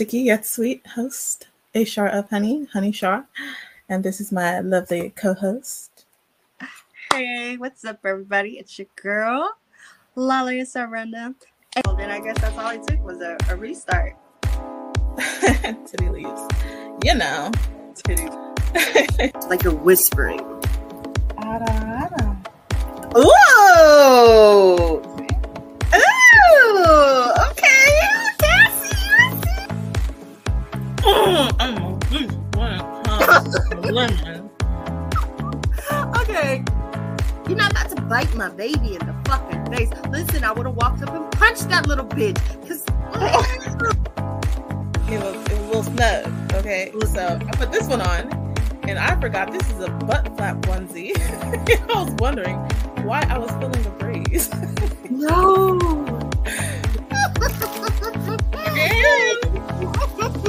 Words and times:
I 0.00 0.02
am 0.02 0.06
your 0.06 0.12
sticky 0.12 0.24
yet 0.24 0.46
sweet 0.46 0.86
host, 0.86 1.48
A 1.74 1.84
Shar 1.84 2.08
of 2.08 2.30
Honey, 2.30 2.66
Honey 2.72 2.90
Shar, 2.90 3.26
and 3.86 4.02
this 4.02 4.18
is 4.18 4.32
my 4.32 4.60
lovely 4.60 5.10
co-host. 5.10 6.06
Hey, 7.12 7.58
what's 7.58 7.84
up, 7.84 7.98
everybody? 8.06 8.52
It's 8.52 8.78
your 8.78 8.88
girl, 8.96 9.58
Lala 10.14 10.52
Saranda. 10.64 11.34
And 11.76 11.98
then 11.98 12.10
I 12.10 12.18
guess 12.18 12.40
that's 12.40 12.56
all 12.56 12.70
it 12.70 12.82
took 12.88 13.04
was 13.04 13.20
a, 13.20 13.36
a 13.50 13.56
restart. 13.56 14.16
Titty 15.86 16.08
leaves. 16.08 16.48
You 17.04 17.16
know. 17.16 17.50
Titty. 17.94 18.28
like 19.50 19.62
you're 19.64 19.74
whispering. 19.74 20.40
Ada, 21.44 22.08
ada. 22.08 22.38
Ooh! 23.18 25.09
Okay. 36.20 36.64
You're 37.48 37.56
not 37.56 37.70
about 37.72 37.90
to 37.90 38.02
bite 38.02 38.34
my 38.34 38.48
baby 38.50 38.94
in 38.94 39.06
the 39.06 39.14
fucking 39.26 39.66
face. 39.66 39.90
Listen, 40.10 40.44
I 40.44 40.52
would 40.52 40.66
have 40.66 40.76
walked 40.76 41.02
up 41.02 41.14
and 41.14 41.30
punched 41.32 41.68
that 41.70 41.86
little 41.86 42.04
bitch. 42.06 42.38
Cause 42.68 42.84
It 45.10 45.18
was, 45.20 45.34
it 45.34 45.52
was 45.52 45.58
a 45.58 45.66
little 45.66 45.82
snug. 45.82 46.52
Okay, 46.54 46.92
so 47.12 47.26
I 47.26 47.50
put 47.56 47.72
this 47.72 47.88
one 47.88 48.00
on, 48.00 48.30
and 48.84 48.96
I 48.96 49.20
forgot 49.20 49.50
this 49.50 49.68
is 49.70 49.80
a 49.80 49.88
butt 49.90 50.36
flap 50.36 50.58
onesie. 50.62 51.12
I 51.90 52.02
was 52.04 52.12
wondering 52.20 52.56
why 53.04 53.26
I 53.28 53.36
was 53.38 53.50
feeling 53.52 53.82
the 53.82 53.90
breeze. 53.98 54.48
no. 55.10 55.78
I 60.40 60.46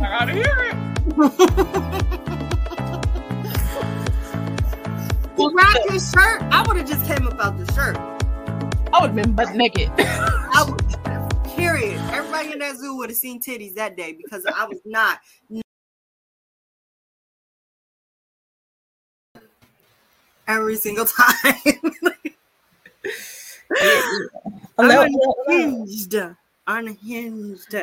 gotta 0.00 0.32
hear 0.32 0.56
it. 0.58 0.74
Well, 5.36 5.52
wrap 5.54 5.76
his 5.88 6.10
shirt. 6.10 6.42
I 6.50 6.64
would 6.66 6.76
have 6.78 6.88
just 6.88 7.06
came 7.06 7.28
up 7.28 7.38
out 7.38 7.56
the 7.58 7.72
shirt. 7.72 7.96
I 8.92 9.00
would 9.00 9.10
have 9.10 9.14
been 9.14 9.36
butt 9.36 9.54
naked. 9.54 9.88
I 9.98 10.64
would, 10.68 10.82
period. 11.54 12.00
Everybody 12.10 12.52
in 12.52 12.58
that 12.58 12.76
zoo 12.76 12.96
would 12.96 13.10
have 13.10 13.16
seen 13.16 13.40
titties 13.40 13.74
that 13.74 13.96
day 13.96 14.12
because 14.20 14.44
I 14.46 14.64
was 14.64 14.80
not. 14.84 15.20
Every 20.48 20.76
single 20.76 21.04
time. 21.04 21.54
Hello, 23.76 25.02
I'm 25.02 25.14
unhinged. 25.48 26.14
Unhinged. 26.66 27.74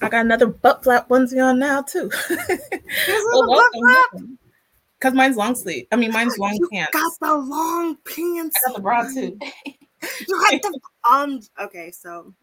I 0.00 0.08
got 0.08 0.24
another 0.24 0.46
butt 0.46 0.82
flap 0.82 1.08
onesie 1.08 1.44
on 1.44 1.58
now 1.58 1.82
too. 1.82 2.10
There's 2.28 2.40
a 2.48 3.46
butt 3.46 3.72
flap. 3.72 4.24
Because 4.98 5.14
mine's 5.14 5.36
long 5.36 5.54
sleeve. 5.54 5.86
I 5.90 5.96
mean, 5.96 6.12
mine's 6.12 6.38
long 6.38 6.54
You 6.54 6.68
pants. 6.72 6.92
got 6.92 7.12
the 7.20 7.34
long 7.34 7.96
pants. 8.04 8.56
I 8.64 8.68
got 8.68 8.76
the 8.76 8.82
bra 8.82 9.02
too. 9.12 9.38
You 10.26 10.40
got 10.50 10.62
the 10.62 10.80
um. 11.08 11.40
Okay, 11.60 11.92
so 11.92 12.34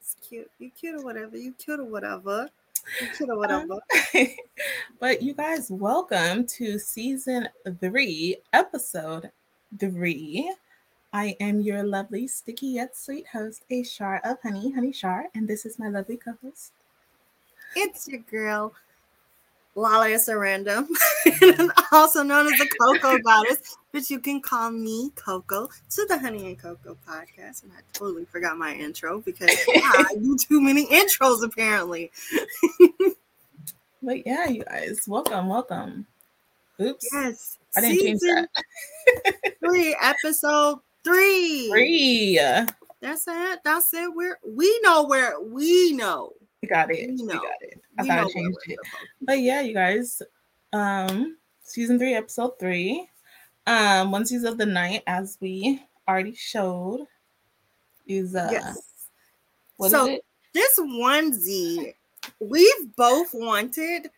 it's 0.00 0.16
cute. 0.26 0.50
You 0.58 0.70
cute 0.70 0.94
or 0.98 1.04
whatever. 1.04 1.36
You 1.36 1.52
cute 1.52 1.78
or 1.78 1.84
whatever. 1.84 2.48
You 3.02 3.08
cute 3.14 3.28
or 3.28 3.36
whatever. 3.36 3.78
but 4.98 5.20
you 5.20 5.34
guys, 5.34 5.70
welcome 5.70 6.46
to 6.56 6.78
season 6.78 7.50
three, 7.80 8.38
episode 8.54 9.30
three. 9.78 10.50
I 11.16 11.34
am 11.40 11.62
your 11.62 11.82
lovely, 11.82 12.28
sticky 12.28 12.66
yet 12.66 12.94
sweet 12.94 13.26
host, 13.28 13.64
A 13.70 13.82
Shar 13.82 14.20
of 14.22 14.36
Honey, 14.42 14.70
Honey 14.70 14.92
Shar, 14.92 15.24
and 15.34 15.48
this 15.48 15.64
is 15.64 15.78
my 15.78 15.88
lovely 15.88 16.18
co-host. 16.18 16.72
It's 17.74 18.06
your 18.06 18.20
girl, 18.20 18.74
Lala 19.74 20.08
Sarandom, 20.08 20.86
mm-hmm. 21.26 21.68
also 21.90 22.22
known 22.22 22.52
as 22.52 22.58
the 22.58 22.68
Cocoa 22.78 23.16
Goddess, 23.20 23.78
but 23.92 24.10
you 24.10 24.18
can 24.18 24.42
call 24.42 24.70
me 24.70 25.10
Coco 25.14 25.70
to 25.88 26.04
the 26.06 26.18
Honey 26.18 26.48
and 26.48 26.58
Cocoa 26.58 26.98
podcast. 27.08 27.62
And 27.62 27.72
I 27.72 27.80
totally 27.94 28.26
forgot 28.26 28.58
my 28.58 28.74
intro 28.74 29.22
because 29.22 29.48
I 29.68 30.16
do 30.20 30.36
too 30.36 30.60
many 30.60 30.84
intros 30.84 31.42
apparently. 31.42 32.12
But 34.02 34.26
yeah, 34.26 34.48
you 34.48 34.64
guys, 34.64 35.00
welcome, 35.08 35.48
welcome. 35.48 36.06
Oops, 36.78 37.08
Yes, 37.10 37.56
I 37.74 37.80
didn't 37.80 38.00
change 38.00 38.20
season 38.20 38.48
that. 39.24 39.54
three, 39.60 39.96
episode 40.02 40.80
three. 41.06 41.68
Three. 41.70 42.40
That's 43.00 43.24
it. 43.28 43.60
That's 43.64 43.92
it. 43.94 44.12
We're 44.14 44.38
we 44.46 44.80
know 44.82 45.04
where 45.04 45.40
we 45.40 45.92
know. 45.92 46.32
We 46.62 46.68
got 46.68 46.90
it. 46.90 47.08
We 47.08 47.22
know. 47.22 47.34
got 47.34 47.44
it. 47.60 47.80
I 47.98 48.02
We 48.02 48.08
thought 48.08 48.18
I 48.18 48.28
changed 48.32 48.58
it. 48.66 48.78
But 49.22 49.40
yeah, 49.40 49.60
you 49.60 49.74
guys, 49.74 50.22
um, 50.72 51.36
season 51.62 51.98
three, 51.98 52.14
episode 52.14 52.58
three, 52.58 53.08
um, 53.66 54.12
onesies 54.12 54.48
of 54.48 54.58
the 54.58 54.66
night, 54.66 55.02
as 55.06 55.38
we 55.40 55.82
already 56.08 56.34
showed, 56.34 57.06
is 58.06 58.34
uh, 58.34 58.48
Yes. 58.50 58.80
So- 59.88 60.18
this 60.54 60.78
onesie 60.78 61.92
we've 62.40 62.96
both 62.96 63.34
wanted 63.34 64.10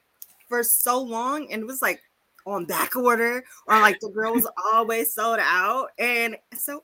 for 0.48 0.62
so 0.62 1.00
long 1.00 1.50
and 1.53 1.62
it 1.62 1.66
was 1.66 1.82
like 1.82 2.00
on 2.48 2.64
back 2.64 2.97
order 2.97 3.44
or 3.66 3.78
like 3.81 3.98
the 4.00 4.09
girl 4.09 4.34
was 4.34 4.48
always 4.72 5.12
sold 5.12 5.38
out. 5.41 5.88
And 5.98 6.36
so 6.56 6.82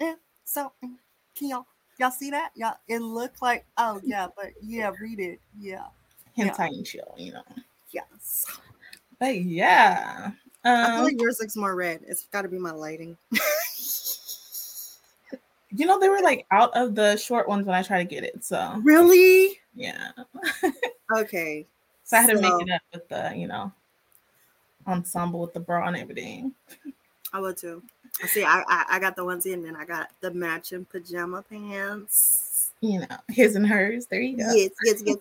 eh, 0.00 0.14
so 0.44 0.72
eh, 0.82 0.88
can 1.36 1.48
y'all 1.48 1.66
y'all 1.98 2.10
see 2.10 2.30
that? 2.30 2.50
Y'all 2.54 2.76
it 2.88 3.00
looked 3.00 3.42
like 3.42 3.64
oh 3.78 4.00
yeah 4.04 4.28
but 4.36 4.50
yeah 4.62 4.90
read 5.00 5.20
it. 5.20 5.40
Yeah. 5.58 5.86
Hentai 6.36 6.68
and 6.68 6.86
chill, 6.86 7.14
you 7.16 7.32
know. 7.32 7.42
yes. 7.90 8.46
But 9.18 9.42
yeah, 9.42 10.30
i 10.64 10.86
feel 10.86 10.96
um, 10.96 11.04
like 11.04 11.20
yours 11.20 11.38
looks 11.40 11.56
more 11.56 11.76
red. 11.76 12.00
It's 12.06 12.24
got 12.26 12.42
to 12.42 12.48
be 12.48 12.58
my 12.58 12.72
lighting. 12.72 13.16
You 15.74 15.86
know, 15.86 15.98
they 15.98 16.10
were 16.10 16.20
like 16.20 16.44
out 16.50 16.70
of 16.76 16.94
the 16.94 17.16
short 17.16 17.48
ones 17.48 17.64
when 17.64 17.74
I 17.74 17.82
tried 17.82 18.06
to 18.06 18.14
get 18.14 18.24
it, 18.24 18.44
so. 18.44 18.78
Really? 18.82 19.58
Yeah, 19.74 20.10
okay. 21.16 21.66
So 22.04 22.18
I 22.18 22.20
had 22.20 22.30
to 22.30 22.36
So- 22.36 22.42
make 22.42 22.68
it 22.68 22.72
up 22.72 22.82
with 22.92 23.08
the, 23.08 23.32
you 23.34 23.46
know, 23.46 23.72
ensemble 24.86 25.40
with 25.40 25.52
the 25.52 25.60
bra 25.60 25.86
and 25.88 25.96
everything. 25.96 26.52
i 27.32 27.38
will 27.38 27.54
too 27.54 27.82
see 28.26 28.44
I, 28.44 28.62
I 28.68 28.84
i 28.90 28.98
got 28.98 29.16
the 29.16 29.22
onesie 29.24 29.54
and 29.54 29.64
then 29.64 29.76
i 29.76 29.84
got 29.84 30.10
the 30.20 30.30
matching 30.32 30.84
pajama 30.84 31.42
pants 31.48 32.70
You 32.80 33.00
know, 33.00 33.16
his 33.28 33.54
and 33.54 33.66
hers. 33.66 34.06
There 34.06 34.20
you 34.20 34.36
go. 34.36 34.52
Yes, 34.52 34.70
yes, 34.84 35.02
yes. 35.06 35.16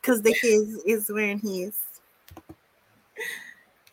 Because 0.00 0.22
the, 0.22 0.30
the 0.30 0.38
his 0.40 0.76
is 0.86 1.10
wearing 1.10 1.40
his. 1.40 1.76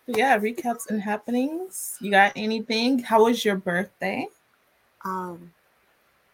yeah, 0.06 0.38
recaps 0.38 0.90
and 0.90 1.02
happenings. 1.02 1.98
You 2.00 2.12
got 2.12 2.34
anything? 2.36 3.00
How 3.00 3.24
was 3.26 3.44
your 3.44 3.56
birthday? 3.56 4.28
Um, 5.04 5.52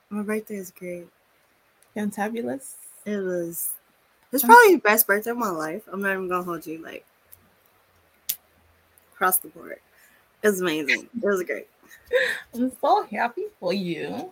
my 0.10 0.22
birthday 0.22 0.56
is 0.56 0.72
great. 0.72 1.08
Fantabulous. 1.96 2.74
It 3.06 3.18
was. 3.18 3.74
It's 4.34 4.44
probably 4.44 4.76
the 4.76 4.82
best 4.82 5.08
birthday 5.08 5.32
of 5.32 5.38
my 5.38 5.50
life. 5.50 5.84
I'm 5.92 6.02
not 6.02 6.12
even 6.12 6.28
gonna 6.28 6.44
hold 6.44 6.68
you 6.68 6.84
like 6.84 7.06
across 9.16 9.38
the 9.38 9.48
board. 9.50 9.80
It 10.44 10.48
was 10.48 10.62
amazing. 10.62 11.10
It 11.16 11.26
was 11.26 11.44
great. 11.44 11.68
I'm 12.54 12.72
so 12.80 13.04
happy 13.04 13.46
for 13.60 13.74
you. 13.74 14.32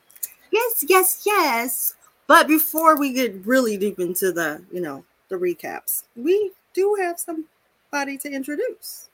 Yes, 0.52 0.86
yes, 0.88 1.24
yes. 1.26 1.96
But 2.28 2.48
before 2.48 2.98
we 2.98 3.14
get 3.14 3.46
really 3.46 3.78
deep 3.78 4.00
into 4.00 4.32
the, 4.32 4.64
you 4.72 4.82
know, 4.82 5.04
the 5.30 5.36
recaps, 5.36 6.04
we 6.16 6.52
do 6.74 6.96
have 7.00 7.20
somebody 7.20 8.18
to 8.18 8.32
introduce. 8.32 9.10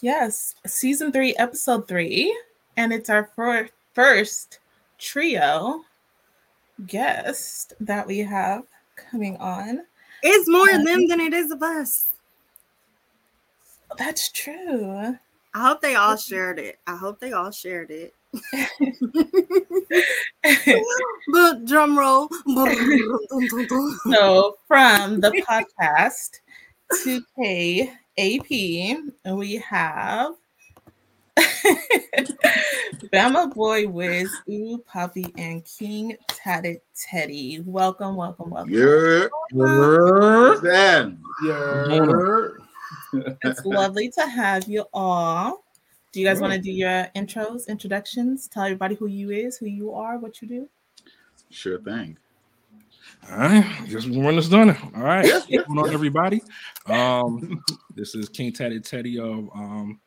Yes, 0.00 0.54
season 0.66 1.12
three, 1.12 1.34
episode 1.36 1.86
three, 1.86 2.34
and 2.76 2.92
it's 2.92 3.10
our 3.10 3.30
fir- 3.36 3.68
first 3.92 4.60
trio 4.98 5.84
guest 6.86 7.74
that 7.80 8.06
we 8.06 8.18
have 8.20 8.64
coming 8.96 9.36
on. 9.36 9.82
It's 10.22 10.48
more 10.48 10.70
uh, 10.70 10.78
of 10.78 10.86
them 10.86 11.06
than 11.06 11.20
it 11.20 11.34
is 11.34 11.50
of 11.50 11.62
us. 11.62 12.09
That's 13.96 14.30
true. 14.30 15.16
I 15.54 15.58
hope 15.66 15.80
they 15.80 15.94
all 15.96 16.16
shared 16.16 16.58
it. 16.58 16.78
I 16.86 16.96
hope 16.96 17.20
they 17.20 17.32
all 17.32 17.50
shared 17.50 17.90
it. 17.90 18.14
but 21.32 21.64
drum 21.64 21.98
roll. 21.98 22.28
so 24.10 24.56
from 24.68 25.20
the 25.20 25.32
podcast 25.48 26.38
2K 27.04 27.90
AP, 28.18 29.34
we 29.36 29.56
have 29.56 30.34
Bama 33.12 33.52
Boy 33.52 33.88
Wiz, 33.88 34.30
Ooh 34.48 34.78
Puppy, 34.86 35.32
and 35.36 35.64
King 35.64 36.16
Tatted 36.28 36.80
Teddy. 36.94 37.60
Welcome, 37.64 38.14
welcome, 38.14 38.50
welcome. 38.50 38.72
Yeah. 38.72 39.26
Grr. 39.52 40.60
Then. 40.62 41.20
Yeah. 41.44 42.69
It's 43.42 43.64
lovely 43.64 44.10
to 44.10 44.26
have 44.26 44.68
you 44.68 44.84
all. 44.92 45.64
Do 46.12 46.20
you 46.20 46.26
guys 46.26 46.40
want 46.40 46.52
to 46.52 46.58
do 46.58 46.72
your 46.72 47.06
intros, 47.14 47.68
introductions? 47.68 48.48
Tell 48.48 48.64
everybody 48.64 48.96
who 48.96 49.06
you 49.06 49.30
is, 49.30 49.56
who 49.56 49.66
you 49.66 49.92
are, 49.92 50.18
what 50.18 50.42
you 50.42 50.48
do. 50.48 50.68
Sure 51.50 51.80
thing. 51.80 52.18
All 53.30 53.38
right, 53.38 53.82
just 53.86 54.08
run 54.08 54.36
this 54.36 54.48
done. 54.48 54.70
All 54.96 55.02
right, 55.02 55.24
what's 55.24 55.46
going 55.46 55.78
on, 55.78 55.90
everybody? 55.92 56.42
Um, 56.86 57.62
this 57.94 58.14
is 58.14 58.28
King 58.28 58.52
Teddy 58.52 58.80
Teddy 58.80 59.18
of 59.18 59.50
um 59.54 60.00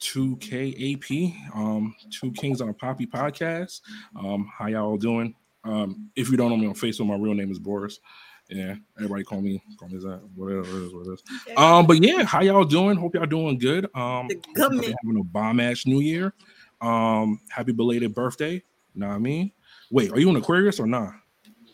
2KAP, 0.00 1.54
um, 1.54 1.94
Two 2.10 2.32
Kings 2.32 2.60
on 2.60 2.72
Poppy 2.74 3.06
podcast. 3.06 3.80
Um, 4.16 4.50
how 4.56 4.66
y'all 4.66 4.96
doing? 4.96 5.34
Um, 5.64 6.10
if 6.16 6.30
you 6.30 6.36
don't 6.36 6.50
know 6.50 6.56
me 6.56 6.66
on 6.66 6.74
Facebook, 6.74 7.06
my 7.06 7.16
real 7.16 7.34
name 7.34 7.50
is 7.50 7.58
Boris. 7.58 7.98
Yeah, 8.48 8.76
everybody 8.96 9.24
call 9.24 9.40
me 9.42 9.62
call 9.78 9.88
me 9.88 9.98
that. 9.98 10.20
Whatever 10.34 10.60
it 10.62 10.84
is, 10.86 10.94
what 10.94 11.06
it 11.06 11.12
is. 11.12 11.22
Um, 11.56 11.86
but 11.86 12.02
yeah, 12.02 12.24
how 12.24 12.40
y'all 12.40 12.64
doing? 12.64 12.96
Hope 12.96 13.14
y'all 13.14 13.26
doing 13.26 13.58
good. 13.58 13.84
Um, 13.94 14.26
The 14.28 14.34
hope 14.36 14.46
y'all 14.46 14.54
government. 14.54 14.94
having 15.04 15.20
a 15.20 15.24
bomb 15.24 15.60
ass 15.60 15.86
New 15.86 16.00
Year. 16.00 16.32
Um, 16.80 17.40
happy 17.50 17.72
belated 17.72 18.14
birthday. 18.14 18.62
Know 18.94 19.08
what 19.08 19.14
I 19.14 19.18
mean? 19.18 19.52
Wait, 19.90 20.12
are 20.12 20.18
you 20.20 20.30
an 20.30 20.36
Aquarius 20.36 20.80
or 20.80 20.86
not? 20.86 21.12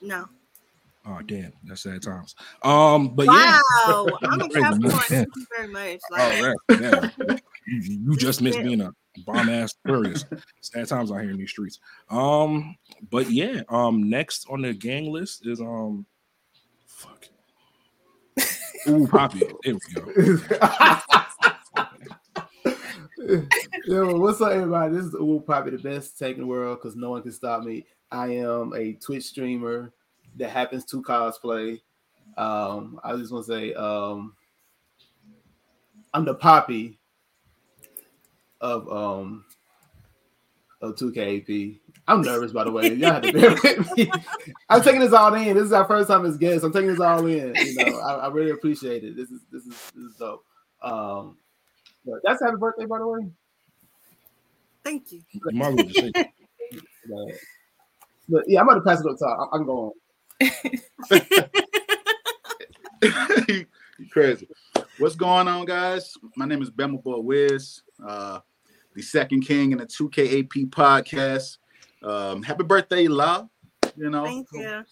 No. 0.02 0.26
Oh 1.06 1.20
damn, 1.26 1.52
that's 1.64 1.82
sad 1.82 2.02
times. 2.02 2.34
Um, 2.62 3.14
but 3.14 3.26
yeah. 3.26 3.60
Wow. 3.86 4.06
I'm 4.24 4.40
a 4.40 4.48
Capricorn. 4.48 5.00
Thank 5.02 5.28
you 5.36 5.46
very 5.56 5.68
much. 5.68 6.00
Oh, 6.12 6.16
Like, 6.16 6.80
right. 6.80 6.80
Yeah. 7.28 7.36
you, 7.66 7.98
you 8.10 8.16
just 8.16 8.40
missed 8.42 8.58
being 8.62 8.80
a 8.80 8.90
bomb 9.26 9.48
ass 9.50 9.74
Aquarius. 9.84 10.24
Sad 10.62 10.88
times 10.88 11.12
out 11.12 11.20
here 11.20 11.30
in 11.30 11.36
these 11.36 11.50
streets. 11.50 11.78
Um, 12.10 12.74
but 13.10 13.30
yeah, 13.30 13.62
um, 13.68 14.08
next 14.08 14.46
on 14.50 14.62
the 14.62 14.72
gang 14.72 15.12
list 15.12 15.46
is 15.46 15.60
um, 15.60 16.06
fuck. 17.04 17.28
Ooh, 18.88 19.06
Poppy. 19.06 19.42
There 19.62 19.74
we 19.74 19.80
go. 19.80 21.00
Yo, 23.86 24.18
what's 24.18 24.40
up, 24.40 24.52
everybody? 24.52 24.94
This 24.94 25.06
is 25.06 25.14
Uwu 25.14 25.44
probably 25.44 25.76
the 25.76 25.82
best 25.82 26.18
tech 26.18 26.34
in 26.34 26.42
the 26.42 26.46
world 26.46 26.78
because 26.80 26.96
no 26.96 27.10
one 27.10 27.22
can 27.22 27.32
stop 27.32 27.62
me. 27.62 27.86
I 28.10 28.28
am 28.28 28.72
a 28.74 28.92
Twitch 28.94 29.24
streamer 29.24 29.92
that 30.36 30.50
happens 30.50 30.84
to 30.86 31.02
cosplay. 31.02 31.80
Um, 32.36 33.00
I 33.02 33.16
just 33.16 33.32
want 33.32 33.46
to 33.46 33.52
say, 33.52 33.74
um, 33.74 34.34
I'm 36.12 36.24
the 36.24 36.34
Poppy 36.34 36.98
of 38.60 38.88
um 38.90 39.44
of 40.84 40.94
2KAP. 40.96 41.78
I'm 42.06 42.22
nervous, 42.22 42.52
by 42.52 42.64
the 42.64 42.70
way. 42.70 42.92
Y'all 42.94 43.14
have 43.14 43.22
to 43.22 43.32
bear 43.32 43.50
with 43.64 43.96
me. 43.96 44.10
I'm 44.68 44.82
taking 44.82 45.00
this 45.00 45.12
all 45.12 45.32
in. 45.34 45.54
This 45.54 45.64
is 45.64 45.72
our 45.72 45.86
first 45.86 46.08
time 46.08 46.24
as 46.26 46.36
guests. 46.36 46.62
I'm 46.62 46.72
taking 46.72 46.88
this 46.90 47.00
all 47.00 47.24
in. 47.26 47.54
You 47.54 47.74
know, 47.76 47.98
I, 48.00 48.14
I 48.14 48.28
really 48.28 48.50
appreciate 48.50 49.04
it. 49.04 49.16
This 49.16 49.30
is 49.30 49.40
this 49.50 49.64
is 49.64 49.74
this 49.94 50.04
is 50.04 50.16
dope. 50.16 50.44
Um, 50.82 51.38
but 52.04 52.20
that's 52.22 52.42
happy 52.42 52.56
birthday, 52.58 52.84
by 52.84 52.98
the 52.98 53.06
way. 53.06 53.20
thank 54.84 55.10
you. 55.12 55.22
You 55.32 55.40
might 55.52 55.68
as 55.68 55.74
well 55.76 55.84
just 55.86 55.98
say 55.98 56.12
it. 56.14 56.26
But, 57.06 57.34
but 58.30 58.44
yeah, 58.48 58.60
I'm 58.60 58.68
about 58.68 58.76
to 58.76 58.80
pass 58.80 59.00
it 59.00 59.06
up 59.06 59.18
top. 59.18 59.50
I- 59.52 59.56
I'm 59.56 59.66
going. 59.66 59.92
you 64.00 64.08
crazy. 64.10 64.48
What's 64.98 65.14
going 65.16 65.46
on, 65.46 65.66
guys? 65.66 66.14
My 66.36 66.46
name 66.46 66.62
is 66.62 66.70
Bama 66.70 67.02
Boy 67.02 67.18
Wiz, 67.18 67.82
uh, 68.06 68.40
the 68.94 69.02
second 69.02 69.42
king 69.42 69.72
in 69.72 69.78
the 69.78 69.86
2KAP 69.86 70.70
podcast. 70.70 71.58
Um, 72.02 72.42
happy 72.42 72.64
birthday, 72.64 73.06
La. 73.08 73.46
You 73.96 74.10
know, 74.10 74.24
Thank 74.24 74.48
you. 74.52 74.84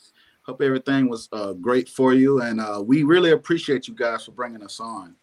hope 0.43 0.63
everything 0.63 1.09
was 1.09 1.29
uh, 1.33 1.53
great 1.55 1.89
for 1.89 2.15
you. 2.15 2.41
And 2.43 2.61
uh, 2.61 2.83
we 2.85 3.03
really 3.03 3.31
appreciate 3.33 3.89
you 3.89 3.95
guys 3.95 4.25
for 4.25 4.33
bringing 4.33 4.63
us 4.63 4.81
on. 4.81 5.15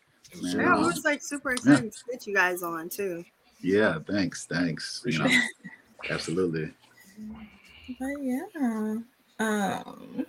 Man, 0.41 0.57
Yeah, 0.59 0.75
uh, 0.75 0.81
we're 0.81 0.93
like 1.03 1.21
super 1.23 1.51
excited 1.51 1.91
to 1.91 1.99
get 2.11 2.27
you 2.27 2.33
guys 2.35 2.61
on 2.61 2.89
too. 2.89 3.23
yeah, 3.61 3.97
thanks. 4.07 4.45
Thanks. 4.45 5.01
You 5.05 5.19
know, 5.19 5.29
absolutely. 6.09 6.71
But 7.99 8.07
yeah. 8.21 8.41
Um 9.39 10.25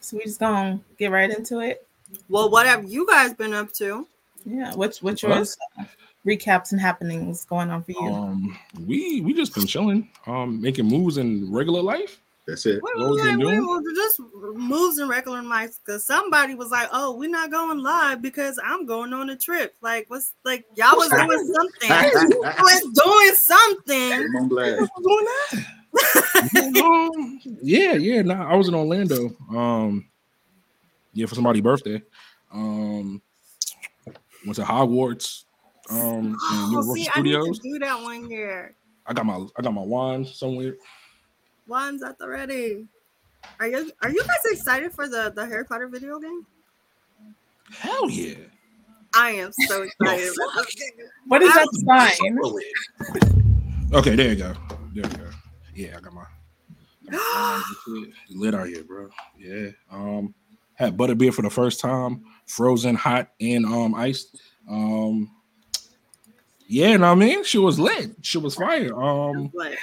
so 0.00 0.16
we 0.16 0.22
just 0.24 0.38
gonna 0.38 0.80
get 0.98 1.10
right 1.10 1.30
into 1.36 1.58
it. 1.60 1.86
Well, 2.28 2.48
what 2.50 2.66
have 2.66 2.84
you 2.84 3.06
guys 3.06 3.34
been 3.34 3.52
up 3.52 3.72
to? 3.74 4.06
Yeah. 4.44 4.72
What's 4.74 5.02
what's 5.02 5.22
What? 5.24 5.34
yours 5.36 5.56
recaps 6.26 6.72
and 6.72 6.80
happenings 6.80 7.44
going 7.44 7.70
on 7.70 7.82
for 7.82 7.92
you? 7.92 8.00
Um, 8.12 8.58
we 8.86 9.20
we 9.20 9.32
just 9.32 9.54
been 9.54 9.66
chilling, 9.66 10.08
um, 10.26 10.60
making 10.60 10.86
moves 10.86 11.16
in 11.18 11.50
regular 11.52 11.80
life. 11.80 12.20
That's 12.46 12.64
it. 12.64 12.80
What 12.80 12.96
What 12.96 13.08
was 13.08 13.16
was 13.18 13.22
that? 13.26 13.38
doing? 13.40 13.66
were 13.66 13.82
just 13.94 14.20
moves 14.54 14.98
in 14.98 15.08
regular 15.08 15.42
life 15.42 15.78
because 15.84 16.04
somebody 16.04 16.54
was 16.54 16.70
like, 16.70 16.88
"Oh, 16.92 17.16
we're 17.16 17.28
not 17.28 17.50
going 17.50 17.78
live 17.78 18.22
because 18.22 18.58
I'm 18.64 18.86
going 18.86 19.12
on 19.12 19.30
a 19.30 19.36
trip." 19.36 19.74
Like, 19.80 20.08
what's 20.08 20.32
like 20.44 20.64
y'all 20.76 20.96
was 20.96 21.08
doing 21.10 21.54
something? 21.54 21.90
I 21.90 22.56
was 22.60 22.82
doing 23.04 23.34
something. 23.34 24.36
I'm 24.38 24.48
glad. 24.48 24.78
doing 25.02 25.26
that. 25.26 25.64
um, 26.84 27.40
yeah, 27.62 27.94
yeah. 27.94 28.22
Nah, 28.22 28.48
I 28.48 28.54
was 28.54 28.68
in 28.68 28.74
Orlando. 28.74 29.34
Um, 29.50 30.06
yeah, 31.14 31.26
for 31.26 31.34
somebody's 31.34 31.62
birthday. 31.62 32.00
Um, 32.52 33.22
went 34.44 34.56
to 34.56 34.62
Hogwarts. 34.62 35.45
Um, 35.90 35.98
and 36.00 36.36
Oh, 36.40 36.66
Universal 36.70 36.94
see, 36.94 37.08
I 37.14 37.20
need 37.22 37.32
Studios. 37.32 37.58
to 37.60 37.72
do 37.72 37.78
that 37.80 38.02
one 38.02 38.30
year. 38.30 38.74
I 39.06 39.12
got 39.12 39.24
my 39.26 39.44
I 39.56 39.62
got 39.62 39.72
my 39.74 39.82
wand 39.82 40.26
somewhere. 40.26 40.74
Wands 41.68 42.02
at 42.02 42.18
the 42.18 42.28
ready. 42.28 42.86
Are 43.60 43.68
you 43.68 43.90
are 44.02 44.10
you 44.10 44.20
guys 44.22 44.36
excited 44.50 44.92
for 44.92 45.08
the 45.08 45.32
the 45.34 45.46
Harry 45.46 45.64
Potter 45.64 45.86
video 45.88 46.18
game? 46.18 46.44
Hell 47.70 48.08
yeah! 48.10 48.34
I 49.14 49.30
am 49.30 49.52
so 49.52 49.82
excited. 50.00 50.32
about 50.34 50.64
this 50.64 50.74
game. 50.74 51.06
what 51.26 51.42
is 51.42 51.52
that 51.54 52.16
sign? 52.18 52.38
Okay, 53.92 54.16
there 54.16 54.30
you 54.30 54.36
go. 54.36 54.52
There 54.94 55.04
you 55.08 55.16
go. 55.16 55.30
Yeah, 55.74 55.96
I 55.96 56.00
got 56.00 56.12
my 56.12 56.24
got 57.08 57.62
my 57.88 58.04
lit 58.30 58.52
out 58.54 58.66
here, 58.66 58.82
bro. 58.82 59.08
Yeah. 59.38 59.68
Um, 59.92 60.34
had 60.74 60.96
butterbeer 60.96 61.32
for 61.32 61.42
the 61.42 61.50
first 61.50 61.78
time, 61.80 62.24
frozen, 62.46 62.96
hot, 62.96 63.28
and 63.40 63.64
um 63.64 63.94
iced. 63.94 64.40
Um, 64.68 65.30
yeah, 66.66 66.90
you 66.90 66.98
know 66.98 67.06
what 67.14 67.22
I 67.22 67.26
mean, 67.26 67.44
she 67.44 67.58
was 67.58 67.78
lit. 67.78 68.10
She 68.22 68.38
was 68.38 68.54
fire. 68.54 68.94
Um, 69.00 69.50
Like, 69.54 69.78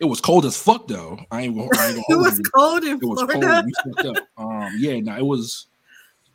it 0.00 0.04
was 0.04 0.20
cold 0.20 0.44
as 0.44 0.56
fuck 0.60 0.86
though. 0.86 1.18
I 1.30 1.42
ain't 1.42 1.56
gonna. 1.56 1.68
I 1.78 1.86
ain't 1.86 1.94
gonna 1.94 2.04
it 2.08 2.16
was 2.22 2.38
you. 2.38 2.44
cold 2.54 2.84
in 2.84 2.98
It 3.02 3.04
was 3.04 3.20
Florida. 3.22 3.32
cold. 3.32 3.66
We 3.66 3.72
fucked 3.92 4.04
up. 4.06 4.16
Um, 4.36 4.70
yeah, 4.76 5.00
no, 5.00 5.16
it 5.16 5.24
was 5.26 5.66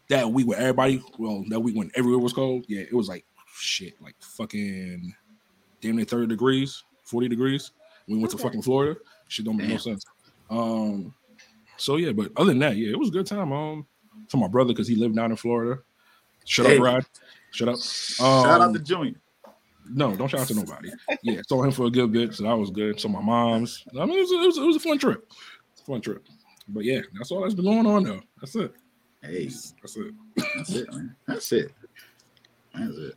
that 0.09 0.29
week 0.29 0.47
where 0.47 0.59
everybody, 0.59 1.01
well, 1.17 1.43
that 1.49 1.59
week 1.59 1.75
when 1.75 1.89
everywhere 1.95 2.19
was 2.19 2.33
cold. 2.33 2.65
Yeah, 2.67 2.81
it 2.81 2.93
was 2.93 3.07
like 3.07 3.25
shit, 3.55 3.93
like 4.01 4.15
fucking 4.19 5.13
damn 5.81 5.95
near 5.95 6.05
30 6.05 6.27
degrees, 6.27 6.83
40 7.05 7.29
degrees. 7.29 7.71
We 8.07 8.17
went 8.17 8.31
to 8.31 8.37
fucking 8.37 8.61
Florida. 8.63 8.99
Shit 9.29 9.45
don't 9.45 9.57
make 9.57 9.69
no 9.69 9.77
sense. 9.77 10.03
Um, 10.49 11.13
so 11.77 11.95
yeah, 11.95 12.11
but 12.11 12.31
other 12.35 12.49
than 12.49 12.59
that, 12.59 12.75
yeah, 12.75 12.89
it 12.91 12.99
was 12.99 13.09
a 13.09 13.13
good 13.13 13.25
time. 13.25 13.53
Um, 13.53 13.87
for 14.29 14.37
my 14.37 14.47
brother 14.47 14.73
because 14.73 14.87
he 14.87 14.95
lived 14.95 15.15
down 15.15 15.31
in 15.31 15.37
Florida. 15.37 15.81
Shut 16.45 16.65
Hey. 16.65 16.77
up, 16.77 16.83
Rod. 16.83 17.05
Shut 17.51 17.69
up. 17.69 17.79
Shout 17.79 18.45
out 18.47 18.61
Um, 18.61 18.73
to 18.73 18.79
Junior. 18.79 19.15
No, 19.89 20.15
don't 20.15 20.27
shout 20.27 20.41
out 20.41 20.47
to 20.47 20.55
nobody. 20.55 20.91
Yeah, 21.21 21.41
saw 21.47 21.63
him 21.63 21.71
for 21.71 21.85
a 21.87 21.91
good 21.91 22.11
bit, 22.11 22.33
so 22.33 22.43
that 22.43 22.57
was 22.57 22.69
good. 22.71 22.99
So 22.99 23.09
my 23.09 23.21
mom's. 23.21 23.83
I 23.99 24.05
mean, 24.05 24.17
it 24.17 24.21
was, 24.21 24.31
it 24.31 24.45
was, 24.45 24.57
it 24.57 24.65
was 24.65 24.75
a 24.77 24.79
fun 24.79 24.97
trip. 24.97 25.31
It's 25.73 25.81
a 25.81 25.85
fun 25.85 26.01
trip. 26.01 26.25
But 26.67 26.83
yeah, 26.85 27.01
that's 27.17 27.31
all 27.31 27.41
that's 27.41 27.53
been 27.53 27.65
going 27.65 27.85
on 27.85 28.03
though. 28.03 28.21
That's 28.39 28.55
it. 28.55 28.73
Hey, 29.21 29.45
That's 29.81 29.95
it. 29.97 30.13
that's 30.55 30.69
it, 30.75 30.91
man. 30.93 31.15
That's 31.27 31.51
it. 31.51 31.71
That's 32.73 32.97
it. 32.97 33.15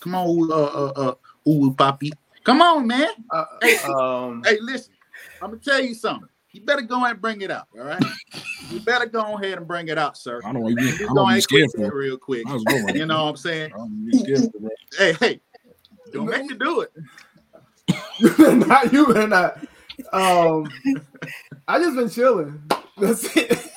Come 0.00 0.14
on, 0.14 0.52
uh, 0.52 0.54
uh, 0.54 0.92
uh, 0.96 1.14
ooh, 1.50 1.74
Poppy. 1.74 2.12
Come 2.44 2.62
on, 2.62 2.86
man. 2.86 3.08
Uh, 3.30 3.44
Hey. 3.60 3.76
um, 3.84 4.42
Hey, 4.44 4.58
listen. 4.60 4.94
I'm 5.40 5.50
gonna 5.50 5.60
tell 5.60 5.80
you 5.80 5.94
something. 5.94 6.28
You 6.58 6.64
better 6.64 6.82
go 6.82 7.04
and 7.04 7.20
bring 7.20 7.40
it 7.42 7.52
out. 7.52 7.68
All 7.78 7.84
right. 7.84 8.02
you 8.72 8.80
better 8.80 9.06
go 9.06 9.36
ahead 9.36 9.58
and 9.58 9.66
bring 9.68 9.86
it 9.88 9.96
out, 9.96 10.16
sir. 10.18 10.40
I 10.44 10.52
don't 10.52 10.54
know 10.54 10.60
why 10.60 10.70
you. 10.70 10.76
I 10.78 10.82
You 10.98 11.14
don't 11.14 11.34
be 11.34 11.40
scared 11.40 11.70
quick 11.70 11.82
that 11.84 11.90
for. 11.90 11.96
real 11.96 12.18
quick. 12.18 12.46
I 12.48 12.52
was 12.54 12.64
going. 12.64 12.96
You 12.96 13.06
know 13.06 13.24
what 13.24 13.30
I'm 13.30 13.36
saying? 13.36 13.70
I 13.72 13.76
don't 13.76 14.12
scared 14.12 14.50
for. 14.52 14.58
bro. 14.58 14.70
Hey, 14.98 15.12
hey. 15.20 15.40
Don't 16.12 16.28
make 16.28 16.46
me 16.46 16.56
do 16.56 16.80
it. 16.80 16.92
not 18.66 18.92
you 18.92 19.14
and 19.14 19.32
I. 19.32 19.52
Um, 20.12 20.66
I 21.68 21.78
just 21.78 21.94
been 21.94 22.10
chilling. 22.10 22.60
That's 22.96 23.36
it. 23.36 23.70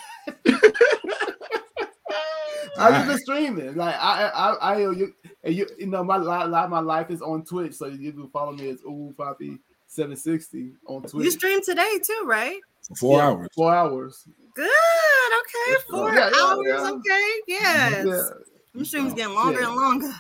I 2.80 2.90
just 2.90 3.08
been 3.08 3.18
streaming. 3.20 3.76
Like 3.76 3.96
I, 3.96 4.28
I, 4.30 4.54
I, 4.54 4.78
you, 4.80 5.14
and 5.44 5.54
you, 5.54 5.68
you 5.78 5.86
know, 5.86 6.04
my 6.04 6.18
li- 6.18 6.46
li- 6.46 6.68
my 6.68 6.80
life 6.80 7.12
is 7.12 7.22
on 7.22 7.44
Twitch, 7.46 7.74
so 7.76 7.86
you 7.86 8.12
can 8.12 8.28
follow 8.30 8.54
me 8.54 8.70
as 8.70 8.80
Ooh 8.82 9.14
Poppy 9.16 9.60
seven 9.86 10.16
sixty 10.16 10.72
on 10.88 11.04
Twitch. 11.04 11.26
You 11.26 11.32
stream 11.32 11.62
today 11.64 12.00
too, 12.04 12.24
right? 12.26 12.60
For 12.88 12.96
four 12.96 13.18
Yeah, 13.20 13.28
hours. 13.30 13.48
Four 13.56 13.74
hours. 13.76 14.24
Good. 14.56 14.68
Okay. 14.68 15.82
Four 15.90 16.14
Yeah, 16.14 16.30
yeah, 16.34 16.42
hours. 16.44 16.66
yeah. 16.68 16.92
Okay. 16.92 17.36
Yes. 17.48 18.06
Yeah. 18.06 18.30
Them 18.74 18.86
streams 18.86 19.14
getting 19.14 19.36
longer 19.36 19.60
Yeah. 19.62 19.68
and 19.68 19.76
longer. 19.76 20.12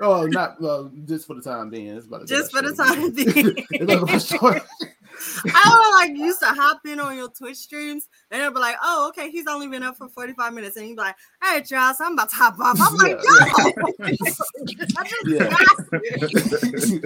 Oh, 0.00 0.26
not 0.26 0.60
well, 0.60 0.90
just 1.04 1.26
for 1.26 1.34
the 1.34 1.42
time 1.42 1.70
being. 1.70 1.88
It's 1.88 2.06
about 2.06 2.22
to 2.22 2.26
Just 2.26 2.50
for 2.52 2.62
back 2.62 2.70
the 2.70 2.76
time 2.84 3.10
being. 3.12 3.66
It's 3.70 3.82
about 3.82 4.06
to 4.08 4.12
go 4.12 4.18
short. 4.18 4.62
I 5.46 5.98
like 6.00 6.16
used 6.16 6.40
to 6.40 6.46
hop 6.46 6.80
in 6.86 7.00
on 7.00 7.16
your 7.16 7.28
Twitch 7.28 7.56
streams 7.56 8.08
and 8.30 8.40
they'll 8.40 8.52
be 8.52 8.58
like, 8.58 8.76
oh, 8.82 9.08
okay, 9.08 9.30
he's 9.30 9.46
only 9.46 9.68
been 9.68 9.82
up 9.82 9.96
for 9.96 10.08
45 10.08 10.52
minutes. 10.52 10.76
And 10.76 10.88
you'd 10.88 10.96
be 10.96 11.02
like, 11.02 11.16
hey, 11.42 11.62
Charles, 11.62 11.96
I'm 12.00 12.12
about 12.12 12.30
to 12.30 12.36
hop 12.36 12.58
off. 12.58 12.78
I'm 12.80 12.96
like, 12.96 13.18
yo, 13.22 13.32
Yeah. 15.26 15.48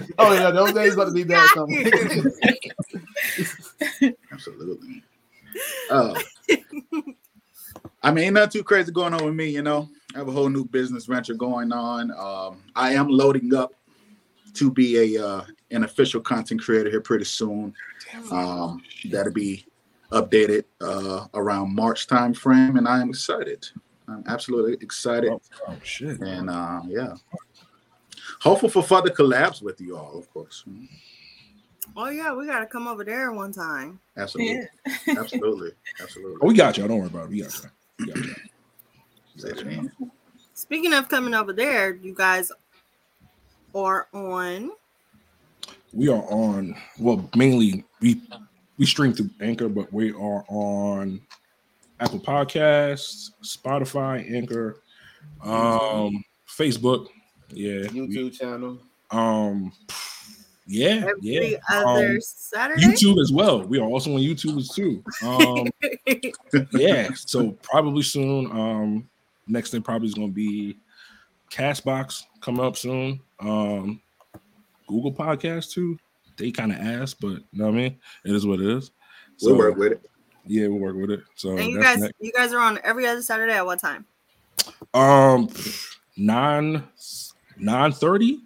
oh 0.18 0.32
yeah, 0.32 0.50
those 0.50 0.72
days 0.72 0.94
about 0.94 1.06
to 1.06 1.12
be 1.12 1.24
coming. 1.24 1.86
Absolutely. 4.32 5.02
Uh, 5.90 6.20
I 8.02 8.10
mean, 8.10 8.24
ain't 8.24 8.34
nothing 8.34 8.50
too 8.50 8.64
crazy 8.64 8.92
going 8.92 9.14
on 9.14 9.24
with 9.24 9.34
me, 9.34 9.48
you 9.48 9.62
know. 9.62 9.88
I 10.14 10.18
have 10.18 10.28
a 10.28 10.32
whole 10.32 10.48
new 10.48 10.64
business 10.64 11.06
venture 11.06 11.34
going 11.34 11.72
on. 11.72 12.10
Um, 12.12 12.62
I 12.76 12.92
am 12.92 13.08
loading 13.08 13.54
up 13.54 13.72
to 14.54 14.70
be 14.70 15.16
a 15.16 15.24
uh, 15.26 15.44
an 15.70 15.84
official 15.84 16.20
content 16.20 16.62
creator 16.62 16.90
here 16.90 17.00
pretty 17.00 17.24
soon. 17.24 17.74
Um, 18.30 18.82
that'll 19.10 19.32
be 19.32 19.66
updated 20.12 20.64
uh, 20.80 21.26
around 21.34 21.74
March 21.74 22.06
time 22.06 22.32
frame, 22.34 22.76
and 22.76 22.86
I 22.88 23.00
am 23.00 23.10
excited. 23.10 23.66
I'm 24.08 24.22
absolutely 24.26 24.74
excited, 24.74 25.30
Oh, 25.32 25.40
oh, 25.68 25.76
shit. 25.82 26.20
and 26.20 26.50
uh, 26.50 26.82
yeah, 26.86 27.14
hopeful 28.40 28.68
for 28.68 28.82
further 28.82 29.10
collabs 29.10 29.62
with 29.62 29.80
you 29.80 29.96
all, 29.96 30.18
of 30.18 30.30
course. 30.32 30.64
Oh, 31.96 32.08
yeah, 32.08 32.34
we 32.34 32.46
got 32.46 32.60
to 32.60 32.66
come 32.66 32.86
over 32.86 33.02
there 33.04 33.32
one 33.32 33.52
time. 33.52 33.98
Absolutely, 34.16 34.66
Yeah. 35.06 35.14
absolutely, 35.18 35.70
Oh, 35.70 36.02
absolutely. 36.04 36.36
we 36.48 36.54
got 36.54 36.76
y'all. 36.76 36.88
Don't 36.88 36.98
worry 36.98 37.06
about 37.08 37.24
it. 37.24 37.30
We 37.30 37.42
got 37.42 37.54
y'all. 37.62 37.70
We 37.98 38.06
got 38.06 39.64
y'all. 39.64 39.88
Speaking 40.54 40.92
of 40.92 41.08
coming 41.08 41.34
over 41.34 41.52
there, 41.52 41.94
you 41.94 42.14
guys 42.14 42.52
are 43.74 44.08
on. 44.12 44.70
We 45.92 46.08
are 46.08 46.22
on. 46.30 46.76
Well, 46.98 47.28
mainly 47.36 47.84
we 48.00 48.20
we 48.78 48.86
stream 48.86 49.12
through 49.12 49.30
Anchor, 49.40 49.68
but 49.68 49.92
we 49.92 50.10
are 50.12 50.44
on 50.48 51.20
Apple 52.00 52.18
Podcasts, 52.20 53.30
Spotify, 53.42 54.30
Anchor, 54.34 54.82
um, 55.42 56.24
Facebook. 56.48 57.08
Yeah. 57.50 57.82
YouTube 57.86 58.32
channel. 58.38 58.78
Um. 59.10 59.72
Yeah. 60.66 61.06
Every 61.08 61.52
Yeah. 61.52 61.58
other 61.70 62.14
Um, 62.14 62.20
Saturday. 62.20 62.82
YouTube 62.82 63.20
as 63.20 63.30
well. 63.30 63.62
We 63.62 63.78
are 63.78 63.86
also 63.86 64.14
on 64.14 64.20
YouTube 64.20 64.58
as 64.58 64.70
too. 64.70 65.04
Um. 65.22 65.68
yeah. 66.72 67.10
So 67.14 67.52
probably 67.62 68.02
soon. 68.02 68.50
Um. 68.50 69.08
Next 69.46 69.70
thing 69.70 69.82
probably 69.82 70.08
is 70.08 70.14
going 70.14 70.28
to 70.28 70.34
be 70.34 70.76
Castbox 71.54 72.24
coming 72.40 72.64
up 72.64 72.76
soon. 72.76 73.20
Um. 73.40 74.00
Google 74.86 75.12
Podcast 75.14 75.72
too. 75.72 75.96
They 76.36 76.50
kind 76.50 76.70
of 76.72 76.78
asked, 76.78 77.20
but 77.20 77.28
you 77.28 77.44
know 77.52 77.66
what 77.66 77.74
I 77.74 77.76
mean. 77.76 77.96
It 78.24 78.34
is 78.34 78.46
what 78.46 78.60
it 78.60 78.68
is. 78.68 78.90
So 79.38 79.48
We'll 79.50 79.58
work 79.58 79.76
with 79.76 79.92
it. 79.92 80.10
yeah, 80.46 80.66
we'll 80.66 80.78
work 80.78 80.96
with 80.96 81.10
it. 81.10 81.20
So 81.36 81.56
and 81.56 81.70
you 81.70 81.80
guys, 81.80 81.98
next. 82.00 82.12
you 82.20 82.32
guys 82.32 82.52
are 82.52 82.58
on 82.60 82.78
every 82.84 83.06
other 83.06 83.22
Saturday 83.22 83.54
at 83.54 83.64
what 83.64 83.80
time? 83.80 84.04
um 84.92 85.48
nine 86.16 86.82
nine 87.56 87.92
thirty. 87.92 88.40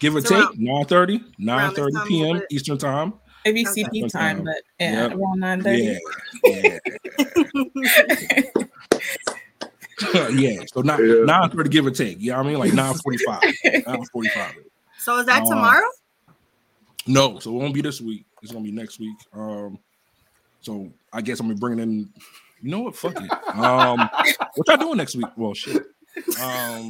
Give 0.00 0.16
or 0.16 0.20
So 0.22 0.28
take 0.30 0.38
around- 0.44 0.58
nine 0.58 0.84
thirty, 0.86 1.16
around 1.16 1.34
nine 1.38 1.74
thirty 1.74 1.96
p.m. 2.08 2.42
Eastern 2.50 2.78
time. 2.78 3.14
Maybe 3.44 3.66
Okay. 3.68 3.84
CP 3.84 4.10
time, 4.10 4.42
but 4.44 4.56
yeah, 4.80 5.08
Yep. 5.08 5.12
around 5.18 5.38
nine 5.40 5.62
thirty. 5.62 5.98
Yeah, 6.44 6.78
yeah, 7.24 8.64
yeah. 10.34 10.60
So 10.72 10.80
not 10.82 10.98
Yeah. 11.04 11.24
nine 11.24 11.50
thirty, 11.50 11.68
give 11.70 11.86
or 11.86 11.90
take. 11.90 12.16
Yeah, 12.20 12.38
I 12.38 12.42
mean 12.42 12.58
like 12.58 12.72
nine 12.72 12.94
forty 12.94 13.18
five, 13.24 13.42
nine 13.86 14.04
forty 14.12 14.28
five. 14.30 14.54
so 14.98 15.18
is 15.18 15.26
that 15.26 15.42
Uh, 15.42 15.48
tomorrow? 15.50 15.88
No, 17.06 17.38
so 17.38 17.50
it 17.50 17.54
won't 17.60 17.74
be 17.74 17.82
this 17.82 18.00
week. 18.00 18.24
It's 18.42 18.50
gonna 18.52 18.64
be 18.64 18.72
next 18.72 18.98
week. 18.98 19.16
Um, 19.32 19.78
so 20.60 20.90
I 21.12 21.20
guess 21.20 21.40
I'm 21.40 21.46
gonna 21.48 21.58
bring 21.58 21.78
in. 21.78 22.10
You 22.62 22.70
know 22.70 22.80
what? 22.80 22.96
Fuck 22.96 23.20
it. 23.20 23.30
Um, 23.54 24.08
what 24.54 24.68
y'all 24.68 24.76
doing 24.78 24.96
next 24.96 25.14
week? 25.16 25.26
Well, 25.36 25.52
shit. 25.54 25.82
Um, 26.40 26.88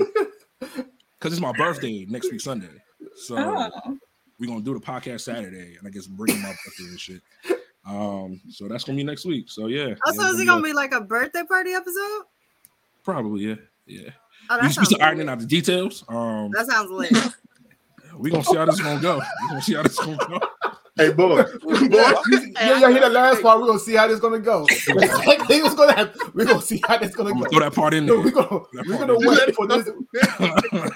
because 0.61 1.33
it's 1.33 1.41
my 1.41 1.53
birthday 1.53 2.07
next 2.09 2.31
week 2.31 2.41
Sunday. 2.41 2.69
So 3.17 3.37
Oh, 3.39 3.99
we're 4.39 4.47
gonna 4.47 4.61
do 4.61 4.75
the 4.75 4.81
podcast 4.81 5.23
Saturday, 5.23 5.77
and 5.79 5.87
I 5.87 5.91
guess 5.91 6.07
bring 6.07 6.41
my 6.43 6.51
birthday 6.65 6.85
and 6.85 7.01
shit. 7.01 7.23
Um, 7.87 8.41
so 8.51 8.69
that's 8.69 8.85
gonna 8.85 8.97
be 8.97 9.05
next 9.05 9.25
week. 9.27 9.51
So 9.51 9.67
yeah. 9.67 9.95
Oh, 10.07 10.13
so 10.13 10.23
yeah, 10.23 10.31
is 10.31 10.41
it 10.41 10.47
gonna 10.47 10.63
be 10.63 10.73
like 10.73 10.93
a 10.95 11.01
birthday 11.01 11.43
party 11.47 11.73
episode? 11.73 12.23
Probably 13.05 13.45
yeah, 13.49 13.55
yeah. 13.87 14.11
Oh, 14.51 14.57
We 14.57 14.61
that 14.63 14.67
we 14.69 14.73
sounds 14.73 14.89
still 14.89 15.03
ironing 15.03 15.29
out 15.29 15.39
the 15.39 15.47
details. 15.47 16.05
Um, 16.09 16.51
That 16.53 16.67
sounds 16.67 16.91
lit. 16.91 17.13
we 18.19 18.31
gonna 18.31 18.45
see 18.45 18.57
how 18.57 18.65
this 18.67 18.75
is 18.77 18.81
gonna 18.81 19.01
go. 19.01 19.17
We 19.19 19.49
gonna 19.49 19.63
see 19.63 19.75
how 19.75 19.83
this 19.83 19.93
is 19.93 19.99
gonna 19.99 20.17
go. 20.17 20.41
Hey, 20.97 21.13
boy. 21.13 21.39
Yeah, 21.67 22.13
you, 22.29 22.53
yeah, 22.55 22.79
yeah, 22.79 22.89
hear 22.89 23.01
the 23.01 23.09
last 23.09 23.43
part. 23.43 23.59
We're 23.61 23.67
gonna 23.67 23.81
see 23.81 23.97
how 23.97 24.07
this 24.07 24.21
gonna 24.21 24.39
go. 24.39 24.65
He 24.69 24.93
was 25.61 25.75
gonna 25.75 25.93
have, 25.93 26.17
we're 26.35 26.45
gonna 26.45 26.63
see 26.63 26.81
how 26.87 26.99
this 26.99 27.17
gonna 27.17 27.31
I'm 27.31 27.39
go. 27.41 27.41
gonna 27.41 27.51
throw 27.51 27.61
that 27.69 27.75
part 27.75 27.95
in 27.95 28.07
No, 28.07 28.23
there. 28.23 28.27
we're 28.27 28.31
gonna 28.31 28.61
That 28.75 28.87
we're 28.87 28.99
gonna 28.99 29.19
is- 29.19 29.27
wait 29.27 29.55
for 29.57 29.67
this. 29.67 29.91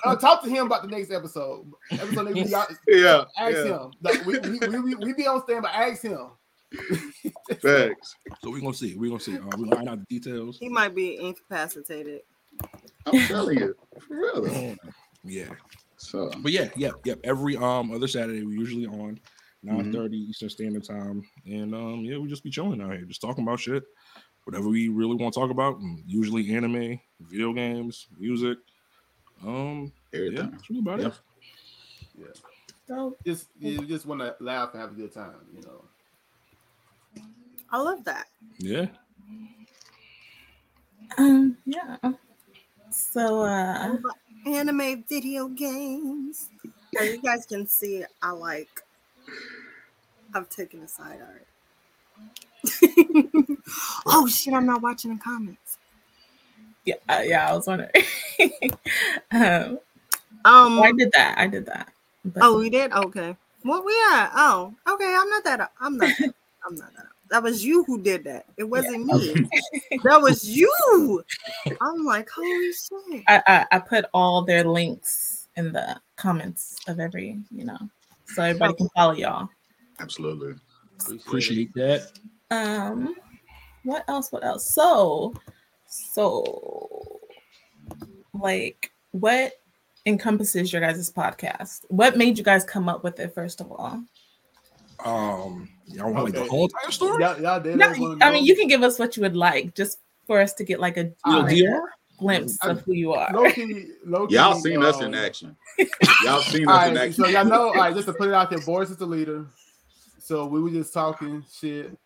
Uh, 0.05 0.15
talk 0.15 0.45
to 0.45 0.49
him 0.49 0.67
about 0.67 0.83
the 0.83 0.89
next 0.89 1.11
episode. 1.11 1.69
Episode 1.91 2.31
next 2.33 2.35
week, 2.49 2.79
Yeah, 2.87 3.25
ask 3.37 3.57
yeah. 3.57 3.65
him. 3.65 3.91
Like, 4.01 4.25
we, 4.25 4.39
we, 4.39 4.59
we, 4.61 4.79
we, 4.79 4.95
we 4.95 5.13
be 5.15 5.27
on 5.27 5.43
standby. 5.43 5.69
Ask 5.73 6.03
him. 6.03 6.29
Thanks. 7.63 8.17
So 8.43 8.51
we're 8.51 8.61
gonna 8.61 8.75
see. 8.75 8.95
We're 8.97 9.09
gonna 9.11 9.21
see. 9.21 9.37
Uh, 9.37 9.45
we're 9.57 9.65
gonna 9.65 9.77
iron 9.77 9.89
out 9.89 9.99
the 10.01 10.07
details. 10.19 10.59
he 10.59 10.69
might 10.69 10.95
be 10.95 11.19
incapacitated. 11.19 12.23
I'm 13.07 13.21
telling 13.27 13.59
you, 13.59 13.75
for 14.07 14.17
real. 14.17 14.77
Yeah. 15.25 15.49
So 15.97 16.31
But 16.39 16.53
yeah, 16.53 16.69
yeah, 16.77 16.91
yeah. 17.05 17.15
Every 17.25 17.57
um 17.57 17.91
other 17.93 18.09
Saturday 18.09 18.43
we're 18.45 18.59
usually 18.59 18.87
on 18.87 19.19
9 19.63 19.93
30 19.93 20.17
Eastern 20.17 20.49
Standard 20.49 20.85
Time. 20.85 21.23
And 21.47 21.75
um 21.75 22.05
yeah, 22.05 22.19
we 22.19 22.29
just 22.29 22.45
be 22.45 22.51
chilling 22.51 22.81
out 22.81 22.93
here, 22.93 23.05
just 23.05 23.21
talking 23.21 23.45
about 23.45 23.61
shit. 23.61 23.83
Whatever 24.45 24.69
we 24.69 24.89
really 24.89 25.17
want 25.17 25.35
to 25.35 25.41
talk 25.41 25.51
about. 25.51 25.79
Usually 26.07 26.55
anime, 26.55 27.01
video 27.21 27.53
games, 27.53 28.07
music. 28.19 28.59
Um 29.45 29.93
yeah, 30.13 30.21
everything. 30.21 30.51
that's 30.51 30.71
really 30.71 30.81
about 30.81 31.01
it. 31.01 31.13
so 32.87 33.17
Just 33.27 33.49
you 33.61 33.85
just 33.85 34.07
want 34.07 34.21
to 34.21 34.37
laugh 34.41 34.71
and 34.73 34.81
have 34.81 34.93
a 34.93 34.95
good 34.95 35.13
time. 35.13 35.35
You 35.55 35.63
know. 35.63 35.85
I 37.71 37.81
love 37.81 38.05
that. 38.05 38.27
Yeah. 38.59 38.87
um, 41.19 41.57
yeah. 41.67 41.97
So 42.91 43.43
uh, 43.43 43.97
Anime 44.47 45.05
video 45.09 45.49
games. 45.49 46.49
Yeah, 46.93 47.03
you 47.03 47.23
guys 47.23 47.45
can 47.47 47.67
see 47.67 48.05
I 48.23 48.31
like. 48.31 48.83
I've 50.35 50.49
taken 50.49 50.83
a 50.83 50.89
side 50.89 51.21
art. 51.21 51.47
oh 54.07 54.27
shit! 54.27 54.53
I'm 54.55 54.67
not 54.67 54.83
watching 54.83 55.15
the 55.15 55.21
comments. 55.23 55.79
yeah, 56.85 56.97
uh, 57.09 57.23
yeah, 57.25 57.49
I 57.51 57.55
was 57.55 57.67
wondering. 57.67 57.91
um, 59.31 59.79
Um. 60.45 60.79
oh, 60.79 60.83
I 60.83 60.93
did 60.93 61.13
that. 61.13 61.35
I 61.39 61.47
did 61.47 61.67
that. 61.67 61.93
But 62.25 62.43
Oh, 62.43 62.59
we 62.59 62.71
did. 62.71 62.93
Okay. 62.93 63.37
What 63.63 63.85
we 63.85 63.93
at? 64.13 64.31
Oh, 64.35 64.75
okay. 64.89 65.17
I'm 65.19 65.29
not 65.31 65.45
that. 65.45 65.71
I'm 65.81 65.97
not. 65.97 66.09
That, 66.19 66.35
I'm 66.67 66.75
not 66.75 66.95
that. 66.95 67.07
That 67.31 67.43
was 67.43 67.65
you 67.65 67.85
who 67.85 68.03
did 68.03 68.25
that. 68.25 68.47
It 68.57 68.65
wasn't 68.65 69.07
me. 69.07 69.49
that 70.03 70.21
was 70.21 70.49
you. 70.49 71.23
I'm 71.81 72.05
like, 72.05 72.29
holy 72.31 72.73
shit. 72.73 73.25
I, 73.29 73.43
I 73.47 73.67
I 73.73 73.79
put 73.79 74.07
all 74.15 74.43
their 74.43 74.65
links 74.65 75.49
in 75.57 75.73
the 75.73 76.01
comments 76.17 76.77
of 76.87 77.01
every, 77.01 77.39
you 77.51 77.65
know, 77.65 77.79
so 78.27 78.43
everybody 78.43 78.75
can 78.75 78.89
follow 78.95 79.13
y'all. 79.13 79.49
Absolutely. 80.01 80.55
Appreciate 81.11 81.75
that. 81.75 82.13
Um, 82.51 83.15
what 83.85 84.05
else? 84.09 84.33
What 84.33 84.45
else? 84.45 84.73
So, 84.75 85.35
so, 85.87 87.21
like, 88.33 88.93
what 89.11 89.53
encompasses 90.07 90.73
your 90.73 90.81
guys' 90.81 91.13
podcast? 91.13 91.85
What 91.89 92.17
made 92.17 92.39
you 92.39 92.45
guys 92.45 92.65
come 92.65 92.89
up 92.89 93.05
with 93.05 93.19
it? 93.21 93.35
First 93.35 93.61
of 93.61 93.71
all, 93.73 94.03
Um 95.05 95.69
y'all 95.89 96.13
want 96.13 96.27
like 96.27 96.35
the 96.35 96.45
whole 96.45 96.65
entire 96.65 96.91
story? 96.91 97.23
Y'all, 97.23 97.41
y'all 97.41 97.61
did. 97.61 97.77
no, 97.77 98.19
I 98.21 98.33
mean, 98.33 98.45
you 98.45 98.55
can 98.55 98.69
give 98.69 98.83
us 98.83 98.99
what 98.99 99.17
you 99.17 99.23
would 99.23 99.37
like, 99.37 99.75
just 99.75 99.99
for 100.27 100.41
us 100.41 100.53
to 100.55 100.65
get 100.65 100.81
like 100.81 100.97
a 100.97 101.13
All 101.25 101.43
like, 101.43 101.47
right. 101.47 101.63
a 101.63 101.81
glimpse 102.19 102.59
of 102.65 102.81
who 102.83 102.93
you 102.93 103.13
are. 103.13 103.31
Low 103.33 103.51
key, 103.51 103.87
low 104.05 104.27
key. 104.27 104.35
Y'all 104.35 104.55
seen 104.61 104.83
us 104.83 105.01
in 105.01 105.07
um, 105.07 105.15
action. 105.15 105.57
Y'all 106.25 106.41
seen 106.43 106.69
All 106.69 106.77
us 106.77 106.91
in 106.91 106.97
action. 106.97 107.25
so 107.25 107.27
y'all 107.27 107.45
know. 107.45 107.69
All 107.69 107.75
right, 107.75 107.95
just 107.95 108.07
to 108.07 108.13
put 108.13 108.29
it 108.29 108.35
out 108.35 108.51
there, 108.51 108.61
Boris 108.61 108.91
is 108.91 108.97
the 108.97 109.07
leader. 109.07 109.47
So 110.19 110.47
we 110.47 110.61
were 110.61 110.71
just 110.71 110.93
talking 110.93 111.45
shit 111.51 111.97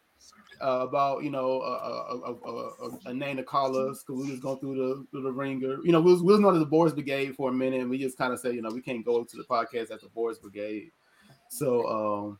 uh, 0.62 0.86
about 0.86 1.24
you 1.24 1.30
know 1.30 1.60
a, 1.60 1.72
a, 1.72 2.32
a, 2.32 2.86
a, 2.86 2.98
a 3.06 3.14
name 3.14 3.36
to 3.36 3.42
call 3.42 3.76
us 3.76 4.04
because 4.06 4.24
we 4.24 4.30
was 4.30 4.40
going 4.40 4.60
through 4.60 4.76
the 4.76 5.06
through 5.10 5.22
the 5.22 5.32
ringer. 5.32 5.78
You 5.82 5.92
know, 5.92 6.00
we 6.00 6.12
was, 6.12 6.22
we 6.22 6.32
was 6.32 6.40
known 6.40 6.54
as 6.54 6.60
the 6.60 6.66
Boris 6.66 6.92
Brigade 6.92 7.34
for 7.34 7.50
a 7.50 7.52
minute, 7.52 7.80
and 7.80 7.90
we 7.90 7.98
just 7.98 8.16
kind 8.16 8.32
of 8.32 8.38
said, 8.38 8.54
you 8.54 8.62
know, 8.62 8.70
we 8.70 8.80
can't 8.80 9.04
go 9.04 9.24
to 9.24 9.36
the 9.36 9.44
podcast 9.44 9.90
as 9.90 10.00
the 10.00 10.08
Boris 10.14 10.38
Brigade. 10.38 10.92
So, 11.48 11.86
um, 11.88 12.38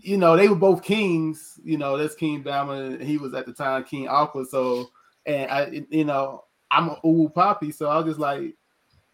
you 0.00 0.16
know, 0.16 0.36
they 0.36 0.48
were 0.48 0.56
both 0.56 0.82
kings. 0.82 1.58
You 1.64 1.78
know, 1.78 1.96
that's 1.96 2.14
King 2.14 2.42
Bama, 2.42 2.94
and 2.94 3.02
he 3.02 3.18
was 3.18 3.34
at 3.34 3.46
the 3.46 3.52
time 3.52 3.84
King 3.84 4.08
Aqua. 4.08 4.44
So, 4.44 4.90
and 5.24 5.50
I, 5.50 5.84
you 5.90 6.04
know, 6.04 6.44
I'm 6.70 6.90
a 6.90 7.00
ooh 7.04 7.28
poppy, 7.28 7.72
so 7.72 7.88
I 7.88 7.96
was 7.96 8.06
just 8.06 8.20
like, 8.20 8.54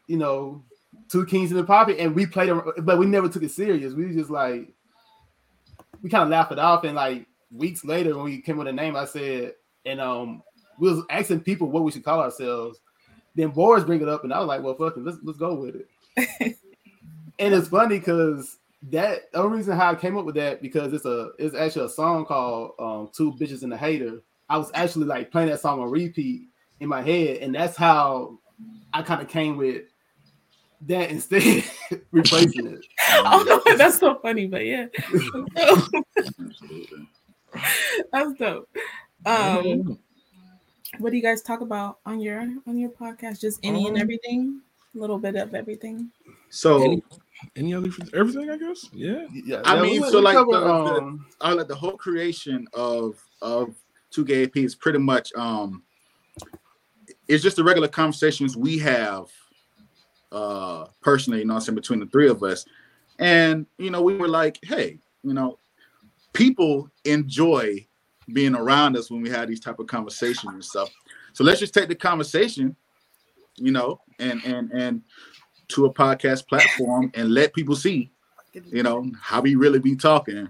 you 0.06 0.16
know, 0.16 0.64
two 1.10 1.26
kings 1.26 1.50
in 1.50 1.56
the 1.56 1.64
poppy, 1.64 1.98
and 1.98 2.14
we 2.14 2.26
played, 2.26 2.52
but 2.82 2.98
we 2.98 3.06
never 3.06 3.28
took 3.28 3.42
it 3.42 3.50
serious. 3.50 3.94
We 3.94 4.12
just 4.12 4.30
like, 4.30 4.72
we 6.02 6.10
kind 6.10 6.24
of 6.24 6.30
laughed 6.30 6.52
it 6.52 6.58
off. 6.58 6.84
And 6.84 6.96
like 6.96 7.26
weeks 7.50 7.84
later, 7.84 8.14
when 8.16 8.24
we 8.24 8.40
came 8.40 8.56
with 8.56 8.68
a 8.68 8.72
name, 8.72 8.96
I 8.96 9.04
said, 9.04 9.54
and 9.84 10.00
um, 10.00 10.42
we 10.78 10.90
was 10.90 11.04
asking 11.10 11.40
people 11.40 11.70
what 11.70 11.84
we 11.84 11.92
should 11.92 12.04
call 12.04 12.20
ourselves. 12.20 12.80
Then 13.34 13.48
Boris 13.48 13.84
bring 13.84 14.02
it 14.02 14.08
up, 14.08 14.24
and 14.24 14.32
I 14.32 14.38
was 14.40 14.48
like, 14.48 14.62
well, 14.62 14.74
fuck 14.74 14.96
it, 14.96 15.04
let's 15.04 15.18
let's 15.22 15.38
go 15.38 15.54
with 15.54 15.76
it. 15.76 16.56
and 17.38 17.54
it's 17.54 17.68
funny 17.68 17.98
because 17.98 18.58
that 18.90 19.30
the 19.32 19.38
only 19.38 19.58
reason 19.58 19.76
how 19.76 19.92
I 19.92 19.94
came 19.94 20.16
up 20.18 20.24
with 20.24 20.34
that 20.34 20.60
because 20.60 20.92
it's 20.92 21.04
a 21.04 21.30
it's 21.38 21.54
actually 21.54 21.86
a 21.86 21.90
song 21.90 22.24
called 22.24 22.72
um, 22.78 23.10
Two 23.12 23.32
Bitches 23.32 23.62
and 23.62 23.72
a 23.72 23.76
Hater. 23.76 24.22
I 24.48 24.58
was 24.58 24.70
actually 24.74 25.06
like 25.06 25.30
playing 25.30 25.48
that 25.50 25.60
song 25.60 25.80
on 25.80 25.90
repeat 25.90 26.48
in 26.80 26.88
my 26.88 27.00
head, 27.00 27.38
and 27.38 27.54
that's 27.54 27.76
how 27.76 28.38
I 28.92 29.02
kind 29.02 29.22
of 29.22 29.28
came 29.28 29.56
with 29.56 29.84
that 30.88 31.10
instead, 31.10 31.64
replacing 32.10 32.66
it. 32.66 32.84
oh, 33.10 33.74
that's 33.76 33.98
so 33.98 34.16
funny, 34.16 34.46
but 34.46 34.64
yeah, 34.66 34.86
Absolutely. 35.56 37.08
that's 38.12 38.32
dope. 38.34 38.68
Um, 39.24 39.98
what 40.98 41.10
do 41.10 41.16
you 41.16 41.22
guys 41.22 41.42
talk 41.42 41.60
about 41.60 41.98
on 42.04 42.20
your 42.20 42.40
on 42.66 42.78
your 42.78 42.90
podcast? 42.90 43.40
Just 43.40 43.60
any 43.62 43.86
and 43.86 43.96
Um, 43.96 44.02
everything, 44.02 44.60
a 44.94 44.98
little 44.98 45.18
bit 45.18 45.36
of 45.36 45.54
everything. 45.54 46.10
So 46.50 47.00
Any, 47.56 47.74
any 47.74 47.74
other 47.74 47.90
everything? 48.14 48.50
I 48.50 48.56
guess. 48.56 48.88
Yeah. 48.92 49.26
Yeah, 49.32 49.62
I 49.64 49.76
yeah, 49.76 49.82
mean, 49.82 50.02
we- 50.02 50.08
so 50.10 50.18
we 50.18 50.24
like 50.24 50.36
cover, 50.36 50.52
the- 50.52 50.60
the- 50.60 51.02
um, 51.02 51.26
I 51.40 51.52
like 51.52 51.68
the 51.68 51.74
whole 51.74 51.96
creation 51.96 52.66
of 52.74 53.22
of 53.40 53.74
2K 54.14 54.44
AP 54.44 54.56
is 54.64 54.74
pretty 54.74 54.98
much 54.98 55.32
um 55.34 55.82
it's 57.28 57.42
just 57.42 57.56
the 57.56 57.64
regular 57.64 57.88
conversations 57.88 58.56
we 58.56 58.78
have 58.78 59.26
uh 60.32 60.86
personally, 61.00 61.40
you 61.40 61.44
know, 61.44 61.54
what 61.54 61.60
I'm 61.60 61.64
saying 61.66 61.76
between 61.76 62.00
the 62.00 62.06
three 62.06 62.28
of 62.28 62.42
us. 62.42 62.64
And 63.18 63.66
you 63.78 63.90
know, 63.90 64.02
we 64.02 64.16
were 64.16 64.28
like, 64.28 64.58
hey, 64.62 64.98
you 65.22 65.34
know, 65.34 65.58
people 66.32 66.90
enjoy 67.04 67.86
being 68.32 68.54
around 68.54 68.96
us 68.96 69.10
when 69.10 69.20
we 69.22 69.28
have 69.30 69.48
these 69.48 69.60
type 69.60 69.78
of 69.78 69.86
conversations 69.86 70.52
and 70.52 70.64
stuff. 70.64 70.90
So 71.32 71.44
let's 71.44 71.60
just 71.60 71.74
take 71.74 71.88
the 71.88 71.94
conversation, 71.94 72.76
you 73.56 73.72
know, 73.72 74.00
and 74.18 74.42
and 74.44 74.70
and 74.72 75.02
to 75.72 75.86
a 75.86 75.92
podcast 75.92 76.46
platform 76.48 77.10
and 77.14 77.32
let 77.32 77.54
people 77.54 77.76
see 77.76 78.10
you 78.66 78.82
know 78.82 79.10
how 79.20 79.40
we 79.40 79.54
really 79.54 79.78
be 79.78 79.96
talking 79.96 80.48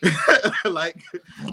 like 0.64 1.02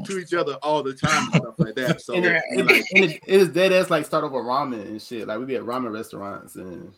to 0.05 0.19
each 0.19 0.33
other 0.33 0.53
all 0.61 0.83
the 0.83 0.93
time 0.93 1.23
and 1.25 1.41
stuff 1.41 1.55
like 1.57 1.75
that 1.75 1.99
so 2.01 2.13
and 2.13 2.25
uh, 2.25 2.29
it, 2.29 2.43
and, 2.51 2.67
like, 2.67 2.85
and 2.93 3.05
it, 3.05 3.11
it 3.25 3.41
is 3.41 3.49
dead 3.49 3.71
ass 3.73 3.89
like 3.89 4.05
start 4.05 4.23
over 4.23 4.41
ramen 4.41 4.81
and 4.81 5.01
shit. 5.01 5.27
Like 5.27 5.39
we 5.39 5.45
be 5.45 5.55
at 5.55 5.63
ramen 5.63 5.91
restaurants 5.91 6.55
and 6.55 6.93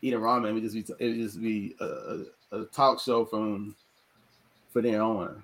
eating 0.00 0.20
ramen. 0.20 0.54
We 0.54 0.60
just 0.60 0.74
be 0.74 0.80
it 0.98 1.08
would 1.08 1.16
just 1.16 1.40
be 1.40 1.76
a, 1.80 1.84
a, 1.84 2.60
a 2.60 2.64
talk 2.66 3.00
show 3.00 3.24
from 3.26 3.76
for 4.72 4.80
there 4.80 5.02
on. 5.02 5.42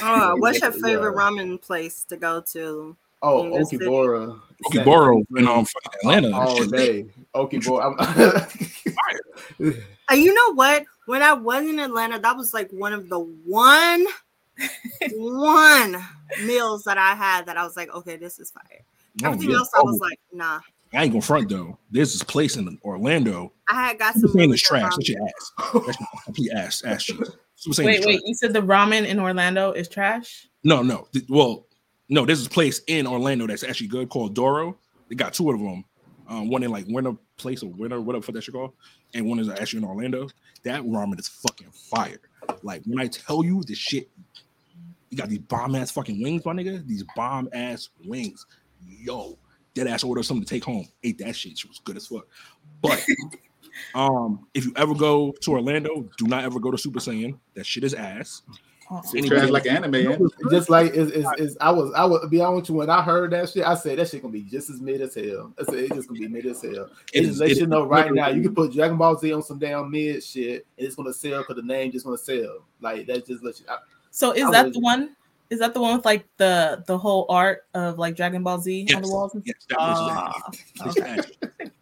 Oh, 0.00 0.36
what's 0.38 0.60
your 0.60 0.70
Yeah. 0.70 0.82
favorite 0.82 1.16
ramen 1.16 1.60
place 1.60 2.04
to 2.04 2.16
go 2.16 2.40
to? 2.52 2.96
Oh, 3.22 3.44
In 3.44 3.50
the 3.50 3.64
city. 3.66 3.84
Okiboru. 3.84 4.40
Okiboru 4.64 5.24
in 5.36 5.46
um 5.48 5.66
Atlanta. 6.02 6.28
that 6.28 6.34
all 6.34 6.56
shit 6.56 6.70
lit. 6.70 7.06
day. 7.06 7.14
Okiboru. 7.34 7.96
Uh, 10.10 10.14
you 10.14 10.34
know 10.34 10.54
what? 10.54 10.84
When 11.06 11.22
I 11.22 11.34
was 11.34 11.62
in 11.64 11.78
Atlanta, 11.78 12.18
that 12.18 12.36
was 12.36 12.52
like 12.52 12.68
one 12.72 12.92
of 12.92 13.08
the 13.08 13.20
one, 13.20 14.04
one 15.12 16.04
meals 16.44 16.82
that 16.84 16.98
I 16.98 17.14
had 17.14 17.46
that 17.46 17.56
I 17.56 17.62
was 17.64 17.76
like, 17.76 17.94
okay, 17.94 18.16
this 18.16 18.40
is 18.40 18.50
fire. 18.50 18.82
Oh, 19.22 19.26
Everything 19.26 19.50
yeah. 19.50 19.58
else, 19.58 19.70
I 19.72 19.82
was 19.82 20.00
Oh, 20.00 20.04
like, 20.04 20.18
nah. 20.32 20.58
I 20.92 21.04
ain't 21.04 21.12
gonna 21.12 21.22
front 21.22 21.48
though. 21.48 21.78
There's 21.92 22.12
this 22.12 22.24
place 22.24 22.56
in 22.56 22.76
Orlando. 22.84 23.52
I 23.68 23.86
had 23.86 23.98
got 24.00 24.14
Super 24.14 24.28
some. 24.28 24.36
Saiyan 24.36 24.40
really 24.40 24.54
is 24.54 24.62
trash. 24.62 24.82
ramen. 24.82 24.96
That's 24.96 25.08
your 25.08 25.22
ass. 25.22 25.52
That's 25.86 26.00
your 26.00 26.08
complete 26.24 26.50
ass 26.52 26.82
ass 26.84 27.02
cheese. 27.04 27.18
Wait, 27.78 27.86
wait, 27.86 28.02
trash. 28.02 28.20
you 28.24 28.34
said 28.34 28.52
the 28.52 28.60
ramen 28.62 29.06
in 29.06 29.20
Orlando 29.20 29.70
is 29.70 29.88
trash? 29.88 30.48
No, 30.64 30.82
no. 30.82 31.06
Th- 31.12 31.24
Well, 31.28 31.66
no. 32.10 32.26
There's 32.26 32.40
this 32.40 32.48
place 32.48 32.82
in 32.86 33.06
Orlando 33.06 33.46
that's 33.46 33.64
actually 33.64 33.86
good 33.86 34.10
called 34.10 34.34
Doro. 34.34 34.76
They 35.08 35.14
got 35.14 35.32
two 35.32 35.50
of 35.50 35.58
them. 35.58 35.84
Um, 36.28 36.48
one 36.48 36.62
in 36.62 36.70
like 36.70 36.84
Winter 36.88 37.14
Place 37.38 37.62
or 37.62 37.70
Winter, 37.70 38.00
whatever 38.00 38.22
for 38.22 38.32
that 38.32 38.42
shit 38.42 38.54
called, 38.54 38.72
and 39.14 39.26
one 39.26 39.40
is 39.40 39.48
actually 39.48 39.78
in 39.78 39.84
Orlando. 39.84 40.28
That 40.62 40.82
ramen 40.82 41.18
is 41.18 41.26
fucking 41.26 41.70
fire. 41.72 42.20
Like 42.62 42.82
when 42.84 43.00
I 43.00 43.08
tell 43.08 43.44
you 43.44 43.62
the 43.64 43.74
shit, 43.74 44.08
you 45.10 45.18
got 45.18 45.28
these 45.28 45.40
bomb 45.40 45.74
ass 45.74 45.90
fucking 45.90 46.22
wings, 46.22 46.44
my 46.44 46.52
nigga. 46.52 46.86
These 46.86 47.04
bomb 47.16 47.48
ass 47.52 47.88
wings. 48.04 48.46
Yo, 48.86 49.38
dead 49.74 49.88
ass 49.88 50.04
order 50.04 50.22
something 50.22 50.44
to 50.44 50.48
take 50.48 50.64
home. 50.64 50.86
Ate 51.02 51.18
that 51.18 51.34
shit. 51.34 51.58
She 51.58 51.68
was 51.68 51.80
good 51.82 51.96
as 51.96 52.06
fuck. 52.06 52.26
But 52.80 53.04
um, 53.94 54.46
if 54.54 54.64
you 54.64 54.72
ever 54.76 54.94
go 54.94 55.32
to 55.40 55.52
Orlando, 55.52 56.08
do 56.16 56.26
not 56.26 56.44
ever 56.44 56.60
go 56.60 56.70
to 56.70 56.78
Super 56.78 57.00
Saiyan. 57.00 57.38
That 57.54 57.66
shit 57.66 57.82
is 57.82 57.94
ass. 57.94 58.42
It's 59.12 59.28
trash 59.28 59.48
like 59.50 59.66
anime 59.66 59.94
yeah. 59.94 60.16
just 60.50 60.68
like 60.68 60.92
is 60.94 61.10
is 61.12 61.26
is 61.38 61.56
I 61.60 61.70
was 61.70 61.92
I 61.94 62.04
would 62.04 62.28
be 62.28 62.40
honest 62.40 62.62
with 62.62 62.68
you 62.70 62.74
when 62.76 62.90
I 62.90 63.02
heard 63.02 63.30
that 63.32 63.48
shit, 63.48 63.64
I 63.64 63.74
said 63.74 63.98
that 63.98 64.08
shit 64.08 64.22
gonna 64.22 64.32
be 64.32 64.42
just 64.42 64.68
as 64.68 64.80
mid 64.80 65.00
as 65.00 65.14
hell. 65.14 65.52
I 65.60 65.64
said 65.64 65.74
it's 65.74 65.94
just 65.94 66.08
gonna 66.08 66.18
be 66.20 66.28
mid 66.28 66.46
as 66.46 66.60
hell. 66.62 66.90
It 67.12 67.22
It 67.22 67.26
just 67.26 67.38
let 67.40 67.50
you 67.56 67.66
know 67.66 67.84
right 67.84 68.12
now 68.12 68.28
you 68.28 68.42
can 68.42 68.54
put 68.54 68.72
Dragon 68.72 68.96
Ball 68.96 69.16
Z 69.16 69.32
on 69.32 69.42
some 69.42 69.58
damn 69.58 69.90
mid 69.90 70.24
shit 70.24 70.66
and 70.76 70.86
it's 70.86 70.96
gonna 70.96 71.12
sell 71.12 71.38
because 71.40 71.56
the 71.56 71.62
name 71.62 71.92
just 71.92 72.04
gonna 72.04 72.18
sell. 72.18 72.64
Like 72.80 73.06
that 73.06 73.26
just 73.26 73.44
let 73.44 73.60
you 73.60 73.66
I, 73.68 73.76
So 74.10 74.32
is 74.32 74.44
I 74.44 74.50
that 74.50 74.64
was- 74.66 74.74
the 74.74 74.80
one? 74.80 75.16
Is 75.50 75.58
that 75.58 75.74
the 75.74 75.80
one 75.80 75.96
with 75.96 76.04
like 76.04 76.24
the 76.36 76.84
the 76.86 76.96
whole 76.96 77.26
art 77.28 77.66
of 77.74 77.98
like 77.98 78.14
Dragon 78.16 78.42
Ball 78.44 78.58
Z 78.60 78.86
on 78.94 79.02
the 79.02 79.08
walls? 79.08 79.34
And 79.34 79.42
Yes, 79.44 79.56
that 79.68 79.78
place 79.78 79.90
is 79.90 79.98
Ah, 79.98 80.42
ass. 80.46 80.64
It's 80.74 80.98
okay. 80.98 81.10
ass. 81.10 81.26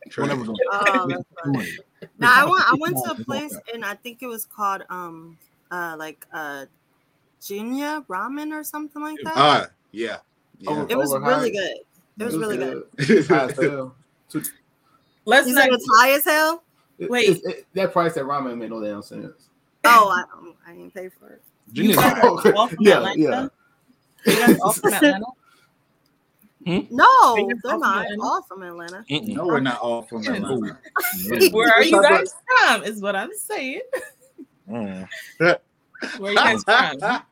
Trash. 0.08 0.28
Don't 0.28 0.30
ever 0.30 0.44
go. 0.44 0.54
Oh, 0.72 1.06
that's 1.06 1.22
funny. 1.44 1.58
Money. 1.58 1.78
Now 2.18 2.32
I 2.34 2.44
went. 2.50 2.64
I 2.64 2.74
went 2.78 2.96
to 3.04 3.10
a 3.10 3.24
place 3.24 3.54
and 3.74 3.84
I 3.84 3.94
think 3.94 4.22
it 4.22 4.26
was 4.26 4.46
called 4.46 4.84
um 4.88 5.36
uh 5.70 5.96
like 5.98 6.26
uh 6.32 6.64
Jinya 7.40 8.04
Ramen 8.06 8.52
or 8.52 8.64
something 8.64 9.00
like 9.02 9.18
that. 9.24 9.34
ah 9.36 9.66
yeah 9.92 10.18
yeah 10.58 10.70
Oh, 10.70 10.86
it 10.88 10.96
was 10.96 11.12
overhyped. 11.12 11.26
really 11.26 11.50
good. 11.52 11.76
It 12.18 12.24
was 12.24 12.36
really 12.36 12.56
good. 12.56 12.82
It's 12.98 13.28
high 13.28 13.44
as 13.46 13.56
hell. 13.56 13.94
Too- 14.28 14.42
Let's 15.24 15.46
You 15.48 15.54
not. 15.54 15.68
it's 15.70 15.86
high 15.96 16.10
as 16.10 16.24
hell. 16.24 16.62
it- 16.98 17.08
Wait. 17.10 17.28
it's- 17.28 17.44
it- 17.58 17.66
that 17.74 17.92
price 17.92 18.16
at 18.16 18.24
ramen 18.24 18.58
made 18.58 18.70
no 18.70 18.82
damn 18.82 19.02
sense. 19.02 19.48
Oh, 19.84 20.08
I, 20.10 20.24
I 20.70 20.74
didn't 20.74 20.92
pay 20.92 21.08
for 21.08 21.28
it. 21.30 21.42
You 21.72 21.94
Genius. 21.94 21.96
guys 21.96 22.20
from 22.42 22.76
Yeah, 22.80 22.96
Atlanta? 22.96 23.18
yeah. 24.26 24.32
You 24.32 24.46
guys 24.46 24.58
all 24.60 24.72
from 24.72 24.92
Atlanta? 24.94 25.26
No, 26.66 27.36
You're 27.36 27.56
they're 27.62 27.72
all 27.74 27.78
not 27.78 28.04
Atlanta? 28.04 28.22
all 28.22 28.42
from 28.42 28.62
Atlanta. 28.62 29.04
Mm-mm. 29.08 29.28
no 29.28 29.46
we're 29.46 29.60
not 29.60 29.78
all 29.78 30.02
from 30.02 30.26
Atlanta. 30.26 30.78
Where 31.52 31.70
are 31.70 31.82
you 31.84 32.02
guys 32.02 32.34
from? 32.66 32.82
Is 32.82 33.00
what 33.00 33.14
I'm 33.16 33.30
saying. 33.34 33.82
Mm. 34.68 35.08
Where 36.18 36.32
you 36.32 36.36
guys 36.36 36.62
from? 36.64 36.98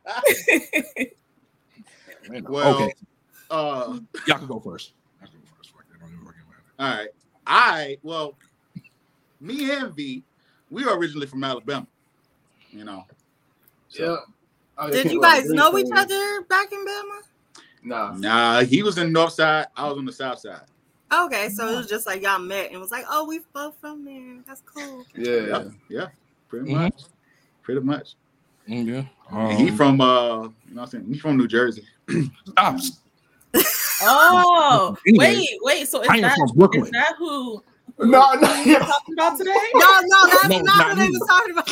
Well 2.49 2.83
okay, 2.83 2.93
uh 3.49 3.99
y'all 4.27 4.37
can 4.37 4.47
go 4.47 4.59
first. 4.59 4.93
Y'all 5.21 5.29
can 5.29 5.39
go 5.39 5.47
first. 5.57 5.71
Fuck 5.71 5.85
that. 5.89 5.99
Don't 5.99 6.09
even 6.11 6.25
fucking 6.25 6.41
matter. 6.49 6.63
all 6.79 6.97
right 6.97 7.09
i 7.49 7.97
well 8.03 8.35
me 9.39 9.71
and 9.71 9.95
v 9.95 10.21
we 10.69 10.83
are 10.83 10.97
originally 10.97 11.27
from 11.27 11.41
alabama 11.45 11.87
you 12.71 12.83
know 12.83 13.05
so- 13.87 14.03
Yeah. 14.03 14.17
Oh, 14.79 14.91
Did 14.91 15.11
you 15.11 15.19
guys 15.21 15.49
know 15.49 15.75
each 15.77 15.87
other 15.95 16.41
back 16.43 16.71
in 16.71 16.85
Bama? 16.85 17.21
Nah. 17.83 18.11
Nah, 18.17 18.59
he 18.61 18.83
was 18.83 18.99
in 18.99 19.07
the 19.07 19.11
north 19.11 19.33
side. 19.33 19.65
I 19.75 19.87
was 19.87 19.97
on 19.97 20.05
the 20.05 20.11
south 20.11 20.37
side. 20.39 20.61
Okay, 21.11 21.49
so 21.49 21.67
it 21.67 21.75
was 21.77 21.87
just 21.87 22.05
like 22.05 22.21
y'all 22.21 22.37
met 22.37 22.69
and 22.71 22.79
was 22.79 22.91
like, 22.91 23.03
oh, 23.09 23.25
we 23.25 23.39
both 23.53 23.75
from 23.81 24.05
there. 24.05 24.37
That's 24.45 24.61
cool. 24.61 25.03
Yeah. 25.15 25.31
Yeah, 25.47 25.63
yeah, 25.89 26.07
pretty 26.47 26.69
Mhm. 26.69 26.75
much, 26.75 27.01
pretty 27.63 27.81
much. 27.81 28.13
Mm, 28.69 28.85
yeah. 28.87 29.03
And 29.31 29.57
he 29.59 29.69
Um, 29.69 29.77
from 29.77 30.01
uh, 30.01 30.05
you 30.05 30.39
know, 30.39 30.49
what 30.73 30.81
I'm 30.83 30.87
saying 30.87 31.05
he's 31.07 31.21
from 31.21 31.37
New 31.37 31.47
Jersey. 31.47 31.83
stop. 32.45 32.79
Oh, 34.01 34.97
wait, 35.07 35.49
wait. 35.61 35.87
So 35.87 36.01
is 36.01 36.07
I 36.09 36.15
am 36.15 36.21
that, 36.21 36.37
from 36.37 36.57
Brooklyn. 36.57 36.83
is 36.85 36.91
that 36.91 37.15
who, 37.17 37.63
who 37.97 38.07
No, 38.11 38.33
no, 38.33 38.53
yeah. 38.63 38.79
talking 38.79 39.13
about 39.13 39.37
today? 39.37 39.55
No, 39.73 39.79
no, 40.03 40.27
that's 40.27 40.47
No, 40.49 40.57
not 40.59 40.65
not 40.65 40.87
what 40.89 40.97
they 40.97 41.07
me. 41.09 41.17
was 41.17 41.27
talking 41.27 41.53
about. 41.53 41.67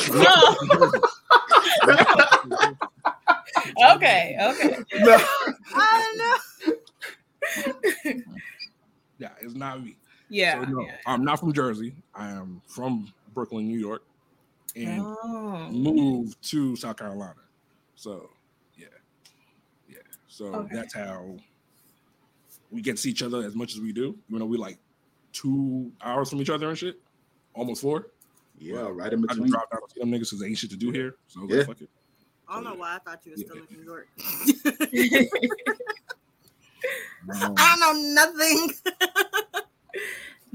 No. 2.62 2.78
Okay, 3.96 4.38
okay. 4.40 4.78
no. 5.00 5.18
I 5.74 6.38
yeah, 9.18 9.30
it's 9.42 9.54
not 9.56 9.84
me. 9.84 9.96
Yeah. 10.30 10.64
So, 10.64 10.70
no, 10.72 10.82
yeah. 10.82 10.92
I'm 11.06 11.24
not 11.24 11.40
from 11.40 11.54
Jersey. 11.54 11.94
I 12.14 12.30
am 12.30 12.62
from 12.68 13.12
Brooklyn, 13.34 13.68
New 13.68 13.80
York, 13.80 14.04
and 14.76 15.06
Oh. 15.24 15.68
moved 15.72 16.42
to 16.50 16.76
South 16.76 16.98
Carolina. 16.98 17.42
So, 17.96 18.30
yeah, 18.76 18.88
yeah. 19.88 19.98
So 20.28 20.46
Okay. 20.48 20.76
that's 20.76 20.94
how 20.94 21.38
we 22.70 22.82
get 22.82 22.98
to 22.98 23.02
see 23.02 23.10
each 23.12 23.24
other 23.24 23.44
as 23.46 23.56
much 23.56 23.74
as 23.74 23.82
we 23.82 23.94
do. 23.94 24.18
You 24.30 24.40
know, 24.40 24.46
we 24.46 24.58
like 24.58 24.78
two 25.34 25.92
hours 26.02 26.30
from 26.30 26.42
each 26.42 26.50
other 26.50 26.70
and 26.70 26.78
shit, 26.78 27.00
almost 27.54 27.82
four. 27.82 28.08
Yeah, 28.58 28.88
right 28.92 29.12
in 29.12 29.22
between. 29.22 29.24
I 29.24 29.28
just 29.28 29.28
between. 29.38 29.52
dropped 29.52 29.74
out 29.74 29.82
to 29.88 29.94
see 29.94 30.00
them 30.00 30.12
niggas 30.12 30.20
because 30.20 30.40
they 30.40 30.48
ain't 30.48 30.58
shit 30.58 30.70
to 30.72 30.78
do 30.78 30.92
here. 30.92 31.16
So 31.28 31.42
I 31.42 31.44
was 31.44 31.52
Yeah. 31.52 31.58
like, 31.60 31.68
fuck 31.68 31.82
it. 31.82 31.90
I 32.48 32.56
don't 32.56 32.64
know 32.64 32.76
why 32.76 32.96
I 32.96 33.00
thought 33.00 33.26
you 33.26 33.32
were 33.32 33.38
still 33.38 33.58
in 33.58 33.68
New 33.78 33.84
York. 33.84 34.08
Um, 37.28 37.56
I 37.58 37.76
don't 37.80 38.16
know 38.16 38.24
nothing. 38.24 38.72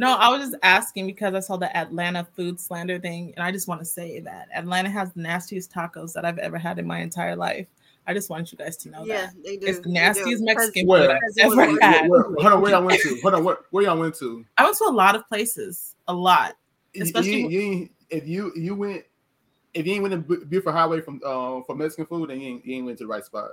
No, 0.01 0.15
I 0.17 0.31
was 0.31 0.41
just 0.49 0.57
asking 0.63 1.07
because 1.09 1.35
I 1.35 1.41
saw 1.41 1.59
the 1.59 1.75
Atlanta 1.77 2.27
food 2.35 2.59
slander 2.59 2.99
thing, 2.99 3.35
and 3.37 3.45
I 3.45 3.53
just 3.53 3.69
want 3.69 3.83
to 3.83 3.85
say 3.85 4.19
that 4.21 4.49
Atlanta 4.55 4.89
has 4.89 5.13
the 5.13 5.21
nastiest 5.21 5.71
tacos 5.71 6.15
that 6.15 6.25
I've 6.25 6.39
ever 6.39 6.57
had 6.57 6.79
in 6.79 6.87
my 6.87 7.01
entire 7.01 7.37
life. 7.37 7.67
I 8.07 8.15
just 8.15 8.31
wanted 8.31 8.51
you 8.51 8.57
guys 8.57 8.79
to 8.79 8.89
know 8.89 9.05
Yeah, 9.05 9.27
that. 9.27 9.35
they 9.45 9.59
do. 9.59 9.67
It's 9.67 9.79
the 9.81 9.85
they 9.89 9.91
nastiest 9.91 10.39
do. 10.39 10.45
Mexican 10.47 10.87
Where? 10.87 11.03
food 11.03 11.11
I've 11.11 11.21
Because 11.21 11.37
it 11.37 11.47
was 11.49 11.59
ever 11.59 11.73
like- 11.73 11.83
had. 11.83 12.09
Where, 12.09 12.23
hold 12.23 12.47
on, 12.47 12.61
where 12.63 12.71
y'all 12.73 12.83
went 12.83 13.03
to? 13.03 13.19
Hold 13.21 13.35
on, 13.35 13.45
where, 13.45 13.59
where 13.73 13.85
y'all 13.85 13.99
went 13.99 14.15
to? 14.21 14.43
I 14.57 14.65
went 14.65 14.77
to 14.79 14.85
a 14.85 14.91
lot 14.91 15.15
of 15.17 15.29
places, 15.29 15.95
a 16.09 16.15
lot. 16.15 16.57
Especially- 16.99 17.43
you, 17.43 17.61
you, 17.61 17.89
if 18.09 18.27
you 18.27 18.53
you 18.57 18.75
went 18.75 19.05
if 19.75 19.87
you 19.87 19.93
ain't 19.93 20.03
went 20.03 20.13
to 20.13 20.19
Bu- 20.19 20.47
Buford 20.47 20.73
Highway 20.75 21.03
from 21.03 21.23
um 21.25 21.63
for 21.67 21.77
Mexican 21.77 22.07
food, 22.07 22.31
then 22.31 22.41
you 22.41 22.49
ain't, 22.49 22.65
you 22.67 22.75
ain't 22.77 22.87
went 22.87 22.97
to 22.99 23.05
the 23.05 23.09
right 23.09 23.25
spot. 23.25 23.51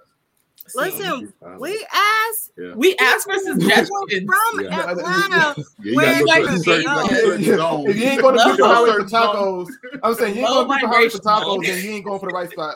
See, 0.68 0.80
Listen, 0.80 1.34
we 1.60 1.86
asked 1.94 2.52
we 2.76 2.96
asked 2.98 3.24
for 3.26 3.34
people 3.36 3.54
suggestions. 3.62 3.90
from 4.26 4.64
Yeah. 4.64 4.92
Atlanta. 4.92 5.56
Yeah, 5.80 5.92
you 5.92 5.96
Where 5.96 6.06
gotta 6.06 6.20
you 6.20 6.26
go 6.26 6.84
go? 6.84 6.92
like, 6.96 7.10
certain. 7.16 7.90
If 7.90 7.98
you 7.98 8.04
ain't 8.04 8.22
going 8.22 8.36
to 8.36 8.42
Low 8.44 8.52
Buford 8.58 8.66
Highway 8.66 8.92
for 8.92 9.04
tacos, 9.06 9.68
I'm 10.04 10.16
saying 10.16 10.36
you 10.36 10.42
ain't 10.42 10.50
Low 10.52 10.66
going 10.66 10.82
to 10.82 10.88
Buford 10.88 10.96
Highway 10.96 11.10
for 11.10 11.20
vibration 11.20 11.20
tacos, 11.22 11.56
mode. 11.58 11.66
then 11.66 11.84
you 11.84 11.92
ain't 11.92 12.06
going 12.06 12.20
for 12.20 12.26
the 12.30 12.34
right 12.34 12.50
spot. 12.50 12.76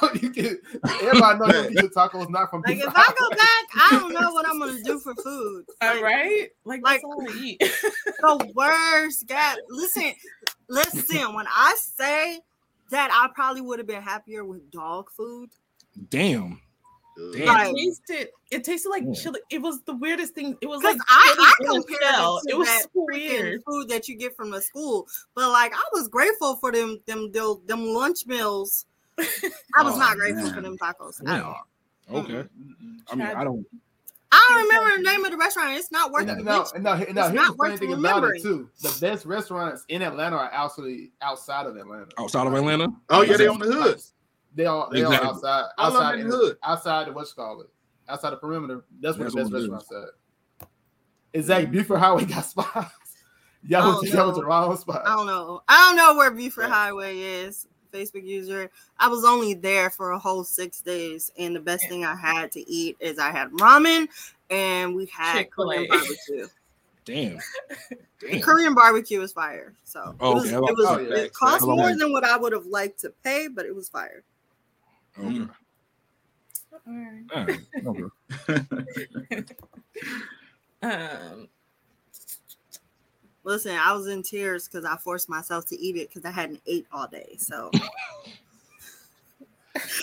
Don't 0.00 0.22
you 0.22 0.30
get, 0.30 0.56
everybody 1.02 1.38
knows 1.38 1.70
you 1.70 1.74
get 1.74 1.82
your 1.82 1.90
tacos 1.90 2.30
not 2.30 2.50
from 2.50 2.62
Like 2.66 2.78
if 2.78 2.88
I 2.88 3.14
go 3.18 3.30
back, 3.30 3.64
I 3.76 3.98
don't 4.00 4.14
know 4.14 4.32
what 4.32 4.48
I'm 4.48 4.58
gonna 4.58 4.82
do 4.82 4.98
for 4.98 5.14
food. 5.16 5.64
All 5.82 5.94
Like, 5.94 6.02
right, 6.02 6.48
like, 6.64 6.82
like- 6.82 7.04
all 7.04 7.22
I 7.28 7.32
eat. 7.34 7.58
the 7.60 8.52
worst. 8.54 9.26
God, 9.28 9.58
listen, 9.68 10.12
listen. 10.68 11.34
When 11.34 11.46
I 11.48 11.76
say 11.78 12.40
that, 12.90 13.10
I 13.12 13.28
probably 13.34 13.60
would 13.60 13.78
have 13.78 13.86
been 13.86 14.02
happier 14.02 14.44
with 14.44 14.70
dog 14.70 15.10
food. 15.16 15.50
Damn. 16.10 16.60
it 17.18 17.46
Right. 17.48 17.74
tasted. 17.74 18.28
It 18.50 18.62
tasted 18.64 18.90
like 18.90 19.02
Yeah. 19.06 19.14
chili. 19.14 19.40
It 19.50 19.62
was 19.62 19.80
the 19.84 19.94
weirdest 19.94 20.34
thing. 20.34 20.56
It 20.60 20.66
was 20.66 20.82
like 20.82 20.98
I, 21.08 21.34
I 21.38 21.54
chili 21.64 21.76
in 21.76 21.82
compared 21.82 22.14
it 22.14 22.16
to 22.16 22.40
It 22.50 22.58
was 22.58 22.68
that 22.68 22.82
so 22.82 22.88
weird. 23.10 23.62
food 23.64 23.88
that 23.88 24.06
you 24.08 24.16
get 24.16 24.36
from 24.36 24.50
the 24.50 24.60
school. 24.60 25.06
But 25.34 25.50
like, 25.50 25.72
I 25.74 25.82
was 25.94 26.08
grateful 26.08 26.56
for 26.56 26.70
them, 26.72 26.98
them, 27.06 27.32
them, 27.32 27.60
them 27.66 27.84
lunch 27.86 28.26
meals. 28.26 28.84
I 29.18 29.82
was 29.82 29.94
Oh, 29.94 29.98
not 29.98 30.16
grateful 30.18 30.44
man. 30.44 30.54
for 30.54 30.60
them 30.60 30.76
tacos 30.76 31.20
at 31.26 31.26
Yeah. 31.38 31.42
all. 31.42 31.66
Okay. 32.20 32.44
I 33.10 33.14
mean, 33.16 33.26
I 33.26 33.42
don't. 33.44 33.66
I 34.32 34.44
don't 34.50 34.66
remember 34.68 34.96
the 34.98 35.10
name 35.10 35.24
of 35.24 35.30
the 35.30 35.38
restaurant. 35.38 35.70
It's 35.78 35.90
not 35.90 36.10
worth 36.10 36.28
it. 36.28 36.36
no, 36.38 36.42
no, 36.42 36.66
no, 36.80 36.92
It's 36.92 37.04
here's 37.04 37.14
not 37.32 37.52
the 37.52 37.56
funny 37.56 37.76
thing 37.78 37.92
about 37.94 38.24
it 38.24 38.42
too. 38.42 38.68
The 38.82 38.94
best 39.00 39.24
restaurants 39.24 39.84
in 39.88 40.02
Atlanta 40.02 40.36
are 40.36 40.50
actually 40.52 41.12
outside 41.22 41.64
of 41.66 41.76
Atlanta. 41.76 42.08
Outside 42.18 42.46
of 42.46 42.52
Atlanta. 42.52 42.88
Oh 43.08 43.22
yeah, 43.22 43.36
they're 43.38 43.50
on 43.50 43.58
the 43.60 43.72
hood. 43.72 44.02
They 44.56 44.66
all 44.66 44.90
they 44.90 45.02
Exactly. 45.02 45.28
are 45.28 45.32
outside 45.34 45.64
All 45.78 45.86
of 45.88 45.92
them 45.92 46.02
outside 46.02 46.18
in 46.18 46.28
the 46.28 46.36
hood. 46.36 46.56
outside 46.64 47.08
of 47.08 47.14
what's 47.14 47.32
called 47.32 47.60
it 47.60 47.68
outside 48.08 48.30
the 48.30 48.36
perimeter. 48.38 48.84
That's 49.00 49.16
where 49.18 49.24
That's 49.30 49.34
the 49.34 49.42
best 49.42 49.52
what 49.52 49.58
it 49.60 49.64
is. 49.64 49.70
restaurants 49.70 50.10
at. 50.60 50.68
Exactly. 51.34 51.66
Mm. 51.68 51.72
Buford 51.72 51.98
Highway 52.00 52.24
got 52.24 52.44
spots. 52.46 52.90
Y'all 53.68 53.88
went 54.00 54.06
to, 54.06 54.16
y'all 54.16 54.26
went 54.26 54.34
to 54.36 54.40
no. 54.40 54.42
the 54.42 54.44
wrong 54.46 54.76
spot. 54.76 55.02
I 55.06 55.14
don't 55.16 55.26
know. 55.26 55.62
I 55.68 55.74
don't 55.88 55.96
know 55.96 56.16
where 56.16 56.30
Buford 56.30 56.64
Yeah. 56.68 56.74
Highway 56.74 57.18
is. 57.18 57.66
Facebook 57.92 58.24
user. 58.26 58.70
I 58.98 59.08
was 59.08 59.24
only 59.24 59.54
there 59.54 59.90
for 59.90 60.10
a 60.12 60.18
whole 60.18 60.44
six 60.44 60.80
days, 60.82 61.30
and 61.38 61.56
the 61.56 61.60
best 61.60 61.88
thing 61.88 62.04
I 62.04 62.14
had 62.14 62.52
to 62.52 62.70
eat 62.70 62.96
is 63.00 63.18
I 63.18 63.30
had 63.30 63.50
ramen 63.52 64.08
and 64.50 64.94
we 64.94 65.06
had 65.06 65.50
Korean 65.50 65.84
Chick-fil-A. 65.84 65.88
barbecue. 65.88 66.46
Damn. 67.06 67.38
Damn. 68.20 68.42
Korean 68.42 68.74
barbecue 68.74 69.20
is 69.22 69.32
fire. 69.32 69.72
So 69.84 70.14
Oh, 70.20 70.32
it 70.32 70.34
was, 70.34 70.52
okay. 70.52 70.56
it, 70.56 70.76
was 70.76 70.86
Oh, 70.88 70.98
yeah. 70.98 71.16
it 71.22 71.32
cost 71.32 71.60
How 71.60 71.66
long 71.68 71.76
more 71.78 71.96
than 71.96 72.12
what 72.12 72.24
I 72.24 72.36
would 72.36 72.52
have 72.52 72.66
liked 72.66 73.00
to 73.00 73.10
pay, 73.24 73.48
but 73.48 73.64
it 73.64 73.74
was 73.74 73.88
fire. 73.88 74.22
Okay. 75.18 75.46
All 76.86 76.92
right. 76.94 77.24
All 77.34 77.44
right. 77.44 77.60
Okay. 77.86 79.44
Um, 80.82 81.48
Listen, 83.44 83.76
I 83.76 83.92
was 83.92 84.08
in 84.08 84.22
tears 84.22 84.68
because 84.68 84.84
I 84.84 84.96
forced 84.96 85.28
myself 85.28 85.66
to 85.68 85.78
eat 85.80 85.96
it 85.96 86.08
because 86.08 86.24
I 86.24 86.30
hadn't 86.32 86.60
ate 86.66 86.86
all 86.92 87.06
day. 87.08 87.36
So 87.38 87.70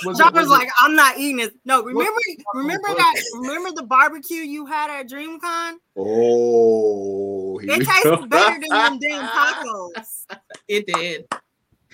Was 0.05 0.17
John 0.17 0.29
it- 0.29 0.33
was 0.33 0.43
was 0.43 0.49
like, 0.49 0.67
it- 0.67 0.73
"I'm 0.79 0.95
not 0.95 1.17
eating 1.17 1.39
it." 1.39 1.53
No, 1.65 1.83
remember, 1.83 2.11
what 2.11 2.57
remember 2.61 2.87
that? 2.89 3.13
Remember 3.35 3.71
the 3.71 3.83
barbecue 3.83 4.41
you 4.41 4.65
had 4.65 4.89
at 4.91 5.09
DreamCon? 5.09 5.73
Oh, 5.97 7.59
It 7.59 7.79
we 7.79 7.85
tasted 7.85 8.29
better 8.29 8.59
than 8.61 8.69
them 8.69 8.99
damn 8.99 9.27
tacos. 9.29 10.25
it 10.67 10.85
did. 10.87 11.27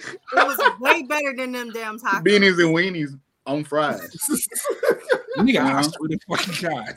It 0.08 0.18
was 0.34 0.80
way 0.80 1.04
better 1.04 1.34
than 1.36 1.52
them 1.52 1.72
damn 1.72 2.00
tacos. 2.00 2.24
Beanies 2.24 2.60
and 2.64 2.76
weenies 2.76 3.20
on 3.46 3.64
fries. 3.64 4.00
Nigga, 5.38 5.60
I 5.60 5.72
Uh-huh. 5.72 5.84
swear 5.84 6.10
to 6.10 6.20
fucking 6.28 6.70
God. 6.70 6.96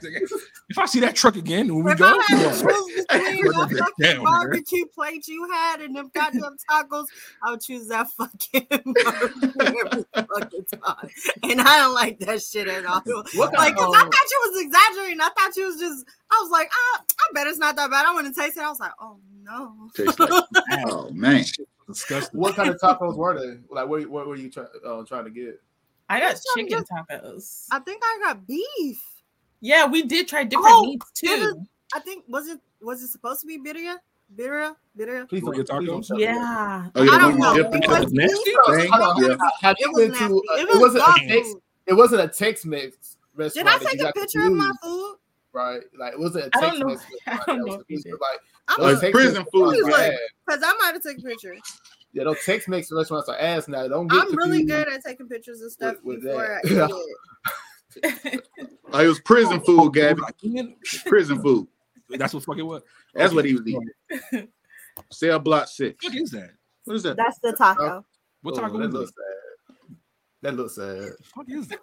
If 0.69 0.79
I 0.79 0.87
see 0.87 1.01
that 1.01 1.15
truck 1.15 1.37
again, 1.37 1.73
when 1.75 1.85
we 1.85 1.93
If 1.93 1.99
go, 1.99 2.07
I 2.07 2.25
had 2.29 2.39
to 2.39 2.61
choose 2.61 3.07
between 3.07 3.43
Put 3.45 3.55
that 3.55 3.69
that 3.71 3.79
fucking 3.79 4.05
down, 4.05 4.17
nigga. 4.17 4.25
barbecue 4.25 4.87
plate 4.87 5.29
you 5.29 5.49
had 5.51 5.81
and 5.81 5.95
them 5.95 6.11
goddamn 6.15 6.57
tacos, 6.71 7.07
I 7.43 7.51
would 7.53 7.61
choose 7.61 7.87
that 7.89 8.09
fucking 8.11 8.67
barbecue 9.05 9.53
every 9.61 10.05
fucking 10.15 10.65
time. 10.83 11.09
And 11.45 11.61
I 11.61 11.79
don't 11.81 11.95
like 11.95 12.19
that 12.21 12.43
shit 12.43 12.69
at 12.69 12.85
all. 12.85 13.03
What 13.35 13.53
Like, 13.55 13.77
kind 13.77 13.77
'cause 13.77 13.89
of- 13.89 13.95
I 13.95 14.03
thought 14.03 14.31
you 14.31 14.51
was 14.51 14.63
exaggerating. 14.63 15.21
I 15.21 15.29
thought 15.39 15.57
you 15.57 15.67
was 15.67 15.79
just. 15.79 16.05
I 16.31 16.41
was 16.43 16.51
like, 16.51 16.71
ah, 16.73 17.03
I 17.21 17.33
bet 17.35 17.47
it's 17.47 17.59
not 17.59 17.77
that 17.77 17.91
bad. 17.91 18.07
I 18.07 18.15
want 18.15 18.27
to 18.35 18.41
taste 18.41 18.57
it. 18.57 18.63
I 18.63 18.69
was 18.71 18.81
like, 18.81 18.93
oh 19.01 19.19
no. 19.43 19.91
Like, 19.99 20.17
oh 20.87 21.11
man. 21.11 21.45
Disgusting. 21.93 22.41
what 22.41 22.55
kind 22.55 22.69
of 22.71 22.77
tacos 22.81 23.17
were 23.17 23.39
they? 23.39 23.59
Like, 23.71 23.89
what, 23.89 24.07
what 24.09 24.27
were 24.27 24.37
you 24.37 24.51
try, 24.51 24.65
uh, 24.87 25.03
trying 25.05 25.25
to 25.25 25.31
get? 25.31 25.61
I 26.09 26.21
got 26.21 26.31
Just 26.33 26.45
some- 26.55 26.67
chicken 26.69 26.85
tacos. 26.85 27.67
I 27.71 27.79
think 27.81 28.03
I 28.05 28.19
got 28.25 28.47
beef. 28.47 29.03
Yeah, 29.61 29.87
we 29.87 30.03
did 30.03 30.29
try 30.29 30.45
different 30.45 30.69
Oh, 30.71 30.85
meats 30.85 31.07
it 31.23 31.41
was- 31.41 31.53
too. 31.55 31.63
I 31.95 32.01
think 32.01 32.25
was 32.29 32.49
it 32.49 32.59
was 32.81 33.03
it 33.03 33.09
supposed 33.09 33.43
to 33.43 33.47
be 33.47 33.59
birria? 33.59 33.97
Birria? 34.35 34.75
Birria? 34.99 35.29
Please 35.29 35.43
don't, 35.43 35.51
Burger 35.55 35.65
tacos? 35.65 36.07
tell 36.09 36.17
me 36.17 36.25
that. 36.25 36.35
Yeah. 36.35 36.89
Oh, 36.95 37.03
yeah, 37.03 37.11
I 37.13 37.19
don't 37.19 37.39
know. 37.39 37.55
It 37.55 37.67
in 37.67 37.91
was 37.91 38.07
the 38.07 38.15
nasty. 38.15 38.45
beef. 38.45 38.57
thing. 38.67 38.91
Hold 38.91 39.03
on, 39.25 39.31
Yeah. 39.31 39.37
Have 39.61 39.77
It 39.79 39.81
you 39.87 39.93
was 39.93 40.01
been 40.03 40.11
nasty. 40.13 40.27
to? 40.29 40.35
uh, 40.35 40.57
It 40.57 40.61
it 40.63 40.69
was 40.69 40.81
wasn't 40.81 41.05
a 41.05 41.29
Tex. 41.29 41.49
food. 41.49 41.63
It 41.87 41.95
wasn't 41.95 42.21
a 42.23 42.29
Tex-Mex 42.29 42.97
Did 42.97 43.19
restaurant. 43.37 43.69
I 43.69 43.79
take 43.79 44.01
a 44.03 44.13
picture 44.13 44.43
of 44.47 44.53
my 44.53 44.71
food? 44.83 45.17
Right, 45.55 45.83
like 45.99 46.15
it 46.15 46.19
wasn't 46.19 46.47
a 46.47 46.51
I 46.57 46.61
don't 46.63 46.79
know. 46.79 46.89
Tex-Mex 46.97 47.07
I 47.27 47.45
don't 47.47 47.59
know 47.59 47.65
was 47.65 47.75
if 47.75 47.91
you 47.91 47.97
confused, 47.99 48.05
did. 48.05 48.13
Like 48.13 48.41
I'm 48.69 48.77
Oh, 48.79 48.83
those 48.87 49.03
it's 49.03 49.03
gonna, 49.03 49.13
Tex-Mex 49.13 49.13
prison 49.13 49.47
food. 49.53 49.71
restaurants 49.71 49.99
are 49.99 50.19
because 50.47 50.63
I 50.65 50.73
might 50.81 50.93
have 50.95 51.03
taken 51.03 51.23
pictures. 51.25 51.61
Yeah, 52.15 52.25
those 52.25 52.45
Tex-Mex 52.45 52.93
restaurants 52.93 53.29
are 53.29 53.37
ass 53.39 53.69
now. 53.69 53.89
Don't 53.89 54.09
get 54.09 54.19
I'm 54.23 54.37
really 54.37 54.65
good 54.65 54.89
at 54.89 55.05
taking 55.05 55.29
pictures 55.29 55.61
of 55.61 55.73
stuff 55.73 55.97
with 56.03 56.23
before 56.23 56.57
I 56.57 56.61
that. 56.69 56.91
eat 56.91 58.33
it. 58.33 58.49
Oh, 58.93 58.99
it 59.01 59.07
was 59.07 59.21
prison 59.21 59.61
food, 59.67 59.93
Gabby. 59.95 60.23
Prison 61.07 61.43
food. 61.43 61.67
That's 62.11 62.33
what 62.35 62.45
fucking 62.45 62.67
what? 62.67 62.83
That's 63.15 63.35
what 63.35 63.45
he 63.45 63.55
was 63.55 63.63
eating. 63.67 64.49
Cell 65.11 65.39
block 65.39 65.69
six. 65.69 66.05
What 66.05 66.15
is 66.15 66.31
that? 66.31 66.51
What 66.85 66.95
is 66.97 67.03
that? 67.05 67.17
That's 67.17 67.39
the 67.39 67.49
oh. 67.49 67.57
taco. 67.57 68.05
What 68.43 68.55
Oh, 68.57 68.61
taco 68.61 68.79
that 68.79 68.89
is 68.89 68.93
looks 68.95 69.13
that? 69.13 69.23
sad. 69.79 69.97
That 70.43 70.57
looks 70.57 70.75
sad. 70.77 71.11
What 71.35 71.49
is 71.49 71.69
that? 71.69 71.81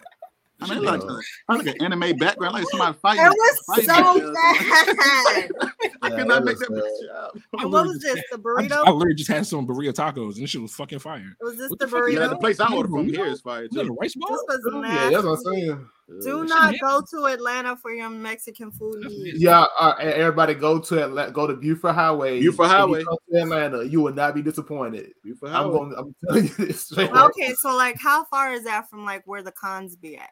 I 0.62 0.74
mean, 0.74 0.84
like, 0.84 1.02
like 1.48 1.66
an 1.66 1.74
anime 1.82 2.16
background, 2.16 2.54
like 2.54 2.66
somebody 2.70 2.98
fighting. 3.00 3.24
It 3.24 3.28
was 3.28 3.60
fighting 3.66 3.84
so 3.86 4.16
each 4.16 4.34
bad. 4.34 5.50
I 6.02 6.08
Yeah, 6.08 6.16
could 6.16 6.18
that 6.18 6.26
not 6.28 6.44
make 6.44 6.58
that 6.58 6.68
bad. 6.70 6.82
picture 6.82 7.16
out. 7.62 7.70
What 7.70 7.86
was 7.86 7.98
just- 7.98 8.14
this? 8.14 8.24
The 8.30 8.36
I, 8.36 8.40
burrito? 8.40 8.68
just- 8.68 8.86
I 8.86 8.90
literally 8.90 9.14
just 9.14 9.30
had 9.30 9.46
some 9.46 9.66
burrito 9.66 9.92
tacos 9.92 10.34
and 10.34 10.42
this 10.44 10.50
shit 10.50 10.60
was 10.62 10.72
fucking 10.74 10.98
fire. 10.98 11.36
was 11.40 11.56
this 11.56 11.70
What 11.70 11.78
the 11.78 11.86
the 11.86 11.90
fuck 11.92 12.08
is 12.08 12.14
Yeah, 12.14 12.20
burrito? 12.20 12.30
the 12.30 12.36
place 12.38 12.60
I 12.60 12.72
order 12.74 12.88
from 12.88 13.08
here 13.08 13.26
is 13.26 13.40
fire 13.40 13.64
Is 13.64 13.70
that 13.70 13.86
a 13.86 13.92
rice 13.92 14.14
ball? 14.14 14.30
This 14.48 14.60
was 14.64 14.84
Yeah, 14.84 15.10
that's 15.10 15.24
what 15.24 15.38
I'm 15.38 15.44
saying. 15.44 15.88
Do 16.22 16.40
Uh, 16.40 16.44
not 16.44 16.74
go 16.80 17.02
to 17.12 17.26
Atlanta 17.26 17.76
for 17.76 17.92
your 17.92 18.10
Mexican 18.10 18.72
food 18.72 18.98
needs. 19.06 19.40
Yeah, 19.40 19.64
uh, 19.78 19.94
everybody 20.00 20.54
go 20.54 20.80
to 20.80 21.04
Atlanta, 21.04 21.30
go 21.30 21.46
to 21.46 21.54
Buford 21.54 21.94
Highway. 21.94 22.40
Buford 22.40 22.66
If 22.66 22.70
you 22.72 22.76
Highway. 22.76 23.04
to 23.04 23.18
Atlanta, 23.42 23.84
you 23.84 24.00
will 24.00 24.12
not 24.12 24.34
be 24.34 24.42
disappointed. 24.42 25.12
Buford 25.22 25.50
I'm 25.52 25.70
going. 25.70 25.94
I'm 25.96 26.12
telling 26.26 26.44
you 26.48 26.66
this 26.66 26.86
straight 26.86 27.12
up. 27.12 27.30
Okay, 27.30 27.54
so 27.54 27.76
like, 27.76 27.96
how 28.00 28.24
far 28.24 28.52
is 28.52 28.64
that 28.64 28.90
from 28.90 29.04
like 29.04 29.22
where 29.26 29.42
the 29.44 29.52
cons 29.52 29.94
be 29.94 30.16
at? 30.16 30.30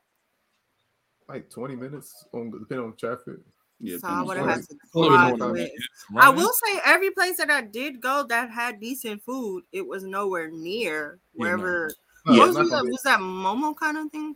Like 1.28 1.50
20 1.50 1.76
minutes, 1.76 2.24
on 2.32 2.50
depending 2.50 2.86
on 2.86 2.96
traffic. 2.96 3.36
Yeah, 3.80 3.98
So 3.98 4.08
I 4.08 4.22
would 4.22 4.36
have 4.38 4.66
to 4.66 4.76
A 4.94 4.98
little 4.98 5.10
bit 5.10 5.18
drive 5.18 5.38
north 5.38 5.40
of 5.42 5.50
away. 5.50 5.72
I 6.16 6.30
will 6.30 6.52
say 6.52 6.80
every 6.84 7.10
place 7.10 7.36
that 7.36 7.50
I 7.50 7.60
did 7.60 8.00
go 8.00 8.24
that 8.28 8.50
had 8.50 8.80
decent 8.80 9.22
food, 9.22 9.62
it 9.72 9.86
was 9.86 10.02
nowhere 10.02 10.50
near 10.50 11.18
Yeah, 11.34 11.44
no. 11.44 11.44
wherever. 11.44 11.92
No, 12.26 12.32
Yeah, 12.32 12.38
what 12.40 12.48
was, 12.48 12.56
not 12.56 12.70
that, 12.70 12.90
was 12.90 13.02
that 13.02 13.20
Momo 13.20 13.76
kind 13.76 13.98
of 13.98 14.10
thing? 14.10 14.34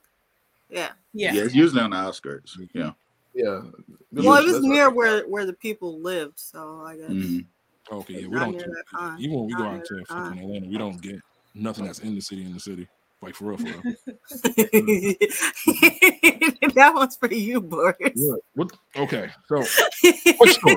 Yeah. 0.68 0.90
Yeah. 1.12 1.32
Yeah, 1.32 1.42
it's 1.44 1.54
usually 1.54 1.80
on 1.80 1.90
the 1.90 1.96
outskirts. 1.96 2.56
Yeah. 2.72 2.92
yeah. 3.34 3.62
Well, 4.12 4.36
it 4.36 4.44
was 4.44 4.52
That's- 4.52 4.62
near 4.62 4.90
where 4.90 5.22
where 5.26 5.44
the 5.46 5.52
people 5.54 5.98
lived, 6.00 6.38
so 6.38 6.82
I 6.86 6.96
guess. 6.96 7.10
Mhm. 7.10 7.46
Okay, 7.90 8.20
yeah, 8.22 8.26
we 8.28 8.38
don't. 8.38 8.52
near 8.52 8.60
that 8.66 8.84
con. 8.86 9.18
Even 9.20 9.38
when 9.40 9.46
we 9.46 9.54
go 9.54 9.64
out 9.64 9.84
to 9.84 9.94
that 9.96 10.06
fucking. 10.08 10.38
Atlanta, 10.38 10.68
we 10.68 10.78
don't 10.78 11.00
get 11.02 11.20
nothing 11.54 11.84
that's 11.86 11.98
in 11.98 12.14
the 12.14 12.20
city. 12.20 12.44
In 12.44 12.52
the 12.54 12.60
city, 12.60 12.86
like 13.22 13.34
for 13.34 13.46
real, 13.46 13.58
for 13.58 13.64
real. 13.64 13.82
that 16.74 16.92
one's 16.94 17.16
for 17.16 17.32
you, 17.32 17.60
Boris. 17.60 17.96
Yeah. 18.14 18.34
What? 18.54 18.72
Okay, 18.96 19.30
so 19.46 19.62
quick 20.02 20.50
story. 20.50 20.76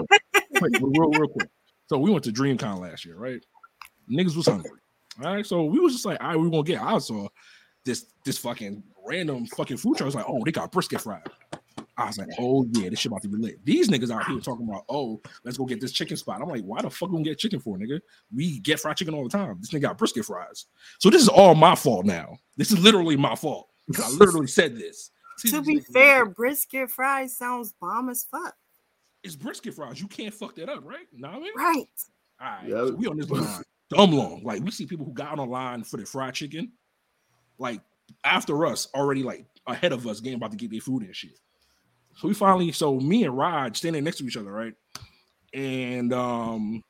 Quick, 0.57 0.73
real, 0.81 1.09
real 1.09 1.27
quick. 1.27 1.49
So 1.87 1.97
we 1.97 2.11
went 2.11 2.23
to 2.25 2.31
DreamCon 2.31 2.79
last 2.79 3.05
year, 3.05 3.15
right? 3.17 3.43
Niggas 4.09 4.35
was 4.35 4.47
hungry. 4.47 4.79
All 5.23 5.33
right, 5.33 5.45
so 5.45 5.63
we 5.63 5.79
was 5.79 5.93
just 5.93 6.05
like, 6.05 6.21
all 6.21 6.29
right, 6.29 6.39
we 6.39 6.49
gonna 6.49 6.63
get. 6.63 6.81
I 6.81 6.97
saw 6.99 7.27
this 7.85 8.05
this 8.23 8.37
fucking 8.37 8.83
random 9.07 9.45
fucking 9.47 9.77
food 9.77 9.97
truck. 9.97 10.03
I 10.03 10.05
was 10.05 10.15
like, 10.15 10.25
oh, 10.27 10.41
they 10.43 10.51
got 10.51 10.71
brisket 10.71 11.01
fried. 11.01 11.23
I 11.97 12.07
was 12.07 12.17
like, 12.17 12.27
oh 12.39 12.65
yeah, 12.71 12.89
this 12.89 12.99
shit 12.99 13.09
about 13.11 13.21
to 13.21 13.29
be 13.29 13.37
lit. 13.37 13.63
These 13.65 13.89
niggas 13.89 14.11
out 14.11 14.25
here 14.27 14.39
talking 14.39 14.67
about, 14.67 14.83
oh, 14.89 15.21
let's 15.45 15.57
go 15.57 15.65
get 15.65 15.79
this 15.79 15.93
chicken 15.93 16.17
spot. 16.17 16.41
I'm 16.41 16.49
like, 16.49 16.63
why 16.63 16.81
the 16.81 16.89
fuck 16.89 17.09
we 17.09 17.13
gonna 17.15 17.23
get 17.23 17.39
chicken 17.39 17.59
for, 17.59 17.77
nigga? 17.77 18.01
We 18.33 18.59
get 18.59 18.79
fried 18.79 18.97
chicken 18.97 19.13
all 19.13 19.23
the 19.23 19.29
time. 19.29 19.57
This 19.61 19.71
nigga 19.71 19.81
got 19.83 19.97
brisket 19.97 20.25
fries. 20.25 20.65
So 20.99 21.09
this 21.09 21.21
is 21.21 21.29
all 21.29 21.55
my 21.55 21.73
fault 21.75 22.05
now. 22.05 22.37
This 22.57 22.71
is 22.71 22.79
literally 22.79 23.15
my 23.15 23.35
fault. 23.35 23.69
I 24.03 24.09
literally 24.17 24.47
said 24.47 24.75
this. 24.77 25.11
to 25.45 25.61
be 25.61 25.79
fair, 25.79 26.25
brisket 26.25 26.91
fries 26.91 27.37
sounds 27.37 27.73
bomb 27.79 28.09
as 28.09 28.25
fuck. 28.29 28.55
it's 29.23 29.35
brisket 29.35 29.73
fries. 29.73 30.01
You 30.01 30.07
can't 30.07 30.33
fuck 30.33 30.55
that 30.55 30.67
up, 30.69 30.83
right? 30.83 31.07
Know 31.13 31.29
what 31.29 31.37
I 31.37 31.39
mean? 31.39 31.53
Right. 31.55 31.85
All 32.41 32.47
right, 32.47 32.67
Yeah. 32.67 32.75
so 32.87 32.93
we 32.95 33.07
on 33.07 33.17
this 33.17 33.29
line 33.31 33.63
dumb 33.89 34.11
long. 34.11 34.41
Like 34.43 34.61
we 34.63 34.71
see 34.71 34.85
people 34.85 35.05
who 35.05 35.13
got 35.13 35.39
on 35.39 35.49
line 35.49 35.83
for 35.83 35.95
the 35.97 36.05
fried 36.05 36.33
chicken, 36.33 36.73
like 37.57 37.79
after 38.25 38.65
us, 38.65 38.89
already 38.93 39.23
like 39.23 39.45
ahead 39.67 39.93
of 39.93 40.05
us, 40.07 40.19
getting 40.19 40.35
about 40.37 40.51
to 40.51 40.57
get 40.57 40.71
their 40.71 40.81
food 40.81 41.03
and 41.03 41.15
shit. 41.15 41.39
So 42.15 42.27
we 42.27 42.33
finally, 42.33 42.71
so 42.71 42.99
me 42.99 43.25
and 43.25 43.37
Rod 43.37 43.75
standing 43.75 44.03
next 44.03 44.17
to 44.17 44.25
each 44.25 44.37
other, 44.37 44.51
right? 44.51 44.73
And 45.53 46.13
um, 46.13 46.81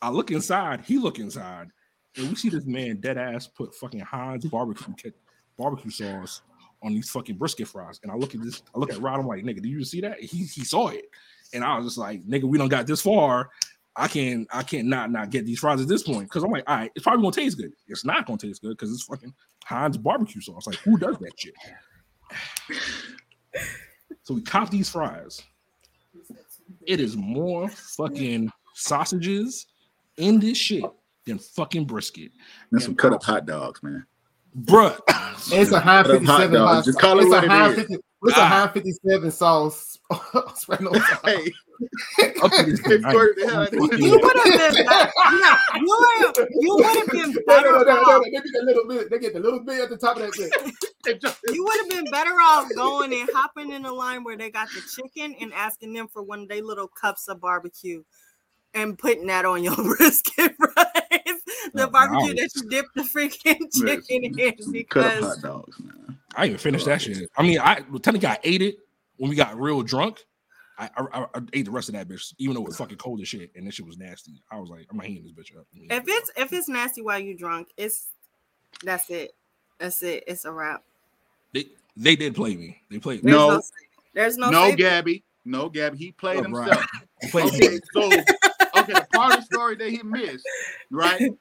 I 0.00 0.10
look 0.10 0.30
inside, 0.30 0.82
he 0.82 0.98
look 0.98 1.18
inside, 1.18 1.68
and 2.16 2.28
we 2.28 2.36
see 2.36 2.48
this 2.48 2.64
man 2.64 3.00
dead 3.00 3.18
ass 3.18 3.46
put 3.46 3.74
fucking 3.74 4.00
Heinz 4.00 4.44
barbecue 4.46 5.12
barbecue 5.56 5.90
sauce 5.90 6.42
on 6.82 6.92
these 6.92 7.10
fucking 7.10 7.36
brisket 7.36 7.68
fries. 7.68 8.00
And 8.02 8.10
I 8.10 8.14
look 8.14 8.34
at 8.34 8.42
this, 8.42 8.62
I 8.74 8.78
look 8.78 8.92
at 8.92 9.00
Rod, 9.00 9.20
I'm 9.20 9.26
like, 9.26 9.44
nigga, 9.44 9.62
do 9.62 9.68
you 9.68 9.84
see 9.84 10.00
that? 10.00 10.20
He 10.20 10.44
he 10.44 10.64
saw 10.64 10.88
it, 10.88 11.04
and 11.52 11.64
I 11.64 11.76
was 11.76 11.86
just 11.86 11.98
like, 11.98 12.22
nigga, 12.22 12.44
we 12.44 12.58
don't 12.58 12.68
got 12.68 12.86
this 12.86 13.02
far. 13.02 13.50
I 13.96 14.06
can't. 14.06 14.46
I 14.52 14.62
can't 14.62 14.86
not 14.86 15.10
not 15.10 15.30
get 15.30 15.44
these 15.44 15.58
fries 15.58 15.80
at 15.80 15.88
this 15.88 16.04
point 16.04 16.28
because 16.28 16.44
I'm 16.44 16.50
like, 16.50 16.64
all 16.68 16.76
right, 16.76 16.92
it's 16.94 17.02
probably 17.02 17.22
gonna 17.22 17.32
taste 17.32 17.58
good. 17.58 17.72
It's 17.88 18.04
not 18.04 18.24
gonna 18.24 18.38
taste 18.38 18.62
good 18.62 18.70
because 18.70 18.92
it's 18.92 19.02
fucking 19.02 19.34
Heinz 19.64 19.98
barbecue 19.98 20.40
sauce. 20.40 20.66
Like, 20.66 20.76
who 20.76 20.96
does 20.96 21.18
that 21.18 21.32
shit? 21.38 21.54
So 24.30 24.34
we 24.34 24.42
cop 24.42 24.70
these 24.70 24.88
fries. 24.88 25.42
It 26.86 27.00
is 27.00 27.16
more 27.16 27.68
fucking 27.68 28.52
sausages 28.76 29.66
in 30.18 30.38
this 30.38 30.56
shit 30.56 30.84
than 31.26 31.40
fucking 31.40 31.84
brisket, 31.86 32.30
That's 32.70 32.84
some 32.84 32.94
cut 32.94 33.12
up 33.12 33.24
hot 33.24 33.44
dogs, 33.44 33.82
man. 33.82 34.06
bruh. 34.56 34.96
It's 35.52 35.72
a 35.72 35.80
high 35.80 35.96
Hot 35.96 36.06
dog. 36.06 36.20
57 36.20 36.60
hot 36.60 36.84
Just 36.84 37.00
call 37.00 37.18
it 37.18 37.22
It's 37.22 37.30
what 37.30 37.42
a 37.42 37.46
it 37.46 37.50
high 37.50 37.70
is. 37.70 37.76
50 37.80 37.96
It's 38.22 38.36
a 38.36 38.40
Ah. 38.42 38.46
high 38.48 38.68
57 38.72 39.30
sauce. 39.30 39.98
spread 40.56 40.84
on. 40.86 40.94
Hey, 41.24 41.52
Up 42.42 42.50
to 42.50 42.62
this 42.64 42.82
they 42.82 42.98
point, 42.98 43.06
I- 43.06 43.10
squirted 43.10 43.36
the 43.38 43.50
hell 43.50 43.68
You 43.72 44.20
would 44.20 44.36
have 44.36 44.74
been 44.74 44.86
better. 44.86 45.12
Yeah, 45.40 45.58
you 45.76 45.86
would 45.86 46.48
you 46.50 46.74
would 46.76 46.96
have 46.96 47.06
been 47.08 47.30
No, 47.30 47.38
no, 47.38 47.42
better 47.46 47.70
no, 47.70 47.78
no, 47.78 47.84
no, 47.84 48.00
off. 48.02 48.24
They 48.24 48.30
get 48.30 48.42
a 48.44 48.64
little 48.64 48.86
bit. 48.88 49.10
They 49.10 49.18
get 49.18 49.32
the 49.34 49.40
little 49.40 49.60
bit 49.60 49.80
at 49.80 49.88
the 49.88 49.96
top 49.96 50.16
of 50.18 50.22
that 50.22 50.34
thing. 50.34 50.50
You 51.52 51.64
would 51.64 51.80
have 51.80 51.88
been 51.88 52.10
better 52.10 52.32
off 52.32 52.68
going 52.76 53.14
and 53.14 53.28
hopping 53.32 53.72
in 53.72 53.82
the 53.82 53.90
line 53.92 54.22
where 54.22 54.36
they 54.36 54.50
got 54.50 54.68
the 54.68 54.82
chicken 54.94 55.34
and 55.40 55.50
asking 55.54 55.94
them 55.94 56.08
for 56.08 56.22
one 56.22 56.40
of 56.40 56.48
their 56.48 56.62
little 56.62 56.88
cups 56.88 57.26
of 57.28 57.40
barbecue 57.40 58.02
and 58.74 58.98
putting 58.98 59.26
that 59.28 59.46
on 59.46 59.64
your 59.64 59.74
brisket 59.96 60.54
fries. 60.58 61.40
The 61.72 61.86
barbecue 61.88 62.34
that 62.34 62.50
you 62.54 62.68
dip 62.68 62.84
the 62.94 63.00
freaking 63.02 63.72
chicken 63.72 64.24
in 64.38 64.54
because 64.72 65.24
hot 65.24 65.40
dogs, 65.42 65.80
man. 65.80 66.18
I 66.36 66.46
even 66.46 66.58
finished 66.58 66.86
that 66.86 67.02
shit. 67.02 67.28
I 67.36 67.42
mean, 67.42 67.58
I 67.58 67.82
well, 67.90 67.98
technically 67.98 68.28
I 68.28 68.38
ate 68.44 68.62
it 68.62 68.76
when 69.16 69.30
we 69.30 69.36
got 69.36 69.58
real 69.58 69.82
drunk. 69.82 70.24
I, 70.78 70.88
I, 70.96 71.26
I 71.34 71.40
ate 71.52 71.66
the 71.66 71.70
rest 71.70 71.90
of 71.90 71.94
that 71.94 72.08
bitch, 72.08 72.32
even 72.38 72.54
though 72.54 72.62
it 72.62 72.68
was 72.68 72.76
fucking 72.78 72.96
cold 72.96 73.20
as 73.20 73.28
shit, 73.28 73.50
and 73.54 73.66
this 73.66 73.74
shit 73.74 73.84
was 73.86 73.98
nasty. 73.98 74.42
I 74.50 74.58
was 74.58 74.70
like, 74.70 74.86
I'm 74.90 74.96
not 74.96 75.06
eating 75.06 75.24
this 75.24 75.32
bitch 75.32 75.58
up. 75.58 75.66
if 75.74 76.04
it's 76.06 76.30
if 76.36 76.52
it's 76.54 76.68
nasty 76.68 77.02
while 77.02 77.18
you 77.18 77.36
drunk, 77.36 77.68
it's 77.76 78.08
that's 78.82 79.10
it. 79.10 79.32
That's 79.78 80.02
it. 80.02 80.24
It's 80.26 80.44
a 80.46 80.52
wrap. 80.52 80.82
they, 81.52 81.66
they 81.96 82.16
did 82.16 82.34
play 82.34 82.56
me. 82.56 82.80
They 82.90 82.98
played 82.98 83.22
There's 83.22 83.36
No. 83.36 83.48
no, 83.56 83.62
there's 84.14 84.38
no, 84.38 84.50
No, 84.50 84.62
saving. 84.64 84.76
Gabby. 84.78 85.24
No, 85.44 85.68
Gabby. 85.68 85.98
He 85.98 86.12
played 86.12 86.38
Oh, 86.38 86.42
himself. 86.44 86.68
right. 86.68 86.86
They 87.22 87.28
played 87.28 87.52
me. 87.52 87.66
Okay, 87.66 87.80
so 87.92 88.02
okay, 88.76 88.92
the 88.94 89.06
part 89.12 89.34
of 89.34 89.40
the 89.40 89.42
story 89.42 89.76
that 89.76 89.90
he 89.90 90.02
missed, 90.02 90.46
right? 90.90 91.20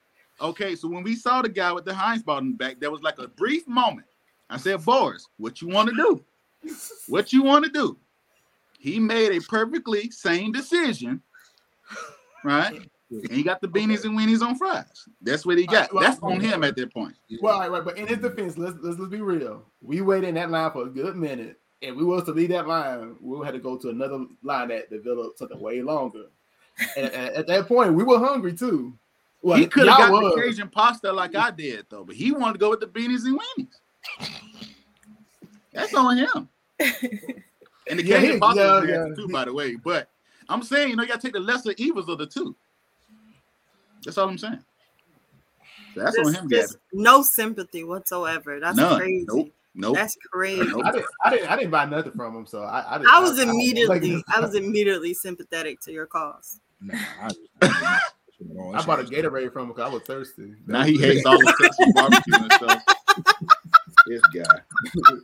Okay, 0.42 0.74
so 0.74 0.88
when 0.88 1.04
we 1.04 1.16
saw 1.16 1.42
the 1.42 1.50
guy 1.50 1.70
with 1.74 1.84
the 1.84 1.94
Heinz 1.94 2.24
ball 2.24 2.38
in 2.38 2.52
the 2.52 2.56
back, 2.56 2.80
there 2.80 2.90
was 2.92 3.02
like 3.02 3.20
a 3.20 3.28
brief 3.28 3.68
moment. 3.68 4.08
I 4.50 4.58
said, 4.58 4.84
Boris, 4.84 5.28
what 5.38 5.62
you 5.62 5.68
want 5.68 5.90
to 5.90 5.96
do? 5.96 6.24
What 7.08 7.32
you 7.32 7.44
want 7.44 7.66
to 7.66 7.72
do? 7.72 7.98
He 8.80 9.00
made 9.00 9.32
a 9.32 9.42
perfectly 9.42 10.10
sane 10.10 10.52
decision, 10.52 11.22
right? 12.44 12.82
And 13.12 13.32
he 13.32 13.44
got 13.44 13.60
the 13.60 13.68
beanies 13.68 14.06
and 14.06 14.18
weenies 14.18 14.46
on 14.46 14.56
fries. 14.56 15.08
That's 15.22 15.46
what 15.46 15.58
he 15.58 15.66
got. 15.66 15.90
That's 16.00 16.20
on 16.22 16.40
him 16.40 16.64
at 16.64 16.76
that 16.76 16.94
point. 16.94 17.16
Well, 17.42 17.60
right, 17.60 17.72
right, 17.72 17.84
but 17.84 17.98
in 17.98 18.08
his 18.08 18.20
defense, 18.20 18.58
let's, 18.58 18.78
let's 18.82 19.00
let's 19.00 19.12
be 19.12 19.22
real. 19.22 19.64
We 19.82 20.02
waited 20.02 20.30
in 20.30 20.36
that 20.36 20.52
line 20.52 20.72
for 20.72 20.84
a 20.84 20.90
good 20.90 21.16
minute, 21.16 21.60
and 21.82 21.96
we 21.96 22.04
was 22.04 22.24
to 22.26 22.32
leave 22.32 22.50
that 22.50 22.68
line. 22.68 23.16
We 23.20 23.44
had 23.46 23.54
to 23.54 23.60
go 23.60 23.78
to 23.78 23.90
another 23.90 24.26
line 24.44 24.68
that 24.70 24.90
developed 24.90 25.40
something 25.40 25.60
way 25.60 25.82
longer. 25.82 26.26
And 26.96 27.08
at, 27.08 27.34
at 27.34 27.48
that 27.48 27.68
point, 27.68 27.94
we 27.94 28.04
were 28.04 28.20
hungry 28.20 28.54
too. 28.54 28.94
Well, 29.42 29.58
he 29.58 29.68
could 29.68 29.88
have 29.88 29.98
got 29.98 30.36
the. 30.36 30.42
Cajun 30.42 30.70
pasta 30.70 31.12
like 31.12 31.36
I 31.36 31.52
did, 31.52 31.86
though, 31.90 32.04
but 32.04 32.16
he 32.16 32.32
wanted 32.32 32.54
to 32.54 32.60
go 32.60 32.70
with 32.70 32.80
the 32.80 32.88
beanies 32.88 33.26
and 33.26 33.40
weenies. 33.40 33.76
That's 35.74 35.94
on 35.94 36.18
him. 36.18 36.50
And 37.90 38.00
the 38.00 38.04
Yeah, 38.04 38.18
Cajun 38.20 38.34
he- 38.34 38.40
pasta 38.40 38.86
yeah, 38.88 39.08
yeah. 39.08 39.16
too, 39.16 39.28
by 39.30 39.46
the 39.46 39.54
way. 39.54 39.76
But 39.76 40.10
I'm 40.48 40.64
saying, 40.64 40.90
you 40.90 40.96
know, 40.96 41.04
you 41.04 41.10
gotta 41.10 41.22
take 41.22 41.34
the 41.34 41.40
lesser 41.40 41.74
evils 41.78 42.10
of 42.10 42.18
the 42.18 42.26
two. 42.28 42.56
That's 44.04 44.18
all 44.18 44.30
I'm 44.30 44.38
saying. 44.38 44.64
That's 45.96 46.18
on 46.20 46.34
him, 46.34 46.48
Gabby. 46.48 46.62
just 46.62 46.78
no 46.94 47.22
sympathy 47.24 47.84
whatsoever. 47.84 48.60
That's 48.60 48.78
None. 48.78 49.00
crazy. 49.00 49.26
Nope. 49.28 49.50
Nope. 49.76 49.96
That's 49.96 50.16
crazy. 50.32 50.66
Nope. 50.66 50.86
I 50.86 50.92
didn't, 50.92 51.06
I 51.26 51.30
didn't, 51.30 51.52
I 51.52 51.56
didn't 51.56 51.72
buy 51.72 51.86
nothing 51.86 52.12
from 52.14 52.36
him, 52.36 52.46
so 52.46 52.64
I, 52.64 52.96
I, 52.96 52.98
didn't, 52.98 53.10
I 53.12 53.20
was 53.20 53.38
like, 53.38 53.48
immediately, 53.48 54.24
I 54.34 54.40
was 54.40 54.56
immediately 54.56 55.14
sympathetic 55.14 55.80
to 55.82 55.92
your 55.92 56.06
cause. 56.06 56.60
Nah, 56.82 56.98
I, 57.22 57.30
I, 57.62 58.00
I 58.76 58.82
bought 58.86 59.00
a 59.00 59.04
Gatorade 59.04 59.52
from 59.52 59.64
him 59.64 59.68
because 59.70 59.90
I 59.90 59.94
was 59.94 60.04
thirsty. 60.04 60.54
now 60.68 60.84
he 60.84 60.98
hates 60.98 61.26
all 61.26 61.38
the 61.40 61.54
Texas 61.60 61.92
barbecue 61.94 62.36
and 62.36 62.52
stuff. 62.54 62.84
This 64.10 64.22
guy. 64.34 64.60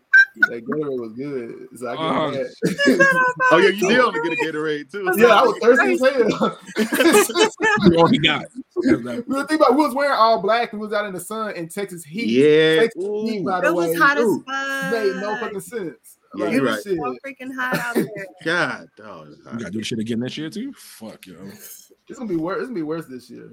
That 0.50 0.66
Gatorade 0.66 1.00
was 1.00 1.14
good, 1.14 1.68
so 1.80 1.88
I 1.88 1.94
Uh-huh. 1.94 2.32
get 2.32 2.98
mad. 2.98 3.08
Oh 3.54 3.58
yeah, 3.58 3.70
you 3.70 3.88
did 3.88 4.00
only 4.02 4.20
get 4.30 4.38
a 4.38 4.44
Gatorade 4.52 4.92
too. 4.92 5.10
yeah, 5.16 5.28
I 5.28 5.44
was 5.44 5.58
thirsty 5.62 5.94
as 5.94 6.02
hell. 6.02 7.98
all 8.02 8.08
he 8.08 8.18
got. 8.18 8.44
That's 8.84 9.02
that- 9.04 9.24
we 9.30 9.34
were 9.34 9.44
about 9.44 9.76
we 9.78 9.86
was 9.86 9.94
wearing 9.96 10.12
all 10.12 10.42
black 10.42 10.74
and 10.74 10.82
we 10.82 10.88
was 10.88 10.94
out 10.94 11.06
in 11.06 11.14
the 11.14 11.22
sun 11.22 11.56
in 11.56 11.70
Texas 11.70 12.04
heat. 12.04 12.28
Yeah. 12.28 12.82
Texas 12.82 13.02
heat, 13.02 13.46
by 13.46 13.62
the 13.62 13.68
It 13.68 13.74
was 13.76 13.92
way. 13.92 13.96
hot 13.96 14.18
as 14.18 14.26
Ooh, 14.26 14.44
fuck. 14.46 14.92
made 14.92 15.16
no 15.22 15.38
fucking 15.40 15.60
sense. 15.62 16.18
Yeah, 16.36 16.46
Like, 16.46 16.54
you're 16.54 16.66
right. 16.66 16.84
shit. 16.84 16.98
So 16.98 17.16
freaking 17.26 17.56
hot 17.56 17.78
out 17.80 17.96
there. 17.96 18.26
God, 18.44 18.88
dog. 18.98 19.28
You 19.30 19.60
gotta 19.60 19.72
do 19.72 19.78
the 19.78 19.84
shit 19.86 20.00
again 20.00 20.20
this 20.20 20.38
year 20.38 20.50
too. 20.50 20.74
Fuck 20.74 21.28
yo. 21.28 21.36
It's 21.46 21.94
gonna 22.14 22.26
be 22.28 22.36
worse. 22.36 22.58
It's 22.58 22.66
gonna 22.68 22.76
be 22.76 22.82
worse 22.84 23.06
this 23.06 23.30
year. 23.30 23.52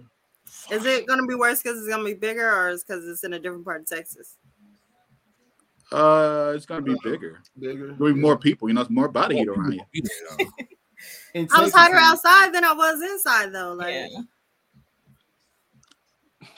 Is 0.71 0.85
it 0.85 1.07
gonna 1.07 1.27
be 1.27 1.37
worse 1.37 1.63
because 1.63 1.79
it's 1.79 1.89
gonna 1.89 2.03
be 2.05 2.15
bigger, 2.15 2.51
or 2.51 2.71
is 2.71 2.83
because 2.83 3.07
it's 3.07 3.23
in 3.23 3.35
a 3.35 3.39
different 3.39 3.65
part 3.65 3.83
of 3.83 3.87
Texas? 3.87 4.37
Uh, 5.93 6.53
it's 6.57 6.67
gonna 6.67 6.83
be 6.83 6.97
bigger. 7.05 7.41
Bigger. 7.59 7.95
There'll 7.99 8.15
be 8.15 8.21
more 8.21 8.37
people. 8.39 8.69
You 8.69 8.75
know, 8.75 8.81
it's 8.83 8.91
more 8.91 9.09
body 9.09 9.37
heat 9.39 9.49
around 9.49 9.73
you. 9.75 9.81
Be 9.93 10.03
there, 11.35 11.47
I 11.53 11.63
was 11.63 11.73
hotter 11.73 11.97
outside 11.97 12.53
than 12.55 12.65
I 12.65 12.73
was 12.73 13.01
inside, 13.03 13.53
though. 13.53 13.73
Like, 13.75 13.95
Yeah. 13.95 14.21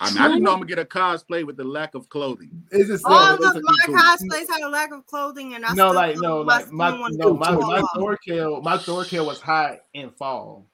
I 0.00 0.10
mean, 0.10 0.18
I 0.18 0.28
didn't 0.28 0.42
know 0.42 0.52
I'm 0.52 0.58
gonna 0.58 0.66
get 0.66 0.78
a 0.78 0.84
cosplay 0.84 1.44
with 1.46 1.56
the 1.56 1.64
lack 1.64 1.94
of 1.94 2.08
clothing. 2.08 2.50
It's 2.70 2.88
just 2.88 3.04
all 3.04 3.34
it's 3.34 3.44
of 3.44 3.56
a- 3.56 3.60
my 3.62 3.74
cool. 3.86 3.94
cosplays 3.96 4.48
had 4.48 4.62
a 4.62 4.68
lack 4.68 4.92
of 4.92 5.06
clothing, 5.06 5.54
and 5.54 5.64
I 5.64 5.68
No, 5.74 5.88
still 5.90 5.94
like 5.94 6.16
no, 6.18 6.40
like 6.40 6.70
my 6.72 6.90
no, 6.90 7.28
to 7.28 7.34
my 7.34 7.50
my 7.54 7.80
off. 7.80 7.90
Thorkell, 7.96 8.62
my 8.62 8.76
Thorkell 8.78 9.26
was 9.26 9.40
hot 9.40 9.80
in 9.92 10.10
fall, 10.10 10.66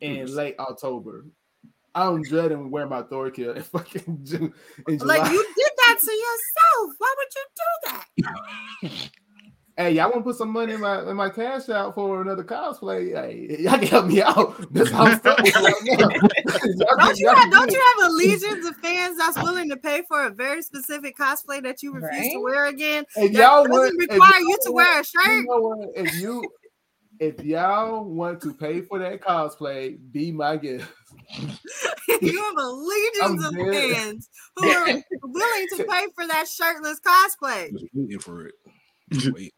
in 0.00 0.32
late 0.34 0.54
October. 0.58 1.26
I'm 1.94 2.22
dreading 2.22 2.70
wearing 2.70 2.88
my 2.90 3.02
Thorkell 3.02 3.56
in 3.56 3.62
fucking 3.64 4.20
June, 4.24 4.54
in 4.88 4.98
July. 4.98 5.18
Like 5.18 5.32
you 5.32 5.46
did 5.56 5.71
that 5.86 5.98
to 6.00 6.12
yourself. 6.12 6.94
Why 6.98 7.14
would 7.18 7.28
you 7.36 7.44
do 7.56 8.90
that? 8.90 9.10
Hey, 9.74 9.92
y'all 9.92 10.10
want 10.10 10.16
to 10.16 10.22
put 10.24 10.36
some 10.36 10.50
money 10.50 10.74
in 10.74 10.80
my 10.82 11.00
in 11.08 11.16
my 11.16 11.30
cash 11.30 11.70
out 11.70 11.94
for 11.94 12.20
another 12.20 12.44
cosplay? 12.44 13.14
Hey, 13.14 13.56
y'all 13.62 13.78
can 13.78 13.86
help 13.88 14.06
me 14.06 14.20
out. 14.20 14.54
That's 14.70 14.90
how 14.90 15.06
I'm 15.06 15.18
stuck 15.18 15.38
with 15.42 15.54
right 15.56 15.74
now. 15.84 16.08
Y'all 16.76 16.96
Don't 16.98 17.18
you 17.18 17.28
have 17.34 17.50
don't 17.50 17.70
you 17.72 17.82
have 17.96 18.10
a 18.10 18.12
legions 18.12 18.66
of 18.66 18.76
fans 18.76 19.16
that's 19.16 19.42
willing 19.42 19.70
to 19.70 19.78
pay 19.78 20.02
for 20.06 20.26
a 20.26 20.30
very 20.30 20.60
specific 20.60 21.16
cosplay 21.16 21.62
that 21.62 21.82
you 21.82 21.94
refuse 21.94 22.34
to 22.34 22.40
wear 22.40 22.66
again? 22.66 23.06
If 23.16 23.32
That 23.32 23.38
y'all 23.40 23.64
doesn't 23.64 23.70
want, 23.72 23.94
if 24.02 24.10
require 24.10 24.40
y'all 24.40 24.48
you 24.50 24.58
to 24.66 24.72
want- 24.72 24.74
wear 24.74 24.92
a 24.92 24.98
you 24.98 25.04
shirt. 25.04 25.44
know 25.48 25.60
what? 25.62 25.88
If 25.96 26.14
you 26.20 26.44
if 27.18 27.42
y'all 27.42 28.04
want 28.04 28.42
to 28.42 28.52
pay 28.52 28.82
for 28.82 28.98
that 28.98 29.22
cosplay, 29.22 29.96
be 30.12 30.32
my 30.32 30.58
guest. 30.58 30.84
you 32.20 32.42
have 32.42 32.56
a 32.56 32.68
legions 32.68 33.44
of 33.46 33.54
fans 33.54 34.28
who 34.56 34.68
are 34.68 34.86
willing 35.22 35.68
to 35.76 35.84
pay 35.84 36.06
for 36.14 36.26
that 36.26 36.46
shirtless 36.48 37.00
cosplay. 37.00 37.72
Just 37.72 37.86
waiting 37.94 38.18
for 38.18 38.46
it. 38.46 38.54
Just 39.12 39.32
wait. 39.34 39.54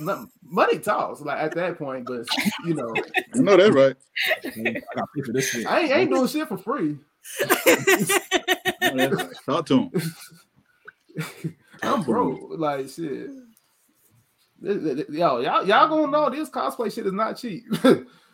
Mo- 0.00 0.28
Money 0.44 0.78
talks, 0.78 1.20
like 1.20 1.38
at 1.38 1.54
that 1.56 1.76
point, 1.76 2.06
but 2.06 2.24
you 2.64 2.74
know, 2.74 2.94
I 3.34 3.38
know 3.38 3.56
that's 3.56 3.74
right. 3.74 3.96
Mm-hmm. 4.44 4.66
I 4.68 4.94
gotta 4.94 5.06
pay 5.14 5.22
for 5.22 5.32
this 5.32 5.50
shit. 5.50 5.66
I 5.66 5.80
ain't, 5.80 5.92
I 5.92 5.98
ain't 5.98 6.10
doing 6.10 6.28
shit 6.28 6.46
for 6.46 6.56
free. 6.56 6.98
I 7.40 8.92
right. 8.94 9.28
Talk 9.44 9.66
to 9.66 9.90
him. 9.90 9.90
I'm 11.82 12.02
broke, 12.04 12.40
like 12.58 12.88
shit. 12.88 13.30
Yo, 14.62 15.40
y'all, 15.40 15.66
y'all 15.66 15.88
gonna 15.88 16.12
know 16.12 16.30
this 16.30 16.48
cosplay 16.48 16.94
shit 16.94 17.06
is 17.06 17.12
not 17.12 17.36
cheap. 17.36 17.64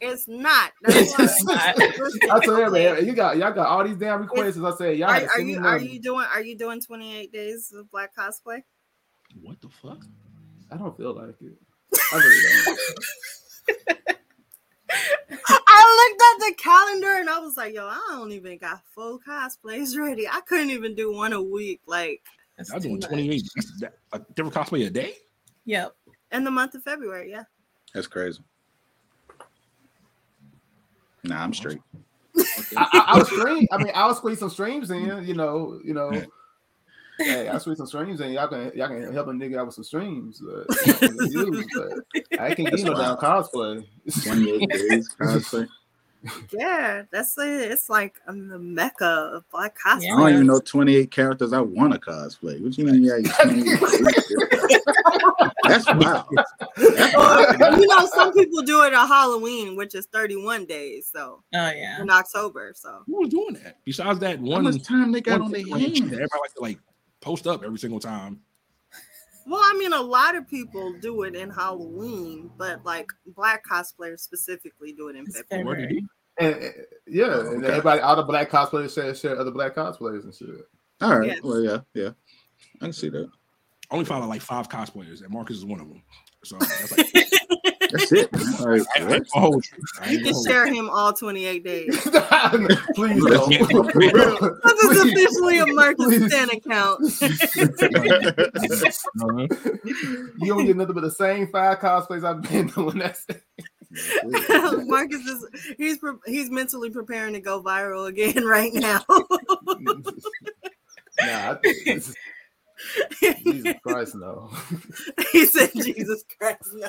It's 0.05 0.27
not. 0.27 0.73
That's 0.83 1.45
why. 1.45 1.75
I 2.33 2.41
tell 2.41 2.59
you, 2.59 2.71
man, 2.73 3.07
you 3.07 3.13
got 3.13 3.37
y'all 3.37 3.53
got 3.53 3.69
all 3.69 3.85
these 3.85 3.97
damn 3.97 4.23
requests. 4.23 4.57
As 4.57 4.65
I 4.65 4.75
said, 4.77 4.99
y'all 4.99 5.11
Are, 5.11 5.15
are 5.15 5.29
send 5.29 5.47
me 5.47 5.53
you 5.53 5.65
are 5.65 5.79
you 5.79 6.01
doing 6.01 6.27
are 6.35 6.43
you 6.43 6.59
doing 6.59 6.81
28 6.81 7.33
days 7.33 7.73
of 7.73 7.89
black 7.93 8.11
cosplay? 8.17 8.65
What 9.41 9.61
the 9.61 9.69
fuck? 9.69 10.05
I 10.73 10.77
don't 10.77 10.97
feel 10.97 11.15
like 11.15 11.37
it. 11.41 11.57
I 12.13 12.17
really 12.17 12.43
don't. 12.65 12.79
I 15.47 16.09
looked 16.11 16.23
at 16.23 16.49
the 16.49 16.55
calendar 16.61 17.21
and 17.21 17.31
I 17.31 17.39
was 17.39 17.57
like, 17.57 17.73
yo, 17.73 17.87
I 17.87 18.01
don't 18.11 18.33
even 18.33 18.59
got 18.59 18.83
full 18.93 19.21
cosplays 19.21 19.97
ready. 19.97 20.27
I 20.27 20.41
couldn't 20.41 20.71
even 20.71 20.97
do 20.97 21.13
one 21.13 21.33
a 21.33 21.41
week. 21.41 21.81
Like 21.87 22.23
I'm 22.59 22.81
doing 22.81 23.01
28. 23.01 23.43
That's 23.55 23.81
that, 23.81 23.95
a 24.13 24.19
different 24.35 24.55
cosplay 24.55 24.85
a 24.85 24.91
day. 24.91 25.15
Yep. 25.65 25.95
in 26.33 26.43
the 26.43 26.51
month 26.51 26.75
of 26.75 26.83
February, 26.83 27.31
yeah. 27.31 27.45
That's 27.95 28.09
crazy. 28.09 28.41
Nah, 31.25 31.43
I'm 31.43 31.55
straight. 31.55 31.79
I, 32.37 32.43
I, 32.77 33.05
I'll 33.09 33.25
stream. 33.25 33.69
I 33.71 33.79
mean, 33.79 33.93
I'll 33.95 34.15
squeeze 34.15 34.39
some 34.39 34.51
streams 34.51 34.91
in. 34.91 35.25
You 35.25 35.35
know, 35.35 35.81
you 35.85 35.95
know. 35.95 36.23
Hey, 37.19 37.49
I'll 37.49 37.61
squeeze 37.61 37.77
some 37.77 37.87
streams 37.87 38.21
in. 38.21 38.33
Y'all 38.33 38.49
can 38.49 38.73
y'all 38.75 38.89
can 38.89 39.13
help 39.13 39.29
a 39.29 39.31
nigga 39.31 39.59
out 39.59 39.67
with 39.67 39.75
some 39.75 39.85
streams. 39.85 40.43
Uh, 40.43 40.65
but, 40.67 41.31
you, 41.31 41.65
but 41.75 42.41
I 42.41 42.55
can't 42.55 42.71
get 42.71 42.85
no 42.85 42.95
damn 42.95 43.17
cosplay. 43.17 43.85
28 44.25 44.71
days 44.71 45.09
cosplay. 45.21 45.69
Yeah, 46.53 47.03
that's 47.11 47.37
it. 47.39 47.73
It's 47.73 47.89
like 47.91 48.15
um, 48.29 48.49
the 48.49 48.59
mecca 48.59 49.05
of 49.35 49.45
black 49.51 49.77
cosplay. 49.79 50.03
Yeah. 50.03 50.15
I 50.15 50.19
don't 50.21 50.33
even 50.35 50.47
know 50.47 50.61
28 50.61 51.11
characters 51.11 51.53
I 51.53 51.61
want 51.61 51.93
to 51.93 51.99
cosplay. 51.99 52.61
What 52.63 52.73
do 52.73 52.83
you 52.83 52.87
mean? 52.93 53.03
Yeah, 53.03 53.17
you 53.17 53.29
28? 53.29 54.83
That's 55.65 55.87
wild. 55.87 56.27
That's. 56.77 57.15
Well, 57.17 57.81
you 57.81 57.87
know, 57.87 58.07
some 58.15 58.33
people 58.33 58.63
do 58.63 58.83
it 58.85 58.95
on 58.95 59.07
Halloween, 59.09 59.77
which 59.77 59.95
is 59.95 60.07
31 60.07 60.67
days, 60.67 61.09
so 61.13 61.43
Oh 61.55 61.71
yeah. 61.71 62.01
in 62.01 62.11
October. 62.11 62.73
So 62.75 63.03
Who 63.07 63.21
was 63.21 63.29
doing 63.29 63.55
that? 63.63 63.79
Besides 63.85 64.19
that 64.21 64.39
How 64.39 64.45
one, 64.45 64.65
much 64.65 64.83
time 64.83 65.13
they 65.13 65.21
got 65.21 65.41
on 65.41 65.51
their 65.51 65.63
thing, 65.63 65.79
hands? 65.79 66.01
everybody 66.01 66.29
like 66.41 66.55
to 66.55 66.61
like 66.63 66.79
post 67.21 67.47
up 67.47 67.65
every 67.65 67.79
single 67.79 68.01
time. 68.01 68.41
Well, 69.47 69.61
I 69.63 69.75
mean, 69.79 69.93
a 69.93 70.01
lot 70.01 70.37
of 70.37 70.49
people 70.49 70.93
do 71.01 71.23
it 71.25 71.35
in 71.35 71.51
Halloween, 71.51 72.51
but 72.57 72.85
like 72.85 73.11
black 73.35 73.63
cosplayers 73.67 74.21
specifically 74.21 74.93
do 74.93 75.09
it 75.09 75.17
in 75.17 75.25
It's 75.27 75.41
February. 75.49 75.65
Where 75.65 75.77
did 75.77 75.91
he? 75.91 76.07
And, 76.39 76.55
and- 76.57 76.75
yeah, 77.07 77.41
and 77.41 77.59
Okay. 77.65 77.67
everybody, 77.69 78.01
all 78.01 78.17
the 78.17 78.23
black 78.23 78.51
cosplayers 78.51 78.95
share 78.95 79.15
share 79.15 79.39
other 79.39 79.51
black 79.51 79.75
cosplayers 79.75 80.25
and 80.25 80.35
shit. 80.35 80.49
All 81.01 81.19
right. 81.19 81.29
Yes. 81.29 81.41
Well, 81.43 81.61
yeah, 81.61 81.79
yeah. 81.95 82.11
I 82.81 82.85
can 82.87 82.93
see 82.93 83.09
that. 83.11 83.29
I 83.91 83.95
only 83.95 84.05
found 84.07 84.23
out 84.23 84.29
like 84.31 84.41
five 84.41 84.69
cosplayers, 84.69 85.23
and 85.23 85.31
Marcus 85.31 85.57
is 85.59 85.65
one 85.67 85.81
of 85.81 85.89
them. 85.89 86.03
So 86.45 86.57
that's 86.59 86.97
like, 86.97 87.07
That's 87.93 88.13
it. 88.13 88.33
man. 88.33 88.55
All 88.61 88.67
right. 88.69 88.83
I 88.97 89.01
ain't 89.01 89.09
gonna 89.09 89.25
hold 89.33 89.65
you. 89.67 89.79
I 90.01 90.11
You 90.11 90.19
ain't 90.19 90.27
can 90.27 90.45
share 90.45 90.67
him 90.67 90.89
all 90.91 91.13
28 91.13 91.63
days. 91.65 92.01
Please 92.01 92.11
That's 92.11 92.59
don't. 92.95 93.51
This 93.51 94.91
is 94.91 95.05
officially 95.05 95.59
a 95.59 95.67
Marcus 95.67 96.27
Stan 96.33 96.51
account. 96.51 97.01
you. 99.85 100.33
You 100.39 100.47
don't 100.55 100.67
get 100.67 100.77
nothing 100.77 100.95
but 100.95 101.03
the 101.03 101.11
same 101.11 101.47
five 101.49 101.79
cosplays 101.79 102.25
I've 102.25 102.43
been 102.43 102.69
doing. 102.69 102.99
That's 102.99 103.27
it. 103.29 103.43
Marcus 104.89 105.21
is 105.27 105.45
he's 105.77 105.99
pre- 105.99 106.13
he's 106.27 106.51
mentally 106.51 106.89
preparing 106.89 107.35
to 107.35 107.41
go 107.41 107.63
viral 107.63 108.09
again 108.09 108.45
right 108.45 108.73
now. 108.73 109.05
Nah, 111.25 111.57
Jesus 113.45 113.75
Christ, 113.83 114.15
no. 114.15 114.51
he 115.33 115.47
said, 115.47 115.71
"Jesus 115.75 116.25
Christ, 116.39 116.75
no." 116.75 116.89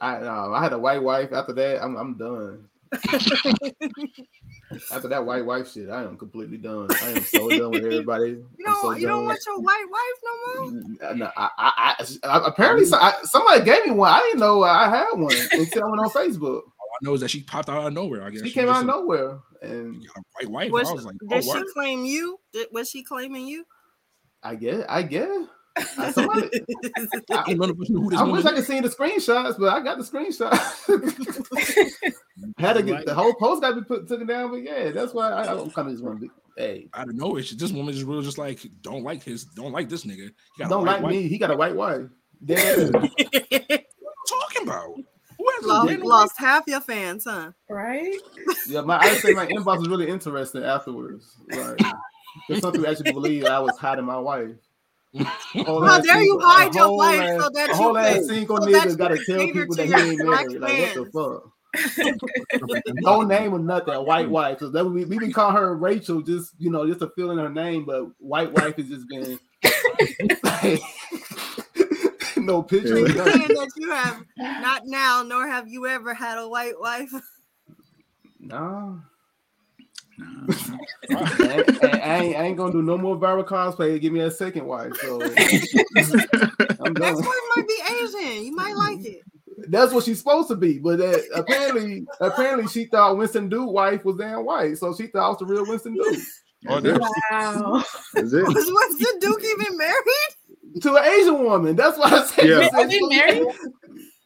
I 0.00 0.18
no, 0.20 0.52
I 0.52 0.62
had 0.62 0.72
a 0.72 0.78
white 0.78 1.02
wife. 1.02 1.32
After 1.32 1.52
that, 1.54 1.82
I'm 1.82 1.96
I'm 1.96 2.16
done. 2.16 2.68
After 4.90 5.08
that 5.08 5.24
white 5.24 5.44
wife 5.44 5.70
shit, 5.72 5.90
I 5.90 6.02
am 6.02 6.16
completely 6.16 6.56
done. 6.58 6.88
I 7.02 7.10
am 7.10 7.22
so 7.22 7.48
done 7.48 7.70
with 7.70 7.84
everybody. 7.84 8.30
You 8.30 8.64
don't 8.64 8.80
so 8.80 8.92
you 8.92 9.06
don't 9.06 9.24
want 9.24 9.40
your 9.46 9.60
white 9.60 9.86
wife 9.90 10.18
no 10.24 10.32
more. 10.62 11.14
No, 11.14 11.30
I, 11.36 11.50
I, 11.58 11.94
I, 11.98 12.28
I 12.28 12.48
apparently 12.48 12.86
so- 12.86 12.98
I, 12.98 13.14
somebody 13.24 13.64
gave 13.64 13.84
me 13.84 13.92
one. 13.92 14.10
I 14.12 14.20
didn't 14.20 14.40
know 14.40 14.62
I 14.62 14.88
had 14.88 15.12
one 15.12 15.34
until 15.52 15.84
I 15.84 15.90
went 15.90 16.00
on 16.00 16.10
Facebook. 16.10 16.62
All 16.62 16.90
I 16.92 16.98
know 17.02 17.14
is 17.14 17.20
that 17.20 17.30
she 17.30 17.42
popped 17.42 17.68
out 17.68 17.86
of 17.86 17.92
nowhere. 17.92 18.24
I 18.24 18.30
guess 18.30 18.42
She 18.42 18.52
came 18.52 18.68
out 18.68 18.80
of 18.80 18.86
nowhere, 18.86 19.38
and 19.62 20.04
a 20.16 20.20
white 20.32 20.50
wife. 20.50 20.70
Was, 20.70 20.90
I 20.90 20.92
was 20.94 21.04
like, 21.04 21.16
did 21.28 21.38
oh, 21.38 21.40
she 21.40 21.48
word. 21.48 21.66
claim 21.72 22.04
you? 22.04 22.38
Did, 22.52 22.68
was 22.72 22.90
she 22.90 23.02
claiming 23.02 23.46
you? 23.46 23.64
I 24.44 24.54
guess, 24.54 24.84
I 24.88 25.02
guess, 25.02 25.46
I, 25.98 26.12
somebody, 26.12 26.48
I 27.30 27.54
don't 27.54 27.58
know 27.58 27.84
who 27.86 28.10
this 28.10 28.18
I 28.18 28.24
wish 28.24 28.44
I 28.44 28.52
could 28.52 28.64
see 28.64 28.80
the 28.80 28.88
screenshots, 28.88 29.58
but 29.58 29.72
I 29.72 29.80
got 29.80 29.98
the 29.98 30.04
screenshots. 30.04 30.54
Had 32.58 32.74
to 32.74 32.82
get 32.82 33.06
the 33.06 33.14
whole 33.14 33.34
post 33.34 33.62
got 33.62 33.70
to 33.70 33.80
be 33.80 33.82
put 33.82 34.08
taken 34.08 34.26
down, 34.26 34.50
but 34.50 34.62
yeah, 34.62 34.90
that's 34.92 35.12
why 35.12 35.30
I, 35.30 35.42
I 35.42 35.54
don't 35.54 35.74
kind 35.74 35.88
of 35.88 35.94
just 35.94 36.04
want 36.04 36.20
to 36.20 36.26
be. 36.26 36.30
Hey, 36.56 36.88
out 36.94 37.08
of 37.08 37.16
nowhere. 37.16 37.42
She, 37.42 37.56
this 37.56 37.72
woman 37.72 37.92
just 37.92 38.06
really 38.06 38.22
just 38.22 38.38
like 38.38 38.60
don't 38.82 39.02
like 39.02 39.24
his, 39.24 39.44
don't 39.44 39.72
like 39.72 39.88
this 39.88 40.04
nigga. 40.04 40.30
He 40.56 40.62
got 40.62 40.70
don't 40.70 40.84
like 40.84 41.02
wife. 41.02 41.10
me. 41.10 41.26
He 41.26 41.38
got 41.38 41.50
a 41.50 41.56
white 41.56 41.74
wife. 41.74 42.06
Damn. 42.44 42.92
What 42.92 43.02
are 43.02 43.08
you 43.18 43.78
talking 44.28 44.62
about? 44.62 44.94
Who 45.38 45.50
has 45.56 45.64
lost, 45.64 45.98
lost 45.98 46.38
half 46.38 46.64
your 46.68 46.80
fans, 46.80 47.24
huh? 47.24 47.50
Right? 47.68 48.14
yeah, 48.68 48.82
my 48.82 48.98
I 48.98 49.14
say 49.14 49.32
my 49.32 49.46
inbox 49.46 49.82
is 49.82 49.88
really 49.88 50.08
interesting 50.08 50.62
afterwards. 50.62 51.36
Like, 51.50 51.80
there's 52.48 52.60
some 52.60 52.72
people 52.72 52.88
actually 52.88 53.12
believe 53.12 53.44
I 53.44 53.58
was 53.60 53.76
hiding 53.78 54.04
my 54.04 54.18
wife. 54.18 54.50
How 55.16 56.00
dare 56.00 56.22
you 56.22 56.30
single- 56.30 56.40
a 56.40 56.44
hide 56.44 56.74
your 56.74 56.96
wife 56.96 57.20
ass- 57.20 57.40
so 57.42 57.50
that 57.50 57.68
you 57.68 57.74
whole 57.74 57.96
ass 57.98 58.14
can- 58.14 58.24
single 58.24 58.56
so 58.62 58.70
that 58.70 58.88
nigga 58.88 58.98
got 58.98 59.08
to 59.08 59.24
tell 59.24 59.38
people 59.46 59.76
to 59.76 59.86
that 59.86 60.00
he 60.04 60.10
ain't 60.10 60.22
black 60.24 60.46
married. 60.48 60.60
Like, 60.60 60.96
what 60.96 61.12
the 61.12 61.12
fuck? 61.12 61.50
no 63.00 63.22
name 63.22 63.52
or 63.52 63.58
nothing. 63.58 63.94
White 63.94 64.28
wife. 64.28 64.58
Because 64.58 64.72
that 64.72 64.84
we 64.84 65.04
we 65.04 65.18
been 65.18 65.32
call 65.32 65.50
her 65.52 65.76
Rachel, 65.76 66.20
just 66.22 66.52
you 66.58 66.70
know, 66.70 66.86
just 66.86 67.02
a 67.02 67.10
feeling 67.16 67.38
her 67.38 67.48
name. 67.48 67.84
But 67.84 68.06
white 68.18 68.52
wife 68.52 68.76
has 68.76 68.88
just 68.88 69.08
been 69.08 69.38
like, 70.42 70.80
no 72.36 72.62
picture. 72.62 72.88
So 72.88 72.96
you 72.96 73.14
nothing. 73.14 73.32
saying 73.32 73.48
that 73.48 73.70
you 73.76 73.90
have 73.90 74.24
not 74.38 74.82
now, 74.86 75.22
nor 75.22 75.46
have 75.48 75.68
you 75.68 75.86
ever 75.86 76.14
had 76.14 76.38
a 76.38 76.48
white 76.48 76.78
wife? 76.78 77.12
No, 78.40 79.00
Nah. 80.18 80.46
I, 81.10 81.52
ain't- 81.52 81.84
I 81.84 82.16
ain't, 82.18 82.36
I 82.36 82.42
ain't 82.44 82.56
gonna 82.56 82.72
do 82.72 82.82
no 82.82 82.96
more 82.98 83.16
viral 83.16 83.44
cosplay. 83.46 84.00
Give 84.00 84.12
me 84.12 84.20
a 84.20 84.30
second 84.30 84.66
wife. 84.66 84.94
So 85.00 85.20
I'm 85.22 85.30
That 86.94 86.94
done. 86.94 87.14
one 87.14 87.24
might 87.56 87.66
be 87.66 87.78
Asian. 87.94 88.44
You 88.44 88.54
might 88.54 88.76
like 88.76 89.04
it. 89.04 89.22
That's 89.68 89.92
what 89.92 90.04
she's 90.04 90.18
supposed 90.18 90.48
to 90.48 90.56
be. 90.56 90.78
But 90.78 91.00
uh, 91.00 91.18
apparently, 91.34 92.06
apparently, 92.20 92.68
she 92.68 92.86
thought 92.86 93.16
Winston 93.16 93.48
Duke 93.48 93.70
wife 93.72 94.04
was 94.04 94.16
damn 94.16 94.44
white, 94.44 94.76
so 94.78 94.94
she 94.94 95.06
thought 95.06 95.26
it 95.26 95.30
was 95.30 95.38
the 95.38 95.46
real 95.46 95.66
Winston 95.66 95.94
Duke. 95.94 96.18
Oh, 96.68 96.80
Wow. 97.30 97.84
That's 98.14 98.32
it. 98.32 98.42
Was 98.42 98.54
Winston 98.54 99.18
Duke 99.20 99.42
even 99.44 99.76
married? 99.78 100.80
to 100.82 100.96
an 100.96 101.04
Asian 101.04 101.44
woman. 101.44 101.76
That's 101.76 101.96
why 101.98 102.06
I 102.10 102.24
said. 102.24 102.48
Yeah. 102.48 102.60
he 102.62 102.64
said- 102.64 102.74
Are 102.74 102.88
they 102.88 103.00
married? 103.00 103.46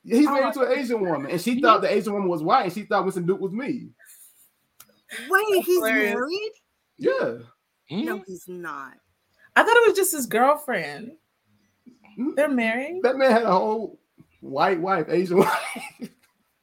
He's 0.05 0.26
Oh 0.26 0.32
married 0.32 0.55
to 0.55 0.61
an 0.62 0.78
Asian 0.78 1.01
woman, 1.01 1.30
and 1.30 1.41
she 1.41 1.61
thought 1.61 1.82
the 1.82 1.93
Asian 1.93 2.14
woman 2.14 2.28
was 2.28 2.43
white, 2.43 2.64
and 2.64 2.72
she 2.72 2.82
thought 2.84 3.05
Winston 3.05 3.26
Duke 3.26 3.41
was 3.41 3.53
me. 3.53 3.89
Wait, 5.28 5.64
he's 5.64 5.76
hilarious. 5.76 6.14
married? 6.14 6.52
Yeah. 6.98 7.38
Hmm? 7.88 8.04
No, 8.04 8.22
he's 8.26 8.46
not. 8.48 8.94
I 9.56 9.62
thought 9.62 9.76
it 9.76 9.88
was 9.88 9.96
just 9.96 10.12
his 10.12 10.26
girlfriend. 10.26 11.12
Hmm? 12.16 12.34
They're 12.36 12.48
married. 12.48 13.00
That 13.02 13.16
man 13.16 13.30
had 13.30 13.42
a 13.44 13.50
whole 13.52 13.98
white 14.40 14.80
wife, 14.80 15.06
Asian 15.09 15.38
wife. 15.38 16.11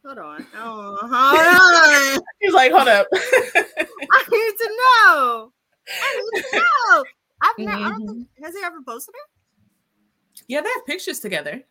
Hold 0.05 0.19
on. 0.19 0.45
Oh, 0.55 0.97
hold 1.01 2.17
on. 2.17 2.23
He's 2.39 2.53
like, 2.53 2.71
hold 2.71 2.87
up. 2.87 3.07
I 3.11 4.25
need 4.29 4.57
to 4.57 4.69
know. 4.77 5.51
I 5.89 6.29
need 6.33 6.43
to 6.43 6.57
know. 6.89 7.03
I've 7.41 7.57
never, 7.57 7.77
I 7.77 7.89
don't 7.89 8.07
think, 8.07 8.27
has 8.43 8.55
he 8.55 8.61
ever 8.63 8.81
posted 8.85 9.15
it? 9.15 10.41
yeah, 10.47 10.61
they 10.61 10.69
have 10.69 10.85
pictures 10.85 11.19
together. 11.19 11.63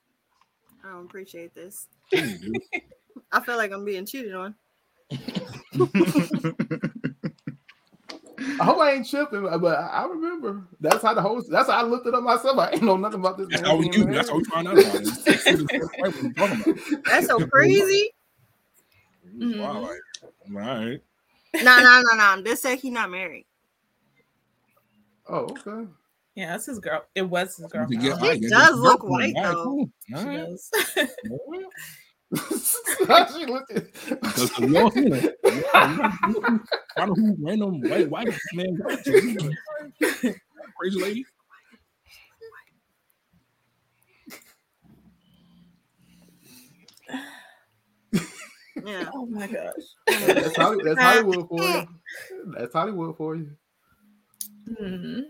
I 0.84 0.88
don't 0.88 1.04
appreciate 1.06 1.54
this. 1.54 1.86
Hmm. 2.12 2.52
I 3.32 3.40
feel 3.40 3.56
like 3.56 3.72
I'm 3.72 3.84
being 3.84 4.04
cheated 4.06 4.34
on. 4.34 4.54
I 8.60 8.64
hope 8.64 8.78
I 8.78 8.92
ain't 8.92 9.08
tripping, 9.08 9.42
but 9.42 9.78
I 9.78 9.86
I 9.86 10.06
remember 10.06 10.62
that's 10.80 11.02
how 11.02 11.14
the 11.14 11.20
whole. 11.22 11.42
That's 11.48 11.68
how 11.68 11.78
I 11.78 11.82
looked 11.82 12.06
it 12.06 12.14
up 12.14 12.22
myself. 12.22 12.58
I 12.58 12.70
ain't 12.70 12.82
know 12.82 12.96
nothing 12.96 13.20
about 13.20 13.38
this. 13.38 13.48
That's 13.50 13.62
man 13.62 13.70
how 13.70 13.76
we 13.76 13.88
being. 13.88 14.06
That's 14.12 14.28
how 14.28 14.36
married. 14.36 14.46
we 14.46 14.52
found 14.52 14.68
out 14.68 14.78
about 14.78 15.00
it. 15.00 15.08
What 15.98 16.14
we 16.22 16.30
talking 16.34 16.60
about? 16.60 16.78
That's 17.06 17.26
so 17.26 17.46
crazy. 17.48 18.10
Mhm. 19.26 19.58
Wow, 19.60 19.80
like, 19.80 19.90
all 20.46 20.54
right. 20.56 21.00
No, 21.62 21.82
no, 21.82 22.02
no, 22.02 22.16
no. 22.36 22.42
They 22.42 22.54
say 22.54 22.76
he 22.76 22.90
not 22.90 23.10
married. 23.10 23.46
Oh, 25.28 25.56
okay. 25.66 25.88
Yeah, 26.34 26.48
that's 26.48 26.66
his 26.66 26.78
girl. 26.78 27.04
It 27.14 27.22
was 27.22 27.56
his 27.56 27.66
To 27.66 27.72
girlfriend. 27.72 28.02
get 28.02 28.40
He 28.40 28.48
does 28.48 28.78
look 28.78 29.02
girlfriend. 29.02 29.36
white, 29.36 29.36
All 29.36 29.42
right, 29.44 29.54
though. 29.54 29.62
cool. 29.64 29.90
She 30.08 30.14
All 30.14 30.24
right. 30.26 31.08
she 32.34 33.46
looked 33.46 33.70
at 33.72 33.86
no 34.60 34.90
do 37.14 37.36
random 37.40 37.80
white 37.82 38.10
white 38.10 38.28
man 38.54 38.78
crazy 40.76 41.00
lady? 41.00 41.24
Yeah. 48.84 49.08
Oh 49.14 49.26
my 49.26 49.46
gosh. 49.46 49.72
That's, 50.06 50.56
Hollywood, 50.56 50.86
that's 50.86 51.00
Hollywood 51.00 51.48
for 51.48 51.62
you. 51.62 51.86
That's 52.58 52.72
Hollywood 52.72 53.16
for 53.16 53.36
you. 53.36 53.50
Mm-hmm. 54.68 55.20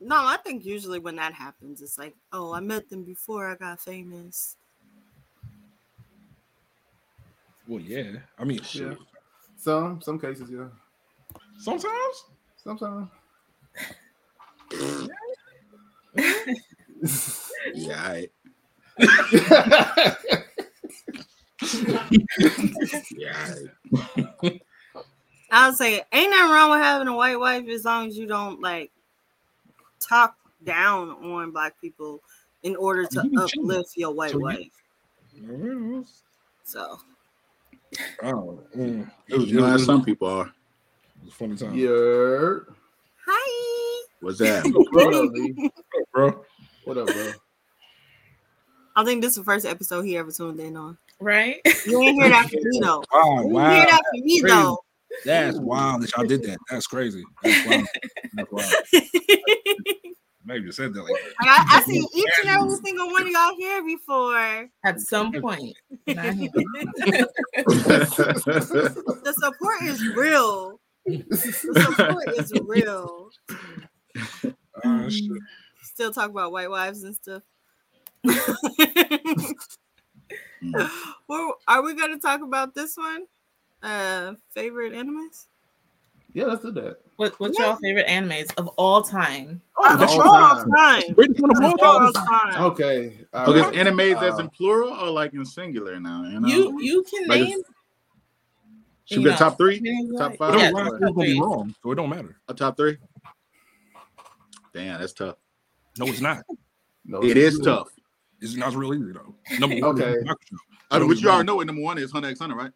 No, 0.00 0.16
I 0.16 0.36
think 0.38 0.64
usually 0.64 0.98
when 0.98 1.16
that 1.16 1.34
happens, 1.34 1.82
it's 1.82 1.98
like, 1.98 2.14
oh, 2.32 2.54
I 2.54 2.60
met 2.60 2.88
them 2.88 3.04
before 3.04 3.50
I 3.50 3.56
got 3.56 3.80
famous. 3.80 4.56
Well, 7.66 7.80
yeah. 7.80 8.12
I 8.38 8.44
mean, 8.44 8.60
Yeah. 8.72 8.94
Some 9.56 10.00
some 10.02 10.18
cases, 10.20 10.50
yeah. 10.50 10.68
Sometimes. 11.58 12.24
Sometimes. 12.62 13.08
Yeah, 17.74 18.02
all 18.04 18.12
right. 18.12 18.30
Yeah, 23.16 23.56
all 23.92 24.12
right. 24.42 24.62
I'll 25.50 25.72
say, 25.72 26.02
ain't 26.12 26.30
nothing 26.30 26.50
wrong 26.52 26.70
with 26.70 26.80
having 26.80 27.08
a 27.08 27.14
white 27.14 27.38
wife 27.38 27.66
as 27.68 27.84
long 27.84 28.08
as 28.08 28.16
you 28.18 28.26
don't 28.26 28.60
like 28.60 28.90
talk 30.00 30.36
down 30.64 31.10
on 31.10 31.50
black 31.52 31.80
people 31.80 32.20
in 32.62 32.74
order 32.76 33.06
to 33.06 33.22
You 33.24 33.30
can 33.38 33.48
choose. 33.48 33.52
uplift 33.64 33.96
your 33.96 34.12
white 34.12 34.34
wife. 34.34 34.70
So 35.34 35.40
you- 35.40 36.04
wife. 36.64 37.00
Oh, 38.22 38.60
So 38.72 38.78
mm. 38.78 39.10
It 39.28 39.36
was, 39.38 39.46
You 39.50 39.60
know 39.60 39.66
how 39.66 39.76
some 39.78 40.04
people 40.04 40.28
are. 40.28 40.46
it 40.46 41.24
was 41.24 41.32
a 41.32 41.36
funny 41.36 41.56
time. 41.56 41.74
yeah. 41.74 42.58
hi. 43.26 44.06
What's 44.20 44.38
that? 44.38 44.64
What 44.92 45.14
up, 45.14 45.32
B? 45.34 45.70
bro. 46.12 46.44
What 46.84 46.98
up, 46.98 47.06
bro? 47.06 47.32
I 48.96 49.04
think 49.04 49.20
this 49.22 49.32
is 49.32 49.36
the 49.38 49.44
first 49.44 49.66
episode 49.66 50.02
he 50.02 50.16
ever 50.16 50.32
tuned 50.32 50.58
in 50.60 50.76
on. 50.76 50.96
Right? 51.20 51.60
You 51.86 52.00
ain't 52.02 52.20
hear 52.20 52.30
that 52.30 52.48
from 52.50 52.60
me 52.62 52.80
though. 52.80 53.02
Wow, 53.12 53.40
You 53.42 53.48
wow. 53.48 53.70
hear 53.74 53.84
that 53.86 54.02
from 54.10 54.20
me 54.24 54.40
Crazy. 54.40 54.54
though. 54.54 54.78
That's 55.24 55.58
wild 55.58 56.02
that 56.02 56.16
y'all 56.16 56.26
did 56.26 56.42
that. 56.44 56.58
That's 56.70 56.86
crazy. 56.86 57.22
That's 57.42 57.66
wild. 57.66 57.86
That's 58.34 58.50
wild. 58.52 58.72
Maybe 60.46 60.66
you 60.66 60.72
said 60.72 60.94
that 60.94 61.02
like 61.02 61.12
I, 61.40 61.64
I 61.68 61.82
see 61.86 62.06
each 62.14 62.30
and 62.42 62.50
every 62.50 62.76
single 62.76 63.10
one 63.10 63.22
of 63.22 63.28
y'all 63.28 63.56
here 63.58 63.84
before. 63.84 64.70
At 64.84 65.00
some 65.00 65.32
point. 65.32 65.76
The 69.26 69.34
support 69.36 69.82
is 69.82 70.06
real. 70.14 70.80
The 71.04 71.82
support 71.82 72.28
is 72.38 72.52
real. 72.64 73.30
shit. 75.08 75.30
Still 75.82 76.12
talk 76.12 76.30
about 76.30 76.52
white 76.52 76.70
wives 76.70 77.02
and 77.02 77.16
stuff. 77.16 77.42
well, 81.28 81.54
are 81.66 81.82
we 81.82 81.94
going 81.94 82.12
to 82.12 82.20
talk 82.20 82.42
about 82.42 82.74
this 82.74 82.96
one? 82.96 83.24
Uh, 83.82 84.34
favorite 84.54 84.92
animes? 84.92 85.46
Yeah, 86.36 86.44
let's 86.44 86.62
do 86.62 86.70
that. 86.72 86.98
What, 87.16 87.32
what's 87.40 87.58
your 87.58 87.78
favorite 87.78 88.06
animes 88.08 88.52
of 88.58 88.68
all 88.76 89.00
time? 89.00 89.62
Oh, 89.78 89.96
that's 89.96 90.12
all 90.12 90.20
all 90.20 90.54
time. 90.54 91.08
Of 91.08 91.62
all 91.62 91.80
All 91.80 92.12
time. 92.12 92.12
time. 92.12 92.62
Okay. 92.64 93.18
all 93.32 93.48
Okay, 93.48 93.60
right. 93.62 93.74
animes 93.74 94.22
as 94.22 94.34
Uh, 94.34 94.42
in 94.42 94.50
plural 94.50 94.90
or 94.90 95.08
like 95.08 95.32
in 95.32 95.46
singular 95.46 95.98
now? 95.98 96.24
You 96.24 96.40
know, 96.40 96.46
You 96.46 96.78
you 96.78 97.02
can 97.04 97.26
Like 97.26 97.40
name 97.40 97.62
should 99.06 99.24
we 99.24 99.30
you 99.30 99.36
top 99.38 99.56
three? 99.56 99.80
Top 100.18 100.36
five? 100.36 100.58
Yeah, 100.60 100.72
top 100.72 100.92
it's 100.92 100.98
gonna 101.00 101.14
be 101.14 101.40
wrong, 101.40 101.74
so 101.82 101.92
it 101.92 101.94
don't 101.94 102.10
matter. 102.10 102.36
A 102.48 102.52
top 102.52 102.76
three? 102.76 102.98
Damn, 104.74 105.00
that's 105.00 105.14
tough. 105.14 105.36
No, 105.98 106.04
it's 106.04 106.20
not. 106.20 106.42
no, 107.06 107.24
It 107.24 107.38
is 107.38 107.58
tough. 107.60 107.88
It's 108.42 108.56
not 108.56 108.74
real 108.74 108.92
easy 108.92 109.12
though. 109.12 109.34
Number 109.58 109.76
one, 109.76 110.02
Okay. 110.02 110.18
is 110.18 110.28
I 110.90 110.98
mean, 110.98 111.08
which 111.08 111.22
you 111.22 111.30
already 111.30 111.46
know 111.46 111.56
what 111.56 111.66
number 111.66 111.80
one 111.80 111.96
is 111.96 112.12
Hunter 112.12 112.28
x 112.28 112.40
Hunter, 112.40 112.56
right? 112.56 112.72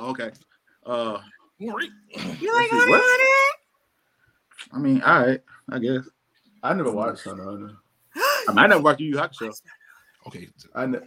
Okay. 0.00 0.24
Okay. 0.26 0.36
Uh, 0.84 1.20
You 1.58 1.72
like 1.72 1.90
Let's 2.14 2.70
Hunter 2.70 2.90
what? 2.90 3.00
Hunter? 3.02 3.58
I 4.72 4.78
mean, 4.78 5.02
all 5.02 5.26
right, 5.26 5.40
I 5.70 5.78
guess. 5.78 6.08
I 6.62 6.74
never 6.74 6.90
watched 6.90 7.24
Hunter 7.24 7.42
x 7.42 7.50
Hunter. 7.50 7.74
I 8.48 8.52
might 8.52 8.66
never 8.68 8.82
watch 8.82 9.00
Yu 9.00 9.08
Yu 9.08 9.16
Hakusho. 9.16 9.52
Okay, 10.26 10.48
I, 10.74 10.86
ne- 10.86 10.98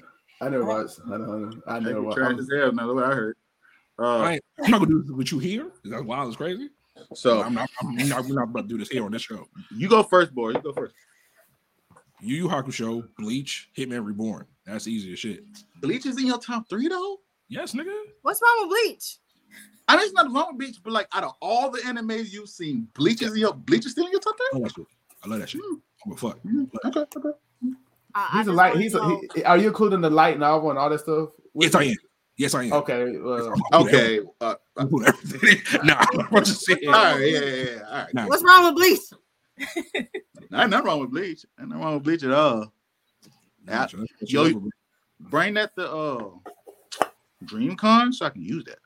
I 0.42 0.50
never 0.50 0.66
watched 0.66 1.00
Hunter 1.08 1.24
x 1.24 1.30
Hunter. 1.32 1.62
I 1.68 1.80
never 1.80 1.96
Maybe 1.96 2.06
watched. 2.06 2.18
trash 2.18 2.38
as 2.40 2.50
hell. 2.54 2.72
Now, 2.72 2.94
what 2.94 3.04
I 3.04 3.14
heard. 3.14 3.36
Uh, 4.00 4.18
I 4.20 4.34
ain't, 4.34 4.44
I'm 4.64 4.72
not 4.72 4.80
gonna 4.80 4.92
do 4.92 5.02
this 5.04 5.12
with 5.12 5.32
you 5.32 5.40
here. 5.40 5.72
That's 5.86 6.04
wild. 6.04 6.28
It's 6.28 6.38
crazy. 6.38 6.70
so 7.14 7.42
I'm 7.42 7.54
not. 7.54 7.70
I'm 7.82 7.96
not. 8.08 8.26
We're 8.26 8.36
not 8.36 8.50
about 8.50 8.62
to 8.64 8.68
do 8.68 8.78
this 8.78 8.90
here 8.90 9.04
on 9.04 9.12
this 9.12 9.24
show. 9.24 9.48
you 9.76 9.90
go 9.90 10.04
first, 10.04 10.34
boy. 10.34 10.50
You 10.52 10.62
go 10.62 10.72
first. 10.72 10.94
Yu 12.22 12.36
Yu 12.36 12.48
Hakusho, 12.48 13.08
Bleach, 13.18 13.70
Hitman 13.78 14.06
Reborn. 14.06 14.46
That's 14.66 14.88
easy 14.88 15.14
as 15.14 15.20
shit. 15.20 15.44
Bleach 15.82 16.06
is 16.06 16.18
in 16.20 16.26
your 16.28 16.40
top 16.40 16.68
three, 16.70 16.88
though. 16.88 17.18
Yes, 17.50 17.74
nigga. 17.74 17.94
What's 18.22 18.42
wrong 18.42 18.68
with 18.68 18.78
Bleach? 18.78 19.18
I 19.88 19.96
know 19.96 20.02
it's 20.04 20.14
not 20.14 20.32
wrong 20.34 20.48
with 20.50 20.58
Bleach, 20.58 20.78
but 20.84 20.92
like 20.94 21.08
out 21.14 21.24
of 21.24 21.34
all 21.42 21.70
the 21.70 21.80
animes 21.80 22.32
you've 22.32 22.50
seen, 22.50 22.88
Bleach 22.94 23.22
is 23.22 23.38
your 23.38 23.54
Bleach 23.54 23.86
is 23.86 23.94
still 23.94 24.06
in 24.06 24.12
your 24.12 24.20
top 24.20 24.36
I 24.54 24.58
love 24.58 24.64
that 24.64 24.74
shit. 24.74 24.86
I 25.24 25.30
love 25.30 25.40
that 25.40 25.50
shit. 25.50 25.62
Oh, 26.10 26.16
fuck. 26.16 26.42
three. 26.42 26.68
Okay, 26.86 27.00
okay. 27.00 27.30
I, 28.14 28.30
I 28.34 28.38
He's 28.40 28.48
a 28.48 28.52
light. 28.52 28.76
He's 28.78 28.96
a, 28.96 29.20
he, 29.34 29.44
are 29.44 29.58
you 29.58 29.68
including 29.68 30.02
the 30.02 30.10
light 30.10 30.40
novel 30.40 30.70
and 30.70 30.80
all 30.80 30.90
that 30.90 31.00
stuff? 31.00 31.30
Yes, 31.56 31.76
I 31.76 31.84
am. 31.84 31.96
Yes, 32.38 32.54
I 32.54 32.64
am. 32.66 32.74
Okay. 32.74 33.18
Well, 33.18 33.54
Okay. 33.74 34.20
Uh, 34.42 34.46
uh, 34.46 34.56
I'm 34.78 34.90
gonna 34.90 35.06
put 35.06 35.24
everything. 35.24 35.80
Nah, 35.84 36.06
I'm 36.32 36.44
just 36.44 36.66
saying. 36.66 36.80
all 36.88 36.94
right. 36.94 37.20
Yeah, 37.20 37.40
yeah, 37.40 37.64
yeah. 37.64 37.80
All 37.88 37.94
right. 37.94 38.14
Nah. 38.14 38.28
What's 38.28 38.44
wrong 38.44 38.66
with 38.66 38.76
Bleach? 38.76 40.06
Ain't 40.54 40.70
nothing 40.70 40.86
wrong 40.86 41.00
with 41.00 41.12
Bleach. 41.12 41.46
Ain't 41.60 41.70
nothing 41.70 41.84
wrong 41.84 41.94
with 41.96 42.04
Bleach 42.04 42.24
at 42.24 42.32
all. 42.32 42.60
Nah, 43.66 43.74
Nah, 43.74 43.80
that's 43.80 43.94
what 43.94 44.08
yo. 44.22 44.70
Bring 45.20 45.56
that 45.56 45.76
to 45.76 45.92
uh 45.92 46.30
DreamCon 47.46 48.14
so 48.14 48.26
I 48.26 48.30
can 48.30 48.44
use 48.44 48.64
that. 48.66 48.80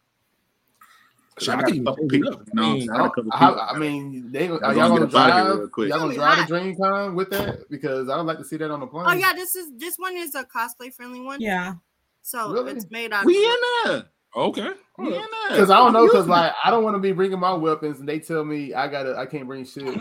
'Cause 1.42 1.46
Shit, 1.46 1.56
I 1.56 1.62
got 1.62 1.68
can 1.68 1.74
a 1.74 1.76
even 1.76 1.86
couple 1.86 2.08
people. 2.08 2.32
You 2.32 2.54
know, 2.54 2.64
I 2.64 2.74
mean, 2.74 2.90
I 2.92 2.98
got 2.98 3.06
a 3.06 3.10
couple 3.10 3.32
I, 3.34 3.40
people. 3.40 3.62
I 3.62 3.78
mean, 3.80 4.32
they 4.32 4.48
are 4.48 4.60
y'all 4.76 4.90
gonna 4.90 5.06
up 5.06 5.16
outta 5.16 5.32
drive? 5.32 5.58
real 5.60 5.68
quick. 5.70 5.90
Y'all 5.90 6.00
gonna 6.00 6.14
drive 6.14 6.38
hot. 6.38 6.48
to 6.48 6.54
DreamCon 6.54 7.16
with 7.16 7.30
that? 7.32 7.70
Because 7.70 8.10
I 8.10 8.18
would 8.18 8.28
like 8.28 8.38
to 8.38 8.46
see 8.46 8.58
that 8.58 8.70
on 8.70 8.80
the 8.80 8.88
plane. 8.88 9.06
Oh 9.08 9.14
yeah, 9.14 9.34
this 9.34 9.56
is 9.56 9.72
this 9.78 9.96
one 9.98 10.16
is 10.16 10.36
a 10.36 10.44
cosplay 10.44 10.94
friendly 10.94 11.22
one. 11.22 11.42
Yeah. 11.42 11.76
So 12.22 12.52
Really? 12.52 12.74
it's 12.74 12.90
made 12.92 13.12
out. 13.12 13.26
we 13.26 13.38
of 13.38 13.52
in 13.52 13.58
there. 13.92 14.04
Okay. 14.36 14.70
We. 14.98 15.10
Because 15.50 15.72
I 15.72 15.78
don't 15.78 15.94
know, 15.94 16.06
because 16.06 16.28
like 16.28 16.54
I 16.64 16.70
don't 16.70 16.84
want 16.84 16.96
to 16.96 17.00
be 17.00 17.12
bringing 17.12 17.40
my 17.40 17.54
weapons, 17.54 18.00
and 18.00 18.08
they 18.08 18.20
tell 18.20 18.46
me 18.46 18.74
I 18.74 18.88
gotta, 18.88 19.18
I 19.18 19.26
can't 19.26 19.48
bring 19.48 19.66
shit. 19.66 19.84
On 19.88 20.00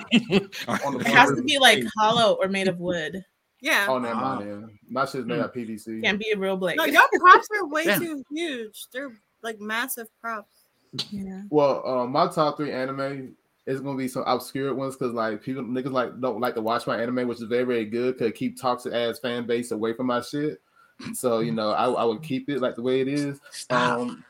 the 0.92 1.00
It 1.00 1.06
has 1.06 1.32
to 1.32 1.42
be 1.42 1.58
like 1.58 1.82
hollow 1.98 2.34
or 2.40 2.48
made 2.48 2.68
of 2.68 2.78
wood. 2.78 3.24
Yeah. 3.62 3.86
Oh, 3.88 3.98
never 3.98 4.14
Wow. 4.14 4.36
mind. 4.36 4.40
Ah. 4.40 4.44
Then. 4.44 4.78
My 4.88 5.04
shit's 5.06 5.26
made 5.26 5.36
hmm. 5.36 5.42
out 5.42 5.48
of 5.48 5.54
PVC. 5.54 6.02
Can't 6.02 6.18
be 6.18 6.30
a 6.30 6.38
real 6.38 6.56
blade. 6.56 6.76
No, 6.76 6.84
your 6.84 7.02
props 7.18 7.48
are 7.56 7.66
way 7.66 7.84
Damn. 7.84 8.00
too 8.00 8.24
huge. 8.30 8.86
They're 8.92 9.12
like 9.42 9.60
massive 9.60 10.08
props. 10.20 10.59
Yeah. 11.10 11.42
Well, 11.50 11.86
uh, 11.86 12.06
my 12.06 12.28
top 12.28 12.56
three 12.56 12.72
anime 12.72 13.36
is 13.66 13.80
gonna 13.80 13.96
be 13.96 14.08
some 14.08 14.24
obscure 14.26 14.74
ones 14.74 14.96
because 14.96 15.14
like 15.14 15.42
people 15.42 15.62
niggas 15.62 15.92
like 15.92 16.20
don't 16.20 16.40
like 16.40 16.54
to 16.54 16.62
watch 16.62 16.86
my 16.86 17.00
anime, 17.00 17.28
which 17.28 17.38
is 17.38 17.44
very 17.44 17.64
very 17.64 17.84
good. 17.84 18.18
Cause 18.18 18.28
it 18.28 18.34
keep 18.34 18.60
toxic 18.60 18.92
ass 18.92 19.18
fan 19.18 19.46
base 19.46 19.70
away 19.70 19.92
from 19.92 20.06
my 20.06 20.20
shit. 20.20 20.60
So 21.14 21.40
you 21.40 21.52
know, 21.52 21.70
I, 21.70 21.88
I 21.90 22.04
would 22.04 22.22
keep 22.22 22.48
it 22.48 22.60
like 22.60 22.76
the 22.76 22.82
way 22.82 23.00
it 23.00 23.08
is. 23.08 23.40
Stop. 23.50 24.00
Um, 24.00 24.24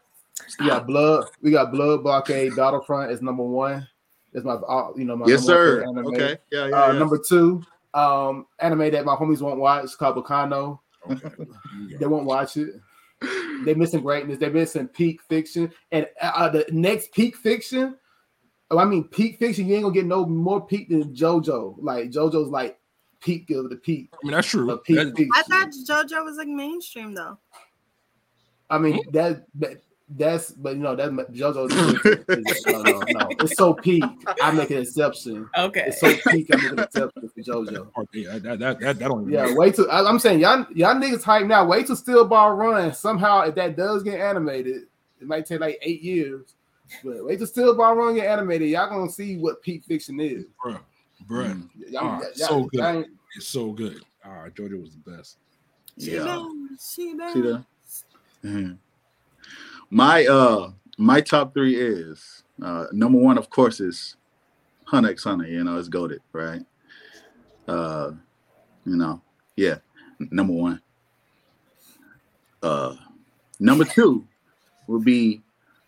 we 0.59 0.67
got 0.67 0.87
blood. 0.87 1.27
We 1.43 1.51
got 1.51 1.73
blood 1.73 2.03
blockade. 2.03 2.57
Battlefront 2.57 3.11
is 3.11 3.23
number 3.23 3.43
one. 3.43 3.87
It's 4.33 4.45
my 4.45 4.53
uh, 4.53 4.91
you 4.97 5.05
know 5.05 5.17
my 5.17 5.27
yes, 5.27 5.45
sir. 5.45 5.83
anime. 5.83 6.07
Okay. 6.09 6.39
Yeah, 6.53 6.69
yeah. 6.69 6.83
Uh, 6.83 6.93
yeah. 6.93 6.99
Number 6.99 7.19
two, 7.27 7.63
um, 7.95 8.47
anime 8.59 8.91
that 8.91 9.05
my 9.05 9.15
homies 9.15 9.41
won't 9.41 9.59
watch 9.59 9.97
called 9.99 10.17
Baccano. 10.17 10.79
Okay. 11.11 11.31
They 11.99 12.07
won't 12.07 12.27
watch 12.27 12.57
it. 12.57 12.81
They're 13.65 13.77
missing 13.77 14.01
greatness. 14.01 14.39
They're 14.39 14.51
missing 14.51 14.89
peak 14.89 15.21
fiction. 15.23 15.71
And 15.93 16.07
uh, 16.21 16.49
the 16.49 16.67
next 16.71 17.13
peak 17.13 17.37
fiction, 17.37 17.97
oh, 18.71 18.79
I 18.79 18.85
mean 18.85 19.05
peak 19.05 19.39
fiction, 19.39 19.67
you 19.67 19.75
ain't 19.75 19.83
gonna 19.85 19.95
get 19.95 20.07
no 20.07 20.25
more 20.27 20.65
peak 20.67 20.89
than 20.89 21.15
JoJo. 21.15 21.77
Like 21.79 22.11
JoJo's 22.11 22.49
like 22.49 22.79
peak 23.21 23.51
of 23.51 23.69
the 23.69 23.77
peak 23.77 24.09
I 24.15 24.17
mean, 24.23 24.33
that's 24.33 24.49
true. 24.49 24.79
peak 24.85 24.97
That- 24.97 25.17
fiction. 25.17 25.31
I 25.35 25.43
thought 25.43 25.69
JoJo 25.87 26.25
was 26.25 26.37
like 26.37 26.49
mainstream 26.49 27.15
though. 27.15 27.39
I 28.71 28.79
mean 28.79 29.01
that, 29.13 29.45
that 29.57 29.83
that's 30.17 30.51
but 30.51 30.75
you 30.77 30.83
know 30.83 30.97
that 30.97 31.11
JoJo 31.11 31.71
is- 31.71 32.67
no, 32.67 32.83
no, 32.83 32.99
no. 33.09 33.29
It's 33.41 33.57
so 33.57 33.75
peak. 33.75 34.03
I 34.43 34.51
make 34.51 34.71
an 34.71 34.79
exception. 34.79 35.49
Okay. 35.57 35.85
It's 35.87 36.01
so 36.01 36.13
peak. 36.31 36.49
I 36.53 36.57
make 36.57 36.73
an 36.73 36.79
exception 36.81 37.29
for 37.29 37.41
JoJo. 37.41 37.93
part- 37.93 38.09
yeah, 38.13 38.39
that, 38.39 38.59
that, 38.59 38.81
that, 38.81 38.99
that 38.99 39.09
don't 39.09 39.31
Yeah, 39.31 39.43
matter. 39.43 39.57
wait 39.57 39.75
till 39.77 39.91
I, 39.91 40.03
I'm 40.03 40.19
saying 40.19 40.41
y'all 40.41 40.67
y'all 40.75 40.95
niggas 40.97 41.23
hype 41.23 41.47
now. 41.47 41.65
Wait 41.65 41.87
till 41.87 41.97
Steel 41.97 42.25
Ball 42.25 42.53
Run. 42.55 42.93
Somehow, 42.93 43.43
if 43.43 43.55
that 43.55 43.77
does 43.77 44.03
get 44.03 44.19
animated, 44.21 44.83
it 45.21 45.27
might 45.29 45.47
take 45.47 45.61
like 45.61 45.79
eight 45.83 46.03
years. 46.03 46.55
But 47.05 47.25
wait 47.25 47.39
till 47.39 47.47
Steel 47.47 47.77
Ball 47.77 47.95
Run 47.95 48.15
get 48.17 48.27
animated. 48.27 48.69
Y'all 48.69 48.89
gonna 48.91 49.11
see 49.11 49.37
what 49.37 49.63
peak 49.63 49.85
fiction 49.85 50.19
is. 50.21 50.45
Bruh, 50.65 50.81
bruh. 51.29 51.53
Mm. 51.53 51.69
Y'all, 51.89 52.03
Ah, 52.05 52.21
y'all- 52.37 52.49
so 52.49 52.65
good. 52.65 52.79
y'all 52.81 52.97
ain't- 52.99 53.07
It's 53.37 53.47
so 53.47 53.71
good. 53.73 54.03
All 54.25 54.33
right, 54.33 54.53
JoJo 54.55 54.81
was 54.83 54.91
the 55.05 55.11
best. 55.13 55.37
Yeah. 55.97 56.45
She 56.81 57.15
bad. 57.15 57.33
See 57.33 57.41
that? 57.43 57.65
Mhm. 58.45 58.79
My 59.91 60.27
uh 60.27 60.71
my 60.99 61.21
top 61.21 61.53
three 61.53 61.77
is 61.77 62.45
uh 62.63 62.87
number 62.93 63.19
one, 63.19 63.39
of 63.39 63.51
course, 63.51 63.81
is 63.81 64.17
Hunter 64.85 65.11
x 65.11 65.25
Hunter, 65.25 65.47
you 65.47 65.63
know, 65.65 65.79
it's 65.79 65.89
goaded, 65.89 66.23
right? 66.33 66.63
Uh 67.69 68.13
you 68.87 68.97
know, 68.97 69.21
yeah, 69.57 69.79
number 70.31 70.53
one. 70.53 70.81
Uh 72.63 72.95
Number 73.61 73.85
two 73.85 74.27
would 74.87 75.05
be 75.05 75.43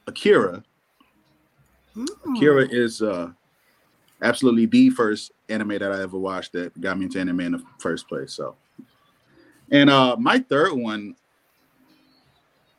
Akira. 0.07 0.62
Mm. 1.96 2.07
Akira 2.28 2.68
is 2.70 3.00
uh, 3.00 3.30
absolutely 4.20 4.66
the 4.66 4.90
first 4.90 5.32
anime 5.48 5.78
that 5.78 5.90
I 5.90 6.03
ever 6.03 6.18
watched 6.18 6.53
that 6.53 6.78
got 6.80 6.98
me 6.98 7.07
into 7.07 7.18
anime 7.18 7.40
in 7.40 7.53
the 7.53 7.64
first 7.78 8.07
place. 8.09 8.34
So, 8.34 8.57
and 9.70 9.88
uh, 9.88 10.16
my 10.18 10.38
third 10.38 10.74
one 10.74 11.16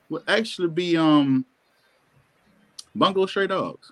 would 0.09 0.23
actually 0.27 0.69
be 0.69 0.97
um, 0.97 1.45
Bungo 2.95 3.25
Stray 3.25 3.47
Dogs. 3.47 3.91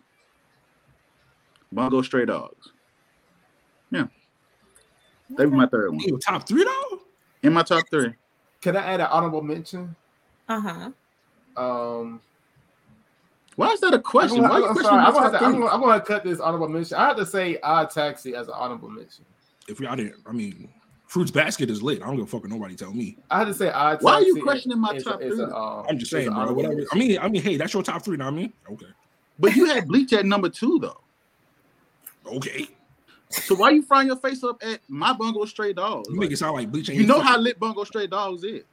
Bungo 1.72 2.01
Stray 2.01 2.26
Dogs. 2.26 2.70
Yeah, 3.91 4.07
they 5.30 5.45
were 5.45 5.55
my 5.55 5.68
third 5.68 5.91
one 5.91 5.99
Your 5.99 6.20
top 6.20 6.47
three 6.47 6.64
though? 6.64 7.01
in 7.43 7.53
my 7.53 7.64
top 7.64 7.84
three. 7.89 8.14
Can 8.62 8.78
I 8.78 8.93
add 8.93 9.01
an 9.01 9.07
honorable 9.07 9.41
mention? 9.41 9.95
Uh-huh. 10.47 10.91
Um, 11.57 12.22
Why 13.55 13.72
is 13.72 13.80
that 13.82 13.93
a 13.93 13.99
question? 13.99 14.43
I'm, 14.43 14.49
gonna, 14.49 14.59
you 14.59 14.68
I'm, 14.68 14.74
questioning 14.74 15.01
sorry, 15.01 15.05
I'm, 15.05 15.14
gonna, 15.14 15.32
top 15.32 15.41
I'm, 15.41 15.51
gonna, 15.53 15.66
I'm 15.68 15.82
gonna 15.82 16.01
cut 16.01 16.24
this 16.24 16.39
honorable 16.39 16.70
mention. 16.70 16.97
I 16.97 17.07
have 17.07 17.18
to 17.18 17.26
say 17.26 17.59
Odd 17.62 17.89
Taxi 17.89 18.36
as 18.36 18.47
an 18.47 18.53
honorable 18.55 18.89
mention. 18.89 19.26
If 19.68 19.80
y'all 19.80 19.95
didn't, 19.95 20.22
I 20.26 20.32
mean, 20.32 20.70
Fruits 21.12 21.30
Basket 21.30 21.70
is 21.70 21.84
lit. 21.84 22.01
I 22.01 22.05
don't 22.05 22.16
give 22.16 22.24
a 22.24 22.28
fuck 22.28 22.43
what 22.43 22.49
nobody 22.49 22.74
tell 22.74 22.93
me. 22.93 23.18
I 23.30 23.39
had 23.39 23.47
to 23.47 23.53
say 23.53 23.70
Odd 23.70 23.91
Taxi. 23.99 24.05
Why 24.05 24.14
are 24.14 24.22
you 24.22 24.41
questioning 24.41 24.80
my 24.80 24.93
is 24.93 25.05
a- 25.05 25.09
top 25.09 25.22
is 25.22 25.36
three? 25.36 25.43
a, 25.43 25.53
um, 25.53 25.86
I'm 25.89 25.99
just 25.99 26.09
saying, 26.09 26.30
bro. 26.30 26.38
honorable 26.38 26.64
Whatever. 26.64 26.86
I 26.89 26.97
mean, 26.97 27.20
I 27.20 27.28
mean, 27.28 27.41
hey, 27.41 27.57
that's 27.57 27.74
your 27.74 27.84
top 27.84 28.01
three. 28.05 28.16
Know 28.16 28.24
what 28.24 28.34
I 28.34 28.38
mean, 28.38 28.53
okay, 28.72 28.86
But 29.38 29.53
you 29.57 29.66
had 29.66 29.89
Bleach 29.89 30.14
at 30.14 30.26
number 30.26 30.47
two 30.47 30.80
though. 30.80 31.01
okay. 32.38 32.70
So 33.30 33.55
why 33.55 33.72
you 33.72 33.82
frying 33.82 34.07
your 34.07 34.16
face 34.16 34.41
up 34.45 34.64
at 34.64 34.80
my 34.88 35.12
Bungo 35.12 35.43
Stray 35.43 35.74
Dogs? 35.74 36.07
You 36.09 36.18
make 36.18 36.32
it 36.32 36.38
sound 36.38 36.55
like 36.55 36.72
Bleach. 36.72 36.89
ain't 36.89 36.97
you 37.01 37.05
know 37.05 37.20
how 37.20 37.38
lit 37.38 37.59
Bungo 37.59 37.84
Stray 37.84 38.07
Dogs 38.07 38.45
is. 38.45 38.64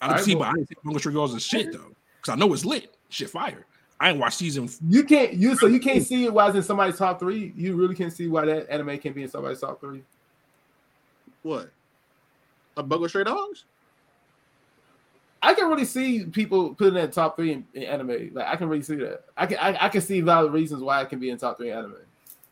I 0.00 0.08
didn't 0.08 0.20
I 0.20 0.22
see, 0.22 0.34
will- 0.34 0.40
but 0.40 0.48
I 0.48 0.52
didn't 0.54 0.68
think 0.68 0.82
Bungo 0.84 0.98
Stray 1.00 1.12
Girls 1.12 1.34
is 1.34 1.44
shit 1.44 1.70
though, 1.70 1.92
because 2.16 2.32
I 2.32 2.36
know 2.36 2.50
it's 2.54 2.64
lit. 2.64 2.96
Shit, 3.10 3.28
fire. 3.28 3.66
I 4.00 4.10
ain't 4.10 4.18
watched 4.18 4.38
season. 4.38 4.68
You 4.88 5.04
can't 5.04 5.34
you 5.34 5.56
so 5.56 5.66
you 5.66 5.80
can't 5.80 6.04
see 6.04 6.24
it 6.24 6.32
why 6.32 6.48
it's 6.48 6.56
in 6.56 6.62
somebody's 6.62 6.98
top 6.98 7.20
three. 7.20 7.52
You 7.56 7.76
really 7.76 7.94
can't 7.94 8.12
see 8.12 8.26
why 8.26 8.44
that 8.44 8.68
anime 8.68 8.98
can't 8.98 9.14
be 9.14 9.22
in 9.22 9.30
somebody's 9.30 9.60
top 9.60 9.80
three. 9.80 10.02
What? 11.42 11.70
A 12.76 12.82
Bungo 12.82 13.06
Stray 13.06 13.24
Dogs? 13.24 13.64
I 15.42 15.52
can 15.52 15.68
really 15.68 15.84
see 15.84 16.24
people 16.24 16.74
putting 16.74 16.94
that 16.94 17.12
top 17.12 17.36
three 17.36 17.52
in, 17.52 17.66
in 17.74 17.82
anime. 17.84 18.30
Like 18.32 18.46
I 18.46 18.56
can 18.56 18.68
really 18.68 18.82
see 18.82 18.96
that. 18.96 19.24
I 19.36 19.46
can 19.46 19.58
I, 19.58 19.86
I 19.86 19.88
can 19.88 20.00
see 20.00 20.20
a 20.20 20.24
lot 20.24 20.44
of 20.44 20.52
reasons 20.52 20.82
why 20.82 21.00
it 21.02 21.08
can 21.08 21.20
be 21.20 21.30
in 21.30 21.38
top 21.38 21.58
three 21.58 21.70
anime. 21.70 21.96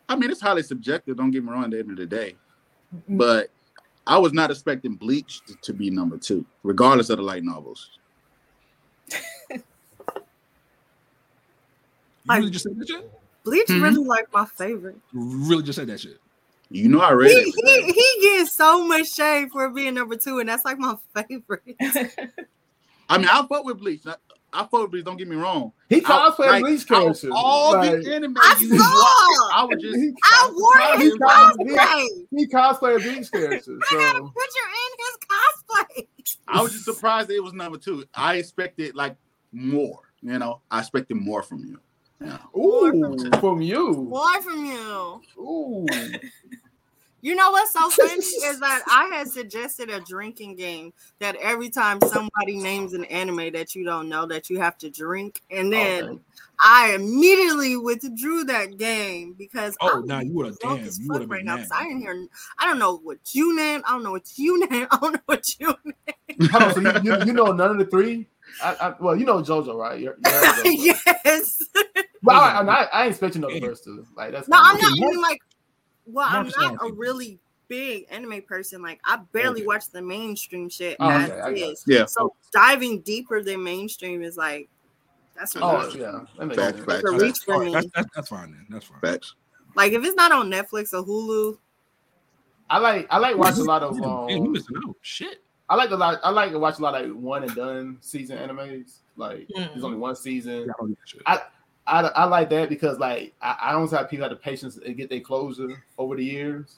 I 0.09 0.17
mean, 0.17 0.31
it's 0.31 0.41
highly 0.41 0.63
subjective. 0.63 1.17
Don't 1.17 1.31
get 1.31 1.43
me 1.43 1.51
wrong. 1.51 1.65
At 1.65 1.71
the 1.71 1.79
end 1.79 1.91
of 1.91 1.97
the 1.97 2.07
day, 2.07 2.37
mm-hmm. 2.95 3.17
but 3.17 3.49
I 4.07 4.19
was 4.19 4.33
not 4.33 4.51
expecting 4.51 4.95
Bleach 4.95 5.41
to, 5.47 5.57
to 5.63 5.73
be 5.73 5.91
number 5.91 6.19
two, 6.19 6.45
regardless 6.63 7.09
of 7.09 7.17
the 7.17 7.23
light 7.23 7.45
novels. 7.45 7.99
You 12.25 12.29
Like- 12.29 12.39
really 12.41 12.51
just 12.51 12.65
said 12.65 12.79
that 12.79 12.89
shit. 12.89 13.11
Bleach 13.45 13.67
Mhm. 13.69 13.83
really 13.83 14.05
like 14.05 14.33
my 14.33 14.45
favorite. 14.47 14.97
You 15.13 15.21
really 15.49 15.63
just 15.65 15.77
said 15.79 15.89
that 15.89 16.01
shit. 16.01 16.19
You 16.71 16.89
know, 16.89 17.01
I 17.01 17.11
read 17.13 17.31
He, 17.31 17.37
it. 17.37 17.55
he, 17.87 17.93
he 17.93 18.37
gets 18.39 18.53
so 18.53 18.87
much 18.87 19.13
shade 19.13 19.51
for 19.51 19.69
being 19.69 19.95
number 19.95 20.17
two, 20.17 20.39
and 20.39 20.49
that's 20.49 20.65
like 20.65 20.79
my 20.79 20.97
favorite. 21.15 21.63
I 23.09 23.19
mean, 23.19 23.29
I 23.29 23.45
fuck 23.47 23.65
with 23.65 23.79
Bleach. 23.79 24.07
I, 24.07 24.15
I 24.55 24.61
fuck 24.61 24.83
with 24.83 24.91
Bleach. 24.93 25.05
Don't 25.05 25.17
get 25.17 25.29
me 25.29 25.37
wrong. 25.37 25.73
He 25.89 25.97
I- 25.97 26.01
cosplay 26.01 26.39
like, 26.47 26.63
Bleach 26.63 26.81
out 26.83 26.99
of 26.99 27.03
characters. 27.05 27.31
All 27.35 27.73
Like, 27.75 28.03
the 28.03 28.15
anime 28.15 28.37
I 28.41 28.55
saw! 28.55 28.77
watch, 28.77 29.53
I 29.55 29.65
was 29.65 29.83
just. 29.83 29.97
he, 29.97 30.13
I 30.25 30.51
wore 30.55 30.99
he 30.99 31.05
his 31.05 31.15
cos- 31.15 31.57
cosplay. 31.57 32.27
he 32.31 32.47
cosplay 32.47 33.03
Bleach 33.03 33.31
characters. 33.33 33.83
I 33.91 33.95
got 33.95 34.15
a 34.15 34.19
So 34.19 34.29
picture 34.29 34.69
in 34.71 34.93
his 34.99 35.19
cosplay. 35.29 36.07
I 36.49 36.63
was 36.63 36.73
just 36.73 36.85
surprised 36.85 37.29
that 37.29 37.35
it 37.35 37.43
was 37.43 37.53
number 37.53 37.77
two. 37.79 38.05
I 38.15 38.37
expected 38.37 38.95
like 38.95 39.17
more. 39.53 40.01
You 40.23 40.39
know, 40.39 40.61
I 40.71 40.79
expected 40.81 41.17
more 41.17 41.43
from 41.43 41.65
you. 41.67 41.79
Yeah. 42.55 42.61
ooh, 42.61 43.31
from 43.41 43.61
you. 43.63 43.93
More 43.95 44.43
from 44.43 44.65
you. 44.65 45.23
Ooh. 45.39 45.87
You 47.25 47.37
know 47.37 47.53
what's 47.53 47.73
so 47.73 47.89
funny 47.89 48.15
is 48.15 48.59
that 48.59 48.83
I 48.89 49.05
had 49.15 49.29
suggested 49.29 49.91
a 49.91 50.01
drinking 50.01 50.57
game 50.57 50.93
that 51.21 51.37
every 51.37 51.71
time 51.71 52.01
somebody 52.01 52.57
names 52.57 52.95
an 52.95 53.05
anime 53.05 53.53
that 53.53 53.77
you 53.77 53.85
don't 53.85 54.09
know 54.09 54.27
that 54.27 54.51
you 54.51 54.59
have 54.61 54.77
to 54.79 54.91
drink, 54.91 55.41
and 55.51 55.73
then 55.73 56.05
Okay. 56.05 56.19
I 56.59 56.95
immediately 56.95 57.77
withdrew 57.77 58.43
that 58.45 58.77
game 58.77 59.35
because 59.39 59.77
Oh, 59.81 59.99
I'm 60.01 60.07
nah, 60.07 60.19
you 60.21 60.33
would've- 60.33 60.59
drunk 60.59 60.83
damn, 60.83 60.93
you 61.01 61.09
would've 61.09 61.31
right 61.31 61.45
now 61.45 61.59
I 61.73 61.85
didn't 61.85 62.01
hear. 62.01 62.27
I 62.59 62.67
don't 62.67 62.79
know 62.81 62.97
what 62.99 63.19
you 63.33 63.55
name. 63.57 63.83
I 63.87 63.93
don't 63.93 64.03
know 64.03 64.11
what 64.13 64.37
you 64.37 64.59
name. 64.69 64.89
I 64.91 64.99
don't 65.01 65.13
know 65.15 65.21
what 65.27 65.61
you 65.61 65.75
name. 65.85 66.49
Hold 66.51 66.63
on, 66.63 66.75
so 66.75 66.81
you, 66.81 67.13
you, 67.19 67.27
you 67.27 67.33
know 67.33 67.53
none 67.53 67.71
of 67.71 67.79
the 67.79 67.85
three? 67.87 68.27
I, 68.63 68.75
I, 68.81 68.95
well, 68.99 69.15
you 69.17 69.25
know 69.25 69.39
JoJo, 69.43 69.77
right? 69.77 70.01
You're, 70.01 70.17
you're 70.25 70.33
JoJo. 70.43 71.05
yes. 71.25 71.63
But 72.23 72.35
I, 72.37 72.61
I, 72.61 72.83
I 72.85 73.03
ain't 73.05 73.11
expect 73.11 73.35
you 73.35 73.41
to 73.43 73.49
the 73.49 73.61
first 73.61 73.85
two. 73.85 74.07
Like 74.17 74.33
that's 74.33 74.49
No. 74.49 74.59
I'm 74.61 74.79
not 74.79 74.99
Mark- 74.99 75.13
even 75.13 75.23
like. 75.23 75.41
Well, 76.07 76.27
I'm 76.29 76.49
not 76.49 76.75
not 76.75 76.91
a 76.91 76.93
really 76.93 77.39
big 77.69 78.07
anime 78.11 78.43
person. 78.43 78.83
Like 78.83 79.01
I 79.05 79.19
barely 79.33 79.61
Okay. 79.61 79.67
watch 79.67 79.91
the 79.91 80.03
mainstream 80.03 80.69
shit 80.69 80.97
Oh, 81.01 81.11
as 81.11 81.31
okay, 81.31 81.41
I 81.41 81.49
is. 81.51 81.85
Yeah. 81.87 82.07
So 82.07 82.35
diving 82.53 83.01
deeper 83.01 83.43
than 83.43 83.63
mainstream 83.63 84.23
is 84.23 84.37
like 84.37 84.69
that's 85.37 85.57
a 85.57 85.61
Oh 85.63 85.85
reach. 85.87 85.95
yeah, 85.97 86.21
that 86.39 86.47
makes 86.47 86.61
Fact, 86.61 86.77
sense. 86.77 86.87
fact. 86.87 87.05
It's 87.05 87.23
reach 87.23 87.39
for 87.41 87.55
All 87.55 87.61
right, 87.61 87.67
me. 87.67 87.73
that's, 87.73 87.87
that's, 87.95 88.09
that's 88.15 88.29
fine 88.29 88.51
then. 88.53 88.67
That's 88.69 88.85
fine. 88.85 89.01
Facts. 89.01 89.35
Like 89.75 89.93
if 89.93 90.05
it's 90.05 90.15
not 90.17 90.33
on 90.33 90.51
Netflix 90.51 90.93
or 90.93 91.05
Hulu, 91.05 91.59
I 92.69 92.79
like 92.79 93.07
I 93.11 93.19
like 93.19 93.37
watch 93.37 93.57
a 93.57 93.63
lot 93.65 93.83
of 93.83 93.95
Damn, 94.01 94.29
you 94.29 94.37
um, 94.47 94.53
missing 94.53 94.77
out. 94.87 94.97
Shit. 95.01 95.43
I 95.69 95.77
like 95.77 95.91
a 95.91 95.97
lot 95.97 96.21
I 96.23 96.31
like 96.31 96.51
to 96.51 96.59
watch 96.59 96.79
a 96.79 96.83
lot 96.83 97.01
of 97.03 97.17
one 97.17 97.45
and 97.45 97.55
done 97.55 97.99
season 98.01 98.37
animes. 98.39 98.99
Like 99.17 99.49
Mm. 99.57 99.73
there's 99.73 99.85
only 99.85 99.99
one 99.99 100.17
season. 100.17 100.67
Yeah, 100.67 100.95
I 101.27 101.41
don't 101.87 102.03
do 102.03 102.09
that 102.09 102.09
shit. 102.09 102.15
I, 102.15 102.21
I, 102.21 102.23
I 102.23 102.25
like 102.25 102.51
that 102.51 102.69
because 102.69 102.99
like 102.99 103.35
I, 103.41 103.57
I 103.63 103.73
don't 103.73 103.91
have 103.91 104.09
people 104.11 104.25
have 104.25 104.31
the 104.31 104.37
patience 104.37 104.77
to 104.77 104.93
get 104.93 105.11
their 105.11 105.21
closure 105.21 105.85
over 105.99 106.17
the 106.17 106.25
years. 106.25 106.77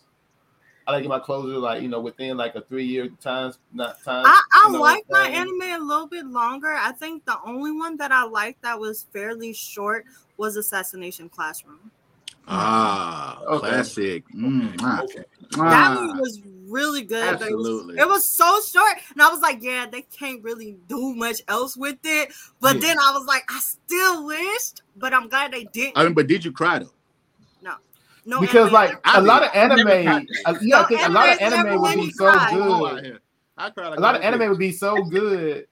I 0.87 0.93
like 0.93 1.03
get 1.03 1.09
my 1.09 1.19
closure 1.19 1.59
like 1.59 1.83
you 1.83 1.89
know 1.89 2.01
within 2.01 2.37
like 2.37 2.55
a 2.55 2.61
three 2.61 2.85
year 2.85 3.09
time 3.21 3.53
not 3.73 4.03
time. 4.05 4.27
I, 4.27 4.43
I 4.53 4.67
you 4.67 4.73
know, 4.73 4.81
like 4.81 5.05
my 5.11 5.29
anime 5.29 5.63
a 5.63 5.79
little 5.79 6.07
bit 6.07 6.27
longer. 6.27 6.73
I 6.73 6.93
think 6.93 7.25
the 7.25 7.39
only 7.47 7.73
one 7.73 7.97
that 7.99 8.13
I 8.13 8.25
liked 8.25 8.63
that 8.63 8.79
was 8.79 9.07
fairly 9.13 9.53
short 9.53 10.05
was 10.37 10.57
Assassination 10.57 11.29
Classroom. 11.29 11.91
Ah, 12.47 13.41
Okay. 13.47 13.59
classic. 13.69 14.25
Mm, 14.35 14.75
Okay. 15.05 15.25
That 15.53 15.93
ah. 15.93 15.95
one 15.97 16.19
was 16.19 16.41
really 16.75 17.03
good. 17.03 17.39
but 17.39 17.49
it 17.49 17.57
was- 17.57 17.67
Absolutely. 17.67 17.99
It 17.99 18.09
was 18.09 18.29
so 18.29 18.61
short, 18.71 18.95
and 19.13 19.23
I 19.23 19.29
was 19.29 19.41
like, 19.41 19.63
"Yeah, 19.63 19.87
they 19.87 20.03
can't 20.03 20.43
really 20.43 20.77
do 20.89 21.15
much 21.15 21.41
else 21.49 21.77
with 21.77 21.99
it." 22.05 22.33
But 22.61 22.75
Yeah. 22.77 22.81
then 22.83 22.99
I 22.99 23.13
was 23.17 23.27
like, 23.27 23.45
"I 23.49 23.61
still 23.61 24.27
wished," 24.27 24.83
but 24.97 25.15
I'm 25.15 25.29
glad 25.29 25.53
they 25.53 25.65
didn't. 25.73 25.97
I 25.97 26.05
mean, 26.05 26.15
but 26.15 26.27
did 26.27 26.45
you 26.45 26.53
cry 26.53 26.81
though? 26.81 26.91
no, 27.63 27.75
No. 28.27 28.41
because 28.41 28.67
anime 28.69 28.73
like 28.73 29.01
a 29.05 29.23
lot 29.23 29.43
of 29.45 29.53
did. 29.53 29.61
I 29.61 29.75
never 29.77 29.91
anime, 29.91 30.27
uh, 30.47 30.55
yeah, 30.63 30.81
I 30.81 30.85
think 30.87 31.01
a 31.07 31.09
lot 31.11 31.29
of 31.33 31.41
anime 31.41 31.81
would 31.81 31.91
be 31.95 31.97
me 32.07 32.11
so 32.13 32.31
cry. 32.33 32.51
Oh, 32.55 32.85
I 32.87 33.01
good. 33.01 33.21
I 33.57 33.71
cried 33.71 33.89
like 33.91 33.99
A 33.99 34.03
lot 34.03 34.15
of 34.17 34.23
anime 34.23 34.49
would 34.51 34.59
be 34.59 34.73
so 34.73 34.97
good 35.05 35.67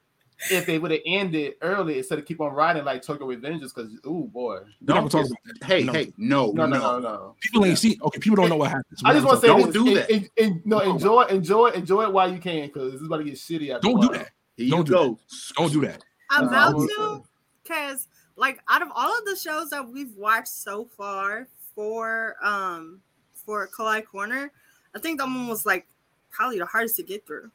if 0.51 0.67
they 0.67 0.79
would 0.79 0.91
have 0.91 1.01
ended 1.07 1.55
early 1.63 1.99
instead 1.99 2.19
of 2.19 2.25
keep 2.25 2.41
on 2.41 2.53
riding 2.53 2.85
like 2.85 3.03
Tokyo 3.03 3.27
Revengers. 3.29 3.75
Because 3.75 3.91
oh 4.05 4.25
boy, 4.25 4.61
Don't 4.85 5.11
talk 5.11 5.27
about. 5.27 5.69
Hey, 5.69 5.85
No. 5.85 5.93
hey, 5.93 6.13
no, 6.17 6.51
no, 6.53 6.67
no, 6.67 6.79
no, 6.79 6.99
no, 6.99 6.99
no. 7.01 7.37
People 7.41 7.65
ain't 7.65 7.79
see. 7.79 7.99
Okay, 8.03 8.19
people 8.19 8.37
don't 8.37 8.49
know 8.49 8.57
what 8.57 8.71
happens. 8.71 9.01
I 9.05 9.13
just 9.13 9.25
want 9.25 9.41
to 9.41 9.47
say 9.47 9.47
Don't 9.49 9.67
this. 9.67 9.73
do 9.73 9.89
En- 9.89 9.95
that. 9.95 10.11
en- 10.13 10.29
en- 10.39 10.63
no, 10.65 10.79
No. 10.79 10.91
enjoy, 10.93 11.23
enjoy, 11.25 11.69
enjoy 11.71 12.03
it 12.05 12.13
while 12.13 12.33
you 12.33 12.39
can, 12.39 12.67
because 12.67 12.93
this 12.93 13.01
is 13.01 13.07
about 13.07 13.19
to 13.19 13.25
get 13.25 13.35
shitty. 13.35 13.75
After 13.75 13.89
Don't 13.89 13.99
a 13.99 14.01
do 14.03 14.09
while. 14.09 14.19
that. 14.19 14.31
Here 14.57 14.71
Don't 14.71 14.87
do 14.87 14.93
go. 14.93 15.19
Don't 15.57 15.73
do 15.73 15.81
that. 15.83 16.03
I'm 16.31 16.49
about 16.49 16.73
to, 16.77 17.23
because 17.63 18.09
like 18.37 18.61
out 18.69 18.83
of 18.83 18.89
all 18.95 19.17
of 19.19 19.25
the 19.27 19.37
shows 19.37 19.71
that 19.71 19.89
we've 19.89 20.15
watched 20.17 20.49
so 20.49 20.87
far 20.97 21.49
for 21.75 22.37
um 22.43 23.01
for 23.35 23.69
Kawaii 23.69 24.05
Corner, 24.05 24.51
I 24.95 24.99
think 24.99 25.19
that 25.21 25.27
one 25.27 25.49
was 25.49 25.65
like 25.67 25.87
probably 26.31 26.59
the 26.59 26.67
hardest 26.67 26.97
to 26.97 27.03
get 27.03 27.27
through. 27.27 27.51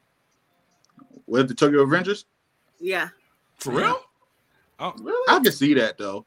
With 1.27 1.47
the 1.47 1.53
Tokyo 1.55 1.81
Avengers, 1.81 2.25
Yeah, 2.79 3.09
For 3.57 3.71
real? 3.71 3.99
Oh, 4.79 4.93
Really? 4.99 5.25
I 5.29 5.39
can 5.39 5.51
see 5.51 5.73
that 5.75 5.97
though. 5.97 6.25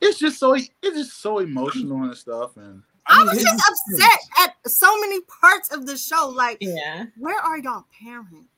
It's 0.00 0.18
just 0.18 0.38
so 0.38 0.54
it's 0.54 0.68
just 0.82 1.22
so 1.22 1.38
emotional 1.38 2.02
and 2.04 2.16
stuff, 2.16 2.56
and 2.56 2.82
I, 3.06 3.18
mean, 3.18 3.26
was 3.28 3.42
just 3.42 3.70
upset 3.70 4.18
at 4.40 4.70
so 4.70 5.00
many 5.00 5.20
parts 5.22 5.72
of 5.72 5.86
the 5.86 5.96
show. 5.96 6.28
Like, 6.28 6.58
Yeah. 6.60 7.06
where 7.18 7.40
are 7.40 7.58
y'all 7.58 7.84
parents? 8.00 8.48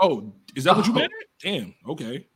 Oh, 0.00 0.32
is 0.54 0.62
that 0.62 0.76
what 0.76 0.86
you 0.86 0.92
oh. 0.92 0.96
meant? 0.96 1.12
Damn. 1.42 1.74
Okay. 1.88 2.26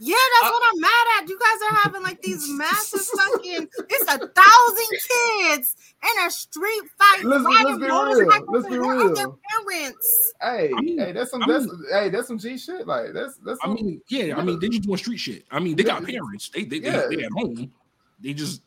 Yeah, 0.00 0.14
that's 0.40 0.50
uh, 0.50 0.52
what 0.52 0.62
I'm 0.72 0.80
mad 0.80 1.06
at. 1.22 1.28
You 1.28 1.38
guys 1.38 1.70
are 1.70 1.76
having 1.82 2.02
like 2.02 2.22
these 2.22 2.48
massive 2.52 3.00
fucking. 3.02 3.68
It's 3.90 4.04
a 4.14 4.18
thousand 4.18 4.90
kids 5.08 5.76
in 6.02 6.26
a 6.26 6.30
street 6.30 6.82
fight 6.98 7.24
Let's- 7.24 7.44
let's 7.44 7.78
be 7.78 7.84
real. 7.84 8.42
Let's 8.48 8.66
be 8.68 8.74
and 8.76 8.82
where 8.86 8.94
are 9.06 9.14
their 9.14 9.26
real. 9.26 9.38
parents? 9.68 10.32
Hey, 10.40 10.70
I 10.76 10.80
mean- 10.80 10.98
hey, 10.98 11.12
that's 11.12 11.30
some 11.30 11.42
I 11.42 11.46
that's 11.46 11.66
hey, 11.92 12.08
that's 12.08 12.28
some 12.28 12.38
G 12.38 12.56
shit. 12.56 12.86
Like 12.86 13.12
that's 13.12 13.36
that's. 13.44 13.58
I 13.62 13.68
mean, 13.68 14.00
yeah. 14.08 14.36
I 14.38 14.42
mean, 14.42 14.58
they 14.58 14.68
just 14.68 14.82
doing 14.82 14.96
street 14.96 15.18
shit. 15.18 15.44
I 15.50 15.58
mean, 15.60 15.76
they 15.76 15.82
got 15.84 16.04
parents. 16.04 16.48
They 16.48 16.64
they, 16.64 16.76
Yeah. 16.78 17.06
they, 17.08 17.16
they 17.16 17.24
at 17.24 17.32
home. 17.32 17.70
They 18.20 18.32
just 18.34 18.62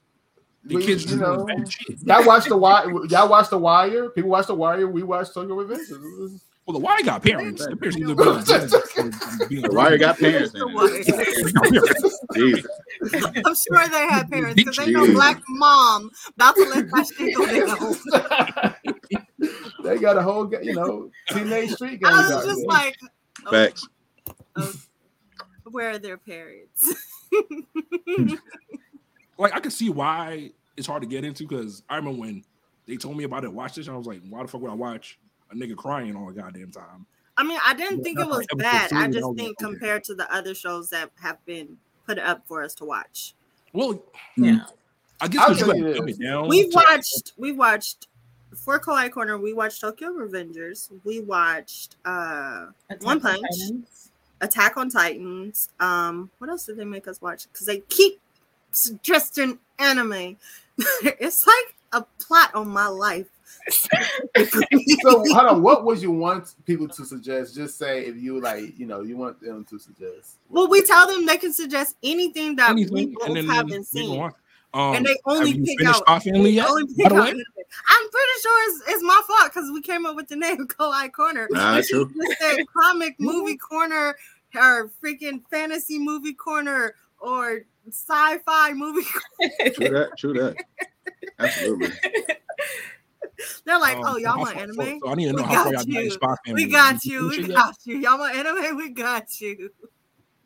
the 0.65 0.75
We- 0.75 0.85
kids 0.85 1.03
you 1.03 1.09
just 1.09 1.19
know, 1.21 1.45
doing 1.45 1.57
bad 1.63 1.71
shit. 1.71 1.97
y'all 2.03 2.25
watch 2.25 2.45
the 2.45 2.55
wire. 2.57 2.89
Y'all 3.07 3.27
watch 3.29 3.49
the 3.49 3.57
Wire. 3.57 4.09
People 4.09 4.29
watch 4.29 4.47
the 4.47 4.55
Wire. 4.55 4.87
We 4.87 5.03
watch 5.03 5.33
Tokyo 5.33 5.55
Revengers. 5.55 6.41
This 6.65 6.73
is- 6.73 6.73
Well, 6.73 6.73
the 6.73 6.79
wire 6.79 7.03
got 7.11 7.21
parents. 7.23 7.65
The 7.65 7.75
parents 7.75 7.97
either 7.97 8.15
be 9.49 9.61
The 9.61 9.69
Wire 9.71 9.97
got 9.97 10.17
parents 10.17 10.53
in 10.53 10.59
The 10.59 10.67
it. 10.95 11.05
Jesus. 12.35 12.65
I'm 13.45 13.55
sure 13.55 13.87
they 13.89 14.07
had 14.07 14.29
parents 14.29 14.55
because 14.55 14.77
they 14.77 14.91
know 14.91 15.03
Yeah. 15.05 15.13
black 15.13 15.41
mom 15.49 16.09
about 16.35 16.55
to 16.55 16.63
let 16.63 16.87
my 16.89 17.03
shit 17.03 17.35
go 17.35 17.45
they 19.83 19.97
got 19.99 20.17
a 20.17 20.21
whole, 20.23 20.45
ga- 20.45 20.61
you 20.63 20.73
know, 20.73 21.11
teenage 21.29 21.71
street 21.73 21.99
I 22.05 22.29
was 22.33 22.45
just 22.45 22.59
there. 22.59 22.67
like, 22.67 22.97
oh, 23.45 23.51
Facts. 23.51 23.85
oh, 24.55 24.73
where 25.71 25.89
are 25.91 25.99
their 25.99 26.17
parents? 26.17 26.93
like 29.37 29.53
I 29.53 29.59
can 29.59 29.71
see 29.71 29.89
why 29.89 30.51
it's 30.77 30.87
hard 30.87 31.01
to 31.01 31.07
get 31.07 31.25
into 31.25 31.45
because 31.45 31.83
I 31.89 31.97
remember 31.97 32.21
when 32.21 32.43
they 32.85 32.95
told 32.97 33.17
me 33.17 33.23
about 33.25 33.43
it, 33.43 33.51
watch 33.51 33.75
this, 33.75 33.87
and 33.87 33.95
I 33.95 33.97
was 33.97 34.07
like, 34.07 34.21
why 34.29 34.41
the 34.41 34.47
fuck 34.47 34.61
would 34.61 34.71
I 34.71 34.75
watch 34.75 35.19
a 35.53 35.57
nigga 35.57 35.75
crying 35.75 36.15
all 36.15 36.27
the 36.27 36.33
goddamn 36.41 36.71
time? 36.71 37.05
I 37.37 37.43
mean, 37.43 37.59
I 37.65 37.73
didn't 37.73 38.03
think 38.03 38.19
it 38.19 38.27
was 38.27 38.45
Episode 38.51 38.57
bad. 38.59 38.93
I 38.93 39.05
I 39.05 39.07
just 39.07 39.35
think 39.35 39.57
compared 39.57 40.03
to 40.05 40.13
the 40.15 40.31
other 40.33 40.53
shows 40.53 40.89
that 40.91 41.09
have 41.21 41.43
been 41.45 41.77
put 42.05 42.19
up 42.19 42.45
for 42.47 42.63
us 42.63 42.75
to 42.75 42.85
watch, 42.85 43.33
Well, 43.73 44.03
Yeah. 44.37 44.65
I 45.21 45.27
guess 45.29 45.41
I'll 45.41 45.55
tell 45.55 45.75
you 45.75 46.05
this. 46.05 46.17
down. 46.17 46.47
we 46.49 46.67
to- 46.69 46.75
watched. 46.75 47.33
We 47.37 47.51
watched. 47.53 48.07
For 48.55 48.79
Kawaii 48.79 49.09
Corner, 49.11 49.37
we 49.39 49.51
watched 49.53 49.81
Tokyo 49.81 50.09
Revengers. 50.09 50.89
We 51.05 51.21
watched 51.21 51.95
uh 52.05 52.67
Attack 52.89 53.03
One 53.03 53.19
Punch. 53.19 53.41
Titans. 53.41 54.11
Attack 54.41 54.77
on 54.77 54.89
Titans. 54.89 55.69
Um, 55.79 56.29
what 56.37 56.49
else 56.51 56.65
did 56.67 56.77
they 56.77 56.85
make 56.85 57.07
us 57.07 57.19
watch? 57.21 57.47
Because 57.51 57.65
they 57.65 57.79
keep 57.89 58.19
suggesting 58.71 59.57
anime. 59.79 60.37
it's 60.77 61.47
like 61.47 61.75
a 61.93 62.05
plot 62.19 62.53
on 62.53 62.67
my 62.67 62.87
life. 62.87 63.27
So 65.03 65.23
hold 65.33 65.47
on, 65.47 65.61
what 65.61 65.85
would 65.85 66.01
you 66.01 66.11
want 66.11 66.55
people 66.65 66.87
to 66.87 67.05
suggest? 67.05 67.55
Just 67.55 67.77
say 67.77 68.05
if 68.05 68.15
you 68.17 68.39
like, 68.41 68.77
you 68.79 68.85
know, 68.85 69.01
you 69.01 69.17
want 69.17 69.41
them 69.41 69.65
to 69.65 69.77
suggest. 69.79 70.37
well, 70.49 70.67
we 70.69 70.81
tell 70.83 71.07
them 71.07 71.25
they 71.25 71.37
can 71.37 71.53
suggest 71.53 71.95
anything 72.03 72.55
that 72.57 72.69
anything, 72.71 72.93
we 72.93 73.05
both 73.07 73.27
and 73.27 73.35
then 73.37 73.47
haven't 73.47 73.85
seen. 73.85 74.21
Um, 74.75 74.95
And 74.95 75.05
they 75.05 75.15
only 75.25 75.49
have 75.51 75.57
you 75.59 75.63
pick 75.65 75.79
finished 75.79 75.97
out- 75.99 76.03
Our 76.07 76.19
Family 76.19 76.49
yet? 76.51 76.67
only 76.67 76.83
By 76.85 76.93
pick 76.97 77.09
the 77.09 77.15
out 77.15 77.21
way, 77.23 77.29
anime. 77.29 77.43
I'm 77.87 78.09
pretty 78.09 78.41
sure 78.41 78.69
it's, 78.69 78.83
it's 78.89 79.03
my 79.03 79.21
fault 79.27 79.53
because 79.53 79.69
we 79.71 79.81
came 79.81 80.05
up 80.05 80.15
with 80.15 80.27
the 80.29 80.35
name 80.35 80.67
Kawaii 80.67 81.11
Corner. 81.11 81.47
Nah, 81.51 81.75
We 81.77 81.83
true. 81.83 82.11
just 82.27 82.39
say 82.39 82.65
comic 82.81 83.15
movie 83.19 83.57
corner 83.57 84.15
or 84.55 84.89
freaking 85.03 85.41
fantasy 85.51 85.99
movie 85.99 86.33
corner 86.33 86.95
or 87.19 87.61
sci-fi 87.89 88.73
movie. 88.73 89.05
Corner. 89.07 89.71
True 89.75 89.89
that. 89.89 90.09
True 90.17 90.33
that. 90.33 90.55
Absolutely. 91.39 91.91
They're 93.65 93.79
like, 93.79 93.97
um, 93.97 94.03
oh, 94.05 94.17
y'all 94.17 94.31
how 94.33 94.39
want 94.41 94.57
anime? 94.57 94.99
So 94.99 95.09
I 95.09 95.15
need 95.15 95.25
to 95.25 95.33
know 95.33 95.43
We 95.43 95.43
how 95.43 95.63
far 95.63 95.71
got 95.71 95.71
y'all 95.71 95.71
got 95.73 95.87
in 95.87 95.93
you. 96.05 96.11
Spy 96.11 96.35
Family. 96.45 96.65
We 96.65 96.71
got 96.71 97.05
you. 97.05 97.29
We 97.29 97.47
got 97.47 97.75
you. 97.85 97.97
Y'all 97.97 98.19
want 98.19 98.35
anime? 98.35 98.77
We 98.77 98.89
got 98.91 99.41
you. 99.41 99.69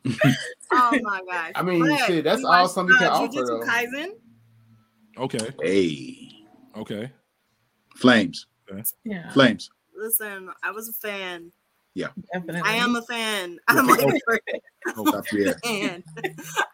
oh 0.72 0.98
my 1.02 1.20
gosh. 1.30 1.52
I 1.54 1.62
mean, 1.62 1.80
But 1.80 2.06
shit, 2.06 2.24
that's 2.24 2.38
we 2.38 2.44
all 2.44 2.62
watched, 2.62 2.74
something 2.74 2.96
can 2.96 3.06
uh, 3.08 3.10
offer, 3.10 3.28
Jujutsu 3.32 3.46
though. 3.46 3.60
Kaisen. 3.60 4.08
Okay, 5.18 5.50
Hey. 5.62 6.46
okay. 6.76 7.10
Flames. 7.96 8.46
Yeah. 9.04 9.30
Flames. 9.32 9.70
Listen, 9.96 10.50
I 10.62 10.70
was 10.70 10.88
a 10.88 10.92
fan. 10.92 11.52
Definitely. 12.32 12.62
I 12.64 12.74
am 12.74 12.94
a 12.94 13.02
fan. 13.02 13.58
I'm 13.66 13.86
like 13.86 14.00
okay. 14.02 14.60
Top 14.94 15.26
tier. 15.26 15.54
fan. 15.64 16.04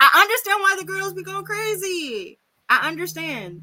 I 0.01 0.21
understand 0.21 0.61
why 0.61 0.77
the 0.79 0.85
girls 0.85 1.15
be 1.15 1.23
going 1.23 1.45
crazy. 1.45 2.39
I 2.69 2.89
understand. 2.89 3.63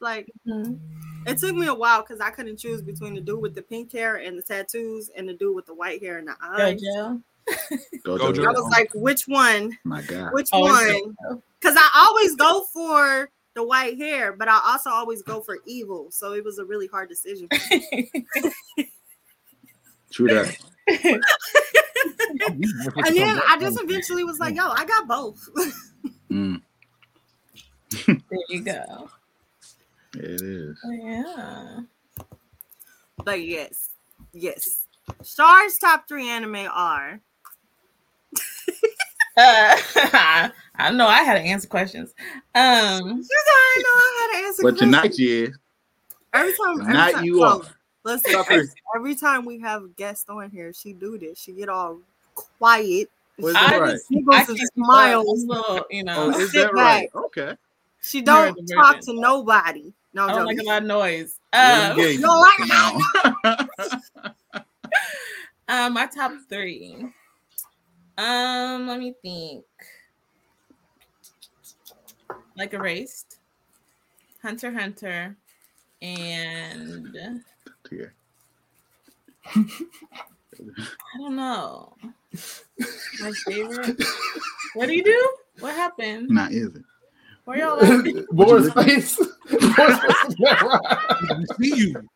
Like 0.00 0.30
Mhm. 0.46 0.78
it 1.26 1.38
took 1.38 1.54
me 1.54 1.66
a 1.66 1.74
while 1.74 2.02
because 2.02 2.20
I 2.20 2.30
couldn't 2.30 2.58
choose 2.58 2.82
between 2.82 3.14
the 3.14 3.20
dude 3.20 3.40
with 3.40 3.54
the 3.54 3.62
pink 3.62 3.92
hair 3.92 4.16
and 4.16 4.38
the 4.38 4.42
tattoos 4.42 5.10
and 5.16 5.28
the 5.28 5.34
dude 5.34 5.54
with 5.56 5.66
the 5.66 5.74
white 5.74 6.00
hair 6.00 6.18
and 6.18 6.28
the 6.28 6.36
eyes. 6.40 6.80
Gojo. 6.80 7.22
Go, 8.04 8.18
Go, 8.18 8.26
I 8.26 8.50
was 8.52 8.70
like, 8.70 8.90
which 8.94 9.26
one? 9.26 9.76
My 9.84 10.02
God. 10.02 10.32
Which 10.32 10.48
Always 10.52 10.72
one? 10.72 11.16
Gojo. 11.24 11.42
Because 11.60 11.76
I 11.76 11.88
always 12.06 12.36
go 12.36 12.64
for 12.72 13.30
the 13.54 13.64
white 13.64 13.96
hair, 13.98 14.32
but 14.32 14.48
I 14.48 14.60
also 14.64 14.90
always 14.90 15.22
go 15.22 15.40
for 15.40 15.58
evil. 15.66 16.10
So 16.10 16.34
it 16.34 16.44
was 16.44 16.58
a 16.58 16.64
really 16.64 16.86
hard 16.86 17.08
decision. 17.08 17.48
True 20.12 20.28
that. 20.28 20.56
and 20.86 21.22
then 23.16 23.40
I 23.48 23.58
just 23.60 23.82
eventually 23.82 24.24
was 24.24 24.38
like, 24.38 24.54
yo, 24.54 24.68
I 24.68 24.84
got 24.84 25.08
both. 25.08 25.48
Mm, 26.30 26.62
there 28.06 28.18
you 28.48 28.60
go. 28.62 29.08
it 30.14 30.40
is. 30.42 30.78
Yeah. 30.90 31.80
but 33.24 33.42
yes, 33.42 33.90
yes. 34.32 34.84
Star's 35.22 35.78
top 35.78 36.06
three 36.08 36.28
anime 36.28 36.68
are 36.72 37.20
Uh, 39.36 39.76
I 40.80 40.90
know 40.92 41.06
I 41.06 41.22
had 41.22 41.34
to 41.34 41.40
answer 41.40 41.68
questions. 41.68 42.12
Um, 42.54 42.62
You 43.08 43.24
I 43.38 43.82
know 43.82 43.94
I 43.94 44.28
had 44.32 44.40
to 44.40 44.46
answer. 44.46 44.62
But 44.64 44.70
questions. 44.76 44.80
tonight 44.80 45.18
you 45.18 45.44
is. 45.44 45.58
every 46.34 46.52
time, 46.52 46.70
every 46.80 46.84
Tonight 46.86 47.12
time, 47.12 47.24
you 47.24 47.38
so, 47.38 47.44
are. 47.44 47.60
Listen, 48.04 48.32
Top 48.32 48.46
three. 48.46 48.68
every 48.96 49.14
time 49.14 49.44
we 49.44 49.60
have 49.60 49.82
a 49.84 49.88
guest 49.88 50.28
on 50.28 50.50
here, 50.50 50.72
she 50.72 50.92
do 50.92 51.18
this. 51.18 51.38
She 51.38 51.52
get 51.52 51.68
all 51.68 52.00
quiet. 52.34 53.10
Was 53.38 53.54
I 53.54 53.78
right? 53.78 53.90
just- 53.92 54.06
I 54.10 54.40
and 54.40 54.48
keep 54.58 54.66
smiles. 54.74 55.44
little, 55.46 55.84
you 55.90 56.02
know, 56.04 56.32
Oh, 56.34 56.40
is 56.40 56.50
sit 56.50 56.62
that 56.62 56.72
right? 56.72 57.12
back. 57.12 57.22
Okay. 57.24 57.56
She 58.02 58.22
don't 58.22 58.58
talk 58.74 59.00
to 59.00 59.12
nobody. 59.14 59.92
No, 60.14 60.24
I 60.24 60.28
I'm 60.30 60.34
don't 60.36 60.46
like 60.46 60.58
a 60.58 60.62
lot 60.64 60.82
of 60.82 60.88
noise. 60.88 61.38
Real 61.54 61.62
Um, 61.62 61.90
engagement. 61.90 62.20
no, 62.22 62.30
I- 62.32 62.56
Come 63.44 63.68
on. 64.54 64.62
um, 65.68 65.92
my 65.94 66.06
top 66.06 66.32
three. 66.48 67.06
Um, 68.16 68.86
let 68.88 68.98
me 68.98 69.14
think. 69.22 69.64
Like 72.56 72.74
erased, 72.74 73.38
Hunter 74.42 74.72
Hunter, 74.72 75.36
and 76.02 77.42
Here. 77.88 78.14
I 79.54 79.64
don't 81.18 81.36
know. 81.36 81.94
My 83.20 83.30
favorite. 83.46 84.02
What 84.74 84.86
do 84.86 84.94
you 84.94 85.04
do? 85.04 85.36
What 85.60 85.74
happened? 85.76 86.28
Not 86.30 86.50
is 86.52 86.74
it? 86.74 86.82
Where 87.48 87.60
y'all 87.60 87.80
at? 87.82 88.26
Boris 88.30 88.70
face. 88.74 89.16
Boris 89.50 89.98
face. 90.00 90.36
We 91.58 91.70
see 91.70 91.76
you. 91.80 92.08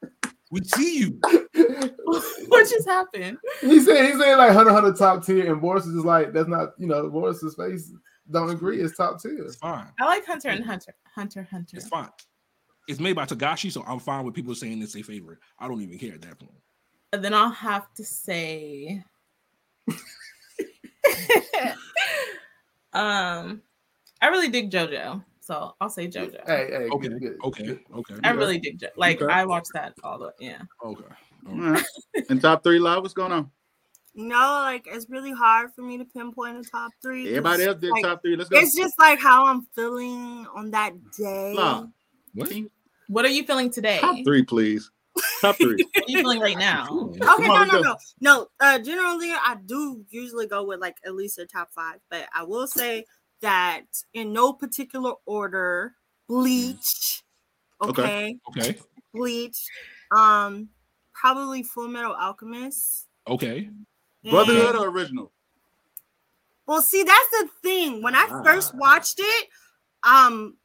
We 0.51 0.61
see 0.63 0.99
you. 0.99 1.19
what 2.49 2.69
just 2.69 2.87
happened? 2.87 3.39
he 3.63 3.81
said 3.81 4.13
he 4.13 4.19
said 4.19 4.35
like 4.35 4.53
Hunter 4.53 4.73
Hunter 4.73 4.93
top 4.93 5.25
tier, 5.25 5.51
and 5.51 5.63
Boris 5.63 5.87
is 5.87 5.95
just 5.95 6.05
like 6.05 6.35
that's 6.35 6.49
not 6.49 6.75
you 6.77 6.87
know 6.87 7.09
Boris's 7.09 7.55
face 7.55 7.91
don't 8.31 8.51
agree. 8.51 8.83
It's 8.83 8.95
top 8.95 9.23
tier. 9.23 9.43
It's 9.43 9.57
fine. 9.57 9.87
I 9.99 10.05
like 10.05 10.27
Hunter 10.27 10.51
and 10.51 10.63
Hunter. 10.63 10.93
Hunter 11.15 11.49
Hunter. 11.51 11.79
It's 11.79 11.89
fine. 11.89 12.11
It's 12.87 13.01
made 13.01 13.17
by 13.17 13.25
Togashi, 13.25 13.73
so 13.73 13.83
I'm 13.87 14.01
fine 14.01 14.27
with 14.27 14.35
people 14.35 14.55
saying 14.55 14.83
it's 14.83 14.93
their 14.93 15.03
favorite. 15.03 15.39
I 15.59 15.67
don't 15.67 15.81
even 15.81 15.99
care 15.99 16.13
at 16.13 16.21
that 16.21 16.39
point. 16.39 16.61
And 17.15 17.25
then 17.25 17.33
I'll 17.33 17.49
have 17.49 17.91
to 17.95 18.05
say 18.05 19.03
um 22.93 23.63
I 24.23 24.29
really 24.29 24.49
dig 24.49 24.71
JoJo. 24.71 25.23
So 25.41 25.75
I'll 25.81 25.91
say 25.91 26.07
JoJo. 26.09 26.47
Hey, 26.47 26.69
hey, 26.71 26.89
Okay, 26.93 27.09
good, 27.09 27.21
good. 27.21 27.37
okay, 27.45 27.79
okay, 27.97 28.15
I 28.25 28.31
really 28.31 28.59
dig 28.59 28.79
JoJo. 28.79 28.91
Like 28.97 29.21
Okay. 29.21 29.33
I 29.33 29.45
watched 29.45 29.73
that 29.75 29.95
all 30.05 30.19
the 30.19 30.33
yeah. 30.39 30.63
okay. 30.85 31.05
All 31.49 31.57
right. 31.57 31.85
And 32.31 32.41
top 32.41 32.63
three 32.63 32.79
live, 32.79 33.03
what's 33.03 33.13
going 33.15 33.33
on? 33.33 33.51
No, 34.15 34.61
like 34.63 34.87
it's 34.87 35.09
really 35.11 35.33
hard 35.33 35.73
for 35.75 35.83
me 35.83 35.99
to 35.99 36.05
pinpoint 36.05 36.59
a 36.59 36.63
top 36.71 36.93
three. 37.03 37.25
'cause, 37.25 37.31
Everybody 37.33 37.65
else 37.65 37.81
did 37.81 37.91
like, 37.91 38.05
top 38.05 38.23
three. 38.23 38.37
Let's 38.37 38.49
go. 38.51 38.59
It's 38.59 38.77
just 38.77 38.95
like 38.99 39.19
how 39.19 39.47
I'm 39.47 39.67
feeling 39.75 40.47
on 40.55 40.71
that 40.71 40.93
day. 41.13 41.55
Live. 41.55 41.89
What? 42.35 42.49
Team- 42.51 42.71
What 43.09 43.25
are 43.25 43.29
you 43.31 43.43
feeling 43.45 43.71
today? 43.71 43.99
Top 44.01 44.17
three, 44.25 44.43
please. 44.45 44.91
Top 45.41 45.57
three. 45.57 45.85
what 45.95 46.05
are 46.09 46.11
you 46.11 46.19
feeling 46.19 46.41
right 46.41 46.57
now? 46.59 46.87
Okay, 47.11 47.19
Come 47.21 47.45
no, 47.47 47.55
on, 47.55 47.69
no, 47.69 47.81
let's 47.81 48.15
no, 48.21 48.39
no. 48.41 48.49
Uh, 48.61 48.79
generally, 48.79 49.31
I 49.33 49.57
do 49.67 50.05
usually 50.11 50.47
go 50.47 50.63
with 50.65 50.81
like 50.81 50.97
at 51.05 51.15
least 51.15 51.39
a 51.39 51.47
top 51.47 51.71
five, 51.75 51.99
but 52.11 52.29
I 52.35 52.45
will 52.45 52.67
say 52.67 53.05
that 53.43 53.83
in 54.15 54.33
no 54.33 54.53
particular 54.53 55.13
order, 55.27 55.95
Bleach. 56.29 57.23
Okay, 57.83 58.39
Okay. 58.49 58.61
Okay, 58.71 58.79
Bleach. 59.13 59.67
Um, 60.17 60.69
probably 61.13 61.63
Full 61.63 61.89
Metal 61.89 62.15
Alchemist. 62.15 63.09
okay. 63.27 63.69
Brotherhood 64.29 64.77
or 64.77 64.89
original? 64.89 65.33
Well, 66.67 66.81
see, 66.81 67.03
that's 67.03 67.31
the 67.33 67.49
thing. 67.63 68.03
When 68.03 68.15
I 68.15 68.27
first 68.45 68.73
Ah. 68.75 68.79
watched 68.79 69.19
it, 69.19 69.49
um, 70.05 70.57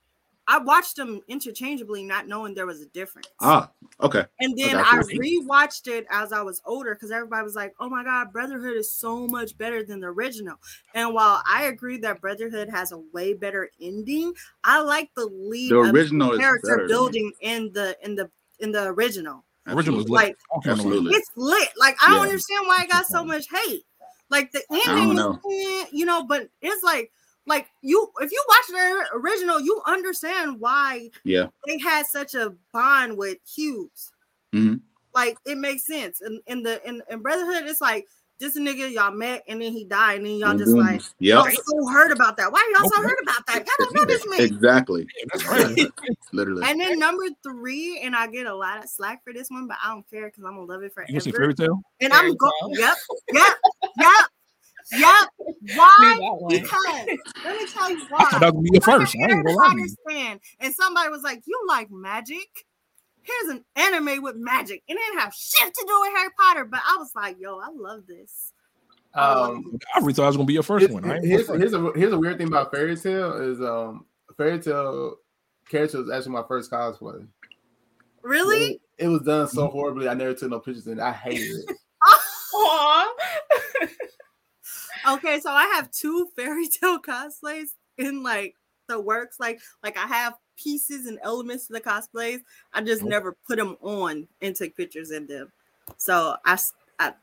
I 0.50 0.60
watched 0.60 0.96
them 0.96 1.20
interchangeably, 1.28 2.04
not 2.04 2.28
knowing 2.28 2.54
there 2.54 2.66
was 2.66 2.82
a 2.82 2.86
difference. 2.88 3.28
Ah, 3.42 3.70
okay. 4.02 4.26
And 4.40 4.58
then 4.58 4.78
I 4.78 5.02
you. 5.10 5.44
rewatched 5.44 5.88
it 5.88 6.06
as 6.10 6.32
I 6.32 6.42
was 6.42 6.62
older 6.66 6.96
because 6.96 7.12
everybody 7.12 7.44
was 7.44 7.56
like, 7.56 7.74
"Oh 7.80 7.90
my 7.90 8.04
god, 8.04 8.32
Brotherhood 8.32 8.78
is 8.78 8.92
so 8.92 9.28
much 9.28 9.58
better 9.58 9.84
than 9.84 10.00
the 10.00 10.08
original." 10.08 10.56
And 10.94 11.14
while 11.14 11.44
I 11.46 11.66
agree 11.66 11.98
that 11.98 12.22
Brotherhood 12.22 12.70
has 12.70 12.94
a 12.94 12.98
way 12.98 13.34
better 13.34 13.70
ending, 13.82 14.34
I 14.64 14.82
like 14.82 15.10
the 15.16 15.26
lead 15.26 15.72
The 15.72 15.80
original 15.80 16.32
is 16.34 16.40
character 16.40 16.78
better. 16.78 16.88
building 16.88 17.34
in 17.42 17.72
the 17.74 17.98
in 18.04 18.16
the 18.16 18.32
in 18.60 18.72
the 18.72 18.86
original. 18.88 19.44
Original 19.68 19.98
was 19.98 20.10
lit. 20.10 20.16
Like 20.16 20.38
I 20.50 20.54
don't 20.54 20.64
care 20.64 20.76
no 20.76 20.84
more. 20.84 20.94
Absolutely. 20.94 21.18
it's 21.18 21.32
lit. 21.36 21.70
Like 21.78 21.98
I 22.02 22.10
don't 22.10 22.22
understand 22.22 22.68
why 22.68 22.84
it 22.84 22.90
got 22.90 23.06
so 23.06 23.26
much 23.26 23.48
hate. 23.52 23.84
Like 24.30 24.52
the 24.52 24.62
ending, 24.88 25.16
was, 25.16 25.38
eh, 25.46 25.86
you 25.92 26.06
know, 26.06 26.26
but 26.26 26.50
it's 26.62 26.84
like 26.84 27.12
like 27.48 27.68
you 27.82 28.12
if 28.20 28.32
you 28.32 28.44
watch 28.48 28.68
the 28.68 29.18
original, 29.18 29.60
you 29.60 29.82
understand 29.88 30.60
why 30.60 31.10
Yeah. 31.24 31.48
they 31.66 31.80
had 31.80 32.06
such 32.06 32.36
a 32.36 32.54
bond 32.72 33.18
with 33.18 33.38
Hughes. 33.46 34.12
Mhm. 34.54 34.82
Like 35.16 35.38
it 35.46 35.58
makes 35.58 35.86
sense. 35.88 36.22
And 36.22 36.42
in, 36.46 36.62
the 36.62 36.86
in, 36.88 37.02
in 37.10 37.20
Brotherhood, 37.20 37.64
it's 37.66 37.82
like 37.82 38.08
this 38.40 38.56
nigga 38.56 38.92
y'all 38.92 39.12
met 39.12 39.44
and 39.48 39.60
then 39.60 39.72
he 39.72 39.84
died, 39.84 40.18
and 40.18 40.26
then 40.28 40.36
y'all 40.36 40.56
just 40.56 40.76
like 40.76 41.02
Yep. 41.20 41.46
y'all 41.46 41.52
so 41.52 41.88
hurt 41.88 42.12
about 42.12 42.38
that. 42.38 42.52
Why 42.52 42.72
y'all 42.76 42.88
so 42.88 43.00
Okay. 43.00 43.08
hurt 43.08 43.20
about 43.24 43.46
that? 43.48 43.66
Y'all 43.66 43.76
don't 43.80 43.96
know 43.96 44.06
this 44.06 44.28
man. 44.28 44.42
Exactly. 44.42 45.08
Yeah, 45.18 45.26
that's 45.34 45.46
right. 45.48 45.92
Literally. 46.34 46.64
And 46.64 46.80
then 46.80 47.00
number 47.00 47.24
three, 47.42 48.00
and 48.04 48.16
I 48.16 48.28
get 48.28 48.46
a 48.46 48.54
lot 48.54 48.84
of 48.84 48.90
slack 48.90 49.24
for 49.24 49.34
this 49.34 49.50
one, 49.50 49.68
but 49.68 49.78
I 49.84 49.90
don't 49.90 50.08
care 50.08 50.28
because 50.28 50.44
I'm 50.44 50.56
gonna 50.56 50.66
love 50.66 50.84
it 50.84 50.94
You 50.96 51.14
gonna 51.14 51.22
see 51.22 51.32
forever. 51.32 51.54
Fairy 51.54 51.68
Tail? 51.68 51.82
And 52.02 52.14
I'm 52.14 52.36
going, 52.36 52.54
yep, 52.72 52.96
yep, 53.32 53.54
yep, 53.98 54.30
yep. 54.92 55.30
Why? 55.76 56.20
Because 56.50 57.08
let 57.44 57.60
me 57.60 57.68
tell 57.68 57.90
you 57.90 58.06
why. 58.10 58.20
I 58.20 58.30
thought 58.30 58.40
that 58.40 58.42
why. 58.42 58.46
was 58.46 58.52
gonna 58.52 58.62
be 58.62 58.70
your 58.74 58.82
first. 58.82 59.16
I 59.16 59.20
ain't 59.32 59.46
gonna 59.46 59.58
lie. 59.58 59.70
to 59.70 59.76
you. 59.78 59.88
understand. 60.08 60.40
And 60.60 60.74
somebody 60.74 61.10
was 61.10 61.24
like, 61.24 61.42
"You 61.46 61.66
like 61.68 61.90
magic? 61.92 62.48
Here's 63.22 63.50
an 63.50 63.66
anime 63.76 64.22
with 64.24 64.36
magic, 64.38 64.84
and 64.88 64.98
it 64.98 65.02
didn't 65.02 65.20
have 65.20 65.34
shit 65.34 65.74
to 65.74 65.86
do 65.88 66.00
with 66.02 66.12
Harry 66.16 66.30
Potter." 66.40 66.66
But 66.66 66.82
I 66.86 66.96
was 66.98 67.12
like, 67.16 67.38
"Yo, 67.40 67.58
I 67.58 67.68
love 67.76 68.08
this." 68.08 68.54
Um, 69.14 69.78
I 69.96 70.00
really 70.00 70.14
thought 70.14 70.24
it 70.24 70.28
was 70.28 70.36
gonna 70.38 70.46
be 70.48 70.54
your 70.54 70.64
first 70.64 70.86
Here- 70.86 70.94
one. 70.94 71.10
I 71.10 71.20
here's, 71.20 71.48
here's 71.48 71.74
a 71.74 71.92
here's 71.96 72.14
a 72.14 72.20
weird 72.20 72.38
thing 72.38 72.48
about 72.48 72.72
Fairy 72.72 72.96
Tail 72.96 73.34
is 73.34 73.60
um 73.62 74.06
Fairy 74.38 74.60
Tail 74.60 75.16
character 75.70 76.00
was 76.00 76.10
actually 76.10 76.32
my 76.34 76.44
first 76.48 76.72
cosplay. 76.72 77.28
Really? 78.22 78.74
It, 78.74 78.82
it 79.06 79.08
was 79.08 79.22
done 79.22 79.48
so 79.48 79.68
horribly. 79.68 80.08
I 80.08 80.14
never 80.14 80.34
took 80.34 80.50
no 80.50 80.60
pictures 80.60 80.88
and 80.88 81.02
I 81.02 81.12
hated 81.12 81.64
it. 81.68 81.76
Aw. 82.56 83.14
Okay, 85.08 85.40
so 85.40 85.52
I 85.52 85.64
have 85.76 85.92
two 85.92 86.30
Fairy 86.36 86.68
Tail 86.68 87.00
cosplays 87.00 87.70
in 87.98 88.24
like 88.24 88.56
the 88.88 89.00
works. 89.00 89.40
Like, 89.40 89.60
like 89.84 89.98
I 89.98 90.08
have 90.08 90.36
pieces 90.58 91.06
and 91.06 91.20
elements 91.24 91.68
to 91.68 91.74
the 91.74 91.82
cosplays. 91.82 92.40
I 92.74 92.82
just 92.82 93.02
Nope. 93.02 93.12
never 93.12 93.36
put 93.48 93.58
them 93.58 93.78
on 93.82 94.28
and 94.42 94.56
take 94.56 94.76
pictures 94.76 95.12
in 95.12 95.28
them. 95.28 95.52
So 95.98 96.36
I, 96.46 96.58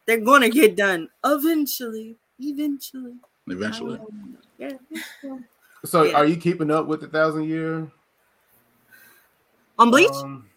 they're 0.06 0.20
gonna 0.20 0.50
get 0.50 0.76
done 0.76 1.08
eventually. 1.24 2.16
Eventually. 2.38 3.14
Eventually. 3.48 3.98
Um, 3.98 4.38
yeah. 4.58 4.72
So 5.84 6.04
Yeah. 6.04 6.16
are 6.16 6.24
you 6.24 6.36
keeping 6.36 6.70
up 6.70 6.86
with 6.86 7.00
the 7.00 7.08
thousand 7.08 7.44
year? 7.44 7.90
On 9.78 9.90
Bleach? 9.90 10.10
Um, 10.10 10.48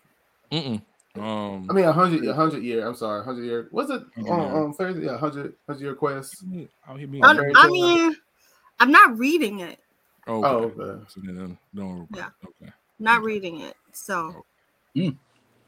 Mm-mm. 0.52 0.82
Um, 1.20 1.68
I 1.70 1.74
mean 1.74 1.86
a 1.86 1.94
hundred 1.94 2.26
a 2.26 2.34
hundred 2.34 2.64
year. 2.64 2.86
I'm 2.86 2.96
sorry, 2.96 3.24
hundred 3.24 3.44
year. 3.46 3.68
Was 3.72 3.90
it 3.90 4.04
Hundred 4.16 4.30
on, 4.30 4.40
year. 4.40 4.64
on 4.64 4.74
Thursday? 4.74 5.06
Yeah, 5.06 5.18
hundred 5.18 5.54
hundred 5.68 5.82
year 5.82 5.96
quest. 5.96 6.44
out 6.88 7.00
here 7.00 7.08
I, 7.24 7.36
Fairy 7.36 7.54
I 7.56 7.70
mean, 7.70 8.16
I'm 8.80 8.92
not 8.92 9.18
reading 9.18 9.60
it. 9.60 9.80
Oh, 10.28 10.44
Oh, 10.44 10.58
okay. 10.64 10.82
okay. 10.82 11.04
So 11.08 11.22
then, 11.24 11.58
don't. 11.74 12.08
Yeah. 12.14 12.30
Okay. 12.46 12.72
Not 13.00 13.24
reading 13.24 13.62
it. 13.62 13.76
So 13.94 14.46
Hmm. 14.96 15.10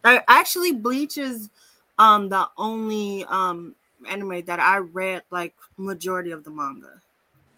I, 0.03 0.23
actually 0.27 0.71
Bleach 0.73 1.17
is 1.17 1.49
um 1.97 2.29
the 2.29 2.47
only 2.57 3.25
um 3.25 3.75
anime 4.09 4.43
that 4.45 4.59
I 4.59 4.77
read 4.77 5.23
like 5.31 5.55
majority 5.77 6.31
of 6.31 6.43
the 6.43 6.51
manga. 6.51 7.01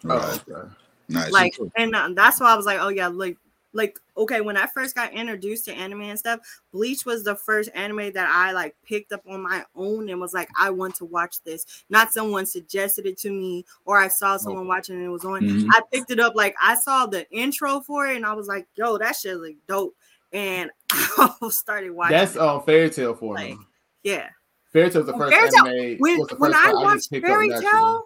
Oh, 0.04 0.40
okay. 0.48 0.68
Nice. 1.08 1.30
like 1.30 1.56
cool. 1.56 1.70
and 1.76 1.94
uh, 1.94 2.08
that's 2.14 2.40
why 2.40 2.52
I 2.52 2.56
was 2.56 2.66
like, 2.66 2.78
oh 2.80 2.88
yeah, 2.88 3.08
like 3.08 3.36
like 3.74 3.98
okay, 4.16 4.40
when 4.42 4.56
I 4.56 4.66
first 4.66 4.94
got 4.94 5.12
introduced 5.14 5.64
to 5.64 5.72
anime 5.72 6.02
and 6.02 6.18
stuff, 6.18 6.40
Bleach 6.72 7.06
was 7.06 7.24
the 7.24 7.34
first 7.34 7.70
anime 7.74 8.12
that 8.12 8.28
I 8.30 8.52
like 8.52 8.76
picked 8.84 9.12
up 9.12 9.22
on 9.26 9.42
my 9.42 9.64
own 9.74 10.08
and 10.10 10.20
was 10.20 10.34
like, 10.34 10.48
I 10.58 10.70
want 10.70 10.94
to 10.96 11.04
watch 11.06 11.42
this. 11.44 11.84
Not 11.88 12.12
someone 12.12 12.44
suggested 12.46 13.06
it 13.06 13.18
to 13.20 13.30
me 13.30 13.64
or 13.86 13.98
I 13.98 14.08
saw 14.08 14.36
someone 14.36 14.66
watching 14.68 14.96
and 14.96 15.04
it 15.04 15.08
was 15.08 15.24
on. 15.24 15.40
Mhm. 15.42 15.68
I 15.72 15.80
picked 15.90 16.10
it 16.10 16.20
up 16.20 16.34
like 16.34 16.54
I 16.62 16.74
saw 16.76 17.06
the 17.06 17.26
intro 17.30 17.80
for 17.80 18.06
it 18.06 18.16
and 18.16 18.26
I 18.26 18.34
was 18.34 18.46
like, 18.48 18.66
yo, 18.74 18.98
that 18.98 19.16
shit 19.16 19.36
look 19.38 19.54
dope. 19.66 19.94
And 20.34 20.70
I 20.90 21.30
started 21.50 21.90
watching. 21.92 22.16
That's 22.16 22.34
it. 22.36 22.40
on 22.42 22.62
Fairy 22.64 22.90
Tail 22.90 23.14
for 23.14 23.34
Like, 23.34 23.50
me. 23.50 23.58
yeah. 24.02 24.28
Fairy 24.72 24.90
Tail's 24.90 25.06
the 25.06 25.14
Oh, 25.14 25.18
first 25.18 25.32
Fairy 25.34 25.48
Tail- 25.50 25.66
anime. 25.66 25.96
When 25.98 26.18
was 26.18 26.28
the 26.28 26.36
when 26.36 26.52
first 26.52 26.64
I 26.64 26.72
watched 26.72 27.08
Fairy. 27.10 27.48
Tale, 27.48 28.04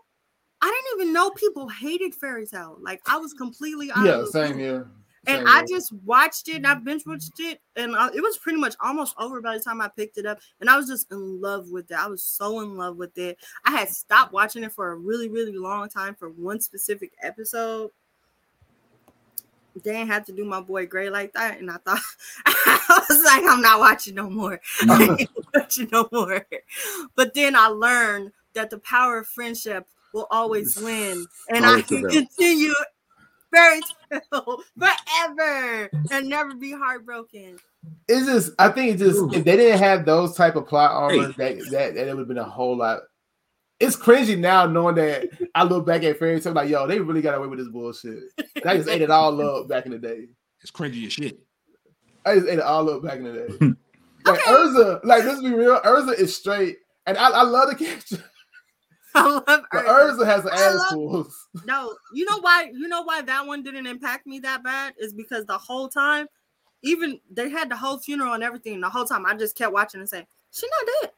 I 0.63 0.67
didn't 0.67 1.01
even 1.03 1.13
know 1.13 1.31
people 1.31 1.69
hated 1.69 2.15
Fairy 2.15 2.47
Tail. 2.47 2.79
Like 2.81 3.01
I 3.07 3.17
was 3.19 3.33
completely 3.35 3.91
Yeah, 4.03 4.25
same 4.31 4.59
here. 4.59 4.89
And 5.27 5.39
Same 5.39 5.49
I 5.49 5.65
just 5.69 5.93
watched 6.05 6.49
it 6.49 6.57
and 6.57 6.67
I 6.67 6.75
binge 6.75 7.05
watched 7.05 7.41
it, 7.41 7.61
and 7.75 7.97
uh, 7.97 8.11
it 8.15 8.21
was 8.21 8.39
pretty 8.39 8.59
much 8.59 8.75
almost 8.81 9.15
over 9.19 9.41
by 9.41 9.57
the 9.57 9.63
time 9.63 9.81
I 9.81 9.89
picked 9.89 10.19
it 10.19 10.27
up. 10.27 10.39
And 10.61 10.71
I 10.71 10.77
was 10.77 10.87
just 10.87 11.11
in 11.11 11.41
love 11.41 11.71
with 11.71 11.91
it. 11.91 11.97
I 11.97 12.07
was 12.07 12.23
so 12.23 12.61
in 12.61 12.77
love 12.77 12.97
with 12.97 13.17
it. 13.19 13.39
I 13.65 13.73
had 13.73 13.89
stopped 13.89 14.33
watching 14.33 14.63
it 14.63 14.73
for 14.73 14.93
a 14.93 14.97
really, 14.97 15.29
really 15.29 15.57
long 15.57 15.89
time 15.89 16.15
for 16.15 16.31
one 16.31 16.61
specific 16.61 17.13
episode. 17.23 17.91
They 19.83 19.93
didn't 19.93 20.09
have 20.09 20.25
to 20.27 20.33
do 20.33 20.45
my 20.45 20.61
boy 20.61 20.87
Gray 20.87 21.11
like 21.11 21.33
that, 21.35 21.59
and 21.59 21.71
I 21.71 21.77
thought 21.79 22.01
I 22.47 23.05
was 23.09 23.25
like, 23.25 23.43
I'm 23.45 23.61
not 23.61 23.81
watching 23.81 24.15
no 24.15 24.31
more. 24.31 24.61
I 24.83 25.27
watching 25.55 25.89
no 25.93 26.09
more. 26.13 26.47
But 27.15 27.35
then 27.35 27.55
I 27.57 27.67
learned 27.67 28.33
that 28.55 28.71
the 28.71 28.79
power 28.79 29.19
of 29.19 29.27
friendship 29.27 29.87
will 30.15 30.29
always 30.31 30.77
win, 30.77 31.27
and 31.51 31.67
I 31.67 31.83
can 31.83 32.09
continue 32.09 32.73
Fairy 33.57 33.81
Tail 34.33 34.63
forever 34.79 35.91
and 36.11 36.29
never 36.29 36.55
be 36.55 36.73
heartbroken. 36.73 37.57
it's 38.09 38.27
just 38.27 38.53
I 38.59 38.69
think 38.69 38.93
it's 38.93 39.03
just 39.03 39.35
if 39.35 39.45
they 39.45 39.57
didn't 39.57 39.79
have 39.79 40.05
those 40.05 40.37
type 40.37 40.57
of 40.57 40.67
plot 40.67 40.91
armor, 40.93 41.33
Hey. 41.33 41.55
that, 41.55 41.71
that 41.71 41.95
that 41.95 42.09
it 42.09 42.11
would 42.15 42.21
have 42.21 42.29
been 42.29 42.39
a 42.39 42.45
whole 42.45 42.77
lot. 42.77 43.01
It's 43.79 43.97
cringy 43.97 44.39
now 44.39 44.67
knowing 44.67 44.95
that 44.97 45.29
I 45.55 45.63
look 45.65 45.85
back 45.87 46.03
at 46.03 46.19
Fairy 46.19 46.41
Tail 46.41 46.53
like, 46.55 46.69
yo, 46.71 46.87
they 46.87 46.99
really 46.99 47.21
got 47.21 47.35
away 47.37 47.47
with 47.49 47.59
this 47.59 47.69
bullshit. 47.69 48.21
And 48.39 48.65
I 48.65 48.77
just 48.79 48.89
ate 48.89 49.03
it 49.03 49.11
all 49.11 49.41
up 49.61 49.69
back 49.69 49.85
in 49.87 49.93
the 49.93 49.99
day. 49.99 50.27
It's 50.63 50.71
cringy 50.71 51.07
as 51.07 51.13
shit. 51.13 51.39
I 52.25 52.37
just 52.37 52.49
ate 52.49 52.59
it 52.59 52.63
all 52.65 52.89
up 52.89 53.03
back 53.03 53.19
in 53.19 53.25
the 53.25 53.33
day. 53.33 53.75
Like 54.25 54.41
Okay. 54.41 54.51
Erza, 54.51 55.01
like 55.05 55.23
let's 55.25 55.41
be 55.41 55.53
real, 55.55 55.79
Erza 55.83 56.19
is 56.19 56.35
straight, 56.37 56.79
and 57.07 57.17
I, 57.17 57.29
I 57.31 57.43
love 57.45 57.69
the 57.69 57.77
character, 57.77 58.25
I 59.19 59.43
love 59.47 59.65
Erza. 59.73 59.87
Erza 59.87 60.27
has 60.27 60.43
the 60.45 60.51
I 60.53 60.57
ass 60.57 60.93
love- 60.93 61.35
No, 61.67 61.95
you 62.13 62.25
know 62.25 62.39
why? 62.41 62.71
You 62.73 62.89
know 62.89 63.03
why 63.03 63.23
that 63.23 63.47
one 63.47 63.63
didn't 63.63 63.87
impact 63.87 64.27
me 64.27 64.39
that 64.41 64.63
bad 64.63 64.95
is 64.99 65.13
because 65.13 65.45
the 65.47 65.57
whole 65.59 65.89
time, 65.89 66.27
even 66.83 67.21
they 67.31 67.49
had 67.49 67.71
the 67.71 67.77
whole 67.77 67.99
funeral 67.99 68.35
and 68.35 68.43
everything. 68.45 68.81
The 68.81 68.91
whole 68.91 69.05
time, 69.07 69.25
I 69.27 69.35
just 69.35 69.57
kept 69.57 69.73
watching 69.73 70.01
and 70.01 70.09
saying, 70.09 70.27
"She 70.53 70.67
not 70.69 70.93
dead. 71.03 71.11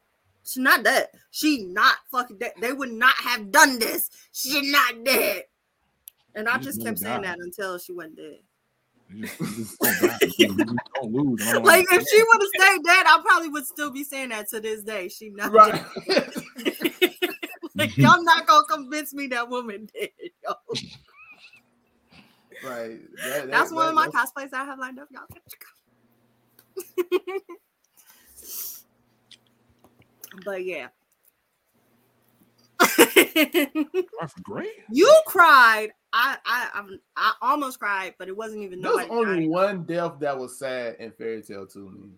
She 0.45 0.59
not 0.61 0.83
dead. 0.83 1.07
She 1.31 1.63
not 1.65 1.97
fucking 2.09 2.37
dead. 2.37 2.53
They 2.61 2.71
would 2.73 2.91
not 2.91 3.15
have 3.15 3.51
done 3.51 3.77
this. 3.79 4.09
She 4.31 4.71
not 4.71 5.03
dead." 5.03 5.43
And 6.35 6.47
I 6.47 6.57
just 6.57 6.77
just 6.79 6.85
kept 6.85 6.99
saying 6.99 7.21
that 7.23 7.37
until 7.39 7.77
she 7.79 7.91
wasn't 7.91 8.15
dead. 8.17 8.39
You 9.11 9.25
just- 9.25 9.39
you 9.39 9.47
just 9.47 9.79
don't 9.79 10.01
die. 10.01 10.17
You 10.37 10.47
just 10.55 10.57
don't 11.01 11.13
lose. 11.13 11.45
Don't 11.51 11.65
Like 11.65 11.85
if 11.91 12.07
she 12.07 12.23
would 12.23 12.41
have 12.41 12.49
stayed 12.67 12.83
dead, 12.85 13.05
I 13.07 13.19
probably 13.23 13.49
would 13.49 13.65
still 13.65 13.89
be 13.91 14.03
saying 14.03 14.29
that 14.29 14.47
to 14.49 14.59
this 14.59 14.83
day. 14.83 15.09
She 15.09 15.29
not 15.31 15.51
Right. 15.51 15.83
Dead. 17.79 17.89
like 17.89 17.97
y'all 18.15 18.23
not 18.23 18.45
gonna 18.47 18.65
convince 18.67 19.13
me 19.13 19.27
that 19.27 19.49
woman 19.49 19.89
did. 19.93 20.09
Yo. 20.43 20.53
right. 22.69 22.99
That- 23.23 23.49
That's 23.49 23.69
that- 23.69 23.75
one 23.75 23.87
of 23.89 23.95
my 23.95 24.05
that's- 24.07 24.31
cosplays 24.35 24.53
I 24.53 24.65
have 24.65 24.79
lined 24.79 24.99
up, 24.99 25.07
y'all. 25.11 25.25
but 30.45 30.63
yeah. 30.63 30.87
Arthur 34.21 34.41
Gray? 34.43 34.69
you 34.89 35.13
cried. 35.25 35.89
I, 36.13 36.37
I 36.45 36.69
I 36.73 36.85
I 37.17 37.33
almost 37.41 37.79
cried, 37.79 38.15
but 38.17 38.27
it 38.29 38.37
wasn't 38.37 38.63
even 38.63 38.81
There 38.81 38.91
was 38.91 39.05
only 39.09 39.47
one 39.47 39.83
death 39.83 40.13
that 40.21 40.37
was 40.37 40.57
sad 40.57 40.95
in 40.99 41.11
Fairy 41.11 41.41
Tail 41.41 41.65
to 41.67 41.79
me. 41.89 42.09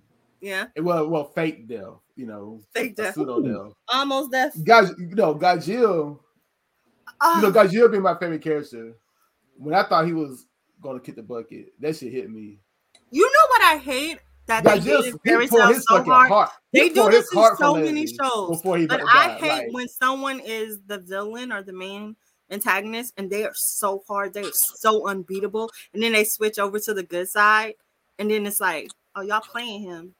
Yeah, 0.41 0.63
eh, 0.63 0.67
It 0.77 0.81
was 0.81 1.07
well, 1.07 1.25
fake 1.25 1.67
death, 1.67 1.99
you 2.15 2.25
know, 2.25 2.61
fake 2.73 2.95
death. 2.95 3.13
pseudo 3.13 3.41
death. 3.41 3.73
Almost 3.87 4.31
death. 4.31 4.57
Guys, 4.63 4.91
you 4.97 5.15
know, 5.15 5.35
Gajeel, 5.35 6.19
Oh, 7.23 7.35
you 7.35 7.41
know, 7.43 7.59
ah. 7.59 7.63
Gajeel 7.63 7.91
being 7.91 8.03
my 8.03 8.17
favorite 8.17 8.41
character. 8.41 8.93
When 9.57 9.75
I 9.75 9.83
thought 9.83 10.07
he 10.07 10.13
was 10.13 10.47
gonna 10.81 10.99
kick 10.99 11.15
the 11.15 11.23
bucket, 11.23 11.73
that 11.79 11.95
shit 11.95 12.11
hit 12.11 12.29
me. 12.29 12.57
you 13.11 13.23
know 13.23 13.47
what 13.49 13.61
I 13.61 13.77
hate 13.77 14.19
that 14.47 14.63
they 14.63 14.79
did 14.79 15.05
in 15.05 15.19
Fairy 15.19 15.47
Tail 15.47 15.73
so 15.75 16.03
hard. 16.03 16.29
heart. 16.29 16.49
They 16.73 16.87
he 16.87 16.89
do 16.89 17.09
this 17.09 17.31
in 17.31 17.55
so 17.57 17.75
many 17.75 18.07
shows, 18.07 18.49
before 18.49 18.77
he 18.77 18.87
But. 18.87 19.01
I 19.07 19.37
hate 19.39 19.49
Like, 19.49 19.73
when 19.73 19.87
someone 19.87 20.39
is 20.39 20.79
the 20.87 20.97
villain 20.97 21.51
or 21.51 21.61
the 21.61 21.73
main 21.73 22.15
antagonist 22.49 23.13
and 23.17 23.29
they 23.29 23.43
are 23.43 23.53
so 23.53 24.03
hard, 24.07 24.33
they're 24.33 24.51
so 24.51 25.07
unbeatable, 25.07 25.69
and 25.93 26.01
then 26.01 26.13
they 26.13 26.23
switch 26.23 26.57
over 26.57 26.79
to 26.79 26.93
the 26.93 27.03
good 27.03 27.29
side, 27.29 27.75
and 28.17 28.31
then 28.31 28.45
it's 28.47 28.59
like, 28.59 28.89
oh, 29.15 29.21
y'all 29.21 29.41
playing 29.41 29.83
him. 29.83 30.15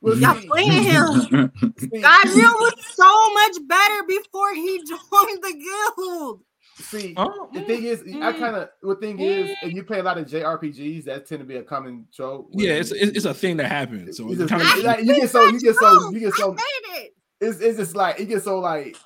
Well, 0.00 0.16
Y'all 0.18 0.34
see- 0.40 0.46
playing 0.48 0.84
him. 0.84 1.12
see, 1.78 1.88
Gabriel 1.88 2.52
was 2.60 2.74
so 2.94 3.34
much 3.34 3.68
better 3.68 4.02
before 4.06 4.54
he 4.54 4.78
joined 4.88 5.42
the 5.42 5.92
guild. 5.96 6.40
See, 6.76 7.14
Oh, 7.16 7.48
the 7.52 7.62
thing 7.62 7.82
is, 7.82 8.02
I 8.02 8.04
mm, 8.04 8.38
kind 8.38 8.54
of 8.54 8.68
the 8.82 8.94
thing 8.94 9.18
is, 9.18 9.50
if 9.62 9.72
you 9.72 9.82
play 9.82 9.98
a 9.98 10.02
lot 10.04 10.16
of 10.16 10.26
JRPGs, 10.28 11.04
that 11.06 11.26
tend 11.26 11.40
to 11.40 11.44
be 11.44 11.56
a 11.56 11.62
common 11.64 12.06
trope. 12.14 12.50
yeah, 12.52 12.74
it's 12.74 12.92
it's 12.92 13.16
it's 13.16 13.24
a 13.24 13.34
thing 13.34 13.56
that 13.56 13.66
happens. 13.66 14.16
So 14.16 14.26
you, 14.26 14.30
it's 14.30 14.38
just- 14.38 14.50
kind 14.50 14.62
I 14.62 14.76
like, 14.94 15.04
you 15.04 15.16
get 15.16 15.28
so 15.28 15.44
you 15.46 15.58
get 15.58 15.74
so 15.74 16.10
you 16.10 16.20
get 16.20 16.34
I 16.34 16.36
so 16.36 16.52
hate 16.52 17.02
it. 17.02 17.14
it's, 17.40 17.58
it's 17.60 17.78
just 17.78 17.96
like 17.96 18.20
it 18.20 18.26
gets 18.26 18.44
so 18.44 18.60
like 18.60 18.96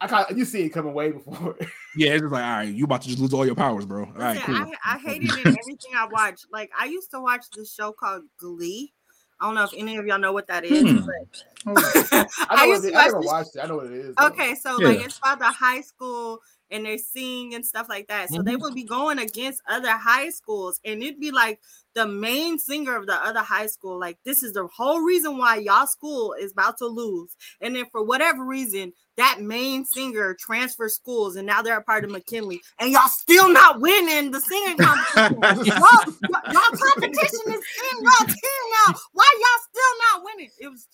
I 0.00 0.08
kind 0.08 0.26
you 0.36 0.44
see 0.44 0.62
it 0.62 0.70
coming 0.70 0.94
way 0.94 1.12
before. 1.12 1.56
yeah, 1.96 2.12
it's 2.14 2.22
just 2.22 2.32
like 2.32 2.42
all 2.42 2.50
right, 2.56 2.74
you 2.74 2.84
about 2.86 3.02
to 3.02 3.08
just 3.08 3.20
lose 3.20 3.32
all 3.32 3.46
your 3.46 3.54
powers, 3.54 3.84
bro. 3.86 4.04
All 4.06 4.12
right, 4.12 4.36
Listen, 4.36 4.54
cool. 4.64 4.72
I, 4.84 4.94
I 4.94 4.98
hate 4.98 5.22
it 5.22 5.30
in 5.32 5.46
everything 5.46 5.92
I 5.94 6.06
watch. 6.10 6.40
Like 6.50 6.70
I 6.76 6.86
used 6.86 7.10
to 7.12 7.20
watch 7.20 7.44
this 7.54 7.72
show 7.72 7.92
called 7.92 8.22
Glee. 8.38 8.92
I 9.40 9.46
don't 9.46 9.54
know 9.54 9.64
if 9.64 9.70
any 9.76 9.96
of 9.96 10.06
y'all 10.06 10.18
know 10.18 10.32
what 10.32 10.46
that 10.48 10.64
is, 10.64 10.82
Hmm. 10.84 10.98
but 11.06 11.42
Oh, 11.66 11.74
I, 12.12 12.28
I 12.50 12.64
used 12.66 12.82
to 12.84 12.88
it, 12.88 12.94
I 12.94 12.98
watch 12.98 13.06
never 13.06 13.20
watched 13.20 13.56
it. 13.56 13.60
I 13.60 13.66
know 13.66 13.76
what 13.76 13.86
it 13.86 13.92
is. 13.92 14.16
though. 14.16 14.26
Okay, 14.28 14.54
so 14.54 14.76
like 14.76 15.00
it's 15.00 15.18
about 15.18 15.38
the 15.38 15.44
high 15.46 15.80
school 15.82 16.40
and 16.70 16.86
they 16.86 16.98
sing 16.98 17.54
and 17.54 17.64
stuff 17.64 17.88
like 17.88 18.08
that. 18.08 18.30
So 18.30 18.42
they 18.42 18.56
Mm-hmm. 18.56 18.62
would 18.62 18.74
be 18.74 18.84
going 18.84 19.18
against 19.18 19.62
other 19.68 19.90
high 19.92 20.30
schools, 20.30 20.80
and 20.84 21.02
it'd 21.02 21.20
be 21.20 21.30
like 21.30 21.60
the 21.94 22.06
main 22.06 22.58
singer 22.58 22.96
of 22.96 23.06
the 23.06 23.14
other 23.14 23.40
high 23.40 23.66
school. 23.66 23.98
Like, 23.98 24.18
this 24.24 24.42
is 24.42 24.52
the 24.52 24.66
whole 24.68 25.00
reason 25.00 25.38
why 25.38 25.56
y'all 25.56 25.86
school 25.86 26.34
is 26.40 26.52
about 26.52 26.78
to 26.78 26.86
lose. 26.86 27.36
And 27.60 27.74
then 27.74 27.86
for 27.90 28.02
whatever 28.04 28.44
reason, 28.44 28.92
that 29.16 29.40
main 29.40 29.84
singer 29.84 30.34
transfers 30.38 30.94
schools, 30.94 31.36
and 31.36 31.46
now 31.46 31.62
they're 31.62 31.78
a 31.78 31.82
part 31.82 32.04
of 32.04 32.10
McKinley, 32.10 32.60
and 32.78 32.90
y'all 32.90 33.08
still 33.08 33.52
not 33.52 33.80
winning 33.80 34.30
the 34.30 34.40
singing 34.40 34.78
competition. 34.78 35.44
y'all, 35.62 35.88
y'all 36.28 36.40
y'all 36.48 36.72
competition 36.78 37.46
is 37.52 37.64
in 37.76 38.02
y'all 38.02 38.26
team 38.26 38.64
now. 38.86 38.94
Why 39.12 39.26
y'all 39.38 39.64
still 39.68 39.98
not 40.12 40.24
winning? 40.24 40.50
It 40.58 40.68
was 40.68 40.86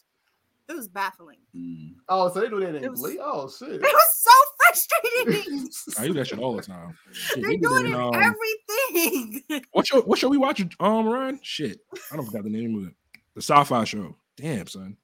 it 0.68 0.74
was 0.74 0.88
baffling. 0.88 1.38
Mm. 1.56 1.94
Oh, 2.08 2.28
so 2.32 2.40
they 2.40 2.48
do 2.48 2.60
that 2.60 2.74
in 2.74 2.84
It 2.84 2.90
was- 2.90 3.00
Glee? 3.00 3.18
Oh 3.22 3.48
shit. 3.48 3.70
It 3.74 3.80
was 3.80 4.14
so 4.14 4.30
frustrating. 4.58 5.68
I 5.98 6.06
do 6.08 6.12
that 6.14 6.26
shit 6.28 6.38
all 6.38 6.56
the 6.56 6.62
time. 6.62 6.96
Shit, 7.12 7.40
They're 7.42 7.50
we 7.50 7.56
do 7.58 7.68
doing 7.68 7.86
it 7.86 7.94
um, 7.94 8.12
everything. 8.14 9.42
What 9.72 9.86
show? 9.86 10.00
What 10.02 10.18
show 10.18 10.28
we 10.28 10.38
watching? 10.38 10.70
Um, 10.80 11.06
Ryan. 11.06 11.38
Shit, 11.42 11.80
I 12.12 12.16
don't 12.16 12.26
forgot 12.26 12.44
the 12.44 12.50
name 12.50 12.76
of 12.78 12.88
it. 12.88 12.94
The 13.34 13.42
sci-fi 13.42 13.84
show. 13.84 14.16
Damn, 14.36 14.66
son. 14.66 14.96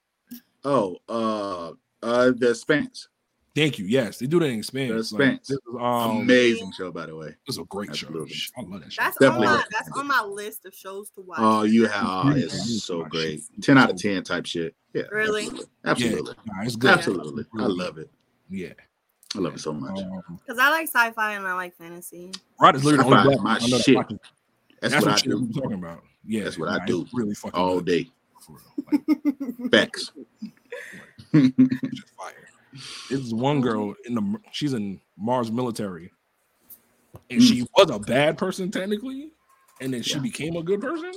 Oh, 0.64 0.96
uh, 1.08 1.72
uh, 2.02 2.32
the 2.36 2.50
Expanse. 2.50 3.08
Thank 3.54 3.78
you. 3.78 3.84
Yes, 3.84 4.18
they 4.18 4.26
do 4.26 4.38
that 4.40 4.46
in 4.46 4.58
Expanse. 4.60 5.10
The 5.10 5.16
Like, 5.18 5.34
Expanse. 5.34 5.48
this 5.48 5.58
is, 5.58 5.74
um, 5.78 6.20
Amazing 6.22 6.72
show, 6.72 6.90
by 6.90 7.04
the 7.06 7.14
way. 7.14 7.34
This 7.46 7.56
is 7.56 7.58
a 7.58 7.64
great 7.64 7.90
Absolutely. 7.90 8.32
show. 8.32 8.50
I 8.56 8.62
love 8.62 8.80
that 8.82 8.92
show. 8.92 9.02
That's 9.02 9.18
Definitely 9.18 9.46
on 9.46 9.54
my 9.56 9.64
that's 9.70 9.90
on 9.98 10.06
my 10.06 10.22
list 10.22 10.64
of 10.64 10.74
shows 10.74 11.10
to 11.10 11.20
watch. 11.20 11.38
Oh, 11.40 11.62
you 11.64 11.86
have 11.86 12.04
oh, 12.06 12.30
Yeah. 12.34 12.44
it's 12.44 12.82
so 12.82 13.04
great. 13.04 13.42
Ten 13.60 13.76
out 13.76 13.90
of 13.90 13.96
ten 13.96 14.22
type 14.22 14.46
shit. 14.46 14.74
Yeah, 14.94 15.02
Really? 15.12 15.44
Absolutely, 15.44 15.66
absolutely, 15.84 16.34
Yeah, 16.46 16.52
nah, 16.54 16.62
it's 16.64 16.76
good. 16.76 16.90
absolutely. 16.92 17.44
I 17.58 17.66
love 17.66 17.98
it. 17.98 18.10
Yeah. 18.48 18.72
I 19.34 19.38
love 19.38 19.54
it 19.54 19.60
so 19.60 19.72
much. 19.72 19.98
Um, 19.98 20.38
Because 20.46 20.58
I 20.58 20.70
like 20.70 20.88
sci-fi 20.88 21.32
and 21.34 21.46
I 21.46 21.54
like 21.54 21.74
fantasy. 21.76 22.30
Rod 22.60 22.76
is 22.76 22.84
literally 22.84 23.10
the 23.10 23.16
only 23.16 23.34
Sci-fi 23.34 23.42
my 23.42 23.54
I 23.56 23.66
know 23.68 23.78
shit. 23.78 23.96
That's, 24.80 24.92
That's 24.92 24.94
what, 24.94 25.04
what 25.04 25.12
I 25.12 25.16
shit 25.16 25.30
do 25.30 25.40
we 25.44 25.52
talking 25.52 25.72
about. 25.74 26.02
Yeah, 26.26 26.44
That's 26.44 26.58
what 26.58 26.68
I 26.70 26.76
nah, 26.78 26.84
do 26.86 27.06
Really 27.12 27.34
fucking 27.34 27.58
all 27.60 27.80
good, 27.80 27.84
day. 27.86 28.10
for 28.40 28.56
real. 28.90 29.04
Like, 29.10 29.70
Facts. 29.70 30.12
it's 31.32 31.90
just 31.94 32.08
fire. 32.16 32.48
It's 33.10 33.32
one 33.32 33.60
girl 33.60 33.94
in 34.04 34.14
the 34.14 34.40
she's 34.52 34.72
in 34.72 35.00
Mars 35.16 35.50
military, 35.50 36.10
and 37.30 37.40
Mm. 37.40 37.48
she 37.48 37.66
was 37.76 37.90
a 37.90 37.98
bad 37.98 38.38
person 38.38 38.70
technically, 38.70 39.32
and 39.80 39.92
then 39.92 40.02
she 40.02 40.14
Yeah. 40.14 40.20
became 40.20 40.56
a 40.56 40.62
good 40.62 40.80
person. 40.80 41.12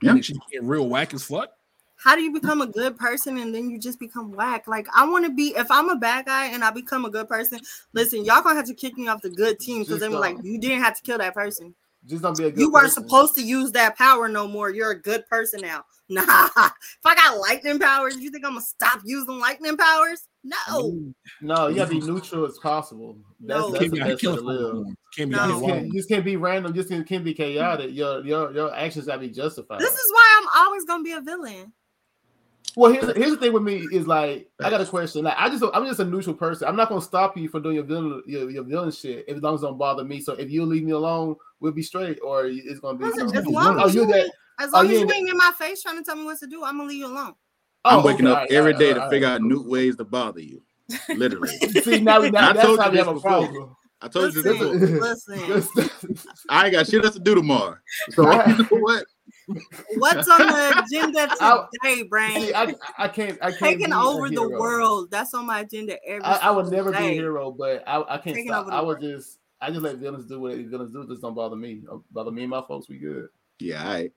Yeah. 0.00 0.10
and 0.10 0.18
then 0.18 0.22
she 0.22 0.34
became 0.34 0.68
real 0.68 0.88
whack 0.88 1.12
as 1.12 1.24
fuck. 1.24 1.50
How 1.96 2.14
do 2.14 2.22
you 2.22 2.32
become 2.32 2.60
a 2.60 2.68
good 2.68 2.96
person 2.96 3.38
and 3.38 3.52
then 3.52 3.68
you 3.68 3.76
just 3.76 3.98
become 3.98 4.30
whack? 4.30 4.68
Like 4.68 4.86
I 4.94 5.08
want 5.08 5.24
to 5.24 5.32
be 5.32 5.56
if 5.56 5.68
I'm 5.72 5.90
a 5.90 5.96
bad 5.96 6.26
guy 6.26 6.46
and 6.46 6.62
I 6.62 6.70
become 6.70 7.04
a 7.04 7.10
good 7.10 7.28
person, 7.28 7.58
listen, 7.92 8.24
y'all 8.24 8.40
gonna 8.42 8.54
have 8.54 8.66
to 8.66 8.74
kick 8.74 8.96
me 8.96 9.08
off 9.08 9.22
the 9.22 9.30
good 9.30 9.58
team 9.58 9.80
because 9.82 9.98
Just 9.98 10.10
then 10.12 10.20
like 10.20 10.36
you 10.44 10.60
didn't 10.60 10.82
have 10.84 10.96
to 10.96 11.02
kill 11.02 11.18
that 11.18 11.34
person. 11.34 11.74
Just 12.06 12.22
don't 12.22 12.36
be 12.36 12.44
a 12.44 12.50
good 12.50 12.60
You 12.60 12.70
weren't 12.70 12.86
person. 12.86 13.02
supposed 13.04 13.34
to 13.34 13.42
use 13.42 13.72
that 13.72 13.96
power 13.98 14.28
no 14.28 14.46
more. 14.48 14.70
You're 14.70 14.92
a 14.92 15.00
good 15.00 15.26
person 15.28 15.60
now. 15.60 15.84
Nah, 16.10 16.24
if 16.24 17.04
I 17.04 17.14
got 17.14 17.36
lightning 17.36 17.78
powers, 17.78 18.16
you 18.16 18.30
think 18.30 18.42
I'm 18.42 18.52
gonna 18.52 18.64
stop 18.64 19.02
using 19.04 19.38
lightning 19.38 19.76
powers? 19.76 20.26
No. 20.42 21.12
No, 21.42 21.66
you 21.66 21.76
gotta 21.76 21.90
be 21.90 22.00
neutral 22.00 22.46
as 22.46 22.56
possible. 22.60 23.18
That's, 23.40 23.60
No. 23.60 23.70
that's 23.70 23.80
Can't 23.82 23.90
the 23.92 24.00
be 24.00 24.10
best 24.12 24.24
way 24.24 24.34
to 24.36 24.40
live. 24.40 24.86
Can't 25.14 25.30
be 25.30 25.36
No. 25.36 25.44
You 25.44 25.52
just, 25.52 25.66
can't, 25.66 25.86
you 25.88 25.92
just 25.92 26.08
can't 26.08 26.24
be 26.24 26.36
random. 26.36 26.72
Just 26.72 26.88
can't, 26.88 27.06
can't 27.06 27.24
be 27.24 27.34
chaotic. 27.34 27.90
Your 27.92 28.24
your 28.24 28.52
your 28.52 28.74
actions 28.74 29.04
gotta 29.04 29.20
be 29.20 29.28
justified. 29.28 29.80
This 29.80 29.92
is 29.92 30.12
why 30.14 30.40
I'm 30.40 30.64
always 30.64 30.86
gonna 30.86 31.02
be 31.04 31.12
a 31.12 31.20
villain. 31.20 31.74
Well, 32.74 32.92
here's, 32.92 33.14
here's 33.16 33.30
the 33.32 33.36
thing 33.36 33.52
with 33.52 33.62
me 33.62 33.86
is 33.92 34.06
like 34.06 34.48
I 34.62 34.70
got 34.70 34.80
a 34.80 34.86
question. 34.86 35.24
Like 35.24 35.34
I 35.36 35.50
just 35.50 35.62
I'm 35.74 35.84
just 35.84 36.00
a 36.00 36.06
neutral 36.06 36.36
person. 36.36 36.68
I'm 36.68 36.76
not 36.76 36.88
gonna 36.88 37.02
stop 37.02 37.36
you 37.36 37.50
from 37.50 37.64
doing 37.64 37.74
your 37.74 37.84
villain 37.84 38.22
your, 38.26 38.48
your 38.48 38.64
villain 38.64 38.92
shit 38.92 39.28
as 39.28 39.42
long 39.42 39.56
as 39.56 39.62
it 39.62 39.66
don't 39.66 39.76
bother 39.76 40.04
me. 40.04 40.20
So 40.20 40.32
if 40.32 40.50
you 40.50 40.64
leave 40.64 40.84
me 40.84 40.92
alone, 40.92 41.36
we'll 41.60 41.72
be 41.72 41.82
straight. 41.82 42.18
Or 42.24 42.46
it's 42.46 42.80
gonna 42.80 42.98
be 42.98 43.04
Listen, 43.04 43.34
as 43.36 43.44
oh, 43.46 43.50
long 43.50 43.78
oh, 43.80 43.86
as 43.86 43.94
you 43.94 44.02
you 44.02 44.06
that? 44.08 44.22
ain't, 44.24 44.32
as 44.60 44.72
long 44.72 44.86
you 44.86 44.94
as 44.94 45.00
you 45.00 45.06
ain't- 45.06 45.12
ain't 45.16 45.30
in 45.30 45.36
my 45.36 45.52
face 45.58 45.82
trying 45.82 45.96
to 45.98 46.02
tell 46.04 46.16
me 46.16 46.24
what 46.24 46.38
to 46.38 46.46
do, 46.46 46.64
I'm 46.64 46.76
gonna 46.78 46.88
leave 46.88 46.98
you 47.00 47.06
alone. 47.06 47.34
I'm 47.84 48.00
Oh, 48.00 48.02
waking 48.04 48.26
okay, 48.26 48.32
up 48.32 48.36
all 48.38 48.42
right, 48.42 48.52
every 48.52 48.72
all 48.74 48.78
day 48.78 48.88
right, 48.88 48.94
to 48.94 49.02
all 49.04 49.10
figure 49.10 49.28
right. 49.28 49.34
out 49.34 49.42
new 49.42 49.62
ways 49.62 49.96
to 49.96 50.04
bother 50.04 50.40
you. 50.40 50.62
Literally. 51.08 51.48
See 51.82 52.00
now, 52.00 52.20
we- 52.20 52.30
now 52.30 52.50
I 52.50 52.52
that's 52.54 52.66
told 52.66 52.78
how 52.80 52.86
you 52.86 52.90
we 52.92 52.96
this 52.98 53.06
have 53.06 53.16
a 53.16 53.20
problem. 53.20 53.76
I 54.00 54.08
told 54.08 54.34
you 54.34 54.42
this 54.42 54.58
before. 54.58 54.74
listen. 54.74 56.18
I 56.48 56.64
ain't 56.66 56.72
got 56.72 56.86
shit 56.86 57.04
else 57.04 57.14
to 57.14 57.20
do 57.20 57.34
tomorrow. 57.34 57.76
So 58.10 58.22
you 58.46 58.56
know 58.58 58.64
what? 58.78 59.04
What's 59.96 60.28
on 60.28 60.38
the 60.38 60.84
agenda 60.86 61.28
I'll- 61.40 61.68
today, 61.82 62.02
Brain? 62.04 62.40
See, 62.40 62.54
I, 62.54 62.74
I 62.98 63.08
can't 63.08 63.38
I 63.42 63.50
can't 63.50 63.58
Taking 63.58 63.86
be 63.86 63.92
a 63.92 63.98
over 63.98 64.28
the 64.28 64.48
world. 64.48 65.10
That's 65.10 65.34
on 65.34 65.46
my 65.46 65.60
agenda 65.60 65.96
every 66.06 66.22
I, 66.22 66.36
I 66.36 66.50
would 66.50 66.66
single 66.66 66.92
never 66.92 66.98
be 66.98 67.06
a 67.08 67.12
hero, 67.12 67.50
but 67.50 67.82
I, 67.86 68.02
I 68.02 68.18
can't 68.18 68.36
Taking 68.36 68.48
stop. 68.52 68.68
I 68.68 68.80
would 68.80 69.00
just 69.00 69.37
I 69.60 69.70
just 69.70 69.82
let 69.82 69.96
villains 69.96 70.26
do 70.26 70.40
what 70.40 70.56
villains 70.56 70.92
do. 70.92 71.06
Just 71.08 71.22
don't 71.22 71.34
bother 71.34 71.56
me. 71.56 71.82
Don't 71.84 72.02
bother 72.12 72.30
me 72.30 72.42
and 72.42 72.50
my 72.50 72.62
folks. 72.66 72.88
We 72.88 72.98
good. 72.98 73.28
Yeah, 73.58 73.82
all 73.84 73.90
right. 73.92 74.12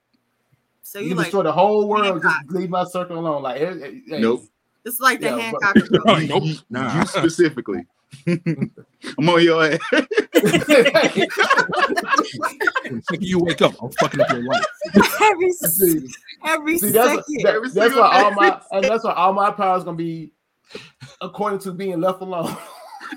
So 0.82 0.98
You, 0.98 1.04
you 1.04 1.10
can 1.10 1.16
like 1.18 1.26
destroy 1.26 1.42
the 1.44 1.52
whole 1.52 1.88
world. 1.88 2.04
Hancock. 2.06 2.42
Just 2.44 2.54
leave 2.56 2.70
my 2.70 2.84
circle 2.84 3.18
alone. 3.18 3.42
Like 3.42 3.60
eh, 3.60 3.64
eh, 3.66 3.90
hey, 4.08 4.20
Nope. 4.20 4.44
it's 4.84 5.00
like 5.00 5.20
the 5.20 5.26
Yeah, 5.26 5.38
Hancock 5.38 5.78
show. 5.78 6.02
Oh, 6.06 6.18
nope. 6.18 6.58
Nah. 6.70 7.00
You 7.00 7.06
specifically. 7.06 7.84
I'm 8.26 9.28
on 9.28 9.42
your 9.42 9.64
ass. 9.64 9.78
The 10.32 11.28
second 13.08 13.22
you 13.22 13.38
wake 13.38 13.62
up, 13.62 13.74
I'm 13.82 13.90
fucking 13.92 14.20
up 14.20 14.30
your 14.30 14.42
life. 14.44 14.64
every 15.22 15.52
see, 15.52 16.08
every 16.44 16.78
see, 16.78 16.90
that's, 16.90 17.08
second. 17.08 17.24
that- 17.42 17.54
Every 17.54 17.68
that's 17.70 17.74
single 17.74 18.00
why 18.02 18.22
all 18.22 18.30
day. 18.30 18.36
my 18.36 18.60
and 18.72 18.84
that's 18.84 19.04
why 19.04 19.12
all 19.14 19.32
my 19.32 19.50
power 19.50 19.78
is 19.78 19.84
gonna 19.84 19.96
be 19.96 20.32
according 21.20 21.58
to 21.60 21.72
being 21.72 22.00
left 22.00 22.20
alone. 22.22 22.54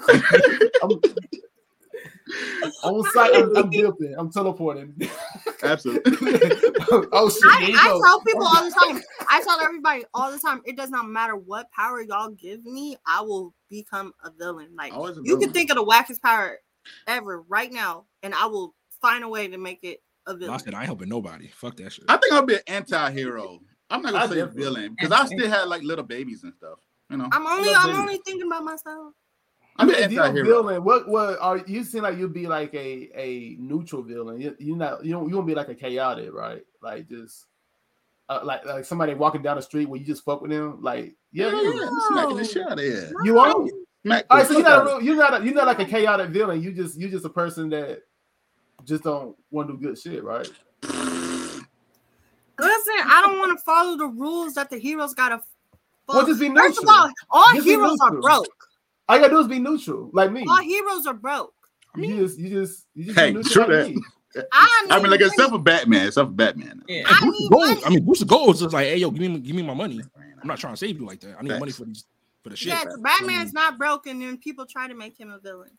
I'm, 0.10 0.92
on 2.84 3.04
site, 3.12 3.36
I'm, 3.36 3.56
I'm 3.56 3.70
guilty. 3.70 4.14
I'm 4.18 4.32
teleporting. 4.32 4.96
Absolutely. 5.64 6.12
oh 7.12 7.30
shit! 7.30 7.44
I, 7.46 7.72
I 7.76 8.02
tell 8.06 8.22
people 8.22 8.46
all 8.46 8.64
the 8.64 8.76
time. 8.86 9.02
I 9.30 9.42
tell 9.44 9.60
everybody 9.62 10.04
all 10.14 10.32
the 10.32 10.40
time. 10.40 10.62
It 10.66 10.76
does 10.76 10.90
not 10.90 11.08
matter 11.08 11.36
what 11.36 11.72
power 11.72 12.02
y'all 12.02 12.32
give 12.32 12.64
me. 12.66 12.98
I 13.08 13.22
will 13.22 13.54
become 13.70 14.14
a 14.24 14.32
villain. 14.32 14.70
Like 14.76 14.94
Always 14.94 15.18
a 15.18 15.22
you 15.24 15.38
can 15.38 15.52
think 15.52 15.70
of 15.72 15.78
the 15.78 15.86
wackest 15.86 16.22
power 16.22 16.60
ever 17.08 17.42
right 17.44 17.72
now, 17.72 18.06
and 18.24 18.34
I 18.34 18.46
will 18.46 18.76
find 19.02 19.24
a 19.24 19.30
way 19.30 19.48
to 19.48 19.58
make 19.58 19.80
it 19.84 20.02
a 20.28 20.36
villain. 20.36 20.60
said 20.60 20.74
I 20.74 20.80
ain't 20.80 20.88
helping 20.88 21.10
nobody. 21.10 21.48
Fuck 21.48 21.78
that 21.78 21.94
shit. 21.94 22.06
I 22.08 22.18
think 22.18 22.34
I'll 22.34 22.46
be 22.46 22.56
an 22.56 22.62
anti-hero. 22.68 23.60
I'm 23.90 24.02
not 24.02 24.14
gonna 24.14 24.28
say 24.28 24.36
definitely- 24.36 24.64
villain 24.64 24.96
because 24.98 25.12
I 25.12 25.26
still 25.26 25.50
had 25.50 25.68
like 25.68 25.84
little 25.84 26.06
babies 26.06 26.44
and 26.44 26.54
stuff. 26.54 26.80
You 27.10 27.18
know, 27.18 27.30
I'm 27.32 27.46
only 27.46 27.70
I'm 27.74 27.88
villain. 27.88 28.02
only 28.02 28.20
thinking 28.26 28.48
about 28.48 28.64
myself. 28.64 29.14
I'm 29.78 29.90
an 29.90 29.96
If 29.96 30.12
you're 30.12 30.26
a 30.26 30.32
villain, 30.32 30.84
what 30.84 31.08
what 31.08 31.38
are 31.40 31.58
you 31.58 31.84
seem 31.84 32.04
like 32.04 32.18
you'd 32.18 32.34
be 32.34 32.48
like 32.48 32.74
a 32.74 33.10
a 33.16 33.58
neutral 33.60 34.04
villain? 34.04 34.40
You 34.40 34.56
you 34.58 34.76
not 34.76 35.04
you 35.04 35.12
don't 35.12 35.28
you 35.28 35.36
won't 35.36 35.48
be 35.48 35.56
like 35.56 35.70
a 35.70 35.76
chaotic, 35.76 36.34
right? 36.34 36.64
Like 36.82 37.10
just 37.10 37.46
uh, 38.30 38.40
like 38.44 38.66
like 38.66 38.86
somebody 38.86 39.14
walking 39.14 39.42
down 39.42 39.58
the 39.58 39.62
street 39.62 39.88
where 39.88 40.00
you 40.00 40.06
just 40.06 40.24
fuck 40.24 40.42
with 40.42 40.52
them. 40.52 40.82
Like 40.82 41.16
yeah, 41.32 41.48
Yeah, 41.48 41.62
you, 41.62 41.82
yeah, 41.82 41.90
I'm 41.90 42.14
smacking 42.14 42.38
the 42.38 42.46
shit 42.46 42.66
out 42.66 42.74
of 42.74 42.80
here. 42.80 43.12
you 43.24 43.38
are. 43.38 43.68
Smack 44.06 44.26
All 44.30 44.38
the 44.38 44.44
right, 44.44 44.48
so 44.48 44.54
you're 44.54 44.64
not 44.64 44.82
a 44.82 44.86
real, 44.86 45.02
you're 45.02 45.16
not 45.16 45.42
a, 45.42 45.44
you're 45.44 45.54
not 45.54 45.66
like 45.66 45.80
a 45.80 45.86
chaotic 45.86 46.30
villain. 46.30 46.62
You 46.62 46.72
just 46.72 46.98
you 46.98 47.10
just 47.10 47.26
a 47.26 47.30
person 47.30 47.70
that 47.70 48.04
just 48.86 49.04
don't 49.04 49.36
want 49.52 49.68
to 49.68 49.74
do 49.74 49.80
good 49.80 49.98
shit, 49.98 50.24
right? 50.24 50.50
Listen, 50.84 51.66
I 52.58 53.22
don't 53.26 53.40
want 53.40 53.58
to 53.58 53.64
follow 53.66 53.98
the 53.98 54.08
rules 54.08 54.54
that 54.54 54.70
the 54.70 54.78
heroes 54.78 55.14
gotta 55.14 55.42
follow. 56.08 56.20
Well, 56.20 56.28
just 56.28 56.40
be 56.40 56.54
First 56.54 56.82
of 56.82 56.88
all, 56.88 57.12
all 57.30 57.54
Just 57.56 57.68
heroes 57.68 57.98
are 58.02 58.22
broke. 58.22 58.48
All 59.08 59.16
you 59.18 59.22
gotta 59.22 59.34
do 59.34 59.40
is 59.40 59.48
be 59.48 59.60
neutral, 59.60 60.10
like 60.14 60.32
me. 60.32 60.46
All 60.50 60.62
heroes 60.62 61.06
are 61.06 61.14
broke. 61.14 61.54
You 61.96 62.18
just 62.28 62.40
you 62.40 62.50
just 62.50 62.86
you 62.96 63.06
just 63.06 63.18
Hey, 63.20 63.32
be 63.32 63.38
neutral 63.38 63.66
true 63.66 63.76
like 63.76 63.86
that. 63.88 63.96
me. 63.96 64.02
I, 64.52 64.88
I 64.90 65.00
mean, 65.02 65.12
like 65.12 65.22
need 65.22 65.28
except 65.28 65.50
for 65.52 65.60
Batman, 65.60 66.08
except 66.08 66.28
for 66.28 66.34
Batman. 66.34 66.84
Yeah. 66.90 67.04
I 67.06 67.20
Booster 67.22 67.32
need 67.32 67.50
Gold. 67.52 67.84
I 67.86 67.90
mean, 67.90 68.06
Booster 68.06 68.26
Gold 68.26 68.56
is 68.56 68.62
just 68.62 68.74
like, 68.74 68.88
hey, 68.88 68.98
yo, 68.98 69.10
give 69.12 69.32
me, 69.32 69.40
give 69.40 69.56
me 69.56 69.62
my 69.62 69.74
money. 69.74 70.02
I'm 70.42 70.48
not 70.48 70.58
trying 70.60 70.74
to 70.74 70.78
save 70.78 71.00
you 71.00 71.06
like 71.06 71.22
that. 71.22 71.38
I 71.40 71.42
need 71.42 71.50
Facts. 71.52 71.60
money 71.62 71.72
for 71.72 71.86
these, 71.86 72.04
for 72.44 72.50
the 72.50 72.56
shit. 72.58 72.68
Yes, 72.74 72.86
Batman's 73.02 73.54
not 73.54 73.78
broken, 73.78 74.22
and 74.24 74.42
people 74.42 74.66
try 74.66 74.90
to 74.90 74.94
make 74.94 75.18
him 75.18 75.32
a 75.32 75.40
villain. 75.40 75.72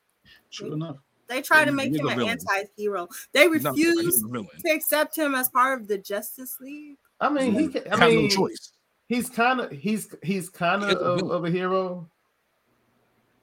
True 0.51 0.73
enough. 0.73 0.97
They 1.29 1.43
try 1.43 1.67
to 1.67 1.73
make 1.73 1.95
him 1.95 2.07
an 2.09 2.17
villain. 2.17 2.31
anti-hero. 2.31 3.09
They 3.33 3.49
He's 3.49 3.63
not- 3.63 3.73
refuse 3.75 4.23
a 4.25 4.29
to 4.29 4.71
accept 4.75 5.17
him 5.19 5.35
as 5.35 5.51
part 5.51 5.79
of 5.79 5.87
the 5.89 5.99
Justice 5.99 6.57
League. 6.61 6.97
I 7.21 7.29
mean, 7.29 7.53
he 7.59 7.69
can, 7.69 7.83
I 7.93 7.99
Have 7.99 8.09
mean, 8.11 8.23
no 8.23 8.29
choice. 8.29 8.73
he's 9.09 9.29
kind 9.29 9.61
of 9.61 9.71
he's 9.71 10.09
he's 10.23 10.49
kind 10.49 10.83
He 10.83 10.89
is 10.91 10.95
of 10.97 11.21
a 11.21 11.25
of 11.27 11.45
a 11.45 11.51
hero. 11.51 12.09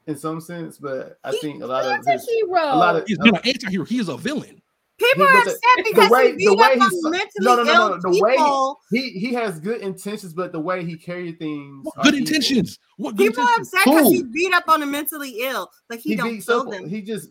In 0.06 0.16
some 0.16 0.40
sense, 0.40 0.78
but 0.78 1.18
I 1.24 1.30
He 1.32 1.38
think 1.38 1.62
a 1.62 1.66
lot 1.66 1.84
of 1.84 1.96
He's 1.96 2.06
a 2.06 2.12
his, 2.12 2.24
hero. 2.28 2.52
a 2.62 2.76
lot 2.76 2.96
of 2.96 3.04
He's 3.06 3.18
not 3.18 3.28
an 3.28 3.36
anti-hero. 3.48 3.84
He 3.84 3.98
is 3.98 4.08
a 4.08 4.16
villain. 4.16 4.60
People 4.96 5.24
He- 5.26 5.30
are 5.30 5.32
but 5.44 5.46
upset 5.48 5.84
because 5.84 6.10
way- 6.10 6.36
he 6.36 6.44
the 6.46 6.54
way 6.54 6.64
up 6.66 6.72
he 6.74 6.80
on 6.80 7.10
mentally 7.10 7.24
no, 7.40 7.56
no, 7.56 7.62
no, 7.64 7.72
ill 7.72 7.88
no, 7.90 8.00
the 8.12 8.20
way 8.22 8.30
he- 8.32 8.36
people. 8.36 8.80
he 8.90 9.10
he 9.10 9.32
has 9.34 9.58
good 9.58 9.80
intentions, 9.80 10.32
but 10.32 10.52
the 10.52 10.60
way 10.60 10.84
he 10.84 10.96
carried 10.96 11.38
things, 11.40 11.80
What 11.84 11.98
are 11.98 12.02
good 12.04 12.14
evil. 12.14 12.26
intentions? 12.28 12.78
What 12.96 13.16
good 13.16 13.26
People 13.28 13.42
are 13.42 13.48
intentions? 13.58 13.74
upset 13.74 13.84
because 13.92 14.12
he 14.12 14.22
beat 14.22 14.54
up 14.54 14.68
on 14.68 14.80
the 14.80 14.86
mentally 14.86 15.40
ill. 15.40 15.68
Like 15.90 16.00
he, 16.00 16.10
He 16.10 16.16
don't 16.16 16.40
kill 16.40 16.60
up. 16.60 16.70
them. 16.70 16.88
He 16.88 17.02
just 17.02 17.30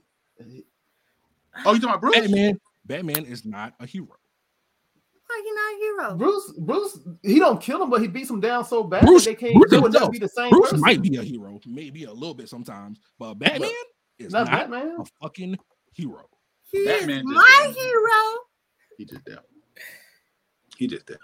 Oh, 1.66 1.74
you 1.74 1.80
talking 1.80 1.84
about 1.84 2.02
Bruce? 2.02 2.20
Batman. 2.20 2.60
Batman 2.86 3.26
is 3.26 3.46
not 3.46 3.76
a 3.80 3.86
hero. 3.86 4.08
Why 5.34 5.42
he 5.44 5.52
not 5.52 5.74
a 5.74 5.78
hero? 5.78 6.18
Bruce. 6.18 6.52
Bruce. 6.58 7.00
He 7.24 7.40
don't 7.40 7.62
kill 7.62 7.82
him, 7.82 7.90
but 7.90 8.02
he 8.02 8.08
beats 8.08 8.30
him 8.30 8.40
down 8.40 8.66
so 8.66 8.84
bad 8.84 9.06
Bruce- 9.06 9.26
that 9.26 9.32
they 9.32 9.36
can't. 9.36 9.56
Bruce 9.56 9.72
They 9.72 9.80
would 9.80 9.94
never 9.94 10.10
be 10.10 10.20
the 10.20 10.28
same 10.30 10.52
Bruce 10.52 10.70
person. 10.72 10.82
might 10.82 11.02
be 11.02 11.18
a 11.18 11.24
hero, 11.24 11.60
maybe 11.66 12.04
a 12.04 12.12
little 12.14 12.34
bit 12.36 12.50
sometimes, 12.50 13.00
but 13.18 13.36
Batman 13.36 13.72
is 14.20 14.32
not 14.32 14.46
not, 14.46 14.70
Batman. 14.70 14.98
a 15.00 15.06
fucking 15.22 15.58
hero. 15.94 16.26
He 16.72 16.86
Batman 16.86 17.20
is 17.20 17.26
my 17.26 17.74
hero. 17.76 18.40
He 18.98 19.06
just 19.06 19.26
there. 19.26 19.40
He 20.78 20.88
just 20.88 21.08
there. 21.08 21.18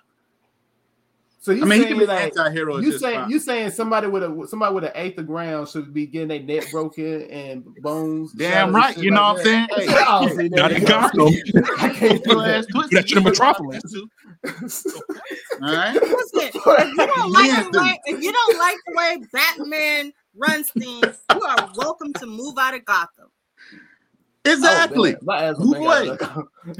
So 1.41 1.51
you 1.53 1.61
I 1.63 1.65
mean, 1.65 1.79
he 1.79 1.83
saying 1.85 1.87
can 1.93 1.99
be 1.99 2.05
like 2.05 2.37
anti-hero. 2.37 2.79
you 2.79 2.97
saying 2.99 3.29
you 3.29 3.39
saying 3.39 3.71
somebody 3.71 4.07
with 4.07 4.23
a 4.23 4.47
somebody 4.49 4.75
with 4.75 4.83
an 4.83 4.91
eighth 4.95 5.17
of 5.19 5.27
ground 5.27 5.69
should 5.69 5.93
be 5.93 6.05
getting 6.05 6.27
their 6.27 6.41
neck 6.41 6.69
broken 6.69 7.23
and 7.31 7.63
bones. 7.81 8.33
Damn 8.33 8.75
right. 8.75 8.97
You 8.97 9.11
know 9.11 9.21
like 9.21 9.37
what 9.37 9.39
I'm 9.39 9.45
saying? 9.45 9.67
that. 9.69 9.79
Hey, 9.79 10.05
Oh, 10.05 10.27
see, 10.37 10.49
Not 10.49 10.71
you 10.71 10.77
in. 10.77 10.83
Gotham. 10.83 11.33
I 11.79 11.89
can't 11.89 12.23
do 12.23 12.31
your 12.31 12.45
ass 12.45 12.65
that. 12.65 12.71
twisted. 12.71 12.89
Do 12.91 12.95
that 12.97 13.07
shit 13.09 13.17
in 13.17 13.23
Metropolis. 13.23 13.83
All 15.61 15.75
right. 15.75 15.93
Listen, 15.93 16.49
if 16.53 16.53
you 16.97 17.07
don't 17.07 17.31
like 17.31 17.45
Yes, 17.45 17.65
the 17.71 17.79
way, 17.79 17.99
if 18.05 18.21
you 18.21 18.31
don't 18.33 18.57
like 18.59 18.77
the 18.87 18.93
way 18.97 19.17
Batman 19.31 20.11
runs 20.35 20.69
things, 20.71 21.19
you 21.33 21.41
are 21.41 21.69
welcome 21.77 22.13
to 22.15 22.25
move 22.25 22.57
out 22.57 22.73
of 22.73 22.83
Gotham. 22.83 23.29
Exactly. 24.45 25.15
Oh. 25.15 25.19
My 25.21 25.43
ass 25.43 25.55
Move 25.59 25.77
away. 25.77 26.17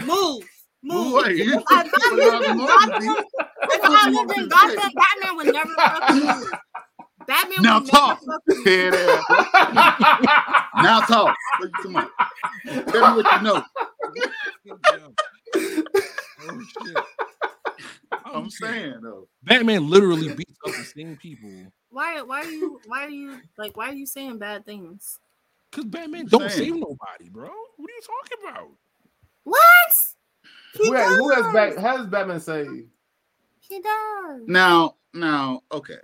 Move, 0.05 0.43
move. 0.83 1.05
Move 1.05 1.13
away. 1.23 1.33
If 1.35 1.63
I 1.69 1.83
lived 1.83 2.45
in 2.49 2.57
Gotham, 2.57 3.25
if 3.61 3.81
I 3.83 4.09
lived 4.09 4.37
in 4.37 4.47
Gotham, 4.47 4.91
Batman 4.95 5.35
would 5.37 5.53
never 5.53 5.73
fucking 5.75 6.19
move. 6.25 6.51
Batman 7.27 7.61
Now 7.61 7.79
talk. 7.81 8.19
never 8.25 8.39
fucking 8.63 8.93
ass. 8.95 9.23
Now 10.83 10.99
talk. 11.01 11.35
What 11.59 11.69
you 11.69 11.93
talking 11.93 11.95
about? 11.95 12.87
Tell 12.87 13.15
me 13.15 13.23
what 13.23 13.31
you 13.33 13.41
know. 13.43 13.63
oh 16.41 16.61
shit. 16.85 16.97
Oh, 18.25 18.33
I'm 18.33 18.43
shit. 18.49 18.53
saying 18.53 18.99
though. 19.01 19.27
Batman 19.43 19.89
literally 19.89 20.33
beats 20.33 20.57
up 20.65 20.73
the 20.75 20.83
same 20.83 21.15
people 21.17 21.49
Why? 21.89 22.21
Why 22.21 22.41
are 22.41 22.45
you? 22.45 22.79
Why 22.87 23.03
are 23.05 23.09
you 23.09 23.39
like? 23.57 23.75
Why 23.77 23.89
are 23.89 23.93
you 23.93 24.05
saying 24.05 24.37
bad 24.39 24.65
things? 24.65 25.19
because 25.71 25.85
Batman 25.85 26.21
I'm 26.21 26.27
don't 26.27 26.49
saying. 26.51 26.73
save 26.73 26.75
nobody, 26.75 27.29
bro. 27.29 27.47
What 27.77 27.89
are 27.89 27.93
you 27.93 28.01
talking 28.01 28.49
about? 28.49 28.69
What? 29.43 29.59
He 30.77 30.87
who, 30.87 30.93
has, 30.93 31.17
who 31.17 31.29
has 31.29 31.43
does. 31.43 31.53
back? 31.53 31.77
How 31.77 32.03
Batman 32.05 32.39
saved? 32.39 32.87
He 33.59 33.79
does. 33.81 34.41
Now, 34.47 34.95
now, 35.13 35.61
okay. 35.71 35.97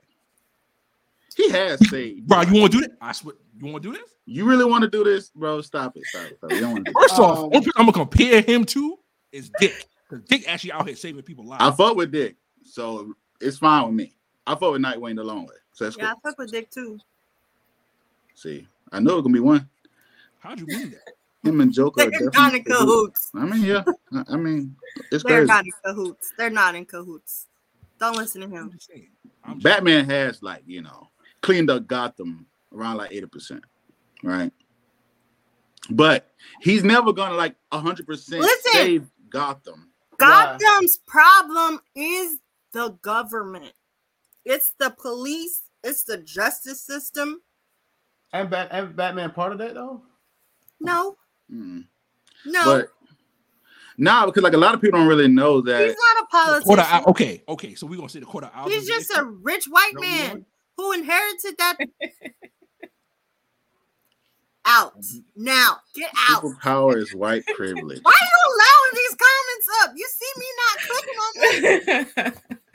He 1.35 1.49
has 1.51 1.87
saved. 1.89 2.27
Bro, 2.27 2.43
you 2.43 2.59
want 2.61 2.71
to 2.73 2.79
do 2.79 2.87
that? 2.87 2.97
I 3.01 3.11
swear, 3.11 3.35
you 3.57 3.65
want 3.71 3.83
to 3.83 3.91
do 3.91 3.97
this? 3.97 4.09
You 4.25 4.45
really 4.45 4.65
want 4.65 4.83
to 4.83 4.89
do 4.89 5.03
this, 5.03 5.29
bro? 5.29 5.61
Stop 5.61 5.97
it. 5.97 6.05
Stop 6.05 6.25
it. 6.31 6.37
Stop 6.37 6.51
it. 6.51 6.59
Don't 6.61 6.71
want 6.71 6.85
to 6.85 6.91
do 6.91 6.99
First 6.99 7.19
off, 7.19 7.37
Um, 7.37 7.43
only 7.45 7.59
person 7.59 7.71
I'm 7.75 7.85
gonna 7.85 7.91
compare 7.93 8.41
him 8.41 8.65
to 8.65 8.97
is 9.31 9.51
Dick. 9.59 9.87
Because 10.09 10.23
Dick 10.25 10.47
actually 10.47 10.71
out 10.71 10.87
here 10.87 10.95
saving 10.95 11.21
people 11.23 11.45
lives. 11.45 11.63
I 11.63 11.71
fuck 11.71 11.95
with 11.95 12.11
Dick, 12.11 12.35
so 12.63 13.13
it's 13.41 13.57
fine 13.57 13.85
with 13.85 13.93
me. 13.95 14.15
I 14.47 14.53
fuck 14.55 14.71
with 14.71 14.81
Nightwing 14.81 15.15
the 15.17 15.23
long 15.23 15.45
way. 15.45 15.53
So 15.73 15.83
that's 15.85 15.97
Yeah, 15.97 16.05
I 16.05 16.11
cool. 16.13 16.21
fuck 16.23 16.37
with 16.39 16.51
Dick 16.51 16.71
too. 16.71 16.99
See, 18.33 18.67
I 18.91 18.99
know 18.99 19.17
it's 19.17 19.23
gonna 19.23 19.33
be 19.33 19.39
one. 19.39 19.69
How'd 20.39 20.59
you 20.59 20.65
mean 20.67 20.91
that? 20.91 21.13
Him 21.45 21.61
and 21.61 21.71
Joker. 21.73 22.01
are 22.01 22.09
They're 22.09 22.19
definitely 22.31 22.39
not 22.39 22.53
in 22.55 22.63
cahoots. 22.63 23.31
I 23.35 23.45
mean, 23.45 23.63
yeah. 23.63 23.83
I- 24.13 24.23
I 24.33 24.35
mean, 24.37 24.75
it's 25.11 25.23
They're 25.23 25.45
crazy. 25.45 25.47
not 25.47 25.65
in 25.65 25.71
cahoots. 25.85 26.33
They're 26.37 26.49
not 26.49 26.75
in 26.75 26.85
cahoots. 26.85 27.47
Don't 27.99 28.17
listen 28.17 28.41
to 28.41 28.47
him. 28.47 28.71
I'm 29.43 29.53
just 29.53 29.63
Batman 29.63 30.05
has 30.09 30.41
like 30.41 30.63
you 30.65 30.81
know 30.81 31.09
cleaned 31.41 31.69
up 31.69 31.87
Gotham 31.87 32.45
around 32.73 32.97
like 32.97 33.11
eighty 33.11 33.27
percent, 33.27 33.63
right? 34.23 34.51
But 35.89 36.31
he's 36.61 36.83
never 36.83 37.13
gonna 37.13 37.35
like 37.35 37.55
hundred 37.71 38.05
percent 38.07 38.41
Listen. 38.41 38.71
save 38.73 39.05
Gotham. 39.29 39.91
Why? 40.17 40.57
Gotham's 40.59 40.97
problem 40.97 41.79
is 41.95 42.39
the 42.71 42.89
government. 43.01 43.73
It's 44.45 44.73
the 44.79 44.89
police. 44.89 45.61
It's 45.83 46.03
the 46.03 46.17
justice 46.17 46.81
system. 46.81 47.41
And, 48.33 48.49
Bat, 48.49 48.69
and 48.71 48.95
Batman 48.95 49.31
part 49.31 49.51
of 49.51 49.59
that 49.59 49.75
though. 49.75 50.01
No, 50.81 51.15
Mm. 51.53 51.85
no. 52.45 52.63
But 52.63 52.87
nah, 53.97 54.25
because 54.25 54.43
like 54.43 54.53
a 54.53 54.57
lot 54.57 54.73
of 54.73 54.81
people 54.81 54.99
don't 54.99 55.07
really 55.07 55.27
know 55.27 55.61
that. 55.61 55.81
He's 55.85 55.95
not 56.15 56.23
a 56.23 56.27
quarter 56.27 56.61
politician. 56.61 56.79
hour. 56.79 57.09
Okay, 57.09 57.43
okay. 57.47 57.75
So 57.75 57.87
we're 57.87 57.97
gonna 57.97 58.09
say 58.09 58.19
the 58.19 58.25
quarter 58.25 58.49
hour. 58.53 58.69
He's 58.69 58.87
just 58.87 59.11
a 59.15 59.23
rich 59.23 59.65
white 59.65 59.93
No, 59.93 60.01
man 60.01 60.45
who 60.77 60.91
inherited 60.91 61.55
that. 61.57 61.77
out 64.65 64.93
now. 65.35 65.77
Get 65.93 66.09
out. 66.29 66.41
People 66.41 66.55
power 66.61 66.97
is 66.97 67.13
white 67.13 67.45
privilege. 67.55 67.99
Why 68.01 68.11
are 68.11 68.25
you 68.25 68.39
allowing 68.51 68.93
these 68.93 69.15
comments 69.25 69.67
up? 69.81 69.91
You 69.95 70.07
see 70.09 70.31
me 70.37 70.47
not 70.61 70.77
clicking 70.87 71.19
on 71.21 71.33
them. 72.21 72.33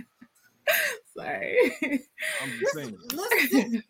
Sorry. 1.17 1.59
I'm 2.43 2.53
just 2.61 2.75
saying. 2.75 2.97
Listen, 3.13 3.83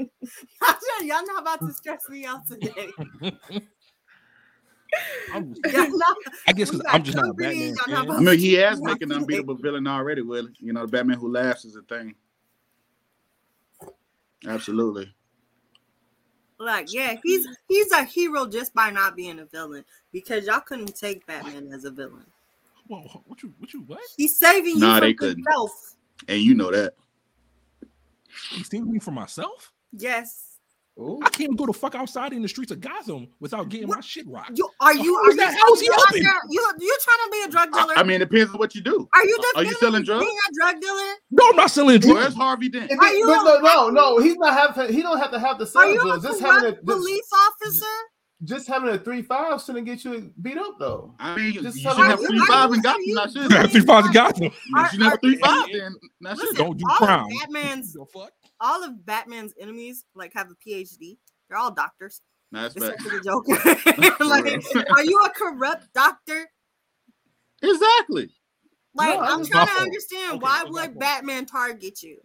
y'all, 0.22 1.02
y'all 1.02 1.26
not 1.26 1.42
about 1.42 1.60
to 1.60 1.72
stress 1.72 2.08
me 2.08 2.24
out 2.26 2.46
today. 2.46 2.88
I'm 5.32 5.54
just, 5.54 5.92
not, 5.96 6.16
I 6.48 6.52
guess 6.52 6.70
because 6.70 6.84
I'm 6.88 7.04
just 7.04 7.16
not 7.16 7.28
a 7.28 7.32
Batman. 7.34 7.74
not. 7.88 8.10
I 8.10 8.20
mean, 8.20 8.38
he 8.38 8.54
has 8.54 8.80
Yeah. 8.80 8.86
making 8.86 9.12
an 9.12 9.18
unbeatable 9.18 9.54
villain 9.54 9.86
already. 9.86 10.22
Will 10.22 10.48
you 10.58 10.72
know 10.72 10.82
the 10.82 10.88
Batman 10.88 11.18
who 11.18 11.30
laughs 11.32 11.64
is 11.64 11.76
a 11.76 11.82
thing. 11.82 12.14
Absolutely. 14.46 15.14
like, 16.58 16.92
yeah, 16.92 17.16
he's 17.22 17.46
he's 17.68 17.92
a 17.92 18.02
hero 18.04 18.46
just 18.46 18.74
by 18.74 18.90
not 18.90 19.14
being 19.16 19.38
a 19.38 19.44
villain 19.44 19.84
because 20.12 20.46
y'all 20.46 20.60
couldn't 20.60 20.96
take 20.96 21.24
Batman 21.26 21.70
as 21.72 21.84
a 21.84 21.90
villain. 21.90 22.26
Whoa, 22.88 23.22
what 23.26 23.42
you, 23.42 23.54
what 23.58 23.72
you, 23.72 23.82
what? 23.82 24.00
He's 24.16 24.36
saving 24.36 24.74
you 24.74 24.80
Nah, 24.80 24.94
from 24.94 25.00
they 25.04 25.14
couldn't. 25.14 25.36
himself. 25.44 25.94
And 26.26 26.40
you 26.40 26.54
know 26.54 26.72
that. 26.72 26.94
You 28.50 28.64
saving 28.64 28.90
me 28.90 28.98
from 28.98 29.14
myself? 29.14 29.72
Yes. 29.92 30.46
Ooh. 30.98 31.18
I 31.24 31.30
can't 31.30 31.56
go 31.56 31.64
the 31.66 31.72
fuck 31.72 31.94
outside 31.94 32.32
in 32.34 32.42
the 32.42 32.48
streets 32.48 32.72
of 32.72 32.80
Gotham 32.80 33.28
without 33.38 33.68
getting 33.70 33.88
my 33.88 34.00
shit 34.00 34.26
rocked. 34.28 34.58
You 34.58 34.68
are 34.80 34.92
you 34.94 35.14
How 35.16 35.22
are 35.22 35.30
you 35.30 35.36
that- 35.36 35.56
how 35.56 35.72
is 35.72 35.80
he 35.80 35.86
trying 35.86 35.98
to 36.00 36.12
be 36.12 36.26
open? 36.26 36.40
You 36.50 36.72
you 36.80 36.98
trying 37.02 37.16
to 37.24 37.30
be 37.32 37.42
a 37.42 37.48
drug 37.48 37.72
dealer? 37.72 37.94
I 37.96 38.02
mean, 38.02 38.16
it 38.20 38.28
depends 38.28 38.52
on 38.52 38.58
what 38.58 38.74
you 38.74 38.82
do. 38.82 39.08
are 39.14 39.24
you 39.24 39.38
are 39.56 39.64
you 39.64 39.72
selling 39.74 40.02
drugs? 40.02 40.24
being 40.24 40.36
a 40.36 40.52
drug 40.54 40.80
dealer? 40.82 41.12
No, 41.30 41.48
I'm 41.50 41.56
not 41.56 41.70
selling 41.70 42.00
drugs. 42.00 42.14
Where's 42.14 42.34
Harvey 42.34 42.68
Dent? 42.68 42.92
Are 43.00 43.12
you 43.14 43.24
but 43.26 43.44
no, 43.44 43.56
a- 43.56 43.62
no, 43.62 43.88
no, 43.88 44.18
he's 44.18 44.36
not 44.36 44.52
have 44.52 44.74
to. 44.74 44.92
He 44.92 45.00
don't 45.00 45.18
have 45.18 45.30
to 45.30 45.38
have 45.40 45.58
the 45.58 45.64
Are 45.64 45.68
sell 45.68 45.90
you 45.90 46.00
a 46.00 46.04
drugs. 46.04 46.24
Just 46.24 46.40
having 46.40 46.68
a 46.68 46.72
just, 46.72 46.84
police 46.84 47.28
officer? 47.32 47.86
just 48.44 48.66
having 48.68 48.88
a 48.90 48.98
three 48.98 49.22
five 49.22 49.62
shouldn't 49.62 49.86
get 49.86 50.04
you 50.04 50.30
beat 50.42 50.58
up 50.58 50.74
though. 50.78 51.14
I 51.18 51.34
mean, 51.36 51.52
you 51.54 51.62
Just 51.62 51.78
should 51.78 51.84
tell 51.84 51.94
have 52.02 52.18
three 52.20 52.38
are 52.40 52.46
five 52.46 52.68
you- 52.70 52.74
and 52.74 52.82
got 52.82 52.98
you- 53.00 53.14
not 53.14 53.32
should. 53.32 53.50
are 53.52 53.62
You 53.62 53.68
Three 53.68 53.80
five 53.82 54.04
in 54.06 54.12
Gotham. 54.12 54.50
Are- 54.76 54.90
should 54.90 55.00
have 55.02 55.18
three 55.22 55.36
five 55.36 55.66
then. 55.72 55.94
Not 56.20 56.36
Listen. 56.36 56.56
Don't 56.56 56.76
do 56.78 56.84
crime. 56.96 57.24
Of 57.24 57.30
Batman's 57.40 57.92
The 57.94 58.04
fuck? 58.12 58.32
All 58.60 58.84
of 58.84 59.04
Batman's 59.04 59.54
enemies 59.58 60.04
like 60.14 60.32
have 60.34 60.48
a 60.50 60.54
PhD. 60.54 61.16
They're 61.48 61.58
all 61.58 61.72
doctors, 61.72 62.20
That's 62.52 62.76
except 62.76 62.98
bad. 62.98 63.06
for 63.06 63.16
the 63.16 63.24
Joker. 63.24 64.24
like, 64.24 64.96
are 64.96 65.04
you 65.04 65.18
a 65.24 65.30
corrupt 65.30 65.92
doctor? 65.94 66.48
Exactly. 67.62 68.30
Like, 68.94 69.18
No, 69.18 69.24
I'm 69.24 69.44
trying 69.44 69.66
my 69.66 69.72
to 69.72 69.80
understand 69.80 70.32
Okay, 70.34 70.38
why 70.38 70.64
would 70.64 70.84
fault. 70.84 70.98
Batman 70.98 71.46
target 71.46 72.02
you? 72.02 72.18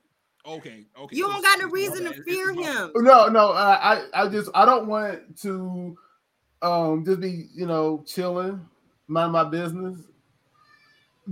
Okay, 0.45 0.85
okay. 0.97 1.15
You 1.15 1.27
don't 1.27 1.41
got 1.41 1.59
no 1.59 1.67
reason 1.69 2.05
to 2.05 2.23
fear 2.23 2.53
him. 2.53 2.91
No, 2.95 3.27
no, 3.27 3.51
I, 3.51 3.95
I, 3.95 4.03
I 4.13 4.29
just, 4.29 4.49
I 4.53 4.65
don't 4.65 4.87
want 4.87 5.39
to, 5.41 5.97
um, 6.61 7.03
just 7.03 7.19
be, 7.19 7.47
you 7.53 7.65
know, 7.65 8.03
chilling, 8.05 8.63
mind 9.07 9.31
my 9.31 9.43
business, 9.43 9.97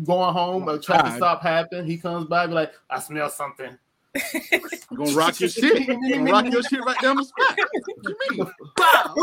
going 0.03 0.33
home. 0.33 0.67
A 0.67 0.79
traffic 0.79 1.11
God. 1.11 1.17
stop 1.17 1.41
happen. 1.43 1.85
He 1.85 1.97
comes 1.97 2.25
by, 2.25 2.47
be 2.47 2.53
like, 2.53 2.73
I 2.89 2.99
smell 2.99 3.29
something. 3.29 3.77
I'm 4.15 4.97
gonna 4.97 5.11
rock 5.13 5.39
your 5.39 5.49
shit. 5.49 5.89
I'm 5.89 6.01
gonna 6.01 6.31
rock 6.31 6.45
your 6.45 6.61
shit 6.63 6.83
right 6.85 6.99
down 7.01 7.15
the 7.17 7.23
spot. 7.23 7.57
What 7.57 7.97
you 8.03 8.37
mean? 8.37 8.47
Wow. 8.77 9.15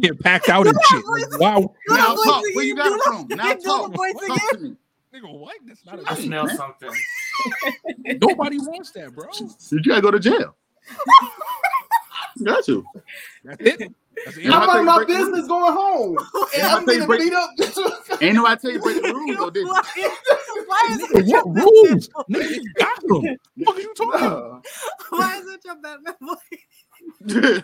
Get 0.00 0.20
packed 0.20 0.48
out 0.48 0.66
and 0.66 0.78
shit. 0.88 1.04
Like, 1.06 1.38
wow. 1.40 1.74
Do 1.88 1.94
Now 1.94 2.10
the 2.10 2.14
voice 2.16 2.24
talk. 2.26 2.42
Where 2.54 2.64
you 2.64 2.76
got 2.76 2.92
it 2.92 3.02
from? 3.02 3.26
Now 3.28 3.52
do 3.54 3.60
the 3.60 3.64
talk. 3.64 3.94
voice 3.94 4.14
Talk 4.26 4.50
to 4.52 4.58
me. 4.58 4.76
Nigga, 5.14 5.38
what? 5.38 5.56
That's 5.66 5.84
not 5.84 6.00
I 6.06 6.14
a 6.14 6.16
smell 6.16 6.46
man. 6.46 6.56
something. 6.56 6.90
Nobody 8.20 8.58
wants 8.58 8.92
that, 8.92 9.14
bro. 9.14 9.28
You 9.70 9.82
gotta 9.82 10.02
go 10.02 10.10
to 10.10 10.20
jail. 10.20 10.54
You 12.38 12.44
got 12.46 12.64
to. 12.64 12.84
That's 13.44 13.60
it. 13.60 13.92
That's 14.24 14.36
it. 14.36 14.44
You 14.44 14.52
I'm 14.52 14.68
how 14.68 14.78
on 14.78 14.84
my 14.84 14.96
break 14.96 15.08
the 15.08 15.14
business 15.14 15.46
going 15.48 15.72
home, 15.72 16.16
and 16.56 16.66
I'm 16.66 16.84
getting 16.86 17.06
break- 17.06 17.20
beat 17.20 17.32
up. 17.32 17.50
Ain't 18.20 18.34
nobody 18.34 18.60
tell 18.60 18.70
you 18.72 18.80
break 18.80 19.02
the 19.02 19.12
rules 19.14 19.36
though, 19.38 19.50
did 19.50 19.66
you? 19.66 19.72
Why 20.66 20.88
is 20.90 21.10
it 21.10 21.26
your 21.26 21.44
what 21.44 21.64
rules? 21.64 22.08
voice? 22.08 22.24
Nigga, 22.30 22.50
it's 22.50 22.68
Gotham. 22.76 23.36
What 23.56 23.76
are 23.76 23.80
you 23.80 23.94
talking 23.94 24.20
about? 24.20 24.66
Why 25.10 25.38
is 25.38 25.46
it 25.48 25.60
your 25.64 25.76
Batman 25.76 26.14
voice? 26.20 27.62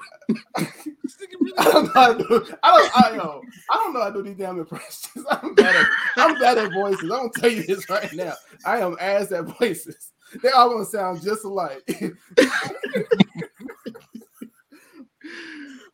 I 1.59 1.65
don't 1.65 1.85
know 1.85 1.91
how 1.95 2.15
to 2.15 2.19
do. 2.29 2.57
I 2.63 2.77
don't. 2.77 2.91
I 2.95 3.17
know. 3.17 3.43
I 3.71 3.75
don't 3.75 3.95
know 3.95 4.01
how 4.01 4.11
to 4.11 4.15
do 4.15 4.23
these 4.23 4.37
damn 4.37 4.59
impressions. 4.59 5.27
I'm 5.31 5.55
bad 5.55 5.77
at. 5.77 5.87
I'm 6.17 6.39
bad 6.39 6.59
at 6.59 6.73
voices. 6.73 7.03
I'm 7.03 7.09
gonna 7.09 7.31
tell 7.37 7.51
you 7.51 7.65
this 7.65 7.89
right 7.91 8.13
now. 8.13 8.35
I 8.65 8.79
am 8.81 8.97
ass 9.01 9.33
at 9.33 9.45
voices. 9.45 10.13
They 10.43 10.51
all 10.51 10.71
gonna 10.71 10.85
sound 10.85 11.23
just 11.23 11.45
alike. 11.45 11.83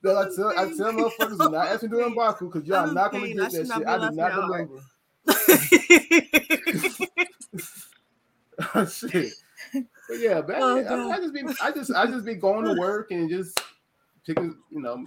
That 0.03 0.17
I 0.17 0.25
tell, 0.35 0.49
I 0.59 0.65
tell 0.77 0.93
motherfuckers 0.93 1.39
do 1.39 1.51
not 1.51 1.69
ask 1.69 1.83
me 1.83 1.89
to 1.91 1.97
do 1.97 2.03
Mbaku 2.15 2.51
because 2.53 2.67
y'all 2.67 2.91
not 2.91 3.13
gonna 3.13 3.29
get 3.29 3.37
that 3.37 3.53
shit. 3.53 3.71
I 3.71 4.09
do 4.09 4.17
not 4.17 4.33
out 4.33 4.51
remember. 4.51 4.81
shit. 8.89 9.33
But 9.73 10.19
yeah, 10.19 10.41
Batman, 10.41 10.87
Oh, 10.89 11.11
I, 11.11 11.15
I 11.15 11.19
just 11.19 11.35
be 11.35 11.43
I 11.63 11.71
just 11.71 11.95
I 11.95 12.07
just 12.07 12.25
be 12.25 12.35
going 12.35 12.65
to 12.65 12.81
work 12.81 13.11
and 13.11 13.29
just 13.29 13.61
picking, 14.27 14.57
you 14.71 14.81
know, 14.81 15.05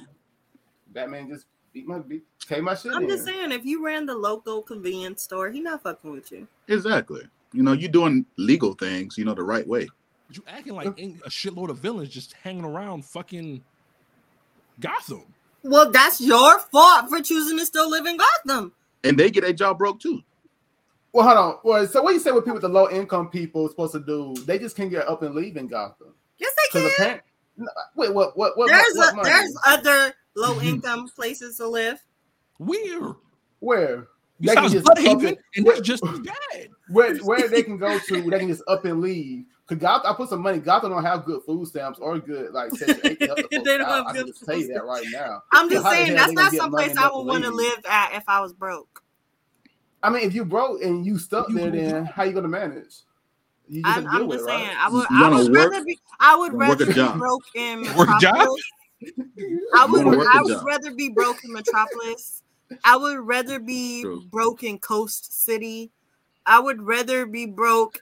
Batman 0.87 1.27
just 1.27 1.47
beat 1.73 1.87
my 1.87 1.99
beat 1.99 2.23
take 2.39 2.63
my 2.63 2.75
shit. 2.75 2.93
I'm 2.93 3.03
in. 3.03 3.09
just 3.09 3.25
saying, 3.25 3.51
if 3.51 3.65
you 3.65 3.83
ran 3.83 4.05
the 4.05 4.15
local 4.15 4.61
convenience 4.61 5.23
store, 5.23 5.49
he 5.49 5.59
not 5.59 5.83
fucking 5.83 6.11
with 6.11 6.31
you. 6.31 6.47
Exactly. 6.67 7.23
You 7.51 7.63
know, 7.63 7.73
you're 7.73 7.91
doing 7.91 8.25
legal 8.37 8.73
things, 8.73 9.17
you 9.17 9.25
know, 9.25 9.33
the 9.33 9.43
right 9.43 9.67
way. 9.67 9.87
You 10.31 10.43
acting 10.47 10.73
like 10.73 10.87
a 10.87 11.29
shitload 11.29 11.69
of 11.69 11.77
villains 11.77 12.09
just 12.09 12.33
hanging 12.33 12.65
around 12.65 13.05
fucking 13.05 13.63
Gotham. 14.83 15.23
Well, 15.63 15.89
that's 15.91 16.19
your 16.19 16.59
fault 16.59 17.09
for 17.09 17.21
choosing 17.21 17.57
to 17.57 17.65
still 17.65 17.89
live 17.89 18.05
in 18.05 18.17
Gotham. 18.17 18.73
And 19.05 19.17
they 19.17 19.31
get 19.31 19.43
a 19.45 19.53
job 19.53 19.77
broke 19.77 19.99
too. 19.99 20.21
Well, 21.13 21.25
hold 21.25 21.37
on. 21.37 21.57
Well, 21.63 21.87
so 21.87 22.01
what 22.01 22.09
do 22.09 22.15
you 22.15 22.19
say 22.19 22.31
with 22.31 22.43
people 22.43 22.55
with 22.55 22.63
the 22.63 22.69
low 22.69 22.89
income 22.89 23.29
people 23.29 23.67
supposed 23.69 23.93
to 23.93 23.99
do? 23.99 24.33
They 24.45 24.59
just 24.59 24.75
can't 24.75 24.89
get 24.89 25.07
up 25.07 25.21
and 25.21 25.33
leave 25.35 25.57
in 25.57 25.67
Gotham. 25.67 26.13
Yes, 26.37 26.51
they 26.55 26.79
Because 26.79 26.95
can. 26.95 27.05
apparently, 27.05 27.67
wait, 27.95 28.13
what, 28.13 28.35
what, 28.37 28.57
what? 28.57 28.67
There's 28.67 28.95
what 28.95 29.19
a, 29.19 29.23
there's 29.23 29.55
other 29.65 30.13
low 30.35 30.59
income 30.61 31.07
places 31.15 31.57
to 31.57 31.67
live. 31.67 31.99
Where? 32.57 33.15
where? 33.59 34.07
They 34.39 34.55
can 34.55 34.63
Besides 34.63 34.73
just 34.73 34.85
Blüdhaven, 34.87 35.15
up 35.15 35.21
and- 35.21 35.37
and 35.55 35.65
that's 35.67 35.81
just 35.81 36.03
as 36.05 36.19
bad. 36.19 36.67
where 36.89 37.15
where 37.17 37.47
they 37.47 37.61
can 37.63 37.77
go 37.77 37.97
to, 37.99 38.21
they 38.29 38.39
can 38.39 38.47
just 38.49 38.63
up 38.67 38.83
and 38.83 38.99
leave. 38.99 39.45
Cause 39.65 39.77
Gotham, 39.77 40.11
I 40.11 40.15
put 40.15 40.29
some 40.29 40.41
money. 40.41 40.59
Gotham 40.59 40.91
don't 40.91 41.03
have 41.05 41.23
good 41.23 41.41
food 41.45 41.67
stamps 41.67 41.97
or 41.99 42.19
good 42.19 42.51
like 42.51 42.71
Section 42.75 42.99
8 43.03 43.19
to 43.19 43.27
help 43.27 43.39
the 43.49 43.61
They 43.63 43.77
don't 43.77 43.87
have 43.87 44.07
I 44.07 44.11
good 44.11 44.25
can 44.25 44.27
just 44.27 44.45
tell 44.45 44.57
you 44.57 44.67
that 44.73 44.83
right 44.83 45.05
now. 45.09 45.41
I'm 45.53 45.69
just 45.69 45.83
how 45.83 45.91
saying 45.91 46.13
that's 46.13 46.33
not 46.33 46.51
get 46.51 46.59
someplace 46.59 46.97
I 46.97 47.09
would 47.09 47.23
want 47.23 47.43
to 47.45 47.51
live 47.51 47.79
at 47.89 48.13
if 48.13 48.23
I 48.27 48.41
was 48.41 48.51
broke. 48.51 49.01
I 50.01 50.09
mean, 50.09 50.23
if 50.23 50.35
you 50.35 50.43
broke 50.43 50.83
and 50.83 51.05
you 51.05 51.17
stuck 51.17 51.47
You 51.47 51.55
there, 51.55 51.69
gonna 51.71 51.81
then 51.81 52.05
how 52.05 52.23
you 52.23 52.33
gonna 52.33 52.49
manage? 52.49 52.93
You 53.69 53.81
just 53.83 53.97
I'm, 53.97 54.03
have 54.03 54.11
to 54.11 54.17
deal 54.17 54.25
I'm 54.25 54.31
just 54.31 54.43
it, 54.43 54.47
right? 54.47 54.59
saying, 54.59 54.77
I 54.77 54.89
would, 54.89 55.07
I 55.09 55.29
would 55.29 55.51
work? 55.51 55.71
rather 55.71 55.85
be, 55.85 55.99
I 56.19 56.35
would 56.35 56.51
Then 56.51 56.59
work 56.59 56.81
a 56.81 56.85
rather 56.85 57.13
be 57.13 57.17
broke 57.19 57.43
in 57.55 57.81
Work 57.97 58.09
job? 58.19 58.33
Metropolis. 58.33 58.63
I 59.75 59.85
would, 59.85 60.05
wanna 60.05 60.17
work 60.17 60.27
I 60.33 60.39
a 60.39 60.43
would 60.43 60.53
job. 60.53 60.65
rather 60.67 60.91
be 60.91 61.09
broke 61.09 61.37
in 61.45 61.53
Metropolis. 61.53 62.43
I 62.83 62.97
would 62.97 63.19
rather 63.19 63.59
be 63.59 64.01
True. 64.01 64.23
broke 64.29 64.63
in 64.63 64.77
Coast 64.79 65.41
City. 65.45 65.89
I 66.45 66.59
would 66.59 66.81
rather 66.81 67.25
be 67.25 67.45
broke 67.45 68.01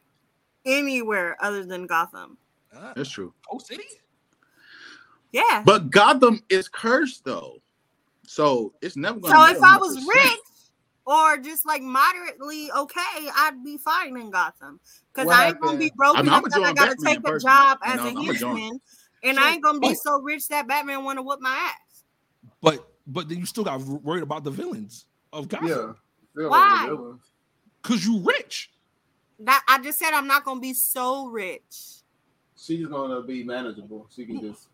anywhere 0.65 1.37
other 1.41 1.65
than 1.65 1.87
Gotham. 1.87 2.37
Uh, 2.75 2.93
That's 2.95 3.09
true. 3.09 3.33
Coast 3.49 3.67
City? 3.67 3.83
Yeah. 5.31 5.63
But 5.65 5.89
Gotham 5.91 6.41
is 6.49 6.67
cursed 6.67 7.23
though. 7.25 7.61
So 8.25 8.73
it's 8.81 8.95
never 8.95 9.19
gonna 9.19 9.33
So 9.35 9.55
if 9.57 9.63
I 9.63 9.77
was 9.77 9.97
rich 10.05 10.39
or 11.05 11.37
just 11.37 11.65
like 11.65 11.81
moderately 11.81 12.71
okay, 12.71 12.99
I'd 13.35 13.63
be 13.63 13.77
fine 13.77 14.15
in 14.17 14.29
Gotham. 14.29 14.79
Because 15.13 15.29
I 15.29 15.47
ain't 15.47 15.59
gonna 15.59 15.77
be 15.77 15.85
happened? 15.85 15.97
broke 15.97 16.17
I 16.17 16.21
mean, 16.21 16.27
enough 16.27 16.43
I'ma 16.53 16.67
I 16.67 16.73
gotta 16.73 16.89
Batman 16.91 17.05
take 17.05 17.19
a 17.19 17.21
personally. 17.21 17.53
job 17.53 17.77
as 17.83 17.97
know, 17.97 18.07
a 18.07 18.09
I'ma 18.09 18.69
and 19.23 19.37
So- 19.37 19.43
I 19.43 19.49
ain't 19.51 19.63
gonna 19.63 19.79
be 19.79 19.89
Wait. 19.89 19.97
so 19.97 20.21
rich 20.21 20.47
that 20.47 20.67
Batman 20.67 21.03
want 21.03 21.17
to 21.17 21.23
whoop 21.23 21.39
my 21.41 21.49
ass. 21.49 22.03
But 22.61 22.87
but 23.07 23.27
then 23.29 23.39
you 23.39 23.45
still 23.45 23.63
got 23.63 23.81
worried 23.81 24.23
about 24.23 24.43
the 24.43 24.51
villains 24.51 25.05
of 25.33 25.47
Gotham. 25.47 25.97
Yeah. 26.37 26.47
Why? 26.47 26.83
over 26.85 26.91
the 26.91 26.97
villains. 26.97 27.21
Cause 27.81 28.05
you 28.05 28.19
rich. 28.19 28.71
That 29.43 29.63
I 29.67 29.81
just 29.81 29.99
said 29.99 30.11
I'm 30.13 30.27
not 30.27 30.45
gonna 30.45 30.59
be 30.59 30.73
so 30.73 31.27
rich. 31.27 32.03
She's 32.57 32.85
gonna 32.85 33.21
be 33.21 33.43
manageable. 33.43 34.07
She 34.13 34.25
can 34.25 34.39
just 34.41 34.67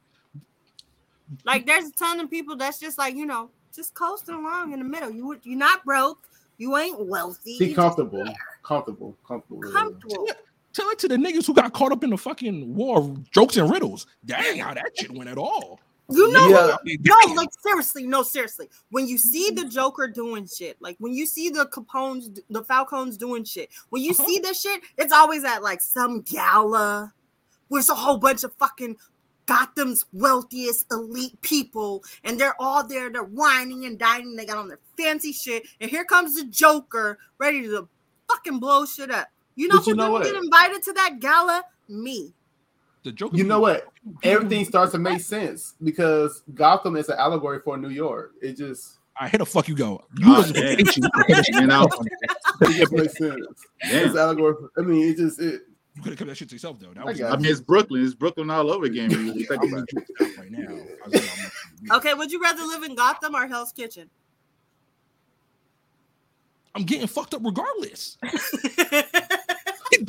Like 1.46 1.66
there's 1.66 1.86
a 1.86 1.92
ton 1.92 2.20
of 2.20 2.30
people 2.30 2.56
that's 2.56 2.80
just 2.80 2.98
like 2.98 3.16
you 3.16 3.26
know 3.26 3.50
just 3.74 3.94
coasting 3.94 4.36
along 4.36 4.74
in 4.74 4.80
the 4.80 4.86
middle. 4.86 5.10
You 5.10 5.40
you're 5.44 5.58
not 5.58 5.86
broke. 5.86 6.28
You 6.58 6.76
ain't 6.78 7.06
wealthy. 7.06 7.58
be 7.60 7.66
you 7.66 7.76
just 7.76 7.76
comfortable, 7.76 8.26
comfortable, 8.64 9.16
comfortable. 9.26 9.60
with 9.60 9.70
it. 9.70 9.74
comfortable. 9.74 10.28
Tell 10.74 10.90
it 10.90 11.00
to 11.00 11.08
the 11.08 11.16
niggas 11.16 11.48
who 11.48 11.54
got 11.54 11.74
caught 11.74 11.92
up 11.92 12.04
in 12.04 12.12
the 12.12 12.18
fucking 12.18 12.76
war 12.76 13.00
of 13.00 13.32
jokes 13.32 13.58
and 13.58 13.70
riddles. 13.72 14.06
Dang, 14.26 14.60
how 14.60 14.74
that 14.74 14.92
shit 14.96 15.12
went 15.12 15.30
at 15.30 15.38
all. 15.38 15.80
You 16.10 16.32
know 16.32 16.48
Yeah. 16.48 16.78
I 16.86 16.98
No, 17.28 17.34
like 17.36 17.50
seriously, 17.62 18.08
no, 18.08 18.24
seriously. 18.24 18.70
When 18.92 19.08
you 19.08 19.18
see 19.18 19.52
the 19.52 19.66
Joker 19.66 20.08
doing 20.08 20.48
shit, 20.48 20.78
like 20.82 20.96
when 21.00 21.14
you 21.14 21.26
see 21.26 21.50
the 21.50 21.66
Capones, 21.66 22.40
the 22.50 22.64
Falcones 22.64 23.18
doing 23.18 23.44
shit, 23.44 23.70
when 23.90 24.02
you 24.02 24.12
Uh-huh. 24.12 24.26
see 24.26 24.40
this 24.40 24.62
shit, 24.62 24.82
it's 24.98 25.12
always 25.12 25.44
at 25.44 25.64
like 25.64 25.82
some 25.82 26.22
gala 26.22 27.14
where 27.68 27.80
it's 27.80 27.90
a 27.90 27.96
whole 27.96 28.18
bunch 28.18 28.44
of 28.46 28.54
fucking 28.54 28.96
Gotham's 29.48 30.06
wealthiest 30.14 30.92
elite 30.92 31.40
people, 31.42 32.04
and 32.26 32.38
they're 32.40 32.56
all 32.60 32.86
there, 32.86 33.10
they're 33.10 33.24
wining 33.24 33.86
and 33.86 33.98
dining, 33.98 34.36
they 34.36 34.46
got 34.46 34.58
on 34.58 34.68
their 34.68 34.80
fancy 34.98 35.32
shit, 35.32 35.64
and 35.80 35.90
here 35.90 36.04
comes 36.04 36.36
the 36.36 36.44
Joker 36.46 37.18
ready 37.38 37.62
to 37.64 37.88
fucking 38.30 38.60
blow 38.60 38.86
shit 38.86 39.10
up. 39.10 39.28
You 39.56 39.68
know 39.70 39.78
But 39.78 39.88
you 39.88 39.94
who 39.94 39.98
know 39.98 40.04
didn't 40.04 40.14
what? 40.14 40.24
get 40.24 40.36
invited 40.36 40.84
to 40.84 40.94
that 40.94 41.20
gala? 41.20 41.64
Me. 41.90 42.34
The 43.08 43.14
Joker. 43.14 43.36
You 43.38 43.44
know 43.46 43.60
what? 43.60 43.88
Everything 44.24 44.66
starts 44.66 44.92
to 44.92 45.00
make 45.00 45.22
sense 45.22 45.74
because 45.84 46.44
Gotham 46.54 46.96
is 46.98 47.10
an 47.10 47.18
allegory 47.18 47.60
for 47.64 47.78
New 47.78 47.90
York. 47.90 48.34
It 48.42 48.58
just 48.58 49.00
I 49.20 49.28
hit 49.28 49.42
a 49.42 49.46
fuck 49.46 49.68
you 49.68 49.76
go. 49.76 50.04
You 50.18 50.26
Oh, 50.28 50.38
was 50.40 50.52
damn. 50.52 50.78
you 50.80 50.86
You 51.50 51.68
know? 51.68 51.88
it 52.62 52.92
makes 52.92 53.18
sense. 53.18 53.46
Damn. 53.82 54.06
It's 54.08 54.16
allegory. 54.16 54.54
For, 54.60 54.70
I 54.82 54.86
mean, 54.86 55.10
it 55.10 55.18
just 55.18 55.40
it. 55.40 55.62
You 55.96 56.04
could 56.04 56.12
have 56.12 56.20
kept 56.20 56.28
that 56.30 56.36
shit 56.38 56.50
to 56.50 56.56
yourself 56.56 56.80
though. 56.80 56.94
That 56.94 57.02
I 57.02 57.06
was 57.06 57.18
got 57.20 57.34
I 57.34 57.38
mean, 57.38 57.52
it's 57.52 57.60
Brooklyn. 57.62 58.04
It's 58.06 58.14
Brooklyn 58.14 58.50
all 58.52 58.70
over 58.72 58.86
again. 58.86 59.10
When 59.10 59.34
you 59.34 59.48
I'm 59.50 59.58
about 59.74 59.86
it. 59.90 60.08
gonna 60.20 60.32
right 60.38 60.52
now. 60.52 60.68
I 60.70 61.08
was 61.10 61.14
like, 61.14 61.40
I'm- 61.40 61.98
Okay, 61.98 62.14
would 62.14 62.32
you 62.32 62.42
rather 62.42 62.64
live 62.64 62.84
in 62.84 62.94
Gotham 62.96 63.34
or 63.36 63.48
Hell's 63.48 63.72
Kitchen? 63.72 64.10
I'm 66.76 66.84
getting 66.84 67.08
fucked 67.08 67.34
up 67.34 67.42
regardless. 67.44 68.18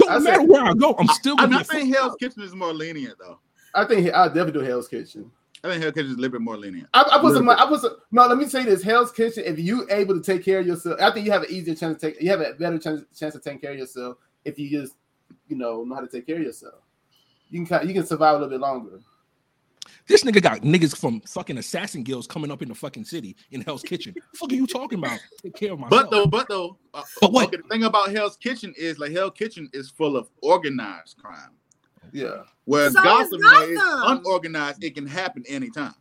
I 0.09 0.15
don't 0.15 0.23
I 0.23 0.31
matter 0.31 0.41
said- 0.41 0.49
where 0.49 0.65
I 0.65 0.73
go. 0.75 0.95
I'm 0.99 1.09
still 1.09 1.35
I, 1.39 1.45
gonna 1.45 1.59
I 1.59 1.63
think 1.63 1.95
Hell's 1.95 2.13
up. 2.13 2.19
Kitchen 2.19 2.43
is 2.43 2.55
more 2.55 2.73
lenient 2.73 3.15
though. 3.19 3.39
I 3.75 3.85
think 3.85 4.13
I'll 4.13 4.29
definitely 4.29 4.53
do 4.53 4.61
Hell's 4.61 4.89
Kitchen. 4.89 5.31
I 5.65 5.69
think 5.71 5.83
Hell's 5.83 5.95
Kitchen 5.95 6.11
is 6.13 6.17
a 6.17 6.21
little 6.21 6.33
bit 6.33 6.41
more 6.41 6.57
lenient. 6.57 6.89
I, 6.95 7.03
I 7.03 7.19
put 7.21 7.35
some. 7.35 7.47
Little 7.47 7.51
I 7.65 7.69
put 7.69 7.81
some. 7.81 7.97
No, 8.11 8.27
let 8.27 8.39
me 8.39 8.47
say 8.47 8.65
this: 8.65 8.83
Hell's 8.83 9.13
Kitchen. 9.13 9.43
If 9.47 9.59
you 9.59 9.87
able 9.91 10.15
to 10.15 10.23
take 10.23 10.45
care 10.45 10.61
of 10.61 10.67
yourself, 10.67 11.01
I 11.01 11.11
think 11.13 11.27
you 11.27 11.33
have 11.33 11.43
an 11.43 11.51
easier 11.51 11.75
chance 11.75 12.01
to 12.01 12.11
take. 12.11 12.21
You 12.23 12.31
have 12.31 12.41
a 12.41 12.53
better 12.55 12.79
chance 12.79 13.03
chance 13.19 13.35
to 13.35 13.41
take 13.41 13.61
care 13.61 13.73
of 13.73 13.79
yourself 13.79 14.17
if 14.45 14.59
you 14.59 14.71
just, 14.71 14.95
you 15.49 15.57
know, 15.57 15.85
know 15.85 15.95
how 15.95 16.01
to 16.01 16.09
take 16.09 16.27
care 16.27 16.37
of 16.37 16.43
yourself. 16.43 16.75
You 17.51 17.65
can 17.67 17.87
you 17.89 17.95
can 17.95 18.07
survive 18.07 18.37
a 18.37 18.39
little 18.39 18.51
bit 18.51 18.61
longer. 18.61 19.01
This 20.07 20.25
nigga 20.25 20.43
got 20.43 20.63
niggas 20.63 20.97
from 20.97 21.21
fucking 21.23 21.59
assassin 21.59 22.03
guilds 22.03 22.27
coming 22.27 22.51
up 22.51 22.63
in 22.63 22.69
the 22.69 22.75
fucking 22.75 23.05
city 23.05 23.37
in 23.51 23.61
Hell's 23.61 23.83
Kitchen. 23.83 24.15
fuck 24.35 24.51
are 24.53 24.55
you 24.55 24.67
talking 24.67 24.99
about? 24.99 25.19
Take 25.43 25.55
care 25.55 25.73
of 25.73 25.81
myself. 25.81 26.03
But 26.03 26.11
though, 26.11 26.27
but 26.27 26.49
though, 26.49 26.79
uh, 26.95 27.03
But 27.21 27.33
what? 27.33 27.47
okay, 27.49 27.57
the 27.59 27.69
thing 27.69 27.85
about 27.85 28.11
Hell's 28.13 28.37
Kitchen 28.37 28.75
is 28.77 28.99
like 28.99 29.13
Hell's 29.13 29.33
Kitchen 29.37 29.69
is 29.73 29.91
full 29.91 30.17
of 30.17 30.29
organized 30.43 31.17
crime. 31.23 31.53
Yeah. 32.13 32.43
Whereas 32.65 32.93
So 32.95 33.01
is 33.01 33.05
Gotham, 33.05 33.41
you 33.41 33.75
is 33.77 33.81
unorganized. 34.07 34.83
It 34.83 34.95
can 34.95 35.07
happen 35.07 35.45
anytime. 35.49 35.95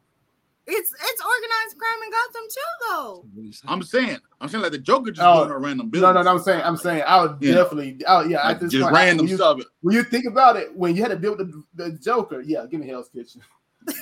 It's 0.69 0.91
it's 0.91 1.21
organized 1.21 1.77
crime 1.77 2.03
in 2.03 2.11
Gotham 2.11 2.47
too, 2.49 3.51
though. 3.63 3.71
I'm 3.71 3.81
saying, 3.83 4.17
I'm 4.41 4.49
saying 4.49 4.61
like 4.63 4.73
the 4.73 4.77
Joker 4.77 5.11
just 5.11 5.25
Oh, 5.25 5.35
going 5.37 5.49
to 5.49 5.57
random 5.59 5.87
No, 5.87 5.91
buildings. 5.91 6.15
no, 6.15 6.21
no. 6.23 6.31
I'm 6.31 6.39
saying, 6.39 6.61
I'm 6.61 6.75
saying, 6.75 7.03
I 7.07 7.21
would 7.21 7.37
Yeah. 7.41 7.53
definitely. 7.55 8.01
Oh, 8.05 8.25
yeah. 8.25 8.37
Like, 8.45 8.55
At 8.55 8.59
this 8.61 8.71
just 8.73 8.83
point, 8.83 8.93
random 8.95 9.17
when 9.25 9.29
you, 9.29 9.35
stuff. 9.37 9.59
when 9.79 9.95
you 9.95 10.03
think 10.03 10.25
about 10.25 10.57
it, 10.57 10.75
when 10.75 10.93
you 10.93 11.01
had 11.03 11.11
to 11.11 11.15
deal 11.17 11.37
with 11.37 11.49
the, 11.49 11.63
the 11.85 11.91
Joker, 11.97 12.41
yeah, 12.41 12.65
give 12.69 12.81
me 12.81 12.87
Hell's 12.87 13.07
Kitchen. 13.07 13.41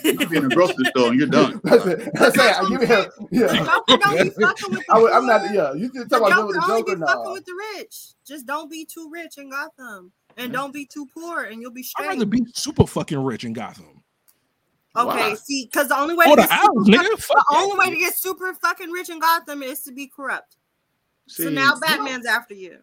You 0.04 0.18
could 0.18 0.30
be 0.30 0.38
in 0.38 0.48
the 0.50 0.56
grocery 0.56 0.86
store 0.86 1.10
and 1.10 1.20
you're 1.20 1.28
done. 1.28 1.62
That's 1.64 1.86
it. 1.86 2.10
That's 2.14 2.36
it. 2.38 2.70
Give 2.70 2.80
me 2.82 2.86
Hell. 2.88 3.06
The 3.20 3.28
Yeah. 3.32 3.48
Don't 3.48 3.88
be 3.88 4.30
fucking 4.30 4.72
with 4.72 4.80
the 4.80 4.84
I 4.90 5.00
would, 5.00 5.12
I'm 5.12 5.26
not. 5.28 5.54
Yeah. 5.54 5.74
You 5.74 5.92
just 5.94 6.10
The 6.10 6.20
talk 6.20 6.28
about 6.28 6.30
Joker 6.30 6.36
dealing 6.36 6.48
with 6.48 6.56
the 6.56 6.72
only 6.72 6.82
Joker 6.82 6.96
be 6.96 7.02
fucking 7.06 7.32
with 7.34 7.46
the 7.46 7.54
rich. 7.78 7.96
Just 8.26 8.46
don't 8.48 8.70
be 8.72 8.86
too 8.86 9.10
rich 9.12 9.38
in 9.38 9.50
Gotham, 9.52 10.12
and 10.38 10.52
don't 10.52 10.74
be 10.74 10.86
too 10.86 11.08
poor, 11.14 11.44
and 11.44 11.62
you'll 11.62 11.72
be 11.72 11.86
I'd 11.98 12.08
rather 12.08 12.26
be 12.26 12.44
super 12.54 12.88
fucking 12.88 13.20
rich 13.24 13.44
in 13.44 13.54
Gotham. 13.54 14.02
Okay, 14.98 15.08
Why? 15.32 15.34
see, 15.36 15.66
because 15.66 15.90
the 15.90 15.98
only 16.00 16.16
way 16.16 16.26
Or 16.28 16.36
to 16.38 16.42
the 16.44 16.48
get 16.48 16.62
super, 16.62 16.72
owls, 16.80 16.88
nigga. 16.88 17.16
the 17.16 17.22
Fuck 17.22 17.46
that. 17.52 17.58
only 17.58 17.78
way 17.78 17.90
to 17.94 18.00
get 18.00 18.18
super 18.18 18.54
fucking 18.54 18.90
rich 18.92 19.10
in 19.10 19.20
Gotham 19.20 19.62
is 19.62 19.82
to 19.84 19.92
be 19.92 20.08
corrupt. 20.08 20.56
so 21.28 21.50
now 21.50 21.74
Batman's 21.80 22.26
after 22.26 22.54
you. 22.54 22.78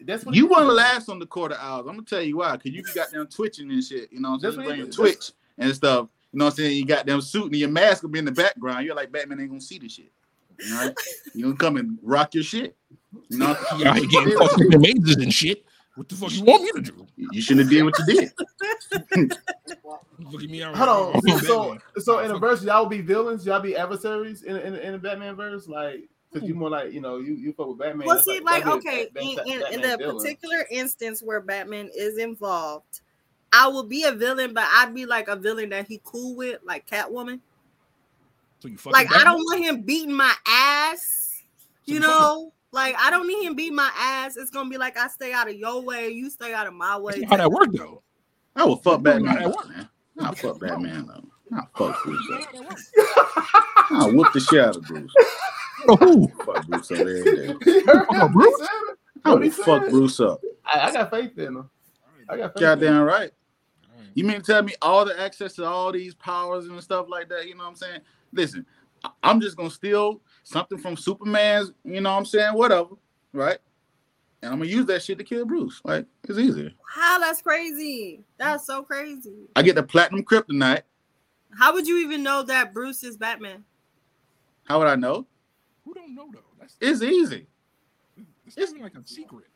That's 0.00 0.24
what 0.24 0.34
You 0.34 0.44
he- 0.46 0.48
want 0.48 0.66
to 0.66 0.72
last 0.72 1.08
on 1.08 1.18
the 1.18 1.26
quarter 1.26 1.56
hours. 1.56 1.80
I'm 1.88 1.94
gonna 1.94 2.02
tell 2.02 2.22
you 2.22 2.38
why. 2.38 2.56
Cause 2.56 2.66
you 2.72 2.82
got 2.94 3.10
them 3.10 3.26
twitching 3.28 3.70
and 3.70 3.82
shit. 3.82 4.12
You 4.12 4.20
know 4.20 4.30
what 4.30 4.34
I'm 4.36 4.40
That's 4.42 4.56
saying? 4.56 4.66
Playing. 4.68 4.90
Twitch 4.90 5.32
and 5.58 5.74
stuff. 5.74 6.08
You 6.32 6.38
know 6.38 6.46
what 6.46 6.52
I'm 6.52 6.56
saying? 6.56 6.76
You 6.78 6.86
got 6.86 7.04
them 7.06 7.20
suit 7.20 7.46
and 7.46 7.56
your 7.56 7.68
mask 7.68 8.02
will 8.02 8.10
be 8.10 8.18
in 8.18 8.24
the 8.24 8.32
background. 8.32 8.86
You're 8.86 8.94
like 8.96 9.12
Batman 9.12 9.40
ain't 9.40 9.50
gonna 9.50 9.60
see 9.60 9.78
the 9.78 9.88
shit. 9.88 10.10
You 10.58 10.70
know? 10.74 10.94
You 11.34 11.44
gonna 11.44 11.56
come 11.56 11.76
and 11.76 11.98
rock 12.02 12.34
your 12.34 12.44
shit. 12.44 12.76
You 13.28 13.38
know? 13.38 13.56
You 13.78 13.86
out 13.86 13.96
here 13.98 14.06
getting 14.06 14.38
fucked 14.38 14.54
up 14.54 14.60
in 14.60 14.80
mazes 14.80 15.16
and 15.16 15.32
shit. 15.32 15.64
What 15.94 16.08
the 16.08 16.14
fuck 16.16 16.32
you 16.32 16.42
want 16.44 16.62
me 16.62 16.72
to 16.72 16.80
do? 16.80 17.06
You 17.16 17.42
shouldn't 17.42 17.66
have 17.66 17.70
did 17.70 17.82
what 17.84 17.94
you 17.98 18.06
did. 18.06 19.30
Look 20.30 20.42
at 20.42 20.48
me. 20.50 20.62
I'm- 20.62 20.74
Hold 20.74 20.88
on. 20.88 21.20
I'm 21.28 21.38
So, 21.40 21.62
Batman. 21.62 21.80
so 22.00 22.18
in 22.20 22.30
a 22.30 22.38
verse, 22.38 22.62
y'all 22.64 22.86
be 22.86 23.00
villains. 23.02 23.44
Y'all 23.44 23.60
be 23.60 23.76
adversaries 23.76 24.42
in 24.42 24.56
in, 24.56 24.74
in 24.76 24.94
a 24.94 24.98
Batman 24.98 25.36
verse, 25.36 25.68
like 25.68 26.08
because 26.32 26.48
you 26.48 26.54
more 26.54 26.70
like 26.70 26.92
you 26.92 27.00
know 27.02 27.18
you 27.18 27.34
you 27.34 27.52
fuck 27.52 27.68
with 27.68 27.78
Batman. 27.78 28.06
Well, 28.06 28.16
that's 28.16 28.24
see, 28.26 28.40
like, 28.40 28.64
that'd 28.64 28.80
be 28.82 28.88
a- 28.88 28.92
okay, 28.92 29.08
in, 29.46 29.52
in, 29.62 29.72
in 29.74 29.80
the 29.82 29.96
villain. 29.98 30.16
particular 30.16 30.66
instance 30.70 31.22
where 31.22 31.40
Batman 31.40 31.90
is 31.94 32.16
involved, 32.18 33.00
I 33.52 33.68
will 33.68 33.84
be 33.84 34.04
a 34.04 34.12
villain, 34.12 34.54
but 34.54 34.64
I'd 34.72 34.94
be 34.94 35.06
like 35.06 35.28
a 35.28 35.36
villain 35.36 35.70
that 35.70 35.86
he 35.86 36.00
cool 36.04 36.34
with, 36.36 36.60
like 36.64 36.88
Catwoman. 36.88 37.40
So 38.60 38.68
you 38.68 38.76
fucking 38.78 38.92
Like, 38.92 39.12
I 39.12 39.24
don't 39.24 39.38
want 39.38 39.62
him 39.64 39.82
beating 39.82 40.14
my 40.14 40.32
ass, 40.46 41.42
So 41.58 41.64
you 41.86 41.94
you 41.94 42.00
know. 42.00 42.52
Like, 42.74 42.96
I 42.98 43.10
don't 43.10 43.26
need 43.26 43.44
him 43.44 43.54
beating 43.54 43.74
my 43.76 43.90
ass. 43.94 44.38
It's 44.38 44.50
gonna 44.50 44.70
be 44.70 44.78
like 44.78 44.96
I 44.96 45.08
stay 45.08 45.32
out 45.34 45.48
of 45.50 45.54
your 45.56 45.82
way, 45.82 46.08
you 46.08 46.30
stay 46.30 46.54
out 46.54 46.66
of 46.66 46.72
my 46.72 46.96
way. 46.96 47.22
How 47.28 47.36
that 47.36 47.50
work 47.50 47.68
though. 47.72 48.02
I 48.56 48.64
would 48.64 48.80
fuck 48.82 49.02
That's 49.02 49.22
not 49.22 49.34
Batman 49.34 49.42
how 49.42 49.48
work. 49.48 49.68
man. 49.68 49.88
I'll 50.20 50.32
fuck 50.34 50.60
Batman 50.60 51.10
up. 51.10 51.24
I'll 51.54 51.68
fuck 51.92 52.02
Bruce 52.02 52.28
up. 52.32 52.54
I'll 53.90 54.12
whoop 54.12 54.32
the 54.32 54.40
shit 54.40 54.60
out 54.60 54.76
of 54.76 54.82
Bruce. 54.84 55.12
Oh, 55.88 55.96
who? 55.96 56.28
Fuck 56.44 56.66
Bruce 56.66 56.90
up 56.92 56.98
every 56.98 57.24
day. 57.24 57.54
Oh, 57.86 58.28
Bruce? 58.28 58.68
I 59.24 59.34
would 59.34 59.52
fuck? 59.54 59.88
Bruce 59.90 60.20
up. 60.20 60.40
I, 60.64 60.80
I 60.88 60.92
got 60.92 61.10
faith 61.10 61.36
in 61.38 61.56
him. 61.56 61.70
I 62.28 62.36
got 62.36 62.54
faith. 62.54 62.62
in 62.62 62.68
him. 62.68 62.78
Goddamn 62.78 63.02
right. 63.02 63.30
You 64.14 64.24
mean 64.24 64.36
to 64.36 64.42
tell 64.42 64.62
me 64.62 64.74
all 64.82 65.04
the 65.04 65.18
access 65.18 65.54
to 65.54 65.64
all 65.64 65.92
these 65.92 66.14
powers 66.14 66.66
and 66.66 66.82
stuff 66.82 67.06
like 67.08 67.28
that? 67.30 67.46
You 67.46 67.54
know 67.54 67.64
what 67.64 67.70
I'm 67.70 67.76
saying? 67.76 68.00
Listen, 68.32 68.66
I- 69.04 69.10
I'm 69.22 69.40
just 69.40 69.56
gonna 69.56 69.70
steal 69.70 70.20
something 70.42 70.78
from 70.78 70.96
Superman's, 70.96 71.72
you 71.84 72.00
know 72.00 72.10
what 72.12 72.18
I'm 72.18 72.24
saying? 72.26 72.54
Whatever, 72.54 72.90
right? 73.32 73.58
And 74.42 74.52
I'm 74.52 74.58
gonna 74.58 74.70
use 74.70 74.86
that 74.86 75.02
shit 75.02 75.18
to 75.18 75.24
kill 75.24 75.46
Bruce. 75.46 75.80
Like, 75.84 76.06
it's 76.24 76.38
easy. 76.38 76.74
How 76.88 77.18
that's 77.18 77.40
crazy. 77.42 78.24
That's 78.38 78.66
so 78.66 78.82
crazy. 78.82 79.48
I 79.56 79.62
get 79.62 79.76
the 79.76 79.82
platinum 79.82 80.24
kryptonite. 80.24 80.82
How 81.58 81.72
would 81.74 81.86
you 81.86 81.98
even 81.98 82.22
know 82.22 82.42
that 82.42 82.72
Bruce 82.74 83.04
is 83.04 83.16
Batman? 83.16 83.64
How 84.64 84.78
would 84.78 84.88
I 84.88 84.96
know? 84.96 85.26
Who 85.84 85.94
don't 85.94 86.14
know 86.14 86.30
though? 86.32 86.40
That's 86.58 86.76
It's 86.80 87.02
easy. 87.02 87.46
it's 88.46 88.72
not 88.72 88.82
like 88.82 88.94
a 88.96 89.06
secret. 89.06 89.46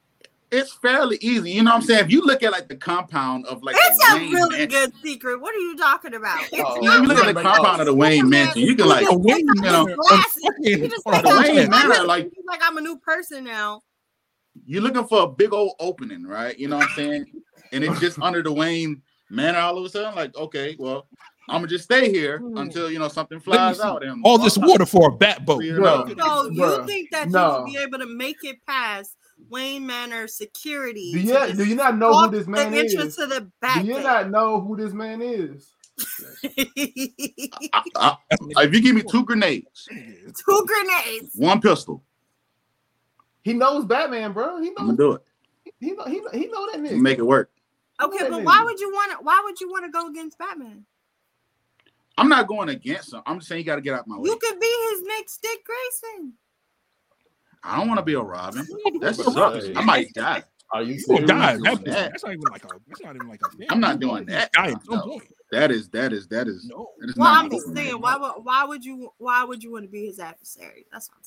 It's 0.52 0.73
fairly 0.74 1.18
easy. 1.20 1.51
You 1.51 1.62
know 1.64 1.70
what 1.73 1.77
I'm 1.78 1.82
saying? 1.82 2.05
If 2.05 2.10
you 2.12 2.23
look 2.24 2.43
at 2.44 2.52
like 2.52 2.68
the 2.68 2.77
compound 2.77 3.47
of 3.47 3.62
like 3.62 3.74
It's 3.78 4.10
a 4.10 4.14
Wayne 4.16 4.32
really 4.32 4.59
Mansion- 4.59 4.68
good 4.68 4.93
secret. 5.02 5.40
What 5.40 5.55
are 5.55 5.59
you 5.59 5.77
talking 5.77 6.14
about? 6.14 6.39
Oh, 6.40 6.47
it's 6.52 6.62
Oh, 6.64 6.74
You 6.77 6.82
know, 6.82 6.94
if 6.97 7.02
you 7.02 7.09
look 7.09 7.18
at 7.18 7.27
the 7.27 7.35
Right, 7.35 7.56
compound 7.56 7.81
of 7.81 7.86
the 7.86 7.94
Wayne 7.94 8.18
Superman- 8.18 8.44
Mansion, 8.47 8.62
you 8.62 8.77
can 8.77 8.86
like 8.86 9.02
Yo, 9.02 9.16
Wayne 9.16 9.39
you 9.39 9.44
know, 9.56 9.85
Manor- 9.85 9.97
Glasses. 9.97 10.43
fucking- 10.44 10.78
You 10.82 10.89
just 10.89 11.05
think 11.05 11.27
on, 11.27 11.43
Wayne 11.43 11.70
Manor, 11.70 12.05
like- 12.05 12.31
like 12.47 12.60
I'm 12.62 12.77
a 12.77 12.81
new 12.81 12.97
person 12.98 13.44
now. 13.44 13.82
you're 14.64 14.82
looking 14.82 15.06
for 15.06 15.23
a 15.24 15.28
big 15.28 15.52
old 15.52 15.73
opening, 15.81 16.24
right? 16.24 16.56
You 16.59 16.68
know 16.68 16.77
what 16.77 16.90
I'm 16.90 16.94
saying? 16.97 17.27
And 17.73 17.82
it's 17.85 17.98
just 18.01 18.20
under 18.20 18.43
the 18.43 18.52
Wayne 18.52 19.02
Manor 19.31 19.59
all 19.59 19.77
of 19.77 19.85
a 19.85 19.89
sudden. 19.89 20.14
Like, 20.14 20.36
okay, 20.36 20.77
well, 20.78 21.09
I'm 21.48 21.56
gonna 21.56 21.66
just 21.66 21.85
stay 21.85 22.10
here 22.10 22.39
hmm. 22.39 22.56
until 22.56 22.90
you 22.90 22.98
know 23.01 23.09
something 23.09 23.40
flies 23.40 23.81
out. 23.81 24.05
And 24.05 24.23
All 24.24 24.39
this 24.39 24.56
water 24.56 24.86
for 24.86 25.10
a 25.10 25.12
bat 25.16 25.44
boat. 25.44 25.64
You 25.64 25.78
know, 25.81 26.06
So 26.06 26.51
you 26.51 26.62
Bruh, 26.62 26.86
think 26.86 27.10
that 27.10 27.27
you 27.27 27.32
no. 27.32 27.62
would 27.62 27.66
be 27.66 27.77
able 27.78 27.98
to 27.98 28.06
make 28.06 28.44
it 28.44 28.56
past 28.66 29.15
Wayne 29.48 29.86
Manor 29.86 30.27
security? 30.28 31.12
Do 31.12 31.20
you 31.20 31.32
just 31.32 31.56
do 31.56 31.64
you 31.64 31.74
not 31.74 31.97
know 31.98 32.12
who 32.23 32.31
this 32.31 32.47
man 32.47 32.73
the 32.73 32.78
entrance 32.78 33.10
is? 33.12 33.16
to 33.16 33.27
the 33.27 33.51
back 33.60 33.82
Do 33.82 33.89
you 33.89 34.01
not 34.01 34.31
know 34.31 34.60
who 34.60 34.77
this 34.77 34.93
man 34.93 35.20
is? 35.23 35.73
I- 37.73 37.82
I- 37.97 38.16
if 38.64 38.74
you 38.74 38.81
give 38.81 38.94
me 38.94 39.02
two 39.02 39.24
grenades, 39.24 39.89
Two 40.47 40.66
grenades. 40.66 41.31
one 41.35 41.60
pistol, 41.60 42.02
He 43.43 43.52
knows 43.55 43.85
Batman, 43.85 44.32
bro. 44.32 44.60
He 44.60 44.68
I'm 44.68 44.74
gonna 44.86 44.97
do 44.97 45.12
it. 45.12 45.23
He 45.81 45.93
know. 45.93 46.05
He 46.05 46.20
know, 46.20 46.31
he 46.32 46.47
know 46.47 46.66
that 46.73 46.81
nigga. 46.81 47.01
Make 47.01 47.18
it 47.18 47.23
work. 47.27 47.51
Okay, 48.02 48.28
but 48.28 48.43
why 48.44 48.62
would 48.64 48.78
you 48.81 48.90
want 48.90 49.12
to? 49.12 49.18
Why 49.24 49.40
would 49.44 49.60
you 49.60 49.70
want 49.70 49.85
to 49.86 49.90
go 49.90 50.09
against 50.09 50.39
Batman? 50.39 50.85
I'm 52.18 52.28
not 52.28 52.47
going 52.47 52.68
against 52.70 53.12
him. 53.12 53.23
I'm 53.27 53.39
just 53.39 53.48
saying 53.48 53.60
you 53.60 53.64
got 53.66 53.77
to 53.77 53.82
get 53.82 53.94
out 53.94 54.06
my 54.06 54.16
way. 54.16 54.28
You 54.31 54.36
could 54.39 54.59
be 54.59 54.73
his 54.90 55.02
next 55.02 55.43
Dick 55.43 55.60
Grayson. 55.64 56.32
I 57.66 57.76
don't 57.76 57.88
want 57.88 57.98
to 57.98 58.05
be 58.05 58.14
a 58.14 58.20
Robin. 58.20 58.66
That 59.01 59.01
That's 59.01 59.22
sucks. 59.34 59.66
I 59.76 59.82
might 59.84 60.12
die. 60.14 60.44
Are 60.72 60.82
you 60.82 60.94
You 60.94 61.06
gonna 61.06 61.26
serious? 61.26 61.28
die 61.28 61.52
at 61.52 61.59
that 61.59 61.64
doing 61.64 61.76
point. 61.76 61.84
that. 61.86 62.10
That's 62.12 62.24
not 62.24 62.32
even 62.34 62.48
like 62.51 62.64
a. 62.64 62.68
That's 62.88 63.02
not 63.02 63.16
even 63.16 63.28
like 63.28 63.40
a. 63.43 63.72
I'm 63.72 63.80
not 63.80 64.01
doing 64.01 64.26
that. 64.26 64.52
Die 64.52 64.70
at 64.70 64.84
some 64.84 65.02
No. 65.06 65.20
That 65.52 65.70
is 65.70 65.88
that 65.90 66.12
is 66.12 66.26
that 66.28 66.48
is. 66.48 66.64
No. 66.66 66.90
that 67.01 67.10
is 67.10 67.16
Well, 67.16 67.32
not 67.32 67.44
I'm 67.44 67.51
just 67.51 67.66
goal. 67.66 67.74
saying, 67.76 68.01
why 68.01 68.16
would 68.16 68.32
why 68.43 68.64
would 68.64 68.84
you 68.84 69.12
why 69.18 69.44
would 69.44 69.62
you 69.62 69.72
want 69.72 69.84
to 69.84 69.90
be 69.90 70.06
his 70.06 70.18
adversary? 70.18 70.86
That's 70.93 71.09
what 71.09 71.18
I'm 71.18 71.22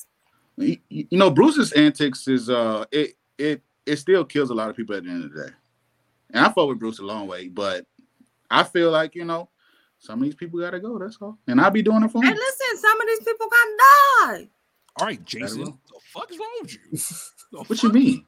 saying. 0.66 0.80
you 0.88 1.06
you 1.10 1.18
know 1.18 1.30
Bruce's 1.30 1.72
antics 1.72 2.28
is 2.28 2.50
uh 2.50 2.84
it 2.92 3.14
it 3.38 3.62
it 3.86 3.96
still 3.96 4.24
kills 4.24 4.50
a 4.50 4.54
lot 4.54 4.68
of 4.70 4.76
people 4.76 4.94
at 4.94 5.04
the 5.04 5.10
end 5.10 5.24
of 5.24 5.32
the 5.32 5.44
day. 5.46 5.52
And 6.32 6.44
I 6.44 6.52
fought 6.52 6.68
with 6.68 6.78
Bruce 6.78 6.98
a 6.98 7.02
long 7.04 7.26
way, 7.26 7.48
but 7.48 7.86
I 8.50 8.62
feel 8.62 8.90
like 8.90 9.14
you 9.14 9.24
know 9.24 9.48
some 9.98 10.18
of 10.20 10.24
these 10.24 10.34
people 10.34 10.60
gotta 10.60 10.80
go. 10.80 10.98
That's 10.98 11.16
all, 11.20 11.38
and 11.48 11.60
I'll 11.60 11.70
be 11.70 11.82
doing 11.82 12.02
it 12.02 12.10
for 12.10 12.22
Hey, 12.22 12.28
them. 12.30 12.36
listen, 12.38 12.78
some 12.78 13.00
of 13.00 13.06
these 13.08 13.20
people 13.20 13.46
gotta 13.48 13.76
die. 14.36 14.48
All 14.98 15.06
right, 15.06 15.24
Jason. 15.24 15.60
will. 15.60 15.78
The 15.88 16.00
fuck 16.12 16.30
is 16.30 16.38
wrong 16.38 16.58
with 16.62 16.74
you? 16.74 16.80
The 17.52 17.64
What 17.64 17.82
you 17.82 17.90
mean? 17.90 18.26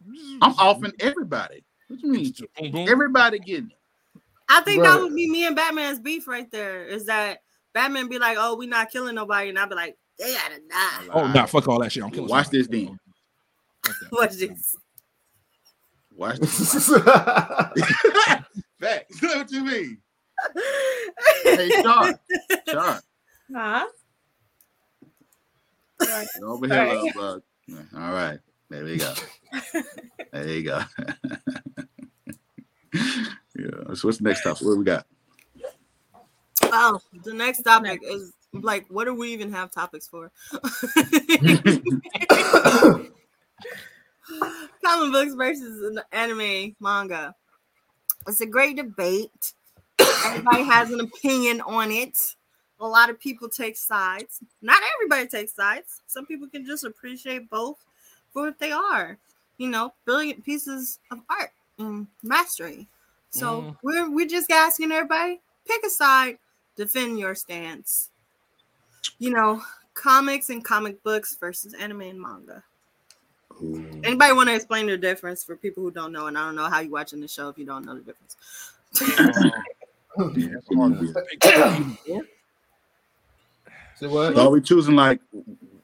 I'm 0.40 0.52
offing 0.54 0.92
everybody. 0.98 1.62
What 1.88 2.00
you 2.02 2.10
mean? 2.10 2.32
Boom, 2.58 2.72
boom. 2.72 2.88
Everybody 2.88 3.38
getting 3.38 3.66
it. 3.70 3.76
I 4.48 4.60
think 4.62 4.82
that 4.82 4.98
would 5.00 5.14
be 5.14 5.30
me 5.30 5.46
and 5.46 5.54
Batman's 5.54 6.00
beef 6.00 6.26
right 6.26 6.50
there. 6.50 6.84
Is 6.84 7.04
that 7.06 7.42
Batman 7.74 8.08
be 8.08 8.18
like, 8.18 8.36
"Oh, 8.40 8.56
we 8.56 8.66
not 8.66 8.90
killing 8.90 9.14
nobody," 9.14 9.50
and 9.50 9.58
I'd 9.58 9.68
be 9.68 9.74
like, 9.74 9.96
"They 10.18 10.34
gotta 10.34 10.60
die." 10.70 11.08
Oh, 11.12 11.26
nah, 11.26 11.46
fuck 11.46 11.68
all 11.68 11.80
that 11.80 11.92
shit. 11.92 12.02
I'm 12.02 12.10
killing. 12.10 12.28
Watch 12.30 12.46
somebody. 12.46 12.86
this 12.86 12.96
then. 13.90 14.08
Watch 14.10 14.32
this. 14.34 14.76
Watch 16.14 16.38
this. 16.40 16.88
Facts. 18.80 19.22
what 19.22 19.50
you 19.50 19.64
mean? 19.64 19.98
Hey, 21.44 21.70
Shark. 21.82 22.20
Shark. 22.68 23.04
Huh? 23.54 23.86
Over 26.42 26.66
here, 26.66 26.74
Sorry. 26.74 26.96
love 26.96 27.14
bug. 27.14 27.42
All 27.96 28.12
right. 28.12 28.38
There 28.70 28.84
we 28.84 28.96
go. 28.96 29.14
there 30.32 30.48
you 30.48 30.62
go. 30.62 30.80
yeah. 32.94 33.94
So 33.94 34.08
what's 34.08 34.18
the 34.18 34.24
next 34.24 34.42
topic? 34.42 34.66
What 34.66 34.72
do 34.72 34.78
we 34.78 34.84
got? 34.84 35.06
Oh, 36.64 37.00
the 37.24 37.34
next 37.34 37.62
topic 37.62 38.00
is 38.02 38.32
like, 38.52 38.86
what 38.88 39.04
do 39.04 39.14
we 39.14 39.32
even 39.32 39.52
have 39.52 39.70
topics 39.70 40.08
for? 40.08 40.30
Comic 44.82 45.12
books 45.12 45.34
versus 45.34 45.98
anime 46.12 46.74
manga. 46.80 47.34
It's 48.26 48.40
a 48.40 48.46
great 48.46 48.76
debate. 48.76 49.52
Everybody 50.24 50.62
has 50.64 50.90
an 50.90 51.00
opinion 51.00 51.60
on 51.62 51.90
it. 51.90 52.16
A 52.82 52.86
lot 52.86 53.08
of 53.10 53.18
people 53.18 53.48
take 53.48 53.76
sides. 53.76 54.40
Not 54.60 54.82
everybody 54.94 55.26
takes 55.28 55.54
sides. 55.54 56.02
Some 56.06 56.26
people 56.26 56.48
can 56.48 56.66
just 56.66 56.84
appreciate 56.84 57.48
both 57.48 57.78
for 58.32 58.42
what 58.42 58.58
they 58.58 58.72
are. 58.72 59.16
You 59.58 59.68
know, 59.68 59.94
brilliant 60.04 60.44
pieces 60.44 60.98
of 61.10 61.20
art 61.30 61.52
and 61.78 62.06
mastery. 62.22 62.88
So 63.30 63.62
Mm. 63.62 63.76
we're 63.82 64.10
we're 64.10 64.26
just 64.28 64.50
asking 64.50 64.92
everybody 64.92 65.40
pick 65.66 65.84
a 65.84 65.90
side, 65.90 66.38
defend 66.76 67.18
your 67.18 67.34
stance. 67.34 68.10
You 69.18 69.30
know, 69.30 69.62
comics 69.94 70.50
and 70.50 70.64
comic 70.64 71.02
books 71.02 71.36
versus 71.36 71.74
anime 71.74 72.02
and 72.02 72.20
manga. 72.20 72.64
Anybody 74.04 74.32
want 74.32 74.48
to 74.48 74.56
explain 74.56 74.86
the 74.86 74.96
difference 74.96 75.44
for 75.44 75.56
people 75.56 75.82
who 75.84 75.92
don't 75.92 76.10
know? 76.12 76.26
And 76.26 76.36
I 76.36 76.44
don't 76.46 76.56
know 76.56 76.68
how 76.68 76.80
you 76.80 76.90
watching 76.90 77.20
the 77.20 77.28
show 77.28 77.48
if 77.48 77.56
you 77.58 77.64
don't 77.64 77.84
know 77.84 77.94
the 77.94 78.00
difference. 78.00 78.36
Um, 80.18 80.34
yeah, 82.06 82.18
that's 84.02 84.14
a 84.14 84.16
hard 84.16 84.34
one. 84.34 84.34
Pick- 84.34 84.34
Say 84.34 84.34
what? 84.34 84.34
So 84.36 84.48
are 84.48 84.50
we 84.50 84.60
choosing 84.60 84.96
like 84.96 85.20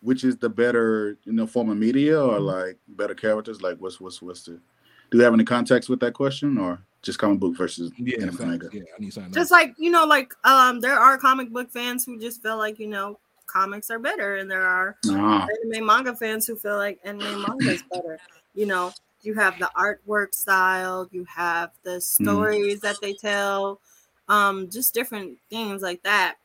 which 0.00 0.24
is 0.24 0.36
the 0.36 0.48
better 0.48 1.16
you 1.24 1.32
know 1.32 1.46
form 1.46 1.70
of 1.70 1.76
media 1.76 2.20
or 2.22 2.40
like 2.40 2.78
better 2.88 3.14
characters? 3.14 3.62
Like 3.62 3.78
what's 3.78 4.00
what's 4.00 4.20
what's 4.22 4.42
the 4.44 4.60
do 5.10 5.18
you 5.18 5.24
have 5.24 5.34
any 5.34 5.44
context 5.44 5.88
with 5.88 6.00
that 6.00 6.12
question 6.14 6.58
or 6.58 6.80
just 7.02 7.18
comic 7.18 7.38
book 7.40 7.56
versus 7.56 7.92
Yeah, 7.98 8.16
anime 8.22 8.36
facts. 8.36 8.44
manga? 8.44 8.68
yeah, 8.72 8.82
I 8.96 9.00
need 9.00 9.12
something. 9.12 9.32
just 9.32 9.50
like 9.50 9.74
you 9.78 9.90
know, 9.90 10.04
like 10.04 10.32
um, 10.44 10.80
there 10.80 10.98
are 10.98 11.16
comic 11.18 11.50
book 11.50 11.70
fans 11.70 12.04
who 12.04 12.18
just 12.18 12.42
feel 12.42 12.58
like 12.58 12.78
you 12.78 12.88
know 12.88 13.18
comics 13.46 13.90
are 13.90 13.98
better, 13.98 14.36
and 14.36 14.50
there 14.50 14.66
are 14.66 14.96
Ah, 15.08 15.46
anime 15.64 15.86
manga 15.86 16.14
fans 16.14 16.46
who 16.46 16.56
feel 16.56 16.76
like 16.76 16.98
anime 17.04 17.40
manga 17.42 17.70
is 17.70 17.82
better. 17.90 18.18
You 18.54 18.66
know, 18.66 18.92
you 19.22 19.34
have 19.34 19.58
the 19.58 19.70
artwork 19.76 20.34
style, 20.34 21.08
you 21.12 21.24
have 21.24 21.70
the 21.84 22.00
stories 22.00 22.80
that 22.80 22.96
they 23.00 23.14
tell, 23.14 23.80
um, 24.28 24.68
just 24.70 24.92
different 24.94 25.38
things 25.50 25.80
like 25.82 26.02
that. 26.02 26.36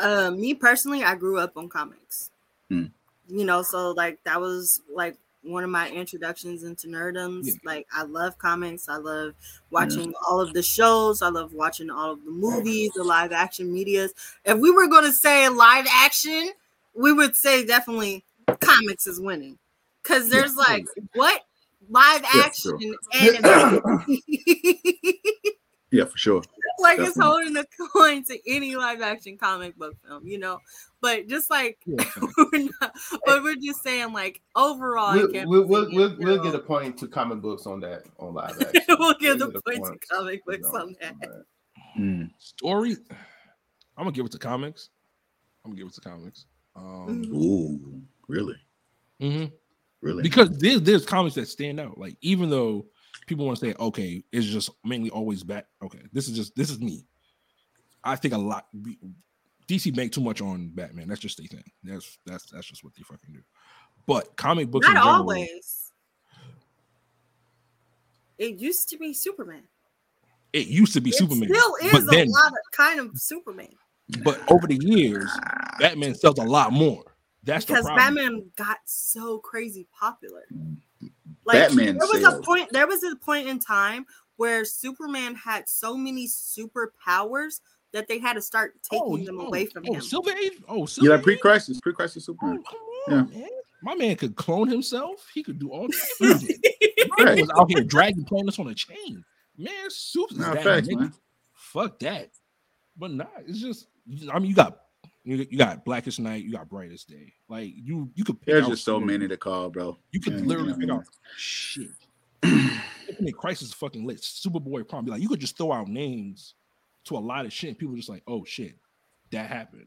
Uh, 0.00 0.30
me 0.30 0.54
personally, 0.54 1.02
I 1.04 1.14
grew 1.14 1.38
up 1.38 1.56
on 1.56 1.68
comics. 1.68 2.30
Hmm. 2.68 2.86
You 3.28 3.44
know, 3.44 3.62
so 3.62 3.92
like 3.92 4.22
that 4.24 4.40
was 4.40 4.80
like 4.92 5.16
one 5.42 5.64
of 5.64 5.70
my 5.70 5.88
introductions 5.90 6.62
into 6.62 6.86
nerdoms. 6.86 7.46
Yeah. 7.46 7.54
Like 7.64 7.86
I 7.92 8.02
love 8.02 8.38
comics. 8.38 8.88
I 8.88 8.96
love 8.96 9.34
watching 9.70 10.12
all 10.28 10.40
of 10.40 10.52
the 10.52 10.62
shows. 10.62 11.22
I 11.22 11.28
love 11.28 11.52
watching 11.54 11.90
all 11.90 12.12
of 12.12 12.24
the 12.24 12.30
movies, 12.30 12.90
the 12.94 13.04
live 13.04 13.32
action 13.32 13.72
medias. 13.72 14.12
If 14.44 14.58
we 14.58 14.70
were 14.70 14.86
going 14.86 15.04
to 15.04 15.12
say 15.12 15.48
live 15.48 15.86
action, 15.90 16.50
we 16.94 17.12
would 17.12 17.34
say 17.36 17.64
definitely 17.64 18.24
comics 18.60 19.06
is 19.06 19.20
winning 19.20 19.58
because 20.02 20.28
there's 20.28 20.56
like 20.56 20.86
what 21.14 21.42
live 21.90 22.22
Yeah, 22.34 22.42
action 22.42 22.78
sure. 22.78 22.96
anime. 23.12 24.04
yeah, 25.90 26.04
for 26.04 26.18
sure. 26.18 26.42
Like 26.78 26.98
it's 26.98 27.18
holding 27.18 27.56
a 27.56 27.64
coin 27.92 28.24
to 28.24 28.38
any 28.50 28.76
live 28.76 29.00
action 29.00 29.36
comic 29.38 29.76
book 29.76 29.94
film, 30.06 30.26
you 30.26 30.38
know. 30.38 30.58
But 31.00 31.28
just 31.28 31.50
like 31.50 31.78
Yeah. 31.86 32.04
we're 32.52 32.68
not, 32.80 32.94
but 33.26 33.42
we're 33.42 33.56
just 33.56 33.82
saying 33.82 34.12
like 34.12 34.40
overall, 34.56 35.14
We'll, 35.14 35.26
it 35.26 35.32
can't 35.32 35.48
we'll, 35.48 35.66
we'll, 35.66 35.88
we'll, 35.92 36.16
we'll 36.18 36.42
get 36.42 36.54
a 36.54 36.58
point 36.58 36.96
to 36.98 37.08
comic 37.08 37.40
books 37.40 37.66
on 37.66 37.80
that 37.80 38.02
on 38.18 38.34
live 38.34 38.50
action. 38.60 38.82
we'll 38.98 39.14
give 39.14 39.38
the 39.38 39.46
We'll 39.46 39.52
get 39.52 39.58
a 39.58 39.62
point 39.62 39.84
to 39.84 39.90
point, 39.90 40.08
comic 40.08 40.42
you 40.46 40.52
books 40.52 40.72
know, 40.72 40.80
on 40.80 40.96
that. 41.00 41.14
Mm. 41.98 42.30
Story. 42.38 42.96
I'm 43.96 44.04
gonna 44.04 44.12
give 44.12 44.26
it 44.26 44.32
to 44.32 44.38
comics. 44.38 44.90
I'm 45.64 45.70
gonna 45.72 45.78
give 45.82 45.88
it 45.88 45.94
to 45.94 46.00
comics. 46.00 46.46
Um, 46.74 47.24
Mhm. 47.24 47.34
Ooh, 47.34 48.02
really? 48.28 48.56
mhm. 49.20 49.52
Really? 50.00 50.22
because 50.22 50.56
there's 50.58 50.80
there's 50.82 51.04
comics 51.06 51.34
that 51.36 51.46
stand 51.48 51.78
out. 51.78 51.96
Like 51.98 52.16
even 52.22 52.50
though 52.50 52.86
people 53.26 53.46
want 53.46 53.58
to 53.58 53.66
say, 53.66 53.74
okay, 53.78 54.24
it's 54.32 54.46
just 54.46 54.70
mainly 54.84 55.10
always 55.10 55.42
back. 55.42 55.66
Okay, 55.82 56.00
this 56.12 56.28
is 56.28 56.36
just 56.36 56.54
this 56.56 56.70
is 56.70 56.80
me. 56.80 57.06
I 58.04 58.16
think 58.16 58.34
a 58.34 58.38
lot. 58.38 58.66
DC 59.68 59.94
make 59.96 60.12
too 60.12 60.20
much 60.20 60.40
on 60.40 60.70
Batman. 60.74 61.08
That's 61.08 61.20
just 61.20 61.38
their 61.38 61.46
thing. 61.46 61.64
That's 61.84 62.18
that's 62.26 62.50
that's 62.50 62.66
just 62.66 62.84
what 62.84 62.94
they 62.94 63.02
fucking 63.02 63.32
do. 63.32 63.40
But 64.06 64.36
comic 64.36 64.70
books, 64.70 64.86
Not 64.86 64.96
general, 64.96 65.14
always. 65.14 65.92
It 68.38 68.56
used 68.56 68.88
to 68.88 68.98
be 68.98 69.14
Superman. 69.14 69.62
It 70.52 70.66
used 70.66 70.94
to 70.94 71.00
be 71.00 71.10
It 71.10 71.16
Superman, 71.16 71.48
still 71.48 71.76
is 71.82 72.02
a 72.02 72.10
then, 72.10 72.28
lot 72.28 72.48
of 72.48 72.58
kind 72.76 73.00
of 73.00 73.16
Superman 73.16 73.68
but 74.22 74.40
over 74.50 74.66
the 74.66 74.78
years, 74.80 75.30
Batman 75.78 76.14
sells 76.14 76.38
a 76.38 76.44
lot 76.44 76.72
more. 76.72 77.04
That's 77.44 77.64
because. 77.64 77.86
Batman 77.86 78.50
got 78.56 78.78
so 78.84 79.38
crazy 79.38 79.86
popular. 79.98 80.44
Like 81.44 81.68
Batman 81.68 81.98
there 81.98 82.08
was 82.08 82.24
a 82.24 82.42
point. 82.42 82.68
There 82.72 82.86
was 82.86 83.02
a 83.04 83.16
point 83.16 83.48
in 83.48 83.58
time 83.58 84.06
where 84.36 84.64
Superman 84.64 85.34
had 85.34 85.68
so 85.68 85.96
many 85.96 86.26
superpowers 86.26 87.60
that 87.92 88.08
they 88.08 88.18
had 88.18 88.34
to 88.34 88.42
start 88.42 88.74
oh, 88.92 89.10
taking 89.12 89.26
them 89.26 89.40
oh, 89.40 89.46
away 89.46 89.66
from 89.66 89.84
oh, 89.88 89.94
him. 89.94 90.00
Silver 90.00 90.30
Age. 90.30 90.52
Oh, 90.68 90.86
Silver 90.86 91.12
oh, 91.12 91.16
Yeah, 91.16 91.22
pre-crisis, 91.22 91.80
pre-crisis 91.80 92.28
Oh, 92.28 92.32
Superman. 92.32 92.62
come 92.68 93.18
on, 93.18 93.30
man. 93.30 93.48
My 93.82 93.94
man 93.94 94.16
could 94.16 94.36
clone 94.36 94.68
himself. 94.68 95.28
He 95.34 95.42
could 95.42 95.58
do 95.58 95.70
all 95.70 95.88
that. 95.88 96.10
My 97.18 97.24
man 97.24 97.34
Right. 97.34 97.40
was 97.40 97.50
out 97.58 97.70
here 97.70 97.84
dragging 97.84 98.24
planets 98.24 98.58
on 98.58 98.68
a 98.68 98.74
chain. 98.74 99.24
Man, 99.58 99.90
soups 99.90 100.32
is 100.32 100.38
Nah, 100.38 100.54
facts, 100.54 100.88
man. 100.88 101.12
Fuck 101.52 101.98
that. 102.00 102.30
But 102.96 103.12
nah, 103.12 103.26
it's 103.46 103.60
just 103.60 103.86
I 104.32 104.38
mean 104.38 104.48
you 104.48 104.54
got 104.54 104.78
you, 105.24 105.46
you 105.50 105.58
got 105.58 105.84
Blackest 105.84 106.18
Night, 106.20 106.44
you 106.44 106.52
got 106.52 106.68
Brightest 106.68 107.08
Day. 107.08 107.32
Like 107.48 107.72
you 107.74 108.10
you 108.14 108.24
could 108.24 108.38
There's 108.44 108.66
just 108.66 108.84
so 108.84 108.98
many 108.98 109.28
to 109.28 109.36
call, 109.36 109.70
bro. 109.70 109.98
You 110.10 110.20
could 110.20 110.34
Yeah, 110.34 110.40
literally 110.40 110.70
yeah, 110.70 110.76
pick 110.78 110.90
out 110.90 111.04
shit. 111.36 111.88
Infinite 112.42 113.36
Crisis 113.36 113.68
is 113.68 113.74
fucking 113.74 114.06
lit. 114.06 114.18
Superboy 114.18 114.88
Prime. 114.88 115.04
Be 115.04 115.12
like, 115.12 115.22
you 115.22 115.28
could 115.28 115.40
just 115.40 115.56
throw 115.56 115.72
out 115.72 115.88
names 115.88 116.54
to 117.04 117.16
a 117.16 117.18
lot 117.18 117.46
of 117.46 117.52
shit. 117.52 117.68
And 117.68 117.78
people 117.78 117.94
just 117.94 118.08
like, 118.08 118.22
oh 118.26 118.44
shit, 118.44 118.76
that 119.30 119.48
happened. 119.48 119.86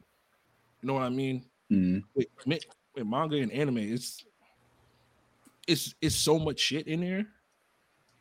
You 0.81 0.87
know 0.87 0.93
what 0.93 1.03
I 1.03 1.09
mean? 1.09 1.45
Mhm. 1.71 2.03
with, 2.13 2.27
with 2.45 3.07
manga 3.07 3.37
and 3.37 3.51
anime, 3.51 3.79
it's 3.79 4.23
it's 5.67 5.95
it's 6.01 6.15
so 6.15 6.37
much 6.37 6.59
shit 6.59 6.87
in 6.87 7.01
there 7.01 7.25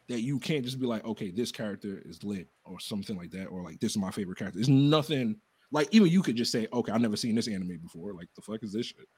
that 0.09 0.21
you 0.21 0.39
can't 0.39 0.65
just 0.65 0.81
be 0.81 0.87
like, 0.87 1.05
okay, 1.05 1.31
this 1.31 1.53
character 1.53 2.03
is 2.05 2.25
lit 2.25 2.49
or 2.65 2.81
something 2.81 3.17
like 3.17 3.31
that, 3.31 3.47
or 3.47 3.63
like 3.63 3.81
this 3.81 3.93
is 3.93 3.99
my 3.99 4.11
favorite 4.11 4.39
character. 4.39 4.59
There's 4.59 4.69
nothing 4.69 5.37
like 5.75 5.89
even 5.91 6.09
you 6.09 6.23
could 6.23 6.37
just 6.37 6.53
say, 6.53 6.69
okay, 6.73 6.93
I've 6.93 7.01
never 7.01 7.17
seen 7.17 7.35
this 7.35 7.49
anime 7.49 7.79
before. 7.83 8.15
Like 8.15 8.29
the 8.37 8.43
fuck 8.43 8.63
is 8.63 8.73
this 8.73 8.87
shit? 8.87 9.09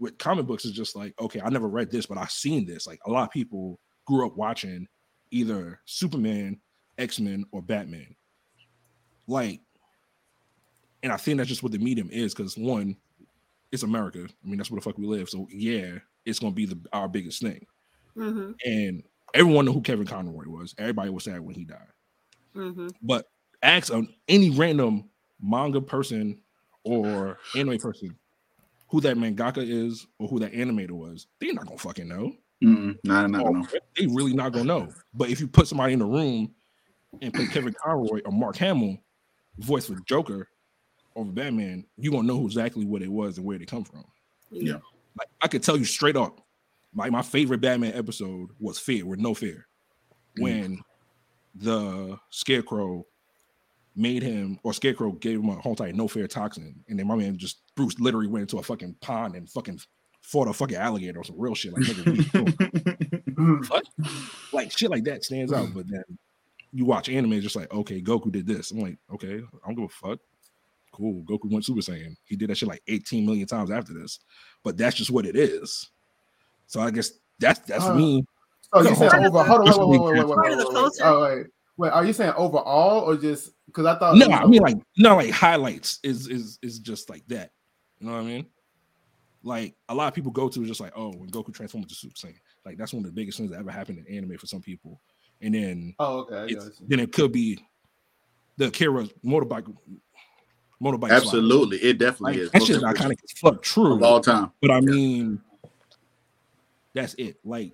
With 0.00 0.18
comic 0.18 0.46
books, 0.46 0.64
it's 0.64 0.74
just 0.76 0.96
like, 0.96 1.14
okay, 1.20 1.40
I 1.40 1.48
never 1.48 1.68
read 1.68 1.92
this, 1.92 2.06
but 2.06 2.18
I've 2.18 2.32
seen 2.32 2.66
this. 2.66 2.88
Like 2.88 2.98
a 3.06 3.10
lot 3.10 3.22
of 3.22 3.30
people 3.30 3.78
grew 4.04 4.26
up 4.26 4.36
watching 4.36 4.88
either 5.30 5.80
Superman, 5.84 6.58
X-Men, 6.98 7.44
or 7.52 7.62
Batman. 7.62 8.16
Like, 9.28 9.60
and 11.04 11.12
I 11.12 11.16
think 11.16 11.36
that's 11.38 11.48
just 11.48 11.62
what 11.62 11.70
the 11.70 11.78
medium 11.78 12.10
is, 12.10 12.34
because 12.34 12.58
one, 12.58 12.96
it's 13.70 13.84
America. 13.84 14.24
I 14.24 14.48
mean, 14.48 14.56
that's 14.56 14.72
where 14.72 14.80
the 14.80 14.84
fuck 14.84 14.98
we 14.98 15.06
live. 15.06 15.28
So 15.28 15.46
yeah, 15.52 15.98
it's 16.24 16.40
gonna 16.40 16.52
be 16.52 16.66
the 16.66 16.80
our 16.92 17.08
biggest 17.08 17.40
thing. 17.42 17.64
hmm 18.14 18.52
And 18.64 19.04
everyone 19.34 19.66
knew 19.66 19.72
who 19.72 19.82
Kevin 19.82 20.06
Conroy 20.06 20.48
was. 20.48 20.74
Everybody 20.78 21.10
was 21.10 21.22
sad 21.24 21.40
when 21.40 21.54
he 21.54 21.64
died. 21.64 21.92
hmm 22.54 22.88
But 23.02 23.26
ask 23.62 23.92
um, 23.92 24.08
any 24.26 24.50
random 24.50 25.10
manga 25.42 25.80
person 25.80 26.40
or 26.84 27.38
anime 27.56 27.78
person 27.78 28.16
who 28.88 29.00
that 29.00 29.16
mangaka 29.16 29.58
is 29.58 30.06
or 30.18 30.28
who 30.28 30.38
that 30.40 30.52
animator 30.52 30.92
was, 30.92 31.26
they're 31.40 31.52
not 31.54 31.66
gonna 31.66 31.78
fucking 31.78 32.08
know. 32.08 32.32
Mm-mm. 32.62 32.96
Nah, 33.04 33.26
nah, 33.26 33.42
Oh, 33.44 33.50
no. 33.50 33.66
They 33.96 34.06
really 34.06 34.32
not 34.34 34.52
gonna 34.52 34.64
know. 34.64 34.88
But 35.14 35.30
if 35.30 35.40
you 35.40 35.46
put 35.48 35.66
somebody 35.68 35.92
in 35.92 35.98
the 36.00 36.06
room 36.06 36.52
and 37.22 37.32
put 37.32 37.50
Kevin 37.50 37.74
Conroy 37.82 38.20
or 38.24 38.32
Mark 38.32 38.56
Hamill, 38.56 38.98
voice 39.58 39.86
for 39.86 39.96
Joker 40.06 40.48
over 41.16 41.30
Batman, 41.30 41.86
you 41.96 42.10
gonna 42.10 42.26
know 42.26 42.44
exactly 42.44 42.84
what 42.84 43.02
it 43.02 43.10
was 43.10 43.38
and 43.38 43.46
where 43.46 43.58
they 43.58 43.64
come 43.64 43.84
from. 43.84 44.04
Yeah. 44.50 44.78
Like 45.18 45.28
I 45.40 45.48
could 45.48 45.62
tell 45.62 45.76
you 45.76 45.84
straight 45.84 46.16
up, 46.16 46.40
like 46.94 47.12
my 47.12 47.22
favorite 47.22 47.60
Batman 47.60 47.94
episode 47.94 48.50
was 48.58 48.78
Fear 48.78 49.06
with 49.06 49.20
No 49.20 49.34
Fear, 49.34 49.66
Mm. 50.38 50.42
when 50.42 50.80
the 51.56 52.18
Scarecrow 52.30 53.04
made 54.00 54.22
him 54.22 54.58
or 54.62 54.72
Scarecrow 54.72 55.12
gave 55.12 55.38
him 55.40 55.48
a 55.50 55.54
whole 55.54 55.76
time 55.76 55.96
no 55.96 56.08
fair 56.08 56.26
toxin, 56.26 56.82
and 56.88 56.98
then 56.98 57.06
my 57.06 57.14
man 57.14 57.36
just 57.36 57.60
Bruce 57.76 57.98
literally 58.00 58.26
went 58.26 58.42
into 58.42 58.58
a 58.58 58.62
fucking 58.62 58.96
pond 59.00 59.34
and 59.36 59.48
fucking 59.48 59.78
fought 60.22 60.48
a 60.48 60.52
fucking 60.52 60.76
alligator 60.76 61.20
or 61.20 61.24
some 61.24 61.38
real 61.38 61.54
shit 61.54 61.72
like 61.72 61.82
nigga, 61.82 63.68
what? 63.68 63.84
like 64.52 64.70
shit 64.76 64.90
like 64.90 65.04
that 65.04 65.24
stands 65.24 65.52
out. 65.52 65.68
But 65.74 65.86
then 65.88 66.02
you 66.72 66.84
watch 66.84 67.08
anime, 67.08 67.34
it's 67.34 67.42
just 67.44 67.56
like 67.56 67.72
okay, 67.72 68.00
Goku 68.00 68.32
did 68.32 68.46
this. 68.46 68.70
I'm 68.70 68.80
like 68.80 68.98
okay, 69.14 69.36
I 69.36 69.66
don't 69.66 69.74
give 69.76 69.84
a 69.84 69.88
fuck. 69.88 70.18
Cool, 70.92 71.22
Goku 71.22 71.50
went 71.50 71.64
Super 71.64 71.80
Saiyan. 71.80 72.16
He 72.24 72.36
did 72.36 72.50
that 72.50 72.56
shit 72.56 72.68
like 72.68 72.82
18 72.88 73.24
million 73.24 73.46
times 73.46 73.70
after 73.70 73.92
this, 73.92 74.18
but 74.64 74.76
that's 74.76 74.96
just 74.96 75.10
what 75.10 75.24
it 75.26 75.36
is. 75.36 75.90
So 76.66 76.80
I 76.80 76.90
guess 76.90 77.12
that's 77.38 77.60
that's 77.60 77.84
Uh, 77.86 77.94
me. 77.94 78.24
Oh, 78.72 78.82
you 78.82 78.90
No, 78.90 78.94
saying 78.94 79.10
hold 79.10 79.26
over? 79.26 79.38
on. 79.38 79.46
Hold 79.46 79.60
on, 79.60 79.66
wait, 79.66 79.78
wait, 79.78 79.88
wait, 79.88 80.00
wait, 80.00 80.26
wait, 80.26 80.34
Part 80.34 80.46
wait, 80.46 80.52
of 80.52 80.58
the 80.58 80.64
wait, 80.66 80.74
wait. 80.74 80.80
culture. 80.80 81.02
Oh, 81.04 81.22
wait, 81.22 81.36
wait. 81.38 81.46
Are 81.88 82.04
you 82.04 82.12
saying 82.12 82.32
overall 82.36 83.00
or 83.04 83.16
just 83.16 83.50
because 83.66 83.86
I 83.86 83.98
thought? 83.98 84.16
No, 84.16 84.26
I 84.26 84.46
mean 84.46 84.60
like 84.62 84.76
no, 84.98 85.16
like 85.16 85.30
highlights 85.30 85.98
is 86.02 86.28
is 86.28 86.58
is 86.62 86.78
just 86.78 87.08
like 87.08 87.24
that. 87.28 87.52
You 88.00 88.06
know 88.08 88.14
what 88.14 88.22
I 88.22 88.24
mean? 88.24 88.46
Like 89.42 89.74
a 89.88 89.94
lot 89.94 90.08
of 90.08 90.14
people 90.14 90.30
go 90.32 90.48
to 90.48 90.62
is 90.62 90.68
just 90.68 90.80
like, 90.80 90.92
oh, 90.96 91.10
when 91.12 91.30
Goku 91.30 91.52
transforms 91.54 91.84
into 91.84 91.94
Super 91.94 92.14
Saiyan, 92.14 92.38
like 92.66 92.76
that's 92.76 92.92
one 92.92 93.00
of 93.04 93.06
the 93.06 93.12
biggest 93.12 93.38
things 93.38 93.50
that 93.50 93.58
ever 93.58 93.70
happened 93.70 94.04
in 94.06 94.16
anime 94.16 94.36
for 94.36 94.46
some 94.46 94.60
people. 94.60 95.00
And 95.40 95.54
then 95.54 95.94
Oh, 95.98 96.18
okay. 96.20 96.52
It's, 96.52 96.78
then 96.86 97.00
it 97.00 97.12
could 97.12 97.32
be 97.32 97.58
the 98.58 98.66
Akira 98.66 99.06
motorbike 99.24 99.74
motorbike. 100.82 101.08
slide. 101.08 101.12
Absolutely, 101.12 101.78
it 101.78 101.98
definitely 101.98 102.32
Like, 102.32 102.40
is. 102.42 102.50
That's 102.50 102.66
just 102.66 102.76
is 102.78 102.82
Most 102.84 102.96
iconic 102.98 103.16
as 103.24 103.32
fuck. 103.38 103.62
True, 103.62 103.94
of 103.94 104.02
all 104.02 104.20
time. 104.20 104.52
but 104.60 104.70
I 104.70 104.80
mean, 104.80 105.40
that's 106.94 107.14
it. 107.14 107.38
Like, 107.44 107.72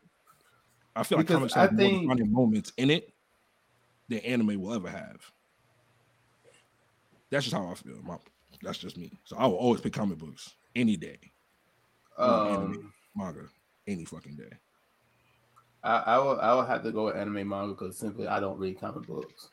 I 0.94 1.02
feel 1.02 1.18
like 1.18 1.26
comics 1.28 1.56
I 1.56 1.62
have 1.62 1.72
more 1.72 1.78
think- 1.88 2.02
defining 2.02 2.32
moments 2.32 2.72
in 2.76 2.90
it 2.90 3.12
than 4.08 4.18
anime 4.20 4.60
will 4.60 4.74
ever 4.74 4.88
have. 4.88 5.20
That's 7.30 7.44
just 7.44 7.56
how 7.56 7.68
I 7.68 7.74
feel. 7.74 8.00
My, 8.02 8.16
that's 8.62 8.78
just 8.78 8.96
me. 8.96 9.12
So 9.24 9.36
I 9.36 9.46
will 9.46 9.56
always 9.56 9.80
pick 9.80 9.92
comic 9.92 10.18
books 10.18 10.54
any 10.74 10.96
day, 10.96 11.18
over 12.22 12.40
anime, 12.42 12.76
Um, 12.76 12.92
manga, 13.16 13.48
any 13.86 14.04
fucking 14.04 14.36
day. 14.36 14.56
I, 15.82 15.96
I 15.98 16.18
will. 16.18 16.40
I 16.40 16.54
will 16.54 16.64
have 16.66 16.82
to 16.84 16.92
go 16.92 17.06
with 17.06 17.16
anime 17.16 17.48
manga 17.48 17.74
because 17.74 17.98
simply 17.98 18.26
I 18.26 18.40
don't 18.40 18.58
read 18.58 18.80
comic 18.80 19.06
books. 19.06 19.48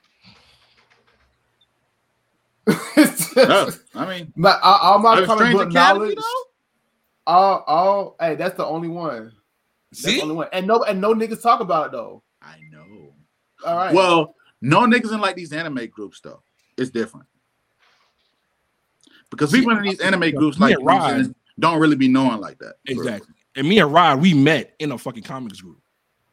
It's 2.96 3.36
No, 3.36 3.70
I 3.96 4.06
mean, 4.08 4.34
My, 4.36 4.58
all, 4.62 4.80
all 4.82 5.00
my 5.00 5.18
Are 5.20 5.26
comic 5.26 5.38
Strange 5.38 5.54
book 5.58 5.70
Academy, 5.70 6.14
knowledge. 6.14 6.16
though? 6.16 6.44
All, 7.28 7.64
all. 7.68 8.16
Hey, 8.20 8.36
that's 8.36 8.56
the 8.58 8.66
only 8.66 8.88
one. 8.88 9.32
That's 10.02 10.04
See, 10.04 10.18
the 10.18 10.24
only 10.24 10.36
one. 10.36 10.48
And 10.54 10.68
no, 10.68 10.84
and 10.84 11.02
no 11.02 11.14
niggas 11.14 11.42
talk 11.42 11.60
about 11.60 11.88
it 11.88 11.92
though. 11.94 12.24
I 12.42 12.56
know. 12.72 13.14
All 13.66 13.76
right. 13.78 13.94
Well, 13.94 14.36
no 14.64 14.82
niggas 14.82 15.14
in 15.14 15.20
like 15.22 15.36
these 15.36 15.54
anime 15.54 15.88
groups 15.88 16.20
though. 16.22 16.42
It's 16.78 16.90
different 16.90 17.28
because 19.30 19.52
See, 19.52 19.60
people 19.60 19.78
in 19.78 19.84
these 19.84 20.00
anime 20.00 20.32
groups 20.32 20.60
like 20.60 20.72
and 20.74 20.82
you 20.82 20.88
know 20.88 20.94
what 20.96 21.04
I'm 21.04 21.22
Rod- 21.26 21.36
don't 21.60 21.80
really 21.80 21.96
be 21.96 22.08
knowing 22.08 22.40
like 22.40 22.58
that. 22.60 22.76
exactly. 22.88 23.34
And 23.56 23.68
me 23.70 23.80
and 23.80 23.92
Rod, 23.94 24.22
we 24.22 24.34
met 24.34 24.74
in 24.80 24.92
a 24.92 24.98
fucking 24.98 25.24
comics 25.24 25.62
group. 25.62 25.80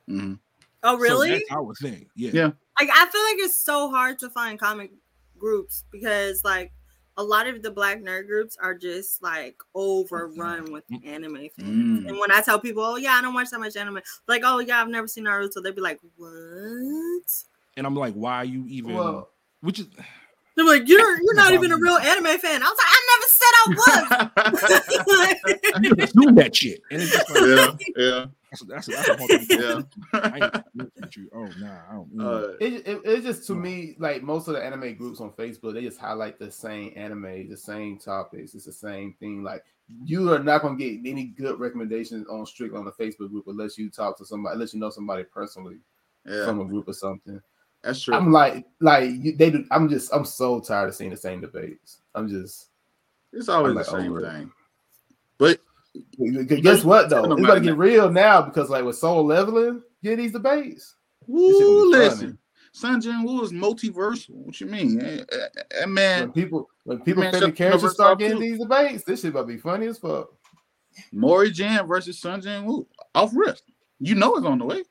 hmm 0.07 0.35
Oh, 0.83 0.95
So 0.97 0.99
really? 0.99 1.31
that's 1.31 1.45
our 1.51 1.75
thing. 1.75 2.09
Yeah. 2.17 2.31
Yeah. 2.33 2.51
like 2.81 2.89
I 2.91 3.07
feel 3.11 3.23
like 3.23 3.37
it's 3.39 3.57
so 3.57 3.91
hard 3.91 4.19
to 4.21 4.31
find 4.31 4.59
comic 4.59 4.93
groups 5.39 5.85
because 5.93 6.43
like 6.45 6.73
a 7.19 7.23
lot 7.23 7.47
of 7.47 7.61
the 7.63 7.71
black 7.71 7.99
nerd 8.01 8.27
groups 8.29 8.57
are 8.59 8.75
just 8.75 9.23
like 9.23 9.57
overrun 9.75 10.73
with 10.73 10.85
Mm. 10.89 11.07
anime 11.07 11.49
fans. 11.55 12.05
Mm. 12.05 12.09
And 12.09 12.19
when 12.19 12.33
I 12.33 12.41
tell 12.41 12.59
people, 12.59 12.83
"Oh 12.83 12.97
yeah, 12.97 13.13
I 13.13 13.21
don't 13.21 13.35
watch 13.35 13.51
that 13.51 13.61
much 13.61 13.77
anime," 13.77 14.01
like, 14.27 14.41
"Oh 14.45 14.61
yeah, 14.61 14.81
I've 14.81 14.89
never 14.89 15.07
seen 15.07 15.25
Naruto," 15.25 15.63
they'd 15.63 15.75
be 15.75 15.83
like, 15.83 16.01
"What?" 16.17 17.45
And 17.81 17.87
I'm 17.87 17.95
like, 17.95 18.13
why 18.13 18.37
are 18.37 18.45
you 18.45 18.67
even? 18.69 18.93
Well, 18.93 19.31
which 19.63 19.79
is 19.79 19.87
They're 20.55 20.67
like, 20.67 20.87
"You're 20.87 21.01
you're 21.23 21.35
not 21.35 21.55
even 21.55 21.73
a 21.73 21.79
real 21.79 21.97
anime 21.97 22.39
fan." 22.39 22.63
I 22.63 22.67
was 22.67 22.77
like, 22.77 22.93
"I 22.93 23.01
never 23.09 23.29
said 23.33 23.55
I 23.57 24.31
was." 24.53 25.81
you 25.83 26.05
assume 26.05 26.35
that 26.35 26.55
shit, 26.55 26.83
and 26.91 27.01
it's 27.01 27.11
just 27.11 27.31
like, 27.31 27.41
yeah, 27.41 27.77
yeah. 27.97 28.27
That's 28.51 28.63
that's, 28.65 28.87
that's 28.87 29.09
a 29.09 29.17
whole. 29.17 29.29
Yeah. 29.49 29.81
I 30.13 30.63
ain't 31.01 31.17
you. 31.17 31.31
Oh 31.35 31.49
nah, 31.59 31.79
I 31.89 31.93
don't. 31.95 32.17
mm. 32.19 32.23
Uh, 32.23 32.57
It, 32.61 32.87
it, 32.87 33.01
it's 33.03 33.25
just 33.25 33.47
to 33.47 33.55
me 33.55 33.97
like 33.99 34.23
most 34.23 34.47
of 34.47 34.53
the 34.53 34.63
anime 34.63 34.95
groups 34.97 35.23
on 35.23 35.31
Facebook, 35.31 35.73
they 35.73 35.81
just 35.81 35.99
highlight 35.99 36.39
the 36.39 36.51
same 36.51 36.93
anime, 36.97 37.49
the 37.49 37.57
same 37.57 37.99
topics. 37.99 38.55
It's 38.55 38.67
the 38.67 38.73
same 38.73 39.15
thing. 39.21 39.43
Like 39.43 39.65
you 40.05 40.31
are 40.35 40.39
not 40.39 40.61
gonna 40.61 40.77
get 40.77 41.01
any 41.07 41.29
good 41.29 41.59
recommendations 41.59 42.29
on 42.29 42.45
strict 42.45 42.75
on 42.75 42.85
the 42.85 42.93
Facebook 42.93 43.31
group 43.31 43.47
unless 43.47 43.79
you 43.79 43.89
talk 43.89 44.19
to 44.19 44.27
somebody, 44.27 44.53
unless 44.53 44.75
you 44.75 44.81
know 44.81 44.91
somebody 44.91 45.25
personally 45.25 45.79
yeah, 46.27 46.45
from 46.45 46.61
a 46.61 46.65
group 46.65 46.89
or 46.89 46.93
something. 46.93 47.41
That's 47.83 48.03
true. 48.03 48.15
I'm 48.15 48.31
like, 48.33 48.67
like 48.81 49.11
you, 49.11 49.37
they 49.37 49.51
do. 49.51 49.65
I'm 49.71 49.89
just, 49.89 50.13
I'm 50.15 50.25
so 50.25 50.61
tired 50.61 50.89
of 50.91 50.95
seeing 50.95 51.11
the 51.11 51.17
same 51.17 51.41
debates. 51.41 51.99
I'm 52.15 52.29
just. 52.29 52.69
It's 53.33 53.49
always 53.49 53.71
I'm 53.71 53.77
the 53.77 53.85
same 53.85 54.17
it. 54.17 54.21
thing. 54.23 54.53
But 55.39 55.61
Guess 56.63 56.85
what 56.85 57.11
though? 57.11 57.23
No 57.25 57.33
It's 57.33 57.41
matter 57.41 57.53
about 57.53 57.55
to 57.55 57.61
get 57.63 57.77
real 57.77 58.11
now 58.11 58.43
because 58.43 58.71
like 58.71 58.85
with 58.85 58.97
solo 58.97 59.23
leveling, 59.23 59.83
get 60.03 60.17
these 60.17 60.33
debates. 60.33 60.95
woo, 61.27 61.91
gonna 61.91 62.05
listen, 62.05 62.39
Sung 62.73 63.01
Jin 63.01 63.25
Woo 63.25 63.43
is 63.43 63.53
multiversal. 63.53 64.31
What 64.31 64.61
you 64.61 64.67
mean? 64.67 64.99
That 64.99 65.51
When 65.81 65.95
man, 65.95 66.33
people, 66.33 66.69
when 66.85 67.01
people 67.01 67.23
Man, 67.23 67.33
favorite 67.33 67.47
the 67.49 67.53
characters 67.57 67.93
start 67.95 68.19
getting 68.19 68.37
too. 68.39 68.43
these 68.43 68.59
debates, 68.61 69.05
this 69.05 69.23
shit 69.23 69.31
about 69.31 69.43
to 69.43 69.47
be 69.49 69.57
funny 69.57 69.87
as 69.87 69.99
fuck. 69.99 70.29
Mori 71.13 71.51
Jin 71.51 71.87
versus 71.87 72.19
Sung 72.19 72.41
Jin 72.41 72.65
Woo 72.65 72.87
off 73.15 73.33
risk. 73.35 73.65
You 73.99 74.15
know 74.15 74.37
it's 74.37 74.47
on 74.47 74.59
the 74.59 74.65
way. 74.65 74.85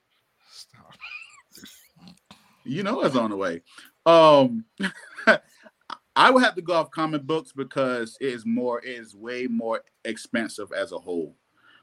Stop. 2.70 2.76
You 2.76 2.84
know 2.84 3.02
it's 3.02 3.16
on 3.16 3.32
the 3.32 3.38
way. 3.38 3.62
Um, 4.06 4.66
I 6.16 6.32
would 6.32 6.44
have 6.44 6.56
to 6.56 6.62
go 6.62 6.74
off 6.74 6.91
comic 6.91 7.24
books 7.24 7.52
because 7.54 8.18
it 8.20 8.28
is 8.34 8.46
more, 8.46 8.84
it 8.84 8.90
is 8.90 9.16
way 9.16 9.48
more 9.48 9.82
expensive 10.04 10.72
as 10.74 10.91
a 10.91 11.00
whole. 11.00 11.36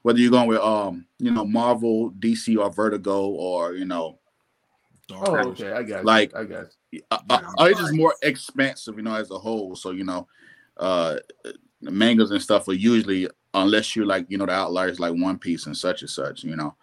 Whether 0.02 0.18
you're 0.18 0.30
going 0.30 0.48
with 0.48 0.60
um, 0.60 1.06
you 1.18 1.30
know, 1.30 1.44
Marvel, 1.44 2.12
DC, 2.12 2.56
or 2.58 2.70
Vertigo, 2.70 3.26
or 3.28 3.74
you 3.74 3.86
know, 3.86 4.18
Dark 5.08 5.28
Oh, 5.28 5.48
okay, 5.48 5.72
I 5.72 5.82
got 5.82 5.98
you. 6.00 6.04
Like- 6.04 6.36
I 6.36 6.44
got 6.44 6.66
you. 6.90 7.00
uh, 7.10 7.18
uh, 7.30 7.40
it's 7.60 7.80
just 7.80 7.94
more 7.94 8.14
expensive, 8.22 8.96
you 8.96 9.02
know, 9.02 9.14
as 9.14 9.30
a 9.30 9.38
whole. 9.38 9.74
So 9.74 9.90
you 9.90 10.04
know, 10.04 10.28
uh, 10.76 11.16
mangas 11.80 12.30
and 12.30 12.42
stuff 12.42 12.68
are 12.68 12.74
usually, 12.74 13.28
unless 13.54 13.96
you're 13.96 14.06
like, 14.06 14.26
you 14.28 14.38
know, 14.38 14.46
the 14.46 14.52
outliers 14.52 15.00
like 15.00 15.14
One 15.14 15.38
Piece 15.38 15.66
and 15.66 15.76
such 15.76 16.02
and 16.02 16.10
such. 16.10 16.44
You 16.44 16.56
know, 16.56 16.76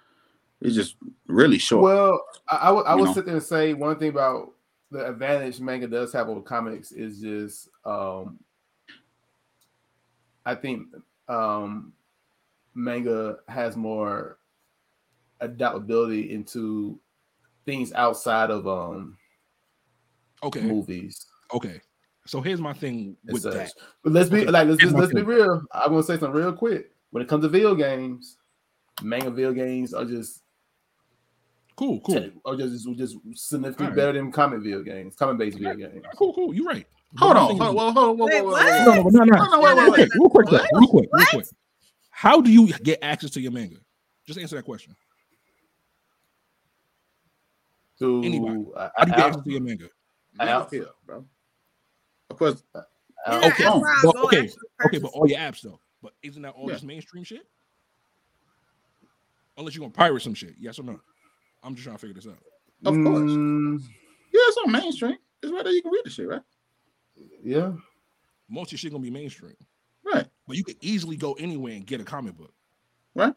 it's 0.63 0.75
just 0.75 0.95
really 1.27 1.57
short. 1.57 1.83
Well, 1.83 2.25
I, 2.47 2.55
I 2.55 2.71
would, 2.71 2.85
I 2.85 2.95
would 2.95 3.05
know. 3.05 3.13
sit 3.13 3.25
there 3.25 3.35
and 3.35 3.43
say 3.43 3.73
one 3.73 3.97
thing 3.99 4.09
about 4.09 4.53
the 4.89 5.09
advantage 5.09 5.59
manga 5.59 5.87
does 5.87 6.13
have 6.13 6.29
over 6.29 6.41
comics 6.41 6.91
is 6.91 7.19
just, 7.19 7.69
um, 7.85 8.39
I 10.45 10.55
think 10.55 10.87
um, 11.27 11.93
manga 12.75 13.37
has 13.47 13.75
more 13.75 14.37
adaptability 15.39 16.33
into 16.33 16.99
things 17.65 17.93
outside 17.93 18.49
of 18.49 18.67
um 18.67 19.17
Okay. 20.43 20.61
movies. 20.61 21.25
Okay. 21.53 21.81
So 22.25 22.41
here's 22.41 22.61
my 22.61 22.73
thing 22.73 23.17
with 23.25 23.43
that. 23.43 23.71
But 24.03 24.13
let's 24.13 24.29
be 24.29 24.41
Okay, 24.41 24.51
like 24.51 24.67
let's 24.67 24.81
just, 24.81 24.95
let's 24.95 25.13
be 25.13 25.21
real. 25.21 25.61
I'm 25.73 25.89
gonna 25.89 26.03
say 26.03 26.17
something 26.17 26.31
real 26.31 26.53
quick. 26.53 26.91
When 27.11 27.21
it 27.23 27.29
comes 27.29 27.43
to 27.43 27.49
video 27.49 27.75
games, 27.75 28.37
manga 29.01 29.29
video 29.29 29.53
games 29.53 29.93
are 29.93 30.05
just 30.05 30.42
Cool, 31.75 31.99
cool. 32.01 32.29
or 32.45 32.55
just 32.55 32.85
just 32.97 33.17
significantly 33.33 33.85
Alright. 33.87 33.95
better 33.95 34.13
than 34.13 34.31
comic 34.31 34.59
video 34.61 34.83
games, 34.83 35.15
comic 35.15 35.37
based 35.39 35.57
video 35.57 35.75
games. 35.89 36.05
Cool, 36.15 36.33
cool. 36.33 36.53
You're 36.53 36.65
right. 36.67 36.85
hold 37.17 37.35
on, 37.37 37.47
thing 37.49 37.57
hold 37.57 37.75
is- 37.75 37.81
on, 37.81 37.93
hold 37.93 37.97
on, 37.97 38.17
hold 38.17 38.21
on, 38.21 38.27
Wait, 38.27 38.39
hold 38.41 38.53
on, 38.53 39.03
what? 39.03 39.13
No, 39.13 39.23
no, 39.23 39.23
no, 39.23 39.23
no, 39.23 39.43
No, 39.43 39.51
no, 39.51 39.61
wait, 39.61 39.73
Real 39.75 39.91
wait, 39.91 39.93
quick, 39.93 40.13
real 40.15 40.29
quick, 40.29 40.47
though, 40.49 40.79
real 40.79 40.87
quick, 40.87 41.09
real 41.11 41.25
quick. 41.31 41.45
How 42.11 42.41
do 42.41 42.51
you 42.51 42.67
get 42.79 42.99
access 43.01 43.31
to 43.31 43.41
your 43.41 43.51
manga? 43.51 43.77
Just 44.27 44.39
answer 44.39 44.55
that 44.55 44.63
question. 44.65 44.95
To 47.99 48.21
Anybody. 48.23 48.65
uh, 48.75 48.89
How 48.95 49.05
do 49.05 49.11
you 49.11 49.17
get 49.17 49.25
access 49.27 49.43
to 49.43 49.51
your 49.51 49.61
manga? 49.61 49.89
out- 50.39 50.69
Yeah, 50.73 50.81
bro. 51.05 51.25
Of 52.29 52.37
course, 52.37 52.63
out- 52.75 52.85
Yeah, 53.27 53.37
Okay, 53.37 53.63
that's 53.63 53.75
where 53.77 53.89
I 53.89 53.99
but- 54.03 54.15
okay, 54.25 54.49
Okay, 54.85 54.97
but 54.99 55.11
all 55.13 55.27
your 55.27 55.37
apps 55.39 55.61
though. 55.61 55.79
But 56.01 56.13
isn't 56.21 56.41
that 56.41 56.55
all 56.55 56.67
Yeah. 56.67 56.73
just 56.73 56.83
mainstream 56.83 57.23
shit? 57.23 57.47
Unless 59.57 59.75
you're 59.75 59.81
gonna 59.83 59.93
pirate 59.93 60.21
some 60.21 60.33
shit, 60.33 60.55
yes 60.59 60.77
or 60.79 60.83
no? 60.83 60.99
I'm 61.63 61.75
just 61.75 61.83
trying 61.85 61.95
to 61.95 61.99
figure 62.01 62.15
this 62.15 62.27
out. 62.27 62.37
Of 62.85 62.95
course. 62.95 63.31
Mm, 63.31 63.81
yeah, 63.81 64.41
it's 64.47 64.57
on 64.65 64.71
mainstream. 64.71 65.17
It's 65.41 65.51
right 65.51 65.63
there. 65.63 65.73
You 65.73 65.81
can 65.81 65.91
read 65.91 66.01
the 66.05 66.09
shit, 66.09 66.27
right? 66.27 66.41
yeah. 67.43 67.71
Most 68.49 68.67
of 68.67 68.71
your 68.73 68.77
shit 68.79 68.91
gonna 68.91 69.01
be 69.03 69.09
mainstream, 69.09 69.55
Right, 70.03 70.27
but 70.47 70.57
you 70.57 70.63
could 70.63 70.75
easily 70.81 71.15
go 71.15 71.33
anywhere 71.33 71.73
and 71.73 71.85
get 71.87 72.01
a 72.01 72.03
comic 72.03 72.35
book. 72.37 72.53
right. 73.15 73.33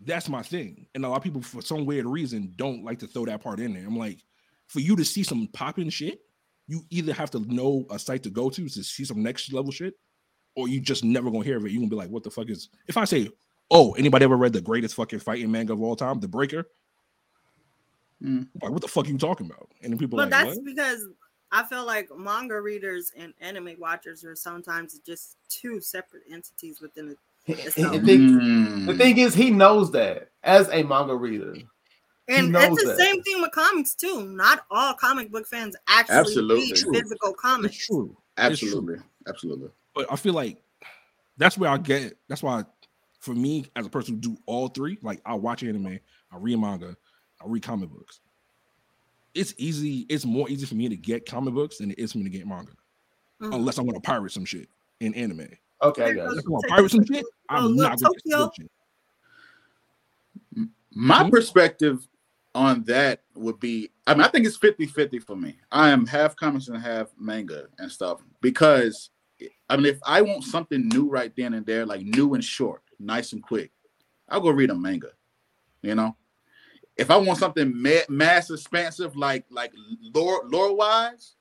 That's 0.00 0.28
my 0.28 0.42
thing, 0.42 0.86
and 0.94 1.04
a 1.04 1.08
lot 1.08 1.16
of 1.16 1.22
people, 1.22 1.40
for 1.40 1.62
some 1.62 1.86
weird 1.86 2.04
reason, 2.04 2.52
don't 2.56 2.84
like 2.84 2.98
to 2.98 3.06
throw 3.06 3.24
that 3.24 3.42
part 3.42 3.58
in 3.60 3.72
there. 3.72 3.86
I'm 3.86 3.96
like, 3.96 4.18
for 4.66 4.80
you 4.80 4.96
to 4.96 5.04
see 5.04 5.22
some 5.22 5.48
popping 5.52 5.88
shit, 5.88 6.20
you 6.66 6.82
either 6.90 7.14
have 7.14 7.30
to 7.30 7.38
know 7.40 7.86
a 7.90 7.98
site 7.98 8.22
to 8.24 8.30
go 8.30 8.50
to 8.50 8.68
to 8.68 8.84
see 8.84 9.04
some 9.04 9.22
next 9.22 9.52
level 9.52 9.70
shit, 9.70 9.94
or 10.56 10.68
you 10.68 10.80
just 10.80 11.04
never 11.04 11.30
gonna 11.30 11.44
hear 11.44 11.56
of 11.56 11.64
it. 11.64 11.70
You're 11.70 11.80
gonna 11.80 11.88
be 11.90 11.96
like, 11.96 12.10
what 12.10 12.22
the 12.24 12.30
fuck 12.30 12.50
is? 12.50 12.68
If 12.86 12.96
I 12.98 13.04
say, 13.04 13.30
oh, 13.70 13.92
anybody 13.92 14.24
ever 14.24 14.36
read 14.36 14.52
the 14.52 14.60
greatest 14.60 14.94
fucking 14.94 15.20
fighting 15.20 15.50
manga 15.50 15.72
of 15.72 15.82
all 15.82 15.96
time, 15.96 16.20
The 16.20 16.28
Breaker? 16.28 16.68
Mm. 18.22 18.48
Like, 18.62 18.72
what 18.72 18.80
the 18.82 18.88
fuck 18.88 19.06
are 19.06 19.10
you 19.10 19.18
talking 19.18 19.46
about? 19.46 19.68
And 19.82 19.92
then 19.92 19.98
people 19.98 20.16
But 20.16 20.30
like, 20.30 20.44
that's 20.44 20.56
what? 20.56 20.64
because 20.64 21.06
I 21.52 21.64
feel 21.64 21.84
like 21.84 22.08
manga 22.16 22.60
readers 22.60 23.12
and 23.16 23.34
anime 23.40 23.76
watchers 23.78 24.24
are 24.24 24.34
sometimes 24.36 24.98
just 25.00 25.36
two 25.48 25.80
separate 25.80 26.22
entities 26.30 26.80
within 26.80 27.10
it. 27.10 27.18
The, 27.46 27.54
thing, 27.70 27.90
Mm. 28.40 28.86
the 28.86 28.96
thing 28.96 29.18
is, 29.18 29.34
he 29.34 29.50
knows 29.50 29.90
that 29.92 30.30
as 30.42 30.68
a 30.70 30.82
manga 30.82 31.14
reader. 31.14 31.54
And 32.26 32.52
knows 32.52 32.72
it's 32.78 32.82
the 32.84 32.88
that. 32.88 32.98
same 32.98 33.22
thing 33.22 33.42
with 33.42 33.50
comics 33.50 33.94
too. 33.94 34.24
Not 34.24 34.64
all 34.70 34.94
comic 34.94 35.30
book 35.30 35.46
fans 35.46 35.76
actually 35.86 36.16
Absolutely. 36.16 36.56
read 36.56 36.76
True. 36.76 36.92
physical 36.94 37.30
It's 37.32 37.40
comics. 37.42 37.86
true. 37.86 38.16
It's 38.38 38.58
true. 38.60 38.68
Absolutely, 38.68 38.96
absolutely. 39.28 39.68
But 39.94 40.10
I 40.10 40.16
feel 40.16 40.32
like 40.32 40.56
that's 41.36 41.58
where 41.58 41.68
I 41.68 41.76
get. 41.76 42.16
That's 42.28 42.42
why, 42.42 42.64
for 43.24 43.34
me, 43.34 43.64
as 43.74 43.86
a 43.86 43.90
person 43.90 44.14
who 44.16 44.20
do 44.20 44.36
all 44.44 44.68
three, 44.68 44.98
like 45.00 45.20
I 45.24 45.34
watch 45.34 45.62
anime, 45.62 45.98
I 46.30 46.36
read 46.36 46.58
manga, 46.58 46.94
I 47.40 47.44
read 47.46 47.62
comic 47.62 47.88
books. 47.88 48.20
It's 49.32 49.54
easy. 49.56 50.04
It's 50.10 50.26
more 50.26 50.48
easy 50.50 50.66
for 50.66 50.74
me 50.74 50.90
to 50.90 50.96
get 50.96 51.24
comic 51.26 51.54
books 51.54 51.78
than 51.78 51.90
it 51.90 51.98
is 51.98 52.12
for 52.12 52.18
me 52.18 52.24
to 52.24 52.30
get 52.30 52.46
manga, 52.46 52.72
Mhm. 53.40 53.54
unless 53.54 53.78
I'm 53.78 53.86
gonna 53.86 54.00
pirate 54.00 54.30
some 54.30 54.44
shit 54.44 54.68
in 55.00 55.14
anime. 55.14 55.48
Okay, 55.82 56.04
I 56.04 56.12
got 56.12 56.28
Unless 56.28 56.44
you. 56.46 56.54
I'm 56.56 56.62
pirate 56.68 56.90
some 56.90 57.04
shit, 57.06 57.24
Oh, 57.48 57.56
I'm 57.56 57.66
look, 57.68 57.76
not 57.90 57.98
gonna 58.00 58.14
get 58.14 58.24
Tokyo. 58.24 58.38
some 58.38 58.50
shit. 58.58 58.70
My 60.92 61.24
Mhm. 61.24 61.30
perspective 61.30 62.06
on 62.54 62.84
that 62.84 63.24
would 63.34 63.58
be 63.58 63.90
I 64.06 64.12
mean, 64.12 64.20
I 64.20 64.28
think 64.28 64.46
it's 64.46 64.56
50 64.56 64.84
50 64.86 65.18
for 65.18 65.34
me. 65.34 65.56
I 65.72 65.88
am 65.88 66.06
half 66.06 66.36
comics 66.36 66.68
and 66.68 66.76
half 66.80 67.08
manga 67.18 67.68
and 67.78 67.90
stuff 67.90 68.20
because 68.42 69.10
I 69.68 69.76
mean, 69.76 69.86
if 69.86 69.98
I 70.04 70.20
want 70.22 70.44
something 70.44 70.86
new 70.88 71.08
right 71.08 71.34
then 71.34 71.54
and 71.54 71.66
there, 71.66 71.84
like 71.86 72.02
new 72.02 72.34
and 72.34 72.44
short, 72.44 72.83
nice 72.98 73.32
and 73.32 73.42
quick, 73.42 73.72
I'll 74.28 74.40
go 74.40 74.50
read 74.50 74.70
a 74.70 74.74
manga. 74.74 75.10
You 75.82 75.94
know, 75.94 76.16
if 76.96 77.10
I 77.10 77.16
want 77.16 77.38
something 77.38 77.72
ma- 77.74 78.08
mass 78.08 78.50
expansive, 78.50 79.16
like 79.16 79.44
like 79.50 79.72
lore 80.14 80.42
lore 80.46 80.74
wise, 80.74 81.36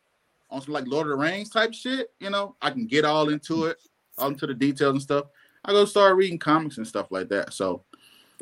on 0.50 0.62
some 0.62 0.74
like 0.74 0.88
Lord 0.88 1.08
of 1.08 1.12
the 1.12 1.18
Rings 1.18 1.50
type 1.50 1.74
shit, 1.74 2.12
you 2.20 2.30
know, 2.30 2.56
I 2.62 2.70
can 2.72 2.86
get 2.86 3.06
all 3.06 3.30
into 3.30 3.66
it, 3.66 3.78
all 4.18 4.30
into 4.30 4.48
the 4.48 4.54
details 4.54 4.94
and 4.94 5.02
stuff. 5.02 5.26
I 5.66 5.72
go 5.72 5.86
start 5.86 6.16
reading 6.16 6.40
comics 6.40 6.78
and 6.78 6.88
stuff 6.88 7.08
like 7.10 7.30
that. 7.30 7.54
So, 7.54 7.84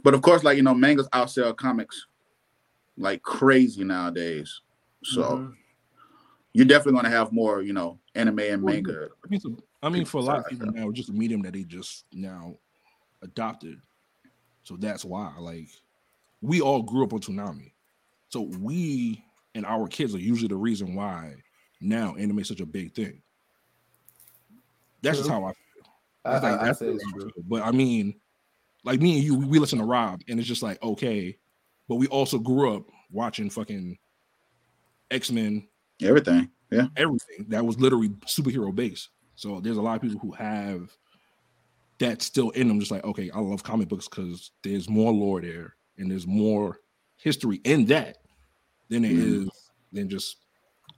but 0.03 0.13
of 0.13 0.21
course, 0.21 0.43
like 0.43 0.57
you 0.57 0.63
know, 0.63 0.73
mangas 0.73 1.07
outsell 1.09 1.55
comics 1.55 2.07
like 2.97 3.21
crazy 3.21 3.83
nowadays. 3.83 4.61
So 5.03 5.37
Mhm. 5.37 5.55
you're 6.53 6.65
definitely 6.65 6.99
gonna 7.01 7.15
have 7.15 7.31
more, 7.31 7.61
you 7.61 7.73
know, 7.73 7.99
anime 8.15 8.39
and 8.39 8.63
manga. 8.63 9.09
I 9.23 9.27
mean, 9.29 9.57
I 9.83 9.89
mean, 9.89 10.05
for 10.05 10.17
a 10.17 10.23
lot 10.23 10.39
of 10.39 10.47
people 10.47 10.67
now, 10.71 10.91
just 10.91 11.09
a 11.09 11.13
medium 11.13 11.41
that 11.43 11.53
they 11.53 11.63
just 11.63 12.05
now 12.11 12.57
adopted. 13.21 13.79
So 14.63 14.77
that's 14.77 15.03
why, 15.03 15.33
like, 15.39 15.69
we 16.41 16.61
all 16.61 16.81
grew 16.81 17.03
up 17.03 17.13
on 17.13 17.19
Toonami. 17.19 17.71
So 18.29 18.41
we 18.59 19.23
and 19.55 19.65
our 19.65 19.87
kids 19.87 20.15
are 20.15 20.19
usually 20.19 20.47
the 20.47 20.55
reason 20.55 20.95
why 20.95 21.35
now 21.81 22.15
anime 22.15 22.39
is 22.39 22.47
such 22.47 22.61
a 22.61 22.65
big 22.65 22.93
thing. 22.93 23.21
That's 25.01 25.17
just 25.17 25.29
how 25.29 25.43
I 25.43 25.49
feel. 25.53 25.93
I, 26.25 26.39
like- 26.39 26.61
I, 26.61 26.69
I 26.69 26.71
say 26.73 26.87
it's 26.87 27.05
way 27.05 27.11
true. 27.19 27.31
But 27.47 27.63
I 27.63 27.71
mean, 27.71 28.15
like 28.83 29.01
me 29.01 29.15
and 29.15 29.23
you, 29.23 29.35
we, 29.35 29.45
we 29.45 29.59
listen 29.59 29.79
to 29.79 29.85
Rob, 29.85 30.21
and 30.29 30.39
it's 30.39 30.47
just 30.47 30.63
like 30.63 30.81
okay, 30.83 31.37
but 31.89 31.95
we 31.95 32.07
also 32.07 32.37
grew 32.39 32.75
up 32.75 32.83
watching 33.11 33.49
fucking 33.49 33.97
X 35.09 35.31
Men, 35.31 35.67
Everything. 36.01 36.49
Yeah. 36.71 36.87
everything 36.95 37.47
that 37.49 37.65
was 37.65 37.77
literally 37.79 38.09
superhero 38.25 38.73
based. 38.73 39.09
So 39.35 39.59
there's 39.59 39.75
a 39.75 39.81
lot 39.81 39.97
of 39.97 40.01
people 40.01 40.19
who 40.19 40.31
have 40.31 40.89
that 42.01 42.21
still 42.21 42.49
in 42.51 42.67
them, 42.67 42.79
just 42.79 42.91
like, 42.91 43.03
okay, 43.03 43.31
I 43.33 43.39
love 43.39 43.63
comic 43.63 43.87
books 43.87 44.07
because 44.07 44.51
there's 44.63 44.89
more 44.89 45.11
lore 45.11 45.41
there 45.41 45.75
and 45.97 46.11
there's 46.11 46.27
more 46.27 46.79
history 47.17 47.61
in 47.63 47.85
that 47.85 48.17
than 48.89 49.03
there 49.03 49.11
is 49.11 49.45
Mhm. 49.45 49.49
than 49.93 50.09
just 50.09 50.37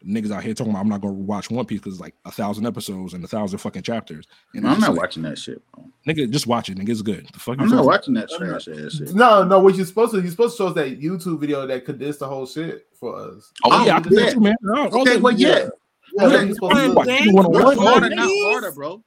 niggas 0.05 0.31
out 0.31 0.43
here 0.43 0.53
talking 0.53 0.71
about 0.71 0.81
I'm 0.81 0.89
not 0.89 0.99
gonna 0.99 1.13
watch 1.13 1.49
One 1.49 1.65
Piece 1.65 1.79
because 1.79 1.93
it's 1.93 2.01
like 2.01 2.15
a 2.25 2.31
thousand 2.31 2.65
episodes 2.67 3.13
and 3.13 3.23
a 3.23 3.27
thousand 3.27 3.59
fucking 3.59 3.83
chapters. 3.83 4.25
And 4.53 4.67
I'm 4.67 4.79
not 4.81 4.89
like, 4.91 4.99
watching 4.99 5.23
that 5.23 5.37
shit. 5.37 5.61
Bro. 5.71 5.85
Nigga, 6.07 6.29
just 6.29 6.45
watch 6.45 6.67
it. 6.69 6.77
Nigga, 6.77 6.89
it's 6.89 7.01
good. 7.01 7.25
The 7.31 7.39
fuck 7.39 7.57
you 7.57 7.63
I'm 7.63 7.69
not 7.69 7.85
watching 7.85 8.13
that 8.15 8.29
trash 8.29 8.67
ass 8.67 8.93
shit. 8.97 9.13
No, 9.15 9.43
no. 9.45 9.59
What 9.59 9.75
you're 9.75 9.85
supposed 9.85 10.11
to 10.13 10.19
you're 10.21 10.29
supposed 10.31 10.57
to 10.57 10.63
show 10.63 10.67
us 10.67 10.75
that 10.75 10.99
YouTube 10.99 11.39
video 11.39 11.65
that 11.67 11.85
condensed 11.85 12.19
the 12.19 12.27
whole 12.27 12.45
shit 12.45 12.85
for 12.99 13.15
us. 13.15 13.51
Oh, 13.63 13.69
Oh, 13.71 13.85
yeah, 13.85 13.95
I 13.95 13.99
can 14.01 14.11
do 14.11 14.19
yeah. 14.19 14.25
that 14.25 14.33
too, 14.33 14.39
man. 14.41 14.55
No, 14.61 14.73
no, 14.89 15.01
Okay, 15.01 15.17
well, 15.17 15.33
yeah. 15.33 15.47
Yeah, 15.47 15.55
Yeah. 15.57 16.27
that's 16.27 16.33
what 16.33 16.45
you're 16.45 16.53
supposed 16.55 16.75
to 16.75 16.87
do. 16.87 16.93
Watch 16.95 17.07
Dang. 17.07 17.27
it 17.29 17.33
one 17.33 17.45
on 17.45 17.51
What's 17.53 17.77
one. 17.77 17.87
harder, 17.87 18.07
Please. 18.09 18.15
not 18.17 18.51
harder, 18.51 18.71
bro? 18.71 19.03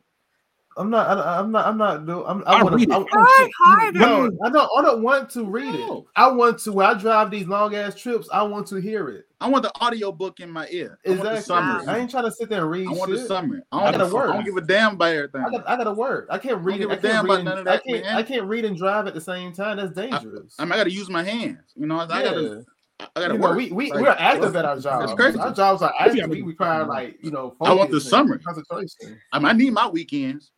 I'm 0.79 0.91
not. 0.91 1.19
I, 1.19 1.39
I'm 1.39 1.51
not. 1.51 1.67
I'm 1.67 1.79
not. 1.79 2.05
Do. 2.07 2.25
I'm. 2.27 2.43
I 2.47 2.55
I 2.59 2.63
want 2.63 2.75
read 2.77 2.91
to. 2.91 2.97
it. 2.97 3.07
I, 3.13 3.17
Work 3.19 3.51
harder. 3.59 3.99
no, 3.99 4.31
I 4.45 4.51
don't. 4.51 4.71
I 4.79 4.83
don't 4.83 5.03
want 5.03 5.31
to 5.31 5.45
read 5.45 5.75
No. 5.75 5.99
it. 5.99 6.05
I 6.17 6.31
want 6.31 6.59
to. 6.61 6.73
When 6.73 6.85
I 6.87 6.95
drive 6.95 7.31
these 7.31 7.47
long 7.47 7.75
ass 7.75 7.95
trips, 7.95 8.29
I 8.33 8.43
want 8.43 8.67
to 8.69 8.77
hear 8.77 9.09
it. 9.09 9.25
I 9.41 9.49
want 9.49 9.63
the 9.63 9.73
audio 9.81 10.13
book 10.13 10.41
in 10.41 10.51
my 10.51 10.67
ear. 10.71 10.99
I 11.07 11.11
want 11.11 11.23
the 11.23 11.29
Exactly. 11.37 11.43
summary. 11.55 11.87
I 11.89 11.99
ain't 11.99 12.11
trying 12.11 12.25
to 12.25 12.31
sit 12.33 12.49
there 12.51 12.63
and 12.63 12.71
read 12.71 12.89
I 12.89 12.91
want 12.93 13.11
shit. 13.11 13.21
the 13.21 13.27
summary. 13.27 13.61
I 13.73 13.79
I 13.79 13.91
don't, 13.91 14.01
gotta 14.01 14.15
work. 14.15 14.31
I 14.31 14.35
don't 14.35 14.45
give 14.45 14.57
a 14.57 14.61
damn 14.61 14.95
about 14.95 15.13
everything. 15.15 15.43
I 15.47 15.51
got. 15.51 15.69
I 15.69 15.77
gotta 15.79 15.93
work. 15.93 16.27
I 16.31 16.39
can't 16.39 16.59
read 16.63 16.79
give 16.79 16.91
it. 16.91 16.95
a 16.95 16.99
I 16.99 17.01
damn 17.01 17.27
can't 17.27 17.29
read. 17.39 17.45
none 17.47 17.59
And, 17.59 17.69
of 17.69 17.75
I 17.75 17.79
can't. 17.79 18.07
I 18.07 18.23
can't 18.23 18.45
read 18.47 18.65
and 18.67 18.77
drive 18.77 19.07
at 19.07 19.15
the 19.15 19.21
same 19.21 19.53
time. 19.53 19.79
That's 19.79 19.93
dangerous. 19.93 20.55
I, 20.59 20.65
mean, 20.65 20.73
I 20.73 20.77
gotta 20.77 20.93
use 20.93 21.09
my 21.09 21.23
hands. 21.23 21.73
You 21.75 21.87
know, 21.87 21.99
I 22.01 22.07
gotta, 22.07 22.41
Yeah. 22.43 23.07
I 23.15 23.21
gotta 23.21 23.33
You 23.35 23.39
know, 23.41 23.49
work. 23.49 23.57
we 23.57 23.73
we 23.73 23.91
Like, 23.93 24.01
we're 24.03 24.09
active 24.11 24.57
at 24.57 24.65
our 24.67 24.79
jobs. 24.79 25.15
crazy. 25.15 25.39
Our 25.39 25.53
jobs 25.55 25.81
are 25.83 25.93
Yeah, 26.01 26.05
active. 26.07 26.21
but- 26.23 26.31
We 26.31 26.43
require 26.43 26.85
like 26.85 27.17
you 27.23 27.31
know. 27.31 27.55
I 27.63 27.73
want 27.73 27.91
the 27.91 27.97
focus 27.99 28.11
summary. 28.11 28.39
concentration. 28.41 29.19
I, 29.33 29.39
mean, 29.39 29.47
I 29.49 29.53
need 29.53 29.73
my 29.73 29.89
weekends. 29.89 30.51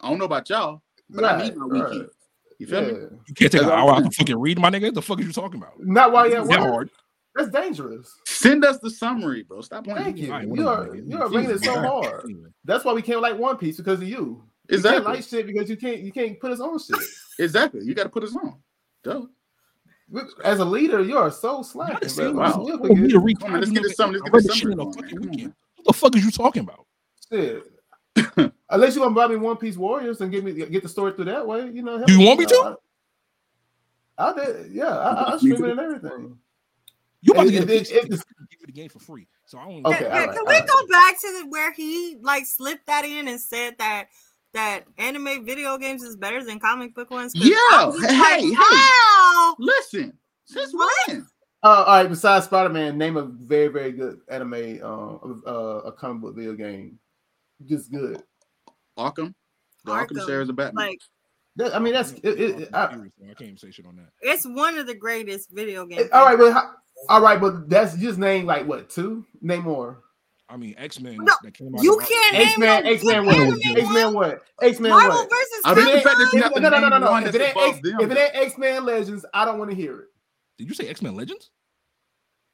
I 0.00 0.08
don't 0.08 0.18
know 0.18 0.24
about 0.26 0.48
y'all, 0.50 0.82
but 1.10 1.24
I 1.24 1.42
need 1.42 1.56
Right, 1.56 1.68
my 1.68 1.78
right. 1.80 1.90
weekend. 1.90 2.10
You 2.58 2.66
feel 2.66 2.80
me? 2.82 2.88
You 3.26 3.34
can't 3.34 3.52
take 3.52 3.60
an 3.62 3.66
what 3.68 3.74
I'm 3.78 3.80
hour 3.88 3.90
out 3.96 4.04
to 4.04 4.10
fucking 4.10 4.38
read, 4.38 4.58
my 4.58 4.70
nigga. 4.70 4.92
The 4.94 5.02
fuck 5.02 5.18
are 5.18 5.22
you 5.22 5.32
talking 5.32 5.60
about? 5.60 5.72
Not 5.78 6.12
while 6.12 6.28
you're 6.28 6.40
at 6.40 6.48
that 6.48 6.60
work. 6.60 6.70
hard. 6.70 6.90
That's 7.34 7.50
dangerous. 7.50 8.10
Send 8.26 8.64
us 8.64 8.78
the 8.78 8.88
summary, 8.90 9.42
bro. 9.42 9.60
Stop 9.60 9.84
playing. 9.84 10.02
Thank 10.04 10.16
you. 10.18 10.32
All 10.32 10.38
right, 10.38 10.44
You 10.44 10.50
whatever, 10.50 10.90
are 10.92 10.94
you 10.96 11.20
are 11.22 11.28
making 11.28 11.50
it 11.50 11.62
so 11.64 11.74
hard. 11.80 12.24
That's 12.64 12.82
why 12.84 12.94
we 12.94 13.02
can't 13.02 13.20
like 13.20 13.36
One 13.38 13.58
Piece 13.58 13.76
because 13.76 14.00
of 14.00 14.08
you. 14.08 14.42
We 14.70 14.80
can't 14.80 15.04
like 15.04 15.22
shit 15.22 15.46
because 15.46 15.68
you 15.68 15.76
can't 15.76 16.00
you 16.00 16.12
can't 16.12 16.40
put 16.40 16.50
us 16.50 16.60
on 16.60 16.78
shit. 16.78 16.96
Exactly. 17.38 17.84
You 17.84 17.94
got 17.94 18.04
to 18.04 18.08
put 18.08 18.24
us 18.24 18.34
on. 18.34 18.56
Duh. 19.04 19.26
As 20.44 20.60
a 20.60 20.64
leader, 20.64 21.02
you 21.02 21.18
are 21.18 21.30
so 21.30 21.62
slacking. 21.62 21.94
Not 21.94 22.02
the 22.02 22.08
same 22.08 22.32
bro. 22.36 22.42
Wow. 22.42 22.64
We- 22.64 22.72
we 22.76 22.88
For 22.88 22.94
me 22.94 23.00
get- 23.02 23.10
to 23.10 23.18
read 23.18 23.40
Come 23.40 23.52
on, 23.54 23.60
let's 23.60 23.70
get 23.70 23.74
minutes, 23.74 23.88
this 23.90 23.96
summary. 23.96 24.20
Let's 24.20 24.30
get 24.30 24.32
the 24.32 24.48
this 24.48 24.58
summary 24.60 24.72
a 24.72 24.76
going, 24.76 24.92
fucking 24.94 25.08
man. 25.08 25.18
Come 25.18 25.28
on. 25.28 25.30
weekend. 25.36 25.54
What 25.76 25.86
the 25.86 25.92
fuck 25.92 26.16
is 26.16 26.24
you 26.24 26.30
talking 26.30 26.62
about? 26.62 26.86
Shit. 27.30 27.64
Unless 28.70 28.96
you're 28.96 29.04
gonna 29.04 29.14
buy 29.14 29.26
me 29.28 29.36
One 29.36 29.56
Piece 29.56 29.76
Warriors 29.76 30.20
and 30.20 30.30
get 30.32 30.42
me 30.44 30.52
get 30.52 30.82
the 30.82 30.88
story 30.88 31.12
through 31.12 31.26
that 31.26 31.46
way, 31.46 31.70
you 31.70 31.82
know. 31.82 32.04
Do 32.04 32.12
you 32.12 32.26
want 32.26 32.40
me 32.40 32.46
to? 32.46 32.76
I, 34.18 34.30
I 34.30 34.34
did, 34.34 34.72
yeah. 34.72 34.96
I, 34.96 35.10
I, 35.10 35.34
I 35.34 35.36
stream 35.38 35.64
it 35.64 35.70
and 35.70 35.80
everything. 35.80 36.38
You 37.22 37.32
about 37.32 37.42
to 37.44 37.48
It- 37.48 37.52
get 37.52 37.68
a 37.68 37.72
it- 37.74 37.78
piece 37.80 37.90
it- 37.90 38.04
of 38.04 38.08
give 38.50 38.60
you 38.60 38.66
the 38.66 38.72
game 38.72 38.88
for 38.88 38.98
free. 38.98 39.26
So 39.44 39.58
I 39.58 39.64
don't. 39.66 39.86
Okay, 39.86 39.98
Can, 39.98 40.06
all 40.06 40.18
right, 40.18 40.32
can 40.32 40.44
we 40.46 40.54
right. 40.54 40.66
go 40.66 40.86
back 40.88 41.20
to 41.20 41.40
the, 41.42 41.48
where 41.48 41.72
he 41.72 42.16
like 42.20 42.46
slipped 42.46 42.86
that 42.86 43.04
in 43.04 43.28
and 43.28 43.38
said 43.40 43.76
that 43.78 44.08
that 44.54 44.84
anime 44.98 45.44
video 45.44 45.76
games 45.78 46.02
is 46.02 46.16
better 46.16 46.42
than 46.42 46.58
comic 46.58 46.94
book 46.94 47.10
ones? 47.10 47.32
Yeah. 47.34 47.54
Hey, 47.70 47.90
like, 47.92 48.10
hey. 48.42 48.52
How? 48.54 49.54
Listen. 49.58 50.12
Since 50.46 50.72
What? 50.72 50.90
when? 51.08 51.26
Uh, 51.62 51.68
all 51.68 51.84
right. 51.86 52.08
Besides 52.08 52.46
Spider 52.46 52.70
Man, 52.70 52.98
name 52.98 53.16
a 53.16 53.22
very 53.22 53.68
very 53.68 53.92
good 53.92 54.20
anime, 54.28 54.80
um, 54.82 55.42
uh, 55.46 55.50
a 55.84 55.92
comic 55.92 56.22
book 56.22 56.34
video 56.36 56.54
game. 56.54 56.98
Just 57.64 57.90
good. 57.90 58.22
Arkham. 58.98 59.34
The 59.84 59.92
Arkham, 59.92 60.08
Arkham, 60.10 60.26
series 60.26 60.48
of 60.48 60.56
Batman. 60.56 60.86
Like 60.88 60.98
That- 61.56 61.74
I 61.74 61.78
mean, 61.78 61.94
that's 61.94 62.12
it. 62.12 62.24
it, 62.24 62.40
it- 62.62 62.74
I, 62.74 62.84
I 62.84 62.88
can't 62.88 63.42
even 63.42 63.56
say 63.56 63.70
shit 63.70 63.86
on 63.86 63.96
that. 63.96 64.08
it's 64.20 64.44
one 64.46 64.76
of 64.76 64.86
the 64.86 64.94
greatest 64.94 65.50
video 65.52 65.86
games. 65.86 66.08
all 66.12 66.26
right, 66.26 66.36
but 66.38 66.52
how- 66.52 66.72
all 67.08 67.20
right, 67.22 67.40
but 67.40 67.68
that's 67.68 67.94
just 67.96 68.18
name 68.18 68.46
like 68.46 68.66
what 68.66 68.90
two? 68.90 69.24
Name 69.40 69.62
more. 69.62 70.02
I 70.48 70.56
mean, 70.56 70.74
X 70.78 71.00
Men 71.00 71.16
No, 71.22 71.34
that 71.42 71.54
came 71.54 71.74
out. 71.74 71.82
You 71.82 71.98
can't 71.98 72.34
X 72.34 72.58
Men, 72.58 72.84
name 72.84 72.94
X 72.94 73.04
Men 73.04 73.24
no 73.26 73.32
what? 73.32 73.78
X 73.78 73.90
Men 73.92 74.14
what? 74.14 74.42
X 74.62 74.80
Men 74.80 74.90
Marvel 74.92 75.16
versus 75.28 75.60
I 75.64 75.74
mean, 75.74 75.84
the 75.86 75.90
Capcom. 75.90 76.02
fact 76.02 76.16
that 76.18 76.30
you 76.32 76.42
have 76.42 76.50
No, 76.52 76.54
to 76.56 76.60
no, 76.60 76.68
no, 76.70 76.78
no, 76.78 76.88
name 76.88 77.00
no. 77.00 77.10
one 77.10 77.24
If 77.24 77.32
that's 77.32 77.36
it 77.36 77.42
ain't 77.48 77.56
above 77.56 77.74
X, 77.74 77.80
them. 77.82 78.00
if 78.00 78.10
it 78.10 78.18
ain't 78.18 78.46
X 78.46 78.58
Men 78.58 78.84
Legends, 78.86 79.26
I 79.34 79.44
don't 79.44 79.58
want 79.58 79.70
to 79.70 79.76
hear 79.76 79.98
it. 80.00 80.06
Did 80.58 80.68
you 80.68 80.74
say 80.74 80.88
X 80.88 81.02
Men 81.02 81.16
Legends? 81.16 81.50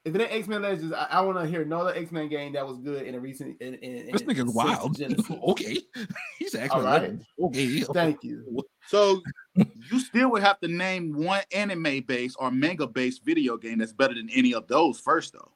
If 0.05 0.17
it 0.17 0.21
ain't 0.21 0.33
X 0.33 0.49
Men 0.49 0.63
Legends, 0.63 0.93
I, 0.93 1.07
I 1.11 1.21
want 1.21 1.39
to 1.39 1.47
hear 1.47 1.63
another 1.63 1.95
X 1.95 2.11
Men 2.11 2.29
game 2.29 2.53
that 2.55 2.67
was 2.67 2.79
good 2.79 3.07
in 3.07 3.15
a 3.15 3.21
recent. 3.21 3.61
In, 3.61 3.75
in, 3.75 3.97
in, 4.09 4.13
This 4.13 4.23
nigga's 4.23 4.53
wild. 4.53 5.01
Okay, 5.51 5.79
he's 6.39 6.55
X 6.55 6.75
Men 6.75 6.79
All 6.79 6.83
right. 6.83 7.03
Legends. 7.03 7.25
Okay. 7.41 7.81
Thank 7.81 8.25
you. 8.25 8.63
So 8.89 9.23
you 9.55 10.01
still 10.01 10.33
would 10.33 10.43
have 10.43 10.59
to 10.59 10.67
name 10.69 11.15
one 11.15 11.43
anime 11.55 12.01
based 12.01 12.37
or 12.41 12.51
manga 12.51 12.85
based 12.87 13.25
video 13.25 13.57
game 13.57 13.79
that's 13.79 13.93
better 13.93 14.13
than 14.13 14.29
any 14.31 14.55
of 14.55 14.67
those 14.67 14.99
first, 14.99 15.33
though. 15.33 15.53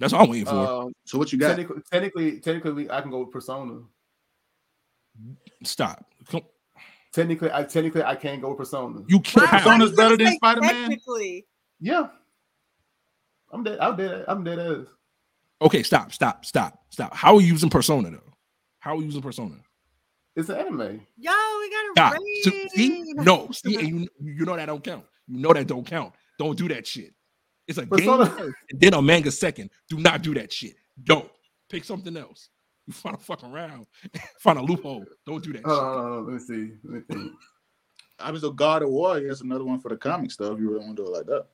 That's 0.00 0.12
all 0.12 0.24
I'm 0.24 0.30
waiting 0.30 0.46
for. 0.46 0.54
Um, 0.54 0.92
So 1.04 1.18
what 1.18 1.32
you 1.32 1.38
got? 1.38 1.48
technically, 1.50 1.82
technically, 1.90 2.40
technically, 2.40 2.90
I 2.90 3.00
can 3.00 3.12
go 3.12 3.20
with 3.20 3.30
Persona. 3.30 3.78
Stop. 5.62 6.04
Come- 6.28 6.42
Technically, 7.12 7.50
I 7.50 7.62
technically 7.62 8.02
I 8.02 8.14
can't 8.16 8.42
go 8.42 8.48
with 8.50 8.58
Persona. 8.58 9.00
You 9.06 9.20
can't. 9.20 9.50
why 9.50 9.60
Persona's 9.60 9.92
better 9.92 10.16
than 10.18 10.34
Spider-Man? 10.34 10.72
Technically, 10.90 11.46
Yeah, 11.80 12.08
I'm 13.52 13.62
dead. 13.62 13.78
I'm 13.80 13.96
dead. 13.96 14.24
I'm 14.28 14.44
dead 14.44 14.58
as. 14.58 14.86
Okay, 15.62 15.82
stop, 15.82 16.12
stop, 16.12 16.44
stop, 16.44 16.78
stop. 16.90 17.14
How 17.14 17.34
are 17.36 17.40
you 17.40 17.46
using 17.48 17.70
Persona 17.70 18.10
though? 18.10 18.32
How 18.80 18.92
are 18.94 18.98
you 18.98 19.04
using 19.06 19.22
Persona? 19.22 19.54
It's 20.34 20.50
an 20.50 20.56
anime. 20.56 21.00
yo, 21.16 21.32
we 21.60 21.70
gotta 21.70 21.88
Stop. 21.92 22.12
raid. 22.12 22.42
So- 22.42 22.50
see? 22.74 23.12
No, 23.14 23.48
see, 23.52 23.76
and 23.76 23.88
you 23.88 24.08
you 24.20 24.44
know 24.44 24.54
that 24.56 24.66
don't 24.66 24.84
count. 24.84 25.04
You 25.28 25.38
know 25.40 25.52
that 25.54 25.66
don't 25.66 25.86
count. 25.86 26.12
Don't 26.38 26.58
do 26.58 26.68
that 26.68 26.86
shit. 26.86 27.14
It's 27.66 27.78
a 27.78 27.86
Persona- 27.86 28.26
game 28.36 28.54
and 28.70 28.80
then 28.80 28.94
a 28.94 29.00
manga 29.02 29.30
second. 29.30 29.70
Do 29.88 29.98
not 29.98 30.20
do 30.22 30.34
that 30.34 30.52
shit. 30.52 30.74
Don't 31.02 31.28
pick 31.70 31.84
something 31.84 32.16
else. 32.16 32.50
You 32.86 32.92
find 32.92 33.16
a 33.16 33.18
fuck 33.18 33.42
around, 33.42 33.86
find 34.40 34.58
a 34.58 34.62
loophole. 34.62 35.04
Don't 35.26 35.42
do 35.42 35.54
that 35.54 35.64
Hold 35.64 35.76
shit. 35.78 35.84
on, 35.84 35.92
hold 35.94 36.04
on, 36.06 36.12
hold. 36.12 36.26
Let 36.26 36.32
me 36.34 36.38
see. 36.40 36.72
Let 36.84 36.92
me 36.92 37.00
think. 37.10 37.32
Obviously, 38.20 38.52
God 38.54 38.82
of 38.82 38.90
War 38.90 39.18
is 39.18 39.40
another 39.40 39.64
one 39.64 39.80
for 39.80 39.88
the 39.88 39.96
comic 39.96 40.30
stuff. 40.30 40.58
You 40.58 40.70
really 40.70 40.84
want 40.84 40.96
to 40.98 41.02
do 41.04 41.08
it 41.08 41.16
like 41.16 41.26
that? 41.26 41.46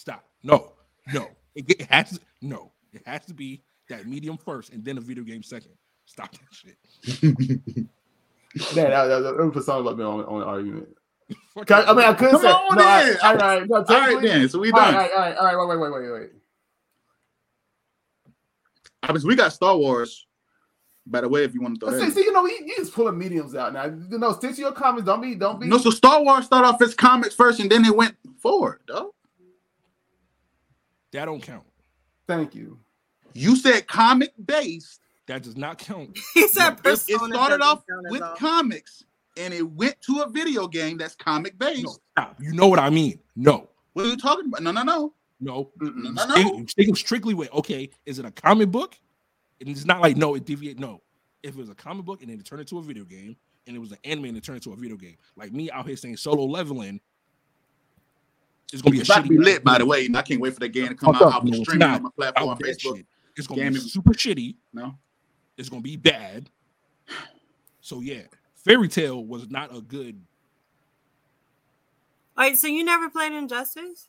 Stop. 0.00 0.24
No, 0.42 0.72
no. 1.12 1.28
It, 1.54 1.68
it 1.68 1.82
has 1.90 2.12
to, 2.12 2.20
no. 2.40 2.72
It 2.94 3.02
has 3.04 3.26
to 3.26 3.34
be 3.34 3.62
that 3.90 4.06
medium 4.06 4.38
first, 4.38 4.72
and 4.72 4.82
then 4.82 4.96
a 4.96 5.00
video 5.02 5.22
game 5.22 5.42
second. 5.42 5.72
Stop 6.06 6.32
that 6.32 6.40
shit. 6.50 6.78
That, 8.74 8.90
that, 8.90 9.06
that, 9.06 9.36
that 9.36 9.50
Persona 9.52 9.80
let 9.86 9.98
me 9.98 10.02
on 10.02 10.24
on 10.24 10.40
the 10.40 10.46
argument. 10.46 10.88
I. 11.70 11.82
I 11.82 11.92
mean, 11.92 12.04
I 12.06 12.14
could 12.14 12.30
Come 12.30 12.40
say. 12.40 12.48
on 12.48 12.76
no, 12.76 12.82
I, 12.82 13.14
all 13.22 13.34
right, 13.36 13.42
all 13.42 13.58
right, 13.60 13.68
no, 13.68 13.76
All 13.76 13.84
right, 13.84 14.22
then. 14.22 14.48
So 14.48 14.58
we 14.58 14.72
done. 14.72 14.94
all 14.94 15.00
right, 15.00 15.10
all 15.12 15.20
right, 15.20 15.36
all 15.36 15.44
right, 15.44 15.68
wait, 15.68 15.78
wait, 15.78 15.92
wait, 15.92 16.02
wait, 16.02 16.20
wait. 16.20 16.30
Obviously, 19.02 19.28
we 19.28 19.36
got 19.36 19.52
Star 19.52 19.76
Wars. 19.76 20.26
By 21.06 21.20
the 21.20 21.28
way, 21.28 21.44
if 21.44 21.52
you 21.52 21.60
want 21.60 21.78
to 21.78 21.86
throw 21.86 21.98
See, 21.98 22.06
that. 22.06 22.12
see, 22.12 22.24
you 22.24 22.32
know, 22.32 22.46
you, 22.46 22.58
you 22.64 22.76
just 22.76 22.94
pulling 22.94 23.18
mediums 23.18 23.54
out 23.54 23.74
now. 23.74 23.84
You 23.84 24.18
know, 24.18 24.32
stick 24.32 24.54
to 24.54 24.60
your 24.62 24.72
comments. 24.72 25.06
Don't 25.06 25.20
be, 25.20 25.34
don't 25.34 25.60
be. 25.60 25.66
No, 25.66 25.76
so 25.76 25.90
Star 25.90 26.22
Wars 26.22 26.46
started 26.46 26.66
off 26.66 26.82
as 26.82 26.94
comics 26.94 27.34
first, 27.34 27.60
and 27.60 27.70
then 27.70 27.84
it 27.84 27.94
went 27.94 28.16
forward, 28.40 28.80
though. 28.88 29.14
That 31.12 31.24
don't 31.24 31.42
count. 31.42 31.64
Thank 32.26 32.54
you. 32.54 32.78
You 33.34 33.56
said 33.56 33.86
comic 33.86 34.32
based. 34.44 35.00
That 35.26 35.42
does 35.42 35.56
not 35.56 35.78
count. 35.78 36.18
He 36.34 36.48
said 36.48 36.78
It, 36.84 37.04
it 37.08 37.20
started 37.20 37.60
off 37.62 37.84
with 38.08 38.22
all. 38.22 38.34
comics, 38.36 39.04
and 39.36 39.54
it 39.54 39.62
went 39.62 40.00
to 40.02 40.20
a 40.22 40.28
video 40.28 40.66
game 40.66 40.98
that's 40.98 41.14
comic 41.14 41.56
based. 41.58 41.84
No, 41.84 41.96
stop. 42.12 42.36
You 42.40 42.52
know 42.52 42.66
what 42.68 42.78
I 42.80 42.90
mean? 42.90 43.20
No, 43.36 43.68
What 43.92 44.06
are 44.06 44.08
you 44.08 44.16
talking 44.16 44.46
about? 44.46 44.62
No, 44.62 44.72
no, 44.72 44.82
no. 44.82 45.12
no. 45.40 45.70
No, 45.78 45.94
no. 46.02 46.64
Stick, 46.66 46.70
stick 46.70 46.96
strictly 46.96 47.34
with 47.34 47.52
okay. 47.52 47.90
Is 48.06 48.18
it 48.18 48.24
a 48.24 48.30
comic 48.30 48.70
book? 48.70 48.96
And 49.60 49.68
it's 49.68 49.84
not 49.84 50.00
like 50.00 50.16
no, 50.16 50.34
it 50.34 50.44
deviate. 50.44 50.78
No, 50.78 51.00
if 51.42 51.50
it 51.50 51.56
was 51.56 51.70
a 51.70 51.74
comic 51.74 52.04
book 52.04 52.22
and 52.22 52.30
then 52.30 52.38
it 52.40 52.44
turned 52.44 52.60
into 52.60 52.78
a 52.78 52.82
video 52.82 53.04
game, 53.04 53.36
and 53.66 53.76
it 53.76 53.78
was 53.78 53.92
an 53.92 53.98
anime 54.04 54.24
and 54.26 54.36
it 54.36 54.42
turned 54.44 54.56
into 54.56 54.72
a 54.72 54.76
video 54.76 54.96
game, 54.96 55.16
like 55.36 55.52
me 55.52 55.70
out 55.70 55.86
here 55.86 55.96
saying 55.96 56.16
solo 56.16 56.44
leveling, 56.44 57.00
it's 58.72 58.82
gonna 58.82 58.92
be 58.92 58.98
a 58.98 59.00
It's 59.00 59.10
about 59.10 59.24
shitty 59.24 59.28
to 59.28 59.30
be 59.30 59.38
lit, 59.38 59.64
by 59.64 59.78
the 59.78 59.86
way. 59.86 60.06
and 60.06 60.16
I 60.16 60.22
can't 60.22 60.40
wait 60.40 60.54
for 60.54 60.60
that 60.60 60.68
game 60.68 60.88
to 60.88 60.94
come 60.94 61.12
Fuck 61.14 61.22
out. 61.22 61.32
I'll 61.34 61.40
be 61.40 61.52
streaming 61.64 61.82
on 61.88 62.02
my 62.04 62.10
platform, 62.16 62.50
Out 62.50 62.60
Facebook. 62.60 62.96
shit. 62.96 63.06
It's 63.36 63.46
gonna 63.46 63.60
be 63.60 63.64
Gaming. 63.66 63.80
super 63.80 64.12
shitty. 64.12 64.56
No, 64.72 64.94
It's 65.56 65.68
gonna 65.68 65.82
be 65.82 65.96
bad. 65.96 66.50
So 67.80 68.00
yeah, 68.00 68.22
Fairy 68.54 68.88
Tail 68.88 69.24
was 69.24 69.48
not 69.50 69.74
a 69.74 69.80
good. 69.80 70.20
All 72.36 72.44
right, 72.44 72.56
so 72.56 72.66
you 72.66 72.84
never 72.84 73.08
played 73.10 73.32
Injustice? 73.32 74.08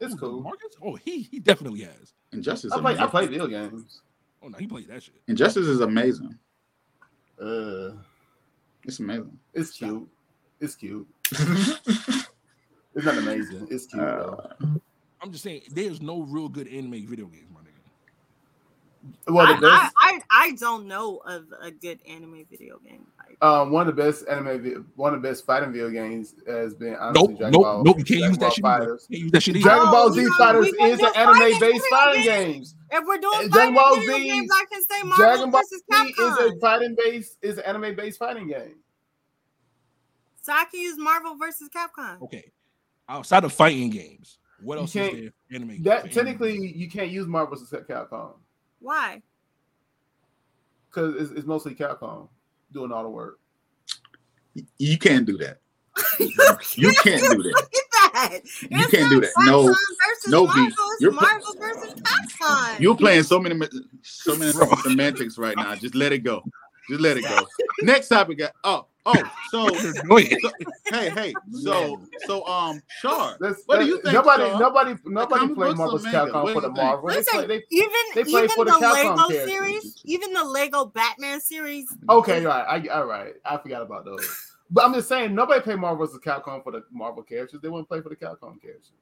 It's 0.00 0.14
cool. 0.14 0.42
Marcus? 0.42 0.74
Oh, 0.82 0.94
he 0.96 1.22
he 1.22 1.38
definitely 1.38 1.80
has. 1.80 2.12
Injustice. 2.32 2.72
I 2.72 2.76
is 2.76 2.80
play, 2.82 2.98
I 2.98 3.06
play 3.06 3.26
video 3.26 3.46
games. 3.46 4.02
Oh 4.42 4.48
no, 4.48 4.58
he 4.58 4.66
played 4.66 4.88
that 4.88 5.02
shit. 5.02 5.14
Injustice 5.28 5.66
is 5.66 5.80
amazing. 5.80 6.38
Uh, 7.40 7.92
It's 8.84 8.98
amazing. 8.98 9.38
it's 9.54 9.70
cute. 9.70 10.08
It's 10.60 10.74
cute. 10.74 11.06
it's 12.96 13.04
not 13.04 13.16
amazing. 13.18 13.68
It's 13.70 13.86
cute 13.86 14.02
though. 14.02 14.50
I'm 15.22 15.30
just 15.32 15.44
saying, 15.44 15.62
there's 15.70 16.00
no 16.02 16.22
real 16.22 16.48
good 16.48 16.66
anime 16.68 17.06
video 17.06 17.26
games, 17.26 17.46
my 17.52 17.60
nigga. 17.60 19.32
Well, 19.32 19.46
I, 19.46 19.52
best. 19.60 19.64
I, 19.64 19.90
I, 20.00 20.20
I 20.30 20.50
don't 20.56 20.86
know 20.88 21.18
of 21.26 21.44
a 21.62 21.70
good 21.70 22.00
anime 22.08 22.44
video 22.50 22.78
game. 22.78 23.06
Um, 23.42 23.70
one 23.70 23.86
of 23.88 23.94
the 23.94 24.02
best 24.02 24.26
anime, 24.28 24.86
one 24.96 25.12
of 25.14 25.20
the 25.22 25.28
best 25.28 25.44
fighting 25.44 25.70
video 25.72 25.90
games 25.90 26.34
has 26.46 26.74
been 26.74 26.94
honestly 26.96 27.28
Nope, 27.28 27.38
Dragon 27.38 27.52
nope, 27.52 27.62
Ball. 27.62 27.84
nope. 27.84 27.98
You 27.98 28.04
can't 28.04 28.18
Dragon 28.20 28.28
use 28.30 28.38
Ball 28.38 28.48
that 28.48 28.54
shit. 28.54 28.62
Fighters. 28.62 29.06
You 29.10 29.16
can't 29.16 29.22
use 29.24 29.32
that 29.32 29.42
shit 29.42 29.56
either. 29.56 29.62
Dragon 29.68 29.90
Ball 29.90 30.12
Z 30.12 30.20
we 30.20 30.24
gonna- 30.26 30.36
Fighters 30.38 30.74
we 30.80 30.86
is 30.90 31.00
an 31.00 31.12
anime-based 31.16 31.84
fighting 31.90 32.22
games. 32.22 32.54
games. 32.54 32.74
if 32.92 33.04
we're 33.06 33.18
doing 33.18 33.48
Dragon 33.50 33.74
Ball 33.74 34.00
Z- 34.00 34.06
games, 34.26 34.50
I 34.52 34.64
can 34.72 34.82
say 34.82 35.02
Marvel 35.02 35.16
Dragon 35.16 35.50
Ball 35.50 35.60
versus 35.60 35.82
Z 35.92 36.14
is 36.22 36.38
a 36.54 36.58
fighting 36.60 36.96
base 37.04 37.36
is 37.42 37.58
an 37.58 37.64
anime-based 37.64 38.18
fighting 38.18 38.48
game. 38.48 38.74
so 40.42 40.52
I 40.52 40.64
can 40.70 40.80
use 40.80 40.96
Marvel 40.98 41.36
versus 41.36 41.68
Capcom. 41.68 42.22
Okay. 42.22 42.50
Outside 43.08 43.44
of 43.44 43.52
fighting 43.52 43.90
games, 43.90 44.38
what 44.60 44.78
else 44.78 44.96
is 44.96 45.12
there? 45.12 45.30
Anime. 45.52 45.82
That 45.82 46.02
for 46.02 46.08
technically 46.08 46.52
anime? 46.52 46.72
you 46.74 46.90
can't 46.90 47.10
use 47.10 47.26
Marvel 47.26 47.56
vs. 47.56 47.70
Capcom 47.88 48.32
Why? 48.80 49.22
because 50.96 51.14
it's, 51.20 51.30
it's 51.32 51.46
mostly 51.46 51.74
Capcom 51.74 52.28
doing 52.72 52.90
all 52.90 53.02
the 53.02 53.08
work. 53.08 53.38
You 54.78 54.98
can't 54.98 55.26
do 55.26 55.36
that. 55.38 55.58
You 56.76 56.92
can't 57.02 57.22
do 57.22 57.42
that. 57.42 57.52
Look 57.52 57.74
at 57.74 58.12
that. 58.12 58.40
You 58.70 58.86
can't 58.88 59.10
do 59.10 59.20
that. 59.20 59.30
No, 59.40 59.64
Capcom 59.64 59.74
versus 60.08 60.28
no 60.28 60.46
Marvel. 60.46 60.72
You're 61.00 61.12
Marvel 61.12 61.54
versus 61.58 61.94
Capcom. 62.00 62.80
You're 62.80 62.96
playing 62.96 63.22
so 63.22 63.38
many 63.38 63.58
so 64.02 64.36
many 64.36 64.52
semantics 64.82 65.38
right 65.38 65.56
now. 65.56 65.74
Just 65.74 65.94
let 65.94 66.12
it 66.12 66.18
go. 66.18 66.42
Just 66.88 67.00
let 67.00 67.16
it 67.16 67.24
go. 67.24 67.46
Next 67.82 68.08
topic. 68.08 68.42
Uh, 68.42 68.48
oh, 68.64 68.86
oh, 69.06 69.22
so 69.50 69.66
Go 70.08 70.18
ahead. 70.18 70.38
hey, 70.90 71.10
hey, 71.10 71.34
so 71.62 72.00
so 72.26 72.44
um 72.46 72.82
Shar. 73.00 73.36
That's, 73.40 73.62
What 73.66 73.80
do 73.80 73.86
you 73.86 74.02
think, 74.02 74.14
Nobody, 74.14 74.44
Shaw? 74.44 74.58
nobody, 74.58 74.94
nobody 75.04 75.40
comic 75.40 75.56
played 75.56 75.66
books 75.68 75.78
Marvel 75.78 75.94
or 75.94 75.98
vs. 75.98 76.12
manga? 76.12 76.32
Capcom 76.32 76.52
for 76.52 76.60
the 76.60 76.68
you 76.68 76.74
think? 76.74 76.76
Marvel. 76.76 77.08
They 77.08 77.22
play, 77.22 77.46
they, 77.46 77.62
even 77.70 77.90
they 78.14 78.24
play 78.24 78.44
even 78.44 78.50
for 78.50 78.64
the, 78.64 78.70
the 78.72 78.78
Lego 78.78 79.16
characters. 79.16 79.44
series, 79.44 80.02
even 80.04 80.32
the 80.32 80.44
Lego 80.44 80.84
Batman 80.86 81.40
series. 81.40 81.86
Okay, 82.08 82.44
all 82.44 82.50
right. 82.52 82.84
I, 82.84 82.88
all 82.88 83.06
right. 83.06 83.34
I 83.44 83.56
forgot 83.58 83.82
about 83.82 84.04
those. 84.04 84.52
But 84.70 84.84
I'm 84.84 84.94
just 84.94 85.08
saying, 85.08 85.34
nobody 85.34 85.60
played 85.60 85.78
Marvel 85.78 86.06
vs. 86.06 86.20
Capcom 86.24 86.62
for 86.62 86.72
the 86.72 86.82
Marvel 86.90 87.22
characters. 87.22 87.60
They 87.60 87.68
wouldn't 87.68 87.88
play 87.88 88.00
for 88.00 88.08
the 88.08 88.16
Capcom 88.16 88.60
characters. 88.60 88.92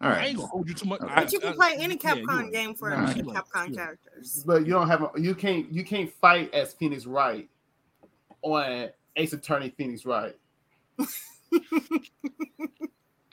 All 0.00 0.10
I 0.10 0.26
ain't 0.26 0.36
gonna 0.36 0.48
hold 0.48 0.68
you 0.68 0.74
too 0.74 0.88
much. 0.88 1.00
Okay. 1.00 1.12
But 1.14 1.32
you 1.32 1.40
can 1.40 1.54
play 1.54 1.74
any 1.78 1.96
Capcom 1.96 2.18
you 2.18 2.26
right. 2.26 2.52
game 2.52 2.74
for 2.74 2.90
Nah, 2.90 3.02
right. 3.02 3.16
Capcom 3.16 3.24
You 3.26 3.32
right. 3.32 3.74
characters. 3.74 4.44
But 4.46 4.64
you 4.64 4.72
don't 4.72 4.86
have 4.88 5.02
a, 5.02 5.10
you 5.20 5.34
can't 5.34 5.70
you 5.72 5.84
can't 5.84 6.12
fight 6.20 6.54
as 6.54 6.72
Phoenix 6.74 7.04
Wright 7.04 7.48
on 8.42 8.90
Ace 9.16 9.32
Attorney 9.32 9.70
Phoenix 9.76 10.04
Wright. 10.06 10.36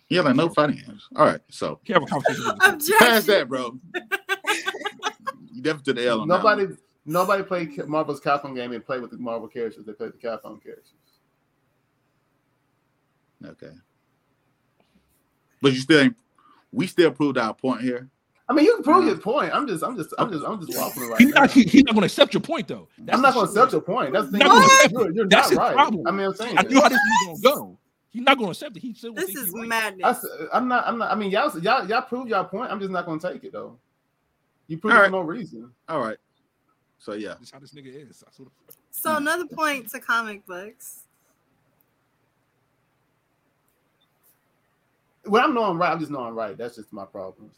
Yeah, 0.07 0.21
like 0.21 0.35
no 0.35 0.49
fighting 0.49 0.75
games. 0.85 1.07
All 1.15 1.25
right, 1.25 1.41
so 1.49 1.79
Can 1.83 1.95
have 1.95 2.03
a 2.03 2.05
conversation 2.05 2.45
with 2.45 2.59
pass 2.59 2.73
Objection. 2.73 3.25
that, 3.25 3.49
bro. 3.49 3.75
You 5.51 5.61
definitely 5.63 5.93
took 5.93 5.95
the 5.95 6.07
L 6.07 6.21
on 6.21 6.27
that 6.27 6.37
Nobody 6.37 6.65
one. 6.67 6.77
nobody 7.05 7.43
played 7.43 7.87
Marvel's 7.87 8.21
Capcom 8.21 8.53
game 8.55 8.71
and 8.71 8.85
played 8.85 9.01
with 9.01 9.09
the 9.09 9.17
Marvel 9.17 9.47
characters. 9.47 9.83
They 9.83 9.93
played 9.93 10.11
the 10.13 10.17
Capcom 10.19 10.61
characters. 10.61 10.93
Okay. 13.43 13.71
But 15.61 15.73
you 15.73 15.79
still 15.79 16.01
ain't 16.01 16.15
we 16.75 16.87
still 16.87 17.11
proved 17.11 17.37
our 17.37 17.53
point 17.53 17.81
here. 17.81 18.09
I 18.47 18.53
mean, 18.53 18.65
you 18.65 18.75
can 18.75 18.83
prove 18.83 19.05
your 19.05 19.17
point. 19.17 19.51
I'm 19.53 19.65
just 19.67 19.83
I'm 19.83 19.97
just 19.97 20.13
I'm 20.19 20.31
just 20.31 20.45
I'm 20.45 20.63
just 20.63 20.77
waffling 20.77 21.09
right 21.09 21.19
He's 21.19 21.33
now. 21.33 21.41
not, 21.41 21.51
he, 21.51 21.63
he's 21.63 21.83
not 21.83 21.95
going 21.95 22.01
to 22.01 22.05
accept 22.05 22.33
your 22.33 22.41
point 22.41 22.67
though. 22.67 22.87
That's 22.99 23.15
I'm 23.15 23.21
not 23.23 23.33
going 23.33 23.47
to 23.47 23.51
accept 23.51 23.71
your 23.71 23.81
point. 23.81 24.13
That's 24.13 24.29
the 24.29 24.37
Not 24.37 24.47
thing. 24.47 24.51
gonna 24.51 24.65
accept 24.65 24.93
You're, 24.93 25.11
you're 25.11 25.27
That's 25.27 25.49
not 25.49 25.49
his 25.49 25.57
right. 25.57 25.73
problem. 25.73 26.07
I 26.07 26.11
mean, 26.11 26.27
I'm 26.27 26.35
saying 26.35 26.57
I 26.59 26.61
knew 26.61 26.79
how 26.79 26.89
this 26.89 26.99
was 26.99 27.41
going 27.41 27.55
to 27.55 27.59
go. 27.59 27.77
He's 28.11 28.21
not 28.21 28.37
going 28.37 28.47
to 28.47 28.51
accept 28.51 28.77
it. 28.77 28.81
He 28.81 28.93
still 28.93 29.13
This 29.13 29.25
think 29.25 29.39
is 29.39 29.45
he's 29.45 29.53
right. 29.53 29.67
madness. 29.67 30.25
I, 30.53 30.57
am 30.57 30.67
not. 30.67 30.87
I'm 30.87 30.97
not. 30.99 31.11
I 31.11 31.15
mean, 31.15 31.31
y'all, 31.31 31.57
y'all, 31.59 31.87
y'all 31.89 32.03
proved 32.03 32.29
y'all 32.29 32.45
point. 32.45 32.71
I'm 32.71 32.79
just 32.79 32.91
not 32.91 33.07
going 33.07 33.19
to 33.19 33.33
take 33.33 33.43
it 33.43 33.51
though. 33.51 33.79
You 34.67 34.77
proved 34.77 34.93
All 34.93 34.99
it 34.99 35.03
right. 35.05 35.07
for 35.09 35.11
no 35.17 35.21
reason. 35.21 35.71
All 35.89 35.99
right. 36.01 36.17
So 36.99 37.13
yeah. 37.13 37.29
That's 37.39 37.51
how 37.51 37.59
this 37.59 37.73
nigga 37.73 38.09
is. 38.09 38.23
So 38.91 39.15
another 39.15 39.45
point 39.47 39.89
to 39.89 39.99
comic 39.99 40.45
books. 40.45 41.04
When 45.25 45.43
I'm 45.43 45.53
knowing 45.53 45.77
right, 45.77 45.91
I'm 45.91 45.99
just 45.99 46.11
knowing 46.11 46.33
right. 46.35 46.57
That's 46.57 46.75
just 46.75 46.93
my 46.93 47.05
problem. 47.05 47.51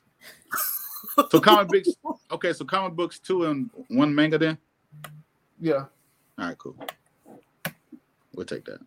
So 1.30 1.39
comic 1.39 1.68
books 1.69 1.89
okay, 2.31 2.53
so 2.53 2.65
comic 2.65 2.94
books 2.94 3.19
two 3.19 3.45
and 3.45 3.69
one 3.89 4.14
manga 4.14 4.38
then? 4.38 4.57
Yeah. 5.60 5.85
All 6.39 6.48
right, 6.48 6.57
cool. 6.57 6.76
We'll 8.34 8.45
take 8.45 8.65
that. 8.65 8.80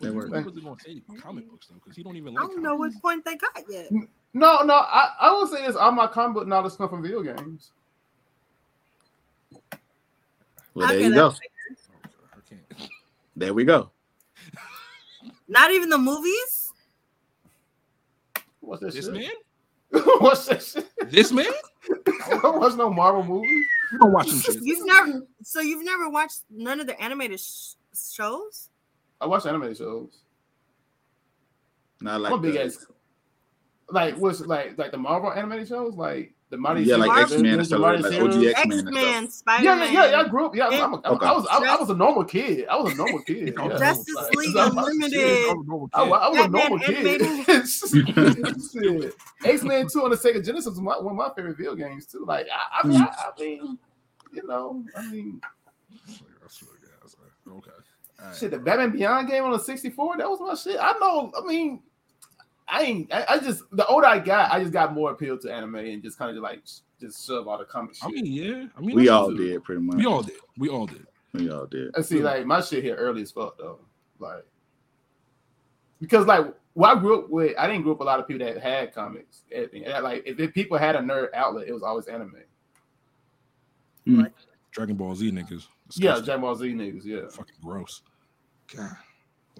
What 0.00 0.30
That 0.30 0.44
was 0.46 0.54
he 0.54 0.62
going 0.62 0.76
to 0.76 0.82
say 0.82 1.02
comic 1.20 1.50
books 1.50 1.66
though? 1.68 1.74
Because 1.74 1.96
he 1.96 2.02
don't 2.02 2.16
even 2.16 2.36
I 2.38 2.40
don't 2.42 2.62
know 2.62 2.76
comic 2.76 2.94
what 2.94 3.02
point 3.02 3.24
they 3.24 3.36
got 3.36 3.64
yet. 3.68 3.90
No, 4.32 4.62
no. 4.62 4.74
I, 4.74 5.10
I 5.20 5.30
will 5.32 5.46
say 5.46 5.66
this: 5.66 5.76
all 5.76 5.92
my 5.92 6.06
comic 6.06 6.34
book 6.34 6.46
knowledge 6.48 6.76
come 6.76 6.88
from 6.88 7.02
video 7.02 7.22
games. 7.22 7.72
Well, 10.74 10.86
there 10.88 10.96
Okay, 10.96 11.04
you 11.06 11.14
go. 11.14 11.28
that's 11.30 11.40
oh, 11.40 11.48
books. 11.68 11.88
I 12.32 12.48
can't. 12.48 12.90
There 13.36 13.52
we 13.52 13.64
go. 13.64 13.90
Not 15.48 15.70
even 15.72 15.90
the 15.90 15.98
movies. 15.98 16.59
What's 18.60 18.82
that 18.82 18.92
This 18.94 19.06
shit? 19.06 19.14
man? 19.14 19.30
What's 20.20 20.46
this? 20.46 20.72
shit? 20.72 21.10
This 21.10 21.32
man? 21.32 21.46
I 22.26 22.38
don't 22.42 22.76
no 22.76 22.90
Marvel 22.90 23.24
movie. 23.24 23.48
You 23.48 23.98
don't 24.00 24.12
watch 24.12 24.30
them. 24.30 24.58
You've 24.62 24.86
never. 24.86 25.26
So 25.42 25.60
you've 25.60 25.84
never 25.84 26.08
watched 26.08 26.42
none 26.50 26.80
of 26.80 26.86
the 26.86 27.00
animated 27.02 27.40
sh- 27.40 27.74
shows. 27.94 28.68
I 29.20 29.26
watch 29.26 29.46
animated 29.46 29.78
shows. 29.78 30.20
Not 32.00 32.16
I'm 32.16 32.22
like 32.22 32.32
a 32.32 32.38
big 32.38 32.56
ass. 32.56 32.86
Like 33.88 34.16
what's 34.16 34.40
like 34.40 34.78
like 34.78 34.92
the 34.92 34.98
Marvel 34.98 35.32
animated 35.32 35.68
shows, 35.68 35.94
like 35.94 36.34
the 36.50 36.56
Mighty 36.58 36.82
yeah, 36.82 36.96
like 36.96 37.16
X 37.22 37.30
Men 37.30 37.46
and 37.46 37.60
Ninja 37.60 37.64
stuff, 37.66 37.80
Mighty 37.80 38.02
like 38.02 38.12
Heroes. 38.12 38.36
OG 38.36 38.44
X 38.44 38.60
X 38.60 38.68
Men 38.68 38.76
and 38.76 38.82
stuff. 38.82 38.94
Men, 38.94 39.30
Spider 39.30 39.64
Yeah, 39.64 39.74
Man. 39.76 39.92
yeah, 39.94 40.10
yeah. 40.10 40.20
I 40.20 40.28
grew 40.28 40.46
up. 40.46 40.54
Yeah, 40.56 40.66
I'm 40.66 40.72
a, 40.94 40.96
I'm- 40.96 41.14
Okay. 41.14 41.26
I 41.26 41.32
was 41.32 41.46
I, 41.50 41.58
I 41.58 41.76
was 41.80 41.90
a 41.90 41.94
normal 41.94 42.24
kid. 42.24 42.66
I 42.68 42.76
was 42.76 42.92
a 42.92 42.96
normal 42.96 43.20
kid. 43.22 43.56
Okay. 43.56 43.68
Yeah. 43.68 43.78
Justice 43.78 44.14
Like, 44.16 44.34
League 44.34 44.56
Unlimited. 44.56 45.46
I, 45.94 46.28
was 46.28 46.38
a 46.38 46.48
normal 46.48 46.78
kid. 46.80 47.22
X 49.44 49.62
Men 49.62 49.86
Two 49.88 50.02
on 50.04 50.10
the 50.10 50.16
Sega 50.16 50.44
Genesis 50.44 50.70
was 50.70 50.80
my, 50.80 50.98
one 50.98 51.12
of 51.12 51.16
my 51.16 51.30
favorite 51.36 51.56
video 51.56 51.74
games 51.76 52.06
too. 52.06 52.24
Like 52.26 52.46
I, 52.52 52.80
I, 52.82 52.86
mean, 52.86 53.00
I, 53.00 53.06
I 53.06 53.30
mean, 53.40 53.78
you 54.32 54.46
know, 54.46 54.84
I 54.96 55.06
mean, 55.10 55.40
Okay. 57.48 57.70
All 58.20 58.26
right. 58.26 58.36
shit. 58.36 58.50
The 58.50 58.58
Batman 58.58 58.90
Beyond 58.90 59.28
game 59.28 59.44
on 59.44 59.52
the 59.52 59.58
64, 59.58 60.18
that 60.18 60.28
was 60.28 60.40
my 60.40 60.54
shit. 60.54 60.78
I 60.80 60.92
know. 61.00 61.32
I 61.36 61.40
mean, 61.46 61.82
I 62.70 62.82
ain't. 62.82 63.12
I, 63.12 63.24
I 63.28 63.38
just 63.38 63.62
the 63.72 63.86
older 63.86 64.06
I 64.06 64.18
got, 64.18 64.52
I 64.52 64.60
just 64.60 64.72
got 64.72 64.94
more 64.94 65.10
appeal 65.12 65.36
to 65.38 65.52
anime 65.52 65.76
and 65.76 66.02
just 66.02 66.18
kind 66.18 66.36
of 66.36 66.42
like 66.42 66.62
just 67.00 67.26
shove 67.26 67.48
all 67.48 67.58
the 67.58 67.64
comic 67.64 67.94
shit. 67.94 68.04
I 68.04 68.08
mean, 68.10 68.26
yeah. 68.26 68.66
I 68.76 68.80
mean, 68.80 68.94
We 68.96 69.04
that's- 69.06 69.10
all 69.10 69.30
did 69.32 69.64
pretty 69.64 69.82
much. 69.82 69.96
We 69.96 70.06
all 70.06 70.22
did. 70.22 70.36
We 70.58 70.68
all 70.68 70.86
did. 70.86 71.06
We 71.32 71.50
all 71.50 71.66
did. 71.66 71.94
And 71.94 72.04
see, 72.04 72.20
like 72.22 72.44
my 72.46 72.60
shit 72.60 72.82
here 72.84 72.96
early 72.96 73.22
as 73.22 73.30
fuck 73.30 73.56
though. 73.58 73.78
Like 74.18 74.44
because 76.00 76.26
like 76.26 76.46
well, 76.74 76.96
I 76.96 77.00
grew 77.00 77.20
up 77.24 77.30
with 77.30 77.56
I 77.58 77.66
didn't 77.66 77.82
grow 77.82 77.92
up 77.92 77.98
with 77.98 78.06
a 78.06 78.10
lot 78.10 78.20
of 78.20 78.28
people 78.28 78.46
that 78.46 78.58
had 78.62 78.94
comics. 78.94 79.42
Everything. 79.52 79.84
And, 79.86 80.02
like 80.04 80.22
if, 80.26 80.38
if 80.38 80.52
people 80.54 80.78
had 80.78 80.96
a 80.96 81.00
nerd 81.00 81.28
outlet, 81.34 81.68
it 81.68 81.72
was 81.72 81.82
always 81.82 82.06
anime. 82.06 82.36
Hmm. 84.06 84.24
Dragon 84.72 84.96
Ball 84.96 85.14
Z 85.14 85.30
niggas. 85.30 85.66
Yeah, 85.96 86.14
Disgusting. 86.16 86.24
Dragon 86.24 86.40
Ball 86.42 86.54
Z 86.56 86.66
niggas, 86.68 87.04
yeah. 87.04 87.28
Fucking 87.30 87.56
gross. 87.64 88.02
God. 88.74 88.96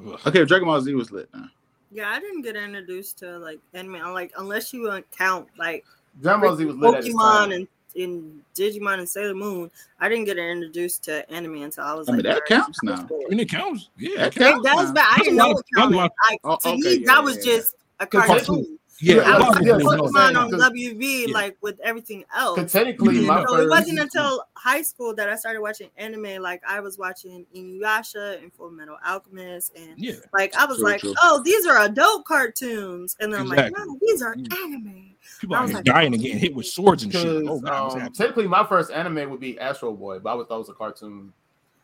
Ugh. 0.07 0.21
Okay, 0.27 0.45
Dragon 0.45 0.67
Ball 0.67 0.81
Z 0.81 0.95
was 0.95 1.11
lit 1.11 1.29
now. 1.35 1.47
Yeah, 1.93 2.11
I 2.11 2.21
didn't 2.21 2.43
get 2.43 2.57
introduced 2.57 3.19
to 3.19 3.39
like 3.39 3.59
anime. 3.75 3.97
I'm 3.97 4.13
like, 4.13 4.33
unless 4.39 4.73
you 4.73 4.89
uh, 4.89 5.01
count 5.17 5.49
like 5.59 5.85
Dragon 6.23 6.41
Ball 6.41 6.57
Z 6.57 6.65
was 6.65 6.77
lit 6.77 6.95
at 6.95 7.05
its 7.07 7.15
time. 7.15 7.51
Pokemon 7.51 7.55
and, 7.57 7.69
and 7.97 8.43
Digimon 8.55 8.99
and 9.01 9.09
Sailor 9.09 9.35
Moon, 9.35 9.71
I 9.99 10.09
didn't 10.09 10.25
get 10.27 10.39
introduced 10.39 11.03
to 11.05 11.29
anime 11.31 11.63
until 11.63 11.85
I 11.85 11.95
was 11.95 12.09
I 12.09 12.13
like. 12.13 12.23
mean, 12.25 12.33
that 12.33 12.47
counts 12.47 12.79
now. 12.85 13.09
I 13.11 13.29
mean, 13.29 13.41
it 13.41 13.49
counts. 13.51 13.91
Yeah. 13.99 14.19
That 14.19 14.37
it 14.37 14.41
counts. 14.41 14.67
It 14.69 14.73
does, 14.73 14.93
but 14.93 15.05
I 15.05 15.19
didn't 15.19 15.37
know 15.37 15.51
it 15.51 15.57
That's 15.75 15.87
a 15.87 15.91
lot- 15.91 16.13
counted. 16.13 16.13
Like 16.31 16.41
Oh, 16.45 16.57
to 16.57 16.69
okay, 16.69 16.77
me, 16.77 16.95
yeah, 16.99 17.07
that 17.15 17.25
was 17.25 17.37
yeah, 17.45 17.57
just 17.57 17.75
a 17.99 18.07
Cause 18.07 18.27
cartoon. 18.27 18.79
Yeah. 19.03 19.15
Yeah, 19.17 19.21
I 19.23 19.39
was 19.39 19.67
yeah, 19.67 19.73
like 19.77 19.83
yeah, 19.83 19.89
Pokemon 19.97 20.37
on 20.37 20.51
what 20.51 20.63
I'm 20.63 20.73
WB, 20.73 21.27
Yeah. 21.29 21.35
like 21.35 21.57
with 21.63 21.81
everything 21.81 22.25
else. 22.37 22.59
Cause 22.59 22.71
technically 22.73 23.21
my 23.23 23.45
so 23.47 23.57
it 23.61 23.69
wasn't 23.69 23.99
until 23.99 24.45
high 24.55 24.83
school 24.83 25.15
that 25.15 25.29
I 25.31 25.37
started 25.37 25.63
watching 25.63 25.89
anime. 25.97 26.43
Like 26.43 26.63
I 26.69 26.81
was 26.81 26.99
watching 26.99 27.47
Inuyasha 27.57 28.43
and 28.43 28.53
Full 28.53 28.71
Metal 28.71 28.99
Alchemist, 29.07 29.73
and 29.77 29.95
Yeah. 29.97 30.15
like 30.35 30.55
I 30.55 30.67
was 30.67 30.79
True, 30.79 30.85
like, 30.87 31.01
true. 31.01 31.15
oh, 31.23 31.43
these 31.45 31.67
are 31.67 31.81
adult 31.83 32.27
cartoons, 32.27 33.17
and 33.21 33.33
then 33.33 33.41
I'm 33.41 33.49
like, 33.49 33.73
no, 33.77 33.99
these 34.03 34.21
are 34.23 34.33
anime. 34.35 35.15
People 35.41 35.57
are 35.57 35.67
like- 35.67 35.85
dying 35.85 36.13
and 36.13 36.23
getting 36.23 36.39
hit 36.39 36.55
with 36.55 36.67
swords 36.67 37.03
and 37.03 37.13
shit. 37.13 37.25
because 37.41 37.49
Oh, 37.49 37.61
God, 37.61 38.01
um, 38.03 38.13
technically 38.13 38.49
my 38.49 38.65
first 38.67 38.91
anime 38.91 39.31
would 39.31 39.41
be 39.41 39.59
Astro 39.59 39.93
Boy, 39.93 40.19
but 40.19 40.31
I 40.31 40.35
would 40.35 40.49
thought 40.49 40.57
it 40.57 40.59
was 40.59 40.69
a 40.69 40.75
cartoon. 40.75 41.33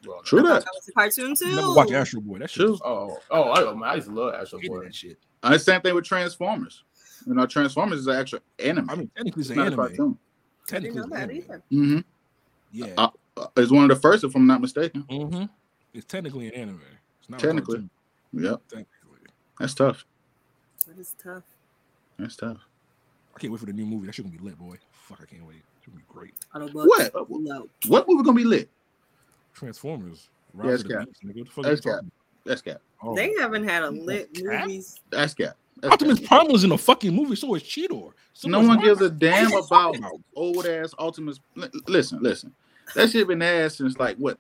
Well, 0.07 0.21
True 0.23 0.41
I 0.41 0.43
that. 0.43 0.65
that 0.65 0.71
was 0.75 0.89
a 0.89 0.93
cartoon 0.93 1.35
too. 1.35 1.49
You 1.49 1.57
never 1.57 1.75
watch 1.75 1.91
Astro 1.91 2.21
Boy. 2.21 2.39
That 2.39 2.51
shit. 2.51 2.67
True. 2.67 2.79
Oh, 2.85 3.19
oh, 3.31 3.43
I, 3.45 3.91
I 3.91 3.95
used 3.95 4.09
to 4.09 4.15
love 4.15 4.35
Astro 4.35 4.61
Boy. 4.67 4.85
that 4.85 4.95
shit. 4.95 5.19
Uh, 5.43 5.51
the 5.51 5.59
same 5.59 5.81
thing 5.81 5.95
with 5.95 6.05
Transformers. 6.05 6.85
You 7.27 7.35
know, 7.35 7.47
Transformers 7.47 8.01
is 8.01 8.07
an 8.07 8.17
actual 8.17 8.39
anime. 8.59 8.89
I 8.89 8.95
mean, 8.95 9.11
technically 9.17 9.41
it's 9.41 9.51
it's 9.51 9.59
an 9.59 9.67
anime. 9.67 9.77
cartoon. 9.77 10.19
Technically, 10.67 10.99
it's 11.01 11.07
an 11.11 11.17
anime. 11.17 11.43
Mm-hmm. 11.73 11.99
Yeah. 12.73 12.87
Uh, 12.97 13.09
uh, 13.37 13.47
it's 13.57 13.71
one 13.73 13.85
of 13.85 13.89
the 13.91 13.97
first, 14.01 14.25
if 14.25 14.35
I'm 14.35 14.47
not 14.47 14.61
mistaken. 14.61 15.05
mm-hmm. 15.11 15.45
It's 15.93 16.07
technically 16.07 16.49
an 16.49 16.55
anime. 16.55 16.81
It's 17.21 17.29
not 17.31 17.41
Technically. 17.41 17.77
A 17.77 17.79
cartoon, 17.79 17.91
Yep, 18.33 18.61
technically. 18.69 19.19
that's 19.59 19.75
tough. 19.75 20.05
That 20.87 20.99
is 20.99 21.15
tough. 21.23 21.43
That's 22.19 22.37
tough. 22.37 22.59
I 23.35 23.39
can't 23.39 23.53
wait 23.53 23.61
for 23.61 23.67
the 23.67 23.73
new 23.73 23.87
movie. 23.87 24.07
That 24.07 24.15
shit 24.15 24.25
gonna 24.25 24.37
be 24.37 24.43
lit, 24.45 24.59
boy. 24.59 24.77
Fuck, 24.93 25.21
I 25.23 25.27
can't 25.27 25.47
wait. 25.47 25.63
It's 25.79 25.87
gonna 25.87 25.99
be 25.99 26.05
great. 26.09 26.35
Autobots. 26.55 27.13
What? 27.13 27.31
No. 27.31 27.69
What 27.89 28.09
movie 28.09 28.23
gonna 28.25 28.37
be 28.37 28.45
lit? 28.45 28.69
Transformers. 29.55 30.29
Yeah, 30.57 30.71
it's 30.71 30.85
Rise 30.85 30.85
of 30.85 30.91
cap. 30.91 31.07
Beast, 31.09 31.25
nigga. 31.25 31.39
What 31.39 31.47
the 31.47 31.53
fuck 31.53 31.65
That's 31.65 31.81
cap. 31.81 32.01
That's 32.45 32.63
cap. 32.63 32.81
about? 33.03 33.17
They 33.17 33.35
Oh. 33.37 33.41
haven't 33.41 33.65
had 33.69 33.83
a 33.83 33.91
lit 33.91 34.33
Cap? 34.35 34.63
movies. 34.67 35.01
That's 35.11 35.35
cap. 35.35 35.57
That's 35.79 35.93
Optimus. 35.93 36.21
Prime 36.21 36.49
was 36.49 36.65
in 36.65 36.73
a 36.73 36.79
fucking 36.79 37.15
movie, 37.15 37.37
so 37.37 37.55
is 37.55 37.63
Cheetor. 37.63 38.13
So 38.33 38.49
No 38.49 38.61
is 38.61 38.69
one 38.69 38.81
gives 38.81 39.01
a 39.03 39.11
damn 39.25 39.53
about 39.53 39.97
old 40.35 40.67
ass 40.67 40.95
Optimus. 40.99 41.41
Li- 41.55 41.69
Listen, 41.87 42.19
listen. 42.23 42.53
That 42.95 43.11
shit 43.11 43.27
been 43.29 43.43
ass 43.43 43.77
since 43.77 43.99
like 43.99 44.17
what 44.17 44.39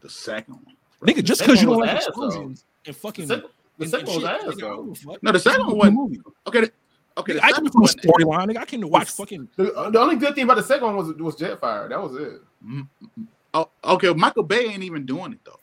the 0.00 0.10
second 0.10 0.54
one. 0.54 0.76
Nigga, 1.02 1.22
just 1.22 1.40
because 1.40 1.60
you 1.62 1.68
don't 1.68 1.80
like 1.80 1.90
ass, 1.90 2.04
though. 2.14 2.24
explosions 2.26 2.64
and 2.86 2.94
The 2.94 2.98
fucking 2.98 3.26
second, 3.26 3.44
the 3.78 3.84
and- 3.84 3.90
second 3.90 4.08
and 4.08 4.22
one 4.22 4.22
was 4.22 4.30
shit, 4.30 4.48
ass 4.48 4.54
nigga, 4.54 4.60
though. 4.60 4.68
don't 4.76 4.92
give 4.92 5.02
a 5.08 5.12
fuck. 5.12 5.22
No, 5.22 5.32
the 5.32 5.38
second 5.38 5.66
one 5.66 5.76
wasn't- 5.76 5.96
movie. 5.96 6.20
Okay, 6.46 6.60
the- 6.62 6.72
okay. 7.18 7.32
Nigga, 7.32 7.36
The 7.36 7.44
I 7.44 7.48
second 7.50 7.64
came 7.64 7.72
from 7.72 7.80
one, 7.82 7.90
the 8.02 8.08
storyline. 8.08 8.46
Nigga, 8.50 8.56
I 8.58 8.64
came 8.64 8.80
to 8.82 8.88
watch 8.88 9.10
fucking. 9.10 9.48
The, 9.56 9.72
uh, 9.74 9.90
the 9.90 9.98
only 10.00 10.16
good 10.16 10.34
thing 10.34 10.44
about 10.44 10.56
the 10.56 10.62
second 10.62 10.86
one 10.86 10.96
was 10.96 11.14
was 11.16 11.36
Jetfire. 11.36 11.88
That 11.88 12.02
was 12.02 12.14
it. 12.16 12.40
Mm, 12.66 12.80
mm, 12.80 12.88
mm. 13.20 13.26
oh, 13.54 13.68
okay, 13.84 14.12
Michael 14.12 14.42
Bay 14.42 14.66
ain't 14.66 14.82
even 14.82 15.06
doing 15.06 15.32
it 15.32 15.38
though. 15.44 15.60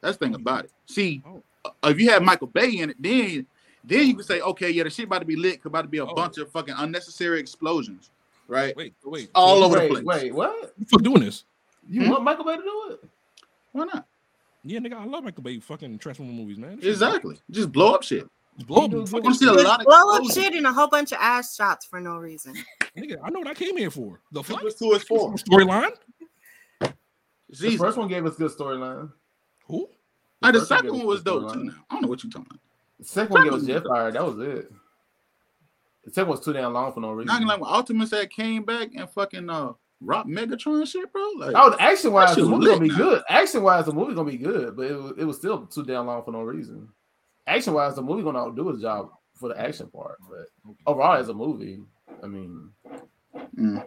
That's 0.00 0.16
the 0.16 0.24
thing 0.26 0.34
oh, 0.34 0.40
about 0.40 0.64
it. 0.64 0.72
See, 0.86 1.22
Oh. 1.26 1.42
uh, 1.64 1.88
if 1.88 2.00
you 2.00 2.10
have 2.10 2.22
Michael 2.22 2.46
Bay 2.46 2.78
in 2.78 2.90
it, 2.90 2.96
then 3.00 3.46
then 3.84 4.06
you 4.06 4.14
can 4.14 4.24
say, 4.24 4.40
okay, 4.40 4.70
yeah, 4.70 4.82
the 4.84 4.90
shit 4.90 5.06
about 5.06 5.20
to 5.20 5.24
be 5.24 5.36
lit, 5.36 5.60
about 5.64 5.82
to 5.82 5.88
be 5.88 5.98
a 5.98 6.04
Oh. 6.06 6.14
bunch 6.14 6.38
of 6.38 6.50
fucking 6.50 6.74
unnecessary 6.76 7.40
explosions, 7.40 8.10
right? 8.48 8.76
Wait, 8.76 8.94
wait. 9.04 9.30
All 9.34 9.58
so 9.60 9.64
over 9.64 9.74
the 9.76 9.80
wait, 9.94 10.04
place. 10.04 10.22
wait, 10.22 10.34
what? 10.34 10.74
Who 10.78 10.84
the 10.84 10.86
fuck 10.86 11.02
doing 11.02 11.20
this? 11.20 11.44
You 11.88 12.04
Hmm? 12.04 12.10
want 12.10 12.24
Michael 12.24 12.44
Bay 12.44 12.56
to 12.56 12.62
do 12.62 12.88
it? 12.90 13.04
Why 13.72 13.84
not? 13.84 14.06
Yeah, 14.62 14.78
nigga, 14.80 14.94
I 14.94 15.04
love 15.04 15.24
Michael 15.24 15.42
Bay 15.42 15.58
fucking 15.60 15.98
Transformer 15.98 16.32
movies, 16.32 16.58
man. 16.58 16.76
This 16.76 16.84
shit- 16.84 16.92
Exactly. 16.92 17.38
Just 17.50 17.72
blow 17.72 17.94
up 17.94 18.02
shit. 18.02 18.28
Just 18.56 18.66
blow 18.66 18.84
up 18.84 18.90
You 18.92 18.98
and 18.98 19.08
fucking. 19.08 19.32
See 19.34 19.46
a 19.46 19.54
shit. 19.54 19.64
lot 19.64 19.80
of 19.80 19.86
Blow 19.86 19.96
up 20.14 20.20
explosions. 20.22 20.34
shit 20.44 20.54
and 20.54 20.66
a 20.66 20.72
whole 20.72 20.88
bunch 20.88 21.12
of 21.12 21.18
ass 21.20 21.56
shots 21.56 21.86
for 21.86 21.98
no 22.00 22.16
reason. 22.18 22.54
Nigga, 22.96 23.16
I 23.24 23.30
know 23.30 23.38
what 23.38 23.48
I 23.48 23.54
came 23.54 23.76
here 23.78 23.90
for. 23.90 24.20
The 24.32 24.42
fuck? 24.42 24.62
What's 24.62 24.78
two 24.78 24.92
is 24.92 25.02
four? 25.04 25.32
Storyline? 25.34 25.92
The 27.48 27.76
first 27.76 27.96
one 27.96 28.08
gave 28.08 28.26
us 28.26 28.36
good 28.36 28.50
storyline. 28.50 29.10
Who? 29.66 29.88
Like, 30.42 30.52
the 30.54 30.60
first 30.60 30.70
one 30.70 30.78
second 30.78 30.90
gave 30.92 30.98
one 30.98 31.06
was 31.06 31.22
dope 31.22 31.52
too. 31.52 31.64
Now 31.64 31.72
I 31.88 31.94
don't 31.94 32.02
know 32.02 32.08
what 32.08 32.22
you're 32.22 32.30
talking 32.30 32.46
about. 32.50 32.60
The 33.00 33.04
second 33.06 33.32
one 33.34 33.44
gave 33.44 33.52
us 33.54 33.66
Second 33.66 33.88
one. 33.90 34.12
That 34.12 34.24
was 34.24 34.38
it. 34.38 34.72
The 36.04 36.10
second 36.12 36.28
one 36.28 36.36
was 36.38 36.44
too 36.44 36.52
damn 36.52 36.72
long 36.72 36.92
for 36.92 37.00
no 37.00 37.12
reason. 37.12 37.26
Not 37.28 37.40
gonna 37.40 37.46
like 37.52 37.60
when 37.60 37.70
Optimus 37.70 38.10
had 38.10 38.30
came 38.30 38.62
back 38.64 38.90
and 38.94 39.08
fucking 39.10 39.48
uh 39.50 39.72
rock 40.00 40.26
Megatron 40.26 40.86
shit, 40.86 41.10
bro. 41.12 41.22
Like, 41.36 41.52
Oh, 41.56 41.74
action 41.78 42.12
wise, 42.12 42.34
the 42.36 42.42
shit 42.42 42.50
movie 42.50 42.66
gonna 42.66 42.80
be 42.80 42.88
now. 42.88 42.96
good. 42.96 43.22
Action 43.28 43.62
wise, 43.62 43.86
the 43.86 43.92
movie 43.92 44.14
gonna 44.14 44.30
be 44.30 44.38
good, 44.38 44.76
but 44.76 44.86
it 44.86 44.94
was, 44.96 45.12
it 45.18 45.24
was 45.24 45.36
still 45.38 45.66
too 45.66 45.84
damn 45.84 46.06
long 46.06 46.22
for 46.22 46.30
no 46.32 46.42
reason. 46.42 46.88
Action 47.46 47.74
wise, 47.74 47.94
the 47.96 48.02
movie 48.02 48.22
gonna 48.22 48.54
do 48.54 48.68
its 48.70 48.80
job 48.82 49.10
for 49.34 49.48
the 49.48 49.58
action 49.60 49.88
part, 49.88 50.18
but 50.28 50.46
overall, 50.86 51.16
as 51.18 51.28
a 51.30 51.34
movie, 51.34 51.80
I 52.22 52.26
mean, 52.26 52.70
Mm. 53.56 53.86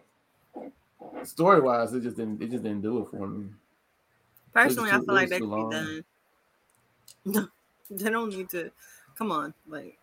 story 1.23 1.61
wise, 1.61 1.93
it 1.93 2.01
just 2.01 2.17
didn't 2.17 2.41
it 2.41 2.49
just 2.51 2.63
didn't 2.63 2.81
do 2.81 2.99
it 2.99 3.09
for 3.09 3.27
me. 3.27 3.49
Personally, 4.53 4.89
I 4.91 4.99
feel 4.99 5.05
like 5.13 5.29
that 5.29 5.35
they 5.35 5.39
could 5.39 5.55
be 5.55 5.75
done. 5.75 6.03
No, 7.25 7.47
they 7.89 8.09
don't 8.09 8.29
need 8.35 8.49
to. 8.49 8.69
Come 9.17 9.31
on, 9.31 9.53
like 9.67 9.97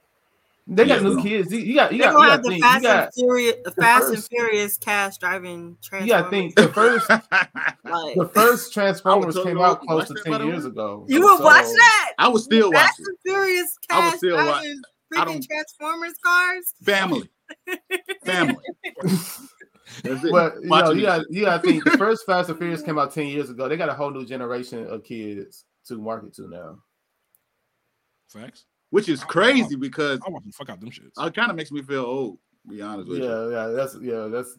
They 0.67 0.87
got 0.87 1.03
new 1.03 1.21
kids. 1.23 1.53
You, 1.53 1.59
you 1.59 1.75
got 1.75 1.93
you 1.93 1.99
they 1.99 2.05
got 2.05 2.13
gonna 2.15 2.25
you 2.27 2.31
have 2.31 2.43
got 2.43 2.43
the 2.43 2.49
think, 2.51 2.63
you 2.65 2.71
Fast 2.71 2.83
got 2.83 3.05
and 3.05 3.15
Furious, 3.15 3.57
the 3.65 3.71
the 3.71 3.83
Fast 3.83 4.09
and 4.15 4.25
Furious 4.25 4.77
cast 4.79 5.21
driving 5.21 5.69
you 5.71 5.77
Transformers. 5.83 6.23
got 6.23 6.31
think 6.31 6.55
the 6.55 6.69
first 6.69 7.11
like 7.85 8.15
the 8.17 8.31
first 8.33 8.73
Transformers 8.73 9.37
came 9.43 9.61
out 9.61 9.81
close 9.83 10.09
to 10.09 10.15
ten 10.25 10.47
years 10.47 10.65
ago. 10.65 11.05
you 11.09 11.21
would 11.23 11.43
watch 11.43 11.65
that. 11.65 12.13
I 12.19 12.29
was 12.29 12.45
still 12.45 12.71
Fast 12.73 12.99
watching 13.01 13.05
and 13.09 13.19
Furious 13.27 13.79
I 13.91 13.97
would 13.97 14.05
cast 14.05 14.17
still 14.19 14.37
watch- 14.37 14.47
driving 14.47 14.83
I 15.13 15.17
freaking 15.17 15.25
don't- 15.27 15.45
Transformers 15.45 16.15
cars. 16.25 16.75
family, 16.85 17.31
family. 18.25 18.65
That's 20.05 20.23
it. 20.25 20.31
But 20.31 20.63
you 20.63 20.69
know, 20.69 20.91
you 20.93 21.03
got 21.03 21.25
you 21.31 21.45
got 21.47 21.63
to 21.63 21.69
think 21.69 21.83
the 21.83 21.99
first 21.99 22.25
Fast 22.25 22.49
and 22.49 22.57
Furious 22.57 22.81
came 22.81 22.97
out 22.97 23.13
ten 23.13 23.27
years 23.27 23.51
ago. 23.51 23.69
They 23.69 23.77
got 23.77 23.89
a 23.89 23.95
whole 23.95 24.11
new 24.13 24.25
generation 24.25 24.87
of 24.87 25.03
kids 25.03 25.65
to 25.89 25.99
market 25.99 26.33
to 26.35 26.49
now. 26.49 26.79
Facts. 28.29 28.67
Which 28.91 29.09
is 29.09 29.25
crazy 29.25 29.77
because 29.77 30.21
I 30.27 30.31
watch 30.31 30.45
the 30.45 30.53
fuck 30.53 30.69
out 30.71 30.81
them 30.81 30.91
shits. 30.91 31.13
Oh, 31.17 31.27
it 31.27 31.35
kind 31.35 31.51
of 31.51 31.57
makes 31.57 31.73
me 31.73 31.83
feel 31.83 32.05
old. 32.05 32.39
to 32.69 32.75
Be 32.75 32.83
honest 32.83 33.09
with 33.09 33.19
you. 33.19 33.25
Yeah, 33.25 33.49
yeah, 33.51 33.67
that's 33.69 33.97
yeah, 34.01 34.29
that's 34.31 34.59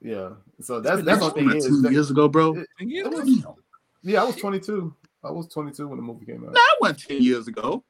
yeah. 0.00 0.30
So 0.60 0.80
that's 0.80 1.02
that's 1.02 1.18
that 1.20 1.24
what 1.24 1.34
thing 1.34 1.50
is. 1.52 1.64
two 1.66 1.90
years 1.90 2.10
ago, 2.10 2.28
bro. 2.28 2.56
It- 2.58 2.68
And 2.78 2.90
yeah, 2.90 3.02
it 3.06 3.10
was- 3.10 3.44
yeah, 4.02 4.22
I 4.22 4.24
was 4.24 4.36
22. 4.36 4.94
I 5.22 5.30
was 5.30 5.48
22 5.48 5.86
when 5.88 5.98
the 5.98 6.02
movie 6.02 6.24
came 6.24 6.44
out. 6.46 6.52
Nah, 6.54 6.58
I 6.60 6.74
wasn't 6.80 7.00
ten 7.00 7.22
years 7.22 7.48
ago. 7.48 7.84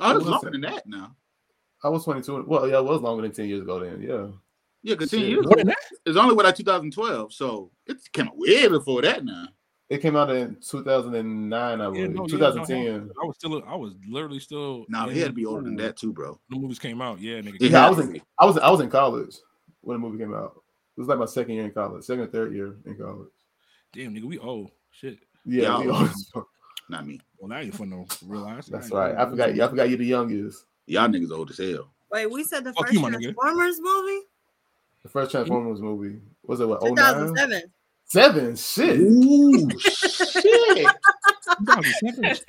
I 0.00 0.12
was 0.12 0.24
Listen. 0.24 0.32
longer 0.32 0.50
than 0.50 0.60
that 0.62 0.86
now. 0.86 1.14
I 1.84 1.88
was 1.88 2.04
22. 2.04 2.44
Well, 2.46 2.68
yeah, 2.68 2.78
it 2.78 2.84
was 2.84 3.00
longer 3.00 3.22
than 3.22 3.32
10 3.32 3.48
years 3.48 3.62
ago 3.62 3.78
then. 3.80 4.00
Yeah. 4.02 4.26
Yeah, 4.84 4.94
because 4.94 5.10
ten 5.10 5.20
years 5.20 5.44
more 5.46 5.54
than 5.56 5.72
only 6.16 6.34
what 6.34 6.44
like 6.44 6.56
2012. 6.56 7.32
So 7.32 7.70
it's 7.86 8.08
kind 8.08 8.28
of 8.28 8.34
way 8.36 8.66
before 8.66 9.00
that 9.02 9.24
now. 9.24 9.46
It 9.90 9.98
came 10.00 10.16
out 10.16 10.30
in 10.30 10.56
2009, 10.66 11.52
I 11.80 11.84
Yeah, 11.84 11.90
believe. 11.90 12.00
no, 12.00 12.06
yeah, 12.06 12.16
no, 12.16 12.26
2010. 12.26 13.10
I 13.22 13.26
was 13.26 13.36
still, 13.36 13.62
I 13.66 13.74
was 13.74 13.94
literally 14.08 14.40
still. 14.40 14.86
Now 14.88 15.08
in 15.08 15.14
he 15.14 15.20
had 15.20 15.28
to 15.28 15.32
be 15.34 15.44
older 15.44 15.62
than 15.64 15.76
that 15.76 15.96
too, 15.96 16.12
bro. 16.12 16.38
The 16.48 16.56
movies 16.56 16.78
came 16.78 17.02
out, 17.02 17.20
yeah, 17.20 17.40
nigga. 17.40 17.56
Yeah. 17.60 17.68
yeah, 17.70 17.86
I 17.86 17.90
was 17.90 17.98
in. 17.98 18.20
I 18.38 18.46
was 18.46 18.58
I 18.58 18.70
was 18.70 18.80
in 18.80 18.88
college 18.88 19.36
when 19.82 19.94
the 19.96 19.98
movie 20.06 20.18
came 20.18 20.34
out. 20.34 20.62
It 20.96 21.00
was 21.00 21.08
like 21.08 21.18
my 21.18 21.26
second 21.26 21.54
year 21.54 21.64
in 21.64 21.72
college, 21.72 22.04
second 22.04 22.24
or 22.24 22.26
third 22.28 22.54
year 22.54 22.76
in 22.86 22.96
college. 22.96 23.28
Damn, 23.92 24.14
nigga, 24.14 24.24
we 24.24 24.38
old 24.38 24.70
shit. 24.92 25.18
Yeah, 25.44 25.62
Yeah, 25.62 25.78
we 25.80 25.90
I 25.90 25.94
always- 25.94 26.32
Not 26.88 27.06
me. 27.06 27.20
Well, 27.38 27.48
that 27.50 27.64
ain't 27.64 27.74
fun 27.74 27.90
to 27.90 28.06
realize. 28.26 28.66
that's 28.66 28.88
That 28.90 28.96
ain't 28.96 29.16
right. 29.16 29.26
I 29.26 29.28
forgot. 29.28 29.50
I 29.50 29.68
forgot 29.68 29.90
you 29.90 29.96
the 29.96 30.04
youngest. 30.06 30.64
Y'all 30.86 31.08
niggas 31.08 31.30
old 31.32 31.50
as 31.50 31.58
hell. 31.58 31.92
Wait, 32.10 32.30
we 32.30 32.44
said 32.44 32.64
the 32.64 32.72
Fuck 32.72 32.86
first 32.86 32.94
you, 32.94 33.00
my 33.00 33.10
nigga. 33.10 33.22
Transformers 33.34 33.80
movie, 33.80 34.20
The 35.02 35.08
first 35.08 35.32
hmm? 35.32 35.36
Transformers 35.38 35.80
movie 35.80 36.20
was 36.44 36.60
it 36.60 36.68
what? 36.68 36.82
09? 36.82 37.34
2007. 38.12 38.14
Seven. 38.56 38.56
Shit. 38.56 39.00
Ooh, 39.00 39.70
shit. 39.80 40.86
2007. 41.66 42.34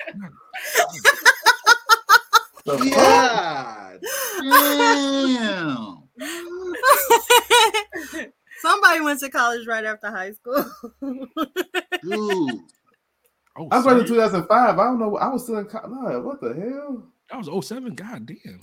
The 2.66 2.78
fuck? 2.78 2.94
God 2.94 4.00
damn. 8.16 8.32
Somebody 8.62 9.00
went 9.02 9.20
to 9.20 9.28
college 9.28 9.66
right 9.66 9.84
after 9.84 10.08
high 10.10 10.32
school. 10.32 10.64
Dude. 12.02 12.60
Oh, 13.56 13.68
I 13.70 13.80
graduated 13.82 14.10
in 14.10 14.16
2005. 14.16 14.50
I 14.50 14.74
don't 14.82 14.98
know. 14.98 15.16
I 15.16 15.28
was 15.28 15.44
still 15.44 15.58
in 15.58 15.66
college. 15.66 16.24
What 16.24 16.40
the 16.40 16.54
hell? 16.54 17.06
That 17.30 17.38
was 17.46 17.66
07. 17.68 17.94
God 17.94 18.26
damn. 18.26 18.60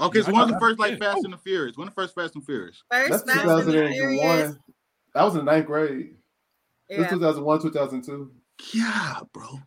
Okay, 0.00 0.20
so 0.22 0.32
one 0.32 0.42
of 0.42 0.48
the 0.48 0.58
first 0.58 0.80
like 0.80 0.94
yeah. 0.94 0.98
Fast 0.98 1.18
Oh. 1.20 1.24
and 1.26 1.32
the 1.32 1.38
Furious? 1.38 1.76
When 1.76 1.86
the 1.86 1.92
first 1.92 2.12
Fast 2.16 2.34
and 2.34 2.44
Furious? 2.44 2.82
That's 2.90 3.08
First 3.08 3.28
Fast 3.28 3.46
and 3.46 3.68
the 3.68 3.72
Furious. 3.90 4.56
2001. 5.14 5.22
I 5.22 5.24
was 5.24 5.36
in 5.36 5.44
ninth 5.44 5.66
grade. 5.66 6.14
It 6.88 6.98
was 6.98 7.08
2001, 7.08 7.62
2002. 7.62 8.30
Yeah, 8.74 9.20
bro. 9.32 9.60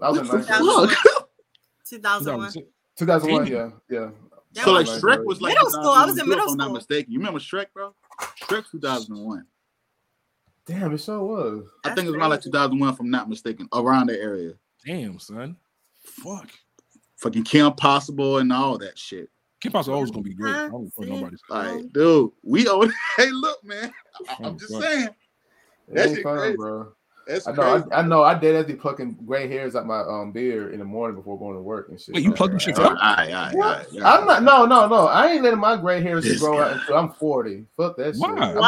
That 0.00 0.10
was 0.10 0.18
in 0.20 0.26
What 0.28 0.34
ninth 0.34 0.48
the 0.48 0.86
grade. 0.86 0.90
fuck? 0.96 1.28
2001. 1.88 2.52
2001, 2.98 3.46
yeah, 3.46 3.70
yeah. 3.88 4.10
That 4.54 4.64
So 4.64 4.72
like 4.72 4.86
Shrek 4.86 5.24
was 5.24 5.40
like 5.40 5.54
Middle 5.54 5.70
school. 5.70 5.88
I 5.90 6.04
was 6.04 6.18
in 6.18 6.24
2002, 6.24 6.28
middle 6.28 6.44
if 6.46 6.50
I'm 6.50 6.56
not 6.56 6.64
school. 6.64 6.74
mistaken. 6.74 7.12
You 7.12 7.18
remember 7.18 7.38
Shrek, 7.38 7.66
bro? 7.72 7.94
Shrek 8.42 8.64
2001. 8.70 9.44
Damn, 10.66 10.92
it 10.94 10.98
sure 10.98 11.22
was. 11.22 11.64
I 11.84 11.88
That's 11.88 11.94
think 11.96 12.08
it 12.08 12.10
was 12.10 12.20
around 12.20 12.30
like 12.30 12.42
2001, 12.42 12.92
if 12.92 13.00
I'm 13.00 13.10
not 13.10 13.28
mistaken, 13.28 13.68
around 13.72 14.08
that 14.08 14.20
area. 14.20 14.52
Damn, 14.84 15.18
son. 15.18 15.56
Fuck. 16.02 16.50
Fucking 17.16 17.44
Kim 17.44 17.72
Possible 17.72 18.38
and 18.38 18.52
all 18.52 18.76
that 18.78 18.98
shit. 18.98 19.30
Kim 19.60 19.72
Possible 19.72 19.96
always 19.96 20.10
gonna 20.10 20.22
be 20.22 20.34
great. 20.34 20.54
I 20.54 20.68
don't 20.68 20.90
fuck 20.94 21.04
See? 21.04 21.10
nobody. 21.10 21.36
Like, 21.48 21.92
dude, 21.92 22.30
we 22.42 22.68
owe. 22.68 22.88
Hey, 23.16 23.30
look, 23.30 23.62
man. 23.64 23.92
I- 24.28 24.36
Oh, 24.40 24.44
I'm 24.44 24.58
just 24.58 24.76
saying. 24.78 25.08
It 25.88 25.94
That 25.94 26.10
shit 26.10 26.22
fun, 26.22 26.38
crazy. 26.38 26.56
bro. 26.56 26.92
That's 27.28 27.46
I 27.46 27.52
know. 27.52 27.62
I, 27.62 27.72
crazy. 27.72 27.92
I 27.92 28.02
know. 28.02 28.22
I 28.22 28.34
did 28.38 28.56
as 28.56 28.64
be 28.64 28.74
plucking 28.74 29.18
gray 29.26 29.46
hairs 29.48 29.76
out 29.76 29.86
my 29.86 30.00
um 30.00 30.32
beard 30.32 30.72
in 30.72 30.78
the 30.78 30.84
morning 30.86 31.14
before 31.14 31.38
going 31.38 31.54
to 31.56 31.60
work 31.60 31.90
and 31.90 32.00
shit. 32.00 32.14
Wait, 32.14 32.24
you 32.24 32.32
plucking 32.32 32.58
pluck 32.58 32.62
shit 32.76 32.78
all 32.78 32.86
out? 32.86 32.96
right, 32.96 33.30
all 33.30 33.34
right, 33.34 33.54
all 33.54 33.60
right, 33.60 33.86
all 33.94 34.00
right. 34.00 34.18
I'm 34.18 34.26
not. 34.26 34.42
No, 34.42 34.64
no, 34.64 34.88
no. 34.88 35.06
I 35.08 35.32
ain't 35.32 35.42
letting 35.42 35.60
my 35.60 35.76
gray 35.76 36.00
hairs 36.00 36.24
This 36.24 36.40
grow 36.40 36.58
out 36.62 36.72
until 36.72 36.96
I'm 36.96 37.12
40. 37.12 37.66
Fuck 37.76 37.98
that 37.98 38.14
shit. 38.14 38.20
Why? 38.20 38.28
I'm- 38.30 38.64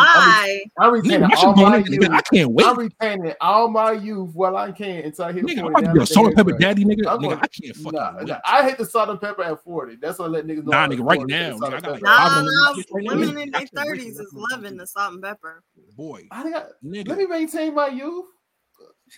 I'm, 0.78 0.94
I'm 0.94 1.02
Nigga, 1.02 1.28
retaining 1.28 1.30
all 1.36 1.54
my 1.56 1.76
youth. 1.78 2.08
I 2.10 2.20
can't 2.34 2.50
wait. 2.52 2.66
I'm 2.66 2.78
retaining 2.78 3.32
all 3.40 3.68
my 3.68 3.92
youth 3.92 4.34
while 4.34 4.56
I 4.56 4.72
can 4.72 5.04
until 5.04 5.24
I 5.24 5.32
hit 5.32 5.44
nigga, 5.44 5.60
40. 5.60 5.76
I'm 5.76 5.82
about 5.84 5.92
to 5.92 5.98
be 5.98 6.02
a 6.02 6.06
salt 6.06 6.26
and 6.26 6.36
pepper 6.36 6.52
daddy, 6.58 6.84
nigga. 6.84 7.06
I'm 7.08 7.18
nigga, 7.18 7.22
gonna, 7.22 7.40
I 7.42 7.46
can't 7.48 7.76
fucking 7.76 7.98
Nah, 7.98 8.12
wait. 8.18 8.28
nah, 8.28 8.38
I 8.44 8.68
hit 8.68 8.78
the 8.78 8.84
salt 8.84 9.08
and 9.08 9.20
pepper 9.20 9.42
at 9.42 9.62
40. 9.64 9.96
That's 9.96 10.18
what 10.18 10.26
I 10.26 10.28
let 10.28 10.46
niggas 10.46 10.64
know. 10.64 10.72
Nah, 10.72 10.84
I'm 10.84 10.90
nigga, 10.90 11.04
right 11.04 11.20
now, 11.26 11.38
hit 11.38 11.52
the 11.52 11.58
salt 11.58 11.72
nigga, 11.72 11.76
I 11.76 11.80
got 11.80 11.90
like 11.92 12.02
Nah, 12.02 12.28
nah, 12.42 12.72
right 12.72 13.04
now. 13.04 13.14
women 13.14 13.38
in 13.38 13.50
their 13.50 13.60
can't 13.60 13.62
wait 13.62 13.70
till 13.72 13.84
thirties 13.84 14.18
is 14.20 14.32
loving 14.52 14.76
the 14.76 14.86
salt 14.86 15.14
and 15.14 15.22
pepper. 15.22 15.62
Boy, 15.96 16.28
I 16.30 16.50
got, 16.50 16.66
nigga. 16.84 17.08
let 17.08 17.18
me 17.18 17.26
maintain 17.26 17.74
my 17.74 17.88
youth. 17.88 18.26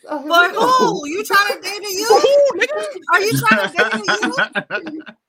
Oh, 0.09 0.19
here 0.23 0.55
For 0.55 0.67
who? 0.67 1.07
You 1.09 1.25
trying 1.25 1.55
to 1.57 1.61
date 1.61 1.83
a 1.83 1.93
youth? 1.93 2.25
Are 3.13 3.21
you 3.21 3.39
trying 3.39 3.71
to 3.71 3.77
date 3.77 3.95
a 3.95 4.27
youth? 4.27 4.39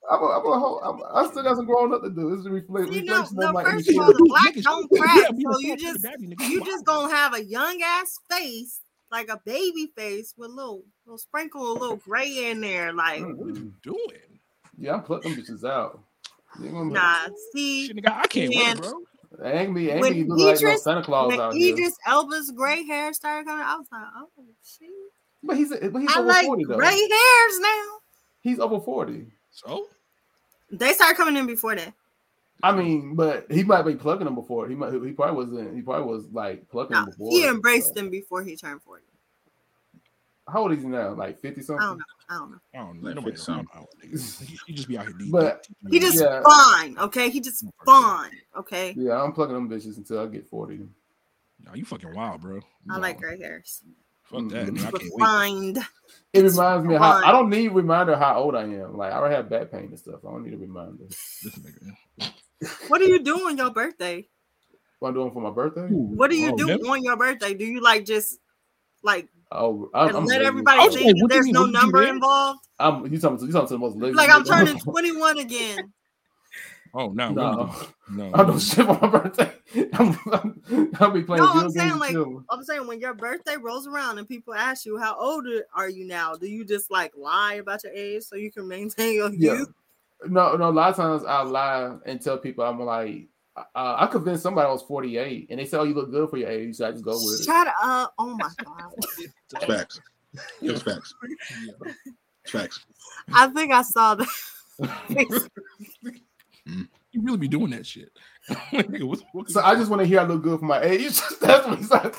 I'm 0.09 0.21
a, 0.21 0.25
I'm 0.25 0.45
a, 0.45 0.59
whole- 0.59 0.79
I'm, 0.83 1.01
I 1.13 1.29
still 1.29 1.43
got 1.43 1.55
some 1.55 1.65
growing 1.65 1.93
up 1.93 2.01
to 2.03 2.09
do. 2.09 2.29
This 2.31 2.39
is 2.41 2.49
reflect, 2.49 2.91
You 2.91 3.03
know, 3.03 3.19
reflection 3.21 3.37
no, 3.37 3.49
of 3.57 3.65
first 3.65 3.89
of 3.89 3.97
all, 3.99 4.13
the 4.13 4.25
black 4.27 4.55
don't 4.61 4.89
yeah, 4.91 4.99
crack, 5.01 5.29
so 5.29 5.59
you 5.59 5.67
salt 5.69 5.79
just 5.79 6.05
you 6.49 6.65
just 6.65 6.85
gonna 6.85 7.13
have 7.13 7.33
a 7.33 7.43
young 7.43 7.81
ass 7.83 8.19
face, 8.29 8.81
like 9.11 9.29
a 9.29 9.39
baby 9.45 9.91
face 9.95 10.33
with 10.37 10.49
little 10.51 10.83
little 11.05 11.17
sprinkle 11.17 11.71
a 11.71 11.73
little 11.73 11.95
gray 11.97 12.49
in 12.51 12.59
there. 12.61 12.91
Like, 12.93 13.21
What 13.21 13.47
are 13.49 13.59
you 13.59 13.73
doing? 13.81 14.39
Yeah, 14.77 14.95
I'm 14.95 15.03
putting 15.03 15.33
them 15.35 15.41
bitches 15.41 15.63
out. 15.63 15.99
You 16.59 16.65
ain't 16.65 16.73
gonna- 16.73 16.91
nah, 16.91 17.27
see, 17.53 17.87
Shit, 17.87 17.97
I 18.07 18.27
can't 18.27 18.53
Man. 18.53 18.77
wait, 18.77 18.81
bro. 18.81 19.01
Ain't 19.43 19.73
me, 19.73 19.89
ain't 19.89 20.01
When 20.01 20.13
me 20.13 20.23
look 20.23 20.39
like 20.39 20.61
no 20.61 20.77
Santa 20.77 21.01
Claus 21.03 21.29
When 21.29 21.39
out 21.39 21.53
here. 21.53 21.73
Idris 21.73 21.95
Elba's 22.05 22.51
gray 22.51 22.83
hair 22.85 23.13
started 23.13 23.45
coming, 23.47 23.65
I 23.65 23.75
was 23.77 23.87
like, 23.91 24.01
oh 24.15 24.29
shit. 24.63 24.89
But 25.41 25.57
he's 25.57 25.69
but 25.69 25.99
he's 26.01 26.09
I 26.15 26.19
over 26.19 26.27
like 26.27 26.45
forty 26.45 26.63
though. 26.65 26.77
gray 26.77 26.87
hairs 26.97 27.59
now. 27.59 27.83
He's 28.41 28.59
over 28.59 28.79
forty. 28.79 29.27
So 29.51 29.87
They 30.71 30.93
started 30.93 31.17
coming 31.17 31.35
in 31.37 31.45
before 31.47 31.75
that. 31.75 31.93
I 32.61 32.71
mean, 32.73 33.15
but 33.15 33.45
he 33.51 33.63
might 33.63 33.81
be 33.83 33.95
plugging 33.95 34.25
them 34.25 34.35
before. 34.35 34.69
He 34.69 34.75
might. 34.75 34.93
He 34.93 35.11
probably 35.11 35.35
wasn't. 35.35 35.75
He 35.75 35.81
probably 35.81 36.05
was 36.13 36.25
like 36.31 36.69
plugging 36.69 36.93
No, 36.93 37.01
them 37.01 37.09
before. 37.09 37.31
he 37.31 37.45
embraced 37.47 37.87
so. 37.89 37.93
them 37.95 38.09
before 38.09 38.41
he 38.43 38.55
turned 38.55 38.81
40. 38.83 39.03
How 40.47 40.63
old 40.63 40.73
is 40.73 40.81
he 40.83 40.89
now? 40.89 41.13
Like 41.13 41.39
fifty 41.39 41.61
something. 41.61 41.81
I 41.83 41.89
something. 41.89 42.05
don't 42.29 42.29
know. 42.29 42.35
I 42.35 42.37
don't 42.37 42.51
know. 42.51 42.57
I 42.73 42.77
don't 42.77 43.01
know. 43.01 43.07
Like 43.07 43.15
Nobody 43.15 43.31
fix 43.35 43.47
know 43.47 43.63
how 43.73 43.79
old 43.79 43.87
he. 44.01 44.45
He, 44.45 44.59
he 44.67 44.73
just 44.73 44.87
be 44.89 44.97
out 44.97 45.05
here. 45.07 45.15
But- 45.31 45.67
He 45.89 45.99
just 45.99 46.19
Yeah. 46.19 46.41
fine, 46.43 46.97
okay? 46.97 47.29
He 47.29 47.39
just 47.39 47.65
fine, 47.85 48.31
okay? 48.57 48.93
Yeah, 48.97 49.21
I'm 49.21 49.31
plugging 49.31 49.55
them 49.55 49.69
bitches 49.69 49.97
until 49.97 50.19
I 50.19 50.27
get 50.27 50.45
forty. 50.47 50.81
Nah, 51.61 51.73
you 51.75 51.85
fucking 51.85 52.13
wild, 52.13 52.41
bro. 52.41 52.55
You 52.55 52.61
I 52.91 52.97
like 52.97 53.19
gray 53.19 53.39
hairs. 53.39 53.83
Fuck 54.23 54.49
that. 54.49 54.67
Mhm. 54.67 54.73
man. 54.75 54.77
I 54.79 54.81
can't 54.91 54.93
wait. 54.93 55.11
Refined. 55.15 55.77
It 56.33 56.43
It's 56.45 56.57
reminds 56.57 56.85
me 56.87 56.95
how. 56.95 57.21
I 57.23 57.31
don't 57.31 57.49
need 57.49 57.69
reminder 57.69 58.17
how 58.17 58.37
old 58.41 58.55
I 58.55 58.63
am. 58.63 58.97
Like 58.97 59.13
I 59.13 59.17
already 59.17 59.35
have 59.35 59.49
back 59.49 59.71
pain 59.71 59.85
and 59.85 59.99
stuff. 59.99 60.25
I 60.27 60.31
don't 60.31 60.43
need 60.43 60.53
a 60.53 60.57
reminder. 60.57 61.05
What 62.87 63.01
are 63.01 63.05
you 63.05 63.19
doing 63.19 63.57
your 63.57 63.69
birthday? 63.71 64.27
What 64.99 65.09
I'm 65.09 65.15
doing 65.15 65.31
for 65.31 65.41
my 65.41 65.49
birthday? 65.51 65.87
What 65.87 66.29
do 66.29 66.37
you 66.37 66.51
Oh, 66.53 66.57
do 66.57 66.65
never- 66.67 66.83
on 66.87 67.03
your 67.03 67.17
birthday? 67.17 67.53
Do 67.53 67.65
you 67.65 67.81
like 67.81 68.05
just 68.05 68.39
like 69.03 69.27
Oh, 69.55 69.89
I'm, 69.93 70.09
and 70.09 70.17
I'm 70.17 70.25
let 70.25 70.39
lazy. 70.39 70.47
everybody 70.47 70.79
I 70.79 70.85
was 70.85 70.93
think 70.95 71.05
like, 71.05 71.15
that 71.15 71.21
what 71.21 71.31
do 71.31 71.35
you 71.37 71.43
there's 71.43 71.45
mean? 71.45 71.53
no 71.53 71.61
What 71.61 71.67
you 71.69 71.73
number 71.73 72.03
involved? 72.03 72.59
I'm 72.79 73.13
you 73.13 73.19
talking 73.19 73.37
to 73.37 73.45
you 73.45 73.51
talking 73.51 73.67
to 73.67 73.73
the 73.75 73.77
most 73.77 73.97
lazy. 73.97 74.15
Like 74.15 74.29
I'm 74.31 74.43
turning 74.45 74.79
21 74.79 75.39
again. 75.39 75.93
Oh 76.95 77.07
no, 77.07 77.29
No, 77.29 77.75
no. 78.11 78.31
I 78.35 78.43
don't 78.43 78.59
shit 78.59 78.85
for 78.85 78.99
my 79.01 79.07
birthday. 79.07 79.51
I'm, 79.93 80.15
I'm, 80.31 80.91
I'll 80.99 81.09
be 81.09 81.23
playing 81.23 81.43
No, 81.43 81.51
I'm 81.51 81.71
saying, 81.71 81.97
like, 81.97 82.11
too. 82.11 82.45
I'm 82.51 82.63
saying 82.63 82.85
when 82.85 82.99
your 82.99 83.15
birthday 83.15 83.57
rolls 83.57 83.87
around 83.87 84.19
and 84.19 84.27
people 84.27 84.53
ask 84.53 84.85
you 84.85 84.99
how 84.99 85.15
old 85.19 85.47
are 85.73 85.89
you 85.89 86.05
now, 86.05 86.35
do 86.35 86.45
you 86.45 86.63
just 86.63 86.91
like 86.91 87.11
lie 87.17 87.55
about 87.55 87.83
your 87.83 87.93
age 87.93 88.21
so 88.21 88.35
you 88.35 88.51
can 88.51 88.67
maintain 88.67 89.15
your 89.15 89.33
Yeah. 89.33 89.55
youth? 89.55 89.73
No, 90.27 90.55
no. 90.55 90.69
A 90.69 90.71
lot 90.71 90.91
of 90.91 90.95
times 90.95 91.23
I 91.25 91.41
lie 91.41 91.95
and 92.05 92.21
tell 92.21 92.37
people 92.37 92.63
I'm 92.63 92.79
like, 92.79 93.27
uh, 93.55 93.63
I 93.75 94.07
convinced 94.07 94.43
somebody 94.43 94.67
I 94.67 94.71
was 94.71 94.81
48, 94.83 95.47
and 95.49 95.59
they 95.59 95.65
said, 95.65 95.79
"Oh, 95.79 95.83
you 95.83 95.93
look 95.93 96.09
good 96.11 96.29
for 96.29 96.37
your 96.37 96.49
age." 96.49 96.75
So 96.77 96.87
I 96.87 96.91
just 96.91 97.03
go 97.03 97.11
with 97.11 97.39
it. 97.41 97.43
Shut 97.45 97.67
up! 97.83 98.13
Oh 98.17 98.35
my 98.35 98.49
god! 98.63 99.65
Facts. 99.67 99.99
It's 100.61 100.81
facts. 100.81 101.13
It's 102.43 102.51
facts. 102.51 102.85
I 103.33 103.47
think 103.47 103.71
I 103.71 103.81
saw 103.83 104.15
that. 104.15 105.49
You 107.15 107.21
really 107.21 107.37
be 107.37 107.47
doing 107.47 107.69
that 107.71 107.85
shit. 107.85 108.09
Nigga, 108.49 109.03
what- 109.07 109.21
what- 109.33 109.49
So 109.51 109.61
I 109.61 109.75
just 109.75 109.91
want 109.91 110.01
to 110.01 110.05
hear 110.07 110.19
I 110.21 110.23
look 110.23 110.41
good 110.41 110.59
for 110.59 110.65
my 110.65 110.81
age. 110.81 111.19
That's 111.41 111.67
what 111.67 111.77
he's 111.77 111.91
like. 111.91 112.15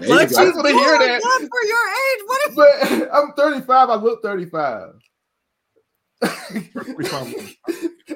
There 0.00 0.08
you 0.08 0.14
I 0.14 0.22
you 0.22 0.26
just 0.26 0.36
want 0.56 0.66
to 0.66 0.72
hear 0.74 0.98
doing 0.98 1.08
that. 1.08 1.22
good 1.22 1.48
for 1.48 1.64
your 1.68 1.88
age? 1.88 2.22
What 2.26 2.40
if 2.46 2.54
But 2.56 3.14
I'm 3.14 3.32
35. 3.34 3.90
I 3.90 3.94
look 3.94 4.20
35. 4.22 4.94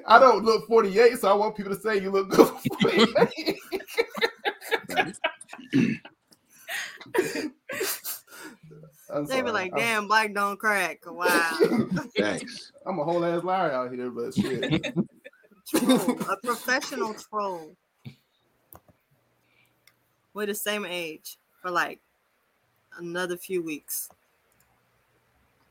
I 0.07 0.19
don't 0.19 0.45
look 0.45 0.67
48, 0.67 1.19
so 1.19 1.29
I 1.31 1.35
want 1.35 1.57
people 1.57 1.75
to 1.75 1.81
say 1.81 2.01
you 2.01 2.11
look 2.11 2.31
good. 2.31 2.49
For 2.49 2.91
48. 2.91 3.57
They 9.13 9.21
be 9.21 9.27
sorry. 9.27 9.51
like, 9.53 9.73
I'm- 9.73 9.79
"Damn, 9.81 10.09
black 10.09 10.33
don't 10.35 10.59
crack." 10.59 11.01
Wow, 11.07 11.59
Thanks. 12.17 12.73
I'm 12.87 12.99
a 12.99 13.05
whole 13.05 13.25
ass 13.25 13.45
liar 13.45 13.71
out 13.71 13.93
here, 13.93 14.11
but 14.11 14.35
shit. 14.35 14.87
troll, 15.69 16.19
a 16.31 16.37
professional 16.43 17.15
troll. 17.15 17.77
We're 20.35 20.47
the 20.47 20.55
same 20.55 20.87
age 20.87 21.37
for 21.61 21.71
like 21.71 22.01
another 22.99 23.37
few 23.37 23.63
weeks. 23.63 24.09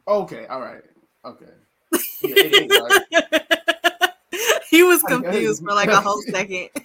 Okay, 0.07 0.45
all 0.45 0.61
right. 0.61 0.83
Okay. 1.25 1.51
Yeah, 1.91 1.99
it 2.35 2.53
ain't 2.53 2.71
right. 2.71 4.13
he 4.69 4.83
was 4.83 5.03
I- 5.03 5.07
I- 5.07 5.21
confused 5.21 5.63
for 5.63 5.73
like 5.73 5.89
a 5.89 6.01
whole 6.01 6.21
second. 6.21 6.69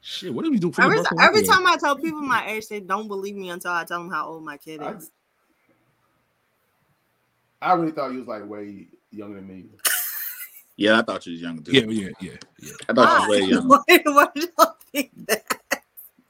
Shit, 0.00 0.32
what 0.32 0.44
do 0.44 0.52
we 0.52 0.58
do 0.58 0.70
for 0.70 0.82
Every, 0.82 1.00
every 1.20 1.42
time 1.42 1.66
I 1.66 1.76
tell 1.76 1.96
people 1.96 2.22
my 2.22 2.48
age, 2.48 2.68
they 2.68 2.78
don't 2.78 3.08
believe 3.08 3.34
me 3.34 3.50
until 3.50 3.72
I 3.72 3.84
tell 3.84 3.98
them 3.98 4.08
how 4.08 4.28
old 4.28 4.44
my 4.44 4.56
kid 4.56 4.80
is. 4.80 5.10
I 7.60 7.72
really 7.72 7.90
thought 7.90 8.12
you 8.12 8.20
was 8.20 8.28
like 8.28 8.48
way 8.48 8.86
younger 9.10 9.36
than 9.36 9.48
me. 9.48 9.64
Yeah, 10.78 10.98
I 10.98 11.02
thought 11.02 11.24
you 11.24 11.32
was 11.32 11.40
younger 11.40 11.62
too. 11.62 11.72
Yeah, 11.72 11.86
yeah, 11.88 12.10
yeah, 12.20 12.32
yeah. 12.60 12.72
I 12.86 12.92
thought 12.92 13.08
you 13.08 13.16
was 13.16 13.24
ah, 13.24 13.30
way 13.30 13.40
younger. 13.48 13.66
Why, 13.66 13.80
why 14.04 14.28
did 14.34 14.50
y'all 14.58 14.76
think 14.92 15.10
that? 15.26 15.42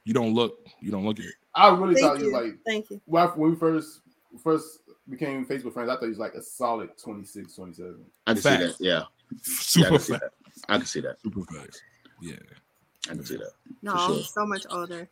You 0.05 0.14
don't 0.14 0.35
look. 0.35 0.64
You 0.81 0.93
don't 0.93 1.05
look 1.05 1.18
it. 1.18 1.35
I 1.52 1.68
really 1.77 1.94
Thank 1.94 2.06
thought 2.06 2.20
you 2.20 2.27
was 2.27 2.44
like 2.44 2.59
Thank 2.64 2.90
you. 2.90 3.01
well, 3.06 3.32
when 3.35 3.51
we 3.51 3.56
first 3.56 4.02
first 4.44 4.82
became 5.09 5.47
Facebook 5.47 5.73
friends, 5.73 5.89
I 5.91 5.95
thought 5.95 6.03
he 6.03 6.09
was 6.09 6.19
like 6.19 6.35
a 6.35 6.43
solid 6.43 6.91
26, 6.99 7.55
27. 7.55 7.97
I 8.27 8.33
can 8.33 8.43
see 8.43 8.49
Facts. 8.49 8.78
that. 8.78 8.85
Yeah. 8.85 8.93
yeah 8.93 9.03
I 9.03 9.37
Super 9.43 9.89
can 9.89 9.99
see 9.99 10.12
fat. 10.12 10.20
that. 10.20 10.33
I 10.69 10.77
can 10.78 10.87
see 10.87 11.01
that. 11.01 11.20
Super 11.23 11.43
fast. 11.45 11.83
Yeah. 12.20 12.35
I 13.07 13.09
can 13.11 13.24
see 13.24 13.37
that. 13.37 13.53
No, 13.83 13.97
sure. 13.97 14.23
so 14.23 14.47
much 14.47 14.66
older. 14.70 15.09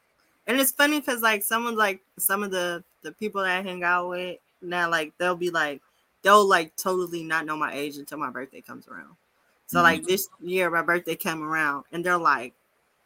And 0.47 0.61
it's 0.61 0.73
funny 0.73 1.01
because 1.01 1.23
like 1.23 1.43
someone 1.43 1.77
like 1.77 2.01
some 2.19 2.43
of 2.43 2.51
the 2.51 2.85
the 3.03 3.13
people 3.13 3.43
that 3.43 3.59
I 3.59 3.63
hang 3.63 3.83
out 3.83 4.09
with 4.09 4.39
now, 4.61 4.91
like 4.91 5.13
they'll 5.19 5.37
be 5.37 5.51
like 5.51 5.81
they'll 6.23 6.47
like 6.47 6.75
totally 6.77 7.23
not 7.23 7.47
know 7.47 7.57
my 7.57 7.73
age 7.73 7.97
until 7.97 8.19
my 8.19 8.31
birthday 8.31 8.61
comes 8.61 8.89
around. 8.89 9.17
So 9.67 9.79
mm-hmm. 9.79 9.85
like 9.85 10.05
this 10.05 10.29
year, 10.43 10.71
my 10.71 10.83
birthday 10.83 11.15
came 11.15 11.43
around, 11.43 11.85
and 11.93 12.05
they're 12.05 12.19
like, 12.19 12.53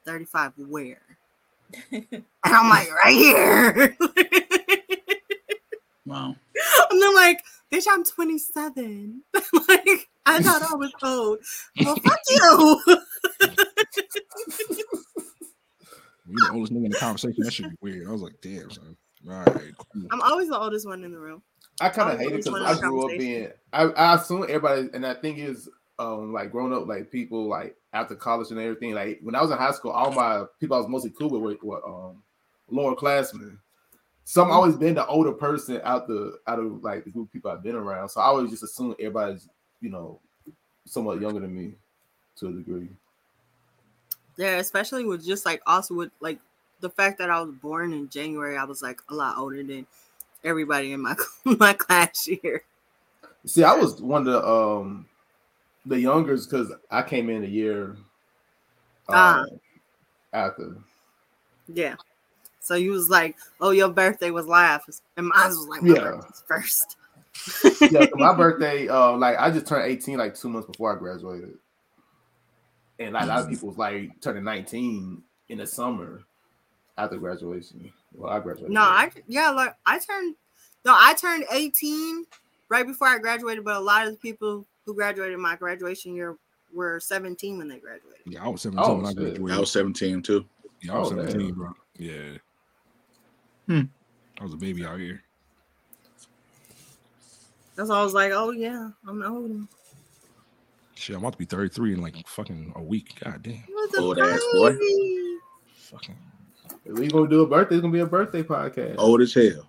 "35 0.05 0.53
where?" 0.57 1.01
and 1.93 2.25
I'm 2.45 2.69
like, 2.69 2.89
"Right 3.05 3.15
here." 3.15 3.97
Wow. 6.09 6.37
and 6.91 7.03
they're 7.03 7.15
like, 7.15 7.43
"Bitch, 7.73 7.85
I'm 7.91 8.05
27." 8.05 9.23
like 9.35 10.09
I 10.27 10.43
thought 10.43 10.63
I 10.63 10.75
was 10.75 10.93
old. 11.03 11.39
Well, 11.85 11.97
fuck 11.97 12.19
you. 12.29 12.83
You're 16.29 16.51
the 16.51 16.53
oldest 16.53 16.73
nigga 16.73 16.85
in 16.85 16.91
the 16.91 16.97
conversation. 16.99 17.43
That 17.43 17.53
should 17.53 17.71
be 17.71 17.77
weird. 17.81 18.07
I 18.07 18.13
was 18.13 18.23
like, 18.23 18.35
damn, 18.43 18.71
son. 18.71 18.97
All 19.29 19.35
right, 19.35 19.73
cool. 19.93 20.07
I'm 20.11 20.21
always 20.21 20.49
the 20.49 20.59
oldest 20.59 20.87
one 20.87 21.03
in 21.03 21.13
the 21.13 21.19
room. 21.19 21.43
I 21.81 21.89
kind 21.89 22.13
of 22.13 22.19
hate 22.19 22.33
it 22.33 22.45
because 22.45 22.63
I 22.63 22.81
grew 22.81 23.05
up 23.05 23.19
being. 23.19 23.49
I, 23.73 23.85
I 23.85 24.15
assume 24.15 24.43
everybody, 24.43 24.89
and 24.93 25.07
I 25.07 25.15
think 25.15 25.39
is 25.39 25.69
um 25.99 26.33
like 26.33 26.53
growing 26.53 26.73
up 26.73 26.87
like 26.87 27.11
people 27.11 27.49
like 27.49 27.77
after 27.93 28.15
college 28.15 28.51
and 28.51 28.61
everything. 28.61 28.95
Like 28.95 29.21
when 29.23 29.35
I 29.35 29.43
was 29.43 29.51
in 29.51 29.59
high 29.59 29.73
school, 29.73 29.91
all 29.93 30.13
my 30.13 30.45
people 30.61 30.77
I 30.77 30.81
was 30.81 30.89
mostly 30.89 31.11
cool 31.11 31.31
with 31.31 31.59
were, 31.63 31.69
were 31.69 31.87
um 31.87 32.23
lower 32.69 32.95
classmen. 32.95 33.59
So 34.29 34.43
Mm-hmm. 34.43 34.51
I'm 34.51 34.57
always 34.59 34.77
been 34.77 34.95
the 34.95 35.07
older 35.07 35.33
person 35.33 35.81
out 35.85 36.07
the 36.07 36.39
out 36.47 36.59
of 36.59 36.85
like 36.85 37.03
the 37.05 37.11
group 37.11 37.29
of 37.29 37.33
people 37.33 37.51
I've 37.51 37.63
been 37.63 37.75
around. 37.75 38.11
So 38.11 38.21
I 38.21 38.25
always 38.25 38.51
just 38.51 38.63
assume 38.63 38.95
everybody's 38.99 39.49
you 39.81 39.89
know 39.89 40.21
somewhat 40.85 41.19
younger 41.23 41.41
than 41.41 41.57
me 41.57 41.73
to 42.37 42.49
a 42.49 42.53
degree. 42.53 42.91
Yeah, 44.37 44.59
especially 44.59 45.07
with 45.07 45.25
just 45.25 45.47
like 45.47 45.63
also 45.67 45.95
with 45.95 46.11
like 46.21 46.39
the 46.81 46.91
fact 46.91 47.17
that 47.21 47.31
I 47.31 47.41
was 47.41 47.55
born 47.55 47.95
in 47.95 48.11
January, 48.11 48.59
I 48.59 48.65
was 48.65 48.83
like 48.83 49.01
a 49.09 49.15
lot 49.15 49.39
older 49.39 49.63
than 49.63 49.87
everybody 50.45 50.93
in 50.93 51.01
my 51.01 51.17
my 51.45 51.73
class 51.73 52.29
year. 52.29 52.65
See, 53.47 53.65
I 53.65 53.73
was 53.73 54.03
one 54.03 54.27
of 54.29 54.33
the 54.35 54.47
um 54.47 55.07
the 55.87 55.99
youngers 55.99 56.47
because 56.47 56.71
I 56.91 57.01
came 57.01 57.31
in 57.31 57.45
a 57.45 57.49
year 57.49 57.97
Ah. 59.09 59.41
um, 59.41 59.47
after. 60.35 60.77
Yeah. 61.67 61.97
So 62.69 62.75
you 62.75 62.91
was 62.93 63.09
like, 63.09 63.35
oh, 63.63 63.71
your 63.71 63.89
birthday 63.89 64.31
was 64.31 64.47
last, 64.47 65.03
and 65.17 65.27
mine 65.29 65.49
was 65.49 65.67
like 65.67 65.83
my 65.83 65.95
Yeah. 65.95 66.01
birthday's 66.03 66.45
first. 66.47 66.97
yeah, 67.91 68.01
'cause 68.07 68.11
my 68.17 68.33
birthday, 68.37 68.89
uh, 68.89 69.17
like 69.17 69.37
I 69.39 69.51
just 69.51 69.67
turned 69.67 69.91
18 69.91 70.19
like 70.19 70.35
two 70.35 70.51
months 70.51 70.67
before 70.67 70.95
I 70.95 70.99
graduated. 70.99 71.55
And 72.99 73.15
like 73.15 73.25
a 73.25 73.27
lot 73.27 73.41
of 73.45 73.49
people 73.49 73.69
was 73.69 73.79
like 73.79 74.21
turning 74.21 74.45
19 74.45 75.23
in 75.49 75.59
the 75.59 75.67
summer 75.67 76.25
after 76.99 77.17
graduation. 77.17 77.91
Well, 78.13 78.31
I 78.31 78.39
graduated. 78.41 78.75
No, 78.75 78.83
I 78.83 79.11
yeah, 79.29 79.49
like 79.51 79.75
I 79.87 79.99
turned 79.99 80.35
no, 80.85 80.93
I 80.95 81.15
turned 81.15 81.45
18 81.51 82.27
right 82.69 82.87
before 82.87 83.09
I 83.09 83.19
graduated, 83.19 83.65
but 83.65 83.77
a 83.77 83.81
lot 83.81 84.07
of 84.07 84.13
the 84.13 84.19
people 84.19 84.67
who 84.85 84.95
graduated 84.95 85.39
my 85.39 85.57
graduation 85.57 86.15
year 86.15 86.37
were 86.75 87.01
17 87.01 87.57
when 87.57 87.69
they 87.69 87.79
graduated. 87.79 88.21
Yeah, 88.27 88.45
I 88.45 88.49
was 88.49 88.61
17 88.61 88.85
Oh, 88.85 88.97
when 88.97 89.07
I 89.07 89.15
graduated. 89.15 89.51
I 89.53 89.59
was 89.61 89.71
17 89.71 90.23
too. 90.23 90.45
yeah, 90.83 90.95
I 90.95 90.99
was 90.99 91.09
Oh, 91.09 91.11
17, 91.17 91.39
damn. 91.49 91.55
bro. 91.55 91.69
Yeah. 91.99 92.39
Hmm. 93.69 93.83
I 94.41 94.45
was 94.45 94.55
a 94.55 94.57
baby 94.57 94.85
out 94.85 94.99
here. 94.99 95.23
That's 97.77 97.91
why 97.91 98.01
I 98.01 98.03
was 98.03 98.15
like, 98.15 98.33
oh 98.33 98.51
yeah, 98.51 98.91
I'm 99.07 99.23
older. 99.23 99.65
Shit, 100.95 101.15
I'm 101.15 101.23
about 101.23 101.35
to 101.35 101.39
be 101.39 101.45
33 101.45 101.95
in 101.95 102.01
like 102.01 102.27
fucking 102.27 102.73
a 102.75 102.83
week. 102.83 103.21
God 103.23 103.43
damn. 103.43 103.63
What 103.71 103.93
the 103.93 104.01
Old 104.01 104.19
ass 104.19 104.41
boy. 104.53 104.77
Fucking 105.77 106.17
If 106.87 106.99
we 106.99 107.09
gonna 107.09 107.29
do 107.29 107.43
a 107.43 107.47
birthday, 107.47 107.77
it's 107.77 107.83
gonna 107.83 107.93
be 107.93 108.01
a 108.01 108.07
birthday 108.07 108.43
podcast. 108.43 108.97
Old 108.99 109.21
as 109.21 109.35
hell. 109.35 109.69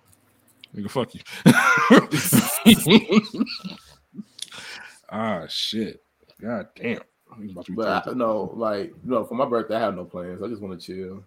nigga, 0.74 0.90
fuck 0.90 1.14
you. 1.14 1.20
ah 5.10 5.44
shit. 5.46 6.02
God 6.40 6.68
damn. 6.74 7.02
He's 7.40 7.52
about 7.52 7.66
to 7.66 7.72
be 7.72 7.76
But 7.76 8.08
I, 8.08 8.12
no, 8.12 8.50
like 8.56 8.94
no, 9.04 9.24
for 9.24 9.34
my 9.34 9.46
birthday, 9.46 9.76
I 9.76 9.80
have 9.80 9.94
no 9.94 10.04
plans. 10.04 10.42
I 10.42 10.48
just 10.48 10.62
want 10.62 10.80
to 10.80 10.84
chill. 10.84 11.22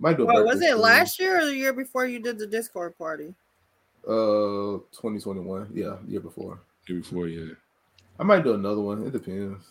Might 0.00 0.16
do 0.16 0.22
a 0.22 0.26
Well, 0.26 0.44
was 0.46 0.56
it 0.62 0.68
stream. 0.68 0.78
last 0.78 1.20
year 1.20 1.40
or 1.40 1.44
the 1.44 1.54
year 1.54 1.72
before 1.74 2.06
you 2.06 2.18
did 2.18 2.38
the 2.38 2.46
Discord 2.46 2.96
party? 2.96 3.34
Uh, 4.06 4.80
2021. 4.96 5.70
Yeah, 5.74 5.96
year 6.08 6.20
before. 6.20 6.60
Year 6.88 7.00
before, 7.00 7.28
yeah. 7.28 7.52
I 8.18 8.22
might 8.22 8.42
do 8.42 8.54
another 8.54 8.80
one. 8.80 9.06
It 9.06 9.12
depends. 9.12 9.62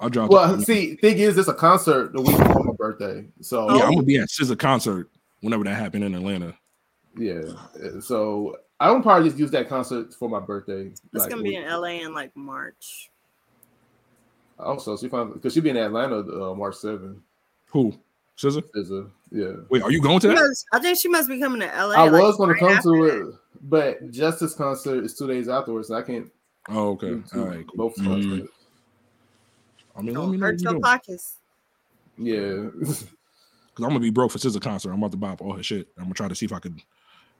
I'll 0.00 0.10
drop. 0.10 0.30
Well, 0.30 0.60
see, 0.60 0.96
thing 0.96 1.16
is, 1.18 1.38
it's 1.38 1.48
a 1.48 1.54
concert 1.54 2.12
the 2.12 2.20
week 2.20 2.36
before 2.36 2.64
my 2.64 2.74
birthday. 2.74 3.24
So 3.40 3.74
yeah, 3.74 3.84
I'm 3.84 3.92
gonna 3.94 4.02
be 4.02 4.18
at 4.18 4.28
SZA 4.28 4.58
concert 4.58 5.08
whenever 5.40 5.64
that 5.64 5.74
happened 5.74 6.04
in 6.04 6.14
Atlanta. 6.14 6.54
yeah. 7.16 7.40
So 8.00 8.58
I 8.78 8.90
would 8.90 9.02
probably 9.02 9.30
just 9.30 9.38
use 9.40 9.50
that 9.52 9.70
concert 9.70 10.12
for 10.12 10.28
my 10.28 10.40
birthday. 10.40 10.88
It's 10.88 11.00
like, 11.14 11.30
gonna 11.30 11.42
be 11.42 11.50
week- 11.50 11.58
in 11.60 11.64
LA 11.70 12.02
in 12.04 12.12
like 12.12 12.36
March. 12.36 13.10
Also, 14.58 14.98
she 14.98 15.08
found 15.08 15.32
because 15.32 15.54
she'll 15.54 15.62
be 15.62 15.70
in 15.70 15.76
Atlanta 15.78 16.18
uh, 16.18 16.54
March 16.54 16.74
7th. 16.76 17.18
Who? 17.70 17.94
SZA? 18.38 18.62
Is 18.74 18.90
a 18.90 19.06
yeah. 19.30 19.52
Wait, 19.70 19.82
are 19.82 19.90
you 19.90 20.00
going 20.02 20.20
to 20.20 20.28
She 20.30 20.34
that? 20.34 20.40
must- 20.42 20.66
I 20.72 20.78
think 20.78 20.98
she 20.98 21.08
must 21.08 21.28
be 21.28 21.38
coming 21.40 21.60
to 21.60 21.66
LA. 21.66 21.94
I 21.94 22.08
like, 22.08 22.22
was 22.22 22.36
going 22.36 22.50
right 22.50 22.58
to 22.60 22.66
come 22.66 22.82
to 22.82 23.06
that. 23.06 23.28
it, 23.30 23.34
but 23.62 24.10
Justice 24.10 24.54
concert 24.54 25.04
is 25.04 25.16
two 25.16 25.26
days 25.26 25.48
afterwards. 25.48 25.88
So 25.88 25.94
I 25.94 26.02
can't 26.02 26.30
Oh, 26.68 26.90
okay. 26.90 27.08
do 27.10 27.24
two- 27.32 27.40
All 27.40 27.46
right. 27.46 27.66
Cool. 27.66 27.76
both 27.76 27.96
Mhm. 27.96 28.04
concerts. 28.04 28.52
I 29.96 30.02
mean, 30.02 30.04
let 30.04 30.04
me 30.04 30.12
Don't 30.12 30.14
know 30.14 30.30
what 30.30 30.40
hurt 30.40 30.60
you're 30.60 30.72
your 30.72 30.80
pockets. 30.80 31.36
Yeah. 32.18 32.66
Because 33.76 33.84
I'm 33.84 33.90
gonna 33.90 34.00
be 34.00 34.08
broke 34.08 34.30
for 34.32 34.38
SZA 34.38 34.58
concert. 34.62 34.90
I'm 34.90 34.96
about 34.96 35.10
to 35.10 35.18
buy 35.18 35.32
up 35.32 35.42
all 35.42 35.52
her 35.52 35.62
shit. 35.62 35.88
I'm 35.98 36.04
gonna 36.04 36.14
try 36.14 36.28
to 36.28 36.34
see 36.34 36.46
if 36.46 36.52
I 36.54 36.58
could 36.60 36.80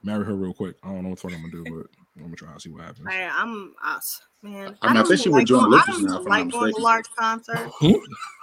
marry 0.03 0.23
her 0.23 0.35
real 0.35 0.53
quick. 0.53 0.75
I 0.83 0.89
don't 0.89 1.01
know 1.01 1.09
what 1.09 1.15
the 1.19 1.21
fuck 1.29 1.33
I'm 1.35 1.41
gonna 1.41 1.51
do, 1.51 1.63
but 1.63 1.87
I'm 2.15 2.25
gonna 2.25 2.35
try 2.35 2.53
to 2.53 2.59
see 2.59 2.69
what 2.69 2.83
happens. 2.83 3.07
Hey, 3.09 3.27
I'm 3.27 3.73
us, 3.83 4.21
man. 4.43 4.53
I 4.53 4.59
mean, 4.69 4.77
I 4.83 4.93
don't 4.93 5.07
think 5.07 5.19
she 5.19 5.29
even 5.29 5.31
with 5.31 5.39
like 5.41 5.47
Joyner 5.47 5.61
going- 5.63 5.73
I 5.73 5.83
don't 5.87 5.87
now, 5.87 5.93
even 5.97 6.13
if 6.13 6.19
I'm 6.19 6.25
like 6.25 6.51
going 6.51 6.51
to 6.51 6.57
mistaken. 6.67 6.83
large 6.83 7.05
concerts, 7.17 7.73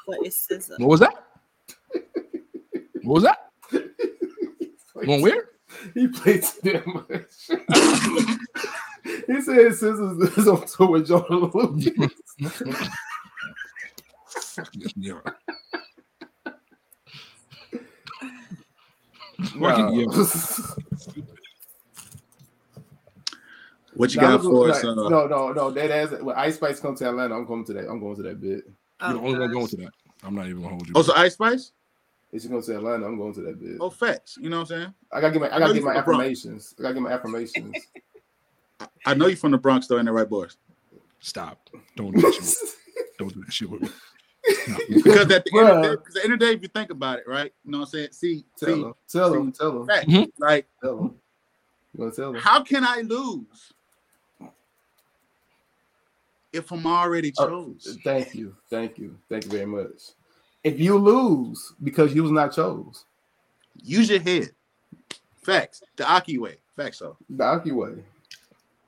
but 0.08 0.16
it's 0.22 0.46
SZA. 0.50 0.80
What 0.80 0.88
was 0.88 0.98
that? 1.00 1.23
What 3.04 3.14
was 3.14 3.22
that? 3.24 3.38
Going 5.06 5.22
where? 5.22 5.48
He 5.94 6.06
played 6.08 6.42
too 6.42 6.60
damn 6.72 6.92
much. 6.94 7.32
he 9.26 9.40
said 9.40 9.72
Scissors 9.74 10.36
is 10.38 10.48
on 10.48 10.66
tour 10.66 10.88
with 10.90 11.06
Joyner 11.08 11.50
Lucas. 11.52 11.86
yeah. 14.96 15.20
Nah. 19.56 19.90
Yeah. 19.90 20.04
What 23.94 24.12
you 24.14 24.20
Nah, 24.20 24.36
got 24.38 24.42
for 24.42 24.70
us? 24.70 24.82
Uh, 24.84 24.94
no, 24.94 25.26
no, 25.26 25.52
no. 25.52 25.70
That 25.70 25.90
ass. 25.90 26.10
When 26.20 26.34
Ice 26.36 26.56
Spice 26.56 26.80
comes 26.80 26.98
to 27.00 27.08
Atlanta, 27.08 27.34
I'm 27.36 27.46
going 27.46 27.64
to 27.66 27.72
that. 27.74 27.88
I'm 27.88 28.00
going 28.00 28.16
to 28.16 28.22
that 28.22 28.40
bit. 28.40 28.64
Oh, 29.00 29.10
You're 29.10 29.18
the 29.20 29.26
only 29.26 29.38
one 29.38 29.48
gosh. 29.48 29.54
going 29.54 29.66
to 29.68 29.76
that. 29.76 29.90
I'm 30.22 30.34
not 30.34 30.46
even 30.46 30.62
gonna 30.62 30.74
hold 30.74 30.86
you. 30.88 30.92
oh, 30.96 31.02
so 31.02 31.14
Ice 31.14 31.34
Spice? 31.34 31.72
If 32.34 32.42
she 32.42 32.48
comes 32.48 32.66
to 32.66 32.76
Atlanta, 32.76 33.06
I'm 33.06 33.16
going 33.16 33.32
to 33.34 33.42
that 33.42 33.60
bit. 33.60 33.76
Oh, 33.80 33.90
facts. 33.90 34.36
You 34.40 34.50
know 34.50 34.58
what 34.62 34.72
I'm 34.72 34.80
saying? 34.80 34.94
I 35.12 35.20
gotta 35.20 35.32
get 35.34 35.40
my. 35.42 35.48
I 35.50 35.54
I 35.56 35.58
gotta 35.60 35.74
you 35.74 35.80
get 35.80 35.84
my 35.86 35.94
from 35.94 36.04
Bronx. 36.04 36.08
affirmations. 36.18 36.74
I 36.76 36.82
gotta 36.82 36.94
get 36.94 37.02
my 37.04 37.12
affirmations. 37.12 37.76
I 39.06 39.14
know 39.14 39.28
you're 39.28 39.36
from 39.36 39.52
the 39.52 39.58
Bronx, 39.58 39.86
though, 39.86 39.98
in 39.98 40.06
the 40.06 40.12
right 40.12 40.28
boys. 40.28 40.56
Stop. 41.20 41.70
Don't 41.94 42.12
do 42.12 42.20
that 42.22 42.34
shit. 42.34 42.68
Don't 43.20 43.32
do 43.32 43.40
that 43.44 43.52
shit 43.52 43.70
with 43.70 43.82
me. 43.82 43.88
Stop. 44.64 44.80
Because 44.88 45.30
at 45.30 45.44
the, 45.44 45.58
end 45.58 45.68
of 45.68 45.82
the, 45.82 45.88
Bruh. 45.88 45.90
day, 45.90 45.96
'cause 45.96 46.06
at 46.08 46.14
the 46.14 46.24
end 46.24 46.32
of 46.32 46.38
the 46.40 46.46
day, 46.46 46.52
if 46.54 46.62
you 46.62 46.68
think 46.68 46.90
about 46.90 47.18
it, 47.20 47.28
right? 47.28 47.52
You 47.64 47.70
know 47.70 47.78
what 47.78 47.84
I'm 47.84 47.90
saying? 47.92 48.08
See, 48.10 48.44
tell 48.58 48.68
see, 48.74 48.82
him. 48.82 48.94
Tell 49.08 49.30
them, 49.32 49.52
Tell 49.52 49.72
them. 49.72 49.86
fact, 49.86 50.08
Mhm. 50.08 50.32
like, 50.40 50.66
Tell 50.82 50.98
him. 50.98 51.14
You 51.92 51.98
gonna 52.00 52.10
tell 52.10 52.30
him? 52.30 52.40
how 52.40 52.64
can 52.64 52.82
I 52.84 53.02
lose 53.02 53.72
if 56.52 56.72
I'm 56.72 56.84
already 56.84 57.32
Oh. 57.38 57.76
Thank 58.02 58.34
you. 58.34 58.56
Thank 58.70 58.98
you. 58.98 59.16
Thank 59.28 59.44
you 59.44 59.50
very 59.52 59.66
much. 59.66 60.02
If 60.64 60.80
you 60.80 60.96
lose 60.98 61.74
because 61.82 62.14
you 62.14 62.22
was 62.22 62.32
not 62.32 62.52
chose, 62.54 63.04
Use 63.82 64.08
your 64.08 64.20
head. 64.20 64.50
Facts. 65.42 65.82
The 65.96 66.10
Aki 66.10 66.38
way. 66.38 66.56
Facts, 66.76 67.00
though. 67.00 67.16
the 67.28 67.44
Aki 67.44 67.72
way. 67.72 67.92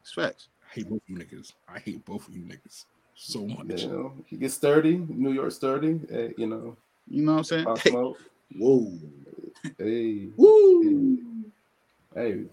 It's 0.00 0.12
facts. 0.14 0.48
I 0.64 0.74
hate 0.74 0.88
both 0.88 1.02
of 1.02 1.08
you 1.08 1.16
niggas. 1.16 1.52
I 1.68 1.78
hate 1.80 2.04
both 2.04 2.28
of 2.28 2.34
you 2.36 2.44
niggas 2.44 2.84
so 3.14 3.46
much. 3.46 3.82
You 3.82 3.88
know, 3.88 4.12
he 4.26 4.36
gets 4.36 4.54
sturdy. 4.54 5.04
New 5.08 5.32
York 5.32 5.50
sturdy. 5.52 6.00
eh, 6.10 6.28
you 6.38 6.46
know, 6.46 6.76
You 7.08 7.22
know 7.22 7.32
what 7.32 7.38
I'm 7.38 7.44
saying? 7.44 7.66
Hey, 7.84 7.90
Smoke. 7.90 8.18
whoa. 8.56 8.92
Hey, 9.78 10.28
Woo. 10.36 11.28
hey. 12.14 12.44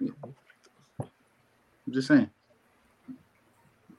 I'm 0.00 1.92
just 1.92 2.08
saying. 2.08 2.30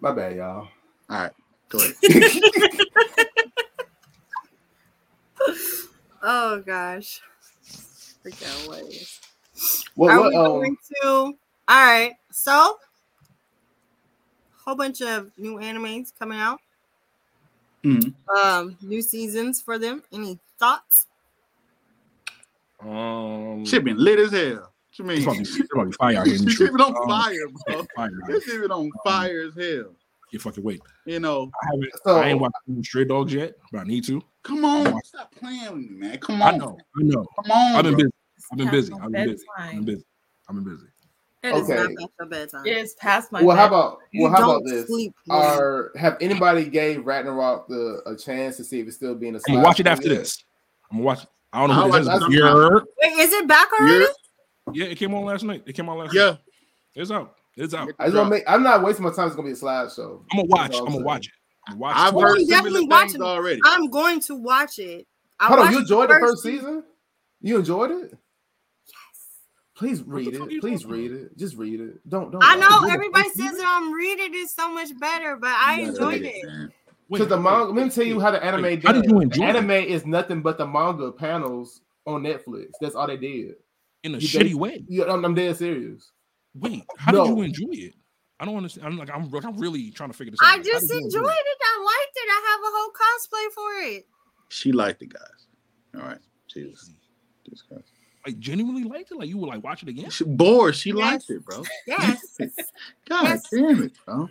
My 0.02 0.12
bad, 0.12 0.36
y'all. 0.36 0.68
All 1.10 1.18
right. 1.22 1.32
Go 1.70 1.80
ahead. 1.80 1.96
Oh 6.24 6.62
gosh. 6.66 7.22
Freaking 8.26 8.70
ways. 8.70 9.20
What? 9.96 10.12
Are 10.12 10.20
what 10.22 10.30
we 10.30 10.36
um, 10.38 10.46
going 10.46 10.78
to? 11.02 11.08
All 11.10 11.36
right. 11.68 12.14
So, 12.32 12.80
whole 14.66 14.76
bunch 14.76 15.02
of 15.02 15.32
new 15.38 15.56
animes 15.58 16.12
coming 16.18 16.40
out. 16.40 16.60
Mhm. 17.84 18.14
Um, 18.34 18.78
new 18.82 19.02
seasons 19.02 19.62
for 19.62 19.78
them. 19.78 20.02
Any 20.14 20.40
thoughts? 20.58 21.08
Um, 22.80 23.66
Shit 23.66 23.84
been 23.84 23.98
lit 23.98 24.20
as 24.20 24.32
hell. 24.32 24.72
What 24.96 25.00
you 25.00 25.06
mean? 25.06 25.24
to 25.24 25.32
be- 25.32 25.40
it's 25.40 25.58
about 25.74 25.84
to 25.84 25.90
be 25.90 25.92
fire 25.94 26.18
out 26.20 26.28
here 26.28 26.36
in 26.36 26.42
the 26.42 26.46
This 26.46 26.54
street. 26.56 26.66
shit 26.68 26.72
been 26.72 26.82
on 26.82 26.96
Um, 26.98 27.08
fire, 27.10 27.48
bro. 27.68 27.86
Fire 27.96 28.06
out. 28.24 28.28
This 28.30 28.44
shit 28.46 28.62
been 28.62 28.72
on 28.72 28.90
fire 29.04 29.42
as 29.48 29.56
hell. 29.56 29.92
You 30.34 30.40
fucking 30.40 30.64
wait. 30.64 30.82
You 31.06 31.20
know, 31.20 31.52
I 31.62 31.66
haven't. 31.68 31.92
So- 32.04 32.18
I 32.18 32.30
ain't 32.30 32.40
watched 32.40 32.56
Stray 32.82 33.06
Dogs 33.06 33.32
yet, 33.32 33.54
but 33.72 33.82
I 33.82 33.84
need 33.84 34.04
to. 34.06 34.20
come 34.42 34.66
on. 34.66 35.00
Stop 35.04 35.34
playing 35.36 35.62
with 35.72 35.76
me, 35.76 35.90
man. 35.92 36.18
Come 36.18 36.42
on. 36.42 36.48
I 36.48 36.52
on. 36.54 36.58
know. 36.58 36.78
I 36.98 37.04
know. 37.04 37.26
Come 37.36 37.52
on. 37.52 37.76
I've 37.76 37.84
been 37.84 37.94
bro. 37.94 38.04
busy. 38.04 38.12
I've 38.52 38.58
been 38.58 38.72
busy. 38.72 38.94
I've 39.00 39.12
been 39.12 39.26
busy. 39.26 39.44
I've 39.60 39.76
been 39.76 39.86
busy. 39.86 40.04
I've 40.50 40.56
been 40.56 40.64
busy. 40.64 40.86
It 41.44 41.56
is 41.56 41.70
Okay. 41.70 41.76
not 41.76 41.88
past 41.90 42.12
your 42.20 42.30
bedtime. 42.30 42.66
It 42.66 42.78
is 42.78 42.94
past 42.96 43.32
my. 43.32 43.44
well, 43.44 43.56
how 43.56 43.68
about 43.68 44.00
You 44.12 44.24
well, 44.24 44.32
how 44.32 44.50
about 44.50 44.64
this? 44.66 44.88
sleep. 44.88 45.14
woman. 45.28 45.46
Are 45.46 45.92
have 45.98 46.18
anybody 46.20 46.66
gave 46.66 47.06
Ragnarok 47.06 47.68
the 47.68 48.02
a 48.08 48.16
chance 48.16 48.58
to 48.58 48.64
see 48.64 48.80
if 48.80 48.88
it's 48.88 48.96
still 48.96 49.14
being 49.14 49.36
a? 49.36 49.38
I'm 49.48 49.54
gonna 49.56 49.64
watch 49.68 49.80
it 49.80 49.86
after 49.88 50.08
yet? 50.08 50.20
this. 50.20 50.44
I'm 50.90 50.98
gonna 50.98 51.06
watch. 51.06 51.28
I 51.52 51.60
don't 51.60 51.70
know 51.70 51.84
who 51.84 51.92
this 51.92 52.08
is. 52.08 52.08
it 52.08 52.42
but- 52.42 52.86
Wait, 53.04 53.20
is 53.20 53.34
it 53.34 53.48
back 53.48 53.68
already? 53.80 53.94
You're- 53.94 54.08
Yeah, 54.74 54.86
it 54.86 54.96
came 54.98 55.14
on 55.14 55.26
last 55.26 55.44
night. 55.44 55.62
It 55.68 55.74
came 55.74 55.88
on 55.90 56.00
last 56.00 56.14
Yeah. 56.16 56.26
night. 56.32 56.40
Yeah, 56.96 57.02
it's 57.04 57.12
out. 57.12 57.36
It's 57.56 57.74
out. 57.74 57.90
I 58.00 58.06
just 58.06 58.16
want 58.18 58.28
to 58.28 58.30
make. 58.32 58.44
I'm 58.48 58.64
not 58.64 58.84
wasting 58.84 59.04
my 59.04 59.12
time. 59.14 59.28
It's 59.28 59.36
gonna 59.36 59.48
be 59.48 59.54
a 59.54 59.56
slideshow. 59.56 60.24
I'm 60.32 60.38
gonna 60.38 60.48
watch. 60.48 60.70
That's 60.72 60.80
all 60.80 60.88
I'm 60.88 60.94
gonna 60.94 61.06
watch 61.06 61.28
it. 61.28 61.34
I'm 61.68 61.74
gonna 61.74 61.80
watch 61.82 61.96
I've 61.98 62.14
it. 62.16 62.20
Heard 62.22 62.38
I'm 62.40 62.48
definitely 62.48 62.80
things 62.82 62.92
watching 62.92 63.16
it. 63.16 63.22
already. 63.22 63.62
I'm 63.66 63.90
going 63.90 64.20
to 64.22 64.36
watch 64.36 64.80
it. 64.80 65.08
I 65.40 65.48
Hold 65.48 65.60
on, 65.60 65.72
you 65.74 65.80
enjoyed 65.80 66.10
the 66.10 66.14
first 66.16 66.44
season. 66.44 66.60
season? 66.66 66.84
You 67.42 67.58
enjoyed 67.60 67.92
it? 67.92 68.12
Yes. 68.88 68.98
Please 69.76 70.02
read 70.04 70.34
it. 70.34 70.62
Please 70.62 70.86
read 70.86 71.12
it. 71.12 71.38
Just 71.38 71.56
read 71.58 71.80
it. 71.80 72.10
Don't 72.10 72.32
don't. 72.32 72.44
I 72.44 72.56
know 72.56 72.82
Read 72.82 72.90
it. 72.90 72.94
everybody 72.94 73.30
says 73.30 73.58
that 73.58 73.66
I'm 73.68 73.92
reading 73.94 74.32
it 74.34 74.50
so 74.50 74.74
much 74.74 74.90
better, 75.00 75.36
but 75.36 75.50
I 75.50 75.82
You 75.82 75.92
gotta 75.92 76.10
enjoyed 76.16 76.22
it. 76.26 76.72
Because 77.12 77.28
the 77.28 77.36
wait, 77.38 77.44
manga, 77.44 77.72
let 77.74 77.84
me 77.86 77.90
tell 77.92 78.06
you 78.06 78.20
how 78.20 78.32
the 78.32 78.44
anime 78.44 78.64
wait, 78.64 78.76
did. 78.82 78.86
how 78.88 78.94
did 78.94 79.06
you 79.06 79.20
enjoy 79.20 79.44
it? 79.44 79.48
Anime 79.56 79.72
is 79.72 80.06
nothing 80.06 80.42
but 80.42 80.58
the 80.58 80.66
manga 80.66 81.12
panels 81.12 81.82
on 82.08 82.24
Netflix. 82.24 82.72
That's 82.82 82.96
all 82.96 83.06
they 83.08 83.18
did. 83.18 83.56
in 84.04 84.16
a 84.16 84.18
you 84.18 84.28
shitty 84.28 84.50
bas- 84.52 84.56
way. 84.56 84.84
Yeah, 84.88 85.06
I'm, 85.06 85.24
I'm 85.26 85.36
dead 85.36 85.56
serious. 85.58 86.12
Wait, 86.56 86.84
how 86.98 87.12
No. 87.12 87.24
did 87.26 87.30
you 87.38 87.42
enjoy 87.42 87.86
it? 87.88 87.94
I 88.40 88.46
don't 88.46 88.58
understand. 88.58 88.88
I'm 88.88 88.98
like, 88.98 89.10
I'm, 89.10 89.34
I'm 89.34 89.58
really 89.58 89.92
trying 89.92 90.10
to 90.10 90.18
figure 90.18 90.32
this 90.32 90.40
out. 90.44 90.50
I 90.54 90.58
just 90.62 90.88
did 90.88 90.96
you 91.00 91.06
enjoyed 91.06 91.24
it. 91.24 91.58
I 91.62 91.84
liked 91.84 92.16
it. 92.16 92.30
I 92.30 92.42
have 92.52 92.60
a 92.62 92.72
whole 92.76 92.92
cosplay 92.92 93.54
for 93.54 93.96
it. 93.98 94.08
She 94.50 94.72
liked 94.72 95.02
it, 95.02 95.14
guys. 95.14 95.22
All 95.96 96.02
right. 96.02 96.18
Jesus. 96.48 96.92
Jesus 97.46 97.64
Christ. 97.68 97.90
Like 98.26 98.40
genuinely 98.40 98.84
liked 98.84 99.12
it. 99.12 99.18
Like 99.18 99.30
you 99.30 99.38
would 99.38 99.50
like 99.50 99.64
watch 99.64 99.84
it 99.84 99.90
again. 99.90 100.10
She 100.10 100.24
bored. 100.24 100.76
She 100.76 100.90
Yes. 100.90 100.98
liked 100.98 101.30
it, 101.30 101.46
bro. 101.46 101.64
Yes. 101.88 102.38
God 103.10 103.24
Yes. 103.24 103.50
damn 103.52 103.84
it, 103.84 103.94
bro. 104.06 104.30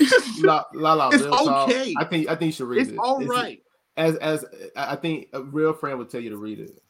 La 0.40 0.64
La, 0.74 0.92
la 0.94 1.08
It's 1.10 1.22
real 1.22 1.30
talk, 1.32 1.68
okay. 1.68 1.94
I 1.96 2.04
think 2.04 2.28
I 2.28 2.34
think 2.34 2.46
you 2.48 2.52
should 2.52 2.66
read 2.68 2.82
It's 2.82 2.90
it. 2.90 2.98
all 2.98 3.24
right. 3.24 3.62
As 3.96 4.16
as 4.16 4.44
I 4.76 4.92
I 4.92 4.96
think 4.96 5.28
a 5.32 5.42
real 5.42 5.72
friend 5.72 5.98
would 5.98 6.10
tell 6.10 6.20
you 6.20 6.30
to 6.30 6.36
read 6.36 6.58
it. 6.60 6.82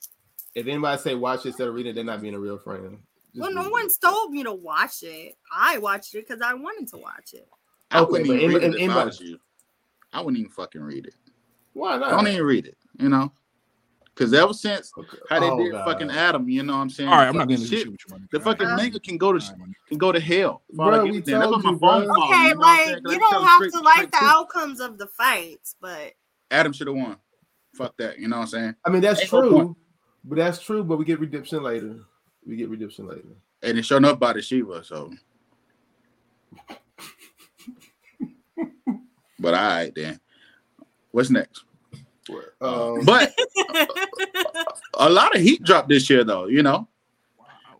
If 0.54 0.66
anybody 0.66 1.00
say 1.00 1.14
watch 1.14 1.44
it 1.44 1.48
instead 1.48 1.68
of 1.68 1.74
reading 1.74 1.90
it, 1.90 1.94
they're 1.94 2.04
not 2.04 2.20
being 2.22 2.34
a 2.34 2.38
real 2.38 2.58
friend. 2.58 2.98
Just 3.36 3.40
well, 3.42 3.52
no 3.54 3.62
read 3.64 3.72
one 3.72 3.88
told 4.02 4.30
me 4.32 4.42
to 4.44 4.52
watch 4.52 5.02
it. 5.02 5.36
I 5.54 5.76
watched 5.78 6.14
it 6.14 6.26
because 6.26 6.40
I 6.42 6.54
wanted 6.54 6.88
to 6.88 6.96
watch 6.96 7.34
it. 7.34 7.46
I 7.90 8.00
Okay, 8.00 8.10
wouldn't 8.10 8.30
even 8.30 8.40
in- 8.40 8.48
read 8.54 8.62
in- 8.64 8.74
it 8.74 8.80
in 8.80 8.90
if 8.90 8.96
I 8.96 9.04
was 9.04 9.20
you. 9.20 9.38
I 10.12 10.20
wouldn't 10.22 10.38
even 10.38 10.50
fucking 10.50 10.80
read 10.80 11.06
it. 11.06 11.14
Why 11.74 11.98
not? 11.98 12.10
Don't 12.10 12.26
even 12.26 12.46
read 12.46 12.66
it, 12.66 12.78
you 12.98 13.10
know? 13.10 13.30
Because 14.14 14.32
ever 14.32 14.54
since 14.54 14.90
Okay. 14.96 15.18
how 15.28 15.40
they 15.40 15.50
Oh, 15.50 15.58
did 15.58 15.72
God. 15.72 15.84
fucking 15.84 16.10
Adam, 16.10 16.48
you 16.48 16.62
know 16.62 16.72
what 16.76 16.78
I'm 16.80 16.88
saying? 16.90 17.10
All 17.10 17.16
right, 17.16 17.26
I'm 17.28 17.34
The 17.34 17.38
not 17.40 17.42
fucking 17.50 17.56
getting 17.56 17.64
into 17.64 17.76
shit. 17.76 17.84
shit 17.84 17.92
with 17.92 18.00
you. 18.08 18.14
my 18.14 18.18
nigga. 18.24 18.30
The 18.30 18.40
fucking 18.40 18.66
Uh, 18.66 18.78
nigga 18.78 19.02
can 19.02 19.18
go 19.18 19.32
to 19.34 19.44
all 19.44 19.56
right, 19.58 19.68
can 19.86 19.98
go 19.98 20.10
to 20.12 20.20
hell. 20.20 20.62
for 20.74 20.82
all 20.82 20.88
I 20.88 20.96
Bro, 20.96 21.04
give 21.04 21.12
we 21.12 21.18
a. 21.18 21.22
That's 21.22 21.42
told 21.44 21.50
what 21.52 21.64
my 21.64 21.70
phone 21.78 21.78
bro. 22.06 22.14
called, 22.14 22.30
Okay, 22.30 22.48
you 22.48 22.54
know 22.54 22.60
like 22.62 22.88
you 22.88 23.02
don't 23.18 23.30
tell 23.30 23.44
have 23.44 23.56
straight- 23.56 23.72
to 23.74 23.80
like 23.80 24.10
the 24.10 24.18
outcomes 24.22 24.80
of 24.80 24.96
the 24.96 25.06
fights, 25.06 25.76
but 25.80 26.14
Adam 26.50 26.72
should 26.72 26.86
have 26.86 26.96
won. 26.96 27.18
Fuck 27.74 27.94
that. 27.98 28.18
You 28.18 28.28
know 28.28 28.36
what 28.36 28.42
I'm 28.44 28.48
saying? 28.48 28.74
I 28.86 28.88
mean 28.90 29.02
that's 29.02 29.20
Ain't 29.20 29.28
true, 29.28 29.50
point. 29.50 29.76
but 30.24 30.36
that's 30.36 30.62
true. 30.62 30.82
But 30.82 30.96
we 30.96 31.04
get 31.04 31.20
redemption 31.20 31.62
later. 31.62 32.00
We 32.46 32.56
get 32.56 32.68
redemption 32.68 33.08
later. 33.08 33.22
And 33.62 33.78
it's 33.78 33.86
showing 33.88 34.04
up 34.04 34.20
by 34.20 34.32
the 34.32 34.42
Shiva, 34.42 34.84
so 34.84 35.10
But 39.38 39.54
all 39.54 39.60
right 39.60 39.94
then. 39.94 40.20
What's 41.10 41.30
next? 41.30 41.64
Um, 42.60 43.04
But 43.04 43.32
a 44.94 45.08
lot 45.08 45.34
of 45.34 45.42
heat 45.42 45.62
dropped 45.62 45.88
this 45.88 46.08
year 46.10 46.24
though, 46.24 46.46
you 46.46 46.62
know. 46.62 46.88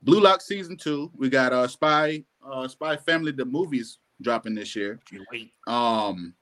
Blue 0.02 0.20
Lock 0.20 0.40
season 0.40 0.76
two. 0.76 1.10
We 1.16 1.28
got 1.28 1.52
uh 1.52 1.66
Spy 1.66 2.24
uh 2.44 2.68
Spy 2.68 2.96
Family 2.96 3.32
the 3.32 3.44
movies 3.44 3.98
dropping 4.22 4.54
this 4.54 4.76
year. 4.76 5.00
Um 5.66 6.34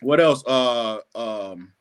what 0.00 0.20
else? 0.20 0.42
Uh 0.44 0.98
um 1.14 1.72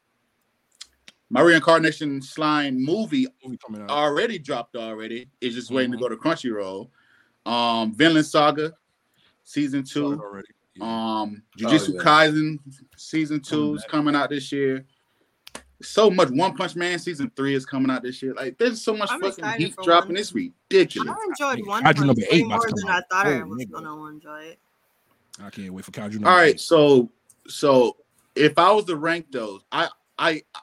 my 1.33 1.41
reincarnation 1.41 2.21
slime 2.21 2.75
movie 2.83 3.25
Movie 3.43 3.57
coming 3.57 3.81
out. 3.81 3.89
already 3.89 4.37
dropped 4.37 4.75
already. 4.75 5.27
It's 5.41 5.55
just 5.55 5.71
waiting 5.71 5.91
to 5.91 5.97
go 5.97 6.07
to 6.07 6.15
Crunchyroll. 6.15 6.89
Um 7.45 7.93
Vinland 7.93 8.25
Saga 8.25 8.73
season 9.43 9.83
two. 9.83 10.13
already. 10.21 10.47
Yeah. 10.75 10.85
Um 10.85 11.43
Jujutsu 11.57 11.95
yeah. 11.95 12.01
Kaisen 12.01 12.59
season 12.95 13.41
two 13.41 13.55
Coming 13.57 13.75
is 13.75 13.83
coming 13.85 14.15
out 14.15 14.29
this 14.29 14.51
year. 14.51 14.85
So 15.81 16.09
much 16.09 16.29
One 16.29 16.55
Punch 16.55 16.75
Man 16.75 16.97
season 16.99 17.31
three 17.35 17.55
is 17.55 17.65
coming 17.65 17.89
out 17.91 18.03
this 18.03 18.21
year. 18.21 18.33
Like 18.35 18.57
there's 18.57 18.81
so 18.81 18.95
much 18.95 19.09
I'm 19.11 19.19
fucking 19.19 19.43
heat 19.57 19.75
dropping. 19.83 20.09
One. 20.11 20.17
It's 20.17 20.33
ridiculous. 20.33 21.09
I 21.09 21.25
enjoyed 21.27 21.63
Nigga, 21.63 21.67
one 21.67 21.83
Kaiju 21.83 21.95
Punch 21.95 22.07
number 22.07 22.21
eight 22.31 22.47
more 22.47 22.59
than 22.65 22.89
I 22.89 22.97
out. 22.97 23.03
thought 23.11 23.27
I 23.27 23.41
Oh, 23.41 23.45
was 23.47 23.65
nigga. 23.65 23.71
gonna 23.71 24.05
enjoy 24.05 24.39
it. 24.43 24.59
I 25.43 25.49
can't 25.49 25.73
wait 25.73 25.83
for 25.83 25.91
Kaiju. 25.91 26.25
All 26.25 26.35
right, 26.35 26.53
eight. 26.53 26.59
so 26.61 27.09
so 27.47 27.97
if 28.35 28.57
I 28.57 28.71
was 28.71 28.85
to 28.85 28.95
rank 28.95 29.31
those, 29.31 29.65
I 29.71 29.89
I, 30.17 30.43
I 30.53 30.59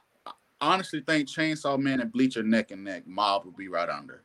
honestly 0.60 1.00
think 1.00 1.28
Chainsaw 1.28 1.78
Man 1.78 2.00
and 2.00 2.12
Bleach 2.12 2.36
are 2.36 2.42
neck 2.42 2.70
and 2.70 2.84
neck. 2.84 3.06
Mob 3.06 3.44
would 3.44 3.56
be 3.56 3.68
right 3.68 3.88
under. 3.88 4.22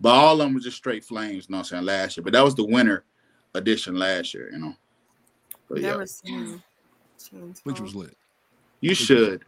But 0.00 0.14
all 0.14 0.34
of 0.34 0.38
them 0.38 0.54
were 0.54 0.60
just 0.60 0.76
straight 0.76 1.04
flames, 1.04 1.46
you 1.48 1.52
know 1.52 1.58
what 1.58 1.66
I'm 1.66 1.70
saying, 1.70 1.84
last 1.84 2.16
year. 2.16 2.24
But 2.24 2.32
that 2.34 2.44
was 2.44 2.54
the 2.54 2.64
winter 2.64 3.04
edition 3.54 3.96
last 3.96 4.32
year, 4.32 4.50
you 4.52 4.58
know. 4.58 4.74
But 5.68 5.80
yeah, 5.80 6.04
seen. 6.04 6.62
Chainsaw. 7.18 7.62
Bleach 7.64 7.80
was 7.80 7.94
lit. 7.94 8.16
you 8.80 8.94
should. 8.94 9.44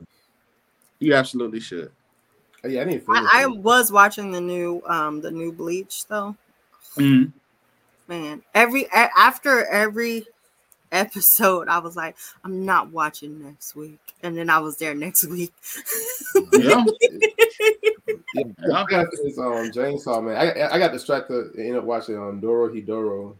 You 0.99 1.15
absolutely 1.15 1.61
should. 1.61 1.93
yeah, 2.65 2.83
I 2.83 2.85
need 2.85 3.05
I, 3.09 3.43
I 3.43 3.47
was 3.47 3.91
watching 3.91 4.33
the 4.33 4.41
new 4.41 4.83
um 4.87 5.21
the 5.21 5.31
new 5.31 5.53
Bleach 5.53 6.07
though. 6.07 6.37
Mhm. 6.97 7.33
Man, 8.09 8.43
every 8.55 8.85
a- 8.87 9.11
after 9.17 9.65
every 9.67 10.27
episode, 10.93 11.69
I 11.69 11.79
was 11.79 11.97
like, 11.97 12.17
I'm 12.45 12.65
not 12.65 12.91
watching 12.91 13.43
next 13.43 13.75
week, 13.75 14.01
and 14.23 14.37
then 14.37 14.51
I 14.51 14.59
was 14.59 14.77
there 14.77 14.95
next 14.95 15.27
week. 15.27 15.53
Yeah. 16.53 16.85
Yeah, 18.33 18.45
Yeah. 18.59 18.79
I 18.79 18.85
got 18.85 19.07
this 19.11 19.39
um 19.39 19.71
Chainsaw 19.73 20.23
man. 20.23 20.37
I 20.37 20.75
I 20.75 20.79
got 20.79 20.93
distracted 20.93 21.55
and 21.55 21.59
ended 21.59 21.77
up 21.77 21.85
watching 21.85 22.17
um 22.17 22.41
Dorohedoro. 22.41 23.35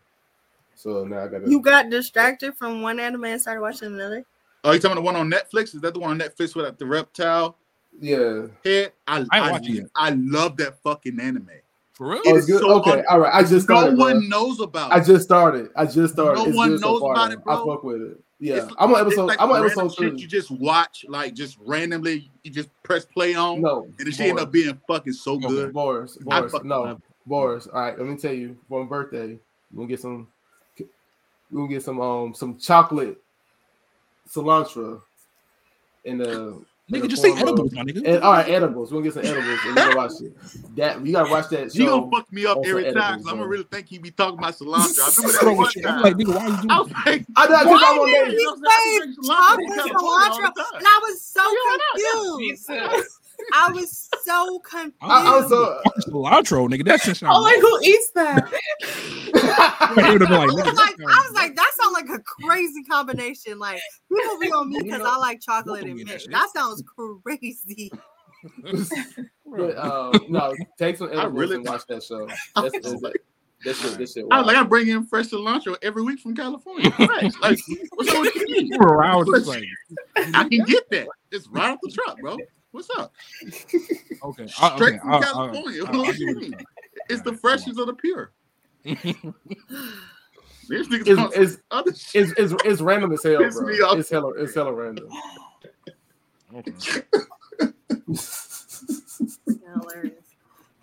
So 0.75 1.05
now 1.05 1.25
I 1.25 1.29
got 1.29 1.47
you 1.47 1.61
got 1.61 1.91
distracted 1.91 2.55
from 2.57 2.83
one 2.83 2.99
anime 2.99 3.25
and 3.25 3.41
started 3.41 3.61
watching 3.61 3.89
another. 3.95 4.25
Oh, 4.65 4.73
you 4.73 4.79
talking 4.79 4.99
about 4.99 5.01
the 5.01 5.05
one 5.05 5.17
on 5.17 5.31
Netflix? 5.31 5.75
Is 5.75 5.81
that 5.83 5.95
the 5.95 6.01
one 6.01 6.11
on 6.11 6.19
Netflix 6.19 6.55
with 6.55 6.65
like, 6.67 6.79
the 6.79 6.87
reptile 6.87 7.57
yeah. 8.01 8.47
head? 8.65 8.93
I 9.07 9.25
I 9.31 9.41
I, 9.41 9.57
ain't. 9.59 9.91
I 9.95 10.11
love 10.11 10.57
that 10.59 10.83
fucking 10.83 11.21
anime. 11.21 11.51
For 12.01 12.09
real? 12.09 12.23
Oh, 12.25 12.31
It 12.35 12.39
it's 12.39 12.47
good. 12.47 12.61
so 12.61 12.73
okay, 12.81 13.01
un- 13.01 13.05
all 13.11 13.21
right. 13.21 13.35
I 13.35 13.43
just 13.43 13.69
No 13.69 13.77
started. 13.77 13.97
bro. 13.97 14.05
one 14.07 14.29
knows 14.31 14.59
about 14.59 14.91
I 14.91 15.01
just 15.01 15.23
started. 15.23 15.69
I 15.77 15.85
just 15.85 16.15
started. 16.15 16.39
No 16.41 16.47
it's 16.47 16.57
one 16.57 16.69
good 16.71 16.81
so 16.81 16.93
knows 16.93 17.01
far, 17.01 17.13
about 17.13 17.33
it, 17.33 17.45
bro. 17.45 17.53
I 17.63 17.67
fuck 17.75 17.85
with 17.85 18.01
it. 18.01 18.21
Yeah, 18.39 18.55
It's- 18.55 18.73
I'm 18.79 18.95
on 18.95 19.01
episode. 19.03 19.27
like 19.27 19.39
I'm 19.39 19.51
on 19.51 19.61
random 19.61 19.81
episode 19.87 20.03
shit 20.03 20.13
three. 20.13 20.21
You 20.23 20.27
just 20.27 20.51
watch, 20.51 21.05
like 21.11 21.35
just 21.35 21.59
randomly, 21.61 22.31
you 22.43 22.51
just 22.51 22.71
press 22.85 23.05
play 23.05 23.35
on, 23.35 23.61
No, 23.61 23.83
and 23.99 24.07
the 24.09 24.11
shit 24.13 24.29
end 24.29 24.39
up 24.41 24.51
being 24.51 24.81
fucking 24.89 25.13
so 25.13 25.35
Okay. 25.35 25.47
good. 25.49 25.73
Boris, 25.75 26.17
Boris, 26.17 26.51
fuck- 26.53 26.65
no, 26.65 26.99
Boris. 27.27 27.67
All 27.67 27.79
right, 27.83 27.99
let 27.99 28.07
me 28.09 28.17
tell 28.17 28.33
you. 28.33 28.57
For 28.67 28.83
my 28.83 28.89
birthday, 28.89 29.39
we're 29.71 29.77
gonna 29.83 29.89
get 29.89 30.01
some. 30.01 30.27
We're 31.51 31.59
gonna 31.63 31.69
get 31.69 31.83
some 31.83 32.01
um 32.01 32.33
some 32.33 32.57
chocolate 32.57 33.21
cilantro 34.27 35.03
in 36.05 36.17
the. 36.17 36.63
In 36.93 37.01
Nigga, 37.03 37.09
just 37.09 37.23
say 37.23 37.33
edibles, 37.33 37.73
my 37.73 37.83
nigga. 37.83 38.03
And, 38.07 38.23
all 38.23 38.33
right, 38.33 38.49
edibles. 38.49 38.91
We're 38.93 39.03
gonna 39.03 39.13
get 39.13 39.25
some 39.25 39.25
edibles 39.25 39.59
and 39.65 39.77
we're 39.77 39.85
gonna 39.85 39.97
watch 39.97 40.13
it. 40.23 40.77
That 40.77 41.07
you 41.07 41.13
gotta 41.13 41.31
watch 41.31 41.49
that 41.51 41.75
You 41.75 41.87
gonna 41.87 42.11
fuck 42.11 42.33
me 42.33 42.47
up 42.47 42.59
every 42.65 42.85
time 42.85 42.97
edibles, 42.97 43.17
because 43.17 43.33
I'm 43.33 43.37
gonna 43.39 43.49
really 43.49 43.65
think 43.65 43.87
he 43.89 43.99
be 43.99 44.11
talking 44.11 44.39
about 44.39 44.55
cilantro. 44.55 44.99
I 45.01 45.11
remember 45.17 45.33
that 45.33 45.41
Bro, 45.41 45.49
one 45.53 45.57
what 45.59 45.75
you- 45.77 45.83
I'm 45.87 45.95
time. 45.95 46.03
like, 46.03 46.17
nigga, 46.17 46.35
why 46.35 46.47
you 46.47 46.57
doing 46.57 46.71
I 46.71 46.81
was 46.81 46.89
that? 46.89 47.07
like, 47.07 47.27
I 47.37 47.47
know 47.47 47.59
because 47.59 47.67
Why 47.67 47.85
I'm 47.87 47.99
on 48.01 48.07
did 48.07 48.15
there. 48.15 48.31
he 48.31 48.37
say 48.39 48.47
chocolate 49.27 49.71
cilantro? 49.91 50.77
And 50.77 50.87
I 50.87 51.01
was 51.03 51.21
so 51.23 51.45
confused. 52.41 53.20
I 53.53 53.71
was 53.73 54.09
so 54.25 54.59
confused. 54.61 54.95
I, 55.01 55.27
I 55.27 55.41
was 55.41 55.49
so. 55.49 55.81
Cilantro, 56.11 56.69
nigga. 56.69 56.85
That 56.85 57.01
shit 57.01 57.17
sounds. 57.17 57.37
Oh, 57.37 57.43
like 57.43 57.59
who 57.61 57.81
eats 57.83 58.11
that? 58.15 58.53
He 59.31 59.33
like, 59.33 60.31
I 60.31 60.47
was 60.47 60.55
like, 60.77 60.97
that 60.97 61.01
I 61.01 61.07
was 61.07 61.25
sounds- 61.25 61.33
like, 61.35 61.57
that 61.57 61.73
sounds 61.81 61.93
like 61.95 62.09
a 62.11 62.23
crazy 62.23 62.83
combination. 62.85 63.59
Like 63.59 63.81
people 64.13 64.39
be 64.39 64.53
on 64.53 64.69
me 64.69 64.77
You 64.77 64.85
because 64.85 65.01
know, 65.01 65.11
I 65.13 65.17
like 65.17 65.41
chocolate 65.41 65.83
and 65.85 65.95
welcome 65.97 66.07
mint. 66.07 66.23
that 66.31 66.31
That 66.31 66.51
sounds 66.55 66.83
crazy. 67.25 67.91
But 69.53 69.77
um, 69.79 70.13
no, 70.29 70.55
take 70.79 70.97
some 70.97 71.09
edibles 71.09 71.33
really- 71.35 71.57
and 71.57 71.67
watch 71.67 71.83
that 71.89 72.03
show. 72.05 72.29
I 72.57 72.63
That's, 72.63 72.79
that's, 72.89 73.03
like- 73.03 73.23
that 73.65 73.75
shit. 73.77 73.99
That 73.99 74.09
shit. 74.09 74.25
I 74.31 74.41
like. 74.41 74.57
I 74.57 74.63
bring 74.63 74.89
in 74.89 75.05
fresh 75.05 75.27
cilantro 75.29 75.77
every 75.83 76.03
week 76.03 76.21
from 76.21 76.35
California. 76.37 76.91
Fresh. 76.93 77.33
Like, 77.43 77.59
what's 77.95 78.11
up 78.11 78.21
with 78.23 78.35
you? 78.37 78.45
You 78.49 78.79
were 78.79 78.87
around, 78.95 79.27
just 79.27 79.47
like, 79.49 79.65
I 80.17 80.49
can 80.49 80.65
get 80.65 80.89
that. 80.91 81.09
It's 81.31 81.47
right 81.49 81.73
off 81.73 81.79
the 81.83 81.91
truck, 81.91 82.19
bro. 82.21 82.37
What's 82.73 82.89
up? 82.99 83.13
okay, 84.23 84.45
I- 84.61 84.77
Straight 84.77 84.95
okay, 84.95 84.99
from 84.99 85.11
I- 85.13 85.17
I- 85.17 85.21
California. 85.23 85.85
I- 85.85 85.91
What 85.91 85.95
I'll 85.95 86.05
do 86.05 86.13
give 86.13 86.19
you 86.21 86.31
it- 86.31 86.37
mean? 86.39 86.55
It's 87.09 87.23
the 87.23 87.33
freshest 87.35 87.79
of 87.79 87.87
the 87.87 87.95
pure. 87.95 88.33
These 88.85 88.95
niggas 90.89 91.07
It's, 91.09 91.19
want 91.19 91.33
it's, 91.37 91.57
other 91.73 91.93
shit. 91.95 92.29
it's, 92.39 92.53
it's, 92.53 92.65
it's 92.65 92.81
random 92.81 93.13
as 93.13 93.23
hell, 93.25 93.39
bro. 93.39 93.67
me. 93.67 93.75
It's 93.75 94.11
hella, 94.11 94.31
it's 94.35 94.55
hella 94.55 94.73
random. 94.73 95.09
Okay. 96.53 96.73
Hilarious. 99.47 100.25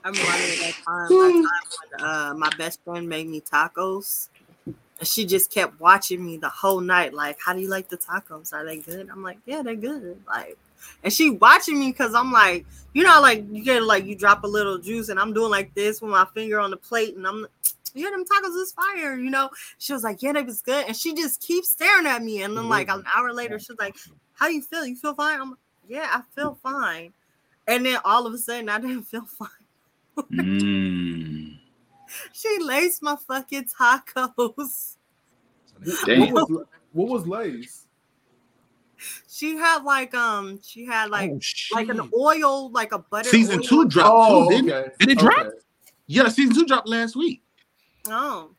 I'm 0.03 0.13
reminded 0.13 0.53
of 0.53 0.59
that 0.59 0.73
time, 0.85 1.09
that 1.09 1.09
time 1.09 1.99
when 1.99 2.05
uh, 2.09 2.33
my 2.37 2.49
best 2.57 2.79
friend 2.85 3.09
made 3.09 3.27
me 3.27 3.41
tacos. 3.41 4.29
And 4.65 4.75
she 5.07 5.25
just 5.25 5.51
kept 5.51 5.77
watching 5.81 6.25
me 6.25 6.37
the 6.37 6.47
whole 6.47 6.79
night. 6.79 7.13
Like, 7.13 7.37
how 7.45 7.53
do 7.53 7.59
you 7.59 7.67
like 7.69 7.89
the 7.89 7.97
tacos? 7.97 8.53
Are 8.53 8.63
they 8.65 8.77
good? 8.77 9.09
I'm 9.11 9.23
like, 9.23 9.39
yeah, 9.45 9.61
they're 9.61 9.75
good. 9.75 10.21
Like, 10.25 10.57
and 11.03 11.11
she 11.11 11.29
watching 11.29 11.79
me 11.79 11.91
because 11.91 12.13
I'm 12.13 12.31
like, 12.31 12.65
you 12.93 13.03
know, 13.03 13.21
like 13.21 13.45
you 13.51 13.63
get 13.63 13.83
like 13.83 14.05
you 14.05 14.15
drop 14.15 14.43
a 14.43 14.47
little 14.47 14.77
juice, 14.77 15.09
and 15.09 15.19
I'm 15.19 15.33
doing 15.33 15.51
like 15.51 15.73
this 15.73 16.01
with 16.01 16.11
my 16.11 16.25
finger 16.33 16.59
on 16.59 16.71
the 16.71 16.77
plate, 16.77 17.15
and 17.15 17.27
I'm, 17.27 17.47
yeah, 17.93 18.09
them 18.09 18.25
tacos 18.25 18.61
is 18.61 18.73
fire. 18.73 19.17
You 19.17 19.29
know, 19.29 19.49
she 19.77 19.93
was 19.93 20.03
like, 20.03 20.21
yeah, 20.21 20.33
they 20.33 20.43
was 20.43 20.61
good, 20.61 20.85
and 20.87 20.95
she 20.95 21.13
just 21.13 21.41
keeps 21.41 21.71
staring 21.71 22.07
at 22.07 22.23
me, 22.23 22.43
and 22.43 22.57
then 22.57 22.69
like 22.69 22.89
an 22.89 23.03
hour 23.15 23.33
later, 23.33 23.59
she's 23.59 23.77
like, 23.79 23.95
how 24.33 24.47
you 24.47 24.61
feel? 24.61 24.85
You 24.85 24.95
feel 24.95 25.13
fine? 25.13 25.41
I'm 25.41 25.49
like, 25.51 25.59
yeah, 25.87 26.07
I 26.11 26.21
feel 26.35 26.57
fine. 26.61 27.13
And 27.67 27.85
then 27.85 27.99
all 28.05 28.25
of 28.25 28.33
a 28.33 28.37
sudden, 28.37 28.69
I 28.69 28.79
didn't 28.79 29.03
feel 29.03 29.25
fine. 29.25 29.49
Mm. 30.31 31.59
She 32.31 32.57
laced 32.61 33.03
my 33.03 33.17
fucking 33.27 33.65
tacos. 33.65 34.95
Damn. 36.05 36.31
What 36.31 36.49
was, 36.49 36.65
what 36.93 37.07
was 37.09 37.27
Lay's? 37.27 37.86
She 39.27 39.55
had 39.55 39.83
like 39.83 40.13
um, 40.13 40.59
she 40.63 40.85
had 40.85 41.09
like 41.09 41.31
oh, 41.31 41.39
like 41.73 41.89
an 41.89 42.09
oil, 42.17 42.71
like 42.71 42.91
a 42.91 42.99
butter. 42.99 43.29
Season 43.29 43.59
oil. 43.59 43.63
two 43.63 43.87
dropped 43.87 44.09
Oh, 44.11 44.49
too, 44.49 44.55
didn't 44.55 44.69
it? 44.69 44.73
okay. 44.73 44.91
Did 44.99 45.09
it 45.09 45.19
drop? 45.19 45.47
Yeah, 46.07 46.29
season 46.29 46.55
two 46.55 46.65
dropped 46.65 46.87
last 46.87 47.15
week. 47.15 47.43
Oh, 48.09 48.51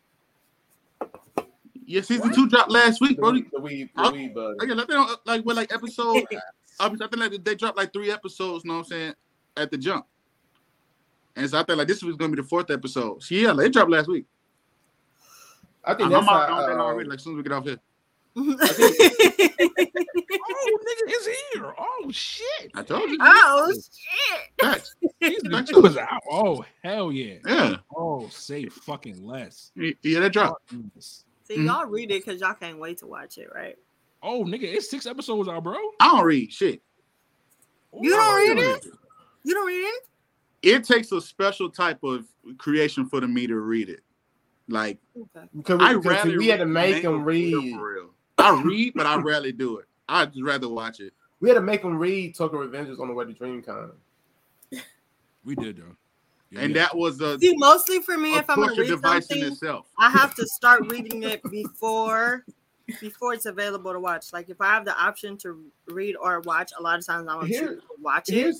Yeah, 1.87 2.03
season 2.03 2.33
two 2.35 2.49
dropped 2.49 2.71
last 2.71 3.01
week, 3.01 3.19
bro. 3.19 3.33
weed, 3.33 3.47
the 3.53 3.61
weed, 3.61 3.91
the 3.97 4.11
weed 4.13 4.35
butter. 4.35 4.57
Okay, 4.63 4.75
like 4.75 4.87
they 4.87 4.95
don't 4.95 5.27
like 5.27 5.43
what 5.43 5.57
like 5.57 5.73
episode. 5.73 6.25
I 6.81 6.89
mean, 6.89 7.03
I 7.03 7.07
think 7.09 7.17
like 7.17 7.45
they 7.45 7.55
dropped 7.55 7.77
like 7.77 7.93
three 7.93 8.11
episodes. 8.11 8.65
You 8.65 8.69
know 8.69 8.79
what 8.79 8.85
I'm 8.85 8.91
saying 8.91 9.15
at 9.57 9.71
the 9.71 9.79
jump, 9.79 10.07
and 11.35 11.49
so 11.49 11.59
I 11.59 11.63
think 11.65 11.79
like 11.79 11.89
this 11.89 12.03
was 12.03 12.17
gonna 12.17 12.35
be 12.35 12.43
the 12.43 12.47
fourth 12.49 12.71
episode. 12.71 13.23
So 13.23 13.35
yeah, 13.35 13.53
like, 13.53 13.67
it 13.69 13.73
dropped 13.73 13.91
last 13.91 14.09
week. 14.09 14.27
I 15.85 15.95
think 15.95 16.07
I'm, 16.07 16.11
that's 16.13 16.29
I'm 16.29 16.35
out 16.35 16.49
how, 16.49 16.73
uh, 16.73 16.77
already. 16.77 17.09
Like 17.09 17.19
as 17.19 17.25
soon 17.25 17.33
as 17.33 17.37
we 17.39 17.43
get 17.43 17.53
off 17.53 17.65
here, 17.65 17.79
Oh, 20.61 20.79
nigga, 20.83 21.05
it's 21.09 21.27
here. 21.55 21.75
Oh 21.79 22.11
shit. 22.11 22.71
I 22.75 22.83
told 22.83 23.11
you. 23.11 23.19
oh 23.21 23.73
shit! 23.73 24.41
Facts. 24.61 24.95
These 25.21 25.43
niggas 25.45 25.97
out. 25.99 26.21
Oh 26.31 26.65
hell 26.83 27.13
yeah. 27.13 27.37
Yeah, 27.47 27.77
Oh, 27.95 28.29
say 28.29 28.67
fucking 28.67 29.25
less. 29.25 29.71
yeah, 29.77 30.21
that 30.21 30.33
dropped. 30.33 30.73
Yes. 30.95 31.25
See, 31.45 31.57
Mhm. 31.59 31.67
y'all 31.67 31.87
read 31.87 32.11
it 32.11 32.25
because 32.25 32.41
y'all 32.41 32.55
can't 32.55 32.79
wait 32.79 32.99
to 32.99 33.07
watch 33.07 33.39
it, 33.39 33.49
right? 33.55 33.77
Oh, 34.23 34.45
nigga, 34.45 34.65
it's 34.65 34.91
six 34.91 35.07
episodes 35.07 35.49
out, 35.49 35.63
bro. 35.63 35.77
I 36.01 36.09
don't 36.17 36.25
read 36.25 36.53
shit. 36.53 36.83
You 38.01 38.11
don't 38.11 38.21
Oh, 38.21 38.37
read 38.37 38.59
it? 38.59 38.87
You 39.45 39.55
don't 39.55 39.67
read 39.67 39.81
it? 39.85 40.03
It 40.63 40.85
takes 40.85 41.13
a 41.13 41.21
special 41.21 41.71
type 41.71 42.03
of 42.03 42.27
creation 42.59 43.07
for 43.07 43.21
the 43.21 43.29
me 43.29 43.47
to 43.47 43.57
read 43.57 43.89
it. 43.89 44.01
Like 44.69 44.99
Okay. 45.17 45.47
because 45.57 45.81
I 45.81 45.95
we, 45.97 46.37
we 46.39 46.47
had 46.49 46.59
to 46.59 46.67
read 46.67 46.73
make 46.75 47.03
the 47.03 47.11
them 47.13 47.25
name 47.25 47.75
for 47.77 47.85
real, 47.93 48.03
read. 48.03 48.09
I 48.39 48.63
read, 48.63 48.93
but 48.95 49.07
I 49.07 49.17
rarely 49.21 49.53
do 49.53 49.79
it. 49.79 49.87
I'd 50.09 50.33
rather 50.41 50.69
watch 50.69 51.01
it. 51.01 51.13
We 51.41 51.49
had 51.49 51.55
to 51.57 51.61
make 51.61 51.83
them 51.83 51.99
read 51.99 52.35
Tokyo 52.35 52.67
Revengers 52.67 52.99
on 53.01 53.09
the 53.09 53.15
way 53.15 53.25
to 53.27 53.33
DreamCon. 53.33 53.93
We 55.45 55.55
did 55.55 55.79
though. 55.79 55.85
Yeah, 56.51 56.61
And 56.61 56.75
yeah. 56.75 56.83
that 56.83 56.97
was 56.97 57.21
a, 57.21 57.39
See, 57.39 57.55
mostly 57.57 58.01
for 58.03 58.19
me, 58.19 58.35
a 58.37 58.41
if 58.41 58.51
I'm 58.51 58.57
gonna 58.61 58.75
read 58.75 58.89
device 58.89 59.27
in 59.31 59.37
something, 59.39 59.53
itself. 59.53 59.87
I 59.99 60.11
have 60.11 60.35
to 60.35 60.47
start 60.47 60.91
reading 60.91 61.23
it 61.23 61.43
before 61.51 62.45
before 63.01 63.35
it's 63.35 63.47
available 63.47 63.93
to 63.93 64.01
watch. 64.01 64.33
Like 64.33 64.49
if 64.51 64.61
I 64.61 64.67
have 64.67 64.85
the 64.85 64.99
option 64.99 65.37
to 65.39 65.63
read 65.87 66.17
or 66.17 66.41
watch, 66.41 66.73
a 66.79 66.83
lot 66.83 66.99
of 66.99 67.07
times 67.07 67.29
I 67.29 67.37
want 67.37 67.49
Here- 67.49 67.77
to 67.77 67.83
watch 68.01 68.29
it. 68.31 68.57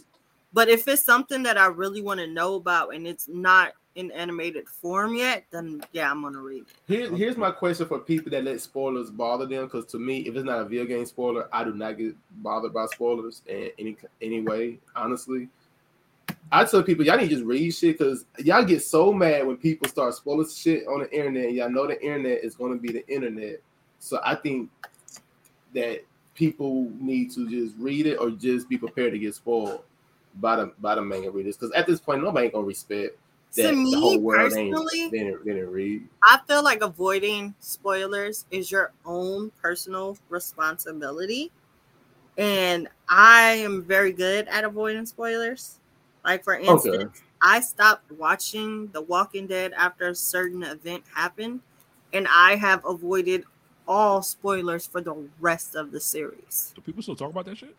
But 0.53 0.69
if 0.71 0.89
it's 0.89 1.05
something 1.05 1.43
that 1.43 1.59
I 1.59 1.67
really 1.67 2.01
want 2.01 2.21
to 2.21 2.27
know 2.27 2.55
about 2.55 2.95
and 2.95 3.07
it's 3.07 3.29
not 3.29 3.73
in 3.99 4.13
animated 4.13 4.69
form 4.69 5.17
yet, 5.17 5.45
then 5.51 5.83
yeah, 5.93 6.09
I'm 6.09 6.23
gonna 6.23 6.41
read 6.41 6.63
it. 6.63 6.69
Here, 6.87 7.15
here's 7.15 7.37
my 7.37 7.51
question 7.51 7.87
for 7.87 7.99
people 7.99 8.31
that 8.31 8.45
let 8.45 8.61
spoilers 8.61 9.11
bother 9.11 9.45
them. 9.45 9.65
Because 9.65 9.87
to 9.87 9.99
me, 9.99 10.21
if 10.21 10.37
it's 10.37 10.45
not 10.45 10.61
a 10.61 10.65
video 10.65 10.87
game 10.87 11.05
spoiler, 11.05 11.49
I 11.53 11.65
do 11.65 11.75
not 11.75 11.99
get 11.99 12.15
bothered 12.37 12.73
by 12.73 12.87
spoilers 12.87 13.43
in 13.47 13.71
any 13.77 13.97
any 14.23 14.41
way. 14.41 14.79
Honestly, 14.95 15.49
I 16.53 16.65
tell 16.65 16.85
people 16.85 17.05
y'all 17.05 17.17
need 17.17 17.29
to 17.29 17.35
just 17.35 17.45
read 17.45 17.71
shit 17.73 17.99
because 17.99 18.25
y'all 18.39 18.65
get 18.65 18.83
so 18.83 19.13
mad 19.13 19.45
when 19.45 19.57
people 19.57 19.89
start 19.89 20.15
spoiling 20.15 20.49
shit 20.49 20.87
on 20.87 21.01
the 21.01 21.13
internet. 21.13 21.53
Y'all 21.53 21.69
know 21.69 21.89
the 21.89 22.01
internet 22.01 22.45
is 22.45 22.55
to 22.55 22.77
be 22.77 22.93
the 22.93 23.07
internet, 23.09 23.61
so 23.99 24.21
I 24.25 24.37
think 24.37 24.71
that 25.75 26.05
people 26.37 26.89
need 27.01 27.33
to 27.33 27.51
just 27.51 27.75
read 27.79 28.07
it 28.07 28.19
or 28.19 28.31
just 28.31 28.69
be 28.69 28.79
prepared 28.79 29.13
to 29.13 29.19
get 29.19 29.35
spoiled 29.35 29.83
by 30.37 30.55
the 30.55 30.73
by 30.79 30.95
the 30.95 31.03
manga 31.03 31.33
readers. 31.33 31.57
Because 31.57 31.73
at 31.73 31.89
this 31.89 31.99
point, 31.99 32.23
nobody 32.23 32.45
ain't 32.45 32.55
gonna 32.55 32.65
respect 32.65 33.19
that 33.57 33.63
to 33.63 33.69
the 33.69 33.75
me 33.75 34.01
whole 34.01 34.21
world 34.21 34.53
ain't 34.55 34.73
personally, 34.73 35.11
they 35.11 35.19
didn't, 35.19 35.45
they 35.45 35.53
didn't 35.53 35.73
read. 35.73 36.09
I 36.23 36.41
feel 36.47 36.65
like 36.65 36.83
avoiding 36.83 37.55
spoilers 37.61 38.47
is 38.51 38.71
your 38.71 38.93
own 39.05 39.51
personal 39.63 40.17
responsibility. 40.29 41.51
And 42.37 42.89
I 43.09 43.51
am 43.65 43.83
very 43.83 44.13
good 44.13 44.47
at 44.49 44.65
avoiding 44.65 45.07
spoilers. 45.07 45.79
Like, 46.25 46.45
for 46.45 46.55
instance, 46.55 47.23
I 47.43 47.61
stopped 47.61 48.11
watching 48.13 48.89
The 48.89 49.01
Walking 49.03 49.47
Dead 49.47 49.73
after 49.73 50.09
a 50.09 50.15
certain 50.15 50.63
event 50.63 51.05
happened, 51.15 51.61
and 52.13 52.27
I 52.31 52.57
have 52.57 52.85
avoided 52.85 53.45
all 53.87 54.23
spoilers 54.23 54.87
for 54.87 55.01
the 55.01 55.15
rest 55.41 55.75
of 55.75 55.91
the 55.91 56.01
series. 56.01 56.73
Do 56.75 56.81
people 56.83 57.03
still 57.03 57.17
talk 57.17 57.31
about 57.31 57.47
that 57.47 57.57
shit? 57.59 57.75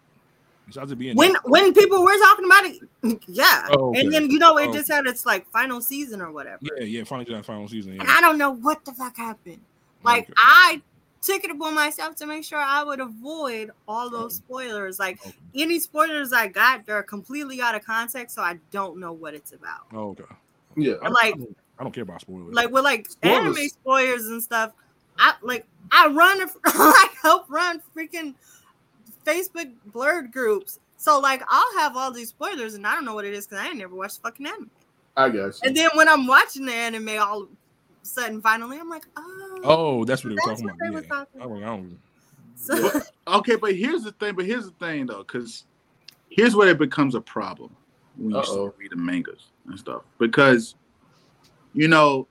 Besides 0.69 0.91
it 0.91 0.97
being 0.97 1.15
When 1.15 1.35
when 1.43 1.73
people 1.73 2.03
were 2.03 2.17
talking 2.17 2.45
about 2.45 2.65
it, 2.65 3.21
yeah. 3.27 3.67
Oh, 3.71 3.89
okay. 3.89 4.01
And 4.01 4.13
then 4.13 4.29
you 4.29 4.39
know 4.39 4.57
it 4.57 4.69
Oh. 4.69 4.73
just 4.73 4.89
had 4.89 5.05
its 5.05 5.25
like 5.25 5.49
final 5.51 5.81
season 5.81 6.21
or 6.21 6.31
whatever. 6.31 6.59
yeah, 6.77 6.83
yeah, 6.83 7.03
finally 7.03 7.33
that 7.35 7.45
final 7.45 7.67
season. 7.67 7.99
And 7.99 8.09
I 8.09 8.21
don't 8.21 8.37
know 8.37 8.51
what 8.51 8.85
the 8.85 8.93
fuck 8.93 9.17
happened. 9.17 9.59
Oh, 9.61 10.01
like 10.03 10.23
Okay. 10.23 10.33
I 10.37 10.81
took 11.21 11.43
it 11.43 11.51
upon 11.51 11.75
myself 11.75 12.15
to 12.15 12.25
make 12.25 12.43
sure 12.45 12.59
I 12.59 12.83
would 12.83 12.99
avoid 13.01 13.71
all 13.87 14.09
those 14.09 14.35
oh. 14.35 14.43
spoilers. 14.45 14.99
Like 14.99 15.19
oh, 15.25 15.29
Okay. 15.29 15.37
any 15.63 15.79
spoilers 15.79 16.31
I 16.33 16.47
got, 16.47 16.85
they're 16.85 17.03
completely 17.03 17.59
out 17.61 17.75
of 17.75 17.83
context, 17.83 18.35
so 18.35 18.41
I 18.41 18.59
don't 18.71 18.97
know 18.99 19.11
what 19.11 19.33
it's 19.33 19.51
about. 19.53 19.81
Oh, 19.93 20.09
okay. 20.11 20.23
Yeah, 20.77 20.93
I, 21.01 21.09
Like- 21.09 21.33
I, 21.35 21.37
don't, 21.37 21.57
I 21.79 21.83
don't 21.83 21.91
care 21.93 22.03
about 22.03 22.21
spoilers. 22.21 22.53
Like 22.53 22.69
with 22.71 22.83
like 22.83 23.09
Spoilers. 23.09 23.37
anime 23.57 23.69
spoilers 23.69 24.25
and 24.27 24.41
stuff. 24.43 24.71
I 25.17 25.33
like 25.41 25.65
I 25.91 26.07
run 26.07 26.49
I 26.65 27.09
help 27.21 27.49
run 27.49 27.81
freaking 27.95 28.35
Facebook 29.29 29.71
blurred 29.87 30.31
groups. 30.31 30.79
So 30.97 31.19
like 31.19 31.41
I'll 31.47 31.77
have 31.77 31.95
all 31.95 32.11
these 32.11 32.29
spoilers 32.29 32.73
and 32.73 32.85
I 32.85 32.93
don't 32.93 33.05
know 33.05 33.13
what 33.13 33.25
it 33.25 33.33
is 33.33 33.45
because 33.47 33.63
I 33.63 33.67
ain't 33.67 33.77
never 33.77 33.95
watched 33.95 34.17
the 34.17 34.29
fucking 34.29 34.45
anime. 34.45 34.69
I 35.17 35.29
guess. 35.29 35.59
And 35.63 35.75
then 35.75 35.89
when 35.95 36.07
I'm 36.07 36.27
watching 36.27 36.65
the 36.65 36.73
anime, 36.73 37.09
all 37.19 37.43
of 37.43 37.49
a 37.49 38.05
sudden 38.05 38.41
finally 38.41 38.77
I'm 38.79 38.89
like, 38.89 39.05
oh, 39.17 39.59
oh, 39.63 40.05
that's 40.05 40.23
what 40.23 40.29
they 40.29 40.35
were 40.35 40.41
That's 40.45 40.61
talking 40.61 40.65
what 40.65 40.73
about. 40.75 40.79
they 40.85 40.89
were 40.89 41.01
yeah. 41.01 41.07
talking 41.07 41.41
I 41.41 41.45
don't- 41.45 41.63
I 41.63 41.65
don't- 41.67 41.99
so 42.55 42.91
But- 42.91 43.11
okay, 43.39 43.55
but 43.55 43.75
here's 43.75 44.03
the 44.03 44.11
thing. 44.13 44.35
But 44.35 44.45
here's 44.45 44.65
the 44.65 44.71
thing, 44.85 45.05
though, 45.05 45.19
because 45.23 45.65
here's 46.29 46.55
where 46.55 46.67
it 46.67 46.77
becomes 46.77 47.15
a 47.15 47.21
problem 47.21 47.73
when 48.17 48.31
you 48.31 48.37
Uh-oh. 48.37 48.43
start 48.53 48.75
reading 48.77 49.03
mangas 49.05 49.47
and 49.67 49.79
stuff. 49.79 50.01
Because 50.17 50.75
you 51.73 51.87
know, 51.87 52.27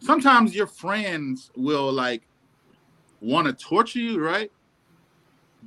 sometimes 0.00 0.54
your 0.56 0.66
friends 0.66 1.50
will 1.56 1.92
like 1.92 2.22
want 3.20 3.46
to 3.46 3.52
torture 3.52 3.98
you, 4.00 4.18
right? 4.20 4.50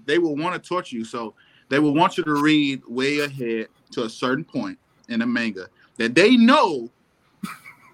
They 0.05 0.19
will 0.19 0.35
want 0.35 0.61
to 0.61 0.67
torture 0.67 0.95
you, 0.95 1.05
so 1.05 1.35
they 1.69 1.79
will 1.79 1.93
want 1.93 2.17
you 2.17 2.23
to 2.23 2.41
read 2.41 2.81
way 2.87 3.19
ahead 3.19 3.67
to 3.91 4.03
a 4.03 4.09
certain 4.09 4.43
point 4.43 4.77
in 5.07 5.21
a 5.21 5.25
manga 5.25 5.67
that 5.97 6.15
they 6.15 6.37
know 6.37 6.89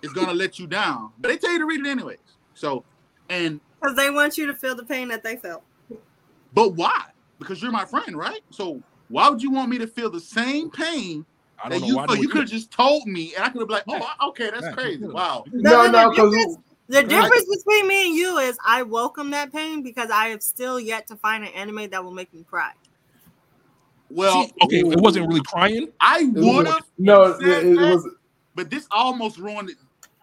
is 0.02 0.14
gonna 0.14 0.34
let 0.34 0.60
you 0.60 0.68
down, 0.68 1.12
but 1.20 1.30
they 1.30 1.38
tell 1.38 1.52
you 1.52 1.60
to 1.60 1.66
read 1.66 1.86
it 1.86 1.90
anyways. 1.90 2.18
So, 2.54 2.84
and 3.30 3.60
because 3.82 3.96
they 3.96 4.10
want 4.10 4.38
you 4.38 4.48
to 4.48 4.54
feel 4.54 4.76
the 4.76 4.86
pain 4.86 5.08
that 5.10 5.24
they 5.24 5.38
felt. 5.38 5.64
But 6.54 6.76
why? 6.76 7.04
Because 7.40 7.62
you're 7.62 7.72
my 7.72 7.86
friend, 7.86 8.18
right? 8.18 8.42
So 8.52 8.82
why 9.08 9.30
would 9.30 9.42
you 9.42 9.52
want 9.52 9.70
me 9.70 9.78
to 9.80 9.88
feel 9.88 10.10
the 10.10 10.20
same 10.20 10.70
pain 10.70 11.26
I 11.64 11.70
that 11.70 11.76
don't 11.76 11.82
know 11.82 11.88
you 11.88 11.96
why. 11.96 12.06
You 12.16 12.28
could 12.28 12.42
have 12.42 12.50
just 12.50 12.72
told 12.72 13.08
me, 13.08 13.34
and 13.36 13.44
I 13.44 13.50
could 13.50 13.60
have 13.60 13.68
been 13.68 13.76
like, 13.76 13.86
"Oh, 13.88 14.30
okay, 14.30 14.52
that's 14.52 14.68
crazy. 14.70 15.06
Wow." 15.06 15.46
No, 15.52 15.88
no, 15.88 16.10
because 16.10 16.32
difference, 16.32 16.58
the 16.88 17.04
difference 17.04 17.46
between 17.46 17.88
me 17.88 18.08
and 18.08 18.16
you 18.16 18.38
is 18.38 18.58
I 18.66 18.84
welcome 18.84 19.32
that 19.32 19.52
pain 19.52 19.82
because 19.82 20.10
I 20.12 20.28
have 20.28 20.44
still 20.44 20.80
yet 20.80 21.08
to 21.08 21.16
find 21.16 21.44
an 21.44 21.52
anime 21.54 21.90
that 21.90 22.04
will 22.04 22.12
make 22.12 22.34
me 22.34 22.44
cry. 22.44 22.72
Well, 24.10 24.50
okay, 24.64 24.80
it 24.80 25.00
wasn't 25.00 25.28
really 25.28 25.42
crying. 25.42 25.90
I 26.00 26.30
would 26.34 26.68
have, 26.68 26.84
no, 26.98 27.24
it, 27.24 27.42
said 27.42 27.66
it 27.66 27.76
that, 27.76 27.96
was 27.96 28.08
but 28.54 28.70
this 28.70 28.88
almost 28.92 29.38
ruined 29.38 29.72
it. 29.72 29.78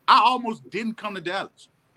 I 0.06 0.20
almost 0.20 0.68
didn't 0.70 0.94
come 0.94 1.14
to 1.14 1.20
Dallas, 1.20 1.68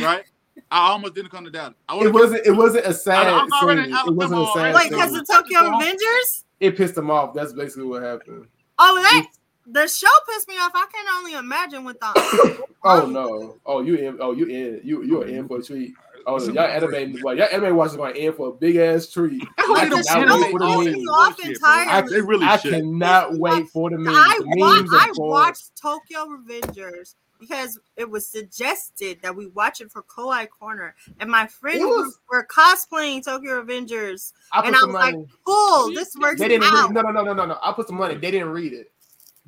right? 0.00 0.24
I 0.70 0.90
almost 0.90 1.14
didn't 1.14 1.30
come 1.30 1.44
to 1.44 1.50
Dallas. 1.50 1.74
It 1.90 2.12
wasn't 2.12 2.46
it 2.46 2.52
wasn't 2.52 2.86
a 2.86 2.92
sad 2.92 3.26
I'm 3.26 3.50
already 3.52 3.84
scene. 3.84 4.08
It 4.08 4.14
wasn't 4.14 4.42
a 4.42 4.46
sad 4.52 4.66
all. 4.66 4.74
Wait, 4.74 4.90
because 4.90 5.10
scene. 5.10 5.20
of 5.20 5.26
Tokyo 5.26 5.60
Revengers? 5.60 6.44
It 6.60 6.76
pissed 6.76 6.96
him 6.96 7.10
off. 7.10 7.34
That's 7.34 7.54
basically 7.54 7.84
what 7.84 8.02
happened. 8.02 8.46
Oh, 8.78 9.00
that 9.02 9.26
the 9.72 9.86
show 9.88 10.08
pissed 10.28 10.48
me 10.48 10.56
off. 10.58 10.72
I 10.74 10.86
can 10.92 11.06
only 11.16 11.34
imagine 11.34 11.84
with 11.84 11.98
the 12.00 12.64
Oh 12.84 13.06
no! 13.06 13.58
Oh 13.66 13.80
you 13.82 13.94
in? 13.96 14.18
Oh 14.20 14.32
you 14.32 14.46
in? 14.46 14.80
You 14.84 15.02
you 15.02 15.22
are 15.22 15.26
in 15.26 15.46
for 15.48 15.58
a 15.58 15.62
treat. 15.62 15.94
Oh 16.26 16.38
y'all 16.42 16.58
anime, 16.60 17.16
well, 17.22 17.34
y'all 17.36 17.48
anime 17.50 17.74
watchers 17.76 17.96
going 17.96 18.14
in 18.16 18.32
for 18.34 18.48
a 18.48 18.52
big 18.52 18.76
ass 18.76 19.06
treat. 19.10 19.42
I 19.58 19.88
did 19.88 19.92
them 19.92 20.02
cannot 20.04 20.40
wait 20.40 20.50
for 20.52 20.58
the 20.58 20.64
all 20.66 20.84
memes. 20.84 20.94
this 20.96 21.08
Off 21.08 21.36
bullshit, 21.36 21.60
bro? 21.60 21.70
entirely. 21.80 22.10
They 22.14 22.20
really 22.20 22.46
I 22.46 22.56
should. 22.58 22.72
cannot 22.74 23.38
wait 23.38 23.68
for 23.70 23.90
the 23.90 23.98
memes. 23.98 24.16
I, 24.18 24.38
The 24.38 24.56
wa- 24.58 24.98
I 24.98 25.12
watched 25.16 25.76
Tokyo 25.80 26.26
Revengers 26.26 27.14
because 27.38 27.78
it 27.96 28.08
was 28.08 28.26
suggested 28.26 29.18
that 29.22 29.34
we 29.34 29.46
watch 29.46 29.80
it 29.80 29.90
for 29.90 30.02
Kawaii 30.02 30.46
Corner, 30.50 30.94
and 31.20 31.30
my 31.30 31.46
friends 31.46 31.80
was- 31.80 32.18
were 32.30 32.46
cosplaying 32.46 33.24
Tokyo 33.24 33.62
Revengers. 33.62 34.32
I 34.52 34.60
and 34.66 34.76
I 34.76 34.78
some 34.80 34.92
was 34.92 35.00
like. 35.02 35.14
Cool, 35.46 35.94
this 35.94 36.14
works 36.20 36.38
They 36.38 36.48
didn't 36.48 36.64
out. 36.64 36.88
read. 36.90 36.94
No, 36.96 37.00
no, 37.00 37.10
no, 37.12 37.22
no, 37.22 37.32
no, 37.32 37.46
no. 37.46 37.58
I 37.62 37.72
put 37.72 37.88
some 37.88 37.96
money. 37.96 38.16
They 38.16 38.30
didn't 38.30 38.50
read 38.50 38.74
it. 38.74 38.92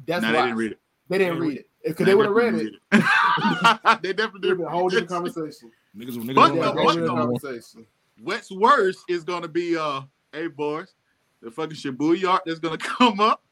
That's 0.07 0.23
No, 0.23 0.29
why 0.29 0.33
they 0.33 0.43
didn't 0.43 0.57
read 0.57 0.73
it. 0.73 0.79
They 1.09 1.19
didn't 1.19 1.39
read 1.39 1.59
it 1.59 1.69
because 1.85 2.07
they 2.07 2.15
would 2.15 2.27
have 2.27 2.35
read 2.35 2.55
it. 2.55 2.75
it. 2.93 3.03
they 4.03 4.13
definitely 4.13 4.33
would 4.33 4.43
did. 4.43 4.49
have 4.51 4.59
been 4.59 4.67
a 4.67 4.71
whole 4.71 4.89
different 4.89 5.09
conversation. 5.11 5.71
Niggas, 5.97 6.17
niggas 6.17 6.35
But 6.35 6.49
don't 6.49 6.57
Yeah, 6.57 6.63
the- 6.63 6.73
like 6.73 6.75
what 6.75 6.75
that 6.75 6.75
different 6.77 6.93
shit 6.95 7.05
no 7.05 7.17
more. 7.17 7.39
conversation. 7.41 7.87
What's 8.23 8.51
worse 8.51 9.05
is 9.09 9.25
gonna 9.25 9.49
be 9.49 9.77
uh 9.77 10.03
hey 10.33 10.47
boys, 10.47 10.95
the 11.41 11.51
fucking 11.51 11.77
Shibuya 11.77 12.29
arc 12.31 12.43
that's 12.47 12.59
gonna 12.61 12.79
come 12.79 13.21
up. 13.21 13.43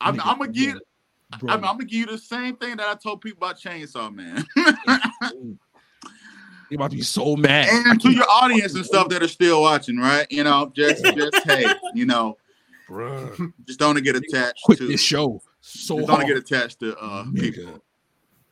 I'm, 0.00 0.16
Nigga, 0.16 0.22
I'm 0.26 0.38
gonna 0.38 0.52
give 0.52 0.78
bro. 1.40 1.50
I'm, 1.54 1.64
I'm 1.64 1.72
gonna 1.76 1.84
give 1.84 2.00
you 2.00 2.06
the 2.06 2.18
same 2.18 2.56
thing 2.56 2.76
that 2.76 2.86
I 2.88 2.94
told 2.94 3.20
people 3.20 3.38
about 3.46 3.58
Chainsaw 3.58 4.14
Man. 4.14 4.46
You 6.70 6.76
about 6.76 6.90
to 6.90 6.96
be 6.98 7.02
so 7.02 7.34
mad. 7.34 7.66
and 7.70 7.98
to 8.02 8.10
your 8.12 8.26
audience 8.28 8.74
and 8.74 8.84
stuff 8.84 9.08
that 9.08 9.22
are 9.22 9.28
still 9.28 9.62
watching, 9.62 9.96
right? 9.96 10.26
You 10.30 10.44
know, 10.44 10.70
just 10.76 11.02
just 11.16 11.38
hey, 11.44 11.64
you 11.94 12.04
know, 12.04 12.36
Bruh. 12.86 13.52
just 13.66 13.78
don't 13.78 13.96
get 14.04 14.16
attached 14.16 14.64
Quit 14.64 14.76
to 14.78 14.86
this 14.86 15.00
show 15.00 15.40
so 15.60 15.96
just 15.96 16.06
don't 16.08 16.16
hard. 16.16 16.26
get 16.28 16.36
attached 16.36 16.80
to 16.80 16.96
uh 16.98 17.24
people 17.34 17.82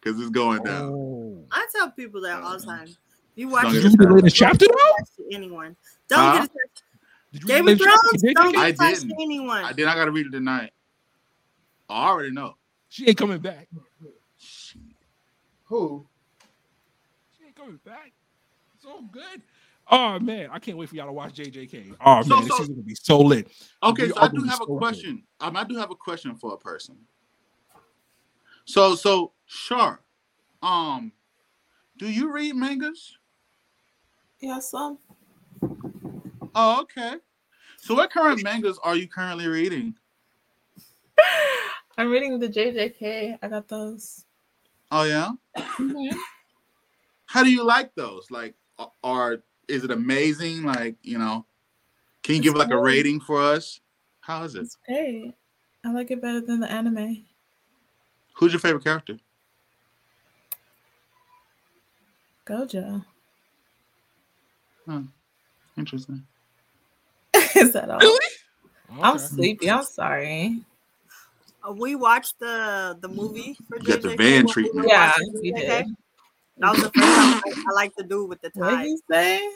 because 0.00 0.20
it's 0.20 0.30
going 0.30 0.62
down. 0.62 0.92
Oh. 0.94 1.44
I 1.50 1.66
tell 1.74 1.90
people 1.90 2.20
that 2.22 2.42
all 2.42 2.58
the 2.58 2.64
time. 2.64 2.88
You 3.34 3.48
watch 3.48 3.64
Don't 3.64 3.72
Did 3.74 3.82
get 3.82 3.92
you 3.92 3.94
attached. 3.96 4.12
read 4.14 4.24
the 4.24 4.30
chapter 4.30 4.66
though? 4.66 5.04
to 5.28 5.34
anyone. 5.34 5.76
Don't 6.08 6.18
Huh? 6.18 6.32
get 6.32 6.44
attached. 6.44 6.82
Did 7.32 7.42
you 7.42 7.48
Game 7.48 7.68
of? 7.68 7.78
Thrones. 7.78 8.22
Don't 8.34 8.52
get 8.54 8.70
attached 8.70 9.00
to 9.02 9.06
didn't. 9.08 9.20
anyone. 9.20 9.64
I 9.64 9.72
did. 9.72 9.86
I 9.88 9.94
gotta 9.94 10.10
read 10.10 10.26
it 10.26 10.30
tonight. 10.30 10.72
I 11.88 12.08
already 12.08 12.30
know. 12.30 12.56
She 12.88 13.06
ain't 13.08 13.18
coming 13.18 13.38
back. 13.40 13.68
Who? 15.64 16.06
She 17.36 17.44
ain't 17.46 17.56
coming 17.56 17.78
back. 17.84 18.12
So 18.78 19.02
good. 19.12 19.42
Oh 19.90 20.18
man, 20.18 20.48
I 20.52 20.58
can't 20.58 20.76
wait 20.76 20.88
for 20.88 20.96
y'all 20.96 21.06
to 21.06 21.12
watch 21.12 21.34
JJK. 21.34 21.94
Oh 22.04 22.22
So- 22.22 22.28
man, 22.28 22.44
this 22.44 22.56
so- 22.56 22.62
is 22.62 22.68
gonna 22.68 22.82
be 22.82 22.94
so 22.94 23.18
lit. 23.18 23.48
Okay, 23.82 24.04
We 24.06 24.12
so 24.12 24.20
I 24.20 24.28
do 24.28 24.42
have 24.44 24.54
a 24.54 24.64
so 24.64 24.66
good. 24.66 24.78
question. 24.78 25.22
Um, 25.40 25.56
I 25.56 25.64
do 25.64 25.76
have 25.76 25.90
a 25.90 25.94
question 25.94 26.34
for 26.34 26.54
a 26.54 26.58
person. 26.58 26.96
So, 28.64 28.96
so 28.96 29.32
sure. 29.46 30.00
Um, 30.60 31.12
do 31.98 32.10
you 32.10 32.32
read 32.32 32.56
mangas? 32.56 33.16
Yeah, 34.40 34.58
some. 34.58 34.98
Oh, 36.54 36.80
okay. 36.82 37.14
So, 37.78 37.94
what 37.94 38.10
current 38.10 38.42
mangas 38.42 38.78
are 38.82 38.96
you 38.96 39.06
currently 39.06 39.46
reading? 39.46 39.94
I'm 41.98 42.10
reading 42.10 42.40
the 42.40 42.48
JJK. 42.48 43.38
I 43.40 43.48
got 43.48 43.68
those. 43.68 44.24
Oh, 44.90 45.04
yeah. 45.04 45.30
How 47.26 47.44
do 47.44 47.50
you 47.50 47.64
like 47.64 47.94
those? 47.94 48.30
Like, 48.30 48.54
are 49.04 49.42
is 49.68 49.84
it 49.84 49.90
amazing? 49.90 50.62
Like, 50.64 50.97
you 51.02 51.18
know, 51.18 51.44
can 52.22 52.34
you 52.34 52.40
It's 52.40 52.44
give 52.48 52.56
like 52.56 52.70
a 52.70 52.78
rating 52.78 53.20
for 53.20 53.43
us? 53.43 53.80
How 54.20 54.43
is 54.44 54.55
it? 54.55 54.62
It's 54.62 54.76
great. 54.86 55.34
I 55.84 55.93
like 55.93 56.10
it 56.10 56.20
better 56.20 56.40
than 56.40 56.60
the 56.60 56.70
anime. 56.70 57.24
Who's 58.34 58.52
your 58.52 58.60
favorite 58.60 58.84
character? 58.84 59.18
Gojo. 62.47 63.05
Interesting. 65.76 66.22
Is 67.56 67.72
that 67.72 67.90
all? 67.90 67.98
Really? 67.98 68.26
I'm 69.02 69.18
sleepy. 69.18 69.70
I'm 69.70 69.84
sorry. 69.84 70.62
Uh, 71.66 71.72
we 71.72 71.94
watched 71.94 72.38
the 72.38 72.97
the 73.01 73.09
movie 73.09 73.56
for 73.68 73.78
You 73.78 73.84
got 73.84 74.02
the 74.02 74.16
van 74.16 74.47
treatment. 74.47 74.88
Yeah, 74.88 75.12
we 75.43 75.52
JJK. 75.52 75.56
did. 75.56 75.86
That 76.58 76.72
was 76.72 76.82
the 76.82 76.90
first 76.90 77.16
time 77.16 77.34
I, 77.44 77.52
I 77.68 77.72
like 77.74 77.94
to 77.96 78.04
do 78.04 78.24
with 78.26 78.40
the 78.40 78.50
What 78.54 78.70
tie. 78.70 78.82
did 78.82 78.88
you 78.90 78.98
say? 79.10 79.48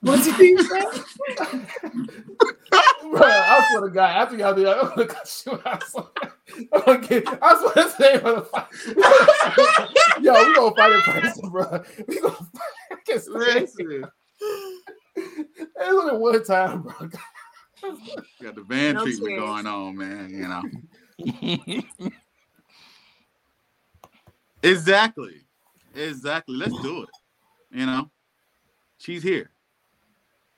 What 0.00 0.22
did 0.24 0.38
you 0.38 0.58
say? 0.62 0.84
Bro, 3.10 3.22
I 3.22 3.64
swear 3.70 3.80
to 3.82 3.90
God, 3.90 4.10
after 4.16 4.36
y'all 4.36 4.54
do 4.54 4.64
that, 4.64 4.78
I'm 4.78 4.88
gonna 4.90 5.06
cut 5.06 5.42
you 5.46 5.60
out. 5.64 5.82
So, 5.84 6.10
I'm 6.72 6.82
gonna 6.84 6.98
get, 7.06 7.24
I 7.42 7.56
swear 7.58 7.84
to 7.84 7.90
say. 7.90 8.20
Yo, 10.22 10.32
we 10.46 10.54
gonna 10.54 10.74
fight 10.76 10.92
in 10.92 11.02
person, 11.02 11.48
bro. 11.50 11.82
We 12.06 12.20
gonna 12.20 12.34
fight. 12.34 12.50
I 12.90 12.96
can't. 13.06 13.28
Listen, 13.28 14.04
It's 15.16 15.70
only 15.80 16.16
one 16.18 16.44
time, 16.44 16.82
bro. 16.82 16.92
you 17.00 17.08
got 18.42 18.54
the 18.56 18.62
van 18.62 18.94
No 18.96 19.04
treatment 19.04 19.28
tears. 19.28 19.40
going 19.40 19.66
on, 19.66 19.96
man. 19.96 20.30
You 20.30 20.48
know. 20.48 20.62
Exactly. 24.62 25.42
Exactly. 25.94 26.56
Let's 26.56 26.78
do 26.82 27.02
it. 27.02 27.08
You 27.70 27.86
know, 27.86 28.10
she's 28.98 29.22
here. 29.22 29.50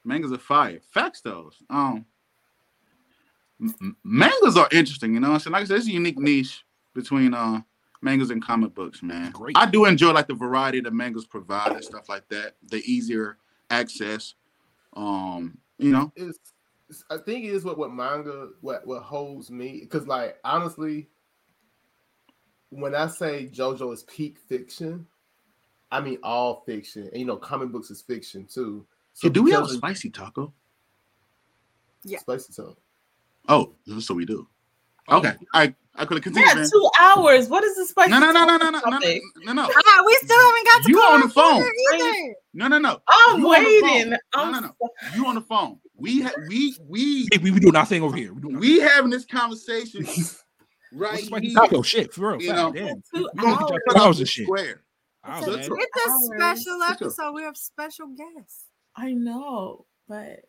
Mangas 0.05 0.33
are 0.33 0.39
fire. 0.39 0.81
Facts 0.93 1.21
though. 1.21 1.51
Um, 1.69 2.05
m- 3.61 3.75
m- 3.81 3.97
mangoes 4.05 4.57
are 4.57 4.69
interesting. 4.73 5.15
You 5.15 5.21
know, 5.21 5.29
what 5.29 5.35
I'm 5.35 5.41
saying 5.41 5.53
like 5.53 5.63
I 5.63 5.67
said, 5.67 5.79
it's 5.79 5.87
a 5.89 5.93
unique 5.93 6.19
niche 6.19 6.65
between 6.95 7.35
uh 7.35 7.61
mangoes 8.03 8.31
and 8.31 8.43
comic 8.45 8.75
books, 8.75 9.03
man. 9.03 9.31
Great. 9.33 9.57
I 9.59 9.67
do 9.67 9.85
enjoy 9.85 10.13
like 10.13 10.29
the 10.29 10.35
variety 10.35 10.81
that 10.81 10.93
mangas 10.93 11.27
provide 11.27 11.73
and 11.73 11.85
stuff 11.85 12.09
like 12.09 12.27
that. 12.29 12.55
The 12.71 12.79
easier 12.91 13.37
access. 13.71 14.35
Um, 14.95 15.59
you 15.79 15.91
know, 15.93 16.13
It's, 16.17 16.23
it's- 16.31 16.53
I 17.11 17.19
think 17.19 17.45
it 17.45 17.51
is 17.51 17.65
what 17.65 17.79
what 17.79 17.93
manga 17.93 18.49
what 18.61 18.87
what 18.87 19.03
holds 19.03 19.51
me 19.51 19.81
because 19.83 20.07
like 20.07 20.37
honestly, 20.45 21.09
when 22.71 22.95
I 22.95 23.07
say 23.09 23.49
JoJo 23.53 23.93
is 23.93 24.03
peak 24.05 24.39
fiction, 24.49 25.07
I 25.91 26.01
mean 26.01 26.19
all 26.23 26.63
fiction, 26.67 27.09
and 27.13 27.17
you 27.21 27.25
know 27.27 27.37
comic 27.37 27.71
books 27.71 27.91
is 27.91 28.03
fiction 28.03 28.47
too. 28.47 28.87
So 29.13 29.29
do 29.29 29.43
we 29.43 29.51
have 29.53 29.65
of 29.65 29.71
spicy 29.71 30.11
taco? 30.11 30.53
Yeah. 32.05 32.19
spicy 32.19 32.53
talk? 32.53 32.79
Oh, 33.49 33.73
so 34.01 34.15
we 34.15 34.25
do. 34.25 34.47
Okay, 35.11 35.35
I 35.55 35.75
I 35.97 36.05
could 36.05 36.19
have 36.19 36.25
continued. 36.25 36.49
had 36.49 36.59
man. 36.59 36.71
two 36.71 36.91
hours. 37.01 37.49
What 37.49 37.65
is 37.65 37.77
the 37.77 37.85
spicy? 37.85 38.11
No, 38.11 38.21
no, 38.21 38.31
no, 38.31 38.45
no, 38.47 38.57
no, 38.57 38.71
no, 38.71 38.81
no, 38.81 38.99
no, 38.99 39.53
no, 39.53 39.63
Ah, 39.63 40.03
we 40.07 40.15
still 40.23 40.41
haven't 40.47 40.67
got 40.67 40.83
to 40.85 40.89
You 40.89 40.97
call 40.97 41.13
on 41.15 41.21
the 41.21 41.29
phone. 41.29 41.65
no, 42.55 42.69
no, 42.69 42.79
no. 42.79 43.01
I'm 43.09 43.41
You 43.41 43.49
waiting. 43.49 44.11
No, 44.35 44.51
no, 44.51 44.61
no. 44.61 44.75
You 45.15 45.27
on 45.27 45.35
the 45.35 45.41
phone? 45.41 45.79
We 46.01 46.23
ha- 46.23 46.33
we 46.49 46.77
we 46.87 47.29
Hey, 47.33 47.39
we, 47.39 47.51
we 47.51 47.61
do 47.61 47.71
nothing 47.73 48.03
over 48.03 48.17
here. 48.17 48.33
We 48.35 48.41
do 48.41 48.49
we 48.59 48.81
having 48.81 49.11
this 49.11 49.25
conversation 49.25 50.05
right 50.93 51.25
What's 51.31 51.45
here. 51.47 51.55
taco 51.55 51.83
shit 51.83 52.13
for 52.13 52.33
real. 52.33 52.43
You 52.43 52.49
fact, 52.49 52.59
know, 52.59 52.73
damn. 52.73 53.03
Two 53.15 53.29
We 53.35 53.43
gonna 53.43 53.53
get 53.57 53.61
hours. 53.63 53.71
y'all 53.71 53.79
Cut 53.89 53.97
off 53.97 54.03
hours 54.07 54.19
the 54.19 54.27
shit. 54.27 54.45
Square. 54.47 54.83
It's 55.29 55.47
man. 55.47 55.55
a- 55.55 55.59
It's 55.59 55.69
a 55.69 56.11
Hours. 56.11 56.31
special 56.65 56.83
episode. 56.83 57.33
We 57.35 57.43
have 57.43 57.57
special 57.57 58.07
guests. 58.09 58.65
I 58.97 59.13
know, 59.13 59.87
but 60.09 60.41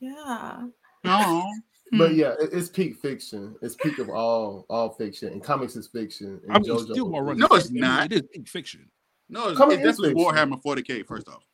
yeah. 0.00 0.64
No. 1.04 1.44
Hmm. 1.92 1.98
But 1.98 2.14
yeah, 2.14 2.34
it's 2.38 2.68
peak 2.68 2.98
fiction. 3.02 3.56
It's 3.62 3.74
peak 3.74 3.98
of 3.98 4.08
all 4.10 4.64
all 4.70 4.90
fiction, 4.90 5.32
and 5.32 5.42
comics 5.42 5.74
is 5.74 5.88
fiction. 5.88 6.40
And 6.44 6.52
I 6.52 6.60
mean, 6.60 6.70
JoJo 6.70 6.92
still 6.92 7.08
more 7.08 7.24
running. 7.24 7.40
No, 7.40 7.48
it's 7.50 7.72
not. 7.72 8.12
It 8.12 8.22
is 8.22 8.22
peak 8.32 8.46
fiction. 8.48 8.88
No, 9.28 9.48
it's, 9.48 9.58
Come 9.58 9.72
it's 9.72 9.80
on, 9.82 9.88
it's 9.88 9.98
definitely 9.98 10.22
fiction. 10.22 10.52
Warhammer 10.52 10.62
40k. 10.62 11.04
First 11.08 11.26
off, 11.28 11.34
Okay. 11.38 11.44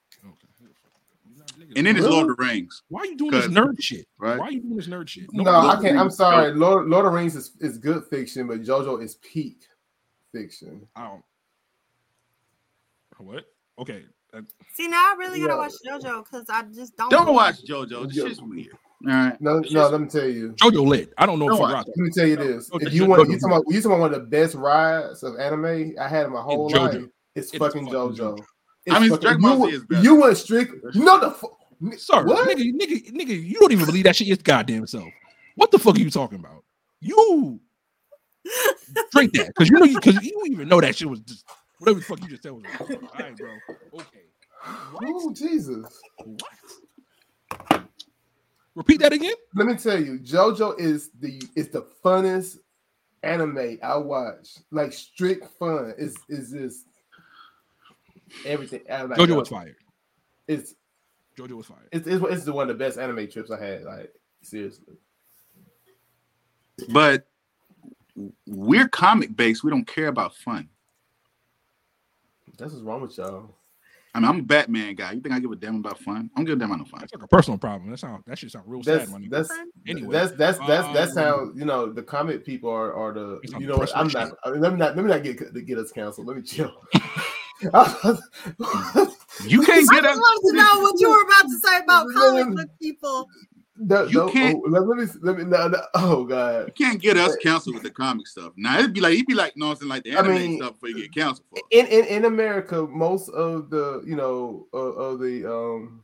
And 1.74 1.86
then 1.86 1.96
it's 1.96 2.04
Really? 2.04 2.10
Lord 2.16 2.30
of 2.30 2.36
the 2.36 2.42
Rings. 2.44 2.82
Why 2.88 3.00
are 3.00 3.06
you 3.06 3.16
doing 3.16 3.30
this 3.32 3.46
nerd 3.48 3.80
shit? 3.80 4.06
right. 4.18 4.38
Why 4.38 4.46
are 4.46 4.50
you 4.52 4.60
doing 4.60 4.76
this 4.76 4.86
nerd 4.86 5.08
shit? 5.08 5.24
No, 5.32 5.42
Lord 5.42 5.78
I 5.78 5.80
can't. 5.82 5.98
I'm 5.98 6.10
sorry. 6.10 6.52
Lord, 6.52 6.86
Lord 6.88 7.06
of 7.06 7.12
the 7.12 7.16
Rings 7.18 7.34
is, 7.34 7.52
is 7.60 7.78
good 7.78 8.04
fiction, 8.10 8.46
but 8.46 8.62
JoJo 8.62 9.02
is 9.02 9.16
peak 9.16 9.64
fiction. 10.32 10.86
I 10.94 11.08
don't. 11.08 11.22
What? 13.18 13.44
Okay. 13.78 14.04
uh, 14.34 14.42
See, 14.74 14.88
now 14.88 14.96
I 14.98 15.14
really 15.18 15.40
gotta 15.40 15.54
Yeah. 15.54 15.58
watch 15.58 15.72
JoJo 15.86 16.24
because 16.24 16.44
I 16.50 16.62
just 16.64 16.96
don't. 16.96 17.10
Don't 17.10 17.34
watch 17.34 17.62
JoJo. 17.64 18.08
This 18.08 18.16
Yeah. 18.18 18.24
shit's 18.28 18.42
weird. 18.42 18.68
All 19.06 19.12
right. 19.12 19.40
No, 19.40 19.62
no. 19.70 19.88
Let 19.88 20.00
me 20.00 20.06
tell 20.08 20.28
you. 20.28 20.52
JoJo 20.52 20.86
lit. 20.86 21.12
I 21.18 21.26
don't 21.26 21.38
know 21.38 21.46
if 21.46 21.50
Don't 21.52 21.58
you 21.58 21.62
watch 21.62 21.72
rock. 21.74 21.86
Let 21.88 21.96
me 21.98 22.10
tell 22.10 22.26
you 22.26 22.36
this. 22.36 22.70
No, 22.72 22.78
If 22.80 22.92
you 22.92 23.06
want, 23.06 23.28
you 23.28 23.38
talking 23.38 23.56
about 23.56 23.64
you 23.68 23.80
talking 23.80 23.90
about 23.92 24.00
one 24.00 24.14
of 24.14 24.20
the 24.20 24.26
best 24.26 24.54
rides 24.54 25.22
of 25.22 25.38
anime 25.38 25.94
I 26.00 26.08
had 26.08 26.26
in 26.26 26.32
my 26.32 26.40
whole 26.42 26.70
JoJo. 26.70 26.78
life. 26.78 26.94
It's, 27.34 27.50
It's 27.52 27.58
fucking 27.58 27.86
fucking 27.86 27.98
JoJo. 27.98 28.16
JoJo. 28.38 28.44
I 28.88 29.00
mean, 29.00 29.18
Dragon 29.18 29.42
you, 29.42 29.66
is 29.66 29.84
better. 29.84 30.02
you 30.02 30.20
went 30.20 30.36
strict. 30.36 30.72
You 30.94 31.04
know 31.04 31.18
the 31.20 31.30
fu- 31.30 31.56
Sir, 31.98 32.24
What? 32.24 32.48
nigga, 32.48 32.72
nigga, 32.72 33.12
nigga, 33.12 33.44
you 33.44 33.58
don't 33.60 33.72
even 33.72 33.84
believe 33.84 34.04
that 34.04 34.16
shit 34.16 34.28
is 34.28 34.38
goddamn 34.38 34.86
self. 34.86 35.08
What 35.56 35.70
the 35.70 35.78
fuck 35.78 35.96
are 35.96 36.00
you 36.00 36.10
talking 36.10 36.38
about? 36.38 36.64
You 37.00 37.60
drink 39.12 39.32
that 39.34 39.48
because 39.48 39.68
you 39.68 39.78
know 39.78 39.84
you 39.84 40.00
because 40.00 40.22
you, 40.24 40.32
don't 40.32 40.52
even 40.52 40.68
know 40.68 40.80
that 40.80 40.96
shit 40.96 41.08
was 41.08 41.20
just 41.20 41.44
whatever 41.78 41.98
the 41.98 42.04
fuck 42.04 42.22
you 42.22 42.28
just 42.28 42.42
said 42.42 42.52
was. 42.52 42.64
All 42.80 42.86
right, 43.18 43.36
bro. 43.36 43.50
Okay. 43.94 44.22
Oh 45.02 45.32
Jesus! 45.34 46.00
What? 46.24 47.82
Repeat 48.74 49.00
that 49.00 49.12
again. 49.12 49.34
Let 49.54 49.66
me 49.66 49.74
tell 49.76 50.00
you, 50.00 50.18
JoJo 50.18 50.78
is 50.78 51.10
the 51.18 51.42
is 51.56 51.68
the 51.68 51.86
funnest 52.04 52.58
anime 53.22 53.78
I 53.82 53.96
watch. 53.96 54.58
Like 54.70 54.92
strict 54.92 55.46
fun. 55.58 55.94
Is 55.98 56.16
is 56.28 56.50
this 56.50 56.84
everything? 58.44 58.80
I 58.90 59.02
like 59.02 59.18
JoJo 59.18 59.26
JoJo. 59.26 59.36
was 59.36 59.48
fired. 59.48 59.76
It's 60.48 60.74
JoJo 61.38 61.52
was 61.52 61.66
fired. 61.66 61.88
it's 61.92 62.06
it's, 62.06 62.24
it's 62.24 62.44
the 62.44 62.52
one 62.52 62.70
of 62.70 62.78
the 62.78 62.84
best 62.84 62.98
anime 62.98 63.28
trips 63.28 63.50
I 63.50 63.62
had. 63.62 63.84
Like 63.84 64.12
seriously. 64.42 64.94
But 66.88 67.26
we're 68.46 68.88
comic 68.88 69.36
based. 69.36 69.64
We 69.64 69.70
don't 69.70 69.86
care 69.86 70.08
about 70.08 70.34
fun. 70.34 70.68
That's 72.58 72.72
what's 72.72 72.84
wrong 72.84 73.02
with 73.02 73.16
y'all. 73.18 73.54
I 74.14 74.20
mean, 74.20 74.28
I'm 74.30 74.38
a 74.40 74.42
Batman 74.42 74.94
guy. 74.94 75.12
You 75.12 75.20
think 75.20 75.34
I 75.34 75.38
give 75.38 75.50
a 75.50 75.56
damn 75.56 75.76
about 75.76 75.98
fun? 75.98 76.30
I 76.34 76.38
don't 76.38 76.46
give 76.46 76.56
a 76.56 76.58
damn 76.58 76.70
about 76.70 76.78
no 76.78 76.84
fun. 76.86 77.00
That's 77.00 77.12
like 77.12 77.22
a 77.22 77.28
personal 77.28 77.58
problem. 77.58 77.90
That 77.90 77.98
sound 77.98 78.24
that 78.26 78.38
shit 78.38 78.50
sound 78.50 78.64
real 78.66 78.80
That's 78.80 79.04
sad, 79.04 79.12
money. 79.12 79.28
that's 79.28 79.50
Anyway, 79.86 80.10
that's 80.10 80.32
that's 80.32 80.58
that's 80.60 80.90
that's 80.94 81.16
um, 81.18 81.22
how 81.22 81.50
you 81.54 81.66
know 81.66 81.92
the 81.92 82.02
comic 82.02 82.42
people 82.42 82.70
are 82.70 82.94
are 82.94 83.12
the 83.12 83.40
It's 83.42 83.52
on 83.52 83.60
you 83.60 83.66
know 83.66 83.76
what 83.76 83.94
I'm 83.94 84.08
not 84.08 84.32
let 84.46 84.72
me 84.72 84.78
not 84.78 84.96
let 84.96 85.04
me 85.04 85.10
not 85.10 85.22
get 85.22 85.52
to 85.52 85.60
get 85.60 85.76
us 85.76 85.92
canceled. 85.92 86.26
Let 86.26 86.36
me 86.36 86.42
chill. 86.42 86.72
You 89.44 89.60
can't 89.62 89.86
get. 89.90 89.98
I 89.98 90.00
get 90.00 90.04
just 90.04 90.18
up. 90.18 90.18
wanted 90.18 90.50
to 90.50 90.56
know 90.56 90.80
what 90.82 90.98
you 91.00 91.10
were 91.10 91.22
about 91.22 91.42
to 91.42 91.58
say 91.58 91.78
about 91.84 92.06
comic 92.14 92.56
book 92.56 92.68
people. 92.80 93.28
No, 93.78 94.04
You 94.04 94.18
no, 94.20 94.28
can't- 94.30 94.56
oh, 94.64 94.68
let, 94.70 94.86
let 94.88 94.96
me 94.96 95.06
let 95.20 95.36
me 95.36 95.44
no, 95.44 95.68
no, 95.68 95.78
oh 95.94 96.24
god. 96.24 96.68
You 96.68 96.72
can't 96.86 97.00
get 97.00 97.18
us 97.18 97.36
canceled 97.42 97.74
with 97.74 97.82
the 97.84 97.90
comic 97.90 98.26
stuff. 98.26 98.52
Now 98.56 98.78
it'd 98.78 98.94
be 98.94 99.00
like 99.02 99.12
it'd 99.12 99.26
be 99.26 99.34
like 99.34 99.54
no, 99.56 99.72
it's 99.72 99.82
like 99.82 100.04
the 100.04 100.16
I 100.16 100.22
mean- 100.22 100.56
stuff 100.58 100.72
before 100.74 100.88
you 100.88 101.02
get 101.02 101.14
canceled 101.14 101.46
for. 101.50 101.58
in, 101.70 101.86
in 101.86 102.04
in 102.06 102.24
America, 102.24 102.86
most 102.90 103.28
of 103.30 103.68
the 103.68 104.02
you 104.06 104.16
know 104.16 104.66
uh, 104.72 104.76
of 104.78 105.20
the 105.20 105.44
um 105.44 106.02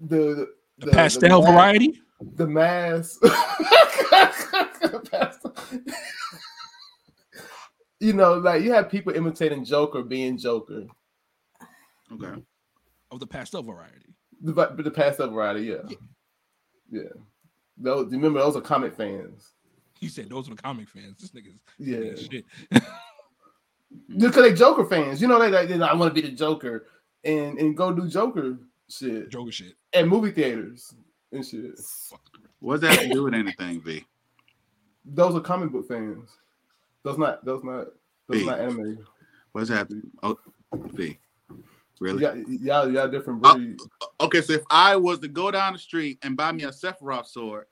the 0.00 0.48
the, 0.78 0.90
pastel 0.90 1.42
mass- 1.42 1.50
variety. 1.52 2.02
the 2.34 2.46
mass 2.46 3.18
Pastel. 5.10 5.54
You 8.02 8.12
know 8.12 8.34
like 8.34 8.62
you 8.62 8.72
have 8.72 8.90
people 8.90 9.14
imitating 9.14 9.64
Joker 9.64 10.02
being 10.02 10.36
Joker 10.36 10.84
Okay. 12.12 12.42
of 13.10 13.20
the 13.20 13.26
pastel 13.26 13.62
variety. 13.62 14.14
the 14.42 14.52
but 14.52 14.76
the 14.76 14.90
pastel 14.90 15.30
variety 15.30 15.62
yeah 15.66 15.96
yeah 16.90 17.08
those 17.78 18.10
remember 18.12 18.40
those 18.40 18.56
are 18.56 18.60
comic 18.60 18.94
fans 18.94 19.52
You 20.00 20.08
said 20.08 20.28
those 20.28 20.48
are 20.48 20.54
the 20.54 20.62
comic 20.62 20.88
fans. 20.88 21.16
This 21.20 21.30
nigga's 21.30 21.60
yeah 21.78 22.14
shit. 22.16 22.44
because 24.18 24.42
they 24.44 24.52
Joker 24.54 24.84
fans 24.84 25.22
you 25.22 25.28
know 25.28 25.38
they 25.38 25.48
like 25.50 25.68
they, 25.68 25.80
I 25.80 25.94
want 25.94 26.14
to 26.14 26.20
be 26.22 26.28
the 26.28 26.34
Joker 26.34 26.86
and 27.24 27.58
and 27.58 27.76
go 27.76 27.92
do 27.92 28.08
Joker 28.08 28.58
shit 28.90 29.30
Joker 29.30 29.52
shit. 29.52 29.74
at 29.94 30.06
movie 30.08 30.32
theaters 30.32 30.92
and 31.32 31.46
shit. 31.46 31.80
What's 32.58 32.82
that 32.82 32.92
have 32.92 33.02
to 33.08 33.08
do 33.08 33.22
with 33.24 33.34
anything, 33.34 33.80
V? 33.80 34.04
Those 35.04 35.34
are 35.34 35.40
comic 35.40 35.72
book 35.72 35.88
fans. 35.88 36.28
Those 37.04 37.18
not 37.18 37.44
those 37.44 37.62
not 37.64 37.86
those 38.28 38.40
Hey. 38.40 38.46
not 38.46 38.60
anime. 38.60 38.98
What's 39.52 39.68
that? 39.68 39.76
have 39.78 39.88
to- 39.88 40.02
Oh, 40.22 40.38
B. 40.94 41.18
Really? 42.00 42.22
Y'all, 42.22 42.36
y'all, 42.48 42.90
y'all 42.92 43.08
different 43.08 43.40
Oh. 43.44 43.54
breed. 43.54 43.76
Okay, 44.20 44.40
so 44.40 44.54
if 44.54 44.62
I 44.70 44.96
was 44.96 45.18
to 45.20 45.28
go 45.28 45.50
down 45.50 45.74
the 45.74 45.78
street 45.78 46.18
and 46.22 46.36
buy 46.36 46.50
me 46.52 46.64
a 46.64 46.70
Sephiroth 46.70 47.26
sword 47.26 47.66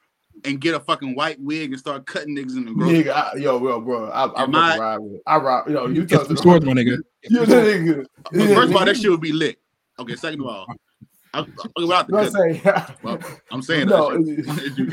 and 0.44 0.60
get 0.60 0.74
a 0.74 0.80
fucking 0.80 1.14
white 1.14 1.40
wig 1.40 1.70
and 1.72 1.78
start 1.80 2.06
cutting 2.06 2.36
niggas 2.36 2.56
in 2.56 2.66
the 2.66 2.72
grocery, 2.72 3.04
Nigga, 3.04 3.10
I, 3.12 3.36
yo, 3.38 3.58
bro, 3.58 3.80
bro, 3.80 4.06
I, 4.10 4.26
I, 4.26 4.42
Am 4.44 4.54
I 4.54 4.74
I- 4.74 4.78
ride 4.78 4.98
with. 4.98 5.20
I 5.26 5.36
rock. 5.38 5.68
Yo, 5.68 5.86
you 5.88 6.04
Get 6.04 6.18
talk 6.18 6.20
to 6.20 6.26
some 6.26 6.36
the 6.36 6.42
sword, 6.42 6.64
my 6.64 6.72
nigga. 6.74 6.98
You 7.30 7.36
some 7.38 7.46
the 7.46 8.06
nigga. 8.34 8.54
First 8.54 8.70
of 8.70 8.76
all, 8.76 8.84
that 8.84 8.96
shit 8.96 9.10
would 9.10 9.20
be 9.20 9.32
lit. 9.32 9.58
Okay, 9.98 10.16
second 10.16 10.40
of 10.40 10.46
all, 10.46 10.66
I'm, 11.32 11.52
I'm 11.76 11.84
about 11.84 12.08
You 12.08 12.14
know 12.16 12.30
to 12.30 12.30
what 12.30 12.44
I'm 12.44 12.54
saying? 12.54 12.94
well, 13.02 13.18
I'm 13.52 13.62
saying 13.62 13.88
no, 13.88 14.10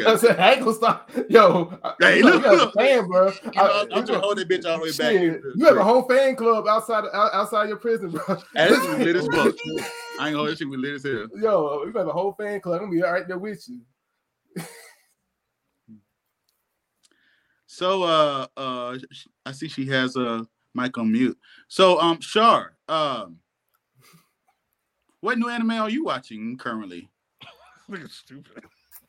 I 0.05 0.15
said, 0.17 0.59
gonna 0.59 0.73
stop. 0.73 1.11
Yo, 1.29 1.79
Hey, 1.99 2.21
look, 2.21 2.43
look. 2.43 2.75
a 2.75 2.79
fan, 2.79 3.07
bro. 3.07 3.27
You 3.27 3.31
know, 3.55 3.63
I- 3.63 3.85
trying 3.89 4.05
to 4.05 4.19
hold 4.19 4.37
that 4.37 4.47
bitch 4.47 4.65
all 4.65 4.77
the 4.77 4.83
way 4.83 4.89
back. 4.89 5.11
Shit, 5.13 5.41
you 5.55 5.65
have 5.65 5.77
a 5.77 5.83
whole 5.83 6.03
fan 6.03 6.35
club 6.35 6.67
outside 6.67 7.05
out- 7.13 7.33
outside 7.33 7.69
your 7.69 7.77
prison, 7.77 8.11
bro. 8.11 8.35
Hey, 8.55 8.69
this 8.69 8.79
is 8.83 8.97
lit 8.99 9.15
as 9.15 9.27
fuck. 9.27 9.55
I 10.19 10.27
ain't 10.29 10.35
gonna 10.35 10.51
you 10.51 10.69
be 10.71 10.77
lit 10.77 10.95
as 10.95 11.03
hell. 11.03 11.27
Yo, 11.35 11.83
you 11.85 11.93
have 11.95 12.07
a 12.07 12.11
whole 12.11 12.33
fan 12.33 12.59
club. 12.61 12.81
I'm 12.81 12.87
gonna 12.89 12.91
be 12.95 13.01
right 13.01 13.27
there 13.27 13.37
with 13.39 13.67
you. 13.67 13.81
So 17.67 18.03
uh 18.03 18.47
uh 18.55 18.97
I 19.45 19.51
see 19.51 19.67
she 19.67 19.85
has 19.87 20.15
a 20.15 20.47
mic 20.73 20.97
on 20.97 21.11
mute. 21.11 21.37
So 21.67 21.99
um 21.99 22.21
Shar, 22.21 22.77
um 22.87 23.37
what 25.21 25.37
new 25.37 25.49
anime 25.49 25.71
are 25.71 25.89
you 25.89 26.03
watching 26.03 26.57
currently? 26.57 27.09
Nigga 27.89 28.09
stupid. 28.09 28.63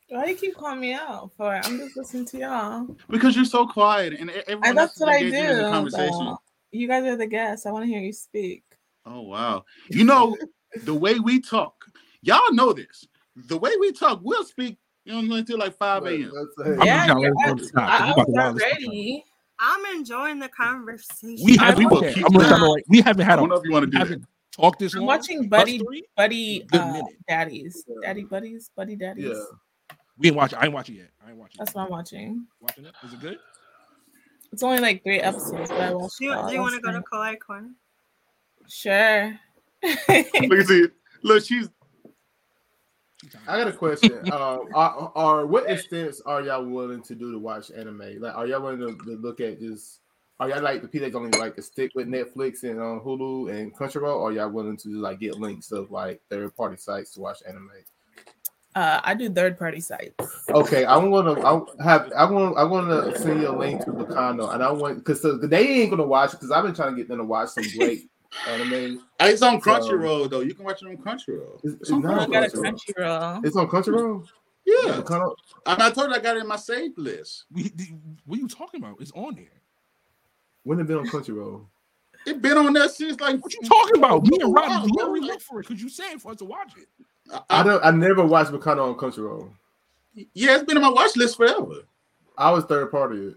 Why 0.09 0.25
do 0.25 0.31
you 0.31 0.37
keep 0.37 0.57
calling 0.57 0.81
me 0.81 0.95
out 0.95 1.31
for? 1.37 1.55
it? 1.55 1.67
I'm 1.67 1.77
just 1.79 1.97
listening 1.97 2.25
to 2.27 2.39
y'all. 2.39 2.97
Because 3.11 3.37
you're 3.37 3.45
so 3.45 3.67
quiet 3.67 4.15
and 4.19 4.31
everyone 4.31 4.67
And 4.67 4.79
that's 4.79 4.93
else 4.93 4.97
is 4.97 5.01
what 5.01 5.09
I 5.11 5.17
engaging 5.19 5.45
in 5.51 5.57
the 5.59 5.63
do. 5.65 5.71
conversation. 5.71 6.37
You 6.71 6.89
guys 6.89 7.05
are 7.05 7.17
the 7.17 7.27
guests. 7.27 7.67
I 7.67 7.73
want 7.73 7.85
to 7.85 7.91
hear 7.91 8.01
you 8.01 8.13
speak. 8.13 8.63
Oh 9.05 9.23
wow. 9.23 9.65
You 9.91 10.05
know 10.05 10.37
the 10.85 10.95
way 10.95 11.19
we 11.19 11.41
talk, 11.41 11.85
y'all 12.23 12.53
know 12.53 12.73
this. 12.73 13.07
The 13.37 13.57
way 13.59 13.71
we 13.81 13.93
talk, 13.93 14.21
we'll 14.23 14.45
speak 14.45 14.79
you 15.05 15.21
know 15.23 15.35
until 15.37 15.59
like 15.59 15.77
5 15.77 16.05
a.m. 16.07 16.21
That's- 16.23 16.77
hey, 16.77 16.81
I'm 16.81 16.87
yeah, 16.87 17.07
just 17.07 17.17
to 17.17 17.23
you're 17.23 17.35
let 17.37 17.49
up- 17.51 17.57
them 17.59 17.67
stop, 17.67 17.89
'cause 17.89 18.01
I, 18.01 18.05
we 18.05 18.09
I 18.09 18.13
about 18.13 18.15
to 18.15 18.31
was 18.31 18.35
wild 18.35 18.57
this 18.57 18.63
already. 18.65 19.25
I'm 19.61 19.97
enjoying 19.97 20.39
the 20.39 20.49
conversation. 20.49 21.45
We 21.45 21.57
have 21.57 21.77
we, 21.79 21.87
will 21.87 21.99
okay, 21.99 22.15
keep 22.15 22.27
I'm 22.27 22.33
gonna 22.33 22.45
that. 22.49 22.57
tell 22.59 22.69
you, 22.79 22.85
we 22.89 23.01
haven't 23.01 23.25
had. 23.27 23.33
I 23.33 23.35
had 23.35 23.37
don't 23.41 23.49
know 23.49 23.57
if 23.57 23.65
you 23.65 23.73
want 23.73 23.91
to 23.91 23.99
do 23.99 24.05
that. 24.05 24.21
Haven't 24.59 24.79
this 24.79 24.95
I'm 24.95 25.01
long. 25.01 25.07
watching 25.07 25.49
Buddy 25.49 25.79
three? 25.79 26.05
Buddy 26.17 26.61
Good 26.71 26.81
uh, 26.81 26.93
minute. 26.93 27.17
Daddies. 27.29 27.85
Yeah. 27.87 27.95
Daddy 28.03 28.25
Buddies. 28.25 28.71
Buddy 28.77 28.97
Daddies. 28.97 29.25
Yeah. 29.25 29.97
We 30.19 30.29
ain't 30.29 30.37
watch. 30.37 30.55
I 30.55 30.65
ain't 30.65 30.75
watching 30.75 30.97
yet. 30.97 31.11
I 31.25 31.31
ain't 31.31 31.39
watching. 31.39 31.57
That's 31.59 31.71
Yet. 31.71 31.77
what 31.77 31.85
I'm 31.85 31.91
watching. 31.91 32.47
Watching 32.61 32.85
it. 32.87 32.95
Is 33.05 33.13
it 33.13 33.21
good? 33.21 33.39
It's 34.53 34.63
only 34.63 34.81
like 34.81 35.03
three 35.03 35.21
episodes, 35.21 35.71
but 35.71 35.81
I 35.81 35.93
watched 35.93 36.19
Do 36.19 36.25
you, 36.25 36.35
do 36.49 36.55
you 36.55 36.61
want 36.61 36.75
to 36.75 36.81
go 36.81 36.91
to 36.91 36.99
night. 36.99 37.05
Kawaii 37.13 37.39
Corner? 37.39 37.71
Sure. 38.69 39.39
Look 39.83 40.59
at 40.61 40.67
see. 40.67 40.87
Look, 41.23 41.45
she's 41.45 41.69
I 43.47 43.59
got 43.59 43.69
a 43.69 43.73
question. 43.73 44.13
um, 44.33 44.69
are, 44.75 45.13
are 45.15 45.47
what 45.47 45.69
extents 45.69 46.21
are 46.25 46.43
y'all 46.43 46.65
willing 46.65 47.03
to 47.03 47.15
do 47.15 47.33
to 47.33 47.39
watch 47.39 47.71
anime? 47.71 48.21
Like, 48.21 48.35
are 48.35 48.47
y'all 48.47 48.63
willing 48.63 48.79
to, 48.79 49.05
to 49.05 49.17
look 49.17 49.41
at 49.41 49.59
just? 49.61 50.01
Are 50.41 50.49
y'all 50.49 50.63
like 50.63 50.83
the 50.83 50.89
people 50.89 51.11
that 51.11 51.17
only 51.17 51.37
like 51.39 51.57
to 51.57 51.63
stick 51.63 51.91
with 51.97 52.07
Netflix 52.07 52.63
and 52.63 52.81
um, 52.81 53.01
Hulu 53.01 53.51
and 53.51 53.77
Crunchyroll? 53.77 54.17
Or 54.17 54.29
are 54.29 54.33
y'all 54.33 54.49
willing 54.51 54.77
to 54.79 54.89
like 54.91 55.19
get 55.19 55.35
links 55.35 55.73
of 55.73 55.91
like 55.91 56.21
third 56.31 56.55
party 56.57 56.77
sites 56.77 57.13
to 57.15 57.21
watch 57.21 57.39
anime? 57.49 57.71
uh, 58.77 59.01
I 59.03 59.15
do 59.15 59.29
third 59.29 59.59
party 59.59 59.81
sites. 59.81 60.15
Okay, 60.51 60.87
I'm 60.87 61.11
gonna 61.11 61.41
I 61.45 61.61
have 61.83 62.13
I 62.13 62.31
want 62.31 62.57
I 62.57 62.63
want 62.63 62.89
to 62.89 63.19
send 63.19 63.41
you 63.43 63.49
a 63.49 63.57
link 63.57 63.85
to 63.87 63.91
Baccano, 63.91 64.55
and 64.55 64.63
I 64.63 64.71
want 64.71 64.99
because 64.99 65.23
they 65.43 65.67
ain't 65.81 65.91
gonna 65.91 66.07
watch 66.07 66.35
it 66.35 66.37
because 66.37 66.53
I've 66.53 66.63
been 66.65 66.75
trying 66.75 66.93
to 66.95 66.97
get 66.97 67.09
them 67.09 67.19
to 67.19 67.25
watch 67.25 67.49
some 67.49 67.65
great 67.77 68.09
anime. 68.49 69.03
it's 69.21 69.43
on 69.43 69.61
So- 69.61 69.71
Crunchyroll 69.71 70.31
though. 70.31 70.41
You 70.41 70.55
can 70.55 70.65
watch 70.65 70.83
it 70.83 70.87
on 70.89 70.97
Crunchyroll. 70.99 71.57
It's, 71.65 71.73
It's 71.75 71.81
it's 71.83 71.91
on 71.91 72.03
not 72.03 72.21
on 72.21 72.31
Crunchyroll. 72.31 72.81
Crunchyroll. 72.97 73.45
It's 73.47 73.57
on 73.57 73.67
Crunchyroll. 73.69 74.27
Yeah. 74.65 75.01
Baccano- 75.01 75.35
And 75.67 75.83
I 75.83 75.91
told 75.91 76.11
you 76.11 76.15
I 76.15 76.21
got 76.21 76.37
it 76.37 76.43
in 76.43 76.47
my 76.47 76.57
save 76.57 76.97
list. 76.97 77.47
We, 77.51 77.65
the- 77.71 77.95
what 78.27 78.39
are 78.39 78.43
you 78.43 78.49
talking 78.49 78.81
about? 78.85 79.01
It's 79.01 79.11
on 79.13 79.35
there. 79.35 79.47
When 80.69 80.79
it 80.81 80.87
been 80.87 80.99
on 80.99 81.07
Crunchyroll? 81.07 81.65
It 82.27 82.43
been 82.43 82.59
on 82.59 82.75
there 82.75 82.91
since 82.91 83.19
like 83.21 83.41
What 83.43 83.55
you 83.55 83.61
talking 83.63 83.97
about? 83.97 84.23
Me 84.27 84.39
and 84.43 84.53
Rob 84.55 84.67
oh, 84.69 84.81
Wow, 84.81 84.85
literally 84.85 85.21
bro. 85.21 85.29
look 85.29 85.41
for 85.41 85.61
it 85.61 85.67
because 85.67 85.83
you 85.83 85.89
said 85.89 86.19
for 86.21 86.33
us 86.33 86.37
to 86.37 86.45
watch 86.45 86.73
it. 86.77 86.89
I 87.49 87.63
don't. 87.63 87.83
I 87.83 87.91
never 87.91 88.23
watched 88.23 88.51
Baccano 88.51 88.87
on 88.91 88.95
Crunchyroll. 88.97 89.49
Yeah, 90.35 90.57
it's 90.57 90.65
been 90.65 90.77
on 90.77 90.83
my 90.83 90.91
watch 90.91 91.17
list 91.17 91.39
forever. 91.39 91.87
I 92.37 92.51
was 92.51 92.65
third 92.67 92.91
party. 92.91 93.35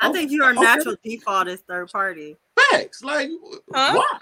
I 0.00 0.08
Oh, 0.08 0.12
think 0.14 0.30
your 0.30 0.52
okay. 0.52 0.62
natural 0.62 0.96
default 1.04 1.48
is 1.48 1.60
third 1.68 1.92
party. 1.92 2.34
Facts. 2.70 3.04
Like, 3.04 3.28
Huh? 3.74 3.92
why? 3.98 4.18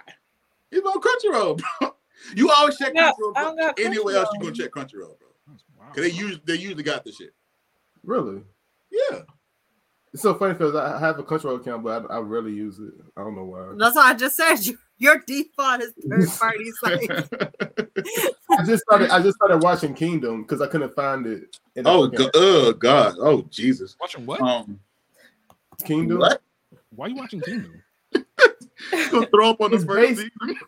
It's 0.73 0.85
on 0.85 1.01
Crunchyroll, 1.01 1.63
bro. 1.81 1.95
You 2.35 2.51
always 2.51 2.77
check 2.77 2.91
Yeah, 2.93 3.13
Crunchyroll. 3.13 3.35
Bro. 3.35 3.55
got 3.57 3.79
Anywhere 3.79 4.17
else 4.17 4.29
you 4.33 4.41
Crunchyroll. 4.41 4.43
gonna 4.43 4.55
check 4.57 4.71
Crunchyroll, 4.73 5.17
bro? 5.21 5.29
Cause 5.95 6.03
they 6.03 6.11
usually 6.11 6.43
they 6.45 6.55
usually 6.57 6.83
got 6.83 7.05
the 7.05 7.13
shit. 7.13 7.33
Really? 8.05 8.43
Yeah. 8.91 9.21
It's 10.13 10.23
so 10.23 10.35
funny 10.35 10.55
because 10.55 10.75
I 10.75 10.99
have 10.99 11.19
a 11.21 11.23
Crunchyroll 11.23 11.61
account, 11.61 11.85
but 11.85 12.11
I, 12.11 12.17
I 12.17 12.19
rarely 12.19 12.53
use 12.53 12.81
it. 12.81 12.93
I 13.17 13.21
don't 13.23 13.37
know 13.37 13.45
why. 13.45 13.75
That's 13.77 13.95
what 13.95 14.07
I 14.07 14.15
just 14.15 14.37
said. 14.37 14.57
You, 14.57 14.77
your 14.99 15.23
default 15.25 15.83
is 15.83 15.93
third 16.09 16.29
party 16.39 16.71
site. 16.83 17.11
I 18.51 18.65
just 18.67 18.83
started. 18.83 19.11
I 19.11 19.23
just 19.23 19.37
started 19.37 19.63
watching 19.63 19.95
Kingdom 19.95 20.43
because 20.43 20.61
I 20.61 20.67
couldn't 20.67 20.95
find 20.95 21.27
it. 21.27 21.57
in 21.77 21.87
Oh 21.87 22.11
fucking- 22.11 22.19
god. 22.19 22.31
Oh 22.35 22.73
god. 22.73 23.15
Oh 23.21 23.43
Jesus. 23.51 23.97
Watching 24.01 24.27
what? 24.27 24.41
Um. 24.41 24.81
Kingdom. 25.85 26.19
What? 26.19 26.43
Why 26.95 27.07
you 27.07 27.15
watching 27.15 27.41
Kingdom? 27.41 27.81
You 28.13 28.25
gonna 29.11 29.27
throw 29.29 29.51
up 29.51 29.61
on 29.61 29.71
the 29.71 29.77
It's 29.77 29.85
first 29.85 30.17
based- 30.17 30.31
season? 30.41 30.59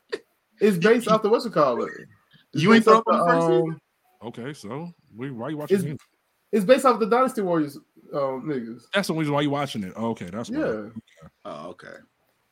It's 0.60 0.76
based 0.78 1.08
off 1.08 1.22
the 1.22 1.28
what's 1.28 1.44
it 1.46 1.52
called? 1.52 1.82
It's 1.82 1.96
You 2.62 2.72
ain't 2.74 2.84
based 2.84 2.88
throw 2.88 2.98
up 2.98 3.08
on 3.08 3.18
the 3.18 3.24
first 3.26 3.46
season? 3.48 3.80
um, 4.22 4.28
Okay, 4.28 4.52
so 4.54 4.94
why 5.16 5.26
are 5.46 5.50
you 5.50 5.56
watching 5.56 5.74
It's- 5.74 5.82
Kingdom? 5.82 5.98
It's 6.52 6.64
based 6.66 6.84
off 6.84 7.00
the 7.00 7.06
Dynasty 7.06 7.40
Warriors 7.40 7.78
um, 8.14 8.44
niggas. 8.46 8.84
That's 8.94 9.08
the 9.08 9.14
reason 9.14 9.32
why 9.32 9.40
you're 9.42 9.50
watching 9.50 9.82
it. 9.84 9.96
okay, 9.96 10.26
that's 10.26 10.50
why. 10.50 10.58
Yeah. 10.58 10.82
Oh, 11.44 11.68
okay. 11.70 11.94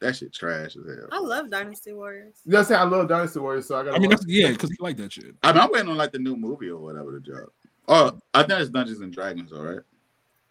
That 0.01 0.17
shit 0.17 0.33
trash 0.33 0.77
as 0.77 0.87
hell. 0.87 1.09
I 1.13 1.19
love 1.19 1.51
Dynasty 1.51 1.93
Warriors. 1.93 2.37
You 2.47 2.53
know 2.53 2.61
what 2.61 2.71
I'm? 2.71 2.93
I 2.93 2.97
love 2.97 3.09
Dynasty 3.09 3.39
Warriors, 3.39 3.69
so 3.69 3.77
I 3.77 3.85
got. 3.85 3.95
I 3.95 3.99
mean, 3.99 4.09
that's 4.11 4.27
yeah, 4.27 4.51
because 4.51 4.71
you 4.71 4.77
like 4.81 4.97
that 4.97 5.13
shit. 5.13 5.35
I 5.43 5.53
mean, 5.53 5.61
I'm 5.61 5.71
waiting 5.71 5.91
on 5.91 5.99
like 5.99 6.13
the 6.13 6.19
new 6.19 6.37
movie 6.37 6.71
or 6.71 6.79
whatever 6.79 7.13
the 7.13 7.21
job. 7.21 7.49
Oh, 7.87 8.19
I 8.33 8.43
think 8.45 8.61
it's 8.61 8.71
Dungeons 8.71 9.01
and 9.01 9.13
Dragons, 9.13 9.53
all 9.53 9.63
right. 9.63 9.81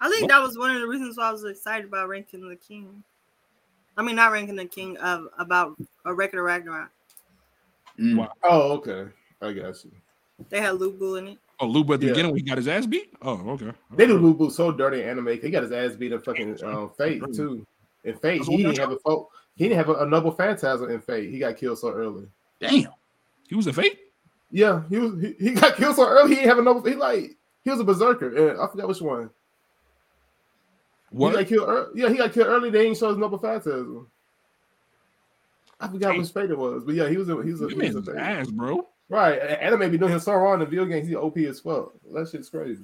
I 0.01 0.09
think 0.09 0.29
that 0.29 0.41
was 0.41 0.57
one 0.57 0.75
of 0.75 0.81
the 0.81 0.87
reasons 0.87 1.17
why 1.17 1.29
I 1.29 1.31
was 1.31 1.43
excited 1.43 1.85
about 1.87 2.07
ranking 2.07 2.47
the 2.47 2.55
king. 2.55 3.03
I 3.97 4.01
mean, 4.01 4.15
not 4.15 4.31
ranking 4.31 4.55
the 4.55 4.65
king 4.65 4.97
of 4.97 5.27
about 5.37 5.75
a 6.05 6.13
record 6.13 6.39
of 6.39 6.45
Ragnarok. 6.45 6.89
Mm. 7.99 8.17
Wow. 8.17 8.31
Oh, 8.43 8.71
okay. 8.73 9.09
I 9.41 9.51
got 9.51 9.83
you. 9.83 9.91
They 10.49 10.61
had 10.61 10.75
Lu 10.75 10.93
Bu 10.93 11.15
in 11.15 11.27
it. 11.29 11.37
Oh, 11.61 11.67
Lu 11.67 11.83
Bu 11.83 11.93
at 11.93 11.99
the 11.99 12.05
Yeah. 12.07 12.11
beginning 12.13 12.31
when 12.31 12.39
he 12.39 12.45
got 12.45 12.57
his 12.57 12.67
ass 12.67 12.85
beat. 12.85 13.13
Oh, 13.21 13.49
okay. 13.51 13.71
They 13.95 14.07
do 14.07 14.17
Lu 14.17 14.33
Bu 14.33 14.49
so 14.49 14.71
dirty 14.71 15.01
in 15.01 15.09
anime. 15.09 15.39
He 15.41 15.49
got 15.49 15.63
his 15.63 15.71
ass 15.71 15.95
beat 15.95 16.11
in 16.13 16.19
fucking 16.21 16.63
um, 16.63 16.89
Fate 16.97 17.21
too. 17.35 17.65
In 18.05 18.15
Fate, 18.15 18.43
he 18.45 18.57
didn't 18.57 18.77
have 18.77 18.91
a 18.91 18.97
he 19.55 19.67
didn't 19.67 19.77
have 19.77 19.89
a, 19.89 19.95
a 20.03 20.05
noble 20.05 20.31
phantasm 20.31 20.89
in 20.89 21.01
Fate. 21.01 21.29
He 21.29 21.37
got 21.39 21.57
killed 21.57 21.79
so 21.79 21.91
early. 21.91 22.27
Damn. 22.61 22.87
He 23.49 23.55
was 23.55 23.67
a 23.67 23.73
fate. 23.73 23.99
Yeah, 24.51 24.83
he 24.89 24.99
was 24.99 25.19
he, 25.21 25.33
he 25.39 25.51
got 25.51 25.75
killed 25.75 25.95
so 25.97 26.07
early. 26.07 26.29
He 26.29 26.35
didn't 26.35 26.49
have 26.49 26.59
a 26.59 26.61
noble. 26.61 26.81
He 26.89 26.95
like 26.95 27.35
he 27.63 27.69
was 27.69 27.79
a 27.79 27.83
berserker. 27.83 28.51
And 28.51 28.61
I 28.61 28.67
forgot 28.67 28.87
which 28.87 29.01
one. 29.01 29.29
He 31.11 31.17
What? 31.17 31.33
got 31.33 31.47
killed. 31.47 31.67
ear- 31.69 31.87
yeah, 31.95 32.09
he 32.09 32.15
got 32.15 32.31
killed 32.31 32.47
early. 32.47 32.69
They 32.69 32.83
didn't 32.83 32.97
show 32.99 33.09
his 33.09 33.17
noble 33.17 33.37
phantasm. 33.37 34.07
I 35.81 35.87
forgot 35.87 36.11
Dang. 36.11 36.19
which 36.21 36.29
fate 36.31 36.51
it 36.51 36.57
was, 36.57 36.83
but 36.83 36.95
yeah, 36.95 37.09
he 37.09 37.17
was 37.17 37.29
a 37.29 37.41
he 37.43 37.51
was 37.51 37.61
a, 37.61 37.69
he 37.69 37.91
was 37.91 38.07
a 38.07 38.17
ass, 38.19 38.49
bro. 38.49 38.87
Right, 39.09 39.39
anime 39.39 39.89
be 39.89 39.97
doing 39.97 40.13
him 40.13 40.19
so 40.19 40.33
wrong 40.33 40.55
in 40.55 40.59
the 40.59 40.65
video 40.67 40.85
games. 40.85 41.07
He 41.07 41.15
OP 41.15 41.37
as 41.37 41.59
fuck. 41.59 41.93
That 42.13 42.29
shit's 42.29 42.49
crazy. 42.49 42.83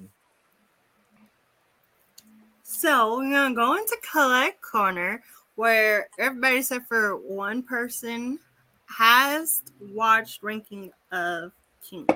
So 2.64 3.18
we're 3.18 3.30
gonna 3.30 3.54
go 3.54 3.76
into 3.76 3.96
Kawaii 4.12 4.50
Corner 4.60 5.22
where 5.54 6.08
everybody 6.18 6.58
except 6.58 6.88
for 6.88 7.16
one 7.16 7.62
person 7.62 8.38
has 8.86 9.62
watched 9.80 10.42
ranking 10.42 10.90
of 11.12 11.52
king. 11.82 12.06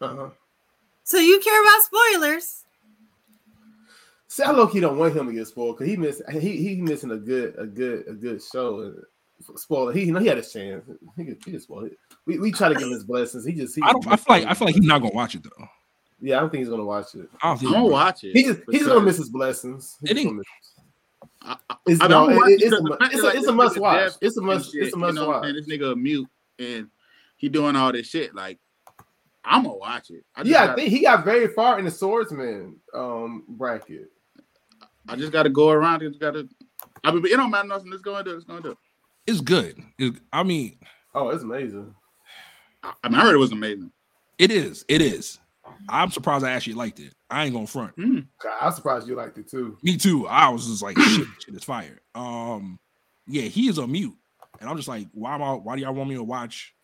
Uh-huh. 0.00 0.30
So 1.04 1.18
you 1.18 1.40
care 1.40 1.62
about 1.62 1.82
spoilers. 1.82 2.64
See, 4.28 4.44
I 4.44 4.52
low 4.52 4.68
key 4.68 4.80
don't 4.80 4.98
want 4.98 5.16
him 5.16 5.26
to 5.26 5.32
get 5.32 5.48
spoiled 5.48 5.78
because 5.78 5.90
he 5.90 5.96
missed 5.96 6.22
he 6.30 6.56
he 6.56 6.80
missing 6.80 7.10
a 7.10 7.16
good 7.16 7.56
a 7.58 7.66
good 7.66 8.06
a 8.08 8.12
good 8.12 8.40
show. 8.42 8.94
Spoiler, 9.56 9.92
he 9.92 10.04
you 10.04 10.12
know 10.12 10.20
he 10.20 10.28
had 10.28 10.38
a 10.38 10.42
chance. 10.42 10.84
He 11.16 11.24
could, 11.24 11.38
he 11.44 11.50
could 11.50 11.62
spoil 11.62 11.86
it. 11.86 11.98
We, 12.26 12.38
we 12.38 12.52
try 12.52 12.68
to 12.68 12.74
give 12.74 12.84
him 12.86 12.92
his 12.92 13.04
blessings. 13.04 13.44
He 13.46 13.52
just 13.52 13.74
he 13.74 13.82
I 13.82 13.92
don't. 13.92 14.06
I 14.06 14.16
feel 14.16 14.36
like 14.36 14.46
I 14.46 14.54
feel 14.54 14.66
like 14.66 14.74
he's 14.74 14.84
not 14.84 15.00
gonna 15.00 15.14
watch 15.14 15.34
it 15.34 15.42
though. 15.42 15.66
yeah. 16.20 16.36
I 16.36 16.40
don't 16.40 16.50
think 16.50 16.60
he's 16.60 16.68
gonna 16.68 16.84
watch 16.84 17.14
it. 17.14 17.28
I 17.42 17.48
don't 17.48 17.52
I'm 17.52 17.58
think. 17.58 17.72
gonna 17.72 17.86
watch 17.86 18.24
it. 18.24 18.32
He 18.36 18.42
just 18.44 18.58
he's 18.60 18.66
because 18.66 18.86
gonna 18.88 19.00
miss 19.00 19.16
his 19.16 19.30
blessings. 19.30 19.96
He's 20.02 20.10
It 20.10 20.18
ain't- 20.18 20.46
I, 21.42 21.56
I, 21.70 21.76
It's, 21.86 22.00
I 22.02 22.08
mean, 22.08 22.10
no, 22.10 22.44
it- 22.46 22.60
it's, 22.60 22.64
a, 22.72 22.76
the 22.76 22.82
mu- 22.82 22.96
fact 22.98 23.14
it's, 23.14 23.22
a, 23.24 23.28
it's 23.28 23.46
a 23.46 23.52
must 23.52 23.78
watch. 23.78 24.12
It's 24.20 24.36
a 24.36 24.42
must. 24.42 24.72
shit, 24.72 24.82
It's 24.84 24.92
a 24.94 24.96
you 24.96 25.00
must 25.00 25.14
know, 25.14 25.28
watch. 25.28 25.46
And 25.46 25.56
this 25.56 25.66
nigga 25.66 25.96
mute 25.96 26.28
and 26.58 26.88
he 27.38 27.48
doing 27.48 27.74
all 27.76 27.90
this 27.92 28.06
shit. 28.06 28.34
Like, 28.34 28.58
I'm 29.42 29.62
gonna 29.62 29.76
watch 29.76 30.10
it. 30.10 30.22
I 30.36 30.42
Yeah, 30.42 30.64
I 30.64 30.66
gotta, 30.66 30.76
think 30.82 30.90
he 30.92 31.00
got 31.00 31.24
very 31.24 31.48
far 31.48 31.78
in 31.78 31.86
the 31.86 31.90
swordsman 31.90 32.76
um 32.92 33.44
bracket. 33.48 34.10
I 35.08 35.16
just 35.16 35.32
gotta 35.32 35.48
go 35.48 35.70
around. 35.70 36.00
Just 36.00 36.20
gotta. 36.20 36.46
I 37.02 37.10
mean, 37.10 37.22
but 37.22 37.30
it 37.30 37.36
don't 37.36 37.50
matter 37.50 37.68
nothing. 37.68 37.90
Let's 37.90 38.02
go 38.02 38.18
into. 38.18 38.32
it. 38.32 38.34
Let's 38.48 38.62
go 38.62 38.76
It's 39.26 39.40
good. 39.40 39.82
It- 39.98 40.20
I 40.30 40.42
mean, 40.42 40.76
Oh, 41.14 41.30
it's 41.30 41.42
amazing. 41.42 41.94
I, 42.82 42.92
I 43.04 43.08
mean, 43.08 43.18
I 43.18 43.22
heard 43.22 43.34
it 43.34 43.38
was 43.38 43.52
amazing. 43.52 43.92
it 44.38 44.50
is. 44.50 44.84
It 44.88 45.02
is. 45.02 45.38
I'm 45.88 46.10
surprised 46.10 46.44
I 46.44 46.50
actually 46.50 46.74
liked 46.74 47.00
it. 47.00 47.14
I 47.30 47.44
ain't 47.44 47.54
gonna 47.54 47.66
front. 47.66 47.96
Mm. 47.96 48.26
God, 48.42 48.52
I'm 48.60 48.72
surprised 48.72 49.06
you 49.08 49.14
liked 49.14 49.38
it 49.38 49.48
too. 49.48 49.78
Me 49.82 49.96
too. 49.96 50.26
I 50.26 50.48
was 50.48 50.66
just 50.66 50.82
like, 50.82 50.98
shit, 50.98 51.26
shit 51.44 51.54
is 51.54 51.64
fire. 51.64 52.00
Um, 52.14 52.78
yeah, 53.26 53.42
he 53.42 53.68
is 53.68 53.78
a 53.78 53.86
mute, 53.86 54.16
and 54.60 54.68
I'm 54.68 54.76
just 54.76 54.88
like, 54.88 55.06
why 55.12 55.34
am 55.34 55.42
I? 55.42 55.52
Why 55.52 55.76
do 55.76 55.82
y'all 55.82 55.94
want 55.94 56.10
me 56.10 56.16
to 56.16 56.24
watch 56.24 56.74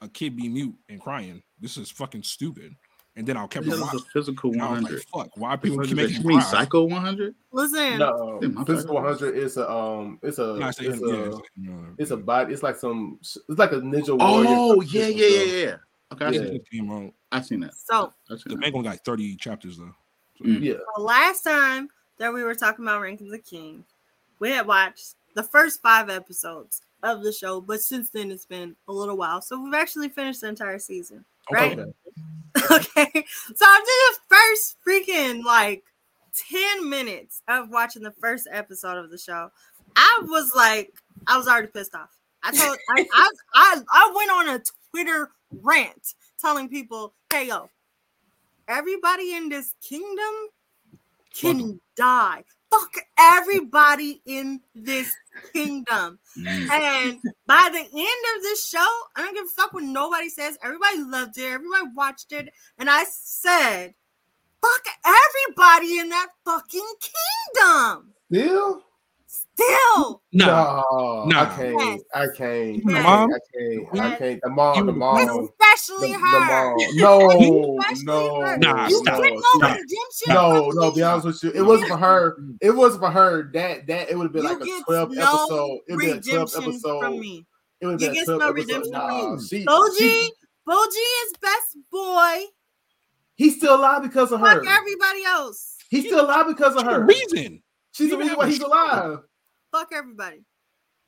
a 0.00 0.06
a 0.06 0.08
kid 0.08 0.36
be 0.36 0.48
mute 0.48 0.74
and 0.88 1.00
crying. 1.00 1.42
This 1.60 1.76
is 1.76 1.90
fucking 1.90 2.22
stupid. 2.22 2.74
And 3.16 3.26
then 3.26 3.36
I'll 3.38 3.48
kept 3.48 3.64
This 3.64 3.74
it 3.78 3.82
is 3.82 3.94
a 3.94 3.98
physical 4.12 4.52
And 4.52 4.62
I 4.62 4.70
was 4.72 4.82
100. 4.82 4.94
like, 5.14 5.24
fuck, 5.28 5.36
why 5.36 5.56
people 5.56 5.78
keep 5.80 5.90
You 5.90 5.96
making 5.96 6.26
mean 6.26 6.36
me? 6.36 6.42
Psycho 6.44 6.84
100? 6.84 7.34
Listen, 7.50 7.98
No, 7.98 8.40
Yeah, 8.42 8.48
my 8.48 8.64
physical 8.64 8.94
100 8.96 9.34
is 9.36 9.56
a 9.56 9.70
um, 9.70 10.18
it's 10.22 10.38
a 10.38 10.56
Nah, 10.58 10.68
it's 10.68 10.80
it's 10.80 11.00
a 11.02 11.06
yeah, 11.06 11.14
it's 11.26 11.34
like, 11.34 11.94
it's 11.98 12.10
a 12.10 12.16
body. 12.18 12.52
It's 12.52 12.62
like 12.62 12.76
some. 12.76 13.18
It's 13.22 13.38
like 13.48 13.72
a 13.72 13.76
ninja 13.76 14.16
warrior. 14.18 14.50
Oh, 14.50 14.82
type 14.82 14.92
yeah, 14.92 15.06
of 15.06 15.16
yeah, 15.16 15.26
yeah, 15.28 15.44
yeah. 15.44 15.76
Okay, 16.12 16.24
I 16.26 16.30
Yeah. 16.30 16.38
seen, 16.40 16.54
it 16.56 16.70
came 16.70 16.90
out. 16.92 17.12
I 17.32 17.40
seen 17.40 17.60
that. 17.60 17.74
so 17.74 18.12
I 18.30 18.34
seen 18.34 18.42
The 18.48 18.54
that. 18.56 18.58
main 18.60 18.72
one 18.74 18.84
got 18.84 19.02
30 19.02 19.36
chapters 19.36 19.78
though. 19.78 19.94
So, 20.38 20.44
Mm. 20.44 20.60
Yeah. 20.62 20.74
the 20.96 21.02
last 21.02 21.40
time 21.42 21.88
that 22.18 22.32
we 22.34 22.42
were 22.44 22.54
talking 22.54 22.84
about 22.84 23.00
Rankings 23.00 23.32
of 23.32 23.44
King, 23.46 23.82
we 24.40 24.50
had 24.50 24.66
watched 24.66 25.14
the 25.34 25.42
first 25.42 25.80
five 25.80 26.10
episodes 26.10 26.82
of 27.02 27.22
the 27.22 27.32
show, 27.32 27.62
but 27.62 27.80
since 27.80 28.10
then 28.10 28.30
it's 28.30 28.44
been 28.44 28.76
a 28.88 28.92
little 28.92 29.16
while. 29.16 29.40
So 29.40 29.58
we've 29.58 29.72
actually 29.74 30.10
finished 30.10 30.42
the 30.42 30.48
entire 30.48 30.78
season. 30.78 31.24
Right? 31.50 31.78
Okay. 31.78 31.90
okay. 32.70 33.24
So 33.54 33.66
after 33.66 33.84
the 33.84 34.18
first 34.28 34.76
freaking 34.86 35.44
like 35.44 35.84
10 36.50 36.88
minutes 36.88 37.42
of 37.48 37.70
watching 37.70 38.02
the 38.02 38.12
first 38.12 38.48
episode 38.50 38.96
of 38.96 39.10
the 39.10 39.18
show, 39.18 39.50
I 39.94 40.22
was 40.24 40.52
like, 40.54 40.94
I 41.26 41.36
was 41.36 41.48
already 41.48 41.68
pissed 41.68 41.94
off. 41.94 42.10
I 42.42 42.52
told 42.52 42.78
I 42.96 43.06
I, 43.12 43.30
I, 43.54 43.80
I 43.90 44.12
went 44.14 44.30
on 44.30 44.56
a 44.56 44.62
Twitter 44.90 45.30
rant 45.62 46.14
telling 46.40 46.68
people, 46.68 47.14
hey 47.32 47.48
yo, 47.48 47.68
everybody 48.68 49.34
in 49.34 49.48
this 49.48 49.74
kingdom 49.82 50.34
can 51.34 51.80
die. 51.96 52.44
Fuck 52.78 52.96
everybody 53.18 54.20
in 54.26 54.60
this 54.74 55.14
kingdom. 55.52 56.18
Mm. 56.38 56.70
And 56.70 57.18
by 57.46 57.68
the 57.72 57.78
end 57.78 58.36
of 58.36 58.42
this 58.42 58.66
show, 58.66 58.86
I 59.14 59.22
don't 59.22 59.34
give 59.34 59.46
a 59.46 59.48
fuck 59.48 59.72
what 59.72 59.84
nobody 59.84 60.28
says. 60.28 60.58
Everybody 60.62 61.02
loved 61.02 61.38
it. 61.38 61.44
Everybody 61.44 61.84
watched 61.94 62.32
it. 62.32 62.52
And 62.78 62.90
I 62.90 63.04
said, 63.04 63.94
fuck 64.60 64.82
everybody 65.04 65.98
in 65.98 66.08
that 66.10 66.28
fucking 66.44 66.92
kingdom. 67.54 68.12
Still? 68.32 68.82
Still. 69.58 70.22
Nah, 70.32 70.82
no, 70.90 71.24
Nah. 71.26 71.42
I 71.42 71.56
can't. 71.56 71.80
Yes. 71.80 72.00
I 72.14 72.26
can't. 72.36 72.84
The 72.86 72.92
mom? 73.00 73.30
can't. 73.30 73.32
I 73.32 73.58
can't. 73.58 73.88
I 74.00 74.08
Yes. 74.10 74.18
can't. 74.18 74.40
The 74.42 74.50
mom. 74.50 74.86
The 74.86 74.92
mom. 74.92 75.16
Especially 75.18 76.12
The, 76.12 76.18
the 76.18 76.18
mom. 76.18 76.76
No, 76.94 77.18
no, 78.04 78.40
her. 78.42 78.58
Nah, 78.58 78.88
you 78.88 78.96
stop. 78.98 79.22
get 79.22 79.32
no 79.32 79.40
stop. 79.40 79.62
redemption. 79.62 80.28
No, 80.34 80.70
no. 80.74 80.90
Be 80.90 81.02
honest 81.02 81.26
with 81.26 81.42
you, 81.44 81.52
it 81.54 81.62
wasn't 81.62 81.88
for 81.90 81.96
her. 81.96 82.36
Mm. 82.38 82.58
It 82.60 82.70
wasn't 82.72 83.02
for 83.02 83.10
her. 83.10 83.50
That 83.54 83.86
that 83.86 84.10
it 84.10 84.18
would 84.18 84.24
have 84.24 84.32
been 84.34 84.42
You 84.42 84.48
like 84.50 84.60
a 84.60 84.82
twelve 84.84 85.10
no 85.12 85.22
episode. 85.22 85.78
It 85.88 85.92
would 85.92 86.00
be 86.00 86.06
a 86.10 86.20
twelve 86.20 86.24
redemption 86.54 86.62
episode. 86.64 87.00
from 87.00 87.18
me. 87.20 87.46
It 87.80 87.86
would 87.86 88.00
You 88.00 88.10
be 88.10 88.12
a 88.12 88.12
get 88.14 88.24
twelve 88.26 88.40
no 88.40 88.48
episode. 88.50 88.66
redemption 88.68 88.92
Nah, 88.92 89.20
from 89.36 89.46
she, 89.46 89.64
Bojji, 89.64 89.98
she, 89.98 90.30
Bojji 90.68 91.06
is 91.24 91.32
best 91.40 91.76
boy. 91.90 92.44
he's 93.36 93.56
still 93.56 93.76
alive 93.76 94.02
because 94.02 94.32
of 94.32 94.40
her. 94.40 94.62
Fuck 94.62 94.66
everybody 94.68 95.24
else. 95.24 95.76
He's 95.88 96.04
still 96.06 96.24
alive 96.26 96.46
because 96.46 96.76
of 96.76 96.82
her. 96.84 97.04
reason. 97.06 97.62
She's 97.92 98.10
the 98.10 98.18
reason 98.18 98.36
why 98.36 98.48
he's 98.48 98.60
alive. 98.60 99.20
Fuck 99.78 99.92
everybody. 99.92 100.42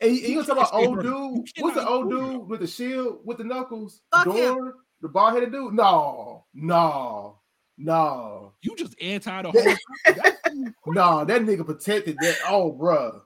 And 0.01 0.13
you, 0.15 0.19
and 0.19 0.23
you 0.23 0.29
You 0.41 0.45
gonna 0.45 0.47
talk 0.61 0.71
about 0.71 0.87
old 0.87 1.03
dude? 1.03 1.49
You 1.57 1.63
What's 1.65 1.77
the 1.77 1.89
old 1.89 2.13
include 2.13 2.33
dude 2.33 2.49
with 2.49 2.61
the 2.61 2.67
shield 2.67 3.21
with 3.25 3.39
the 3.39 3.45
knuckles? 3.45 4.01
Fuck 4.13 4.27
him. 4.35 4.75
The 5.01 5.09
bald 5.09 5.35
headed 5.35 5.53
dude? 5.53 5.73
No, 5.75 6.45
no, 6.55 7.39
no, 7.79 8.53
You 8.61 8.75
just 8.77 8.95
anti 9.01 9.43
the 9.43 9.51
whole. 9.51 9.63
That's- 10.05 10.35
no. 10.87 11.25
That 11.25 11.43
nigga 11.43 11.65
protected 11.65 12.17
that. 12.21 12.37
Oh, 12.49 12.73
bruh. 12.73 13.21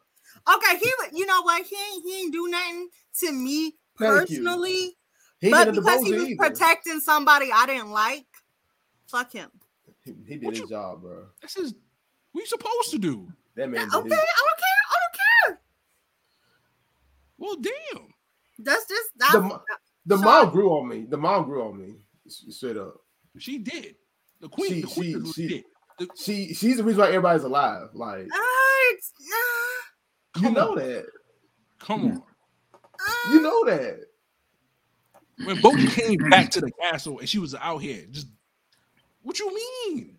Okay, 0.54 0.78
he 0.78 0.92
would. 1.00 1.18
You 1.18 1.26
know 1.26 1.42
what? 1.42 1.64
He 1.64 1.76
ain't. 1.94 2.04
He 2.04 2.20
ain't 2.20 2.32
do 2.32 2.48
nothing 2.48 2.88
to 3.20 3.32
me 3.32 3.74
personally. 3.96 4.96
He 5.40 5.50
but 5.50 5.74
because 5.74 6.04
he 6.04 6.12
was 6.12 6.28
either. 6.28 6.36
protecting 6.36 7.00
somebody 7.00 7.50
I 7.52 7.66
didn't 7.66 7.90
like, 7.90 8.26
fuck 9.08 9.32
him. 9.32 9.50
He, 10.04 10.12
he 10.26 10.34
did 10.36 10.44
What 10.44 10.54
his 10.54 10.60
you- 10.62 10.68
job, 10.68 11.02
bro. 11.02 11.24
This 11.40 11.56
is 11.56 11.74
what 12.32 12.40
you 12.42 12.46
supposed 12.46 12.90
to 12.92 12.98
do. 12.98 13.28
That 13.56 13.68
man. 13.70 13.88
Yeah, 13.92 13.98
okay, 13.98 14.08
his- 14.08 14.18
care. 14.18 14.22
I 14.22 14.46
don't 14.48 14.58
care. 14.58 14.68
Well, 17.42 17.56
damn. 17.60 18.06
That's 18.60 18.86
just 18.88 19.10
that's 19.16 19.32
The, 19.32 19.60
the 20.06 20.16
Sean- 20.16 20.24
mom 20.24 20.50
grew 20.50 20.70
on 20.78 20.88
me. 20.88 21.06
The 21.08 21.16
mom 21.16 21.44
grew 21.44 21.62
on 21.68 21.76
me. 21.78 21.96
S- 22.26 22.44
Straight 22.50 22.76
up. 22.76 22.94
She 23.38 23.58
did. 23.58 23.96
The 24.40 24.48
queen. 24.48 24.70
She- 24.70 24.80
the 24.82 24.86
queen 24.86 25.24
she- 25.26 25.32
she- 25.32 25.48
did. 25.48 25.64
The- 25.98 26.08
She 26.16 26.54
she's 26.54 26.76
the 26.76 26.84
reason 26.84 27.00
why 27.00 27.08
everybody's 27.08 27.42
alive. 27.44 27.88
Like 27.94 28.28
you 30.34 30.42
Come 30.42 30.54
know 30.54 30.70
on. 30.70 30.76
that. 30.78 31.06
Come 31.80 32.04
on. 32.12 32.22
You 33.32 33.40
know 33.42 33.64
that. 33.64 33.98
When 35.44 35.56
Bojji 35.56 35.90
came 35.90 36.18
back 36.30 36.50
to 36.52 36.60
the 36.60 36.70
castle 36.80 37.18
and 37.18 37.28
she 37.28 37.38
was 37.40 37.54
out 37.56 37.78
here, 37.78 38.04
just 38.10 38.28
what 39.22 39.38
you 39.40 39.52
mean? 39.52 40.18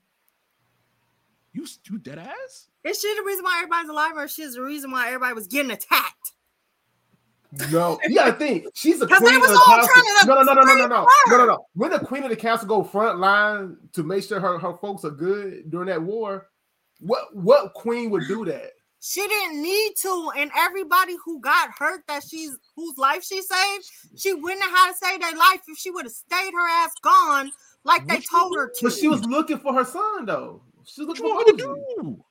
You 1.54 1.66
you 1.90 1.98
dead 2.00 2.18
ass? 2.20 2.68
Is 2.84 3.00
she 3.00 3.16
the 3.16 3.24
reason 3.24 3.44
why 3.46 3.58
everybody's 3.60 3.90
alive, 3.90 4.12
or 4.18 4.28
she's 4.28 4.56
the 4.56 4.62
reason 4.62 4.92
why 4.92 5.08
everybody 5.08 5.34
was 5.34 5.48
getting 5.48 5.72
attacked? 5.72 6.33
No, 7.72 8.00
you 8.08 8.16
gotta 8.16 8.34
think. 8.34 8.66
She's 8.74 9.02
a 9.02 9.08
queen 9.08 9.22
they 9.22 9.36
of 9.36 9.42
was 9.42 9.52
the 9.52 9.58
all 9.58 9.78
castle. 9.78 9.90
trying 9.94 10.22
to 10.22 10.28
No, 10.28 10.36
no, 10.36 10.42
no, 10.42 10.54
no, 10.54 10.64
no, 10.64 10.76
no, 10.76 10.88
no, 10.88 11.08
no, 11.28 11.38
no, 11.38 11.46
no. 11.46 11.66
When 11.74 11.92
the 11.92 12.00
queen 12.00 12.24
of 12.24 12.30
the 12.30 12.36
castle 12.36 12.68
go 12.68 12.84
front 12.84 13.20
line 13.20 13.78
to 13.94 14.04
make 14.04 14.24
sure 14.24 14.40
her, 14.40 14.58
her 14.58 14.76
folks 14.78 15.06
are 15.06 15.12
good 15.12 15.70
during 15.70 15.88
that 15.88 16.02
war, 16.02 16.48
what 17.00 17.36
what 17.36 17.74
queen 17.74 18.10
would 18.10 18.28
do 18.28 18.46
that? 18.46 18.72
She 19.02 19.28
didn't 19.28 19.62
need 19.62 19.94
to, 19.98 20.32
and 20.38 20.50
everybody 20.58 21.16
who 21.24 21.42
got 21.42 21.70
hurt 21.78 22.04
that 22.08 22.24
she's 22.24 22.58
whose 22.76 22.98
life 22.98 23.24
she 23.24 23.42
saved, 23.42 23.86
she 24.16 24.34
wouldn't 24.34 24.64
have 24.64 24.72
had 24.72 24.92
to 24.92 24.98
save 24.98 25.20
their 25.20 25.36
life 25.36 25.62
if 25.68 25.78
she 25.78 25.92
would 25.92 26.06
have 26.06 26.14
stayed 26.14 26.54
her 26.54 26.68
ass 26.68 26.92
gone 27.04 27.52
like 27.84 28.08
they 28.08 28.22
told 28.22 28.56
her 28.56 28.70
to. 28.70 28.84
But 28.84 28.94
she 28.94 29.10
was 29.10 29.24
looking 29.26 29.60
for 29.60 29.74
her 29.74 29.84
son 29.84 30.26
though. 30.26 30.62
She 30.86 31.02
What 31.02 31.20
looking 31.20 31.26
you 31.26 31.32
for 31.32 31.36
want 31.36 31.62
her 31.62 31.68
to 31.68 31.96
do? 32.02 32.24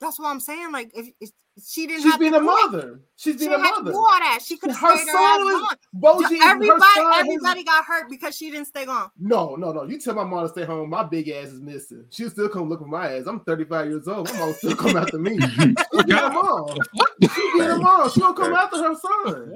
That's 0.00 0.18
what 0.18 0.28
I'm 0.28 0.40
saying. 0.40 0.72
Like 0.72 0.90
if, 0.94 1.08
if 1.20 1.30
she 1.60 1.88
didn't 1.88 2.02
She's 2.02 2.12
have 2.12 2.20
being 2.20 2.32
to 2.32 2.38
a 2.38 2.40
do 2.40 2.48
it, 2.48 2.70
mother. 2.70 3.00
She's 3.16 3.34
she 3.34 3.38
being 3.48 3.52
a 3.52 3.56
didn't 3.56 3.64
have 3.66 3.74
to 3.78 3.82
mother. 3.82 3.92
do 3.92 3.98
all 3.98 4.18
that. 4.20 4.38
She 4.44 4.56
could 4.56 4.70
have 4.70 4.78
Her 4.78 4.96
stayed 4.96 5.10
her 5.10 5.18
ass 5.18 5.36
son 5.38 5.40
is 5.48 5.60
gone. 5.60 5.76
Bojji. 6.00 6.32
and 6.34 6.42
her 6.42 6.50
everybody, 6.50 6.82
son 6.94 7.12
is- 7.12 7.18
everybody 7.20 7.64
got 7.64 7.84
hurt 7.84 8.08
because 8.10 8.36
she 8.36 8.50
didn't 8.52 8.66
stay 8.68 8.84
gone. 8.86 9.10
No, 9.18 9.56
no, 9.56 9.72
no. 9.72 9.82
You 9.82 9.98
tell 9.98 10.14
my 10.14 10.22
mom 10.22 10.44
to 10.44 10.48
stay 10.50 10.64
home. 10.64 10.88
My 10.90 11.02
big 11.02 11.28
ass 11.30 11.48
is 11.48 11.60
missing. 11.60 12.04
She'll 12.10 12.30
still 12.30 12.48
come 12.48 12.68
look 12.68 12.78
for 12.80 12.86
my 12.86 13.12
ass. 13.16 13.26
I'm 13.26 13.40
35 13.40 13.86
years 13.88 14.06
old. 14.06 14.32
My 14.32 14.38
mom 14.38 14.52
still 14.54 14.76
come 14.76 14.96
after 14.96 15.18
me. 15.18 15.36
She's 15.40 16.04
being 16.04 16.18
a 16.18 16.30
mom. 16.30 16.78
She's 17.22 17.52
being 17.56 17.70
a 17.70 17.76
mom. 17.78 18.10
She 18.10 18.20
don't 18.20 18.36
come 18.36 18.54
after 18.54 18.76
her 18.82 18.94
son. 18.94 19.54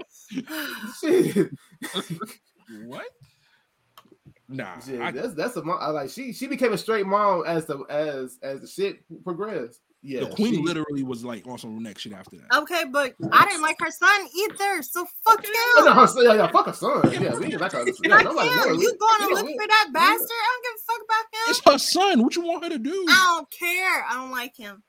Shit. 1.00 1.50
What? 2.86 3.04
Nah. 4.48 4.78
Shit, 4.80 5.00
I- 5.00 5.10
that's 5.12 5.34
that's 5.34 5.56
a 5.56 5.62
mom. 5.62 5.78
I 5.80 5.88
like 5.90 6.10
she 6.10 6.32
she 6.32 6.46
became 6.46 6.72
a 6.72 6.78
straight 6.78 7.06
mom 7.06 7.44
as 7.46 7.66
the 7.66 7.78
as 7.88 8.38
as 8.42 8.60
the 8.60 8.66
shit 8.66 9.04
progressed. 9.24 9.80
Yeah, 10.04 10.20
the 10.20 10.26
queen 10.30 10.54
she- 10.54 10.60
literally 10.62 11.04
was 11.04 11.24
like 11.24 11.46
on 11.46 11.58
some 11.58 11.80
next 11.80 12.02
shit 12.02 12.12
after 12.12 12.36
that. 12.36 12.52
Okay, 12.62 12.84
but 12.90 13.14
I 13.30 13.46
didn't 13.46 13.62
like 13.62 13.76
her 13.80 13.90
son 13.90 14.28
either. 14.36 14.82
So 14.82 15.06
fuck 15.24 15.44
Oh, 15.46 15.82
no, 15.86 15.92
him. 15.92 15.96
her 15.96 16.06
son, 16.08 16.24
yeah, 16.24 16.34
yeah, 16.34 16.50
fuck 16.50 16.66
her 16.66 16.72
son. 16.72 17.02
Yeah, 17.12 17.34
we 17.36 17.46
didn't 17.46 17.60
like 17.60 17.70
her. 17.72 17.84
Yeah, 17.86 17.92
Fuck 18.16 18.24
nobody 18.24 18.48
him. 18.48 18.56
knows. 18.56 18.82
You 18.82 18.96
going 18.98 19.28
to 19.28 19.34
look 19.36 19.46
for 19.46 19.68
that 19.68 19.90
bastard? 19.92 20.28
I 20.28 20.60
don't 20.60 20.64
give 20.64 20.74
a 20.74 20.82
fuck 20.86 21.02
about 21.04 21.24
him. 21.32 21.50
It's 21.50 21.60
her 21.66 21.78
son. 21.78 22.22
What 22.24 22.34
you 22.34 22.42
want 22.42 22.64
her 22.64 22.70
to 22.70 22.78
do? 22.78 23.06
I 23.08 23.34
don't 23.36 23.50
care. 23.50 24.04
I 24.10 24.14
don't 24.14 24.32
like 24.32 24.56
him. 24.56 24.82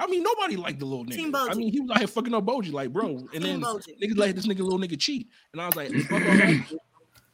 I 0.00 0.06
mean, 0.06 0.22
nobody 0.24 0.56
liked 0.56 0.80
the 0.80 0.86
little 0.86 1.04
nigga. 1.04 1.14
Team 1.14 1.34
I 1.36 1.54
mean, 1.54 1.70
he 1.72 1.78
was 1.80 1.90
out 1.90 1.98
here 1.98 2.06
fucking 2.08 2.34
up 2.34 2.44
Bojji, 2.44 2.72
like, 2.72 2.92
bro. 2.92 3.08
And 3.18 3.30
Team 3.30 3.42
then 3.42 3.60
Bojji. 3.60 4.00
niggas 4.02 4.16
let 4.18 4.34
this 4.34 4.46
nigga 4.48 4.60
little 4.60 4.78
nigga 4.80 4.98
cheat. 4.98 5.28
And 5.52 5.60
I 5.62 5.66
was 5.66 5.76
like, 5.76 5.92
fuck 5.92 6.12
all 6.12 6.18
that. 6.18 6.66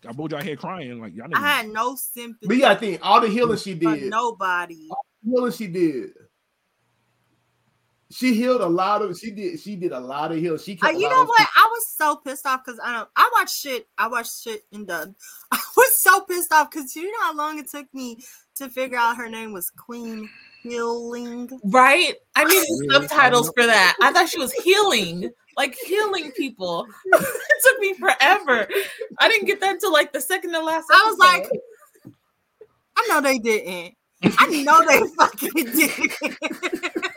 Got 0.03 0.17
Bojji 0.17 0.33
out 0.35 0.43
here 0.43 0.57
crying, 0.57 1.01
like, 1.01 1.15
y'all 1.15 1.29
I 1.35 1.39
had 1.39 1.69
no 1.69 1.95
sympathy 1.97 2.47
But 2.47 2.57
yeah, 2.59 2.71
I 2.71 2.75
think 2.75 2.99
all 3.03 3.21
the 3.23 3.29
healing 3.29 3.57
she 3.57 3.73
did, 3.75 4.11
nobody. 4.11 4.89
healing 5.25 5.53
she 5.53 5.67
did. 5.69 6.11
She 8.11 8.35
healed 8.35 8.61
a 8.61 8.67
lot 8.69 9.03
of. 9.03 9.19
She 9.19 9.33
did. 9.33 9.59
She 9.59 9.75
did 9.75 9.91
a 9.93 9.99
lot 9.99 10.31
of 10.31 10.39
healing. 10.39 10.61
She. 10.61 10.79
Uh, 10.81 10.91
you 10.91 11.09
know 11.09 11.23
of- 11.23 11.29
what? 11.29 11.41
I 11.57 11.69
was 11.73 11.89
so 11.89 12.17
pissed 12.17 12.47
off 12.47 12.65
because 12.65 12.79
I 12.83 12.93
don't. 12.93 13.09
I 13.17 13.29
watch 13.35 13.53
shit. 13.53 13.89
I 13.99 14.07
watch 14.07 14.43
shit 14.43 14.65
in 14.71 14.85
dub. 14.87 15.13
I 15.51 15.59
was 15.77 15.97
so 15.97 16.21
pissed 16.21 16.53
off 16.53 16.71
because 16.71 16.95
you 16.95 17.11
know 17.11 17.23
how 17.23 17.35
long 17.35 17.59
it 17.59 17.69
took 17.69 17.93
me 17.93 18.19
to 18.57 18.69
figure 18.69 18.97
out 18.97 19.17
her 19.17 19.29
name 19.29 19.53
was 19.53 19.71
Queen 19.71 20.31
Hilling. 20.63 21.51
Right? 21.65 22.15
I 22.37 22.45
needed 22.45 22.65
Yeah, 22.83 22.93
subtitles 23.01 23.51
for 23.57 23.67
that. 23.67 23.97
I 24.01 24.13
thought 24.13 24.29
she 24.29 24.39
was 24.39 24.53
healing, 24.65 25.31
like 25.57 25.75
healing 25.87 26.31
people. 26.31 26.87
it 27.07 27.63
took 27.65 27.79
me 27.81 27.95
forever. 27.95 28.69
I 29.19 29.29
didn't 29.29 29.47
get 29.47 29.61
that 29.61 29.75
until 29.75 29.93
like 29.93 30.13
the 30.13 30.21
second 30.21 30.53
to 30.53 30.61
last. 30.63 30.87
I 30.93 31.05
was 31.11 31.19
like. 31.19 31.51
I 32.99 33.07
know 33.09 33.21
they 33.21 33.39
didn't. 33.39 33.95
I 34.39 34.63
know 34.63 34.83
they 34.87 35.07
fucking 35.17 35.51
did. 35.55 37.13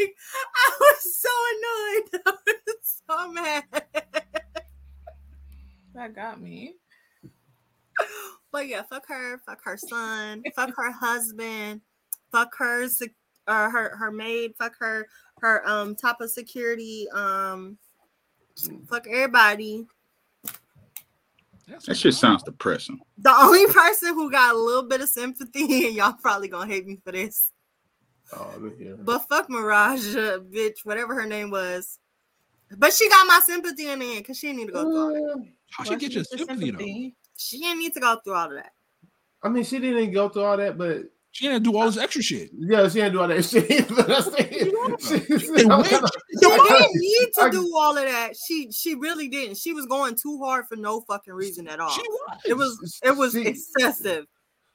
Like, 0.00 0.16
I 0.56 0.72
was 0.80 1.18
so 1.18 1.28
annoyed. 1.52 2.22
I 2.26 2.54
was 2.66 3.00
so 3.08 3.32
mad. 3.32 3.64
that 5.94 6.14
got 6.14 6.40
me. 6.40 6.74
But 8.52 8.68
yeah, 8.68 8.82
fuck 8.82 9.06
her, 9.08 9.38
fuck 9.46 9.60
her 9.64 9.76
son, 9.76 10.42
fuck 10.56 10.74
her 10.76 10.90
husband, 10.90 11.82
fuck 12.32 12.56
her 12.56 12.86
uh, 13.46 13.70
her 13.70 13.96
her 13.96 14.10
maid, 14.10 14.54
fuck 14.58 14.72
her 14.80 15.06
her 15.40 15.66
um 15.68 15.94
top 15.94 16.20
of 16.20 16.30
security 16.30 17.06
um 17.14 17.78
Fuck 18.88 19.06
everybody. 19.06 19.86
That 21.86 21.96
shit 21.96 22.14
sounds 22.14 22.42
depressing. 22.42 22.98
The 23.18 23.32
only 23.32 23.66
person 23.72 24.14
who 24.14 24.30
got 24.30 24.54
a 24.54 24.58
little 24.58 24.82
bit 24.82 25.00
of 25.00 25.08
sympathy, 25.08 25.86
and 25.86 25.94
y'all 25.94 26.14
probably 26.20 26.48
gonna 26.48 26.66
hate 26.66 26.86
me 26.86 26.98
for 27.04 27.12
this, 27.12 27.49
Oh, 28.32 28.54
look 28.58 28.74
but 29.04 29.20
fuck 29.28 29.48
Miranjo, 29.48 30.50
bitch, 30.52 30.84
whatever 30.84 31.14
her 31.14 31.26
name 31.26 31.50
was. 31.50 31.98
But 32.78 32.92
she 32.92 33.08
got 33.08 33.26
my 33.26 33.40
sympathy 33.44 33.88
in 33.88 33.98
the 33.98 34.06
end 34.10 34.18
because 34.18 34.38
she 34.38 34.46
didn't 34.48 34.58
need 34.60 34.66
to 34.68 34.72
go 34.72 34.82
through 34.84 35.00
all 35.00 35.12
that. 35.38 35.48
How 35.72 35.84
she 35.84 35.90
Why 35.90 35.96
get 35.96 36.12
your 36.12 36.22
get 36.22 36.30
the 36.30 36.38
sympathy 36.38 36.70
though? 36.70 37.10
She 37.36 37.58
didn't 37.58 37.78
need 37.80 37.94
to 37.94 38.00
go 38.00 38.20
through 38.22 38.34
all 38.34 38.46
of 38.46 38.52
that. 38.54 38.72
I 39.42 39.48
mean, 39.48 39.64
she 39.64 39.78
didn't 39.78 40.12
go 40.12 40.28
through 40.28 40.44
all 40.44 40.56
that, 40.58 40.78
but 40.78 41.02
She 41.32 41.48
didn't 41.48 41.64
do 41.64 41.76
all 41.76 41.86
this 41.86 41.96
extra 41.96 42.22
shit. 42.22 42.50
yeah, 42.56 42.86
she 42.88 42.94
didn't 43.00 43.12
do 43.14 43.20
all 43.20 43.28
that 43.28 43.42
shit. 43.46 43.88
But 43.88 44.10
I'm 44.10 44.22
saying, 44.22 44.48
she- 44.52 45.56
Hey, 45.56 45.64
wait. 45.64 45.90
She 46.40 46.48
didn't 46.48 46.92
need 46.94 47.28
to 47.34 47.42
I- 47.42 47.50
do 47.50 47.72
all 47.76 47.96
of 47.96 48.04
that. 48.04 48.34
She 48.36 48.70
she 48.70 48.94
really 48.94 49.28
didn't. 49.28 49.56
She 49.56 49.72
was 49.72 49.86
going 49.86 50.14
too 50.14 50.38
hard 50.38 50.66
for 50.68 50.76
no 50.76 51.00
fucking 51.00 51.32
reason 51.34 51.66
at 51.66 51.80
all. 51.80 51.90
She 51.90 52.02
was. 52.02 52.38
It 52.46 52.54
was 52.54 53.00
it 53.02 53.16
was 53.16 53.32
She- 53.32 53.46
excessive. 53.46 54.26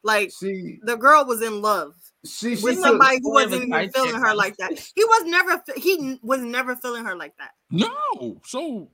Like 0.03 0.32
she, 0.38 0.80
the 0.84 0.98
girl 0.98 1.26
was 1.26 1.41
in 1.41 1.61
love 1.61 1.95
she, 2.26 2.56
she 2.56 2.64
with 2.64 2.80
somebody 2.80 3.19
who 3.22 3.31
was 3.31 3.45
wasn't 3.52 3.64
even 3.73 3.89
feeling 3.91 4.15
her 4.15 4.34
like 4.35 4.57
that. 4.57 4.72
He 4.95 5.03
was 5.06 5.23
never 5.26 5.61
he 5.77 6.19
was 6.22 6.41
never 6.41 6.76
feeling 6.76 7.06
her 7.06 7.15
like 7.15 7.35
that. 7.38 7.52
no. 7.72 8.41
So 8.45 8.89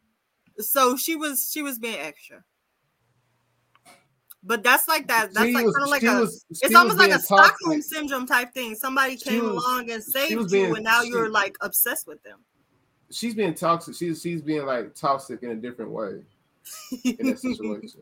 So 0.59 0.95
she 0.97 1.15
was 1.15 1.49
she 1.51 1.61
was 1.61 1.79
being 1.79 1.99
extra. 1.99 2.43
But 4.43 4.63
that's 4.63 4.87
like 4.87 5.07
that. 5.07 5.33
That's 5.33 5.53
like 5.53 5.65
kind 5.65 5.83
of 5.83 5.89
like 5.89 6.03
a. 6.03 6.21
was- 6.21 6.45
it's 6.49 6.73
almost 6.73 6.97
like 6.97 7.09
a 7.11 7.13
toxic. 7.13 7.25
Stockholm 7.25 7.81
syndrome 7.81 8.25
type 8.25 8.53
thing. 8.53 8.73
Somebody 8.75 9.17
She 9.17 9.29
came 9.29 9.43
was- 9.43 9.63
along 9.63 9.91
and 9.91 10.03
saved 10.03 10.51
being- 10.51 10.69
you, 10.69 10.75
and 10.75 10.83
now 10.83 11.01
she- 11.03 11.09
you're 11.09 11.29
like 11.29 11.55
obsessed 11.61 12.07
with 12.07 12.21
them. 12.23 12.39
She's 13.11 13.35
being 13.35 13.53
toxic. 13.53 13.93
She's 13.95 14.19
she's 14.21 14.41
being 14.41 14.65
like 14.65 14.95
toxic 14.95 15.43
in 15.43 15.51
a 15.51 15.55
different 15.55 15.91
way 15.91 16.23
in 17.03 17.27
that 17.27 17.39
situation. 17.39 18.01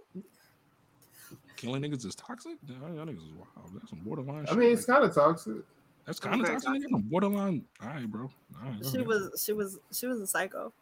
Killing 1.59 1.81
niggas 1.81 2.05
is 2.05 2.15
toxic. 2.15 2.57
Y'all 2.67 2.93
y'all 2.95 3.05
niggas 3.05 3.17
is 3.17 3.33
wild. 3.33 3.71
That's 3.73 3.89
some 3.89 3.99
borderline. 3.99 4.45
I 4.45 4.49
shit. 4.49 4.57
mean, 4.57 4.71
it's 4.71 4.85
kind 4.85 5.03
of 5.03 5.13
toxic. 5.13 5.57
that's 6.05 6.19
kind 6.19 6.41
of 6.41 6.47
very 6.47 6.59
toxic. 6.59 6.83
Nigga. 6.83 6.89
Some 6.91 7.01
borderline. 7.01 7.65
All 7.81 7.89
right, 7.89 8.09
bro. 8.09 8.21
All 8.61 8.69
right, 8.69 8.85
she 8.85 8.99
okay. 8.99 9.01
was 9.01 9.43
she 9.43 9.53
was 9.53 9.79
she 9.91 10.07
was 10.07 10.21
a 10.21 10.27
psycho. 10.27 10.73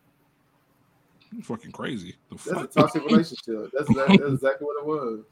You 1.34 1.42
fucking 1.42 1.72
crazy. 1.72 2.16
The 2.30 2.54
That's 2.54 2.76
a 2.76 2.80
toxic 2.80 3.04
relationship. 3.04 3.70
That's, 3.74 3.94
that, 3.96 4.08
that's 4.08 4.34
exactly 4.34 4.66
what 4.66 4.82
it 4.82 4.86
was. 4.86 5.26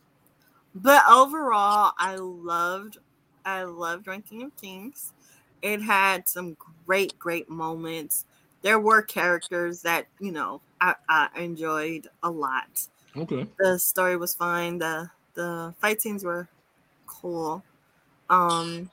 But 0.73 1.03
overall, 1.09 1.93
I 1.97 2.15
loved 2.17 2.97
I 3.45 3.63
loved 3.63 4.07
Ranking 4.07 4.43
of 4.43 4.55
Kings. 4.57 5.13
It 5.61 5.81
had 5.81 6.27
some 6.27 6.57
great, 6.85 7.17
great 7.17 7.49
moments. 7.49 8.25
There 8.61 8.79
were 8.79 9.01
characters 9.01 9.83
that, 9.83 10.07
you 10.19 10.31
know, 10.31 10.61
I, 10.81 10.95
I 11.07 11.29
enjoyed 11.37 12.07
a 12.23 12.29
lot. 12.29 12.87
Okay. 13.15 13.47
The 13.59 13.79
story 13.79 14.17
was 14.17 14.33
fine. 14.33 14.79
The 14.79 15.09
the 15.35 15.73
fight 15.79 16.01
scenes 16.01 16.23
were 16.23 16.47
cool. 17.07 17.63
Um 18.29 18.89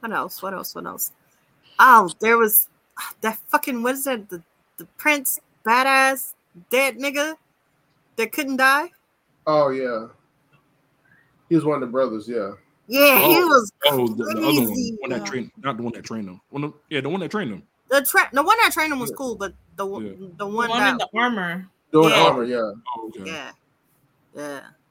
what 0.00 0.12
else? 0.12 0.42
What 0.42 0.54
else? 0.54 0.74
What 0.74 0.86
else? 0.86 1.12
Oh, 1.78 2.10
there 2.20 2.38
was 2.38 2.68
that 3.20 3.38
fucking 3.48 3.82
what 3.82 3.94
is 3.94 4.04
that? 4.04 4.28
The 4.28 4.42
the 4.76 4.86
prince 4.98 5.40
badass 5.64 6.34
dead 6.70 6.98
nigga 6.98 7.36
that 8.16 8.32
couldn't 8.32 8.56
die. 8.56 8.90
Oh 9.46 9.70
yeah, 9.70 10.06
he 11.48 11.54
was 11.54 11.64
one 11.64 11.76
of 11.76 11.80
the 11.80 11.92
brothers. 11.92 12.28
Yeah, 12.28 12.52
Yeah, 12.86 13.18
he 13.18 13.34
Oh, 13.34 13.46
was 13.46 13.72
Oh, 13.86 14.08
the, 14.08 14.24
the 14.24 14.30
other 14.30 14.62
one, 14.62 14.96
one 15.00 15.10
that 15.10 15.26
trained, 15.26 15.50
not 15.62 15.76
the 15.76 15.82
one 15.82 15.92
that 15.92 16.04
trained 16.04 16.28
them. 16.28 16.40
One 16.50 16.64
of, 16.64 16.74
yeah, 16.88 17.00
the 17.00 17.08
one 17.08 17.20
that 17.20 17.30
trained 17.30 17.52
them. 17.52 17.62
the 17.90 18.02
tra- 18.02 18.30
the 18.32 18.42
one 18.42 18.56
that 18.62 18.72
trained 18.72 18.92
him 18.92 18.98
was 19.00 19.10
Yeah. 19.10 19.16
cool, 19.16 19.36
but 19.36 19.52
the 19.76 19.84
one 19.84 20.04
Yeah. 20.04 20.12
the 20.12 20.28
The 20.38 20.46
one, 20.46 20.70
one 20.70 20.78
that 20.78 20.92
in 20.92 20.98
the 20.98 21.08
armor. 21.14 21.68
doing 21.92 22.10
Yeah. 22.10 22.22
armor. 22.22 22.44
Yeah, 22.44 22.72
Oh, 22.96 23.08
okay. 23.08 23.30
yeah 23.30 23.52
yeah 24.34 24.58
it's 24.58 24.83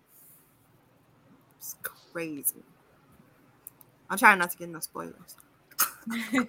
crazy. 2.14 2.64
I'm 4.10 4.18
trying 4.18 4.40
not 4.40 4.52
to 4.52 4.58
get 4.58 4.70
no 4.70 4.80
spoilers. 4.80 5.36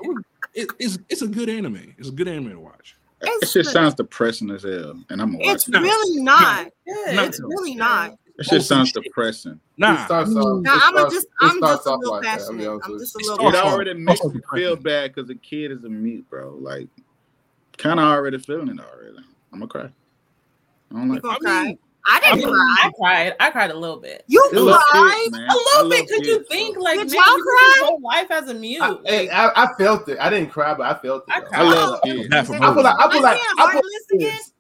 It, 0.57 0.69
it's 0.79 0.99
it's 1.09 1.23
a 1.23 1.27
good 1.27 1.49
anime. 1.49 1.95
It's 1.99 2.09
a 2.11 2.13
good 2.13 2.29
anime 2.29 2.51
to 2.51 2.61
watch. 2.61 2.95
That 3.21 3.31
It's 3.43 3.51
shit 3.51 3.65
good. 3.65 3.73
sounds 3.73 3.95
depressing 3.95 4.51
as 4.53 4.63
hell, 4.63 4.91
and 5.11 5.21
I'm 5.21 5.33
gonna 5.33 5.39
watch 5.39 5.55
It's 5.57 5.69
it. 5.69 5.73
No. 5.73 5.81
really 5.81 6.21
not. 6.23 6.69
Yeah, 6.87 7.13
No. 7.15 7.25
It's 7.25 7.41
really 7.41 7.75
not. 7.75 8.15
That 8.37 8.45
shit 8.45 8.61
Oh, 8.61 8.63
sounds 8.63 8.91
shit. 8.91 9.03
depressing. 9.03 9.53
It 9.55 9.59
Nah, 9.79 10.05
starts 10.05 10.31
off. 10.37 10.63
Now 10.63 10.75
it 10.77 10.81
I'm 10.85 10.95
starts- 10.97 11.15
just 11.15 11.27
I'm 11.41 11.61
just 11.61 11.87
a 11.87 11.95
little 11.97 12.13
like 12.13 12.23
that, 12.23 12.41
I'll 12.43 12.53
be 12.53 12.59
passionate. 12.59 12.81
I'm 12.85 12.99
just 13.01 13.15
a 13.17 13.19
little. 13.19 13.49
It 13.49 13.55
already 13.57 13.95
makes 13.95 14.25
me 14.25 14.41
feel 14.55 14.77
bad 14.77 15.13
because 15.13 15.27
the 15.27 15.35
kid 15.35 15.73
is 15.73 15.83
a 15.83 15.89
mute, 15.89 16.29
bro. 16.31 16.55
Like, 16.61 16.87
kind 17.77 17.99
of 17.99 18.07
already 18.07 18.39
feeling 18.39 18.69
it 18.69 18.79
already. 18.79 19.17
I'm 19.53 19.59
gonna 19.59 19.67
cry. 19.67 19.91
I 20.91 20.95
don't 20.95 21.07
You 21.09 21.13
like. 21.15 21.23
gonna 21.23 21.35
I 21.35 21.39
cry? 21.39 21.65
mean, 21.65 21.79
I 21.79 21.79
I, 22.07 22.21
didn't 22.21 22.39
mean, 22.39 22.49
cry. 22.49 22.77
I 22.83 22.91
cried. 22.99 23.37
I 23.41 23.51
cried 23.51 23.71
a 23.71 23.75
little 23.79 23.97
bit. 23.99 24.25
You 24.27 24.43
I 24.53 24.59
love 24.59 24.81
cried. 24.91 25.21
kids, 25.25 25.33
man. 25.33 25.49
A 25.49 25.53
I 25.53 25.55
little 25.55 25.91
bit 25.91 25.99
love 26.01 26.09
because 26.09 26.27
you 26.27 26.45
think 26.51 26.75
bro. 26.75 26.85
like 26.85 26.99
Did 26.99 27.07
man, 27.11 27.15
y'all 27.17 27.25
cry? 27.25 27.75
your 27.79 27.87
whole 27.87 28.01
life 28.03 28.31
as 28.31 28.49
a 28.49 28.55
mute. 28.55 28.83
I, 28.83 28.89
Like, 28.91 29.01
hey, 29.07 29.31
I, 29.31 29.51
I 29.65 29.75
felt 29.79 30.09
it. 30.09 30.19
I 30.21 30.29
didn't 30.31 30.51
cry, 30.51 30.75
but 30.75 30.85
I 30.87 31.01
felt 31.01 31.25
it. 31.29 31.35
I 31.35 31.41
though. 31.41 31.47
cried. 31.47 31.61
I 31.61 31.63
love 31.71 32.01
Oh, 32.03 32.07
kids. 32.07 32.29
half 32.33 32.51
a 32.51 32.55
I 32.55 32.75
feel 32.75 32.83
like 32.83 32.97
I 32.99 33.11
feel 33.13 33.23
like 33.23 33.39
I 33.39 33.47
feel 33.57 33.57
heartless 33.67 34.07
again? 34.13 34.21
this. 34.33 34.53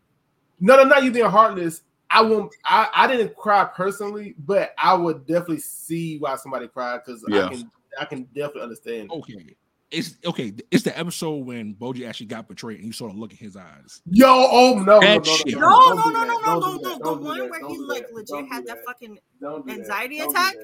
No, 0.60 0.76
no, 0.76 0.84
not 0.84 1.02
you 1.04 1.10
being 1.10 1.26
heartless. 1.26 1.82
I 2.10 2.22
won't. 2.22 2.54
I, 2.64 2.88
I 2.94 3.06
didn't 3.08 3.34
cry 3.36 3.64
personally, 3.64 4.34
but 4.38 4.72
I 4.78 4.94
would 4.94 5.26
definitely 5.26 5.58
see 5.60 6.18
why 6.18 6.36
somebody 6.36 6.68
cried 6.68 7.00
because 7.04 7.24
Yeah. 7.28 7.46
I 7.46 7.48
can 7.50 7.70
I 8.00 8.04
can 8.04 8.22
definitely 8.34 8.62
understand. 8.62 9.10
okay. 9.10 9.56
It's 9.94 10.16
okay. 10.26 10.52
It's 10.70 10.82
the 10.82 10.98
episode 10.98 11.46
when 11.46 11.74
Bojji 11.74 12.08
actually 12.08 12.26
got 12.26 12.48
betrayed, 12.48 12.78
and 12.78 12.86
you 12.86 12.92
saw 12.92 13.08
the 13.08 13.14
look 13.14 13.30
in 13.32 13.38
his 13.38 13.56
eyes. 13.56 14.02
Yo, 14.10 14.26
oh 14.28 14.74
no, 14.78 14.84
no, 14.84 15.00
That 15.00 15.24
no, 15.24 15.30
no, 15.30 15.36
shit. 15.36 15.54
no, 15.54 15.60
No, 15.60 15.80
don't 15.80 15.96
no, 15.96 16.24
no, 16.24 16.24
no, 16.24 16.38
no, 16.38 16.58
no, 16.58 16.76
no. 16.76 16.98
The 16.98 17.12
one 17.22 17.50
where 17.50 17.68
he 17.68 17.78
like 17.78 18.06
legit 18.12 18.46
had 18.50 18.66
that 18.66 18.76
that. 18.78 18.84
fucking 18.86 19.18
Don't 19.40 19.66
do 19.66 19.72
that. 19.72 19.80
anxiety 19.80 20.20
attack? 20.20 20.54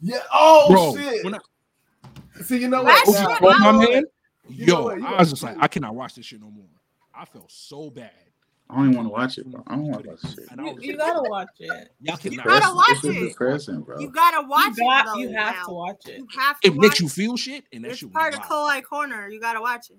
Yeah. 0.00 0.18
Oh 0.32 0.66
Bro, 0.70 0.96
shit. 0.96 1.34
I, 1.34 2.42
See, 2.42 2.58
you 2.58 2.68
know 2.68 2.84
That 2.84 3.04
what? 3.06 3.40
shit 3.40 3.42
my 3.42 3.72
man, 3.72 4.04
You 4.48 4.66
know 4.66 4.74
yo, 4.78 4.82
what? 4.84 5.02
I 5.02 5.18
was 5.18 5.30
just 5.30 5.42
like, 5.42 5.56
I 5.60 5.66
cannot 5.68 5.94
watch 5.94 6.14
this 6.14 6.26
shit 6.26 6.40
no 6.40 6.50
more. 6.50 6.66
I 7.14 7.24
felt 7.24 7.50
so 7.50 7.90
bad. 7.90 8.12
I 8.70 8.76
don't 8.76 8.84
even 8.90 8.96
want 8.96 9.06
to 9.06 9.12
watch 9.12 9.38
it, 9.38 9.50
bro. 9.50 9.62
I 9.66 9.76
don't 9.76 9.86
want 9.88 10.02
to 10.04 10.10
watch 10.10 10.20
this 10.22 10.34
shit. 10.34 10.48
You, 10.58 10.78
you 10.80 10.96
gotta 10.98 11.28
watch 11.28 11.48
it. 11.58 11.92
y'all 12.00 12.16
You 12.16 12.30
cannot. 12.30 12.46
gotta 12.46 12.76
watch 12.76 12.88
This 12.90 13.04
is 13.04 13.16
it. 13.16 13.28
depressing, 13.30 13.80
bro. 13.80 13.98
You 13.98 14.10
gotta 14.10 14.46
watch 14.46 14.72
you 14.76 14.84
got, 14.86 15.04
it. 15.04 15.06
Though, 15.06 15.18
you 15.18 15.28
have 15.36 15.56
now. 15.56 15.64
to 15.66 15.72
watch 15.72 15.96
it. 16.06 16.18
You 16.18 16.26
have 16.38 16.60
to 16.60 16.68
It 16.68 16.74
watch 16.74 16.82
makes 16.82 17.00
you 17.00 17.08
feel 17.08 17.36
shit, 17.36 17.64
and 17.72 17.84
that 17.84 17.92
It's 17.92 17.98
shit 18.00 18.08
was 18.08 18.14
part 18.14 18.34
of 18.34 18.40
wild. 18.50 18.84
Corner. 18.84 19.28
You 19.28 19.40
gotta 19.40 19.60
watch 19.60 19.90
it. 19.90 19.96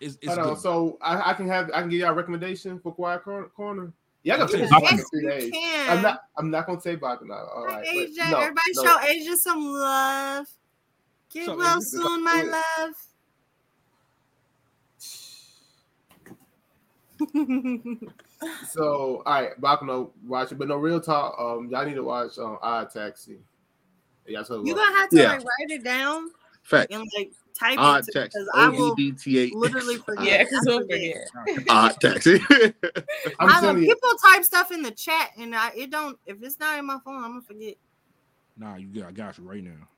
It's, 0.00 0.18
it's 0.20 0.34
Hold 0.34 0.46
on. 0.46 0.56
So 0.58 0.98
I, 1.00 1.30
I 1.30 1.34
can 1.34 1.48
have 1.48 1.70
I 1.72 1.80
can 1.80 1.88
give 1.88 2.00
y'all 2.00 2.10
a 2.10 2.14
recommendation 2.14 2.78
for 2.80 2.94
Kawaii 2.94 3.22
Corner. 3.22 3.48
Corner. 3.48 3.92
Yeah, 4.22 4.34
I 4.34 4.38
I'll 4.40 4.48
can 4.48 4.60
take 4.60 4.68
finish 4.68 4.82
Baccano. 4.82 4.82
it 4.82 4.90
in 4.90 4.96
Yes, 4.98 5.10
three 5.10 5.22
you 5.22 5.30
days. 5.30 5.52
can. 5.52 5.96
I'm 5.96 6.02
not. 6.02 6.20
I'm 6.36 6.50
not 6.50 6.66
gonna 6.66 6.80
say 6.80 6.96
Baccano. 6.96 7.30
Uh, 7.30 7.46
all 7.56 7.66
Hi, 7.68 7.78
right. 7.78 7.88
Asia. 7.88 8.30
no, 8.30 8.40
Everybody 8.40 8.70
no. 8.74 8.84
show 8.84 9.00
Asia 9.00 9.36
some 9.36 9.64
love. 9.64 10.46
Get 11.32 11.46
So, 11.46 11.56
well 11.56 11.80
soon, 11.80 12.22
my 12.24 12.42
love. 12.42 12.94
So 18.68 19.22
all 19.24 19.42
right, 19.42 19.60
Baccano, 19.60 20.10
watch 20.26 20.52
it. 20.52 20.58
But 20.58 20.68
no 20.68 20.76
real 20.76 21.00
talk. 21.00 21.36
Um, 21.38 21.68
y'all 21.70 21.86
need 21.86 21.94
to 21.94 22.02
watch 22.02 22.38
um 22.38 22.58
Odd 22.62 22.90
Taxi. 22.90 23.38
Y'all 24.26 24.44
talk 24.44 24.64
you 24.66 24.72
about- 24.74 24.84
gonna 24.86 24.96
have 24.98 25.08
to 25.10 25.16
Yeah. 25.16 25.28
like 25.32 25.38
write 25.40 25.70
it 25.70 25.84
down 25.84 26.30
Fact. 26.62 26.92
and 26.92 27.04
like 27.16 27.32
type 27.58 27.78
Odd 27.78 28.04
it 28.06 28.12
text. 28.12 28.36
because 28.36 28.48
I 28.54 28.66
O 28.66 28.70
will 28.72 28.94
D 28.94 29.12
T 29.12 29.38
A. 29.52 29.56
literally 29.56 29.96
forget. 29.96 30.24
Yeah, 30.26 30.44
because 30.44 30.66
I 30.66 30.70
we'll 30.70 30.80
forget. 30.80 31.16
forget. 31.46 31.66
Odd 31.70 32.00
taxi. 32.00 32.40
I'm 32.50 33.48
I 33.48 33.54
know 33.54 33.60
telling 33.60 33.82
you. 33.84 33.94
people 33.94 34.10
type 34.30 34.44
stuff 34.44 34.70
in 34.72 34.82
the 34.82 34.90
chat 34.90 35.30
and 35.38 35.54
I 35.54 35.70
it 35.74 35.90
don't 35.90 36.18
if 36.26 36.42
it's 36.42 36.58
not 36.60 36.78
in 36.78 36.84
my 36.86 36.98
phone, 37.04 37.22
I'm 37.24 37.30
gonna 37.30 37.42
forget. 37.42 37.76
Nah, 38.58 38.76
you 38.76 38.88
got, 38.88 39.08
I 39.08 39.12
got 39.12 39.38
you 39.38 39.44
right 39.44 39.62
now. 39.64 39.88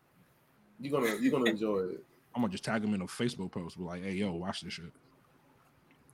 You're 0.80 1.00
gonna 1.00 1.16
you're 1.20 1.32
gonna 1.32 1.50
enjoy 1.50 1.78
it. 1.80 2.04
I'm 2.36 2.42
gonna 2.42 2.52
just 2.52 2.64
tag 2.64 2.84
him 2.84 2.94
in 2.94 3.00
a 3.00 3.06
Facebook 3.06 3.50
post. 3.50 3.76
Be 3.78 3.82
like, 3.84 4.04
hey, 4.04 4.12
yo, 4.12 4.32
watch 4.32 4.60
this 4.60 4.74
shit. 4.74 4.92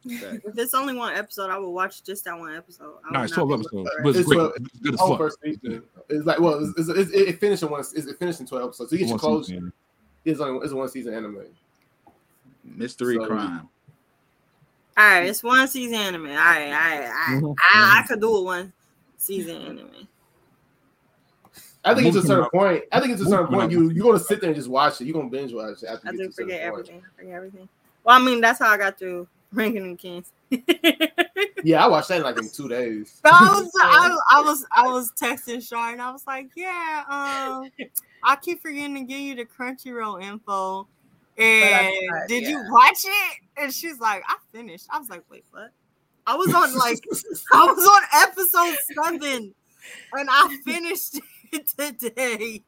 If 0.07 0.59
it's 0.59 0.75
only 0.75 0.95
one 0.95 1.15
episode, 1.15 1.51
I 1.51 1.59
will 1.59 1.73
watch 1.73 2.03
just 2.03 2.25
that 2.27 2.39
one 2.39 2.55
episode. 2.55 2.95
I 3.09 3.13
Nah, 3.13 3.19
will 3.21 3.25
it's 3.25 3.33
12 3.35 3.53
episodes, 3.53 3.73
looking 3.73 3.87
for 3.87 4.03
but 4.03 4.09
it. 4.09 4.11
it's, 4.11 4.19
It's 4.19 4.29
great. 4.29 4.37
twelve- 4.37 4.53
It's 4.57 4.79
good 4.81 4.95
as 4.95 5.01
Oh, 5.01 5.09
fuck. 5.09 5.19
first 5.19 5.39
season. 5.43 5.83
It's 6.09 6.27
like 6.27 6.39
well, 6.41 6.73
it's, 6.77 6.89
it's, 6.89 7.11
it, 7.13 7.29
it 7.29 7.41
finished 7.41 7.63
in 7.63 7.71
one. 7.71 7.81
It's, 7.81 7.93
it 7.95 8.19
finished 8.19 8.41
in 8.41 8.47
twelve 8.47 8.65
episodes. 8.69 8.91
So 8.91 8.95
you 8.97 9.01
get 9.01 9.09
your 9.09 9.15
One 9.15 9.19
close. 9.21 9.47
season. 9.47 9.73
It's 10.25 10.41
only 10.41 10.65
it's 10.65 10.73
one 10.75 10.89
season 10.89 11.15
anime. 11.15 11.45
Mystery 12.65 13.17
So- 13.17 13.27
crime. 13.27 13.69
All 14.97 15.05
right, 15.05 15.27
it's 15.29 15.43
one 15.43 15.67
season 15.67 15.97
anime. 15.97 16.27
All 16.27 16.35
right, 16.37 16.67
all 16.67 16.71
right, 16.71 17.33
all 17.43 17.49
right. 17.49 17.57
I, 17.75 18.03
I 18.05 18.07
could 18.07 18.21
do 18.21 18.39
it 18.39 18.45
one 18.45 18.73
season 19.17 19.57
anime. 19.57 19.91
I 21.85 21.95
think 21.95 22.07
it's 22.07 22.17
a 22.17 22.23
certain 22.23 22.49
point. 22.51 22.85
I 22.93 23.01
think 23.01 23.13
it's 23.13 23.21
a 23.23 23.27
certain 23.27 23.49
point. 23.49 23.71
You 23.73 23.91
you're 23.91 24.05
gonna 24.07 24.19
sit 24.19 24.41
there 24.41 24.49
and 24.51 24.57
just 24.57 24.69
watch 24.69 25.01
it. 25.01 25.05
You're 25.07 25.15
gonna 25.15 25.29
binge 25.29 25.53
watch 25.53 25.83
it 25.83 25.87
after 25.87 26.09
I 26.09 26.13
you 26.13 26.19
do 26.19 26.25
get 26.25 26.31
to 26.31 26.43
forget 26.43 26.61
everything. 26.63 27.03
I 27.05 27.19
forget 27.21 27.35
everything. 27.35 27.69
Well, 28.05 28.21
I 28.21 28.25
mean, 28.25 28.41
that's 28.41 28.59
how 28.61 28.69
I 28.71 28.79
got 28.79 28.99
through 28.99 29.27
ranking 29.55 29.91
the 29.91 29.97
kings. 29.97 30.33
Yeah, 31.65 31.83
I 31.83 31.89
watched 31.89 32.09
that 32.09 32.23
like 32.23 32.39
in 32.39 32.51
two 32.51 32.69
days. 32.69 33.21
But 33.23 33.33
I 33.33 33.59
was, 33.59 33.73
I, 33.83 34.17
I 34.33 34.41
was, 34.43 34.67
I 34.77 34.87
was 34.89 35.13
texting 35.13 35.67
Shar, 35.67 35.93
and 35.93 36.03
I 36.03 36.13
was 36.13 36.27
like, 36.27 36.51
"Yeah, 36.55 37.05
um, 37.09 37.71
I 38.23 38.37
keep 38.37 38.61
forgetting 38.61 38.95
to 38.97 39.01
give 39.01 39.19
you 39.19 39.35
the 39.35 39.47
Crunchyroll 39.47 40.23
info." 40.23 40.87
And 41.39 41.93
tried, 42.09 42.29
did 42.29 42.45
you 42.45 42.63
watch 42.71 42.99
it? 43.05 43.39
And 43.57 43.73
she's 43.73 43.99
like, 43.99 44.23
"I 44.29 44.37
finished." 44.53 44.87
I 44.91 44.99
was 44.99 45.09
like, 45.09 45.23
"Wait, 45.31 45.47
what?" 45.53 45.71
I 46.27 46.37
was 46.37 46.53
on 46.53 46.77
like 46.77 47.03
I 47.53 47.65
was 47.65 47.87
on 47.87 48.29
episode 48.29 48.77
seven, 48.95 49.55
and 50.13 50.29
I 50.31 50.59
finished 50.67 51.19
it 51.51 51.67
today. 51.99 52.63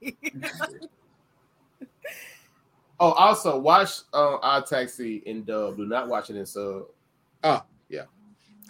Oh, 2.99 3.13
also 3.13 3.59
watch 3.59 4.01
uh, 4.15 4.39
Odd 4.43 4.67
Taxi 4.67 5.17
in 5.27 5.45
dub. 5.45 5.77
Do 5.77 5.87
not 5.87 6.09
watch 6.09 6.31
it 6.31 6.37
in 6.37 6.47
sub. 6.47 6.85
Oh, 7.45 7.63
yeah. 7.89 8.05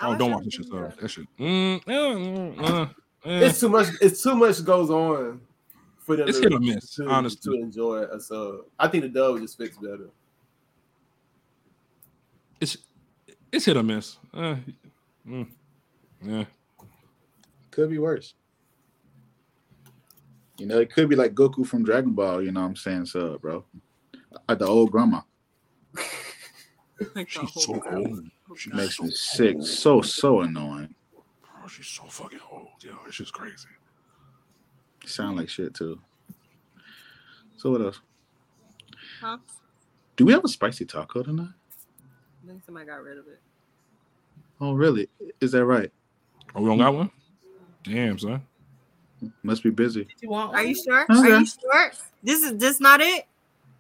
Oh, 0.01 0.17
don't 0.17 0.33
watch 0.33 0.45
this 0.45 0.55
shit. 0.55 0.67
So 0.67 0.93
that 1.01 1.09
shit. 1.09 1.27
Mm, 1.39 1.85
mm, 1.85 2.71
uh, 2.71 2.87
It's 3.25 3.61
too 3.61 3.69
much. 3.69 3.89
It's 4.01 4.23
too 4.23 4.35
much 4.35 4.65
goes 4.65 4.91
on 4.91 5.41
for 5.99 6.17
them 6.17 6.29
It's 6.29 6.39
to, 6.39 6.45
hit 6.45 6.53
or 6.53 6.61
miss, 6.61 6.95
to, 6.97 7.09
honestly. 7.09 7.57
to 7.57 7.63
enjoy 7.63 8.03
a 8.03 8.21
sub. 8.21 8.57
I 8.79 8.89
think 8.89 9.05
the 9.05 9.09
dub 9.09 9.41
just 9.41 9.57
fits 9.57 9.77
better. 9.77 10.11
it's 12.61 12.77
it's 13.53 13.65
hit 13.65 13.77
or 13.77 13.83
miss. 13.83 14.19
Uh, 14.35 14.57
mm, 15.27 15.47
yeah. 16.23 16.45
Could 17.71 17.91
be 17.91 17.99
worse. 17.99 18.35
You 20.59 20.67
know, 20.67 20.79
it 20.81 20.91
could 20.93 21.09
be 21.09 21.17
like 21.17 21.35
Goku 21.35 21.67
from 21.67 21.85
Dragon 21.85 22.13
Ball. 22.13 22.43
You 22.43 22.51
know 22.51 22.61
what 22.63 22.69
I'm 22.69 22.77
saying? 22.77 23.07
So, 23.07 23.39
bro, 23.39 23.65
like 24.49 24.59
the 24.59 24.67
old 24.67 24.91
grandma 24.91 25.21
Like 27.15 27.29
She's 27.29 27.53
so 27.53 27.75
whole- 27.81 28.07
old. 28.09 28.25
She 28.57 28.71
makes 28.71 29.01
me 29.01 29.11
sick. 29.11 29.57
So 29.63 30.01
so 30.01 30.41
annoying. 30.41 30.95
Bro, 31.43 31.69
she's 31.69 31.87
so 31.89 32.05
fucking 32.05 32.39
old. 32.51 32.69
Yo, 32.81 32.93
it's 33.07 33.17
just 33.17 33.33
crazy. 33.35 33.69
Sound 35.05 35.37
like 35.37 35.49
shit 35.49 35.75
too. 35.75 36.01
So 37.57 37.71
what 37.71 37.81
else? 37.83 38.01
Huh? 39.21 39.39
Do 40.17 40.25
we 40.25 40.33
have 40.33 40.45
a 40.45 40.49
spicy 40.49 40.85
taco 40.87 41.23
tonight? 41.23 41.49
I 42.45 42.49
think 42.49 42.65
somebody 42.65 42.87
got 42.87 43.03
rid 43.03 43.19
of 43.19 43.27
it. 43.27 43.41
Oh, 44.61 44.73
really? 44.73 45.09
Is 45.41 45.53
that 45.53 45.65
right? 45.67 45.91
Oh, 46.55 46.63
we 46.63 46.69
don't 46.69 46.79
got 46.79 46.95
one? 46.95 47.11
Damn, 47.83 48.19
son. 48.19 48.43
Must 49.43 49.63
be 49.63 49.71
busy. 49.71 50.05
Do 50.05 50.11
you 50.23 50.31
want 50.31 50.55
Are 50.55 50.63
you 50.65 50.75
sure? 50.75 51.05
Okay. 51.11 51.33
Are 51.33 51.41
you 51.41 51.47
sure? 51.47 51.93
This 52.23 52.43
is 52.43 52.57
this 52.57 52.81
not 52.81 53.01
it? 53.01 53.27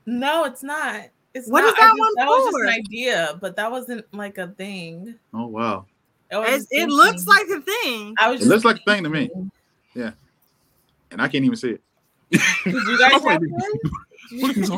No, 0.06 0.44
it's 0.44 0.62
not. 0.62 1.06
It's 1.34 1.48
What 1.50 1.60
not. 1.62 1.68
is 1.68 1.74
that 1.74 1.88
just- 1.88 1.98
one 1.98 2.12
That 2.16 2.26
was 2.26 2.44
just 2.52 2.62
an 2.62 2.68
idea, 2.68 3.38
but 3.40 3.56
that 3.56 3.70
wasn't 3.70 4.06
like 4.14 4.38
a 4.38 4.48
thing. 4.48 5.14
Oh 5.34 5.46
wow, 5.46 5.84
I 6.32 6.38
was 6.38 6.66
it 6.70 6.88
looks 6.88 7.26
like 7.26 7.46
a 7.48 7.60
thing. 7.60 8.14
I 8.18 8.30
was 8.30 8.36
it 8.40 8.44
just 8.44 8.50
looks 8.50 8.64
like 8.64 8.76
a 8.80 8.84
thing 8.90 9.02
to 9.04 9.10
me, 9.10 9.30
Yeah. 9.94 10.12
and 11.10 11.20
I 11.20 11.28
can't 11.28 11.44
even 11.44 11.56
see 11.56 11.70
it. 11.72 11.82
Did 12.30 12.72
you 12.72 12.98
guys 12.98 13.12
have 13.22 13.22
one? 13.24 13.40
Look 14.32 14.50
at 14.50 14.56
his 14.56 14.70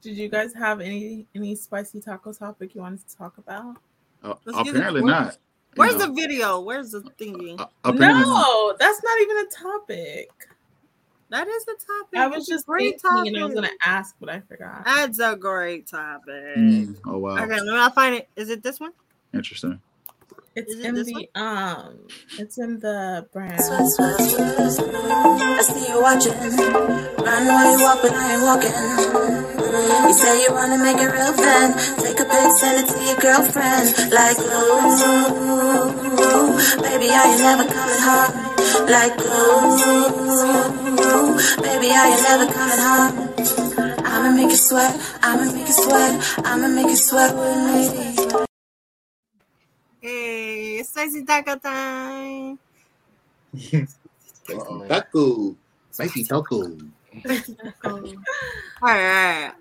Did 0.00 0.16
you, 0.16 0.28
guys 0.28 0.54
have 0.54 0.80
any 0.80 1.26
any 1.34 1.54
spicy 1.56 2.00
taco 2.00 2.32
topic 2.32 2.74
you 2.74 2.80
wanted 2.80 3.06
to 3.08 3.16
talk 3.16 3.36
about? 3.38 3.76
Uh, 4.22 4.34
Let's 4.44 4.68
it. 4.68 4.76
apparently 4.76 5.02
Where- 5.02 5.12
not. 5.12 5.36
You 5.74 5.80
Where's 5.80 5.96
know, 5.96 6.06
the 6.06 6.12
video? 6.12 6.60
Where's 6.60 6.90
the 6.90 7.00
thingy? 7.00 7.58
uh, 7.58 7.66
apparently 7.84 8.24
not. 8.24 8.46
No, 8.46 8.76
that's 8.78 9.02
not 9.02 9.20
even 9.22 9.36
a 9.38 9.46
topic. 9.46 10.28
That 11.32 11.48
is 11.48 11.64
the 11.64 11.76
topic. 11.86 12.18
I 12.18 12.26
was 12.26 12.40
It's 12.40 12.48
just 12.48 12.66
great 12.66 13.00
thinking, 13.00 13.34
and 13.34 13.42
I 13.42 13.46
was 13.46 13.54
gonna 13.54 13.70
ask, 13.82 14.14
but 14.20 14.28
I 14.28 14.40
forgot. 14.40 14.84
That's 14.84 15.18
a 15.18 15.34
great 15.34 15.88
topic. 15.88 16.28
Mm, 16.28 16.94
oh 17.06 17.16
wow, 17.16 17.42
Okay, 17.42 17.58
let 17.58 17.88
me 17.88 17.94
find 17.94 18.16
it. 18.16 18.28
Is 18.36 18.50
it 18.50 18.62
this 18.62 18.78
one? 18.78 18.92
interesting. 19.32 19.80
It's 20.54 20.74
Is 20.74 20.80
it 20.80 20.88
in 20.88 20.94
this 20.94 21.06
the 21.06 21.30
um, 21.34 22.06
it's 22.38 22.58
in 22.58 22.80
the 22.80 23.26
brand. 23.32 23.54
I 23.58 23.64
see 25.64 25.88
you 25.88 26.02
watching. 26.02 26.36
Run 26.36 27.46
while 27.48 27.72
you 27.72 27.80
walk, 27.80 28.02
but 28.02 28.12
I 28.12 28.34
ain't 28.34 28.42
walking. 28.44 28.76
You 30.04 30.12
say 30.12 30.42
you 30.44 30.52
wanna 30.52 30.76
make 30.84 30.98
it 31.00 31.08
real 31.08 31.32
then. 31.32 31.72
Take 31.96 32.20
a 32.20 32.28
pic, 32.28 32.52
send 32.60 32.76
it 32.84 32.92
to 32.92 32.98
your 33.08 33.16
girlfriend. 33.16 33.88
Like, 34.12 34.36
ooh, 34.36 35.88
baby, 36.84 37.08
are 37.08 37.28
you 37.32 37.38
never 37.40 37.64
coming 37.64 38.02
home? 38.04 38.32
Like, 38.84 39.16
ooh, 39.16 40.81
baby, 41.62 41.90
are 41.92 42.08
you 42.08 42.22
never 42.22 42.46
coming 42.52 42.78
home? 42.78 43.16
I'ma 44.04 44.30
make 44.34 44.50
you 44.50 44.56
sweat, 44.56 44.94
I'ma 45.22 45.52
make 45.52 45.66
you 45.66 45.72
sweat, 45.72 46.38
I'ma 46.44 46.68
make 46.68 46.86
you 46.86 46.96
sweat 46.96 47.34
with 47.36 47.56
me. 47.66 48.46
Hey, 50.00 50.78
it's 50.78 50.88
spicy 50.88 51.24
taco 51.24 51.56
time. 51.56 52.58
Uh-oh. 53.54 54.86
Taco, 54.88 55.56
spicy 55.90 56.24
taco. 56.24 56.78
All 57.84 58.00
right. 58.82 59.52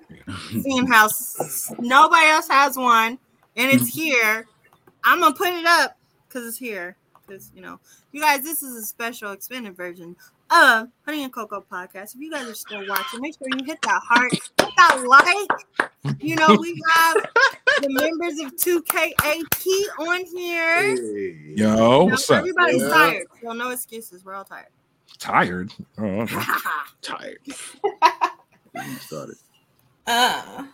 Seeing 0.62 0.88
how 0.88 1.10
nobody 1.80 2.28
else 2.28 2.48
has 2.48 2.78
one 2.78 3.20
and 3.58 3.72
it's 3.72 3.90
here, 3.90 4.48
I'm 5.04 5.20
gonna 5.20 5.36
put 5.36 5.50
it 5.50 5.66
up 5.66 5.98
because 6.28 6.48
it's 6.48 6.58
here. 6.58 6.96
Because 7.28 7.52
you 7.54 7.62
know, 7.62 7.80
you 8.12 8.22
guys, 8.22 8.42
this 8.44 8.64
is 8.64 8.76
a 8.76 8.84
special 8.84 9.32
expanded 9.32 9.76
version 9.76 10.16
of 10.52 10.90
Honey 11.06 11.24
and 11.24 11.32
Cocoa 11.34 11.64
podcast. 11.72 12.16
If 12.16 12.22
you 12.22 12.30
guys 12.32 12.48
are 12.48 12.54
still 12.54 12.86
watching, 12.88 13.22
make 13.22 13.36
sure 13.38 13.48
you 13.58 13.66
hit 13.66 13.80
that 13.84 14.02
heart, 14.04 14.32
hit 14.34 14.70
that 14.78 15.04
like. 15.08 15.50
You 16.20 16.36
know, 16.36 16.58
we 16.60 16.82
have 16.90 17.16
the 17.82 17.90
members 17.90 18.40
of 18.40 18.56
2KAP 18.56 19.66
on 20.00 20.26
here. 20.26 20.96
Hey. 20.96 21.54
Yo, 21.56 21.76
Now, 21.76 22.04
what's 22.06 22.30
up? 22.30 22.40
everybody's 22.40 22.82
Yeah. 22.82 22.90
tired, 22.90 23.28
so 23.42 23.54
no 23.54 23.70
excuses. 23.70 24.26
We're 24.26 24.34
all 24.34 24.44
tired. 24.46 24.68
Tired. 25.20 25.74
Oh, 26.00 26.04
okay. 26.22 26.36
Tired. 27.02 27.40
Getting 28.76 28.96
started. 28.98 29.36
Uh, 30.08 30.66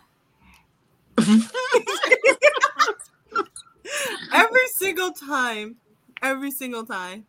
every 4.34 4.66
single 4.74 5.12
time, 5.12 5.76
every 6.22 6.50
single 6.50 6.84
time. 6.86 7.26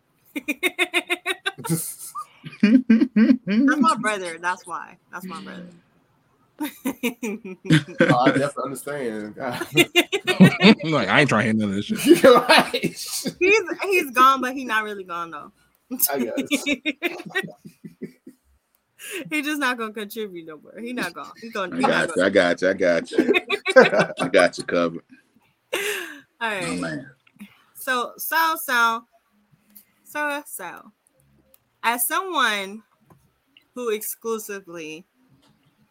That's 2.62 3.82
my 3.82 3.96
brother. 4.00 4.38
That's 4.40 4.66
why. 4.68 4.98
That's 5.12 5.26
my 5.26 5.42
brother. 5.42 5.68
Oh, 6.62 8.18
I 8.18 8.32
definitely 8.32 8.64
understand. 8.66 9.36
God. 9.36 9.68
like 10.84 11.08
I 11.08 11.22
ain't 11.22 11.30
trying 11.30 11.42
to 11.42 11.44
hear 11.46 11.54
none 11.54 11.70
of 11.70 11.76
this 11.76 11.86
shit. 11.86 12.24
Right. 12.24 12.82
he's 13.40 13.64
he's 13.84 14.12
gone, 14.12 14.42
but 14.42 14.54
he's 14.54 14.68
not 14.68 14.84
really 14.84 15.04
gone 15.04 15.32
though. 15.32 15.52
I 16.12 16.20
guess. 16.20 16.64
He's 19.30 19.46
just 19.46 19.60
not 19.60 19.78
gonna 19.78 19.94
contribute 19.94 20.46
no 20.48 20.58
more. 20.58 20.78
He 20.80 20.92
not 20.94 21.14
gone. 21.14 21.32
He 21.42 21.50
gonna. 21.50 21.74
I 21.74 21.78
He 21.78 21.82
not 21.82 22.08
got 22.10 22.16
you. 22.16 22.16
gonna. 22.16 22.28
I 22.28 22.30
got 22.30 22.62
you. 22.62 22.70
I 22.70 22.74
got 22.74 23.12
you. 23.12 23.34
I 24.20 24.28
got 24.28 24.58
you 24.58 24.64
covered. 24.66 25.04
All 25.74 25.80
Oh, 26.42 26.76
man. 26.76 27.10
So 27.76 28.14
so 28.18 28.56
so 28.62 29.06
so 30.04 30.44
so 30.46 30.92
as 31.83 32.08
someone 32.08 32.83
who 33.75 33.90
exclusively 33.90 35.06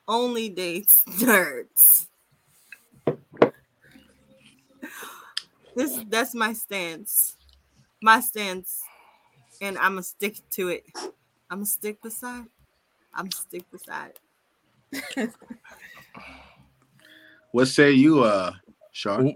only 0.06 0.48
dates 0.48 1.04
nerds. 1.08 2.06
This 5.74 6.04
that's 6.08 6.34
my 6.34 6.52
stance. 6.52 7.36
My 8.02 8.20
stance. 8.20 8.82
And 9.60 9.78
I'ma 9.78 10.02
stick 10.02 10.36
to 10.50 10.68
it. 10.68 10.84
I'ma 11.50 11.64
stick 11.64 12.00
beside. 12.02 12.46
I'ma 13.14 13.30
stick 13.32 13.64
beside. 13.70 14.18
What 17.52 17.68
say 17.68 17.92
you, 17.92 18.24
uh, 18.24 18.52
Shark? 18.92 19.26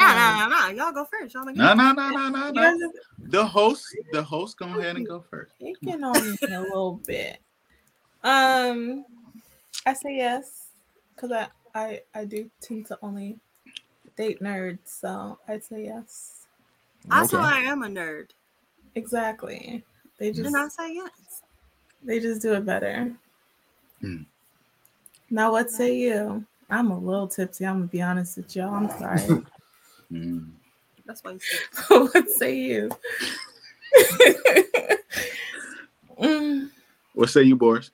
Ooh. 0.00 0.04
No, 0.04 0.14
no, 0.14 0.48
no, 0.48 0.48
no. 0.48 0.68
Y'all 0.68 0.92
go 0.92 1.04
first. 1.04 1.34
Y'all 1.34 1.44
make 1.44 1.56
No, 1.56 1.74
no, 1.74 1.92
no, 1.92 2.10
no, 2.10 2.28
no, 2.28 2.50
no. 2.50 2.92
The 3.18 3.44
host, 3.44 3.84
the 4.12 4.22
host, 4.22 4.56
go 4.58 4.66
ahead 4.66 4.96
and 4.96 5.06
go 5.06 5.24
first. 5.28 5.52
picking 5.60 6.04
on 6.04 6.32
me 6.32 6.36
a 6.52 6.60
little 6.60 7.00
bit. 7.06 7.38
Um, 8.22 9.04
I 9.86 9.92
say 9.94 10.16
yes 10.16 10.68
because 11.14 11.32
I, 11.32 11.48
I 11.74 12.00
I 12.14 12.24
do 12.24 12.50
tend 12.60 12.86
to 12.86 12.98
only 13.02 13.38
date 14.16 14.40
nerds, 14.40 14.78
so 14.84 15.38
I'd 15.48 15.64
say 15.64 15.84
yes. 15.84 16.46
Also, 17.10 17.38
Okay. 17.38 17.46
I 17.46 17.58
am 17.60 17.82
a 17.82 17.86
nerd. 17.88 18.30
Exactly. 18.94 19.84
They 20.18 20.32
just 20.32 20.46
And 20.46 20.56
I 20.56 20.68
say 20.68 20.94
yes. 20.94 21.42
they 22.02 22.18
just 22.20 22.42
do 22.42 22.54
it 22.54 22.64
better. 22.66 23.12
Hmm. 24.00 24.22
Now, 25.30 25.52
what 25.52 25.70
say 25.70 25.94
you? 25.96 26.44
I'm 26.70 26.90
a 26.90 26.98
little 26.98 27.28
tipsy. 27.28 27.66
I'm 27.66 27.76
gonna 27.78 27.86
be 27.86 28.02
honest 28.02 28.36
with 28.36 28.54
y'all. 28.56 28.74
I'm 28.74 28.88
sorry. 28.98 29.42
Mm. 30.12 30.50
That's 31.06 31.24
why 31.24 31.32
you 31.32 31.38
said 31.40 31.88
what 31.88 32.30
say 32.30 32.54
you? 32.56 32.90
Mm, 36.20 36.70
What 37.14 37.28
say 37.30 37.42
you, 37.44 37.56
Boris? 37.56 37.90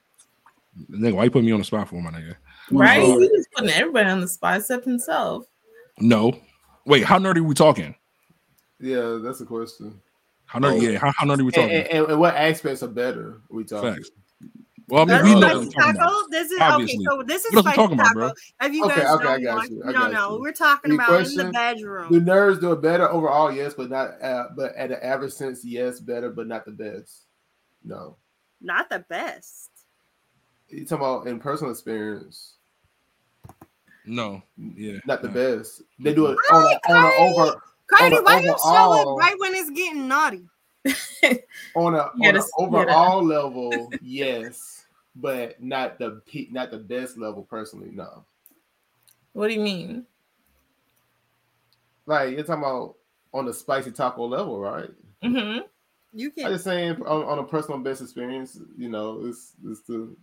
Nigga, 0.90 1.14
why 1.14 1.24
you 1.24 1.30
put 1.30 1.44
me 1.44 1.52
on 1.52 1.58
the 1.58 1.64
spot 1.64 1.88
for 1.88 2.00
my 2.00 2.10
nigga? 2.10 2.34
right? 2.70 3.00
Oh, 3.02 3.20
He 3.20 3.28
was 3.28 3.46
putting 3.54 3.70
everybody 3.70 4.08
on 4.08 4.20
the 4.20 4.28
spot 4.28 4.58
except 4.60 4.84
himself. 4.86 5.46
No. 6.00 6.32
Wait, 6.86 7.04
how 7.04 7.18
nerdy 7.18 7.38
are 7.38 7.42
we 7.44 7.54
talking? 7.54 7.94
Yeah, 8.80 9.18
that's 9.22 9.40
a 9.40 9.46
question. 9.46 10.00
How 10.46 10.58
nerdy? 10.58 10.72
Oh. 10.72 10.90
Yeah, 10.90 10.98
how, 10.98 11.12
how 11.16 11.26
nerdy 11.26 11.40
are 11.40 11.44
we 11.44 11.44
And, 11.44 11.54
talking? 11.54 11.70
and, 11.70 12.06
and 12.08 12.20
what 12.20 12.34
aspects 12.34 12.82
are 12.82 12.88
better? 12.88 13.40
We 13.50 13.64
talking. 13.64 13.94
Facts. 13.94 14.10
Well, 14.88 15.02
I 15.02 15.04
mean, 15.06 15.08
That's 15.08 15.24
we 15.24 15.34
know 15.40 15.46
what 15.46 15.56
we're 15.58 15.64
talking 15.72 15.94
taco. 15.94 15.98
about. 15.98 16.30
This 16.30 16.50
is 16.50 16.60
Obviously. 16.60 17.06
okay. 17.08 17.16
So 17.16 17.22
this 17.22 17.44
is 17.46 17.54
What 17.54 17.64
else 17.66 17.74
spicy 17.74 17.76
talking 17.76 18.00
about, 18.00 18.12
bro? 18.14 18.32
If 18.62 18.72
you 18.74 18.84
Okay, 18.84 18.96
guys 19.00 19.10
okay, 19.14 19.26
I 19.26 19.32
don't, 19.40 19.42
got 19.44 19.70
you, 19.70 19.82
I 19.82 19.92
got 19.92 20.00
don't 20.02 20.12
know, 20.12 20.34
you. 20.34 20.40
we're 20.42 20.52
talking 20.52 20.90
Any 20.90 20.94
about 20.96 21.08
in 21.08 21.14
question? 21.14 21.38
the 21.38 21.44
Do 21.44 21.52
bedroom. 21.52 22.26
nerds 22.26 22.60
do 22.60 22.72
it 22.72 22.82
better 22.82 23.08
overall? 23.10 23.50
Yes, 23.50 23.72
but 23.74 23.88
not. 23.88 24.20
Uh, 24.22 24.48
but 24.56 24.74
at 24.76 24.90
an 24.90 24.98
average 25.02 25.32
sense, 25.32 25.64
yes, 25.64 26.00
better, 26.00 26.30
but 26.30 26.46
not 26.46 26.66
the 26.66 26.70
best. 26.72 27.22
No, 27.82 28.16
Not 28.60 28.88
the 28.90 29.00
best. 29.08 29.70
you 30.68 30.84
talking 30.84 31.04
about 31.04 31.26
in 31.28 31.38
personal 31.38 31.70
experience, 31.70 32.54
No, 34.06 34.42
yeah, 34.56 34.98
not 35.06 35.22
the 35.22 35.28
no. 35.28 35.34
best. 35.34 35.82
They 35.98 36.14
do 36.14 36.26
it 36.26 36.38
on 36.52 36.62
a, 36.62 36.92
on 36.92 37.04
a 37.04 37.16
over 37.42 37.60
Cardi, 37.86 38.16
On 38.16 38.20
a 38.20 38.24
why 38.24 38.40
you 38.40 38.54
show 38.62 38.94
it 38.94 39.18
right 39.18 39.34
when 39.38 39.54
it's 39.54 39.70
getting 39.70 40.08
naughty? 40.08 40.46
On 41.74 41.94
a, 41.94 41.98
on 42.22 42.36
a 42.36 42.42
overall 42.58 43.22
level, 43.22 43.92
yes, 44.02 44.86
but 45.16 45.62
not 45.62 45.98
the 45.98 46.20
not 46.50 46.70
the 46.70 46.78
best 46.78 47.16
level. 47.18 47.42
Personally, 47.42 47.90
no. 47.90 48.24
What 49.32 49.48
do 49.48 49.54
you 49.54 49.60
mean? 49.60 50.06
Like 52.06 52.30
you're 52.34 52.44
talking 52.44 52.62
about 52.62 52.96
on 53.32 53.46
the 53.46 53.54
spicy 53.54 53.90
taco 53.90 54.26
level, 54.26 54.60
right? 54.60 54.90
hmm 55.22 55.58
You 56.12 56.28
I 56.30 56.32
can. 56.34 56.50
just 56.52 56.64
saying 56.64 57.02
on, 57.02 57.24
on 57.24 57.38
a 57.38 57.44
personal 57.44 57.80
best 57.80 58.02
experience, 58.02 58.58
you 58.76 58.88
know, 58.88 59.24
it's 59.24 59.54
it's 59.64 59.80
the 59.82 60.14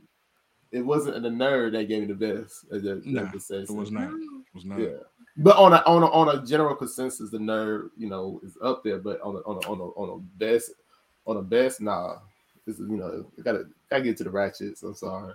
it 0.72 0.82
wasn't 0.82 1.22
the 1.22 1.30
nerd 1.30 1.74
that 1.74 1.88
gave 1.90 2.02
me 2.08 2.14
the 2.14 2.16
best. 2.16 2.66
uh, 2.72 2.76
the- 2.76 2.96
the- 2.96 3.02
Nah, 3.06 3.32
the 3.32 3.62
It 3.62 3.70
was 3.72 3.92
not. 3.92 4.14
It 4.14 4.56
was 4.56 4.66
not. 4.66 4.80
Yeah, 4.80 4.98
but 5.38 5.56
on 5.58 5.74
a 5.74 5.78
on 5.86 6.04
a 6.04 6.08
on 6.08 6.38
a 6.38 6.46
general 6.46 6.76
consensus, 6.76 7.30
the 7.32 7.38
nerd, 7.38 7.90
you 7.98 8.10
know, 8.10 8.40
is 8.44 8.58
up 8.62 8.84
there. 8.84 9.00
But 9.00 9.22
on 9.22 9.36
a 9.36 9.40
on 9.40 9.58
a 9.58 9.60
on 9.70 9.80
a, 9.80 9.84
on 9.84 10.20
a 10.20 10.38
best 10.38 10.72
on 11.26 11.38
a 11.38 11.42
best, 11.42 11.82
nah, 11.82 12.18
it's 12.68 12.80
you 12.80 12.98
know, 12.98 13.26
I 13.38 13.42
gotta 13.42 13.66
gotta 13.90 14.04
get 14.04 14.18
to 14.18 14.24
the 14.24 14.32
ratchets. 14.32 14.84
I'm 14.84 14.96
sorry, 14.96 15.34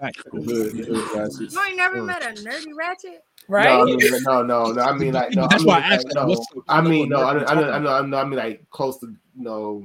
Right. 0.00 0.14
the 0.32 0.40
hood, 0.42 0.76
the 0.76 0.84
hood 0.84 1.14
ratchets. 1.18 1.54
You 1.54 1.62
ain't 1.66 1.76
never 1.76 1.98
Mm. 1.98 2.06
met 2.06 2.22
a 2.22 2.40
nerdy 2.40 2.74
ratchet? 2.76 3.24
Right? 3.48 3.64
No, 3.64 3.82
I 3.82 4.42
no, 4.42 4.42
no, 4.42 4.72
no. 4.72 4.82
I 4.82 4.96
mean, 4.96 5.12
like, 5.14 5.34
no. 5.34 5.48
That's 5.48 5.64
I 5.64 5.66
why 5.66 5.78
I 5.78 5.94
asked, 5.94 6.06
like, 6.14 6.26
like, 6.26 6.28
no. 6.28 6.62
I 6.68 6.80
mean, 6.80 7.08
no. 7.08 7.20
I, 7.22 7.36
of 7.36 7.42
I, 7.42 7.52
I, 7.52 7.54
we're 7.56 7.62
I, 7.62 7.66
talking 7.66 7.82
know, 7.84 7.92
I 7.92 8.06
know. 8.06 8.16
I 8.18 8.24
mean, 8.24 8.38
like, 8.38 8.70
close 8.70 8.98
to, 8.98 9.06
you 9.06 9.42
know, 9.42 9.82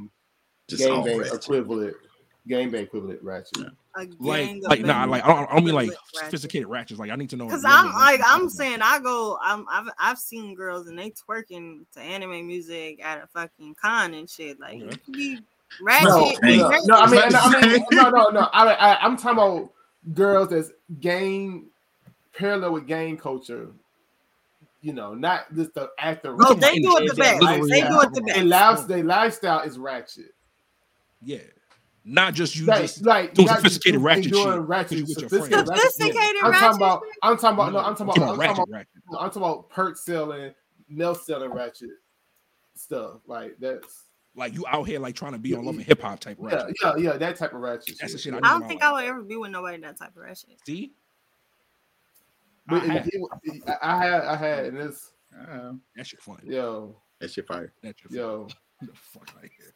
Just 0.68 0.84
game 0.84 0.94
all 0.94 1.04
bang 1.04 1.18
ratchet. 1.20 1.44
equivalent, 1.44 1.96
game 2.48 2.70
bang 2.70 2.84
equivalent 2.84 3.22
ratchet. 3.24 3.58
Yeah. 3.58 3.70
A 3.98 4.06
Like, 4.06 4.46
gang 4.46 4.64
of 4.64 4.70
like, 4.70 4.86
nah, 4.86 5.06
like, 5.06 5.24
I 5.26 5.28
don't, 5.28 5.50
I 5.50 5.56
don't 5.56 5.66
mean 5.66 5.74
like 5.74 5.88
with 5.88 5.98
ratchets. 6.14 6.26
sophisticated 6.26 6.68
ratchets. 6.68 7.00
Like, 7.00 7.10
I 7.10 7.16
need 7.16 7.32
to 7.32 7.36
know. 7.36 7.50
Cause 7.50 7.64
I'm 7.66 7.92
like 7.94 8.22
I'm 8.24 8.48
saying 8.48 8.80
I 8.82 9.00
go 9.00 9.38
I'm 9.42 9.66
I've 9.70 9.88
I've 9.98 10.18
seen 10.20 10.54
girls 10.54 10.88
and 10.88 10.98
they 10.98 11.12
twerking 11.12 11.86
to 11.94 12.00
anime 12.00 12.46
music 12.46 13.04
at 13.04 13.24
a 13.24 13.28
fucking 13.28 13.76
con 13.82 14.14
and 14.14 14.30
shit. 14.30 14.60
Like 14.60 14.82
Okay. 14.82 14.98
can 15.04 15.16
be 15.16 15.40
No, 16.04 16.26
ratchet. 16.26 16.44
No, 16.44 16.70
ratchet. 16.70 16.86
no, 16.86 16.96
I 16.96 17.10
mean, 17.10 17.32
no, 17.32 17.40
I 17.42 17.74
mean, 17.74 17.86
no, 17.92 18.10
no, 18.10 18.30
no. 18.30 18.40
I, 18.54 18.74
I, 18.74 19.04
I'm 19.04 19.18
talking 19.18 19.40
about 19.40 19.72
girls 20.14 20.50
that's 20.50 20.72
gang 21.00 21.68
parallel 22.38 22.74
with 22.74 22.88
gang 22.88 23.18
culture. 23.18 23.70
You 24.82 24.94
know, 24.94 25.14
not 25.16 25.54
just 25.56 25.74
the 25.74 25.90
actor. 26.00 26.34
Oh, 26.34 26.54
talking 26.54 26.60
they 26.60 26.76
do 26.76 26.98
it 26.98 27.08
the 27.08 27.16
best. 27.16 27.40
They 27.42 27.82
do 27.82 28.02
it 28.02 28.14
the 28.14 28.22
Their 28.22 28.36
best. 28.36 28.46
lives, 28.46 28.88
their 28.88 29.04
lifestyle 29.04 29.62
is 29.62 29.80
ratchet. 29.80 30.34
Yeah, 31.24 31.40
not 32.10 32.34
just 32.34 32.56
you. 32.56 32.66
like, 32.66 32.82
just 32.82 33.06
like 33.06 33.34
doing 33.34 33.46
not 33.48 33.62
just 33.64 33.76
sophisticated 33.76 33.96
doing- 34.00 34.06
ratchet 34.06 34.32
doing 34.32 34.46
shit, 34.46 34.62
ratchet, 34.62 34.90
'cause 34.90 34.98
you 34.98 35.04
with 35.04 35.10
your 35.22 35.30
sophisticated 35.30 35.66
friends. 35.68 35.70
ratchet 35.70 35.84
shit. 35.84 35.92
Sophisticated 35.94 36.36
I'm 36.44 36.52
talking 36.54 36.62
ratchet 36.62 36.76
about. 36.78 37.02
I'm 37.22 37.38
talking 37.38 37.54
about. 37.54 37.72
No, 37.74 37.80
No, 37.82 37.86
I'm 37.86 37.96
talking 37.96 38.04
about. 38.06 38.18
I'm 38.18 38.18
talking 38.18 38.40
ratchet, 38.40 38.58
about. 38.58 38.70
ratchet. 38.70 38.88
No, 39.12 39.18
I'm 39.20 39.28
talking 39.30 39.42
about 39.44 39.70
perk 39.70 39.98
selling, 39.98 40.54
nail 40.90 41.16
selling 41.16 41.52
ratchet 41.52 41.90
stuff. 42.76 43.20
Like 43.28 43.58
that's 43.60 44.04
Like 44.36 44.54
you 44.54 44.64
out 44.68 44.84
here 44.88 45.00
like 45.00 45.16
trying 45.16 45.34
to 45.34 45.38
be 45.40 45.54
on 45.56 45.66
love 45.66 45.76
and 45.76 45.84
hip 45.84 46.02
hop 46.02 46.20
type 46.20 46.38
yeah, 46.42 46.48
ratchet. 46.56 46.76
yeah, 46.82 46.96
yeah. 46.98 47.18
That 47.18 47.36
type 47.36 47.54
of 47.54 47.60
ratchet. 47.60 47.98
That's 48.00 48.14
the 48.14 48.20
shit. 48.20 48.34
shit 48.34 48.44
I 48.44 48.48
I 48.48 48.52
don't 48.52 48.62
know 48.62 48.68
think 48.68 48.80
about. 48.82 48.96
I 48.96 49.02
would 49.02 49.10
ever 49.10 49.22
be 49.24 49.36
with 49.36 49.52
nobody 49.52 49.82
that 49.82 49.98
type 49.98 50.12
of 50.16 50.18
ratchet. 50.24 50.50
See, 50.66 50.94
But 52.68 52.84
I 52.84 52.86
it- 52.86 52.90
have. 52.92 53.08
it- 53.44 53.64
I 53.68 53.78
I 53.82 53.98
had, 54.06 54.22
I 54.24 54.36
had, 54.36 54.66
and 54.66 54.78
this, 54.78 55.12
Uh, 55.38 55.74
that 55.96 56.06
shit 56.08 56.22
funny. 56.22 56.42
yo, 56.54 56.96
that 57.20 57.32
shit 57.32 57.46
fire. 57.48 57.74
That 57.84 57.96
shit 58.00 58.10
funny. 58.12 58.20
yo, 58.20 58.48
Get 58.82 58.92
the 58.92 58.96
fuck 58.96 59.30
out 59.36 59.44
of 59.44 59.50
here. 59.50 59.74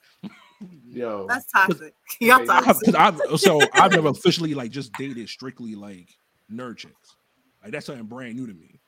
Yo. 0.87 1.25
That's 1.27 1.51
toxic. 1.51 1.93
Y'all 2.19 2.41
Okay, 2.41 2.49
I- 2.51 2.61
toxic. 2.61 2.85
'cause 2.93 2.95
I've, 2.95 3.19
so 3.39 3.59
I've 3.73 3.91
never 3.91 4.09
officially 4.09 4.53
like 4.53 4.71
just 4.71 4.91
dated 4.93 5.27
strictly 5.29 5.75
like 5.75 6.09
nerd 6.51 6.77
chicks. 6.77 7.15
Like 7.63 7.71
that's 7.71 7.85
something 7.85 8.05
brand 8.05 8.35
new 8.35 8.47
to 8.47 8.53
me. 8.53 8.79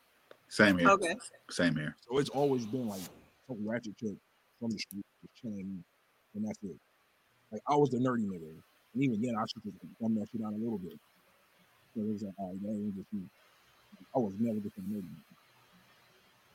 Same 0.49 0.77
here. 0.77 0.89
Okay. 0.89 1.15
Same 1.49 1.75
here. 1.75 1.95
So 2.07 2.17
it's 2.19 2.29
always 2.29 2.65
been 2.65 2.87
like 2.87 3.01
some 3.47 3.57
ratchet 3.67 3.97
chick 3.97 4.15
from 4.59 4.71
the 4.71 4.77
street 4.79 5.05
just 5.21 5.35
chilling, 5.41 5.83
and 6.35 6.47
that's 6.47 6.59
it. 6.63 6.75
Like 7.51 7.61
I 7.67 7.75
was 7.75 7.89
the 7.89 7.97
nerdy 7.97 8.25
nigga, 8.25 8.49
and 8.93 9.03
even 9.03 9.21
then 9.21 9.35
I 9.35 9.43
should 9.47 9.63
just 9.63 9.77
dumb 10.01 10.15
that 10.15 10.27
shit 10.31 10.41
down 10.41 10.53
a 10.53 10.57
little 10.57 10.77
bit. 10.77 10.97
So 11.95 12.01
it 12.01 12.11
was 12.13 12.23
like, 12.23 12.33
all 12.37 12.49
right, 12.49 12.61
that 12.63 12.69
ain't 12.69 12.95
just 12.95 13.13
me. 13.13 13.21
I 14.15 14.19
was 14.19 14.33
never 14.39 14.59
just 14.59 14.77
a 14.77 14.81
nerdy. 14.81 15.03
nigga. 15.03 15.33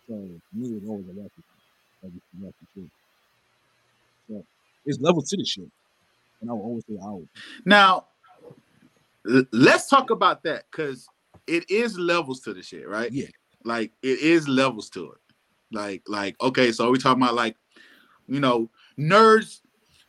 So 0.08 0.14
for 0.14 0.56
me, 0.56 0.68
it 0.76 0.80
was 0.82 0.88
always 0.88 1.06
a 1.06 1.12
ratchet, 1.12 1.32
shit. 1.36 2.02
like 2.02 2.12
just 2.12 2.24
a 2.34 2.44
ratchet 2.44 2.68
shit. 2.74 2.90
So 4.28 4.44
it's 4.88 5.00
levels 5.00 5.28
to 5.28 5.36
this 5.36 5.48
shit, 5.48 5.70
and 6.40 6.50
I 6.50 6.52
will 6.54 6.62
always 6.62 6.84
say 6.88 6.96
I 7.02 7.10
would. 7.10 7.28
Now, 7.64 8.06
let's 9.52 9.88
talk 9.88 10.10
about 10.10 10.42
that 10.44 10.64
because 10.70 11.06
it 11.46 11.70
is 11.70 11.98
levels 11.98 12.40
to 12.40 12.54
the 12.54 12.62
shit, 12.62 12.88
right? 12.88 13.12
Yeah. 13.12 13.26
Like 13.64 13.92
it 14.02 14.20
is 14.20 14.48
levels 14.48 14.88
to 14.90 15.12
it. 15.12 15.18
Like, 15.70 16.02
like, 16.06 16.40
okay, 16.40 16.72
so 16.72 16.90
we 16.90 16.98
talking 16.98 17.22
about 17.22 17.34
like, 17.34 17.56
you 18.26 18.40
know, 18.40 18.70
nerds. 18.98 19.60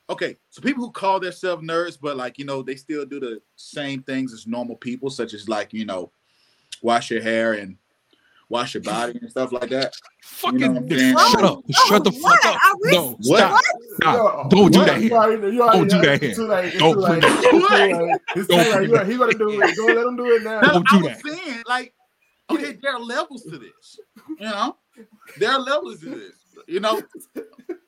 Okay, 0.09 0.37
so 0.49 0.61
people 0.61 0.85
who 0.85 0.91
call 0.91 1.19
themselves 1.19 1.63
nerds, 1.63 1.97
but 2.01 2.17
like, 2.17 2.39
you 2.39 2.45
know, 2.45 2.63
they 2.63 2.75
still 2.75 3.05
do 3.05 3.19
the 3.19 3.41
same 3.57 4.01
things 4.01 4.33
as 4.33 4.47
normal 4.47 4.75
people, 4.75 5.09
such 5.09 5.33
as 5.33 5.47
like, 5.47 5.73
you 5.73 5.85
know, 5.85 6.11
wash 6.81 7.11
your 7.11 7.21
hair 7.21 7.53
and 7.53 7.77
wash 8.49 8.73
your 8.73 8.83
body 8.83 9.17
and 9.21 9.29
stuff 9.29 9.51
like 9.51 9.69
that. 9.69 9.93
Fucking 10.23 10.59
know 10.59 10.71
what 10.71 10.77
I'm 10.83 10.89
saying? 10.89 11.17
shut 11.17 11.43
up! 11.43 11.59
Shut 11.87 12.03
the 12.03 12.11
what? 12.11 12.41
fuck 12.43 12.45
up! 12.55 12.55
Are 12.65 12.75
we- 12.81 12.91
No, 12.91 13.17
What? 13.23 13.37
stop! 13.39 13.61
Stop! 14.01 14.49
Don't 14.49 14.71
do 14.73 14.79
What? 14.79 14.87
that 14.87 15.01
You 15.01 15.09
here. 15.09 15.17
already- 15.17 15.55
you 15.55 15.61
already- 15.63 15.77
Don't 15.79 16.01
do 16.01 16.07
that 16.07 16.23
it's 16.23 16.35
too 16.37 16.41
here. 16.43 16.51
late, 16.51 16.65
it's 16.65 16.77
Don't 16.79 16.93
too 16.95 16.99
late, 16.99 17.21
do 17.21 17.27
it's 17.27 17.41
too 17.51 17.59
that. 17.59 17.71
late, 17.71 18.21
It's 18.35 18.47
too 18.47 18.55
Don't 18.55 18.57
late. 18.57 18.87
do 18.89 18.93
You- 18.95 19.03
He 19.11 19.17
gonna 19.17 19.33
do 19.33 19.61
it. 19.61 19.77
Go 19.77 19.85
let 19.85 19.97
him 20.07 20.15
do 20.15 20.25
it 20.35 20.43
now. 20.43 20.61
No, 20.61 20.73
Don't 20.73 20.87
I 20.93 20.97
do 20.99 21.03
was 21.05 21.13
that. 21.23 21.43
saying, 21.45 21.63
like, 21.67 21.93
okay, 22.49 22.77
there 22.81 22.93
are 22.93 22.99
levels 22.99 23.43
to 23.43 23.57
this. 23.57 23.99
You 24.29 24.35
know, 24.45 24.77
there 25.37 25.51
are 25.51 25.59
levels 25.59 25.99
to 26.01 26.09
this. 26.09 26.35
You 26.67 26.79
know, 26.79 27.01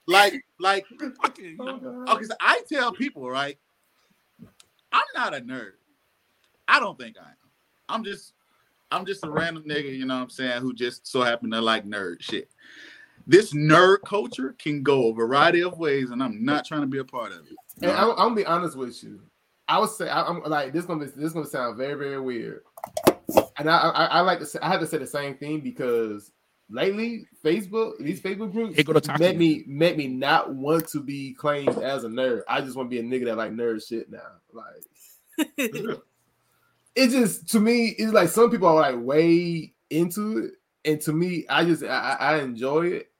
like, 0.07 0.43
like, 0.59 0.85
Fucking- 1.21 1.57
Oh, 1.59 1.77
God. 1.77 2.09
okay, 2.15 2.23
so 2.25 2.33
I 2.39 2.61
tell 2.69 2.91
people, 2.93 3.29
right, 3.29 3.57
I'm 4.91 5.03
not 5.15 5.33
a 5.33 5.37
nerd. 5.41 5.73
I 6.67 6.79
don't 6.79 6.97
think 6.99 7.17
I 7.17 7.29
am. 7.29 7.35
I'm 7.89 8.03
just, 8.03 8.33
I'm 8.91 9.05
just 9.05 9.25
a 9.25 9.29
random 9.29 9.63
nigga, 9.63 9.97
you 9.97 10.05
know 10.05 10.15
what 10.15 10.23
I'm 10.23 10.29
saying, 10.29 10.61
who 10.61 10.73
just 10.73 11.07
so 11.07 11.21
happen 11.21 11.51
to 11.51 11.61
like 11.61 11.85
nerd 11.85 12.21
shit. 12.21 12.49
This 13.27 13.53
nerd 13.53 14.01
culture 14.05 14.55
can 14.57 14.83
go 14.83 15.09
a 15.09 15.13
variety 15.13 15.61
of 15.61 15.77
ways, 15.77 16.09
and 16.09 16.21
I'm 16.21 16.43
not 16.43 16.65
trying 16.65 16.81
to 16.81 16.87
be 16.87 16.97
a 16.97 17.03
part 17.03 17.31
of 17.31 17.39
it. 17.39 17.55
And 17.81 17.91
I'm, 17.91 18.11
I'm 18.11 18.15
gonna 18.17 18.35
be 18.35 18.45
honest 18.45 18.75
with 18.75 19.01
you. 19.03 19.21
I 19.67 19.79
would 19.79 19.89
say 19.89 20.09
I, 20.09 20.27
am 20.27 20.41
like 20.43 20.73
this. 20.73 20.85
Gonna 20.85 21.05
be, 21.05 21.11
this 21.15 21.33
gonna 21.33 21.45
sound 21.45 21.77
very 21.77 21.93
very 21.93 22.19
weird. 22.19 22.63
And 23.57 23.69
I, 23.69 23.77
I 23.77 24.05
I 24.05 24.19
like 24.21 24.39
to 24.39 24.45
say 24.45 24.59
I 24.61 24.69
had 24.69 24.79
to 24.81 24.87
say 24.87 24.97
the 24.97 25.07
same 25.07 25.35
thing 25.35 25.61
because 25.61 26.31
lately 26.69 27.25
Facebook 27.43 27.97
these 27.99 28.21
Facebook 28.21 28.51
groups 28.51 28.75
Here 28.75 28.83
go 28.83 28.93
the 28.93 29.01
toxic 29.01 29.21
made 29.21 29.37
me 29.37 29.63
made 29.67 29.97
me 29.97 30.07
not 30.07 30.53
want 30.53 30.87
to 30.89 31.01
be 31.01 31.33
claimed 31.33 31.77
as 31.77 32.03
a 32.03 32.07
nerd. 32.09 32.41
I 32.47 32.61
just 32.61 32.75
want 32.75 32.89
to 32.89 32.95
be 32.95 32.99
a 32.99 33.03
nigga 33.03 33.25
that 33.25 33.37
like 33.37 33.51
nerd 33.51 33.87
shit 33.87 34.09
now. 34.09 34.19
Like 34.51 35.97
it 36.95 37.09
just 37.09 37.49
to 37.49 37.59
me 37.59 37.95
it's 37.97 38.13
like 38.13 38.29
some 38.29 38.49
people 38.49 38.67
are 38.67 38.75
like 38.75 38.95
way 38.97 39.73
into 39.89 40.37
it, 40.39 40.51
and 40.85 41.01
to 41.01 41.13
me 41.13 41.45
I 41.49 41.65
just 41.65 41.83
I, 41.83 41.87
I 41.87 42.33
I 42.33 42.41
enjoy 42.41 42.87
it. 42.87 43.11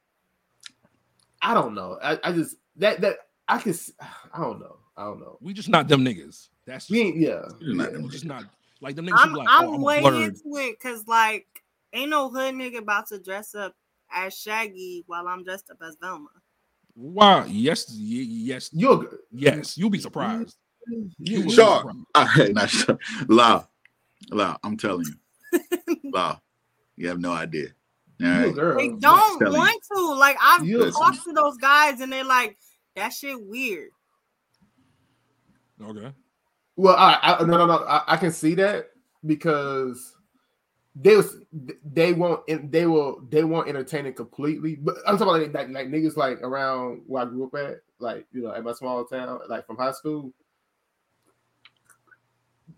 I 1.42 1.54
don't 1.54 1.74
know. 1.74 1.98
I, 2.02 2.20
I 2.24 2.32
just 2.32 2.58
that 2.78 3.02
that 3.02 3.18
I 3.48 3.58
can 3.58 3.74
I 4.34 4.42
don't 4.42 4.60
know. 4.60 4.78
I 4.98 5.04
don't 5.06 5.20
know. 5.20 5.38
We 5.42 5.54
just 5.54 5.70
not 5.70 5.88
them 5.88 6.04
niggas. 6.06 6.50
That's 6.66 6.90
We 6.90 7.02
ain't 7.02 7.18
yeah. 7.18 7.42
You're 7.60 7.76
not 7.76 7.92
yeah. 7.92 7.98
them 7.98 8.10
just 8.10 8.26
not 8.26 8.44
like 8.82 8.96
them 8.96 9.08
niggas. 9.08 9.18
I'm, 9.18 9.34
like, 9.34 9.48
I'm 9.50 9.66
oh, 9.66 9.74
I'm 9.76 9.82
way 9.82 10.02
blurred. 10.02 10.24
into 10.24 10.58
it 10.58 10.78
because 10.80 11.08
like 11.08 11.48
ain't 11.94 12.10
no 12.10 12.30
hood 12.30 12.56
nigga 12.56 12.80
about 12.80 13.08
to 13.08 13.20
dress 13.20 13.56
up 13.56 13.76
as 14.14 14.38
Shaggy 14.38 15.04
while 15.08 15.28
I'm 15.28 15.44
dressed 15.44 15.70
up 15.72 15.78
as 15.86 15.98
Velma. 16.02 16.30
Wow. 16.96 17.46
Yes. 17.46 17.88
y- 17.90 17.96
Yes. 17.98 18.70
You're 18.74 19.20
Yes. 19.32 19.78
You'll 19.78 19.90
be 19.90 20.00
surprised. 20.00 20.58
You 20.88 21.40
will 21.40 21.46
be 21.48 21.52
Sure. 21.52 21.78
surprised. 21.78 21.98
All 22.16 22.26
right, 22.38 22.54
now, 22.54 22.66
sure. 22.66 22.98
Law, 23.28 23.68
law, 24.32 24.58
I'm 24.64 24.78
telling 24.78 25.06
you, 25.52 25.60
law, 26.12 26.40
you 26.98 27.08
have 27.08 27.20
no 27.20 27.32
idea. 27.32 27.68
All 28.22 28.28
you 28.28 28.34
a 28.34 28.46
right, 28.46 28.56
girl. 28.56 28.78
They 28.78 28.88
don't 28.90 29.40
telling 29.40 29.54
you. 29.54 29.60
want 29.60 29.84
to. 29.96 30.14
Like 30.16 30.38
I've 30.42 30.66
You- 30.66 30.92
talked 30.92 31.24
to 31.24 31.34
those 31.34 31.58
guys 31.58 32.02
and 32.02 32.12
they're 32.12 32.24
like 32.24 32.58
that 32.96 33.14
shit 33.14 33.42
weird. 33.42 33.90
Okay. 35.84 36.12
Well, 36.76 36.96
I, 36.96 37.18
I 37.40 37.44
no 37.44 37.58
no 37.58 37.66
no. 37.66 37.78
I, 37.86 38.04
I 38.14 38.18
can 38.18 38.32
see 38.32 38.56
that 38.56 38.90
because 39.26 40.16
they 40.96 41.16
was 41.16 41.38
they 41.84 42.14
won't 42.14 42.42
they 42.72 42.86
will 42.86 43.22
they 43.30 43.44
won't 43.44 43.68
entertain 43.68 44.06
it 44.06 44.16
completely. 44.16 44.76
But 44.76 44.98
I'm 45.08 45.18
talking 45.18 45.34
about 45.34 45.54
like, 45.54 45.54
like, 45.54 45.70
like 45.70 45.88
niggas 45.88 46.18
like 46.18 46.42
around 46.42 47.02
where 47.08 47.24
I 47.24 47.26
grew 47.26 47.46
up 47.46 47.56
at, 47.56 47.78
like 48.00 48.28
you 48.32 48.44
know, 48.44 48.54
at 48.54 48.64
my 48.64 48.74
small 48.74 49.04
town, 49.06 49.40
like 49.50 49.66
from 49.66 49.78
high 49.78 49.92
school. 49.92 50.32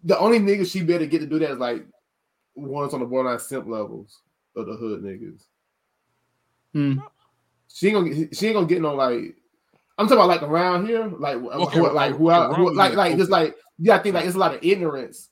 The 0.03 0.17
only 0.19 0.40
niggas 0.40 0.72
she 0.72 0.82
better 0.82 1.06
get 1.06 1.19
to 1.19 1.25
do 1.25 1.40
that 1.40 1.51
is 1.51 1.57
like 1.59 1.85
ones 2.56 2.93
on 2.93 2.99
the 2.99 3.06
borderline 3.06 3.40
simp 3.40 3.67
levels 3.67 4.22
of 4.56 4.65
the 4.65 4.73
hood 4.73 5.01
niggas. 5.01 5.43
Hmm. 6.73 6.99
She 7.67 7.88
ain't 7.88 7.95
gonna 7.95 8.09
get, 8.09 8.35
she 8.35 8.48
ain't 8.48 8.56
gonna 8.56 8.67
get 8.67 8.82
no 8.82 8.93
like 8.93 9.35
I'm 9.98 10.07
talking 10.07 10.23
about 10.23 10.27
like 10.27 10.43
around 10.43 10.88
here, 10.88 11.07
like 11.07 11.38
Okay, 11.38 11.80
who, 11.80 11.91
like 11.91 12.15
who, 12.15 12.30
around 12.30 12.56
who 12.56 12.73
like 12.73 12.91
here, 12.91 12.98
like 12.98 13.17
just 13.17 13.32
like 13.32 13.56
yeah, 13.80 13.95
I 13.95 13.99
think 13.99 14.15
like 14.15 14.25
it's 14.25 14.35
a 14.35 14.40
lot 14.40 14.53
of 14.53 14.64
ignorance. 14.64 15.30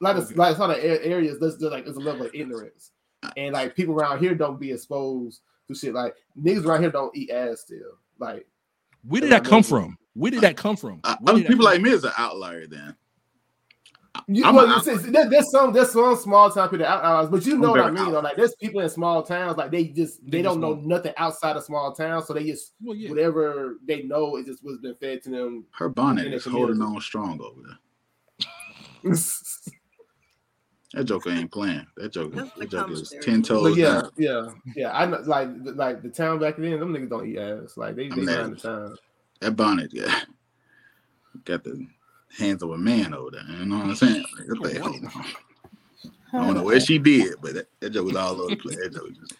A 0.00 0.04
lot 0.04 0.16
of 0.16 0.24
Okay. 0.24 0.34
like 0.34 0.50
it's 0.50 0.58
a 0.58 0.62
lot 0.66 0.70
of 0.70 0.84
areas 0.84 1.38
that's 1.38 1.56
just 1.56 1.72
like 1.72 1.86
it's 1.86 1.96
a 1.96 2.00
level 2.00 2.26
of 2.26 2.34
ignorance, 2.34 2.92
and 3.36 3.52
like 3.52 3.76
people 3.76 3.94
around 3.94 4.20
here 4.20 4.34
don't 4.34 4.58
be 4.58 4.72
exposed 4.72 5.40
to 5.68 5.74
shit. 5.74 5.94
Like 5.94 6.14
niggas 6.40 6.64
around 6.64 6.82
here 6.82 6.90
don't 6.90 7.14
eat 7.16 7.30
ass 7.30 7.60
still. 7.60 7.98
Like 8.18 8.46
Where 9.04 9.20
did 9.20 9.30
that 9.32 9.44
come 9.44 9.62
from? 9.62 9.96
Where 10.14 10.30
did 10.30 10.40
that 10.40 10.56
come 10.56 10.76
from? 10.76 11.00
I, 11.04 11.16
Where 11.20 11.34
I 11.34 11.38
did 11.38 11.44
that 11.44 11.50
people 11.50 11.64
like 11.64 11.80
me 11.80 11.90
is 11.90 12.04
an 12.04 12.12
outlier 12.16 12.66
then. 12.66 12.96
You, 14.26 14.44
I'm- 14.44 14.54
well, 14.56 14.66
I'm- 14.68 14.80
it's- 14.80 14.88
it's- 14.98 15.12
there- 15.12 15.30
there's 15.30 15.50
some 15.52 15.72
there's 15.72 15.92
some 15.92 16.16
small 16.16 16.50
town 16.50 16.68
people 16.68 16.78
that 16.84 16.88
outliers, 16.90 17.28
but 17.30 17.46
you 17.46 17.56
know 17.56 17.70
what 17.70 17.80
I 17.80 17.90
very 17.90 18.04
mean. 18.04 18.12
Though. 18.12 18.20
Like 18.20 18.36
there's 18.36 18.54
people 18.56 18.80
in 18.80 18.88
small 18.88 19.22
towns, 19.22 19.56
like 19.56 19.70
they 19.70 19.84
just 19.84 20.24
they 20.24 20.38
They 20.38 20.42
don't 20.42 20.54
just 20.54 20.60
know 20.60 20.70
won't. 20.72 20.86
nothing 20.86 21.12
outside 21.16 21.56
of 21.56 21.62
small 21.62 21.92
towns, 21.94 22.26
so 22.26 22.34
they 22.34 22.44
just 22.44 22.72
Well, 22.82 22.96
yeah. 22.96 23.08
whatever 23.10 23.78
they 23.86 24.02
know 24.02 24.36
is 24.36 24.46
just 24.46 24.64
what's 24.64 24.78
been 24.78 24.96
fed 24.96 25.22
to 25.24 25.30
them. 25.30 25.64
Her 25.72 25.88
bonnet 25.88 26.32
is 26.34 26.44
holding 26.44 26.82
on 26.82 27.00
strong 27.00 27.40
over 27.40 27.60
there. 29.04 29.14
That 30.92 31.04
joker 31.04 31.30
ain't 31.30 31.52
playing. 31.52 31.86
That 31.98 32.12
joker, 32.12 32.50
that 32.56 32.68
joker 32.68 32.92
is 32.94 33.14
ten 33.22 33.42
toes 33.42 33.62
but 33.62 33.76
yeah, 33.78 34.00
down. 34.00 34.10
yeah, 34.18 34.46
yeah. 34.74 34.90
I 34.92 35.06
know, 35.06 35.20
like 35.24 35.48
like 35.62 36.02
the 36.02 36.08
town 36.08 36.40
back 36.40 36.56
then, 36.56 36.80
them 36.80 36.92
niggas 36.92 37.08
don't 37.10 37.28
eat 37.28 37.38
ass. 37.38 37.76
Like 37.76 37.94
they 37.94 38.08
they 38.08 38.22
I'm 38.22 38.28
around 38.28 38.42
the 38.42 38.48
mad. 38.50 38.58
town. 38.58 38.96
That 39.40 39.52
bonnet, 39.56 39.90
yeah, 39.94 40.22
got 41.44 41.62
the 41.62 41.86
hands 42.36 42.62
of 42.62 42.70
a 42.70 42.78
man 42.78 43.14
over 43.14 43.30
there. 43.30 43.44
You 43.58 43.66
know 43.66 43.78
what 43.78 43.86
I'm 43.86 43.94
saying? 43.94 44.24
Like, 44.38 44.48
what 44.48 44.72
the 44.72 44.78
hell? 44.78 45.24
I 46.32 46.46
don't 46.46 46.54
know 46.54 46.62
where 46.62 46.80
she 46.80 46.98
did, 46.98 47.34
but 47.40 47.54
that, 47.54 47.66
that 47.80 47.90
joke 47.90 48.06
was 48.06 48.16
all 48.16 48.40
over 48.40 48.50
the 48.50 48.56
place. 48.56 48.76
That 48.76 48.92
joke 48.92 49.12
just, 49.14 49.34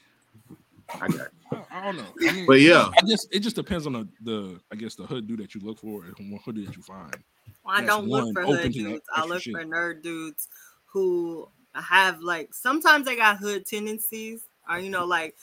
I 0.95 1.09
got. 1.09 1.21
It. 1.21 1.33
I, 1.53 1.65
I 1.71 1.85
don't 1.85 1.97
know. 1.97 2.07
I 2.29 2.33
mean, 2.33 2.47
But 2.47 2.61
yeah, 2.61 2.91
I 2.97 3.07
guess 3.07 3.27
it 3.31 3.41
just 3.41 3.57
depends 3.57 3.87
on 3.87 3.93
the, 3.93 4.09
the 4.23 4.61
I 4.73 4.77
guess 4.77 4.95
the 4.95 5.05
hood 5.05 5.27
dude 5.27 5.39
that 5.41 5.55
you 5.55 5.61
look 5.61 5.79
for 5.79 6.05
and 6.05 6.33
what 6.33 6.43
hood 6.43 6.57
that 6.57 6.77
you 6.77 6.83
find. 6.83 7.17
Well, 7.65 7.77
I 7.77 7.81
That's 7.81 7.87
don't 7.93 8.09
look 8.09 8.33
for 8.35 8.43
open 8.43 8.57
hood 8.57 8.73
dudes. 8.73 9.05
I 9.15 9.25
look 9.25 9.43
shit. 9.43 9.55
for 9.55 9.65
nerd 9.65 10.03
dudes 10.03 10.49
who 10.87 11.49
have 11.75 12.21
like 12.21 12.53
sometimes 12.53 13.07
they 13.07 13.17
got 13.17 13.39
hood 13.39 13.67
tendencies, 13.67 14.43
or 14.69 14.79
you 14.79 14.91
know, 14.91 15.05
like 15.05 15.37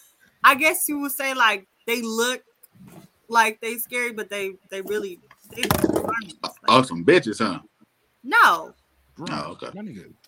I 0.43 0.55
guess 0.55 0.87
you 0.89 0.99
would 0.99 1.11
say 1.11 1.33
like 1.33 1.67
they 1.85 2.01
look 2.01 2.41
like 3.29 3.61
they 3.61 3.77
scary, 3.77 4.11
but 4.11 4.29
they 4.29 4.53
they 4.69 4.81
really 4.81 5.09
they 5.09 5.15
like, 5.17 5.36
oh, 6.67 6.81
some 6.83 7.03
bitches, 7.05 7.39
huh? 7.39 7.59
no. 8.23 8.73
Oh, 9.31 9.57
okay. 9.63 9.69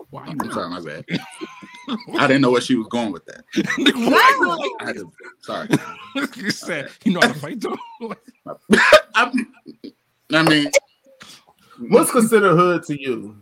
Why 0.10 0.26
you 0.26 0.36
I'm 0.42 0.52
sorry, 0.52 0.70
my 0.72 0.82
bad. 0.82 1.06
I 2.18 2.26
didn't 2.26 2.42
know 2.42 2.50
where 2.50 2.60
she 2.62 2.76
was 2.76 2.88
going 2.88 3.12
with 3.12 3.24
that. 3.26 3.44
Why 3.78 4.38
you 4.42 4.78
I 4.82 4.86
had 4.86 4.96
to, 4.96 5.12
sorry. 5.42 5.68
like- 6.16 6.36
you 6.38 6.50
said 6.50 6.90
you 7.04 7.14
know 7.14 7.20
how 7.22 7.28
to 7.28 7.34
fight 7.36 7.62
though. 7.62 7.78
I, 9.14 9.32
I 10.34 10.42
mean, 10.44 10.72
What's 11.90 12.12
considered 12.12 12.56
hood 12.56 12.84
to 12.86 13.00
you? 13.00 13.36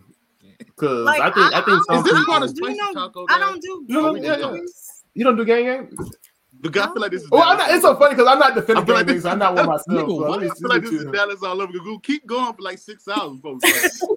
Because 0.59 1.05
Like, 1.05 1.21
I 1.21 1.31
think 1.31 1.53
I, 1.53 1.59
I- 1.59 1.65
think 1.65 1.81
I- 1.89 1.95
some 1.95 1.97
Is 1.97 2.03
this 2.03 2.13
people 2.19 2.25
part 2.33 2.43
of 2.43 2.53
do 2.53 2.69
you 2.69 2.75
know, 2.75 2.93
talk 2.93 3.13
I 3.29 3.39
don't 3.39 3.61
do 3.61 3.85
No, 3.87 4.13
gang 4.15 4.23
yeah, 4.25 4.37
yeah. 4.37 4.57
you 5.13 5.23
don't 5.23 5.37
do 5.37 5.45
gang 5.45 5.63
gang. 5.63 5.97
Because 6.61 6.87
I 6.87 6.93
feel 6.93 7.01
like 7.01 7.11
this 7.11 7.21
is. 7.23 7.29
Oh, 7.31 7.39
I'm 7.41 7.57
not, 7.57 7.69
it's 7.71 7.81
so 7.83 7.95
funny 7.95 8.15
because 8.15 8.27
I'm 8.27 8.39
not 8.39 8.55
defending 8.55 8.83
I 8.83 8.85
feel 8.85 8.95
like 8.95 9.07
gangs. 9.07 9.25
I'm 9.25 9.39
not 9.39 9.55
one 9.55 9.65
myself. 9.67 9.87
Nigga, 9.87 10.07
so 10.07 10.15
what? 10.15 10.29
let 10.31 10.41
me 10.41 10.47
I 10.49 10.53
feel 10.55 10.69
like 10.69 10.81
this 10.81 10.91
is 10.91 11.03
you- 11.03 11.11
Dallas 11.11 11.43
all 11.43 11.61
over. 11.61 11.71
Go 11.73 11.99
keep 11.99 12.25
going 12.25 12.53
for 12.53 12.61
like 12.61 12.77
six 12.79 13.07
hours, 13.07 13.39
folks. 13.41 14.01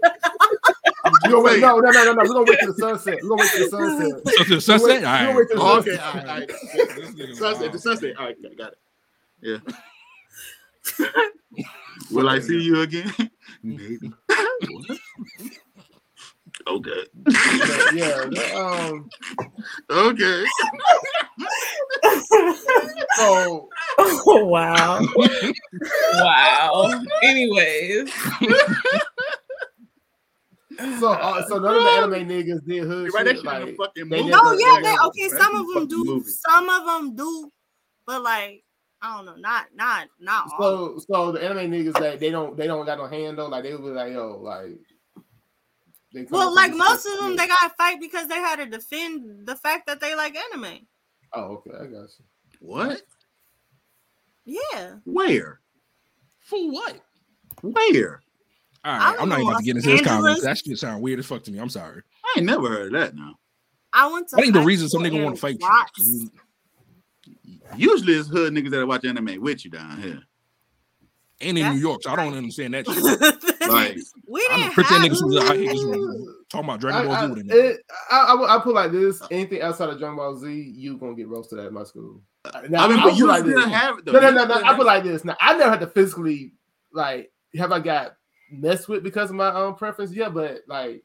You 1.24 1.30
gonna 1.30 1.40
wait, 1.42 1.60
no, 1.60 1.78
no, 1.78 1.90
no, 1.90 2.04
no, 2.04 2.12
no. 2.12 2.22
We're 2.22 2.28
gonna 2.28 2.44
wait 2.46 2.58
till 2.60 2.72
the 2.74 2.78
sunset. 2.78 3.18
We're 3.22 3.30
gonna 3.30 3.42
wait 3.42 3.50
till 3.52 3.64
the 3.64 3.70
sunset. 3.70 4.22
So 4.36 4.44
to 4.44 4.54
the 4.56 4.60
sunset, 4.60 4.88
wait- 4.88 5.04
all 5.04 5.12
we're 5.12 5.26
right. 5.26 5.36
wait 5.36 5.48
till 5.48 5.56
the 5.56 5.62
Oh, 5.62 5.78
okay, 5.78 5.96
all 5.96 6.14
right, 6.14 6.28
all 6.28 6.36
right. 6.36 7.36
Sunset, 7.36 7.72
the 7.72 7.78
sunset. 7.78 8.16
All 8.18 8.26
right, 8.26 8.36
got 8.58 8.72
it. 8.72 8.78
Yeah. 9.40 9.58
Will 12.10 12.28
I 12.28 12.38
see 12.40 12.60
you 12.60 12.80
again? 12.82 13.12
Maybe. 13.62 14.12
Okay. 16.66 17.04
Yeah, 17.92 18.24
that, 18.30 18.54
um, 18.54 19.08
Okay. 19.90 20.44
so 23.16 23.68
Oh 23.98 24.44
wow. 24.46 25.00
wow. 26.14 27.02
Anyways. 27.22 28.12
so 30.98 31.12
uh, 31.12 31.46
so 31.46 31.58
none 31.58 31.76
of 31.76 31.82
the 31.82 31.90
anime 31.90 32.28
niggas 32.28 32.64
did 32.66 32.84
hood 32.84 33.06
You 33.06 33.12
write 33.12 33.24
that 33.26 33.36
shit. 33.36 33.44
shit 33.44 33.44
Like, 33.44 33.76
fucking 33.76 34.08
they 34.08 34.18
movie. 34.22 34.30
never- 34.30 34.44
No, 34.44 34.52
yeah, 34.52 34.76
they 34.76 34.82
they 34.82 34.96
okay. 35.06 35.28
That's 35.28 35.42
Some 35.44 35.54
of 35.56 35.66
them 35.74 35.86
do. 35.88 36.04
movie. 36.04 36.30
Some 36.30 36.68
of 36.68 36.86
them 36.86 37.16
do, 37.16 37.50
but 38.06 38.22
like 38.22 38.64
I 39.02 39.16
don't 39.16 39.26
know, 39.26 39.36
not 39.36 39.66
not 39.74 40.08
not 40.20 40.44
all. 40.58 40.98
so 40.98 41.00
so 41.10 41.32
the 41.32 41.42
anime 41.44 41.70
niggas 41.70 41.98
that 41.98 42.20
they 42.20 42.30
don't 42.30 42.56
they 42.56 42.66
don't 42.66 42.84
got 42.86 42.98
no 42.98 43.06
handle. 43.06 43.48
Like 43.48 43.64
they 43.64 43.72
would 43.74 43.82
be 43.82 43.88
like, 43.90 44.12
yo, 44.12 44.38
like. 44.42 44.78
They 46.12 46.24
come 46.24 46.38
Well, 46.38 46.54
like 46.54 46.74
most 46.74 47.06
of 47.06 47.18
them, 47.18 47.36
they 47.36 47.46
got 47.46 47.68
to 47.68 47.74
fight 47.76 48.00
because 48.00 48.28
they 48.28 48.36
had 48.36 48.56
to 48.56 48.66
defend 48.66 49.46
the 49.46 49.56
fact 49.56 49.86
that 49.86 50.00
they 50.00 50.14
like 50.14 50.36
anime. 50.36 50.86
Oh, 51.32 51.62
okay, 51.66 51.70
I 51.76 51.84
got 51.84 52.08
you. 52.18 52.24
What? 52.60 53.02
Yeah, 54.44 54.96
Where? 55.04 55.60
For 56.40 56.70
what? 56.70 57.00
Where? 57.62 58.22
All 58.82 58.92
I 58.92 58.98
right, 58.98 59.12
don't 59.12 59.22
I'm 59.22 59.28
not 59.28 59.38
even 59.38 59.48
about 59.50 59.58
to 59.58 59.64
get 59.64 59.76
into 59.76 59.90
this 59.90 60.00
comment. 60.00 60.26
Angeles. 60.26 60.42
That 60.42 60.58
shit 60.58 60.78
sound 60.78 61.02
weird 61.02 61.18
as 61.18 61.26
fuck 61.26 61.44
to 61.44 61.52
me. 61.52 61.58
I'm 61.58 61.68
sorry. 61.68 62.02
I 62.24 62.38
ain't 62.38 62.46
never 62.46 62.68
heard 62.68 62.86
of 62.86 63.00
that 63.00 63.14
now. 63.14 63.34
I 63.92 64.10
went 64.10 64.28
to. 64.28 64.36
I 64.36 64.40
think 64.40 64.54
the 64.54 64.62
reason 64.62 64.88
some 64.88 65.04
school 65.04 65.18
nigga 65.18 65.24
want 65.24 65.36
to 65.36 65.40
fight 65.40 65.58
you. 65.98 66.30
Usually 67.76 68.14
it's 68.14 68.28
hood 68.28 68.52
niggas 68.54 68.70
that 68.70 68.86
watch 68.86 69.04
anime 69.04 69.40
with 69.40 69.64
you 69.64 69.70
down 69.70 70.00
here. 70.00 70.22
And 71.42 71.56
in 71.56 71.64
That's 71.64 71.74
New 71.74 71.80
York, 71.80 72.02
so 72.02 72.10
I 72.10 72.16
don't 72.16 72.34
understand 72.34 72.74
that 72.74 72.86
shit. 73.60 73.70
Like, 73.70 73.96
we 74.26 74.46
I'm 74.50 74.60
didn't 74.60 74.74
pretend 74.74 75.04
have 75.04 75.12
niggas 75.12 75.26
was 75.26 75.44
out 75.44 75.56
here 75.56 75.72
just 75.72 75.84
talking 76.50 76.64
about 76.64 76.72
I, 76.72 76.76
Dragon 76.76 77.06
Ball 77.06 77.16
I, 77.16 77.26
Z 77.26 77.32
with 77.32 77.50
it, 77.50 77.80
I, 78.10 78.16
I, 78.16 78.56
I 78.56 78.60
put 78.60 78.74
like 78.74 78.92
this: 78.92 79.22
anything 79.30 79.62
outside 79.62 79.88
of 79.88 79.98
Dragon 79.98 80.16
Ball 80.16 80.36
Z, 80.36 80.50
you 80.52 80.98
gonna 80.98 81.14
get 81.14 81.28
roasted 81.28 81.58
at 81.60 81.72
my 81.72 81.84
school. 81.84 82.20
Uh, 82.44 82.62
now, 82.68 82.84
I 82.84 82.88
mean, 82.88 83.02
but 83.02 83.16
you 83.16 83.26
like 83.26 83.44
this. 83.44 83.64
have 83.64 83.98
it 83.98 84.04
though. 84.04 84.12
No, 84.12 84.20
no, 84.20 84.30
no, 84.30 84.44
no. 84.44 84.62
I 84.64 84.74
put 84.74 84.86
like 84.86 85.02
this. 85.02 85.24
Now, 85.24 85.36
I 85.40 85.56
never 85.56 85.70
had 85.70 85.80
to 85.80 85.86
physically 85.86 86.52
like 86.92 87.32
have 87.56 87.72
I 87.72 87.80
got 87.80 88.16
messed 88.50 88.88
with 88.88 89.02
because 89.02 89.30
of 89.30 89.36
my 89.36 89.52
own 89.52 89.74
preference. 89.74 90.12
Yeah, 90.12 90.28
but 90.28 90.62
like 90.66 91.04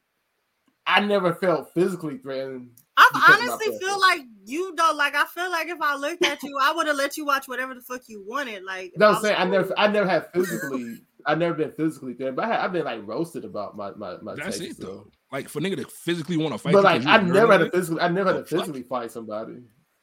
I 0.86 1.00
never 1.00 1.34
felt 1.34 1.72
physically 1.74 2.18
threatened. 2.18 2.70
I 3.14 3.38
because 3.40 3.50
honestly 3.52 3.78
feel 3.78 4.00
like 4.00 4.20
you 4.44 4.74
don't 4.76 4.96
like. 4.96 5.14
I 5.14 5.24
feel 5.26 5.50
like 5.50 5.68
if 5.68 5.80
I 5.80 5.96
looked 5.96 6.24
at 6.24 6.42
you, 6.42 6.56
I 6.60 6.72
would 6.72 6.86
have 6.86 6.96
let 6.96 7.16
you 7.16 7.24
watch 7.26 7.48
whatever 7.48 7.74
the 7.74 7.80
fuck 7.80 8.02
you 8.08 8.24
wanted. 8.26 8.64
Like, 8.64 8.92
No, 8.96 9.08
I'm 9.08 9.12
was 9.14 9.22
saying 9.22 9.36
I 9.38 9.44
never, 9.44 9.74
I 9.78 9.88
never 9.88 10.08
had 10.08 10.32
physically, 10.32 11.02
I 11.24 11.34
never 11.34 11.54
been 11.54 11.72
physically 11.72 12.14
threatened, 12.14 12.36
but 12.36 12.44
I 12.44 12.48
had, 12.48 12.60
I've 12.60 12.72
been 12.72 12.84
like 12.84 13.00
roasted 13.06 13.44
about 13.44 13.76
my 13.76 13.90
my 13.92 14.16
my. 14.22 14.34
That's 14.34 14.58
takes, 14.58 14.78
it 14.78 14.82
so. 14.82 14.86
though. 14.86 15.10
Like 15.32 15.48
for 15.48 15.60
nigga 15.60 15.76
to 15.76 15.88
physically 15.88 16.36
want 16.36 16.52
to 16.52 16.58
fight, 16.58 16.72
But 16.72 16.78
you 16.78 16.84
like 16.84 17.02
'cause 17.02 17.26
you 17.26 17.32
never 17.32 17.52
had 17.52 17.62
a 17.62 17.70
physically, 17.70 18.00
I 18.00 18.08
never 18.08 18.32
had 18.32 18.38
to 18.38 18.44
physically 18.46 18.82
fight 18.82 19.10
somebody. 19.10 19.62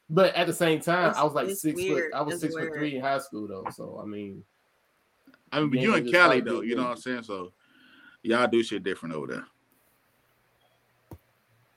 But 0.09 0.35
at 0.35 0.47
the 0.47 0.53
same 0.53 0.81
time, 0.81 1.09
It's- 1.11 1.17
I 1.17 1.23
was 1.23 1.33
like 1.33 1.49
six 1.51 1.75
weird. 1.75 2.11
foot. 2.11 2.17
I 2.17 2.21
was 2.21 2.33
It's 2.35 2.41
six 2.43 2.53
weird. 2.55 2.69
foot 2.69 2.77
three 2.77 2.95
in 2.97 3.01
high 3.01 3.19
school 3.19 3.47
though. 3.47 3.65
So 3.73 3.99
I 4.03 4.05
mean, 4.05 4.43
I 5.51 5.61
mean, 5.61 5.69
but 5.69 5.79
you 5.79 5.91
they 5.93 5.97
in 5.99 6.11
Cali 6.11 6.41
though, 6.41 6.61
you 6.61 6.75
know 6.75 6.83
what 6.83 6.91
I'm 6.91 6.97
saying? 6.97 7.23
So 7.23 7.53
y'all 8.21 8.47
do 8.47 8.61
shit 8.63 8.83
different 8.83 9.15
over 9.15 9.27
there. 9.27 9.45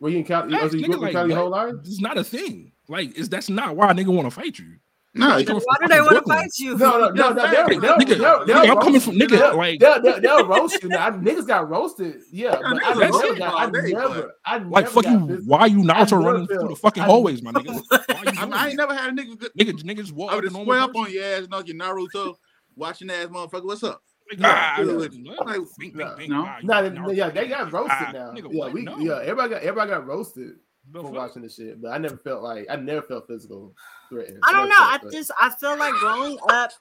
Were 0.01 0.09
you 0.11 0.19
in 0.19 0.25
Cali? 0.25 0.53
Facts, 0.53 0.75
oh, 0.75 0.77
you 0.77 0.85
nigga, 0.87 0.95
in 0.95 1.01
like, 1.01 1.13
Cali 1.13 1.29
your 1.31 1.39
whole 1.39 1.51
life? 1.51 1.75
It's 1.85 2.01
not 2.01 2.19
a 2.19 2.25
thing. 2.25 2.73
Like, 2.89 3.17
is 3.17 3.29
that's 3.29 3.49
not 3.49 3.77
why 3.77 3.91
a 3.91 3.95
nigga 3.95 4.15
want 4.15 4.27
to 4.27 4.31
fight 4.31 4.59
you. 4.59 4.75
No, 5.15 5.29
Nigga, 5.29 5.41
you- 5.41 5.47
come 5.47 5.57
Why 5.65 5.77
from 5.79 5.89
do 5.89 5.95
they 5.95 6.01
want 6.03 6.17
to 6.17 6.23
fight 6.31 6.51
you? 6.59 6.77
No, 6.77 6.91
no, 6.99 7.09
no, 7.09 7.33
no. 7.33 7.33
They'll, 7.33 7.35
they'll, 7.35 7.81
they'll, 7.81 7.97
Nigga, 7.97 8.09
they'll, 8.09 8.19
nigga, 8.19 8.47
they'll 8.47 8.73
I'm 8.73 8.81
coming 8.83 9.01
from- 9.01 9.15
nigga, 9.15 9.31
They'll, 9.31 9.57
like- 9.57 9.81
they'll, 9.81 10.03
they'll, 10.03 10.21
they'll 10.21 10.47
roast 10.47 10.83
you. 10.83 10.91
Now, 10.91 11.11
niggas 11.11 11.47
got 11.47 11.71
roasted. 11.71 12.17
Yeah, 12.31 12.51
but 12.51 12.85
I 12.85 12.93
niggas 12.93 13.23
never 13.23 13.35
got. 13.39 13.55
I 13.55 13.71
never. 13.71 14.33
I 14.45 14.59
never 14.59 14.71
Like, 14.71 14.89
fuck 14.89 15.05
got 15.05 15.13
you. 15.13 15.27
physical. 15.27 15.47
Why 15.47 15.67
you 15.67 15.79
Naruto 15.79 16.23
running 16.23 16.47
felt- 16.47 16.61
through 16.61 16.69
the 16.69 16.77
fucking 16.77 17.03
I- 17.03 17.07
hallways, 17.07 17.43
my 17.43 17.53
nigga? 17.53 17.83
I, 17.91 18.49
I 18.53 18.69
ain't 18.69 18.77
never 18.77 18.95
had 18.95 19.19
a 19.19 19.23
nigga. 19.23 19.39
Good, 19.39 19.53
Nigga, 19.59 19.73
nigga 19.83 19.97
just 20.01 20.13
walk 20.13 20.33
I 20.33 20.35
would 20.35 20.45
a 20.45 20.49
have 20.49 20.53
normal 20.53 20.67
swear 20.75 20.81
up 20.81 20.95
on 20.95 21.11
your 21.11 21.25
ass, 21.25 21.41
you 21.43 21.49
know, 21.49 21.63
your 21.65 21.77
Naruto, 21.77 22.35
watching 22.77 23.09
ass 23.11 23.27
motherfucker. 23.29 23.65
What's 23.65 23.85
up? 23.85 24.03
Like, 24.31 24.41
Yeah. 24.41 24.77
like, 24.79 25.13
Like, 25.47 25.61
bing, 25.79 25.93
no, 25.95 26.07
bing, 26.09 26.17
bing, 26.17 26.31
no. 26.31 26.45
ah, 26.47 26.59
Nah, 26.63 26.81
you 26.81 27.07
they- 27.07 27.15
yeah, 27.15 27.31
they 27.31 27.47
got 27.49 27.73
roasted 27.73 27.93
ah, 28.09 28.11
now. 28.13 28.31
nigga, 28.33 28.49
yeah, 28.53 28.59
what? 28.59 28.73
we, 28.73 28.83
No. 28.83 28.99
yeah, 28.99 29.21
everybody 29.21 29.51
got 29.51 29.63
everybody 29.63 29.91
got 29.91 30.07
roasted 30.07 30.59
The 30.93 31.01
for 31.01 31.11
watching 31.11 31.43
the 31.43 31.49
shit, 31.49 31.81
but 31.81 31.93
I 31.93 31.99
never 31.99 32.17
felt 32.17 32.43
like 32.43 32.67
I 32.69 32.77
never 32.77 33.03
felt 33.03 33.27
physical 33.29 33.75
threatened. 34.09 34.41
I 34.45 34.53
don't 34.53 34.69
know. 34.69 34.75
I 34.79 34.99
threatened. 34.99 35.13
just 35.13 35.31
I 35.41 35.51
feel 35.51 35.79
like 35.79 35.95
growing 35.95 36.39
up. 36.49 36.73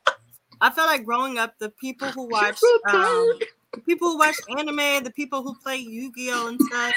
I 0.61 0.69
feel 0.71 0.85
like 0.85 1.03
growing 1.05 1.37
up, 1.37 1.53
the 1.59 1.69
people 1.69 2.07
who 2.09 2.27
watch, 2.29 2.57
um, 2.89 3.39
the 3.73 3.81
people 3.85 4.11
who 4.11 4.17
watch 4.17 4.35
anime, 4.57 5.03
the 5.03 5.11
people 5.15 5.43
who 5.43 5.53
play 5.55 5.77
Yu-Gi-Oh 5.77 6.47
and 6.47 6.61
stuff, 6.61 6.93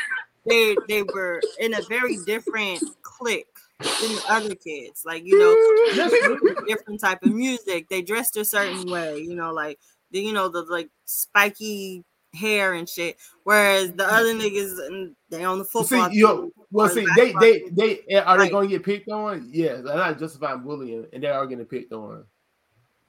they 0.47 0.77
they 0.89 1.02
were 1.02 1.41
in 1.59 1.75
a 1.75 1.83
very 1.89 2.17
different 2.25 2.83
clique 3.02 3.47
than 3.81 4.15
the 4.15 4.23
other 4.28 4.55
kids. 4.55 5.02
Like 5.05 5.25
you 5.27 5.39
know, 5.39 6.65
different 6.67 7.01
type 7.01 7.23
of 7.23 7.33
music. 7.33 7.89
They 7.89 8.01
dressed 8.02 8.36
a 8.36 8.44
certain 8.44 8.89
way. 8.91 9.18
You 9.18 9.35
know, 9.35 9.52
like 9.52 9.78
the 10.11 10.20
you 10.20 10.33
know 10.33 10.49
the 10.49 10.62
like 10.62 10.91
spiky 11.05 12.05
hair 12.35 12.75
and 12.75 12.89
shit. 12.89 13.17
Whereas 13.45 13.93
the 13.93 14.05
other 14.05 14.35
niggas, 14.35 14.78
mm, 14.91 15.15
they 15.31 15.45
on 15.45 15.59
the 15.59 15.65
football. 15.65 16.11
See, 16.11 16.19
yo, 16.19 16.51
well, 16.70 16.89
see, 16.89 17.07
they, 17.17 17.33
they, 17.41 17.62
they, 17.73 18.01
eh, 18.11 18.20
are 18.20 18.37
they 18.39 18.51
going 18.51 18.69
to 18.69 18.75
get 18.77 18.85
picked 18.85 19.09
on? 19.11 19.49
Yeah, 19.51 19.77
they're 19.77 19.97
not 19.97 20.19
justifying 20.19 20.61
bullying, 20.61 21.07
and 21.12 21.23
they 21.23 21.28
are 21.28 21.47
getting 21.47 21.65
picked 21.65 21.93
on, 21.93 22.25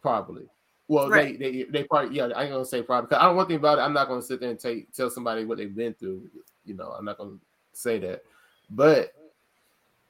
probably. 0.01 0.45
Well, 0.87 1.09
Right. 1.09 1.37
they, 1.37 1.51
they, 1.51 1.63
they 1.65 1.83
probably, 1.83 2.15
yeah, 2.15 2.27
I 2.35 2.43
ain't 2.43 2.51
gonna 2.51 2.65
say 2.65 2.81
probably. 2.81 3.09
'cause 3.09 3.19
I 3.21 3.25
don't 3.25 3.35
want 3.35 3.47
to 3.47 3.53
think 3.53 3.61
about 3.61 3.77
it. 3.77 3.81
I'm 3.81 3.93
not 3.93 4.07
gonna 4.07 4.21
sit 4.23 4.39
there 4.39 4.49
and 4.49 4.59
take 4.59 4.91
tell 4.93 5.09
somebody 5.09 5.45
what 5.45 5.57
they've 5.59 5.75
been 5.75 5.93
through. 5.93 6.29
You 6.65 6.73
know, 6.73 6.95
I'm 6.97 7.05
not 7.05 7.17
gonna 7.17 7.37
say 7.73 7.99
that, 7.99 8.23
but 8.71 9.13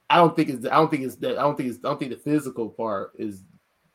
I 0.08 0.16
don't 0.16 0.34
think 0.34 0.48
it's, 0.48 0.64
I 0.66 0.76
don't 0.76 0.90
think 0.90 1.02
it's 1.02 1.16
that, 1.16 1.38
I 1.38 1.42
don't 1.42 1.56
think 1.56 1.68
it's, 1.68 1.78
I 1.84 1.88
don't 1.88 1.98
think 1.98 2.12
the 2.12 2.16
physical 2.16 2.70
part 2.70 3.12
is. 3.18 3.42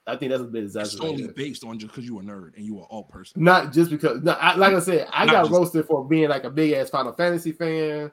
I 0.07 0.15
think 0.15 0.29
that's 0.31 0.41
a 0.43 0.45
bit 0.45 0.63
It's 0.63 0.73
solely 0.73 1.13
exaggerated. 1.13 1.35
based 1.35 1.63
on 1.63 1.79
just 1.79 1.91
because 1.91 2.05
you 2.05 2.19
a 2.19 2.21
nerd 2.21 2.55
and 2.55 2.63
you 2.65 2.79
are 2.79 2.85
all 2.85 3.03
person. 3.05 3.43
Not 3.43 3.73
just 3.73 3.89
because, 3.89 4.21
no, 4.21 4.33
I, 4.33 4.55
like 4.55 4.73
I 4.73 4.79
said, 4.79 5.07
I 5.11 5.25
Not 5.25 5.31
got 5.31 5.41
just- 5.45 5.51
roasted 5.53 5.85
for 5.87 6.05
being 6.07 6.29
like 6.29 6.43
a 6.43 6.49
big 6.51 6.73
ass 6.73 6.89
Final 6.91 7.11
Fantasy 7.13 7.51
fan, 7.51 8.11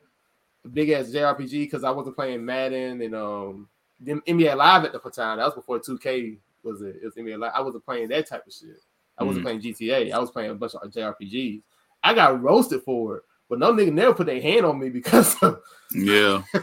a 0.65 0.69
big 0.69 0.89
ass 0.91 1.11
JRPG 1.11 1.51
because 1.51 1.85
I 1.85 1.91
wasn't 1.91 2.17
playing 2.17 2.45
Madden 2.45 3.03
and 3.03 3.15
um 3.15 3.69
the 4.01 4.15
NBA 4.27 4.57
Live 4.57 4.85
at 4.85 4.93
the 4.93 4.99
time. 5.11 5.39
That 5.39 5.45
was 5.45 5.55
before 5.55 5.79
2K 5.81 6.39
was 6.63 6.81
it? 6.83 6.97
It 7.03 7.05
was 7.05 7.15
NBA 7.15 7.39
Live. 7.39 7.53
I 7.55 7.61
wasn't 7.61 7.85
playing 7.85 8.09
that 8.09 8.27
type 8.27 8.47
of 8.47 8.53
shit. 8.53 8.81
I 9.19 9.25
wasn't 9.25 9.45
playing 9.45 9.61
GTA. 9.61 10.13
I 10.13 10.19
was 10.19 10.31
playing 10.31 10.51
a 10.51 10.55
bunch 10.55 10.75
of 10.75 10.91
JRPGs. 10.91 11.61
I 12.03 12.15
got 12.15 12.43
roasted 12.43 12.83
for 12.85 13.19
it, 13.19 13.23
but 13.51 13.59
no 13.59 13.73
nigga 13.73 13.93
never 13.93 14.15
put 14.15 14.27
their 14.27 14.41
hand 14.41 14.65
on 14.65 14.79
me 14.81 14.89
because 14.89 15.37
of, 15.43 15.61
Yeah. 15.95 16.43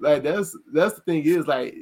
like 0.00 0.22
that's 0.22 0.56
that's 0.72 0.94
the 0.94 1.00
thing 1.02 1.22
is 1.24 1.46
like. 1.46 1.74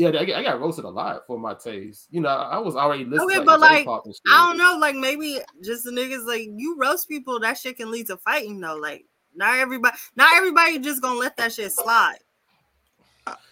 Yeah, 0.00 0.08
I 0.08 0.24
got, 0.24 0.36
I 0.36 0.42
got 0.42 0.60
roasted 0.62 0.86
a 0.86 0.88
lot 0.88 1.26
for 1.26 1.38
my 1.38 1.52
taste. 1.52 2.06
You 2.10 2.22
know, 2.22 2.30
I 2.30 2.56
was 2.56 2.74
already 2.74 3.04
listening. 3.04 3.20
Okay, 3.36 3.38
to, 3.40 3.44
but, 3.44 3.60
like, 3.60 3.80
J-pop 3.80 4.06
and 4.06 4.14
shit. 4.14 4.22
I 4.32 4.46
don't 4.46 4.56
know, 4.56 4.78
like 4.80 4.94
maybe 4.94 5.40
just 5.62 5.84
the 5.84 5.90
niggas 5.90 6.26
like 6.26 6.48
you 6.56 6.74
roast 6.78 7.06
people, 7.06 7.38
that 7.40 7.58
shit 7.58 7.76
can 7.76 7.90
lead 7.90 8.06
to 8.06 8.16
fighting 8.16 8.58
though. 8.60 8.76
Like 8.76 9.04
not 9.34 9.58
everybody, 9.58 9.94
not 10.16 10.32
everybody 10.36 10.78
just 10.78 11.02
gonna 11.02 11.18
let 11.18 11.36
that 11.36 11.52
shit 11.52 11.70
slide. 11.72 12.16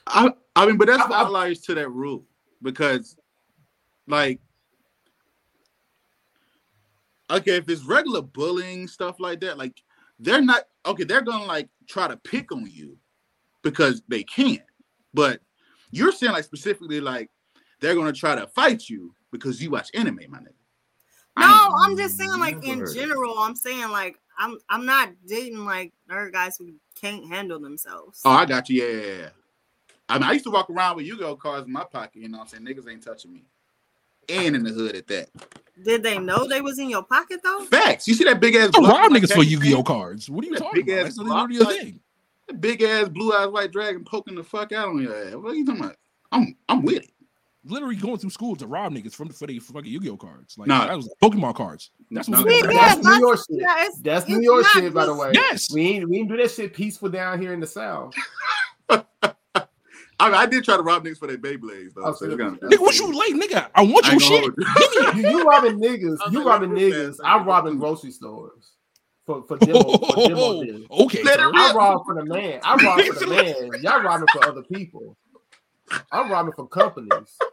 I, 0.06 0.32
I 0.56 0.64
mean, 0.64 0.78
but 0.78 0.86
that's 0.86 1.02
I- 1.02 1.14
I- 1.14 1.20
outliers 1.20 1.60
to 1.66 1.74
that 1.74 1.90
rule 1.90 2.24
because, 2.62 3.18
like, 4.06 4.40
okay, 7.30 7.56
if 7.56 7.68
it's 7.68 7.84
regular 7.84 8.22
bullying 8.22 8.88
stuff 8.88 9.20
like 9.20 9.40
that, 9.40 9.58
like 9.58 9.82
they're 10.18 10.40
not 10.40 10.62
okay. 10.86 11.04
They're 11.04 11.20
gonna 11.20 11.44
like 11.44 11.68
try 11.86 12.08
to 12.08 12.16
pick 12.16 12.50
on 12.52 12.70
you 12.70 12.96
because 13.60 14.02
they 14.08 14.22
can't. 14.22 14.62
but 15.12 15.42
you're 15.91 16.12
saying 16.12 16.33
like 16.33 16.44
specifically 16.44 17.00
like 17.00 17.31
they're 17.81 17.94
gonna 17.94 18.12
try 18.12 18.34
to 18.34 18.47
fight 18.49 18.89
you 18.89 19.15
because 19.33 19.62
you 19.62 19.70
watch 19.70 19.91
anime, 19.94 20.20
my 20.28 20.39
nigga. 20.39 20.52
No, 21.39 21.73
I'm 21.84 21.97
just 21.97 22.17
saying 22.17 22.39
like 22.39 22.57
in 22.65 22.81
heard 22.81 22.89
of 22.89 22.97
it. 22.97 22.99
general, 22.99 23.39
I'm 23.39 23.55
saying 23.55 23.91
like 23.91 24.18
I'm 24.39 24.58
I'm 24.68 24.84
not 24.86 25.10
dating 25.26 25.65
like 25.65 25.92
nerd 26.10 26.33
guys 26.33 26.57
who 26.58 26.73
can't 27.00 27.26
handle 27.28 27.60
themselves. 27.60 28.20
Oh, 28.25 28.31
I 28.31 28.44
got 28.44 28.68
you. 28.68 28.83
Yeah, 28.83 29.00
yeah, 29.00 29.12
yeah. 29.23 29.28
I 30.08 30.15
mean, 30.18 30.25
I 30.28 30.33
used 30.33 30.44
to 30.47 30.50
walk 30.50 30.70
around 30.70 30.97
with 30.97 31.07
Yu-Gi-Oh 31.07 31.36
cards 31.36 31.67
in 31.67 31.73
my 31.73 31.84
pocket. 31.84 32.23
You 32.23 32.28
know 32.31 32.39
what 32.39 32.44
I'm 32.44 32.49
saying? 32.49 32.65
Niggas 32.65 32.91
ain't 32.91 33.05
touching 33.05 33.33
me. 33.33 33.44
And 34.31 34.57
in 34.57 34.62
the 34.65 34.70
hood 34.70 34.97
at 34.97 35.07
that. 35.08 35.28
Did 35.84 36.02
they 36.02 36.18
know 36.18 36.47
they 36.49 36.60
was 36.62 36.78
in 36.78 36.89
your 36.91 37.02
pocket 37.02 37.41
though? 37.44 37.65
Facts. 37.67 38.08
You 38.08 38.15
see 38.15 38.25
that 38.25 38.41
big 38.41 38.55
ass 38.57 38.70
I 38.75 38.81
block 38.81 38.92
rob 39.02 39.12
niggas 39.12 39.28
for 39.28 39.34
khaki 39.36 39.49
Yu-Gi-Oh 39.49 39.83
cards. 39.83 40.28
What 40.31 40.44
are 40.44 40.47
you 40.49 40.55
That 40.55 40.60
talking 40.62 40.84
big 40.84 40.89
about? 40.89 41.07
ass 41.07 41.17
That's 41.17 41.18
block, 41.28 41.50
literally 41.50 41.57
a 41.58 41.65
like- 41.75 41.81
thing. 41.83 42.00
That 42.48 42.60
big 42.60 42.82
ass 42.82 43.08
blue 43.08 43.32
eyes 43.32 43.48
white 43.48 43.72
dragon 43.72 44.04
poking 44.04 44.34
the 44.34 44.42
fuck 44.44 44.72
out 44.72 44.88
on 44.88 45.00
your 45.00 45.14
ass. 45.14 45.34
What 45.34 45.52
are 45.52 45.54
you 45.54 45.64
talking 45.66 45.82
about? 45.84 45.96
I'm 46.32 46.56
I'm 46.68 46.82
with 46.82 47.04
it. 47.04 47.10
Literally 47.64 47.96
going 47.96 48.16
through 48.18 48.30
school 48.30 48.56
to 48.56 48.66
rob 48.66 48.92
niggas 48.94 49.14
from 49.14 49.28
for 49.28 49.46
the 49.46 49.58
fucking 49.58 49.90
Yu-Gi-Oh 49.90 50.16
cards. 50.16 50.56
Like 50.56 50.68
Nah. 50.68 50.86
that 50.86 50.96
was 50.96 51.12
Pokemon 51.22 51.54
cards. 51.56 51.90
That's 52.10 52.28
what 52.28 52.38
No, 52.38 52.44
was 52.44 52.54
Yeah, 52.54 52.66
That's 52.72 52.96
New 52.96 53.02
that's- 53.02 53.20
York 53.20 53.38
shit. 53.38 53.60
Yeah, 53.60 53.76
it's, 53.86 54.00
That's 54.00 54.24
it's 54.24 54.30
New 54.30 54.40
York 54.40 54.62
not 54.62 54.72
shit, 54.72 54.94
by 54.94 55.04
the 55.06 55.14
way. 55.14 55.30
Yes. 55.34 55.70
We 55.72 55.82
ain't 55.88 56.08
we 56.08 56.18
ain't 56.18 56.28
do 56.30 56.36
that 56.38 56.50
shit 56.50 56.72
peaceful 56.72 57.08
down 57.10 57.40
here 57.40 57.52
in 57.52 57.60
the 57.60 57.66
south. 57.66 58.14
I 60.20 60.26
mean, 60.26 60.34
I 60.34 60.46
did 60.46 60.64
try 60.64 60.76
to 60.76 60.82
rob 60.82 61.04
niggas 61.04 61.18
for 61.18 61.26
their 61.28 61.38
Beyblades 61.38 61.94
though. 61.94 62.02
Oh, 62.04 62.12
so 62.12 62.20
so 62.20 62.24
it's 62.26 62.36
that- 62.36 62.60
kinda- 62.60 62.76
Nigga, 62.76 62.80
what 62.80 62.98
you 62.98 63.12
like, 63.12 63.34
nigga? 63.34 63.68
I 63.74 63.82
want 63.82 64.06
I 64.06 64.12
your 64.12 64.14
ain't 64.14 64.22
shit. 64.22 64.54
hold 64.66 65.14
you. 65.16 65.22
You, 65.22 65.38
you 65.38 65.44
robbing 65.44 65.78
niggas. 65.80 66.18
You 66.32 66.38
like, 66.38 66.46
robbing 66.46 66.70
niggas. 66.70 67.18
I'm 67.22 67.44
robbing 67.46 67.78
grocery 67.78 68.10
stores 68.10 68.72
for 69.28 69.44
for 69.48 69.58
demo 69.58 70.02
for 70.08 70.18
demo 70.18 70.55
deals. 70.55 70.89
okay, 70.90 71.24
Let 71.24 71.40
sir. 71.40 71.40
it 71.40 71.55
I 71.55 71.73
rob 71.73 72.02
for 72.07 72.16
the 72.16 72.24
man. 72.24 72.60
I 72.65 72.76
rob 72.76 73.07
for 73.07 73.15
the 73.15 73.23
man. 73.23 73.78
Y'all 73.82 74.02
robbing 74.02 74.31
for 74.32 74.42
other 74.44 74.65
people. 74.65 75.16
I'm 76.12 76.31
robbing 76.31 76.55
for 76.57 76.68
companies. 76.68 77.44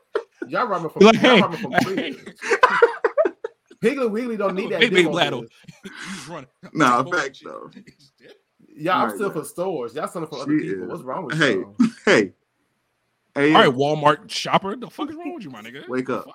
Y'all 0.46 0.68
robbing 0.68 0.92
for 0.92 1.02
Like, 1.02 1.22
y'all 1.22 1.38
robbing 1.38 1.60
for 1.60 1.74
hey. 1.74 2.16
kids. 2.16 2.42
Piggly 3.84 4.10
Wiggly 4.10 4.38
don't 4.38 4.56
need 4.56 4.72
that 4.72 4.82
Big, 4.82 4.94
big 4.94 5.06
demo 5.06 5.12
Blatto. 5.12 5.42
deal. 5.42 5.48
He's 6.04 6.28
running. 6.28 6.50
Nah, 6.74 7.04
facts 7.06 7.40
shit. 7.40 7.50
though. 7.50 7.72
Y'all, 8.78 9.04
I'm 9.04 9.10
Right, 9.10 9.16
still 9.16 9.30
man. 9.30 9.34
for 9.34 9.46
stores. 9.46 9.96
Y'all 9.96 10.08
selling 10.08 10.30
for 10.30 10.42
other 10.42 10.54
Shit. 10.54 10.62
people. 10.62 10.88
What's 10.88 11.04
wrong 11.04 11.26
with 11.26 11.36
Hey. 11.38 11.56
you? 11.56 11.78
Hey. 12.06 12.34
Hey, 13.36 13.54
All 13.54 13.62
uh, 13.62 13.68
right, 13.68 13.74
Walmart 13.76 14.30
shopper. 14.30 14.76
The 14.76 14.90
fuck 14.90 15.10
is 15.10 15.16
wrong 15.16 15.34
with 15.36 15.44
you, 15.44 15.50
my 15.52 15.62
nigga? 15.62 15.84
Wake 15.90 16.10
up. 16.10 16.28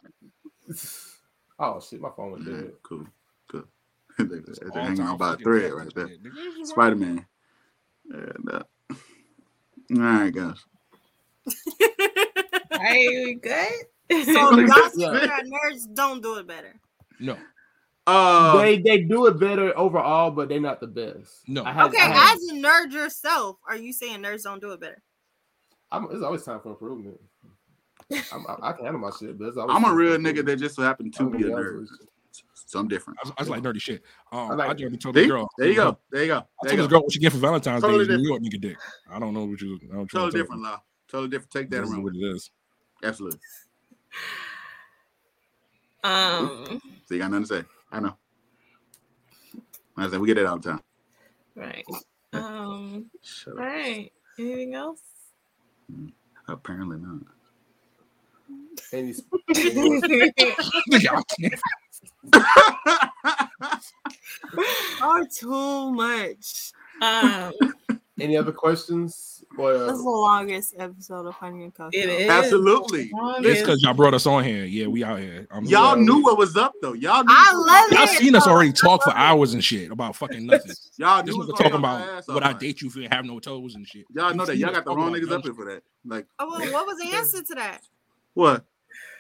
Oh 1.59 1.81
shit, 1.81 2.01
my 2.01 2.11
phone 2.17 2.33
went 2.33 2.45
Yeah, 2.47 2.55
dead. 2.63 2.73
cool. 2.83 3.07
Cool. 4.29 4.71
They're 4.75 4.83
hanging 4.83 5.01
on 5.03 5.17
by 5.17 5.35
a 5.35 5.37
thread 5.37 5.73
right 5.73 5.95
there. 5.95 6.09
shit, 6.09 6.23
nigga. 6.23 6.33
What's 6.35 6.57
wrong 6.57 6.65
Spider 6.67 6.97
Man. 6.97 7.27
And, 8.13 8.51
uh, 8.53 8.63
all 8.91 9.99
right, 9.99 10.33
guys. 10.35 10.57
Are 12.73 12.95
we 12.95 13.35
good? 13.43 13.73
So 14.25 14.59
Yeah. 14.97 15.39
nerds 15.45 15.95
don't 15.95 16.21
do 16.21 16.37
it 16.39 16.47
better. 16.49 16.75
No, 17.21 17.37
Uh, 18.09 18.61
they 18.61 18.79
they 18.81 19.03
do 19.03 19.27
it 19.27 19.39
better 19.39 19.77
overall, 19.79 20.33
but 20.33 20.49
they're 20.49 20.59
not 20.61 20.81
the 20.81 20.87
best. 20.89 21.47
No. 21.49 21.63
I 21.65 21.73
had, 21.73 21.87
Okay, 21.87 21.99
I 22.03 22.09
had- 22.09 22.37
as 22.37 22.43
a 22.51 22.55
nerd 22.55 22.93
yourself, 22.93 23.59
are 23.69 23.77
you 23.77 23.93
saying 23.93 24.21
nerds 24.23 24.43
don't 24.43 24.61
do 24.61 24.73
it 24.73 24.81
better? 24.81 25.01
I'm, 25.93 26.09
there's 26.11 26.23
always 26.23 26.43
time 26.43 26.59
for 26.61 26.71
improvement. 26.71 27.21
I'm, 28.33 28.45
I, 28.49 28.71
I 28.71 28.73
can 28.73 28.85
handle 28.87 29.01
my 29.01 29.11
shit, 29.11 29.39
but 29.39 29.45
there's 29.45 29.57
always 29.57 29.77
I'm 29.77 29.85
a 29.85 29.95
real 29.95 30.17
nigga 30.17 30.45
that 30.47 30.57
just 30.57 30.75
so 30.75 30.83
happened 30.83 31.15
to 31.15 31.23
I'm 31.23 31.31
be 31.31 31.39
a 31.45 31.51
gonna 31.51 31.63
be 31.63 31.69
honest 31.77 31.93
nerd. 31.93 32.07
With. 32.71 32.73
So 32.73 32.79
I'm 32.81 32.89
different. 32.89 33.19
I 33.23 33.29
was, 33.29 33.35
I 33.39 33.43
was 33.43 33.49
like 33.51 33.63
dirty 33.63 33.81
shit. 33.81 34.03
Um, 34.33 34.39
I 34.39 34.65
I, 34.65 34.67
like- 34.69 35.01
told 35.01 35.15
the 35.15 35.27
girl. 35.27 35.49
There 35.59 35.69
you 35.69 35.75
go. 35.75 35.99
There 36.11 36.23
you 36.23 36.29
go. 36.29 36.39
I 36.39 36.43
There 36.63 36.71
told 36.71 36.73
you 36.73 36.77
this 36.79 36.87
girl 36.89 37.03
what 37.03 37.13
she 37.13 37.19
get 37.19 37.33
for 37.33 37.39
Valentine's 37.39 37.83
Totally 37.83 38.07
Day 38.07 38.15
is 38.15 38.21
New 38.23 38.29
York 38.29 38.43
nigga 38.43 38.61
dick. 38.61 38.77
I 39.11 39.19
don't 39.19 39.35
know 39.35 39.45
what 39.45 39.61
you. 39.61 39.79
I 39.93 39.97
don't 39.97 40.11
Totally 40.11 40.31
different, 40.41 40.63
law. 40.63 40.81
Totally 41.09 41.29
different. 41.31 41.51
Take 41.51 41.71
that 41.71 41.81
This 41.81 41.87
is 41.89 41.93
around 41.95 42.03
what 42.05 42.13
with 42.13 42.23
it 42.23 42.27
you. 42.27 42.35
is. 42.35 42.51
Absolutely. 43.03 43.41
Um, 46.03 46.81
So 47.07 47.15
you 47.15 47.19
got 47.21 47.31
nothing 47.31 47.47
to 47.47 47.55
say. 47.57 47.65
I 47.93 48.01
know. 48.01 48.17
I 49.97 50.09
said 50.09 50.21
we 50.21 50.27
get 50.29 50.39
it 50.39 50.47
all 50.47 50.59
the 50.59 50.71
time. 50.71 50.81
right. 51.57 51.85
Um, 52.33 53.11
Shut 53.23 53.55
up. 53.55 53.59
right. 53.59 54.13
Anything 54.39 54.75
else? 54.75 55.03
Apparently 56.49 56.97
not. 56.99 57.23
Any, 58.93 59.15
Nigga, 60.91 61.23
Are 65.01 65.25
too 65.27 65.93
much. 65.93 66.73
um, 67.01 67.53
any 68.21 68.37
other 68.37 68.53
questions? 68.53 69.43
Or 69.57 69.73
This 69.73 69.93
is 69.99 70.05
the 70.05 70.11
longest 70.11 70.75
episode 70.79 71.27
of 71.27 71.35
Honey 71.35 71.65
and 71.65 71.75
Cocoa. 71.75 71.91
it 71.93 72.09
is 72.09 72.31
Absolutely. 72.31 73.11
It's 73.39 73.61
because 73.63 73.83
y'all 73.83 73.95
brought 73.95 74.15
us 74.15 74.27
on 74.27 74.45
here. 74.45 74.65
Yeah, 74.65 74.87
we 74.89 75.03
out 75.05 75.19
here. 75.21 75.47
I'm 75.51 75.65
Y'all 75.65 75.97
Yeah. 75.97 76.03
knew 76.05 76.23
what 76.23 76.37
was 76.39 76.57
up 76.57 76.73
though. 76.83 76.93
Y'all 76.93 77.25
knew. 77.25 77.35
I 77.35 77.53
love 77.55 77.93
Y'all 77.93 78.03
it. 78.05 78.19
seen 78.19 78.35
us 78.35 78.47
already 78.47 78.73
talk 78.73 79.03
for 79.03 79.15
hours 79.17 79.55
and 79.55 79.65
shit 79.65 79.91
about 79.91 80.17
fucking 80.17 80.47
nothing. 80.47 80.73
Y'all 80.99 81.23
This 81.23 81.35
knew 81.35 81.45
nigga 81.45 81.49
what 81.49 81.57
talking 81.57 81.79
about 81.79 82.29
what 82.29 82.43
I 82.45 82.53
date 82.53 82.83
you 82.83 82.91
for 82.91 83.01
you 83.01 83.09
have 83.11 83.25
no 83.25 83.39
toes 83.41 83.75
and 83.75 83.87
shit. 83.87 84.05
Y'all 84.15 84.35
know 84.35 84.45
that. 84.45 84.53
seen 84.53 84.61
Y'all 84.61 84.73
got 84.73 84.85
the 84.85 84.95
wrong 84.95 85.13
niggas 85.13 85.33
up 85.33 85.43
here 85.45 85.55
for 85.55 85.65
that. 85.67 85.83
Like 86.05 86.27
Oh, 86.39 86.49
well, 86.51 86.61
what 86.73 86.87
was 86.87 86.99
the 86.99 87.17
answer 87.17 87.43
to 87.43 87.55
that? 87.55 87.81
What? 88.35 88.65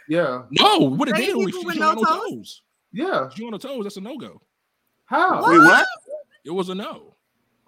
yeah, 0.08 0.42
No, 0.50 0.78
what 0.90 1.08
it 1.08 1.14
Dating 1.16 1.36
did? 1.36 1.36
We 1.38 1.46
people 1.46 1.60
she 1.60 1.66
with 1.66 1.74
she 1.74 1.80
no 1.80 1.88
on 1.90 1.96
no 1.96 2.02
toes? 2.04 2.20
toes. 2.30 2.62
yeah. 2.92 3.28
She 3.34 3.44
on 3.44 3.52
the 3.52 3.58
toes. 3.58 3.84
That's 3.84 3.96
a 3.96 4.00
no 4.00 4.16
go. 4.16 4.40
How? 5.06 5.48
Wait, 5.48 5.58
what? 5.58 5.86
It 6.44 6.50
was 6.50 6.68
a 6.68 6.74
no. 6.74 7.14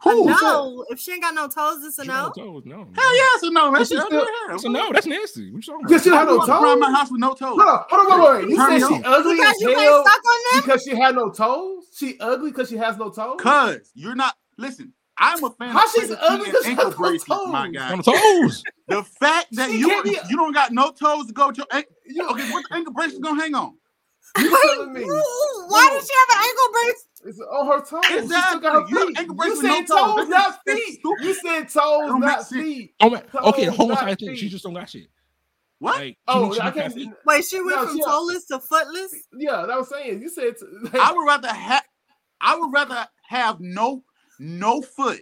Who? 0.05 0.27
no, 0.27 0.85
if 0.91 0.99
she 0.99 1.13
ain't 1.13 1.23
got 1.23 1.33
no 1.33 1.47
toes, 1.47 1.85
it's 1.85 1.97
a 2.01 2.03
She 2.03 2.09
no. 2.09 2.33
toes. 2.37 2.63
No. 2.65 2.79
Hell 2.79 3.17
yeah, 3.17 3.23
it's 3.35 3.43
a 3.45 3.51
no, 3.53 3.71
That's 3.73 3.89
But 3.91 4.01
she 4.01 4.07
still- 4.07 4.27
It's 4.51 4.65
a 4.65 4.69
no. 4.69 4.93
That's 4.93 5.07
nasty. 5.07 5.53
What 5.53 5.65
you 5.65 5.73
talking 5.73 5.87
Because 5.87 6.07
about? 6.07 6.13
she 6.13 6.19
had 6.19 6.25
no 6.27 6.35
I 6.35 6.37
walk 6.39 6.49
around 6.49 6.81
my 6.81 6.87
toes. 6.89 6.97
house 6.97 7.11
with 7.13 7.21
no 7.21 7.29
toes. 7.35 7.39
Hold 7.41 7.61
on, 7.61 7.85
hold 7.89 8.13
on, 8.13 8.21
wait, 8.21 8.41
wait. 8.43 8.51
You 8.51 8.57
Turn 8.57 8.81
said 8.81 8.89
she 8.89 9.03
ugly 9.05 9.35
Because 9.37 9.55
as 9.55 9.61
you 9.61 9.69
hell 9.79 9.97
ain't 9.99 10.07
stuck 10.09 10.23
on 10.27 10.41
them. 10.55 10.63
because 10.63 10.83
she 10.83 10.97
had 10.97 11.15
no 11.15 11.31
toes. 11.31 11.85
She 11.97 12.19
ugly 12.19 12.51
because 12.51 12.69
she 12.69 12.77
has 12.79 12.97
no 12.99 13.11
toes. 13.11 13.37
Cause 13.41 13.93
you're 13.95 14.17
not. 14.17 14.35
Listen, 14.59 14.93
I'm 15.19 15.45
a 15.45 15.51
fan 15.51 15.69
How 15.71 15.85
of 15.85 15.91
she's 15.93 16.11
ugly 16.11 16.45
feet 16.47 16.55
'cause 16.55 16.65
and 16.65 16.65
she 16.65 16.71
ankle 16.71 16.85
has 16.87 16.95
no 16.95 16.99
bracelets, 16.99 17.47
my 17.49 17.67
toes. 17.67 17.75
guy. 17.77 17.91
On 17.93 17.99
the 17.99 18.03
toes. 18.05 18.63
The 18.89 19.03
fact 19.05 19.47
that 19.53 19.71
She 19.71 19.79
you 19.79 19.89
can't 19.89 20.05
be- 20.05 20.19
you 20.29 20.37
don't 20.37 20.53
got 20.53 20.73
no 20.73 20.91
toes 20.91 21.27
to 21.27 21.33
go 21.33 21.49
with 21.49 21.59
your 21.59 21.67
ankle. 21.71 21.93
You, 22.07 22.29
Okay, 22.31 22.51
what 22.51 22.65
the 22.69 22.75
ankle 22.77 22.93
bracelet 22.93 23.23
gonna 23.23 23.41
hang 23.41 23.55
on? 23.55 23.75
you 24.39 24.49
telling 24.75 24.93
me 24.95 25.03
Ooh, 25.03 25.65
why 25.69 25.89
does 25.91 26.09
she 26.09 26.15
have 26.19 26.39
an 26.39 26.45
ankle 26.49 26.69
brace? 26.73 27.07
it's 27.27 27.41
on 27.41 27.67
her 27.67 27.81
toes? 27.85 28.01
She 28.05 28.13
still 28.13 28.25
Exactly. 28.25 28.61
got 28.61 28.73
her 28.73 28.89
You 28.89 28.99
have 28.99 29.09
feet. 29.09 29.19
ankle 29.19 29.35
You 29.35 29.39
bracelet 29.41 29.63
with 29.63 29.71
said 29.73 29.89
no 29.89 29.97
toes. 29.97 30.17
toes, 30.17 30.29
That's- 30.29 30.55
not 30.67 30.77
feet. 30.77 31.01
You 31.21 31.35
said 31.35 31.63
toes, 31.69 31.73
don't 32.09 32.21
make 32.21 32.29
not 32.31 32.47
sense. 32.47 32.63
feet. 32.63 32.95
Oh 33.01 33.11
man. 33.11 33.23
Okay, 33.35 33.67
Toes, 33.67 33.77
hold 33.77 33.91
on. 33.91 33.95
not 33.97 34.09
I 34.09 34.15
think 34.15 34.39
she 34.39 34.49
just 34.49 34.65
don't 34.65 34.75
got 34.75 34.89
shit. 34.89 35.09
What? 35.79 35.97
Like, 35.99 36.19
Oh, 36.29 36.53
she- 36.55 36.61
I 36.61 36.71
can't. 36.71 36.95
can't- 36.95 37.15
Wait, 37.27 37.45
she 37.45 37.61
went 37.61 37.77
No, 37.77 37.87
from 37.87 37.97
she- 37.97 38.03
toeless 38.05 38.45
to 38.47 38.61
footless. 38.61 39.15
Yeah, 39.37 39.67
that 39.67 39.77
was 39.79 39.89
saying. 39.89 40.23
You 40.23 40.29
said. 40.31 40.55
Like, 40.85 40.95
I 40.95 41.13
would 41.13 41.27
rather 41.27 41.49
have 41.53 41.83
I 42.41 42.57
would 42.57 42.73
rather 42.73 43.07
have 43.29 43.61
no 43.61 44.03
no 44.43 44.83
foot 44.83 45.21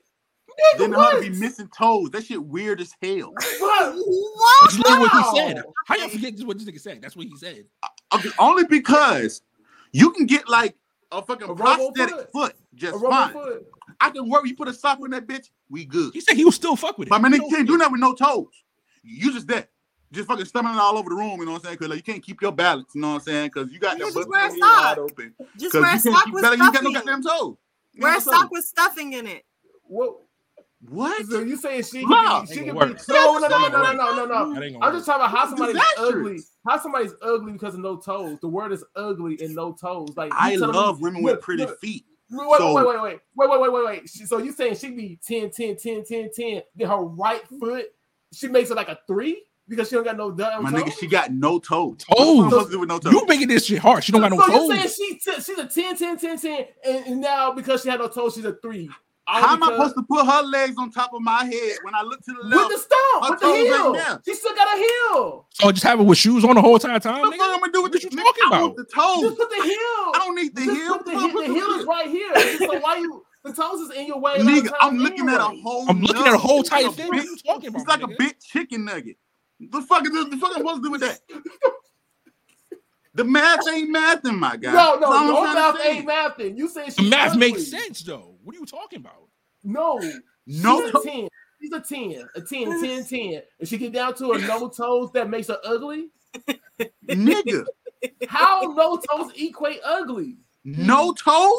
than 0.79 0.93
her 0.93 1.11
to 1.17 1.21
be 1.21 1.31
missing 1.31 1.69
toes. 1.77 2.11
That 2.11 2.25
shit 2.25 2.43
weird 2.43 2.81
as 2.81 2.93
hell. 3.03 3.33
what? 3.59 3.95
What? 3.95 4.61
That's 4.63 4.79
literally 4.79 4.99
what 5.01 5.11
he 5.13 5.19
Wow. 5.19 5.35
said. 5.35 5.63
How 5.87 5.97
you 5.97 6.09
forget 6.09 6.37
this? 6.37 6.45
What 6.45 6.59
this 6.59 6.67
nigga 6.69 6.81
said? 6.81 7.03
That's 7.03 7.17
what 7.17 7.27
he 7.27 7.37
said. 7.37 7.65
Uh, 7.83 7.89
okay, 8.17 8.31
only 8.39 8.65
because 8.65 9.43
you 9.93 10.11
can 10.13 10.27
get 10.27 10.49
like 10.49 10.75
a 11.13 11.23
fucking 11.23 11.51
A 11.51 11.55
prosthetic 11.55 12.15
foot? 12.15 12.33
foot, 12.33 12.55
just 12.75 12.95
rubber 13.03 13.09
fine. 13.11 13.33
foot. 13.33 13.67
I 14.01 14.11
can 14.11 14.29
work. 14.29 14.47
You 14.47 14.57
put 14.57 14.69
a 14.69 14.73
sock 14.75 15.01
on 15.01 15.11
that 15.11 15.27
bitch, 15.27 15.51
we 15.69 15.85
good. 15.85 16.13
He 16.15 16.21
said 16.21 16.37
he 16.37 16.45
was 16.45 16.55
still 16.55 16.77
fuck 16.77 16.97
with 16.99 17.09
it. 17.09 17.11
But 17.11 17.21
man, 17.21 17.33
you 17.35 17.47
can't 17.51 17.67
do 17.67 17.77
that 17.79 17.91
with 17.91 18.01
no 18.01 18.15
toes. 18.15 18.49
You 19.03 19.33
just 19.33 19.47
that. 19.49 19.69
Just 20.13 20.27
fucking 20.27 20.45
stumbling 20.47 20.77
all 20.77 20.99
over 20.99 21.09
the 21.09 21.15
room, 21.15 21.39
you 21.39 21.47
know 21.47 21.53
what 21.53 21.59
I'm 21.59 21.63
saying? 21.65 21.75
Because 21.77 21.89
like, 21.91 21.97
you 21.99 22.03
can't 22.13 22.23
keep 22.23 22.43
your 22.43 22.51
balance, 22.51 22.89
you 22.95 23.01
know 23.01 23.11
what 23.11 23.15
I'm 23.15 23.21
saying? 23.21 23.51
Because 23.55 23.71
you 23.71 23.79
got 23.79 23.97
You 23.97 24.07
that 24.07 24.13
just 24.13 24.17
butt 24.17 24.29
wear 24.29 24.49
a 24.49 24.51
really 24.51 24.61
wide 24.61 24.99
open. 24.99 25.35
Just 25.57 25.73
'Cause 25.73 25.83
wear 25.83 25.91
a 25.91 25.95
you 25.95 26.01
can't 26.03 26.15
sock 26.17 26.25
with 26.27 26.35
you 26.35 26.73
got 26.73 26.83
no 26.83 26.91
stuffing. 26.91 26.93
goddamn 26.95 27.23
toes. 27.23 27.57
You 27.93 28.01
know 28.01 28.05
Wear 28.05 28.13
a 28.13 28.15
what 28.15 28.17
I'm 28.17 28.21
saying? 28.23 28.41
sock 28.41 28.51
with 28.51 28.65
stuffing 28.65 29.13
in 29.15 29.27
it. 29.27 29.45
What? 29.85 30.17
What? 30.89 31.27
So 31.27 31.41
you 31.41 31.57
saying 31.57 31.83
she 31.83 32.05
can 32.07 32.09
be, 32.47 32.53
she 32.55 32.61
can 32.65 32.75
gonna 32.75 32.95
be 32.95 33.01
no 33.09 33.39
no 33.39 33.49
no 33.49 33.49
no 33.49 33.69
no 33.69 33.83
no 33.83 33.93
no 33.93 34.15
no 34.15 34.25
no. 34.25 34.55
That 34.55 34.63
ain't 34.63 34.75
gonna 34.75 34.87
I'm 34.87 34.95
just 34.95 35.05
talking 35.05 35.27
about 35.27 35.31
how 35.31 35.49
somebody's 35.49 35.83
ugly. 35.99 36.41
How 36.67 36.79
somebody's 36.79 37.13
ugly 37.21 37.53
because 37.53 37.75
of 37.75 37.81
no 37.81 37.97
toes. 37.97 38.39
The 38.41 38.49
word 38.49 38.73
is 38.73 38.83
ugly 38.97 39.37
and 39.43 39.55
no 39.55 39.73
toes. 39.73 40.17
Like 40.17 40.33
I 40.35 40.57
love 40.57 40.99
me, 40.99 41.05
women 41.05 41.23
with 41.23 41.43
pretty 41.43 41.67
look, 41.67 41.79
feet. 41.81 42.07
Wait, 42.31 42.49
wait, 42.49 42.59
So- 42.59 42.75
wait, 42.75 42.87
wait, 42.87 43.03
wait, 43.03 43.21
wait, 43.35 43.51
wait, 43.51 43.61
wait, 43.61 43.73
wait, 43.73 43.85
wait. 43.85 44.09
So 44.09 44.39
you 44.39 44.53
saying 44.53 44.77
she 44.77 44.91
be 44.93 45.19
10, 45.27 45.51
10, 45.51 45.77
10, 45.77 46.05
10, 46.05 46.31
10, 46.35 46.63
then 46.77 46.89
her 46.89 47.03
right 47.03 47.43
foot, 47.59 47.87
she 48.33 48.49
makes 48.49 48.71
it 48.71 48.77
like 48.77 48.89
a 48.89 48.99
three 49.07 49.43
because 49.71 49.89
she 49.89 49.95
don't 49.95 50.05
got 50.05 50.17
no 50.19 50.31
damn 50.31 50.63
My 50.65 50.71
toes? 50.71 50.83
nigga, 50.83 50.99
she 51.01 51.07
got 51.07 51.33
no 51.33 51.59
toes. 51.59 51.97
Toes. 51.99 52.07
What's 52.19 52.37
one 52.39 52.51
supposed 52.51 52.67
to 52.69 52.73
do 52.73 52.81
with 52.81 52.89
no 52.91 52.99
toes? 52.99 53.13
You 53.13 53.25
making 53.27 53.49
this 53.49 53.65
shit 53.65 53.79
hard. 53.79 54.05
She 54.05 54.13
don't 54.13 54.21
got 54.21 54.31
no 54.33 54.39
so 54.41 54.47
you 54.53 54.69
saying 54.75 54.83
toes. 54.83 54.95
she 54.97 55.15
t- 55.15 55.41
she's 55.43 55.59
a 55.59 55.67
10, 55.67 55.97
10, 55.97 56.19
10, 56.19 56.39
10, 56.39 56.67
and, 56.85 57.07
and 57.07 57.21
now 57.23 57.53
because 57.53 57.81
she 57.83 57.89
had 57.89 58.01
no 58.01 58.09
toes, 58.09 58.35
she's 58.35 58.45
a 58.45 58.53
three. 58.57 58.91
All 59.27 59.41
How 59.41 59.53
am 59.55 59.63
I 59.63 59.69
supposed 59.69 59.95
to 59.95 60.03
put 60.03 60.27
her 60.27 60.43
legs 60.43 60.75
on 60.77 60.91
top 60.91 61.13
of 61.15 61.23
my 61.23 61.45
head 61.45 61.77
when 61.85 61.95
I 61.95 62.03
look 62.03 62.21
to 62.25 62.33
the 62.33 62.43
left? 62.43 62.51
with 62.51 62.57
left? 62.57 62.71
the 62.71 62.79
stump, 62.79 63.25
Her 63.25 63.31
with 63.31 63.41
the 63.41 63.47
heel? 63.75 63.93
there. 63.93 64.23
She 64.25 64.35
still 64.35 64.55
got 64.57 64.77
a 64.77 64.79
heel. 64.81 65.47
So 65.51 65.71
just 65.71 65.85
have 65.85 66.01
it 66.01 66.03
with 66.03 66.19
shoes 66.19 66.45
on 66.45 66.57
the 66.57 66.61
whole 66.61 66.75
entire 66.75 66.99
time. 66.99 67.21
What 67.21 67.31
the 67.31 67.37
nigga? 67.37 67.39
fuck 67.39 67.55
I'm 67.55 67.61
gonna 67.61 67.73
do 67.73 67.83
with 67.83 67.93
What 67.93 68.03
this? 68.03 68.05
you 68.05 68.11
nigga? 68.11 68.25
talking 68.25 68.43
I 68.47 68.61
want 68.63 68.73
about? 68.73 68.77
the 68.77 68.85
toes. 68.93 69.21
Just 69.23 69.39
put 69.39 69.51
the 69.51 69.63
heel. 69.63 69.77
I 69.77 70.13
don't 70.25 70.35
need 70.35 70.57
the 70.57 70.65
Just 70.65 70.77
heel. 70.77 70.97
put 70.97 71.07
the, 71.07 71.13
What 71.13 71.21
heel. 71.21 71.31
fuck 71.31 71.47
The 71.47 71.55
heel 71.55 71.67
is 71.79 71.85
right 71.87 72.09
here. 72.09 72.59
So 72.59 72.79
why 72.81 72.97
you? 72.97 73.25
The 73.45 73.53
toes 73.55 73.81
is 73.81 73.91
in 73.97 74.07
your 74.07 74.19
way. 74.19 74.39
Nigga, 74.39 74.71
I'm 74.81 74.99
looking 74.99 75.29
at 75.29 75.41
a 75.41 75.45
whole. 75.45 75.89
I'm 75.89 76.01
looking 76.01 76.27
at 76.27 76.35
a 76.35 76.39
whole 76.39 76.61
It's 76.61 76.71
like 76.73 76.83
tight 76.85 76.93
a 76.93 76.97
thing. 76.97 77.09
What 77.09 77.19
are 77.21 77.23
you 77.23 77.37
talking 77.37 77.69
about? 77.69 77.81
It's 77.81 77.89
like 77.89 78.03
a 78.03 78.09
big 78.19 78.39
chicken 78.41 78.85
nugget. 78.85 79.17
The 79.61 79.83
fuck 79.83 80.05
is 80.07 80.11
this? 80.13 80.25
The 80.29 80.37
fuck 80.39 80.51
I'm 80.57 80.59
supposed 80.63 80.77
to 80.77 80.83
do 80.83 80.91
with 80.93 81.01
that? 81.03 81.21
The 83.15 83.25
math 83.25 83.67
ain't 83.69 83.95
mathing, 83.95 84.39
my 84.39 84.57
guy. 84.57 84.73
No, 84.73 84.95
no, 84.95 85.01
That's 85.01 85.05
all 85.05 85.13
I'm 85.13 85.27
your 85.27 85.53
trying 85.53 85.55
to 85.55 85.79
math 85.79 85.87
ain't 85.87 86.09
mathing. 86.09 86.57
You 86.59 86.69
say 86.69 86.85
The 86.87 86.91
she's 86.93 87.11
math 87.11 87.33
ugly. 87.33 87.39
makes 87.53 87.67
sense 87.71 88.03
though. 88.03 88.37
What 88.45 88.55
are 88.55 88.59
you 88.61 88.67
talking 88.67 89.01
about? 89.01 89.29
No, 89.65 89.99
No, 90.47 90.81
she's 90.87 90.95
a 90.95 91.03
10. 91.03 91.29
She's 91.61 91.73
a 91.73 91.81
10, 91.81 92.29
a 92.37 92.41
10, 92.41 92.81
10, 92.81 93.05
10. 93.05 93.43
If 93.59 93.69
she 93.69 93.77
get 93.79 93.93
down 93.93 94.15
to 94.15 94.33
her 94.33 94.39
no 94.47 94.69
toes, 94.71 95.11
that 95.13 95.29
makes 95.29 95.49
her 95.49 95.59
ugly. 95.65 96.11
nigga, 97.07 97.65
How 98.29 98.63
no 98.75 98.97
toes 98.97 99.33
equate 99.37 99.81
ugly? 99.85 100.37
no 100.65 101.13
toes. 101.13 101.59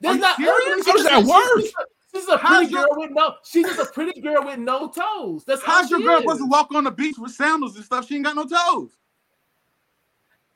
That's 0.00 0.16
you 0.16 0.20
not 0.22 0.36
serious? 0.36 0.58
ugly. 0.66 0.82
How 0.86 0.92
does 0.96 1.04
that 1.04 1.20
she's- 1.20 1.74
work? 1.74 1.86
She's, 2.12 2.22
she's 2.22 2.28
a 2.28 2.38
How's 2.38 2.58
pretty 2.58 2.72
your- 2.72 2.86
girl 2.86 2.98
with 2.98 3.10
no. 3.12 3.34
She's 3.44 3.66
just 3.66 3.78
a 3.78 3.92
pretty 3.92 4.20
girl 4.20 4.44
with 4.44 4.58
no 4.58 4.88
toes. 4.88 5.44
That's 5.46 5.62
all 5.62 5.66
How's 5.74 5.90
your 5.90 6.00
girl 6.00 6.16
is. 6.16 6.22
supposed 6.22 6.40
to 6.40 6.46
walk 6.46 6.74
on 6.74 6.84
the 6.84 6.90
beach 6.90 7.16
with 7.18 7.32
sandals 7.32 7.76
and 7.76 7.84
stuff? 7.84 8.06
She 8.06 8.16
ain't 8.16 8.24
got 8.24 8.36
no 8.36 8.44
toes. 8.44 8.90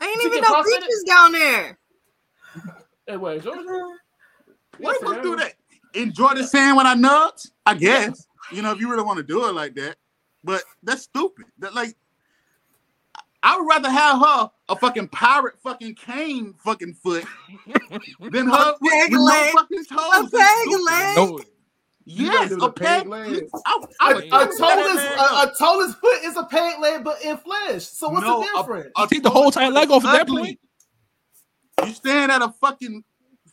Ain't 0.02 0.20
She 0.20 0.26
even 0.28 0.40
no 0.42 0.48
prosthetic? 0.48 0.80
beaches 0.80 1.04
down 1.06 1.32
there. 1.32 1.78
Hey, 3.06 3.18
wait, 3.18 3.42
Georgia? 3.42 3.60
What 4.78 4.80
am 4.80 4.86
I 4.88 4.94
supposed 4.94 5.16
to 5.16 5.22
do 5.22 5.36
that? 5.36 5.52
Enjoy 5.92 6.32
the 6.32 6.42
sand 6.42 6.74
when 6.78 6.86
I 6.86 6.94
nuts? 6.94 7.50
I 7.66 7.74
guess. 7.74 8.26
You 8.50 8.62
know, 8.62 8.72
if 8.72 8.80
you 8.80 8.90
really 8.90 9.02
want 9.02 9.18
to 9.18 9.22
do 9.22 9.46
it 9.46 9.52
like 9.54 9.74
that. 9.74 9.96
But 10.42 10.62
that's 10.82 11.02
stupid. 11.02 11.44
That 11.58 11.74
like 11.74 11.94
I 13.46 13.56
would 13.58 13.68
rather 13.68 13.90
have 13.90 14.18
her 14.20 14.50
a 14.70 14.76
fucking 14.76 15.08
pirate 15.08 15.54
fucking 15.62 15.94
cane 15.96 16.54
fucking 16.64 16.94
foot 16.94 17.24
than 18.20 18.46
her 18.48 18.74
with, 18.80 18.92
peg 18.92 19.12
with 19.12 19.20
no 19.20 19.50
fucking 19.52 19.84
toes. 19.84 20.30
That's 20.30 20.64
peg 20.64 20.80
leg. 20.80 21.16
No, 21.16 21.40
Yes, 22.06 22.52
a 22.52 22.70
peg. 22.70 23.02
peg 23.02 23.06
leg. 23.08 23.48
I, 23.66 23.78
A, 23.78 23.86
I 24.00 24.10
a, 24.10 24.14
would 24.14 24.24
a 24.24 24.28
fucking 24.30 24.58
toeless, 24.58 25.04
a, 25.04 25.16
go. 25.16 25.42
a 25.42 25.52
toeless 25.58 25.94
foot 25.96 26.24
is 26.24 26.36
a 26.36 26.44
peg 26.44 26.78
leg, 26.80 27.04
but 27.04 27.22
in 27.24 27.36
flesh. 27.38 27.84
So 27.84 28.08
what's 28.10 28.24
No, 28.26 28.40
the 28.40 28.46
a- 28.46 28.56
difference? 28.62 28.90
a 28.96 29.06
take 29.06 29.22
the 29.22 29.30
whole 29.30 29.44
toeless 29.50 29.56
entire 29.56 29.70
leg 29.70 29.90
off 29.90 30.04
at 30.04 30.12
that 30.12 30.28
point. 30.28 30.58
You 31.86 31.92
stand 31.94 32.30
at 32.32 32.42
a 32.42 32.48
fucking 32.60 33.04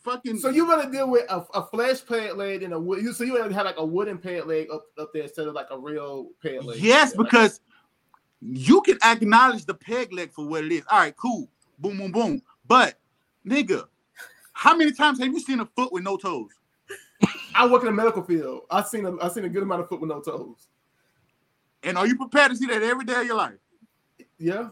fucking 0.04 0.38
so 0.38 0.48
you 0.48 0.66
gonna 0.66 0.90
deal 0.90 1.08
with 1.08 1.24
a, 1.30 1.44
a 1.54 1.66
flesh 1.68 2.04
peg 2.06 2.34
leg 2.36 2.62
and 2.62 2.72
a 2.74 2.78
wood. 2.80 3.02
You, 3.02 3.12
so 3.12 3.24
you 3.24 3.36
gonna 3.36 3.52
have 3.54 3.66
like 3.66 3.76
a 3.78 3.84
wooden 3.86 4.18
peg 4.18 4.46
leg 4.46 4.68
up, 4.72 4.84
up 4.98 5.10
there 5.12 5.22
instead 5.24 5.46
of 5.48 5.54
like 5.54 5.68
a 5.70 5.78
real 5.78 6.28
peg 6.42 6.62
leg. 6.62 6.78
Yes, 6.80 7.12
Yeah, 7.14 7.18
like- 7.20 7.30
because 7.30 7.60
you 8.44 8.80
can 8.82 8.98
acknowledge 9.04 9.64
the 9.66 9.74
peg 9.74 10.12
leg 10.12 10.32
for 10.32 10.46
what 10.46 10.64
it 10.64 10.72
is. 10.72 10.82
All 10.90 10.98
right, 10.98 11.16
cool. 11.16 11.48
Boom, 11.78 11.98
boom, 11.98 12.12
boom. 12.12 12.42
But 12.66 12.98
nigga, 13.46 13.84
how 14.52 14.76
many 14.76 14.92
times 14.92 15.18
have 15.20 15.28
you 15.28 15.40
seen 15.40 15.60
a 15.60 15.66
foot 15.76 15.92
with 15.92 16.02
no 16.02 16.16
toes? 16.16 16.50
I 17.54 17.66
work 17.68 17.82
in 17.82 17.86
the 17.86 17.92
medical 17.92 18.22
field. 18.22 18.62
I've 18.70 18.88
seen 18.88 19.06
a, 19.06 19.16
I've 19.22 19.32
seen 19.32 19.44
a 19.44 19.48
good 19.48 19.62
amount 19.62 19.82
of 19.82 19.88
foot 19.88 20.00
with 20.00 20.10
no 20.10 20.20
toes. 20.20 20.68
And 21.84 21.96
are 21.96 22.06
you 22.06 22.16
prepared 22.16 22.50
to 22.50 22.56
see 22.56 22.66
that 22.66 22.82
every 22.82 23.04
day 23.04 23.20
of 23.20 23.26
your 23.26 23.36
life? 23.36 23.58
Yeah. 24.38 24.68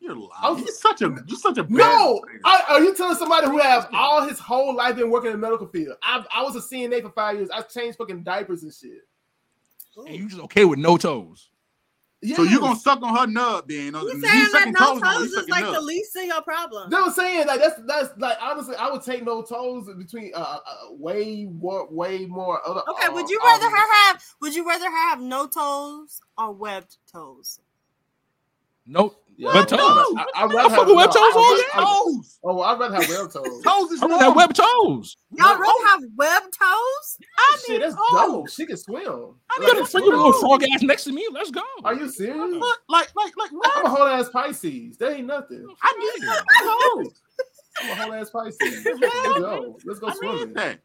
You're 0.00 0.14
lying. 0.14 0.30
I 0.40 0.50
was- 0.50 0.60
You're 0.62 0.68
such 0.74 1.02
a 1.02 1.14
you're 1.26 1.38
such 1.38 1.58
a 1.58 1.66
No. 1.68 2.22
I, 2.44 2.64
are 2.70 2.82
you 2.82 2.94
telling 2.94 3.16
somebody 3.16 3.46
who 3.46 3.58
has 3.58 3.84
all 3.92 4.26
his 4.26 4.38
whole 4.38 4.74
life 4.74 4.96
been 4.96 5.10
working 5.10 5.30
in 5.30 5.38
the 5.38 5.46
medical 5.46 5.66
field? 5.66 5.96
I, 6.02 6.24
I 6.34 6.42
was 6.42 6.56
a 6.56 6.60
CNA 6.60 7.02
for 7.02 7.10
five 7.10 7.36
years. 7.36 7.50
I 7.50 7.60
changed 7.62 7.98
fucking 7.98 8.22
diapers 8.22 8.62
and 8.62 8.72
shit. 8.72 9.06
And 9.96 10.14
you 10.16 10.28
just 10.28 10.40
okay 10.44 10.64
with 10.64 10.78
no 10.78 10.96
toes. 10.96 11.50
So 12.22 12.42
you 12.42 12.50
Yes. 12.50 12.60
gonna 12.60 12.76
suck 12.76 13.02
on 13.02 13.16
her 13.16 13.26
nub 13.26 13.66
then? 13.66 13.94
You 13.94 14.10
You 14.12 14.20
saying 14.20 14.48
that 14.52 14.70
no 14.72 14.98
toes 14.98 15.00
toes 15.00 15.22
is 15.22 15.34
sucking 15.34 15.50
like 15.50 15.64
the 15.72 15.80
least 15.80 16.14
of 16.16 16.24
your 16.24 16.42
problem. 16.42 16.90
They 16.90 17.00
were 17.00 17.10
saying 17.10 17.46
like 17.46 17.60
that's 17.60 17.80
that's 17.86 18.10
like 18.18 18.36
honestly, 18.42 18.76
I 18.76 18.90
would 18.90 19.02
take 19.02 19.24
no 19.24 19.40
toes 19.40 19.88
between 19.96 20.32
uh, 20.34 20.58
uh 20.66 20.74
way 20.90 21.46
more 21.50 21.88
way 21.90 22.26
more 22.26 22.60
other. 22.68 22.82
Okay, 22.90 23.06
uh, 23.06 23.14
would 23.14 23.30
you 23.30 23.40
rather 23.42 23.66
um, 23.66 23.72
her 23.72 23.94
have? 23.94 24.24
Would 24.42 24.54
you 24.54 24.68
rather 24.68 24.84
her 24.84 25.08
have 25.08 25.22
no 25.22 25.46
toes 25.46 26.20
or 26.36 26.52
webbed 26.52 26.98
toes? 27.10 27.60
No, 28.84 29.14
Yeah, 29.40 29.54
web 29.54 29.68
toes. 29.68 29.78
I, 29.80 30.26
I, 30.36 30.44
I'd 30.44 30.52
rather 30.52 30.68
fuck 30.68 30.78
have 30.80 30.86
with 30.88 30.96
web 30.96 31.06
toes 31.08 31.16
I- 31.16 31.32
all 31.34 31.56
day. 31.56 32.16
Toes. 32.18 32.38
Oh, 32.44 32.60
I'd 32.60 32.78
rather 32.78 32.94
have 33.00 33.08
web 33.08 33.32
toes. 33.32 33.62
Toes 33.62 33.90
is 33.90 34.02
I 34.02 34.06
want 34.06 34.20
that 34.20 34.26
normal. 34.26 34.34
web 34.36 34.52
toes. 34.54 35.16
Y'all 35.32 35.58
rather 35.58 35.86
have 35.88 36.00
webbed 36.16 36.52
toes? 36.58 37.18
Shit, 37.66 37.80
that's 37.80 37.94
toes. 37.94 38.04
dope. 38.12 38.50
She 38.50 38.66
can 38.66 38.76
swim. 38.76 39.02
You 39.02 39.36
Like, 39.58 39.66
got 39.68 39.78
a 39.78 39.82
freaking 39.84 40.04
little 40.06 40.32
oh. 40.34 40.40
frog 40.40 40.62
ass 40.64 40.82
next 40.82 41.04
to 41.04 41.12
me. 41.12 41.26
Let's 41.32 41.50
go. 41.50 41.62
Are 41.84 41.94
you 41.94 42.10
serious? 42.10 42.60
What? 42.60 42.78
Like 42.88 43.08
like 43.16 43.32
like 43.38 43.50
I'm 43.76 43.86
a 43.86 43.88
whole 43.88 44.06
ass 44.06 44.28
Pisces. 44.28 44.96
That 44.98 45.12
ain't 45.12 45.26
nothing. 45.26 45.66
I 45.82 45.92
need 46.98 47.04
toes. 47.06 47.22
I'm 47.82 47.90
a 47.90 47.94
whole 47.94 48.12
ass 48.14 48.30
Pisces. 48.30 48.84
Let's 49.00 49.38
go. 49.38 49.78
Let's 49.84 50.00
go 50.00 50.08
I 50.08 50.14
swimming. 50.14 50.78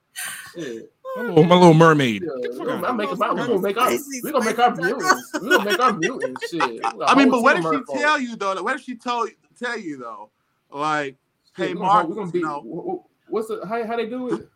Shit. 0.56 0.94
My 1.16 1.22
little, 1.24 1.44
my 1.44 1.56
little 1.56 1.74
mermaid. 1.74 2.24
Yeah, 2.24 2.30
Get 2.42 2.52
the 2.52 2.58
fuck 2.58 2.68
we're 2.68 2.82
gonna 2.82 2.88
of 2.88 2.96
make 2.98 3.08
here. 3.10 3.24
our, 3.24 3.36
we're 3.36 3.48
gonna 3.48 3.62
make 3.62 3.78
our, 3.78 3.92
we're 4.24 4.32
gonna 4.32 4.46
make 4.46 4.60
our 4.60 4.76
mutants. 4.76 5.32
We're 5.34 5.50
gonna 5.50 5.66
make 5.70 5.80
our 5.80 5.94
mutants. 5.94 6.50
Shit. 6.52 6.82
I 7.06 7.16
mean, 7.16 7.30
but 7.32 7.42
what 7.42 7.56
did 7.56 7.64
she 7.64 8.00
tell 8.00 8.20
you 8.20 8.36
though? 8.36 8.62
What 8.64 8.78
did 8.78 8.86
she 8.86 8.96
told 8.96 9.30
tell 9.58 9.80
you 9.80 9.98
though? 9.98 10.30
Like, 10.72 11.16
hey, 11.56 11.74
Mark, 11.74 12.08
we're 12.10 12.16
gonna 12.16 12.32
be. 12.32 12.40
you 12.40 12.46
know, 12.46 12.62
wh- 12.62 12.86
wh- 13.02 13.32
What's 13.32 13.48
the 13.48 13.66
how, 13.66 13.86
how 13.88 13.96
they 13.98 14.06
do 14.08 14.34
it? 14.36 14.50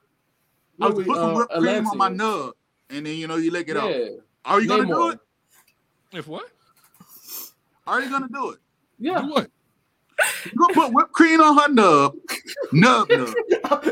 I 0.81 0.87
was 0.87 0.95
What 0.95 1.05
put 1.07 1.15
some 1.15 1.29
uh, 1.31 1.35
whipped 1.35 1.53
cream 1.59 1.87
on 1.87 1.97
my 1.97 2.09
nub, 2.09 2.53
and 2.89 3.05
then 3.05 3.15
you 3.15 3.27
know 3.27 3.37
you 3.37 3.51
lick 3.51 3.69
it 3.69 3.77
off. 3.77 3.89
Yeah. 3.89 4.07
Are 4.45 4.61
you 4.61 4.67
gonna 4.67 4.85
do 4.85 5.09
it? 5.09 5.19
If 6.11 6.27
what? 6.27 6.49
Are 7.87 8.01
you 8.01 8.09
gonna 8.09 8.27
do 8.31 8.51
it? 8.51 8.59
Yeah. 8.99 9.21
Do 9.21 9.29
what? 9.29 9.49
You 10.45 10.51
gonna 10.57 10.73
put 10.73 10.93
whipped 10.93 11.11
cream 11.13 11.39
on 11.41 11.57
her 11.57 11.69
nub, 11.73 12.13
nub 12.71 13.09
nub, 13.09 13.33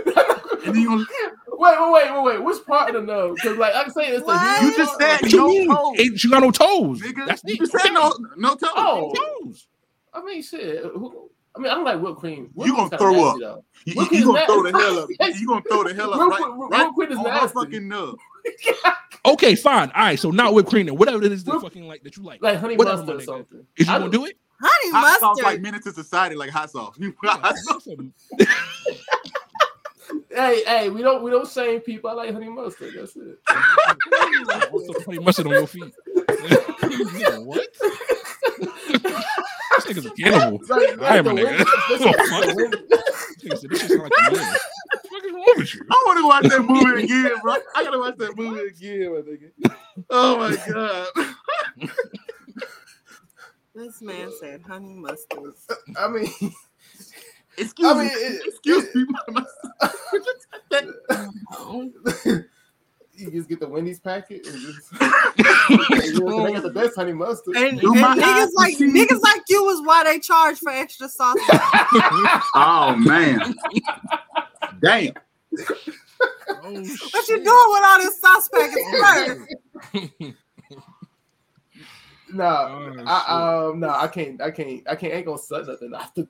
and 0.66 0.76
then 0.76 0.82
you 0.82 0.88
gonna, 0.90 1.06
wait, 1.58 1.80
wait, 1.80 1.92
wait, 1.92 2.14
wait, 2.14 2.24
wait. 2.24 2.44
Which 2.44 2.66
part 2.66 2.94
of 2.96 3.06
the 3.06 3.14
nub? 3.14 3.36
Because 3.36 3.58
like 3.58 3.74
I'm 3.76 3.90
saying, 3.90 4.12
it's 4.14 4.22
the 4.22 4.28
What? 4.28 4.62
you 4.64 4.76
just 4.78 4.98
said 5.00 5.22
What 5.22 5.32
you 5.32 5.38
no 5.40 5.48
mean? 5.48 5.68
toes, 5.70 6.00
Ain't 6.00 6.20
she 6.20 6.30
got 6.30 6.44
no 6.44 6.52
toes? 6.52 7.02
nigga. 7.02 7.26
That's 7.28 7.42
you 7.46 7.58
just 7.58 7.72
said 7.72 7.92
no 7.92 8.14
no 8.38 8.50
toes. 8.56 8.70
Oh. 8.76 9.14
toes. 9.44 9.68
I 10.14 10.24
mean, 10.24 10.42
shit. 10.42 10.84
Who, 10.84 11.30
I 11.56 11.60
mean, 11.60 11.72
I 11.72 11.76
don't 11.76 11.86
like 11.86 12.00
whipped 12.02 12.20
cream. 12.20 12.50
Whipped 12.54 12.68
You 12.70 12.76
gonna 12.76 12.98
throw 12.98 13.12
kinda 13.14 13.26
up. 13.28 13.38
nasty, 13.40 13.44
though. 13.46 13.64
You, 13.86 14.08
you 14.20 14.26
gonna 14.26 14.40
is 14.40 14.46
throw 14.46 14.64
the 14.64 14.72
hell 14.72 15.00
up. 15.00 15.10
You 15.40 15.48
gonna 15.48 15.62
throw 15.70 15.84
the 15.84 15.94
hell 15.94 16.14
up 16.14 16.20
Whipped 16.20 16.32
right, 16.32 16.42
cream- 16.44 16.58
whipped 16.58 16.72
right 16.74 16.94
cream 16.94 17.12
is 17.12 17.18
on 17.18 17.26
her 17.26 17.48
fucking 17.48 17.88
nub. 17.88 18.16
Okay, 19.26 19.56
fine. 19.56 19.92
All 19.94 20.04
right, 20.04 20.18
so 20.18 20.32
not 20.32 20.54
whipped 20.54 20.70
cream. 20.70 20.86
Then 20.86 20.96
whatever 20.96 21.22
it 21.22 21.32
is 21.34 21.44
that 21.44 21.52
Whip- 21.54 21.64
fucking 21.64 21.86
like 21.86 22.02
that 22.04 22.16
you 22.16 22.24
like. 22.24 22.42
Like 22.42 22.60
honey 22.60 22.78
Whatever, 22.78 22.98
mustard 23.04 23.10
or 23.10 23.18
my 23.18 23.22
nigga. 23.22 23.26
something. 23.26 23.68
Is 23.76 23.88
you 23.88 23.94
I 23.94 23.98
gonna 23.98 24.10
don't- 24.12 24.22
do 24.22 24.26
it? 24.26 24.38
Honey 24.62 24.92
Hot 24.94 25.20
sauce 25.20 25.22
mustard. 25.38 25.46
like 25.46 25.62
Menace 25.62 25.84
to 25.84 25.92
Society, 25.92 26.36
like 26.36 26.50
hot 26.50 26.72
sauce. 26.72 26.96
Yeah, 27.00 27.12
hot 27.24 27.58
sauce. 27.58 27.88
some- 30.38 30.46
Hey, 30.46 30.64
hey, 30.66 30.90
we 30.90 31.02
don't 31.02 31.24
we 31.24 31.32
don't 31.32 31.48
shame 31.50 31.82
people. 31.82 32.10
I 32.10 32.14
like 32.14 32.32
honey 32.34 32.50
mustard. 32.50 32.94
That's 32.98 33.16
it. 33.16 33.40
Also, 34.72 34.94
honey 35.06 35.20
mustard 35.20 35.48
on 35.48 35.54
your 35.54 35.68
feet. 35.68 35.84
what? 37.44 37.68
nigga's 39.88 40.06
a 40.06 40.12
cannibal. 40.12 40.60
It's 40.60 40.70
like- 40.70 41.00
I 41.02 41.18
am 41.18 41.28
a 41.28 41.30
nigga. 41.32 41.66
Wendy's- 41.90 42.94
Nigga 43.44 43.58
said, 43.60 43.70
this 43.70 43.80
shit 43.82 43.90
sound 43.92 44.02
like 44.02 44.12
a 44.12 44.32
man. 44.36 44.42
What 44.42 45.04
the 45.04 45.08
fuck 45.10 45.24
is 45.26 45.32
wrong 45.32 45.54
with 45.58 45.74
you? 45.76 45.82
I 45.90 46.04
want 46.06 46.18
to 46.20 46.26
watch 46.28 46.46
that 46.52 46.62
movie 46.64 47.04
again, 47.04 47.32
bro. 47.42 47.56
I 47.76 47.84
gotta 47.84 48.00
watch 48.00 48.18
that 48.18 48.36
movie 48.36 48.62
again, 48.68 49.14
my 49.14 49.22
nigga. 49.22 49.76
Oh 50.10 50.38
my 50.40 50.56
god. 50.68 51.08
This 53.76 54.02
man 54.02 54.32
said 54.40 54.62
honey 54.64 54.96
mustard. 54.96 55.54
I 55.98 56.08
mean, 56.08 56.32
Excuse 57.60 57.88
I 57.88 57.94
mean, 57.94 58.06
me. 58.06 58.12
it- 58.14 58.42
Excuse 58.48 58.96
me. 58.96 59.06
My- 60.14 60.20
you 63.18 63.32
just 63.32 63.50
get 63.50 63.60
the 63.60 63.68
Wendy's 63.68 64.00
packet 64.00 64.46
and 64.46 64.56
just 64.60 64.92
they 65.00 66.54
got 66.54 66.64
the 66.64 66.72
best 66.74 66.96
honey 66.96 67.14
mustard. 67.14 67.56
And, 67.58 67.80
and 67.82 68.02
my 68.02 68.16
niggas 68.16 68.50
like 68.56 68.76
see- 68.76 68.92
niggas 68.92 69.22
like 69.22 69.42
you 69.50 69.68
is 69.70 69.82
why 69.82 70.04
they 70.04 70.20
charge 70.20 70.60
for 70.60 70.70
extra 70.70 71.10
sauce. 71.10 71.38
Oh 72.56 72.96
man. 72.98 73.56
Damn. 74.82 75.14
Oh, 76.50 76.72
what 76.72 77.28
you 77.28 77.38
doing 77.38 77.46
with 77.46 77.84
all 77.84 77.98
this 78.00 78.20
sauce 78.22 78.50
packets 78.50 79.44
first? 79.94 80.34
No, 82.34 82.46
Oh, 82.46 83.04
I 83.06 83.68
um 83.70 83.80
no, 83.80 83.90
I 83.90 84.08
can't, 84.08 84.42
I 84.42 84.52
can't, 84.52 84.84
I 84.90 84.96
can't. 84.96 85.14
I 85.14 85.18
Ain't 85.18 85.26
gonna 85.26 85.38
suck 85.38 85.68
nothing 85.68 85.94
after. 85.96 86.28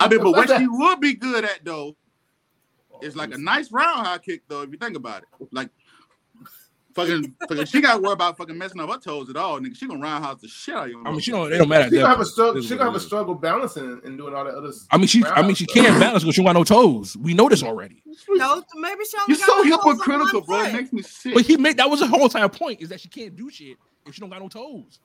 I 0.00 0.08
mean, 0.08 0.22
but 0.22 0.32
what 0.32 0.48
she 0.48 0.66
would 0.66 1.00
be 1.00 1.14
good 1.14 1.44
at 1.44 1.64
though 1.64 1.96
is 3.02 3.16
like 3.16 3.34
a 3.34 3.38
nice 3.38 3.72
round 3.72 4.06
high 4.06 4.18
kick 4.18 4.42
though, 4.48 4.62
if 4.62 4.70
you 4.70 4.78
think 4.78 4.96
about 4.96 5.22
it. 5.22 5.48
Like 5.50 5.70
fucking, 6.94 7.34
fucking 7.48 7.64
she 7.66 7.80
got 7.80 7.96
to 7.96 8.00
worry 8.02 8.12
about 8.12 8.36
fucking 8.36 8.56
messing 8.56 8.80
up 8.80 8.90
her 8.90 8.98
toes 8.98 9.28
at 9.30 9.36
all, 9.36 9.60
nigga. 9.60 9.76
She 9.76 9.86
gonna 9.86 10.00
roundhouse 10.00 10.40
the 10.40 10.48
shit 10.48 10.74
out 10.74 10.84
of 10.84 10.90
you. 10.90 11.02
I 11.04 11.10
mean, 11.10 11.20
she 11.20 11.30
don't. 11.30 11.52
It 11.52 11.58
don't 11.58 11.68
matter. 11.68 11.88
She 11.90 11.96
gonna 11.96 12.08
have 12.08 12.20
a 12.20 12.24
struggle. 12.24 12.62
She 12.62 12.68
gonna 12.70 12.84
have 12.84 12.94
a 12.94 13.00
struggle 13.00 13.34
balancing 13.34 14.00
and 14.04 14.16
doing 14.18 14.34
all 14.34 14.44
the 14.44 14.50
other. 14.50 14.70
I 14.90 14.96
mean, 14.98 15.06
she. 15.06 15.24
I 15.24 15.42
mean, 15.42 15.54
she 15.54 15.66
can't 15.66 15.98
balance 16.00 16.22
because 16.22 16.34
she 16.34 16.42
don't 16.42 16.52
got 16.52 16.58
no 16.58 16.64
toes. 16.64 17.16
We 17.16 17.34
know 17.34 17.48
this 17.48 17.62
already. 17.62 18.02
No, 18.28 18.62
maybe 18.76 19.04
she 19.10 19.16
only 19.18 19.36
You're 19.36 19.38
got 19.38 19.46
so 19.46 19.64
her 19.64 19.70
hypocritical, 19.70 20.40
bro. 20.42 20.62
It 20.64 20.72
makes 20.72 20.92
me 20.92 21.02
sick. 21.02 21.34
But 21.34 21.44
he 21.44 21.56
made 21.56 21.76
that 21.78 21.90
was 21.90 22.00
the 22.00 22.06
whole 22.06 22.22
entire 22.24 22.48
point 22.48 22.80
is 22.80 22.88
that 22.90 23.00
she 23.00 23.08
can't 23.08 23.34
do 23.36 23.50
shit 23.50 23.76
if 24.06 24.14
she 24.14 24.20
don't 24.20 24.30
got 24.30 24.40
no 24.40 24.48
toes. 24.48 25.00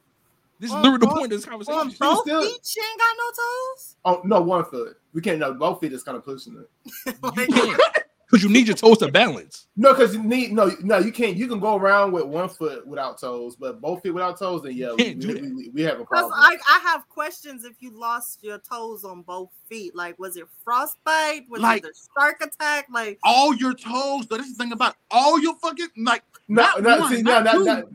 This 0.60 0.72
is 0.72 0.76
On 0.76 0.82
literally 0.84 1.00
the 1.00 1.08
point 1.08 1.24
of 1.24 1.30
this 1.32 1.46
On 1.46 1.52
conversation. 1.52 1.96
both 2.00 2.20
still- 2.22 2.42
feet, 2.44 2.60
she 2.66 2.82
ain't 2.82 3.00
got 3.00 3.16
no 3.18 3.30
toes. 3.32 3.96
Oh 4.04 4.22
no, 4.26 4.42
one 4.42 4.66
foot. 4.66 4.98
We 5.14 5.22
can't. 5.22 5.40
know 5.40 5.54
both 5.54 5.80
feet 5.80 5.94
is 5.94 6.04
kind 6.04 6.18
of 6.18 6.26
pushing 6.26 6.58
it. 6.58 6.70
You 7.06 7.14
Like, 7.24 7.48
can't 7.48 7.82
because 8.30 8.44
you 8.44 8.50
need 8.50 8.68
your 8.68 8.76
toes 8.76 8.98
to 9.00 9.12
balance. 9.12 9.66
No, 9.80 9.94
because 9.94 10.14
you 10.14 10.22
need 10.22 10.52
no, 10.52 10.70
no. 10.82 10.98
You 10.98 11.10
can't. 11.14 11.38
You 11.38 11.48
can 11.48 11.62
go 11.62 11.78
around 11.78 12.12
with 12.12 12.26
one 12.26 12.50
foot 12.50 12.86
without 12.86 13.18
toes, 13.18 13.56
but 13.56 13.80
both 13.80 14.04
feet 14.04 14.10
without 14.14 14.38
toes. 14.38 14.62
Then 14.62 14.74
yeah, 14.74 14.92
we, 14.94 15.16
we, 15.16 15.26
we, 15.26 15.54
we, 15.54 15.70
we 15.70 15.82
have 15.84 16.02
a 16.02 16.06
problem. 16.06 16.34
I, 16.36 16.58
I 16.68 16.80
have 16.80 17.08
questions 17.08 17.64
if 17.64 17.76
you 17.80 17.98
lost 17.98 18.44
your 18.44 18.58
toes 18.58 19.06
on 19.06 19.22
both 19.22 19.52
feet. 19.70 19.96
Like, 19.96 20.20
was 20.20 20.36
it 20.36 20.48
frostbite? 20.66 21.50
Was 21.50 21.62
Like- 21.62 21.86
it 21.86 21.92
a 21.92 22.20
shark 22.20 22.42
attack? 22.42 22.88
Like, 22.92 23.20
all 23.24 23.56
your 23.56 23.74
toes, 23.74 24.28
though. 24.28 24.36
This 24.36 24.48
is 24.48 24.58
the 24.58 24.64
thing 24.66 24.74
about 24.74 24.98
all 25.10 25.40
your 25.42 25.56
fucking 25.60 25.88
like 26.06 26.24
no, 26.50 26.62
not 26.64 26.82
no, 26.84 27.00
one, 27.00 27.16
see, 27.16 27.22
no, 27.22 27.32
not 27.42 27.44
no, 27.46 27.52
two. 27.54 27.64
no. 27.64 27.90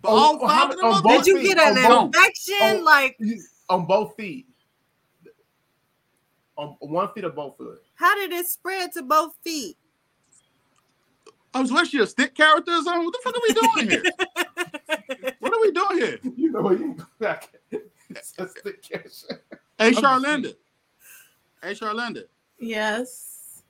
but 0.00 0.08
on- 0.08 0.18
all 0.18 0.18
oh, 0.18 0.32
on 0.32 0.40
five 0.40 0.50
how- 0.56 0.70
of 0.70 0.76
them 0.76 0.84
on 0.86 0.92
motherfuckers. 0.94 1.02
both 1.02 1.24
did 1.24 1.26
you 1.34 1.38
feet, 1.40 1.54
get 1.56 1.76
an 1.76 1.84
on 1.92 2.10
both- 2.10 2.16
infection? 2.16 2.84
Like, 2.84 3.18
on 3.68 3.84
both 3.84 4.16
feet. 4.16 4.46
On 6.56 6.76
one 6.80 7.08
feet 7.12 7.24
or 7.24 7.30
both 7.30 7.58
foot. 7.58 7.82
How 7.98 8.14
did 8.14 8.32
it 8.32 8.46
spread 8.46 8.92
to 8.92 9.02
both 9.02 9.34
feet? 9.42 9.76
I 11.52 11.60
was 11.60 11.72
what 11.72 11.88
she 11.88 11.98
a 12.00 12.06
stick 12.06 12.34
character 12.34 12.70
or 12.70 12.82
something? 12.82 13.04
What 13.04 13.12
the 13.12 13.20
fuck 13.24 13.36
are 13.36 13.42
we 13.48 13.54
doing 13.54 13.90
here? 13.90 15.32
what 15.40 15.52
are 15.52 15.60
we 15.60 15.72
doing 15.72 15.98
here? 15.98 16.18
You 16.36 16.52
know 16.52 16.60
what 16.62 16.78
you 16.78 16.96
back. 17.18 17.50
It's 18.10 18.34
a 18.38 18.48
stick 18.48 18.82
cash. 18.82 19.24
Hey 19.78 19.90
Charlinda. 19.92 20.54
Hey 21.62 21.72
Charlinda. 21.72 22.22
yes, 22.60 23.62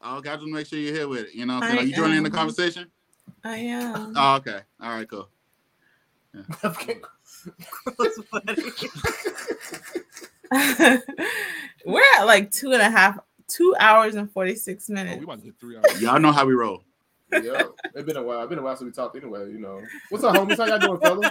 Oh, 0.00 0.18
okay, 0.18 0.30
I 0.30 0.36
just 0.36 0.46
make 0.46 0.66
sure 0.66 0.78
you're 0.78 0.94
here 0.94 1.08
with 1.08 1.26
it. 1.26 1.34
You 1.34 1.44
know 1.44 1.56
what 1.56 1.64
I'm 1.64 1.70
saying? 1.70 1.80
Are 1.80 1.88
you 1.88 1.96
joining 1.96 2.18
in 2.18 2.22
the 2.22 2.30
conversation? 2.30 2.86
I 3.42 3.56
am. 3.56 4.12
Oh, 4.16 4.36
okay. 4.36 4.60
All 4.80 4.90
right, 4.90 5.08
cool. 5.08 5.28
Gross, 6.62 8.20
buddy. 8.30 8.62
We're 11.84 12.02
at 12.18 12.24
like 12.26 12.50
two 12.52 12.72
and 12.72 12.82
a 12.82 12.90
half, 12.90 13.18
two 13.48 13.74
hours 13.80 14.14
and 14.14 14.30
forty 14.30 14.54
six 14.54 14.88
Oh, 14.88 14.92
we 14.92 14.94
minutes. 14.94 15.24
about 15.24 15.38
to 15.40 15.44
hit 15.46 15.54
three 15.60 15.76
hours. 15.78 16.00
Y'all 16.00 16.20
know 16.20 16.32
how 16.32 16.46
we 16.46 16.54
roll. 16.54 16.84
yeah, 17.32 17.64
it's 17.94 18.04
been 18.06 18.16
a 18.16 18.22
while. 18.22 18.40
It's 18.42 18.48
been 18.48 18.58
a 18.58 18.62
while 18.62 18.76
since 18.76 18.86
we 18.86 18.92
talked 18.92 19.16
anyway. 19.16 19.50
You 19.50 19.58
know, 19.58 19.82
what's 20.08 20.24
up, 20.24 20.34
homies? 20.36 20.56
How 20.56 20.64
y'all 20.66 20.78
doing, 20.78 21.00
fellas? 21.00 21.30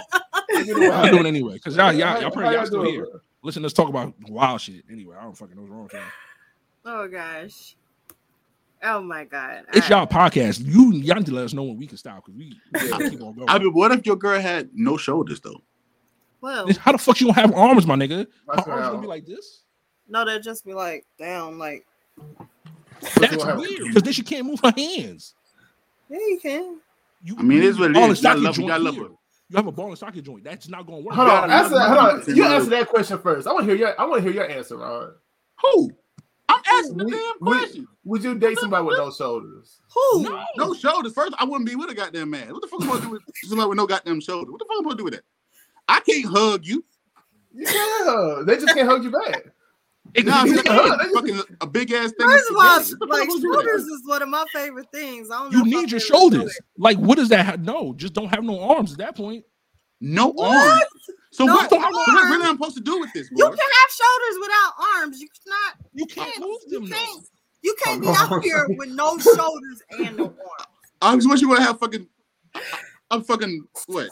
It's 0.50 0.68
been 0.72 0.82
a 0.82 0.86
I'm 0.86 0.90
while. 1.02 1.10
doing 1.12 1.26
anyway 1.26 1.54
because 1.54 1.76
y'all, 1.76 1.92
y'all, 1.92 2.06
How- 2.08 2.14
y'all, 2.14 2.22
how 2.24 2.30
probably, 2.30 2.54
y'all 2.56 2.66
still 2.66 2.82
doing, 2.82 2.94
here. 2.94 3.06
bro? 3.10 3.20
Listen, 3.42 3.62
let's 3.62 3.74
talk 3.74 3.88
about 3.88 4.14
wild 4.28 4.60
shit. 4.60 4.84
Anyway, 4.90 5.16
I 5.18 5.22
don't 5.24 5.36
fucking 5.36 5.56
know 5.56 5.62
what's 5.62 5.72
wrong 5.72 5.82
with 5.84 5.92
y'all. 5.94 6.02
oh 6.84 7.08
gosh. 7.08 7.74
Oh 8.82 9.00
my 9.02 9.24
god. 9.24 9.64
It's 9.72 9.90
All 9.90 9.98
y'all 9.98 10.06
podcast. 10.06 10.64
You 10.64 10.92
y'all 10.92 11.16
need 11.16 11.26
to 11.26 11.34
let 11.34 11.44
us 11.46 11.52
know 11.52 11.64
when 11.64 11.76
we 11.78 11.86
can 11.88 11.96
stop 11.98 12.24
because 12.24 12.34
we 12.38 12.56
Yeah. 12.74 13.08
keep 13.10 13.20
on 13.20 13.34
going. 13.34 13.48
I 13.48 13.58
mean, 13.58 13.72
what 13.72 13.90
if 13.90 14.06
your 14.06 14.14
girl 14.16 14.40
had 14.40 14.70
no 14.72 14.96
shoulders 14.96 15.40
though? 15.40 15.60
Well, 16.40 16.68
How 16.78 16.92
the 16.92 16.98
fuck 16.98 17.20
you 17.20 17.26
gonna 17.26 17.40
have 17.40 17.52
arms, 17.54 17.86
my 17.88 17.96
nigga? 17.96 18.18
Her 18.18 18.26
That's 18.54 18.68
arms 18.68 18.86
gonna 18.88 19.00
be 19.00 19.08
like 19.08 19.26
this? 19.26 19.62
no, 20.08 20.24
they'll 20.24 20.40
just 20.40 20.64
be 20.64 20.72
like 20.74 21.04
down, 21.18 21.58
like, 21.58 21.84
That's 23.20 23.44
weird 23.44 23.78
because 23.88 24.02
then 24.02 24.12
she 24.12 24.22
can't 24.22 24.46
move 24.46 24.60
her 24.62 24.72
hands. 24.76 25.34
yeah, 26.08 26.18
you 26.18 26.38
can. 26.40 26.78
You, 27.22 27.36
I 27.38 27.42
mean, 27.42 27.58
it 27.58 27.64
is 27.64 27.78
what 27.78 27.90
it 27.90 27.94
ball 27.94 28.04
and. 28.04 28.16
You 28.16 28.22
gotta 28.22 28.38
socket 28.38 28.42
love, 28.44 28.56
you 28.56 28.62
joint 28.62 28.68
gotta 28.68 28.82
love 28.84 28.96
her. 28.96 29.14
You 29.50 29.56
have 29.56 29.66
a 29.66 29.72
ball 29.72 29.88
and 29.88 29.98
socket 29.98 30.24
joint. 30.24 30.44
That's 30.44 30.68
not 30.68 30.86
gonna 30.86 31.00
work. 31.00 31.14
Hold 31.14 31.28
on, 31.28 31.50
answer 31.50 31.74
that. 31.74 31.88
Hold 31.88 32.28
on. 32.28 32.36
You 32.36 32.44
answer 32.44 32.70
that 32.70 32.88
question 32.88 33.18
first. 33.18 33.46
I 33.46 33.52
want 33.52 33.66
to 33.66 33.72
hear 33.72 33.78
your. 33.86 34.00
I 34.00 34.04
want 34.04 34.22
to 34.22 34.30
hear 34.30 34.42
your 34.42 34.50
answer, 34.50 34.76
Rod. 34.76 35.12
Who? 35.62 35.90
I'm 36.50 36.62
asking 36.66 36.96
the 36.96 37.04
We- 37.04 37.10
damn 37.12 37.38
question. 37.38 37.88
Would 38.04 38.24
you 38.24 38.34
date 38.38 38.58
somebody 38.58 38.84
with 38.84 38.96
no 38.98 39.10
shoulders? 39.10 39.80
Who? 39.92 40.22
No, 40.22 40.42
No 40.56 40.74
shoulders. 40.74 41.12
First, 41.12 41.34
I 41.38 41.44
wouldn't 41.44 41.68
be 41.68 41.76
with 41.76 41.90
a 41.90 41.94
goddamn 41.94 42.30
man. 42.30 42.52
What 42.52 42.62
the 42.62 42.68
fuck 42.68 42.80
am 42.80 42.90
I 42.90 42.94
supposed 42.94 43.02
to 43.02 43.08
do 43.08 43.12
with 43.12 43.22
somebody 43.42 43.68
with 43.68 43.76
no 43.76 43.86
goddamn 43.86 44.20
shoulder? 44.22 44.50
What 44.50 44.58
the 44.58 44.64
fuck 44.64 44.76
am 44.78 44.86
I 44.86 44.90
supposed 44.90 44.96
to 44.96 45.00
do 45.00 45.04
with 45.04 45.14
that? 45.14 45.24
I 45.88 46.00
can't 46.00 46.24
hug 46.24 46.64
you. 46.64 46.84
Yeah, 47.54 48.42
they 48.46 48.54
just 48.56 48.74
can't 48.74 48.88
hug 48.88 49.04
you 49.04 49.10
back. 49.10 49.46
Nah, 50.16 50.44
Yeah, 50.44 50.62
oh, 50.68 50.92
it's 50.94 51.06
they- 51.06 51.12
fucking 51.14 51.56
a 51.60 51.66
big 51.66 51.92
ass 51.92 52.12
thing. 52.18 52.26
First 52.26 52.50
of 52.50 52.56
all, 52.56 52.62
What 52.62 52.84
the 52.86 52.96
fuck 52.96 53.02
am 53.02 53.12
I 53.12 53.18
like 53.18 53.22
supposed 53.24 53.36
to 53.36 53.42
do 53.42 53.48
with 53.50 53.58
that? 53.58 53.64
shoulders 53.64 53.84
is 53.86 54.06
one 54.06 54.22
of 54.22 54.28
my 54.28 54.44
favorite 54.54 54.86
things. 54.92 55.30
I 55.30 55.38
don't 55.42 55.52
you 55.52 55.58
if 55.60 55.64
need 55.66 55.72
your 55.72 55.84
really 55.86 56.00
shoulders. 56.00 56.58
Like, 56.78 56.96
what 56.98 57.16
does 57.18 57.28
that? 57.28 57.44
Ha- 57.46 57.56
no, 57.60 57.92
just 57.94 58.14
don't 58.14 58.28
have 58.28 58.42
no 58.42 58.60
arms 58.60 58.92
at 58.92 58.98
that 58.98 59.16
point. 59.16 59.44
No 60.00 60.28
What? 60.28 60.56
arms. 60.56 60.84
So 61.32 61.44
No 61.44 61.54
what? 61.56 61.72
Arms. 61.72 61.94
what 61.96 62.30
really 62.30 62.46
I'm 62.46 62.56
supposed 62.56 62.76
to 62.76 62.82
do 62.82 62.98
with 63.00 63.12
this? 63.12 63.28
You 63.30 63.44
can 63.44 63.52
have 63.52 63.90
shoulders 63.90 64.38
without 64.40 64.72
arms. 64.96 65.20
You 65.20 65.28
cannot. 65.44 65.74
You 65.94 66.06
can't 66.06 66.40
move 66.40 66.60
them. 66.68 66.84
though. 66.88 66.96
can't. 66.96 67.24
You 67.62 67.74
can't 67.82 68.00
be 68.00 68.06
Oh, 68.08 68.14
out 68.16 68.42
here 68.44 68.66
with 68.78 68.88
no 68.90 69.18
shoulders 69.18 69.82
and 69.90 70.16
no 70.16 70.24
arms. 70.24 70.36
I 71.02 71.14
just 71.16 71.28
wish 71.28 71.40
you 71.42 71.48
would 71.50 71.58
have 71.58 71.78
fucking. 71.78 72.06
I'm 73.10 73.22
fucking 73.24 73.66
what? 73.86 74.08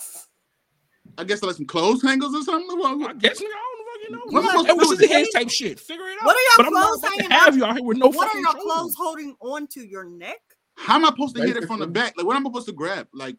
I 1.18 1.24
guess 1.24 1.42
I 1.42 1.46
like 1.46 1.56
some 1.56 1.66
clothes 1.66 2.02
hangers 2.02 2.34
or 2.34 2.42
something. 2.42 2.68
I 3.04 3.12
guess 3.14 3.40
nigga, 3.40 3.46
I 3.46 3.75
don't 4.10 4.32
fucking 4.32 4.32
know. 4.32 4.40
What 4.40 4.44
am 4.44 4.66
I 4.66 4.68
supposed 4.68 4.68
Hey, 4.68 4.74
to 4.74 4.78
do 4.78 4.88
with 4.88 5.10
hands 5.10 5.26
this? 5.28 5.34
type 5.34 5.50
shit? 5.50 5.80
Figure 5.80 6.04
it 6.08 6.18
out. 6.20 6.26
What 6.26 6.36
are 6.36 6.40
your 6.40 6.50
but 6.58 6.66
I'm 6.66 6.72
not 6.72 6.86
clothes 6.86 7.00
to 7.02 7.08
hanging 7.08 7.30
have 7.30 7.48
out? 7.48 7.54
you 7.54 7.64
out 7.64 7.76
here 7.76 7.84
with 7.84 7.96
no 7.98 8.06
What 8.08 8.16
are 8.16 8.28
fucking 8.28 8.40
your 8.40 8.50
shoulders. 8.52 8.62
clothes 8.72 8.94
holding 8.96 9.36
onto 9.40 9.80
your 9.80 10.04
neck? 10.04 10.40
How 10.76 10.96
am 10.96 11.04
I 11.04 11.08
supposed 11.08 11.36
to 11.36 11.42
hit 11.46 11.56
it 11.56 11.66
from 11.66 11.80
the 11.80 11.86
back? 11.86 12.14
Like 12.16 12.26
what 12.26 12.36
am 12.36 12.46
I 12.46 12.50
supposed 12.50 12.66
to 12.66 12.72
grab? 12.72 13.08
Like 13.12 13.36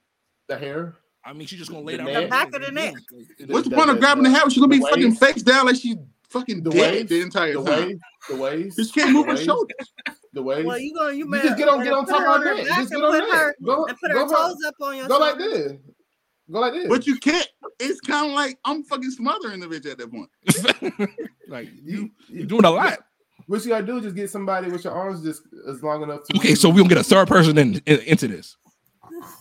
The 0.47 0.57
hair. 0.57 0.95
I 1.25 1.33
mean, 1.33 1.45
she's 1.47 1.59
just 1.59 1.71
gonna 1.71 1.83
lay 1.83 1.93
The 1.93 1.97
down 2.03 2.07
neck? 2.13 2.23
The 2.23 2.29
back 2.29 2.55
of 2.55 2.61
the 2.61 2.71
neck. 2.71 2.93
what's 3.47 3.63
the 3.65 3.69
the- 3.69 3.75
point 3.75 3.89
of 3.89 3.99
grabbing 3.99 4.23
the 4.23 4.29
hair? 4.29 4.41
She's 4.49 4.59
gonna 4.59 4.67
be 4.69 4.79
fucking 4.79 5.15
face 5.15 5.43
down 5.43 5.65
like 5.65 5.75
she's 5.75 5.95
fucking 6.29 6.63
The 6.63 6.69
dead 6.71 7.07
the 7.09 7.21
entire 7.21 7.53
The 7.53 7.63
time. 7.63 7.87
waist. 7.87 7.99
The 8.29 8.35
waist. 8.35 8.77
She 8.79 8.91
can't 8.99 9.11
move 9.13 9.27
her 9.27 9.37
shoulders. 9.37 9.75
The 10.33 10.41
waist. 10.43 10.65
Well, 10.67 10.77
you 10.79 10.93
gonna 10.93 11.13
you, 11.13 11.25
You 11.25 11.41
just 11.41 11.57
get 11.57 11.67
on, 11.67 11.83
get 11.83 11.93
on 11.93 12.05
top 12.05 12.21
of 12.21 12.43
her 12.43 12.49
her 12.49 12.55
neck. 12.55 12.65
Just 12.67 12.79
and 12.79 13.01
get 13.01 13.03
on 13.03 13.11
put 13.11 13.23
her 13.23 13.29
there. 13.31 13.55
Go, 13.63 13.85
and 13.85 13.97
put 13.97 14.11
go, 14.11 14.19
her 14.19 14.25
go, 14.27 14.35
toes 14.47 14.57
up 14.67 14.73
on 14.81 14.97
your 14.97 15.07
go 15.07 15.17
like 15.19 15.37
this. 15.37 15.71
Go 16.51 16.59
like 16.59 16.74
this. 16.74 16.88
But 16.88 17.06
you 17.08 17.17
can't. 17.17 17.48
It's 17.80 18.00
kind 18.01 18.27
of 18.27 18.34
like 18.34 18.58
I'm 18.66 18.84
fucking 18.84 19.11
smothering 19.11 19.59
the 19.59 19.67
bitch 19.67 19.85
at 19.90 19.98
that 19.98 20.11
point. 20.11 20.30
like 21.48 21.69
you, 21.74 21.82
you, 21.84 22.11
you're 22.30 22.45
doing 22.45 22.66
a 22.66 22.72
lot. 22.72 23.00
What 23.48 23.64
you 23.64 23.69
gotta 23.69 23.85
do 23.85 23.98
is 23.98 24.03
just 24.03 24.16
get 24.16 24.30
somebody 24.30 24.69
with 24.69 24.84
your 24.84 24.93
arms 24.93 25.24
just 25.24 25.43
as 25.69 25.82
long 25.84 26.03
enough 26.03 26.22
to. 26.26 26.38
Okay, 26.38 26.56
so 26.56 26.69
we 26.69 26.77
gonna 26.77 26.90
get 26.90 26.98
a 26.98 27.03
third 27.03 27.27
person 27.27 27.58
in, 27.58 27.76
in- 27.85 28.00
into 28.01 28.27
this. 28.27 28.58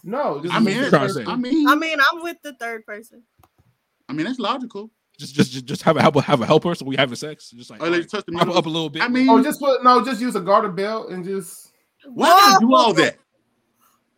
no, 0.05 0.41
just 0.43 0.55
I 0.55 0.61
mean, 0.61 0.81
the 0.81 0.91
trying 0.91 1.09
to 1.09 1.15
say. 1.15 1.25
I 1.27 1.37
mean, 1.37 1.69
I 1.69 1.75
mean, 1.75 1.99
I'm 2.13 2.23
with 2.23 2.37
the 2.43 2.53
third 2.55 2.85
person. 2.87 3.23
I 4.09 4.13
mean 4.13 4.27
that's 4.27 4.39
logical. 4.39 4.91
Just, 5.19 5.35
just, 5.35 5.51
just, 5.51 5.65
just 5.65 5.83
have 5.83 5.97
a 5.97 6.03
helper, 6.03 6.21
have 6.21 6.43
a 6.43 6.47
helper. 6.47 6.75
So 6.75 6.85
we 6.85 6.95
having 6.95 7.17
sex. 7.17 7.51
Just 7.51 7.71
like 7.71 7.83
Or 7.83 7.89
they 7.89 8.03
touch 8.03 8.27
the 8.27 8.33
pop 8.33 8.47
middle. 8.47 8.59
up 8.59 8.67
a 8.67 8.69
little 8.69 8.91
bit. 8.91 9.03
I 9.03 9.09
mean, 9.09 9.29
Oh, 9.31 9.43
just 9.43 9.59
put 9.61 9.83
no, 9.83 10.05
just 10.05 10.21
use 10.21 10.37
a 10.37 10.41
garter 10.41 10.69
belt 10.69 11.11
and 11.11 11.25
just. 11.25 11.73
why 12.05 12.29
I 12.29 12.51
gotta 12.53 12.67
do 12.67 12.75
all 12.75 12.93
that? 12.95 13.17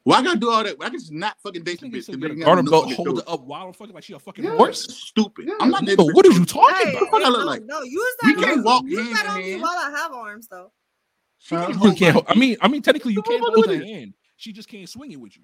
Why 0.08 0.18
I 0.20 0.22
gotta 0.22 0.38
do 0.38 0.50
all 0.50 0.64
that? 0.64 0.76
I 0.80 0.88
can 0.88 0.98
just 0.98 1.12
not 1.12 1.38
fucking 1.42 1.64
date 1.64 1.80
the 1.80 1.88
bitch. 1.88 2.04
said 2.04 2.14
The 2.14 2.18
get 2.18 2.30
a 2.30 2.34
bitch 2.34 2.36
ain't 2.38 2.44
garter 2.46 2.62
got 2.62 2.64
no 2.64 2.70
belt, 2.70 2.92
hold 2.94 3.18
it 3.18 3.24
up 3.28 3.40
while 3.44 3.66
I'm 3.66 3.72
fucking 3.74 3.94
like 3.94 4.04
she 4.04 4.14
a 4.14 4.18
fucking 4.18 4.42
Yeah. 4.44 4.56
horse. 4.56 4.84
Stupid. 4.84 5.46
Yeah. 5.48 5.54
I'm 5.60 5.70
not 5.70 5.82
Nigga, 5.84 6.14
what 6.14 6.24
are 6.26 6.32
you 6.32 6.46
talking 6.46 6.74
Hey, 6.76 6.90
about? 6.96 7.10
fuck 7.10 7.22
I 7.22 7.28
look 7.28 7.40
no, 7.40 7.44
like? 7.46 7.64
no, 7.64 7.82
use 7.82 7.92
You 7.92 8.36
that. 8.36 8.42
can't 8.42 8.64
walk 8.64 8.84
use 8.86 8.98
hand 8.98 9.16
that 9.16 9.26
on 9.26 9.42
hand. 9.42 9.60
while 9.62 9.70
I 9.78 9.90
have 9.90 10.12
arms, 10.12 10.48
though. 10.48 10.72
She 11.38 11.54
Huh? 11.54 11.68
You 11.68 11.92
can't. 11.94 12.14
hold- 12.14 12.24
I 12.28 12.34
mean, 12.34 12.56
I 12.60 12.68
mean, 12.68 12.80
technically, 12.82 13.12
you 13.12 13.22
can't 13.22 13.40
hold 13.42 13.64
doing 13.66 13.80
her 13.80 13.84
hand. 13.86 14.14
She 14.36 14.52
just 14.52 14.68
can't 14.68 14.88
swing 14.88 15.12
it 15.12 15.20
with 15.20 15.36
you. 15.36 15.42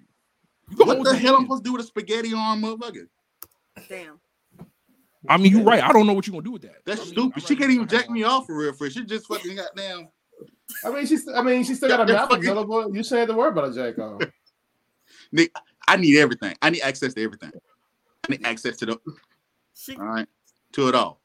You 0.71 0.83
What 0.85 1.03
the 1.03 1.15
hell 1.15 1.35
I'm 1.35 1.41
hand. 1.41 1.45
supposed 1.45 1.63
to 1.63 1.69
do 1.69 1.73
with 1.73 1.81
a 1.81 1.87
spaghetti 1.87 2.33
arm, 2.33 2.61
motherfucker? 2.63 3.07
Damn. 3.87 4.19
I 5.29 5.37
mean, 5.37 5.51
you're 5.51 5.63
right. 5.63 5.83
I 5.83 5.91
don't 5.91 6.07
know 6.07 6.13
what 6.13 6.25
you're 6.27 6.33
gonna 6.33 6.43
do 6.43 6.51
with 6.51 6.63
that. 6.63 6.83
That's 6.85 7.01
I 7.01 7.03
mean, 7.03 7.13
stupid. 7.13 7.43
I'd 7.43 7.47
She 7.47 7.55
can't 7.55 7.71
even 7.71 7.87
jack 7.87 8.09
me 8.09 8.23
off 8.23 8.47
for 8.47 8.57
real. 8.57 8.73
For. 8.73 8.89
She 8.89 9.05
just 9.05 9.27
fucking 9.27 9.55
got 9.55 9.75
down. 9.75 10.07
I 10.83 10.89
mean, 10.91 11.05
she's. 11.05 11.27
I 11.27 11.41
mean, 11.41 11.63
she 11.63 11.75
still 11.75 11.89
got 11.89 12.09
a 12.09 12.13
mouth 12.13 12.31
available. 12.31 12.95
You 12.95 13.03
shouldn't 13.03 13.19
have 13.21 13.29
to 13.29 13.35
worry 13.35 13.49
about 13.49 13.69
a 13.69 13.73
jack 13.73 13.97
off. 13.99 14.21
Nick, 15.35 15.51
I 15.87 15.97
need 15.97 16.17
everything. 16.17 16.55
I 16.61 16.69
need 16.69 16.81
access 16.81 17.13
to 17.13 17.23
everything. 17.23 17.51
I 18.27 18.31
need 18.31 18.45
access 18.45 18.77
to 18.77 18.85
the 18.85 18.99
She, 19.75 19.95
all 19.97 20.05
right 20.05 20.27
to 20.73 20.87
it 20.87 20.95
all. 20.95 21.21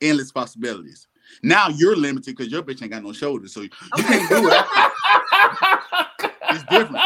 Endless 0.00 0.32
possibilities. 0.32 1.06
Now 1.42 1.68
you're 1.68 1.96
limited 1.96 2.36
because 2.36 2.50
your 2.52 2.62
bitch 2.62 2.82
ain't 2.82 2.92
got 2.92 3.02
no 3.02 3.12
shoulders, 3.12 3.52
so 3.52 3.60
you 3.60 3.70
can't 3.96 4.28
do 4.28 4.48
it. 4.50 4.64
It's 6.48 6.64
different. 6.70 7.02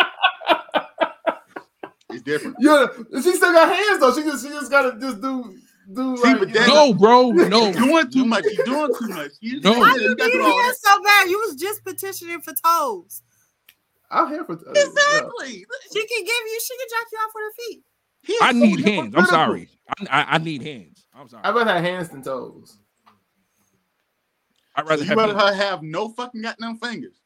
It's 2.11 2.23
different. 2.23 2.57
Yeah, 2.61 2.87
she 3.15 3.33
still 3.35 3.53
got 3.53 3.75
hands 3.75 4.01
though. 4.01 4.15
She 4.15 4.23
just. 4.23 4.45
She 4.45 4.51
just 4.51 4.71
gotta 4.71 4.99
just 5.01 5.21
do. 5.21 5.57
Do 5.93 6.17
See, 6.19 6.23
like, 6.23 6.39
but 6.39 6.49
know- 6.51 6.67
No, 6.67 6.95
bro, 6.95 7.31
no. 7.33 7.71
You're 7.71 7.73
doing 7.73 8.11
too 8.11 8.25
much. 8.27 8.45
You're 8.53 8.65
doing 8.67 8.95
too 8.97 9.09
much. 9.09 9.31
You, 9.41 9.61
No. 9.61 9.73
you, 9.75 9.81
why 9.81 9.95
you 9.97 10.01
you 10.11 10.17
got 10.17 10.27
need 10.27 10.33
do 10.35 10.41
hands 10.43 10.79
so 10.83 11.03
bad? 11.03 11.29
You 11.29 11.39
was 11.41 11.57
just 11.57 11.85
petitioning 11.85 12.41
for 12.43 12.53
toes. 12.65 13.23
I'm 14.11 14.29
here 14.29 14.45
for 14.45 14.55
uh, 14.55 14.71
Exactly. 14.71 15.65
She 15.93 16.07
can 16.07 16.25
give 16.25 16.35
you. 16.47 16.61
She 16.67 16.77
can 16.77 16.87
jack 16.91 17.07
you 17.13 17.19
off 17.19 17.31
with 17.35 17.45
her 17.45 17.53
feet. 17.69 17.83
He 18.23 18.37
I 18.43 18.53
need 18.53 18.81
hands. 18.87 19.15
I'm 19.17 19.27
sorry. 19.27 19.69
I, 20.09 20.23
I, 20.23 20.35
I 20.35 20.39
need 20.39 20.63
hands. 20.63 21.07
I'm 21.15 21.29
sorry. 21.29 21.43
I'd 21.45 21.55
rather 21.55 21.73
have 21.73 21.83
hands 21.85 22.09
than 22.09 22.23
toes. 22.23 22.77
I'd 24.77 24.85
So 24.85 24.91
rather 24.91 25.03
you 25.03 25.09
have 25.09 25.19
rather 25.19 25.37
hands. 25.39 25.57
her 25.57 25.65
have 25.65 25.83
no 25.83 26.09
fucking 26.11 26.43
goddamn 26.43 26.77
fingers. 26.77 27.21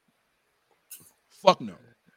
Fuck 1.42 1.60
no, 1.60 1.74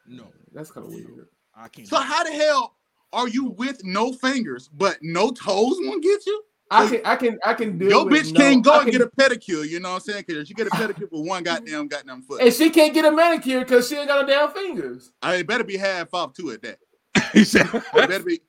no. 0.07 0.25
That's 0.53 0.71
kind 0.71 0.85
of 0.87 0.93
weird. 0.93 1.27
I 1.55 1.67
can't. 1.67 1.87
So 1.87 1.97
how 1.97 2.23
the 2.23 2.31
hell 2.31 2.75
are 3.13 3.27
you 3.27 3.45
with 3.45 3.83
no 3.83 4.13
fingers 4.13 4.69
but 4.73 4.97
no 5.01 5.31
toes 5.31 5.77
won't 5.81 6.03
get 6.03 6.25
you? 6.25 6.43
I 6.69 6.87
can. 6.89 7.01
I 7.05 7.15
can. 7.15 7.39
I 7.45 7.53
can 7.53 7.77
do. 7.77 7.85
Your 7.87 8.05
with 8.05 8.25
bitch 8.27 8.33
no- 8.33 8.39
can't 8.39 8.63
go 8.63 8.71
I 8.73 8.81
and 8.81 8.91
can- 8.91 8.99
get 8.99 9.01
a 9.01 9.09
pedicure. 9.09 9.67
You 9.67 9.79
know 9.79 9.89
what 9.89 9.95
I'm 9.95 10.01
saying? 10.01 10.23
Because 10.27 10.47
she 10.47 10.53
get 10.53 10.67
a 10.67 10.71
pedicure 10.71 11.09
for 11.09 11.23
one 11.23 11.43
goddamn 11.43 11.87
goddamn 11.87 12.21
foot. 12.23 12.41
And 12.41 12.53
she 12.53 12.69
can't 12.69 12.93
get 12.93 13.05
a 13.05 13.11
manicure 13.11 13.59
because 13.59 13.87
she 13.87 13.95
ain't 13.95 14.07
got 14.07 14.25
no 14.25 14.27
damn 14.27 14.51
fingers. 14.51 15.11
I 15.21 15.35
it 15.35 15.47
better 15.47 15.63
be 15.63 15.77
half 15.77 16.13
off 16.13 16.33
too 16.33 16.51
at 16.51 16.61
that. 16.63 16.79
he 17.33 17.43
said. 17.43 17.67
It 17.73 17.83
better 17.93 18.23
be. 18.23 18.41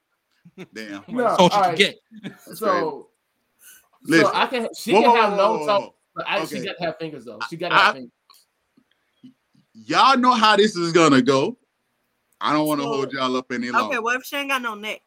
Damn. 0.74 1.04
No, 1.08 1.22
That's 1.22 1.36
she 1.36 1.42
all 1.42 1.48
can 1.50 1.60
right. 1.60 1.76
get. 1.78 1.98
So, 2.54 3.08
Listen. 4.02 4.26
so 4.26 4.32
I 4.34 4.46
can. 4.46 4.68
She 4.74 4.92
Whoa, 4.92 5.02
can 5.02 5.10
whoa, 5.10 5.16
have 5.16 5.30
whoa, 5.32 5.36
no 5.36 5.52
whoa, 5.58 5.66
toe, 5.66 5.94
but 6.16 6.24
I, 6.28 6.44
she 6.46 6.64
got 6.64 6.76
to 6.78 6.84
have 6.84 6.96
fingers 6.98 7.24
though. 7.24 7.38
She 7.48 7.56
got 7.56 7.68
to 7.68 7.74
I- 7.74 7.78
have 7.78 7.94
fingers. 7.94 8.12
Y'all 9.86 10.16
know 10.18 10.32
how 10.32 10.56
this 10.56 10.74
is 10.74 10.92
gonna 10.92 11.22
go. 11.22 11.56
I 12.40 12.52
don't 12.52 12.66
want 12.66 12.80
to 12.80 12.84
So- 12.84 12.92
hold 12.92 13.12
y'all 13.12 13.36
up 13.36 13.52
any 13.52 13.70
longer. 13.70 13.94
Okay, 13.94 13.98
what 14.00 14.16
if 14.16 14.24
she 14.24 14.34
ain't 14.36 14.48
got 14.50 14.60
no 14.62 14.74
neck? 14.74 15.02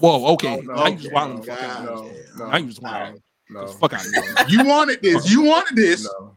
Whoa, 0.00 0.32
okay. 0.34 0.58
Oh, 0.58 0.60
no, 0.62 0.74
now 0.74 0.86
you 0.86 0.96
just 0.96 1.06
okay, 1.06 1.14
wilding 1.14 1.36
no, 1.36 1.42
the 1.42 1.52
fuck 1.52 1.62
out. 1.62 1.84
no, 1.84 2.10
no, 2.38 2.46
Now 2.50 2.56
you 2.56 2.66
just 2.66 2.82
wilding. 2.82 3.22
no, 3.50 3.66
The 3.66 3.72
fuck 3.74 3.92
out 3.92 4.04
of. 4.40 4.50
You 4.50 4.64
wanted 4.64 5.02
this. 5.02 5.30
You 5.30 5.42
wanted 5.42 5.76
this. 5.76 6.04
no. 6.04 6.34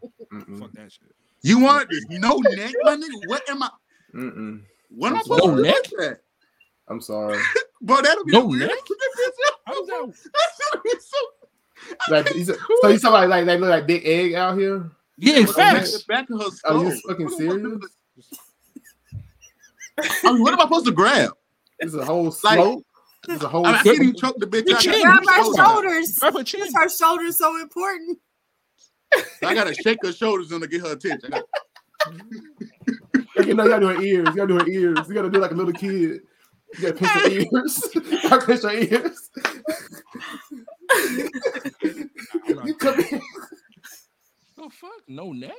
Fuck 0.59 0.72
that 0.74 0.92
shit. 0.92 1.03
You 1.42 1.59
wanted 1.59 1.90
this. 1.90 2.06
No 2.09 2.38
neck, 2.38 2.74
my 2.84 2.95
nigga. 2.95 3.27
What 3.27 3.50
am 3.50 3.64
I? 3.64 3.69
mm-mm. 4.16 4.61
What 4.90 5.09
am 5.09 5.16
I 5.16 5.17
No 5.19 5.24
supposed 5.24 5.43
to 5.43 5.56
do 5.56 5.61
neck? 5.64 5.75
with 5.92 6.00
that? 6.09 6.19
I'm 6.88 7.01
sorry. 7.01 7.40
Bro, 7.82 8.01
that'll 8.01 8.24
be 8.25 8.32
No 8.32 8.42
the 8.42 8.48
weirdest 8.48 8.72
neck? 8.72 8.80
shit. 8.88 9.56
How's 9.66 9.88
that? 9.88 10.14
That's 10.84 11.09
so- 11.09 11.17
Like, 12.09 12.30
he's 12.30 12.50
a- 12.50 12.56
so 12.82 12.88
you 12.88 12.98
talking 13.00 13.11
like 13.11 13.30
like 13.30 13.45
they 13.45 13.58
look 13.58 13.69
like 13.69 13.85
big 13.88 14.06
egg 14.06 14.34
out 14.34 14.58
here? 14.58 14.90
Yeah, 15.17 15.42
What's 15.42 15.53
facts. 15.53 15.92
the 16.00 16.06
back 16.08 16.30
of 16.30 16.40
her 16.42 16.48
Are 16.66 16.84
you 16.84 17.00
fucking 17.08 17.30
serious? 17.30 17.80
I 20.24 20.32
mean, 20.34 20.42
what 20.42 20.53
am 20.53 20.59
I 20.59 20.64
supposed 20.64 20.85
to 20.88 20.92
grab? 20.92 21.32
There's 21.80 21.95
a 21.95 22.03
whole 22.03 22.25
Like- 22.25 22.34
slope. 22.34 22.85
There's 23.28 23.44
a 23.44 23.48
whole. 23.48 23.66
I, 23.66 23.72
mean, 23.72 23.80
I 23.80 23.84
can't 23.84 24.02
even 24.02 24.16
choke 24.16 24.38
the 24.40 24.48
bitch 24.48 24.68
Your 24.68 24.78
out. 24.78 24.82
chin. 24.84 24.94
I 24.95 25.02
Grab 25.02 25.24
gotta 25.24 25.44
her 25.44 25.56
shoulders. 25.66 26.18
Grab 26.20 26.34
her 26.36 26.44
chin. 26.44 26.62
Is 26.62 26.74
her 26.76 26.90
shoulders 26.90 27.38
so 27.38 27.60
important? 27.62 28.20
I 29.44 29.54
gotta 29.54 29.74
shake 29.74 30.00
her 30.04 30.12
shoulders 30.14 30.52
on 30.52 30.62
to 30.62 30.68
get 30.68 30.82
her 30.82 30.92
attention. 30.94 31.34
I 31.34 31.40
gotta- 31.40 31.48
you 33.48 33.54
know, 33.54 33.64
you 33.64 33.70
gotta 33.70 33.80
do 33.82 33.88
her 33.88 34.02
ears. 34.02 34.28
You 34.30 34.36
gotta 34.36 34.48
do 34.48 34.60
her 34.60 34.68
ears. 34.68 34.98
You 35.08 35.14
gotta 35.14 35.30
do 35.30 35.40
like 35.40 35.52
a 35.52 35.56
little 35.56 35.74
kid. 35.74 35.92
You 35.92 36.22
gotta 36.82 36.94
pinch 36.94 37.12
her 37.12 37.30
ears. 37.30 37.90
you 37.95 38.30
gotta 38.30 38.45
pinch 38.45 38.62
her 38.64 38.72
ears. 38.72 39.30
you 42.66 42.76
come 42.76 43.00
in. 43.00 43.22
The 44.58 44.70
fuck? 44.72 44.92
No 45.08 45.32
neck? 45.32 45.52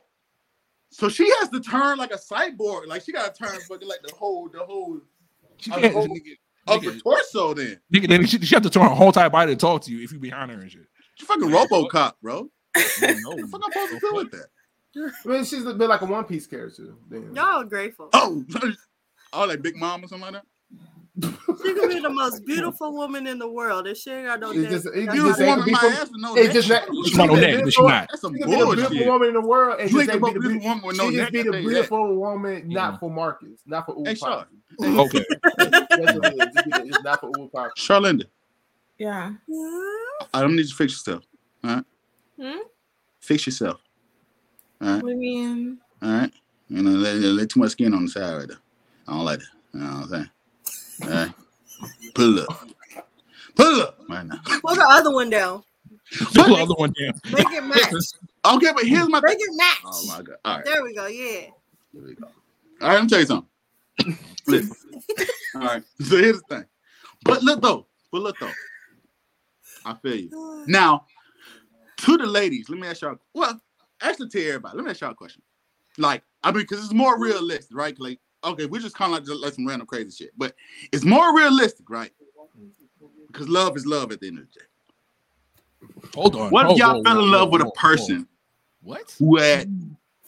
So 0.91 1.09
she 1.09 1.28
has 1.41 1.49
to 1.51 1.61
turn 1.61 1.99
like 1.99 2.12
a 2.12 2.19
cyborg. 2.19 2.86
Like 2.86 3.03
she 3.05 3.12
gotta 3.12 3.33
turn 3.33 3.59
fucking 3.69 3.86
like 3.89 4.01
the 4.07 4.15
whole, 4.15 4.49
the 4.49 4.61
whole 4.61 5.01
She 5.59 5.70
Uh, 5.70 5.81
can't. 5.81 5.93
hold- 5.93 6.11
nigga, 6.11 6.36
upper 6.67 6.86
nigga, 6.86 7.03
torso. 7.03 7.55
Then 7.55 7.81
nigga, 7.93 8.09
then 8.09 8.27
she, 8.27 8.39
she 8.41 8.55
have 8.55 8.62
to 8.62 8.70
turn 8.70 8.83
her 8.83 8.89
whole 8.91 9.09
entire 9.09 9.31
body 9.31 9.55
to 9.55 9.57
talk 9.57 9.83
to 9.83 9.93
you 9.93 10.03
if 10.03 10.12
you 10.12 10.19
behind 10.19 10.51
her 10.51 10.61
and 10.61 10.70
shit. 10.70 10.86
she 11.17 11.27
fucking 11.27 11.49
RoboCop, 11.49 12.12
bro. 12.23 12.49
No, 13.01 13.31
What 13.31 13.36
the 13.39 13.49
fuck 13.51 13.62
I'm 13.65 13.73
supposed 13.73 13.93
to 13.93 14.01
do 14.01 14.15
with 14.15 14.31
that? 14.33 14.47
I 15.25 15.28
mean, 15.28 15.45
she's 15.45 15.65
a 15.67 15.75
bit 15.75 15.89
like 15.89 16.01
a 16.01 16.07
One 16.07 16.25
Piece 16.25 16.47
character. 16.47 16.95
Then. 17.09 17.35
Y'all 17.35 17.62
are 17.62 17.65
grateful. 17.65 18.09
Oh, 18.12 18.45
oh, 19.33 19.47
like 19.47 19.62
Big 19.62 19.77
Mom 19.77 20.05
or 20.05 20.09
something 20.09 20.33
like 20.33 20.43
that. 20.43 20.45
She 21.23 21.73
could 21.75 21.89
be 21.89 22.01
the 22.01 22.11
most 22.11 22.45
beautiful 22.47 22.93
woman 22.93 23.27
in 23.27 23.39
the 23.39 23.49
world. 23.49 23.86
If 23.86 23.97
she 23.99 24.11
ain't 24.11 24.27
got 24.27 24.41
no 24.41 24.51
It's 24.51 24.59
neck, 24.61 24.70
just- 24.70 24.86
it 24.86 25.07
that's 25.07 25.17
You 25.17 25.27
just 25.27 25.39
don't 25.39 25.49
ain't 25.49 25.57
want 25.59 25.65
be 25.67 25.73
my 25.73 25.78
from- 25.78 25.93
ass 25.93 26.09
to 26.11 26.19
know 26.20 26.36
It's 26.36 26.53
just 26.55 26.69
shit. 26.69 26.83
not. 26.89 27.07
She's 27.07 27.17
not 27.17 27.31
on 27.31 27.41
neck, 27.41 27.65
but 27.65 27.73
she 27.73 27.83
not. 27.83 28.09
That's 28.11 28.20
some 28.20 28.35
She 28.35 28.39
could 28.43 28.51
be 28.51 28.57
the 28.57 28.65
most 28.67 28.77
beautiful 28.91 29.07
woman 29.12 29.28
in 29.28 29.35
the 29.35 29.41
world, 29.41 29.81
and 29.81 29.91
You 29.91 29.99
just 30.05 30.15
ain't 30.15 30.25
ain't 30.25 30.35
the 30.35 30.41
be 30.41 30.49
the 30.49 30.59
beautiful 30.59 30.61
beautiful 30.61 30.69
woman 30.69 30.86
with 30.86 30.97
no 30.99 31.11
She 31.11 31.17
just 31.17 31.23
neck. 31.25 31.33
be 31.33 31.39
the 31.39 31.45
tell 31.53 31.61
you 31.61 31.69
that. 31.69 31.73
beautiful 31.73 32.17
woman, 32.17 32.69
not 32.69 33.01
for 33.01 33.11
Marcus, 33.11 33.61
not 33.67 33.86
for 33.86 33.95
Uwe 33.97 34.09
Hey, 34.09 34.15
Parker. 34.17 34.49
Okay. 34.83 35.25
It 35.59 36.01
is. 36.01 36.57
It's 36.57 36.62
be- 36.83 36.89
It's 36.91 37.03
not 37.03 37.20
for 37.20 37.31
Uwe 37.33 37.51
Parker. 37.51 37.73
Charlinda, 37.78 38.25
Yeah. 38.99 39.33
I 40.35 40.41
don't 40.43 40.55
need 40.55 40.62
you 40.62 40.69
to 40.69 40.75
fix 40.75 40.93
yourself. 40.93 41.25
All 41.65 41.70
right. 41.77 41.85
Hmm? 42.41 42.59
Fix 43.20 43.47
yourself. 43.47 43.81
All 44.83 44.89
right. 44.89 44.99
I 45.03 45.15
mean, 45.15 45.78
All 46.03 46.11
right. 46.11 46.33
You 46.69 46.83
know, 46.83 46.91
let, 46.91 47.15
let 47.17 47.49
too 47.49 47.61
much 47.61 47.70
skin 47.73 47.95
on 47.95 48.05
the 48.05 48.11
side 48.11 48.36
right 48.36 48.49
there. 48.49 48.59
I 49.09 49.12
don't 49.12 49.25
like 49.25 49.39
that. 49.39 49.47
You 49.73 49.81
know 49.81 49.86
what 49.86 50.03
I'm 50.05 50.09
saying? 50.11 50.31
All 51.02 51.08
right. 51.08 51.33
Pull 52.15 52.41
up. 52.41 52.68
Pull 53.55 53.81
up 53.83 53.99
right 54.08 54.26
now. 54.26 54.41
Pull 54.44 54.75
the 54.75 54.86
other 54.89 55.12
one 55.12 55.31
down. 55.31 55.62
Put 56.18 56.34
the 56.34 56.55
other 56.55 56.75
one 56.75 56.92
down. 57.00 57.20
Make 57.33 57.50
it 57.52 57.65
match. 57.65 57.92
Okay, 58.44 58.73
but 58.75 58.84
here's 58.86 59.08
my 59.08 59.20
Make 59.20 59.39
thing. 59.39 59.47
it 59.49 59.57
match. 59.57 59.78
Oh 59.84 60.07
my 60.07 60.23
god. 60.23 60.36
All 60.44 60.57
right. 60.57 60.65
There 60.65 60.83
we 60.83 60.94
go. 60.94 61.07
Yeah. 61.07 61.41
Here 61.92 62.02
we 62.07 62.15
go. 62.15 62.26
All 62.83 62.89
right, 62.89 62.94
let 62.94 63.02
me 63.02 63.08
tell 63.08 63.20
you 63.20 63.26
something. 63.26 64.18
Listen. 64.47 64.76
All 65.57 65.60
right. 65.62 65.83
So 66.00 66.16
here's 66.16 66.41
the 66.42 66.57
thing. 66.57 66.65
But 67.25 67.42
look 67.42 67.60
though. 67.60 67.86
But 68.12 68.23
look 68.23 68.39
though. 68.39 68.52
I 69.84 69.94
feel 69.94 70.16
you. 70.16 70.65
Now, 70.66 71.07
to 71.99 72.16
the 72.16 72.26
ladies, 72.26 72.68
let 72.68 72.78
me 72.78 72.86
ask 72.89 73.02
y'all. 73.02 73.16
Well, 73.34 73.60
actually, 74.02 74.28
to 74.31 74.47
everybody, 74.49 74.76
let 74.76 74.84
me 74.84 74.91
ask 74.91 75.00
y'all 75.00 75.10
a 75.12 75.15
question. 75.15 75.42
Like, 75.99 76.23
I 76.42 76.50
mean, 76.50 76.62
because 76.62 76.84
it's 76.84 76.92
more 76.92 77.18
realistic, 77.20 77.75
right? 77.76 77.99
Like, 77.99 78.20
okay, 78.47 78.66
we're 78.66 78.81
just 78.81 78.97
kind 78.97 79.12
of 79.12 79.18
like 79.18 79.26
just 79.26 79.41
like 79.42 79.52
some 79.55 79.66
random 79.66 79.86
crazy 79.86 80.10
shit, 80.10 80.31
but 80.36 80.55
it's 80.92 81.05
more 81.05 81.34
realistic, 81.36 81.89
right? 81.91 82.12
Because 83.26 83.49
love 83.49 83.76
is 83.76 83.86
love 83.86 84.12
at 84.12 84.20
the 84.20 84.28
end 84.28 84.39
of 84.39 84.47
the 84.52 84.60
day. 84.60 86.10
Hold 86.15 86.36
on. 86.36 86.50
What 86.50 86.66
Whoa, 86.66 86.73
if 86.73 86.78
y'all 86.78 86.94
whoa, 86.97 87.02
fell 87.02 87.18
in 87.18 87.31
whoa, 87.31 87.39
love 87.39 87.50
with 87.52 87.62
whoa, 87.62 87.68
a 87.68 87.73
person 87.73 88.26
whoa. 88.83 88.94
What? 88.94 89.15
who 89.18 89.36
had 89.36 89.70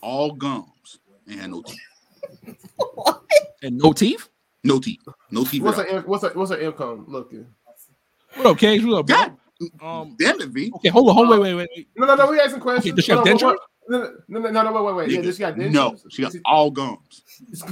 all 0.01 0.33
gums 0.33 0.99
and 1.27 1.41
had 1.41 1.51
no 1.51 1.63
teeth? 1.63 1.79
And 3.63 3.79
no 3.79 3.93
teeth? 3.93 4.29
No 4.65 4.79
teeth. 4.79 5.01
No 5.31 5.45
teeth. 5.45 5.63
What's 5.63 5.79
at 5.79 5.89
her 5.89 6.01
what's 6.03 6.23
her 6.23 6.31
what's 6.35 6.51
her 6.51 6.59
income 6.59 7.05
looking? 7.09 7.47
What 8.35 8.47
up, 8.47 8.59
Cage? 8.59 8.85
What 8.85 8.99
up, 8.99 9.07
bro? 9.07 9.17
God 9.17 9.37
Um. 9.83 10.17
damn 10.19 10.41
it, 10.41 10.49
V. 10.51 10.71
Okay, 10.77 10.89
hold 10.89 11.09
on. 11.09 11.15
Hold 11.17 11.33
on. 11.33 11.41
Wait, 11.41 11.55
wait, 11.55 11.69
wait. 11.75 11.89
No, 11.97 12.07
no, 12.07 12.15
no. 12.15 12.31
We 12.31 12.39
asking 12.41 12.61
questions. 12.61 12.95
does 12.95 13.05
she 13.05 13.13
have 13.13 13.25
No, 13.25 13.33
no, 13.33 13.47
what- 13.47 13.59
No, 13.89 14.13
no, 14.29 14.41
no, 14.41 14.51
no, 14.51 14.63
no, 14.63 14.73
wait, 14.73 14.85
wait, 14.85 14.95
wait. 14.97 15.11
Yeah, 15.11 15.19
Nigga, 15.19 15.23
does 15.25 15.37
she 15.37 15.41
got 15.41 15.55
dentures? 15.55 15.73
No, 15.73 15.97
she 16.11 16.23
got 16.23 16.35
all 16.45 16.71
gums. 16.71 17.23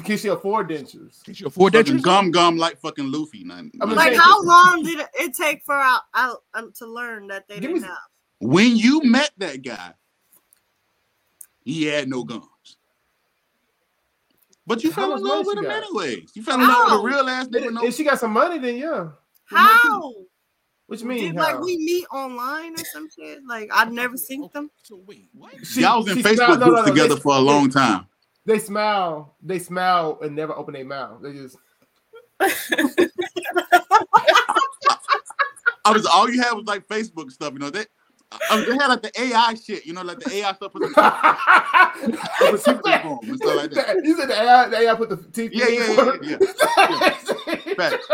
Can 0.05 0.17
she 0.17 0.29
afford 0.29 0.69
dentures? 0.71 1.23
Can 1.25 1.35
you 1.37 1.47
afford 1.47 1.75
dentures? 1.75 2.01
gum 2.03 2.31
gum 2.31 2.57
like 2.57 2.79
fucking 2.81 3.11
Luffy. 3.13 3.45
None- 3.45 3.71
I'm 3.81 3.89
none- 3.91 3.97
Like, 3.97 4.09
saying- 4.09 4.21
how 4.21 4.43
long 4.43 4.83
did 4.83 5.01
it- 5.01 5.09
it 5.15 5.35
take 5.35 5.63
for 5.65 5.75
out, 5.75 6.03
out 6.15 6.43
um, 6.55 6.73
to 6.79 6.87
learn 6.87 7.27
that 7.29 7.47
they 7.49 7.55
Give 7.57 7.71
didn't 7.71 7.83
me- 7.83 7.89
have? 7.89 7.99
when 8.41 8.77
you 8.77 9.03
met 9.03 9.31
that 9.39 9.63
guy, 9.63 9.93
he 11.65 11.85
had 11.85 12.09
no 12.09 12.25
gums. 12.25 12.47
But 14.67 14.83
you 14.83 14.91
How 14.91 15.03
fell 15.03 15.17
in 15.17 15.23
love 15.23 15.47
with 15.47 15.59
him 15.59 15.65
got? 15.65 15.83
anyways. 15.85 16.31
You 16.35 16.43
fell 16.43 16.55
in 16.57 16.63
love 16.63 16.69
with 16.69 16.89
How? 16.89 17.01
a 17.01 17.05
real 17.05 17.29
ass 17.29 17.47
nigga. 17.49 17.73
No, 17.73 17.85
If 17.85 17.95
she 17.95 18.05
got 18.05 18.19
some 18.19 18.33
money, 18.33 18.59
then 18.59 18.77
yeah. 18.77 19.09
How? 19.45 20.13
What 20.87 21.01
you 21.01 21.07
mean? 21.07 21.33
Did, 21.33 21.35
like 21.35 21.61
we 21.61 21.77
meet 21.79 22.07
online 22.13 22.75
or 22.75 22.85
some 22.93 23.09
shit? 23.11 23.41
Like 23.47 23.69
I've 23.73 23.93
never 23.93 24.17
seen 24.17 24.49
them. 24.53 24.71
So 24.83 25.01
wait, 25.07 25.29
what? 25.35 25.53
She- 25.67 25.81
y'all 25.83 26.03
was 26.05 26.09
in 26.17 26.19
Facebook 26.19 26.37
smiled- 26.37 26.61
no, 26.61 26.67
groups 26.67 26.81
no, 26.81 26.83
no, 26.83 26.89
together 26.89 27.15
they- 27.17 27.21
for 27.21 27.35
a 27.37 27.41
long 27.41 27.69
time. 27.71 28.07
They 28.45 28.61
smile, 28.61 29.35
they 29.43 29.59
smile 29.59 30.19
and 30.23 30.37
never 30.37 30.53
open 30.53 30.75
their 30.75 30.85
mouth. 30.85 31.21
They 31.21 31.33
just 31.33 31.57
I 35.85 35.93
was 35.93 36.07
all 36.07 36.31
you 36.31 36.41
had 36.43 36.53
was 36.53 36.67
like 36.67 36.87
Facebook 36.87 37.31
stuff, 37.31 37.53
you 37.53 37.59
know. 37.59 37.71
They, 37.71 37.87
I, 38.33 38.61
they 38.63 38.73
had 38.75 38.89
like 38.89 39.03
the 39.03 39.13
AI 39.21 39.55
shit, 39.55 39.87
you 39.87 39.93
know, 39.95 40.03
like 40.03 40.19
the 40.21 40.33
AI 40.37 40.53
stuff. 40.55 40.73
Put 40.73 40.83
the, 40.83 40.91
you 42.41 42.51
the 42.51 42.59
secret 42.59 43.01
form 43.03 43.29
and 43.31 43.39
stuff 43.39 43.57
like 43.57 43.71
that. 43.73 44.05
You 44.05 44.17
said 44.17 44.29
the 44.29 44.41
AI, 44.41 44.69
the 44.69 44.79
AI 44.79 44.95
put 44.97 45.11
the 45.11 45.17
teeth. 45.33 45.53
Yeah, 45.55 45.69
yeah, 45.69 45.89
yeah, 45.89 46.13
yeah. 46.23 46.39
yeah. 46.89 47.01
Facts. 47.77 48.09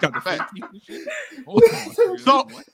Got 0.00 0.14
the 0.14 0.20
Fact. 0.20 0.50
fake 0.50 0.50
teeth 0.54 0.66
and 0.72 0.82
shit? 0.82 1.02
Hold 1.46 1.64
on. 1.72 1.94
So- 2.18 2.44
What? 2.50 2.66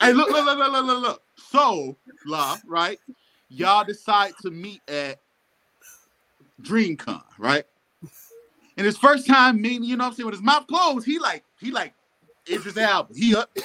hey, 0.00 0.12
look, 0.12 0.30
look, 0.30 0.44
look, 0.46 0.58
look, 0.58 0.72
look, 0.72 0.86
look, 0.86 1.02
look. 1.02 1.22
So, 1.38 1.96
La, 2.26 2.58
right? 2.66 2.98
Y'all 3.48 3.84
decide 3.84 4.34
to 4.42 4.50
meet 4.50 4.82
at 4.88 5.18
DreamCon, 6.62 7.22
right? 7.38 7.64
And 8.76 8.86
his 8.86 8.98
first 8.98 9.26
time 9.26 9.60
meeting, 9.62 9.84
you 9.84 9.96
know 9.96 10.04
what 10.04 10.10
I'm 10.10 10.16
saying, 10.16 10.26
with 10.26 10.34
his 10.36 10.42
mouth 10.42 10.66
closed, 10.66 11.06
he 11.06 11.18
like, 11.18 11.44
he 11.60 11.70
like, 11.70 11.94
Idris 12.50 12.76
Elba. 12.76 13.14
He 13.14 13.36
up 13.36 13.50
there. 13.54 13.64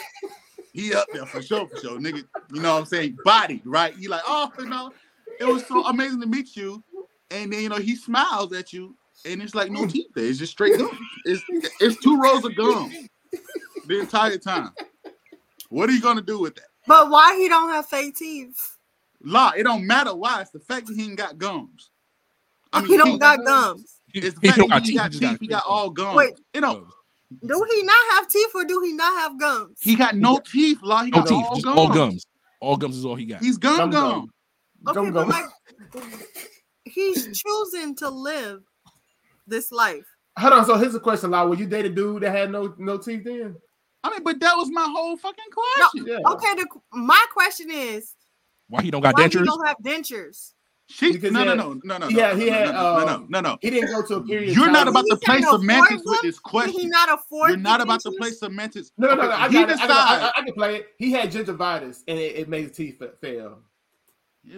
He 0.78 0.94
up 0.94 1.08
there 1.12 1.26
for 1.26 1.42
sure, 1.42 1.68
for 1.68 1.76
sure. 1.76 1.98
Nigga, 2.00 2.24
you 2.54 2.62
know 2.62 2.74
what 2.76 2.82
I'm 2.82 2.86
saying? 2.86 3.18
Body, 3.24 3.64
right? 3.66 3.96
He 3.96 4.08
like, 4.08 4.22
oh, 4.28 4.52
you 4.60 4.68
know, 4.68 4.92
it 5.40 5.46
was 5.46 5.66
so 5.66 5.84
amazing 5.88 6.22
to 6.22 6.28
meet 6.28 6.56
you. 6.56 6.84
And 7.32 7.52
then, 7.52 7.64
you 7.64 7.70
know, 7.70 7.78
he 7.78 7.96
smiles 7.96 8.54
at 8.54 8.72
you, 8.72 8.96
and 9.26 9.42
it's 9.42 9.56
like 9.56 9.72
no 9.72 9.88
teeth 9.88 10.06
there. 10.14 10.26
It's 10.26 10.38
just 10.38 10.52
straight 10.52 10.78
gum. 10.78 10.96
It's, 11.26 11.44
it's 11.82 11.98
two 11.98 12.22
rows 12.22 12.46
of 12.46 12.56
gum 12.56 12.92
the 13.88 14.00
entire 14.02 14.38
time. 14.38 14.70
What 15.70 15.90
are 15.90 15.94
you 15.94 16.02
gonna 16.02 16.22
do 16.22 16.38
with 16.40 16.54
that? 16.56 16.68
But 16.86 17.10
why 17.10 17.36
he 17.38 17.50
don't 17.50 17.70
have 17.70 17.88
fake 17.88 18.16
teeth? 18.16 18.78
Law, 19.24 19.54
it 19.58 19.64
don't 19.64 19.88
matter 19.88 20.16
why. 20.16 20.42
It's 20.42 20.52
the 20.52 20.60
fact 20.60 20.86
that 20.88 20.96
he 20.96 21.06
ain't 21.06 21.18
got 21.18 21.40
gums. 21.40 21.90
I 22.72 22.82
mean, 22.82 22.92
he 22.92 22.98
don't 22.98 23.14
he- 23.14 23.18
got 23.18 23.44
gums. 23.44 23.96
It's 24.14 24.36
the 24.36 24.42
He 24.42 24.48
fact 24.48 24.60
don't 24.60 24.70
that 24.70 24.76
got 24.76 24.86
teeth, 24.86 25.02
he 25.02 25.10
just 25.10 25.20
teeth. 25.20 25.22
got 25.22 25.38
He 25.42 25.48
got 25.48 25.64
all 25.68 25.90
gums. 25.90 26.18
Wait. 26.18 26.34
You 26.54 26.62
know, 26.62 26.88
Do 27.46 27.68
he 27.76 27.84
not 27.84 27.96
have 28.14 28.28
teeth 28.30 28.50
or 28.56 28.64
do 28.66 28.82
he 28.84 28.94
not 28.94 29.14
have 29.20 29.40
gums? 29.40 29.80
he 29.82 29.96
got 29.96 30.16
no 30.16 30.40
teeth. 30.40 30.80
Law, 30.82 31.04
he 31.04 31.12
No 31.12 31.20
got 31.20 31.28
teeth, 31.28 31.46
all 31.46 31.56
just 31.56 31.66
gums. 31.66 31.78
all 31.78 31.90
gums. 31.90 32.26
All 32.62 32.78
gums 32.78 32.98
is 32.98 33.06
all 33.06 33.16
he 33.16 33.26
got. 33.26 33.42
He's 33.42 33.58
gum 33.58 33.78
Gum 33.78 33.92
gum. 33.92 34.30
gum. 34.86 34.96
Okay, 34.96 35.12
Gum 35.12 35.14
but 35.14 35.28
gum. 35.28 35.30
like 35.30 36.04
he's 36.86 37.38
choosing 37.42 37.96
to 37.98 38.10
live 38.10 38.62
this 39.46 39.72
life. 39.72 40.06
Hold 40.38 40.54
on. 40.54 40.66
So 40.66 40.76
here's 40.78 40.96
a 40.96 41.00
question, 41.00 41.32
Law. 41.32 41.46
Will 41.48 41.58
you 41.60 41.66
date 41.68 41.86
a 41.86 41.90
dude 41.90 42.24
that 42.24 42.32
had 42.32 42.52
no 42.52 42.74
no 42.78 42.98
teeth 42.98 43.24
then? 43.26 43.56
I 44.04 44.10
mean, 44.12 44.24
but 44.24 44.40
that 44.40 44.56
was 44.56 44.70
my 44.72 44.88
whole 44.90 45.18
fucking 45.18 45.44
question. 45.52 46.06
Yeah. 46.08 46.32
Okay, 46.34 46.54
the, 46.56 46.68
my 46.94 47.26
question 47.34 47.70
is 47.72 48.14
Why 48.70 48.82
he 48.84 48.92
don't 48.92 49.02
got 49.02 49.16
why 49.16 49.24
he 49.24 49.30
dentures? 49.30 49.46
don't 49.46 49.68
have 49.68 49.78
dentures? 49.84 50.54
She, 50.90 51.12
Because 51.12 51.34
no, 51.34 51.40
he 51.40 51.46
no, 51.46 51.52
had- 51.52 51.58
no, 51.58 51.74
no, 51.84 51.98
no, 51.98 52.08
he 52.08 52.14
no, 52.16 52.36
he 52.36 52.46
no, 52.46 52.52
had, 52.54 52.66
no, 52.68 52.72
no, 52.72 53.06
no, 53.06 53.14
um, 53.16 53.26
no, 53.30 53.42
no. 53.42 53.58
He 53.62 53.70
didn't 53.70 53.92
go 53.92 54.02
to 54.08 54.16
a 54.16 54.24
period. 54.24 54.56
You're 54.56 54.72
not 54.72 54.88
about 54.88 55.04
to 55.10 55.18
play 55.18 55.42
semantics 55.42 56.02
with 56.06 56.06
them? 56.06 56.20
this 56.24 56.36
Did 56.36 56.44
question. 56.44 56.80
he 56.80 56.86
not 56.88 57.14
afford? 57.14 57.50
You're 57.50 57.60
not 57.60 57.82
about 57.82 58.00
to 58.02 58.12
play 58.12 58.32
semantics. 58.32 58.94
No, 58.98 59.10
no, 59.10 59.16
no, 59.16 59.22
no. 59.24 59.32
I 59.32 59.48
he 59.50 59.54
got 59.56 59.70
it. 59.70 59.80
I, 59.80 59.88
got, 59.88 60.22
I, 60.38 60.40
I 60.42 60.46
can 60.46 60.54
play 60.54 60.76
it. 60.78 60.88
He 60.98 61.12
had 61.12 61.30
gingivitis, 61.30 62.04
and 62.08 62.18
it, 62.18 62.38
it 62.38 62.48
made 62.50 62.64
his 62.70 62.72
teeth 62.78 63.00
fa- 63.00 63.12
fail. 63.20 63.60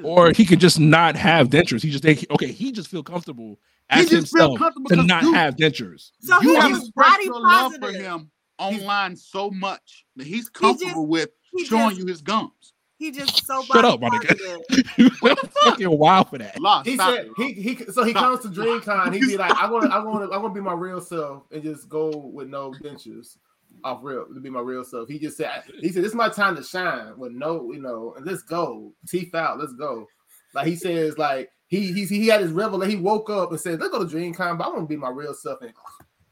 Or 0.04 0.32
he 0.32 0.46
could 0.46 0.60
just 0.60 0.80
not 0.80 1.16
have 1.16 1.48
dentures. 1.50 1.82
He 1.82 1.90
just 1.90 2.04
think, 2.04 2.24
okay, 2.30 2.52
he 2.52 2.72
just 2.72 2.90
feel 2.90 3.02
comfortable 3.02 3.60
He 3.92 4.02
as 4.02 4.10
just 4.10 4.32
feel 4.32 4.52
himself 4.52 4.60
comfortable 4.60 4.90
to 4.90 4.96
'cause 4.98 5.06
not 5.08 5.24
dude- 5.24 5.34
have 5.34 5.56
dentures. 5.56 6.12
So 6.22 6.40
you 6.44 6.50
he 6.52 6.56
have 6.58 6.70
just 6.70 6.84
expressed 6.90 7.10
body 7.12 7.26
your 7.26 7.42
love 7.42 7.74
for 7.82 7.92
him 7.92 8.30
online 8.60 9.16
so 9.16 9.50
much 9.50 10.06
that 10.16 10.28
he's 10.28 10.48
comfortable 10.48 11.08
with 11.08 11.32
he 11.56 11.66
showing 11.66 11.90
just- 11.90 12.02
you 12.02 12.06
his 12.06 12.22
gums. 12.22 12.74
He 13.00 13.12
just 13.12 13.46
so 13.48 13.64
Shut 13.64 13.84
body 13.84 13.88
up, 13.88 14.00
my 14.02 14.10
nigga. 14.10 14.28
positive. 14.28 14.86
you 14.98 15.10
fucking 15.64 15.98
wild 15.98 16.30
for 16.30 16.38
that. 16.38 16.60
Law, 16.60 16.84
He 16.84 16.98
said 16.98 17.28
it, 17.28 17.32
he 17.38 17.54
he 17.54 17.76
so 17.92 18.04
he 18.04 18.12
Stop. 18.12 18.42
comes 18.42 18.56
to 18.56 18.62
DreamCon. 18.62 19.14
He'd 19.14 19.22
be 19.22 19.38
like, 19.38 19.52
I 19.52 19.70
want 19.70 19.86
to 19.86 19.92
I 19.92 20.04
want 20.04 20.30
to 20.30 20.36
I 20.36 20.38
want 20.38 20.54
to 20.54 20.60
be 20.62 20.64
my 20.64 20.74
real 20.74 21.00
self 21.00 21.44
and 21.52 21.64
just 21.64 21.88
go 21.88 22.10
with 22.34 22.50
no 22.50 22.72
dentures 22.84 23.38
off 23.86 24.00
real 24.04 24.26
to 24.34 24.40
be 24.42 24.50
my 24.50 24.60
real 24.60 24.84
self. 24.84 25.08
He 25.08 25.18
just 25.18 25.38
said 25.38 25.64
he 25.80 25.90
said 25.90 26.04
this 26.04 26.12
is 26.12 26.16
my 26.16 26.28
time 26.28 26.58
to 26.58 26.64
shine 26.64 27.18
with 27.18 27.32
no 27.32 27.72
you 27.72 27.82
know 27.82 28.14
and 28.18 28.26
let's 28.26 28.42
go 28.44 28.94
teeth 29.08 29.34
out. 29.34 29.58
Let's 29.60 29.74
go. 29.74 30.06
Like 30.54 30.68
he 30.68 30.76
says 30.76 31.18
like 31.18 31.50
he 31.68 31.94
he 31.94 32.04
he 32.06 32.28
had 32.28 32.42
his 32.42 32.52
revelation. 32.52 32.98
He 32.98 33.02
woke 33.02 33.30
up 33.30 33.52
and 33.52 33.60
said 33.62 33.80
let's 33.80 33.94
go 33.94 34.06
to 34.06 34.14
DreamCon, 34.14 34.58
but 34.58 34.66
I 34.66 34.70
want 34.70 34.82
to 34.82 34.88
be 34.88 34.98
my 34.98 35.10
real 35.10 35.34
self 35.34 35.62
and. 35.62 35.72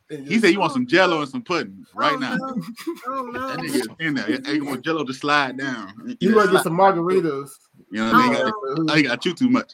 And 0.10 0.28
He 0.28 0.40
said 0.40 0.52
you 0.52 0.60
want 0.60 0.74
some 0.74 0.88
jello 0.88 1.22
and 1.22 1.30
some 1.30 1.42
pudding 1.42 1.86
right 1.94 2.20
now. 2.20 2.36
No. 2.36 2.62
Oh 3.08 3.24
no. 3.24 3.48
That 3.48 3.60
nigga 3.60 3.96
in 4.00 4.14
there. 4.14 4.54
He 4.54 4.62
want 4.62 4.84
jello 4.84 5.04
to 5.04 5.14
slide 5.14 5.58
down. 5.58 6.18
You 6.20 6.36
want 6.36 6.50
to 6.50 6.56
get 6.56 6.64
some 6.64 6.78
margaritas. 6.78 7.50
You 7.92 8.04
know, 8.04 8.18
they 8.18 8.52
got, 8.78 8.92
I 8.92 9.02
got 9.02 9.26
you 9.26 9.34
too 9.34 9.50
much. 9.50 9.72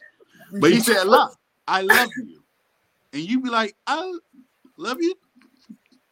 But 0.52 0.72
he 0.72 0.80
said, 0.80 1.04
"Look, 1.04 1.36
I 1.66 1.82
love 1.82 2.10
you," 2.16 2.42
and 3.12 3.22
you 3.22 3.40
be 3.40 3.50
like, 3.50 3.74
"I 3.86 4.12
love 4.76 4.98
you 5.00 5.14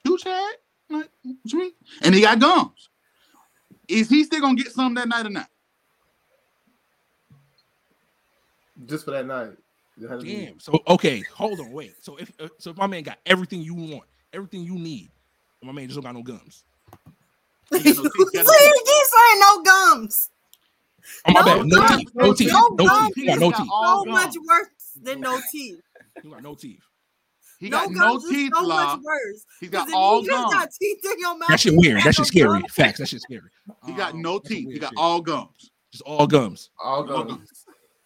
too, 0.05 0.19
Chad." 0.19 0.55
Like, 0.91 1.09
what 1.23 1.37
you 1.45 1.59
mean? 1.59 1.73
And 2.03 2.15
he 2.15 2.23
got 2.23 2.39
gums. 2.41 2.89
Is 3.89 4.09
he 4.09 4.25
still 4.25 4.41
gonna 4.41 4.57
get 4.57 4.73
some 4.73 4.95
that 4.95 5.09
night 5.09 5.27
or 5.27 5.31
not? 5.31 5.49
just 8.87 9.05
for 9.05 9.11
that 9.13 9.27
night. 9.27 9.53
It 10.01 10.09
had 10.09 10.21
to 10.21 10.25
be- 10.25 10.47
Damn. 10.47 10.61
So 10.61 10.83
okay, 10.89 11.23
hold 11.35 11.61
on, 11.61 11.71
wait. 11.71 11.95
So 12.01 12.17
if 12.17 12.33
uh, 12.41 12.49
so, 12.59 12.71
if 12.71 12.77
my 12.77 12.87
man 12.87 13.03
got 13.03 13.19
everything 13.27 13.63
you 13.63 13.75
want, 13.75 14.05
everything 14.33 14.63
you 14.65 14.75
need, 14.75 15.11
and 15.61 15.67
my 15.67 15.73
man 15.73 15.87
just 15.89 15.97
don't 15.97 16.05
got 16.05 16.15
no 16.15 16.23
gums. 16.23 16.65
He 17.73 17.79
See, 17.81 17.97
no 17.97 18.03
teeth, 18.09 18.13
he 18.33 18.39
got 18.39 18.47
no 18.47 18.53
teeth. 18.53 18.85
keeps 18.85 19.11
saying 19.13 19.41
no 19.41 19.63
gums. 19.63 20.29
Oh 21.25 21.33
my 21.33 21.41
No 21.41 21.47
bad, 21.47 21.67
no 21.67 21.77
gums, 21.77 21.97
teeth, 21.97 22.11
no 22.15 22.33
teeth, 22.35 22.53
no 22.53 22.69
no 22.77 22.99
teeth. 22.99 23.15
He 23.17 23.27
got 23.27 23.39
no 23.41 23.51
teeth. 23.51 23.59
got 23.59 23.69
all 23.71 24.05
So 24.05 24.11
much 24.11 24.35
worse 24.49 24.69
than 25.03 25.21
no 25.21 25.41
teeth. 25.51 25.81
He 26.23 26.29
got 26.31 26.43
no 26.43 26.55
teeth. 26.55 26.81
He 27.59 27.69
no 27.69 27.79
got 27.79 27.91
no 27.93 28.01
gums 28.13 28.25
is 28.25 28.31
teeth, 28.31 28.53
so 28.55 28.67
much 28.67 28.99
worse. 29.05 29.45
He's 29.61 29.71
'Cause 29.71 29.87
got 29.87 29.95
all 29.95 30.21
you 30.23 30.27
just 30.27 30.39
gums. 30.41 30.53
got 30.53 30.69
teeth 30.81 31.05
in 31.05 31.19
your 31.21 31.39
mouth. 31.39 31.49
That 31.49 31.61
shit 31.61 31.75
weird. 31.77 31.97
That 31.99 32.15
shit 32.15 32.19
no 32.19 32.25
scary. 32.25 32.61
gums. 32.61 32.73
Facts. 32.73 32.99
That 32.99 33.09
shit 33.09 33.23
scary. 33.23 33.51
He 33.87 33.93
got 33.93 34.15
Um, 34.15 34.23
no 34.23 34.39
that's 34.39 34.49
teeth. 34.49 34.73
He 34.73 34.79
got 34.79 34.91
shit. 34.91 34.99
all 34.99 35.21
gums. 35.21 35.71
just 35.93 36.03
all 36.05 36.27
gums. 36.27 36.71
All 36.83 37.05
No 37.05 37.25
gums. 37.25 37.49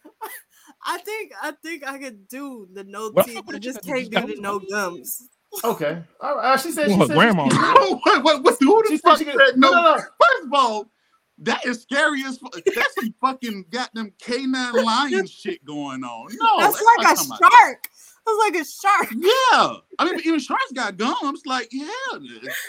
I 0.86 0.98
think 0.98 1.32
I 1.42 1.52
think 1.62 1.86
I 1.86 1.98
could 1.98 2.28
do 2.28 2.68
the 2.72 2.84
no 2.84 3.10
What? 3.10 3.26
teeth. 3.26 3.42
I 3.52 3.58
just 3.58 3.82
can't 3.82 4.10
do 4.10 4.26
the 4.26 4.40
no 4.40 4.58
gums. 4.58 5.28
Okay. 5.64 6.02
All 6.20 6.36
right. 6.36 6.54
Uh, 6.54 6.56
she 6.56 6.70
said 6.72 6.88
she 6.88 6.96
Well, 6.96 7.06
said 7.06 7.16
her 7.16 7.22
grandma. 7.22 7.44
what, 8.02 8.22
what, 8.24 8.42
what, 8.42 8.56
who 8.60 8.82
the 8.82 8.90
said 8.90 9.00
fuck 9.00 9.18
she 9.18 9.24
said 9.24 9.36
no? 9.56 9.70
no, 9.70 9.82
no, 9.82 9.82
no. 9.82 9.96
First 9.96 10.44
of 10.44 10.52
all, 10.52 10.90
that 11.38 11.64
is 11.66 11.82
scary 11.82 12.22
as 12.24 12.38
fuck. 12.38 12.58
That's 12.74 12.94
some 12.94 13.14
fucking 13.20 13.66
goddamn 13.70 14.12
canine 14.18 14.72
lion 14.84 15.26
shit 15.26 15.64
going 15.64 16.02
on. 16.04 16.28
No, 16.32 16.60
That's 16.60 16.82
let's 16.82 16.96
like 16.98 17.14
a 17.14 17.36
shark. 17.38 17.88
That's 18.26 18.38
like 18.38 18.54
a 18.54 18.64
shark. 18.64 19.08
Yeah, 19.16 19.74
I 19.98 20.04
mean, 20.04 20.20
even 20.20 20.40
sharks 20.40 20.72
got 20.72 20.96
gums. 20.96 21.42
Like, 21.46 21.68
yeah, 21.70 21.86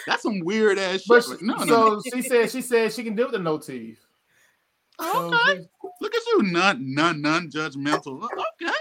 that's 0.06 0.22
some 0.22 0.40
weird 0.40 0.78
ass 0.78 1.02
shit. 1.02 1.24
She- 1.24 1.44
no, 1.46 1.56
no, 1.56 1.64
no. 1.64 2.00
so 2.00 2.10
she 2.14 2.22
said 2.22 2.50
she 2.50 2.62
said 2.62 2.92
she 2.92 3.02
can 3.02 3.14
deal 3.16 3.26
with 3.26 3.32
the 3.32 3.38
no 3.38 3.58
teeth. 3.58 4.04
Okay, 5.00 5.56
she- 5.56 5.88
look 6.00 6.14
at 6.14 6.22
you, 6.26 6.42
none, 6.42 6.94
none, 6.94 7.20
none 7.22 7.50
judgmental. 7.50 8.22
Okay, 8.22 8.72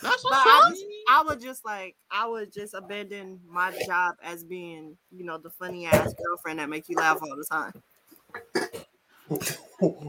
that's 0.00 0.22
But 0.22 0.32
I, 0.32 0.70
up. 0.70 0.74
I 1.10 1.22
would 1.26 1.40
just 1.40 1.64
like 1.64 1.96
I 2.10 2.26
would 2.26 2.52
just 2.52 2.74
abandon 2.74 3.40
my 3.48 3.72
job 3.86 4.14
as 4.22 4.44
being, 4.44 4.96
you 5.10 5.24
know, 5.24 5.38
the 5.38 5.50
funny 5.50 5.86
ass 5.86 6.14
girlfriend 6.24 6.58
that 6.58 6.68
make 6.68 6.88
you 6.88 6.96
laugh 6.96 7.18
all 7.20 7.36
the 7.36 7.44
time. 7.50 7.72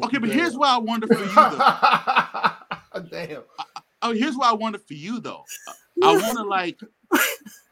Okay, 0.04 0.18
but 0.18 0.30
here's 0.30 0.56
why 0.56 0.76
I 0.76 0.78
wonder 0.78 1.08
for 1.08 1.20
you 1.20 1.26
though. 1.36 3.02
Damn. 3.12 3.44
Oh, 4.02 4.14
here's 4.14 4.36
why 4.36 4.50
I 4.50 4.54
wonder 4.54 4.80
for 4.80 4.94
you 4.94 5.20
though. 5.20 5.44
I 6.04 6.14
want 6.14 6.38
to 6.38 6.44
like, 6.44 6.80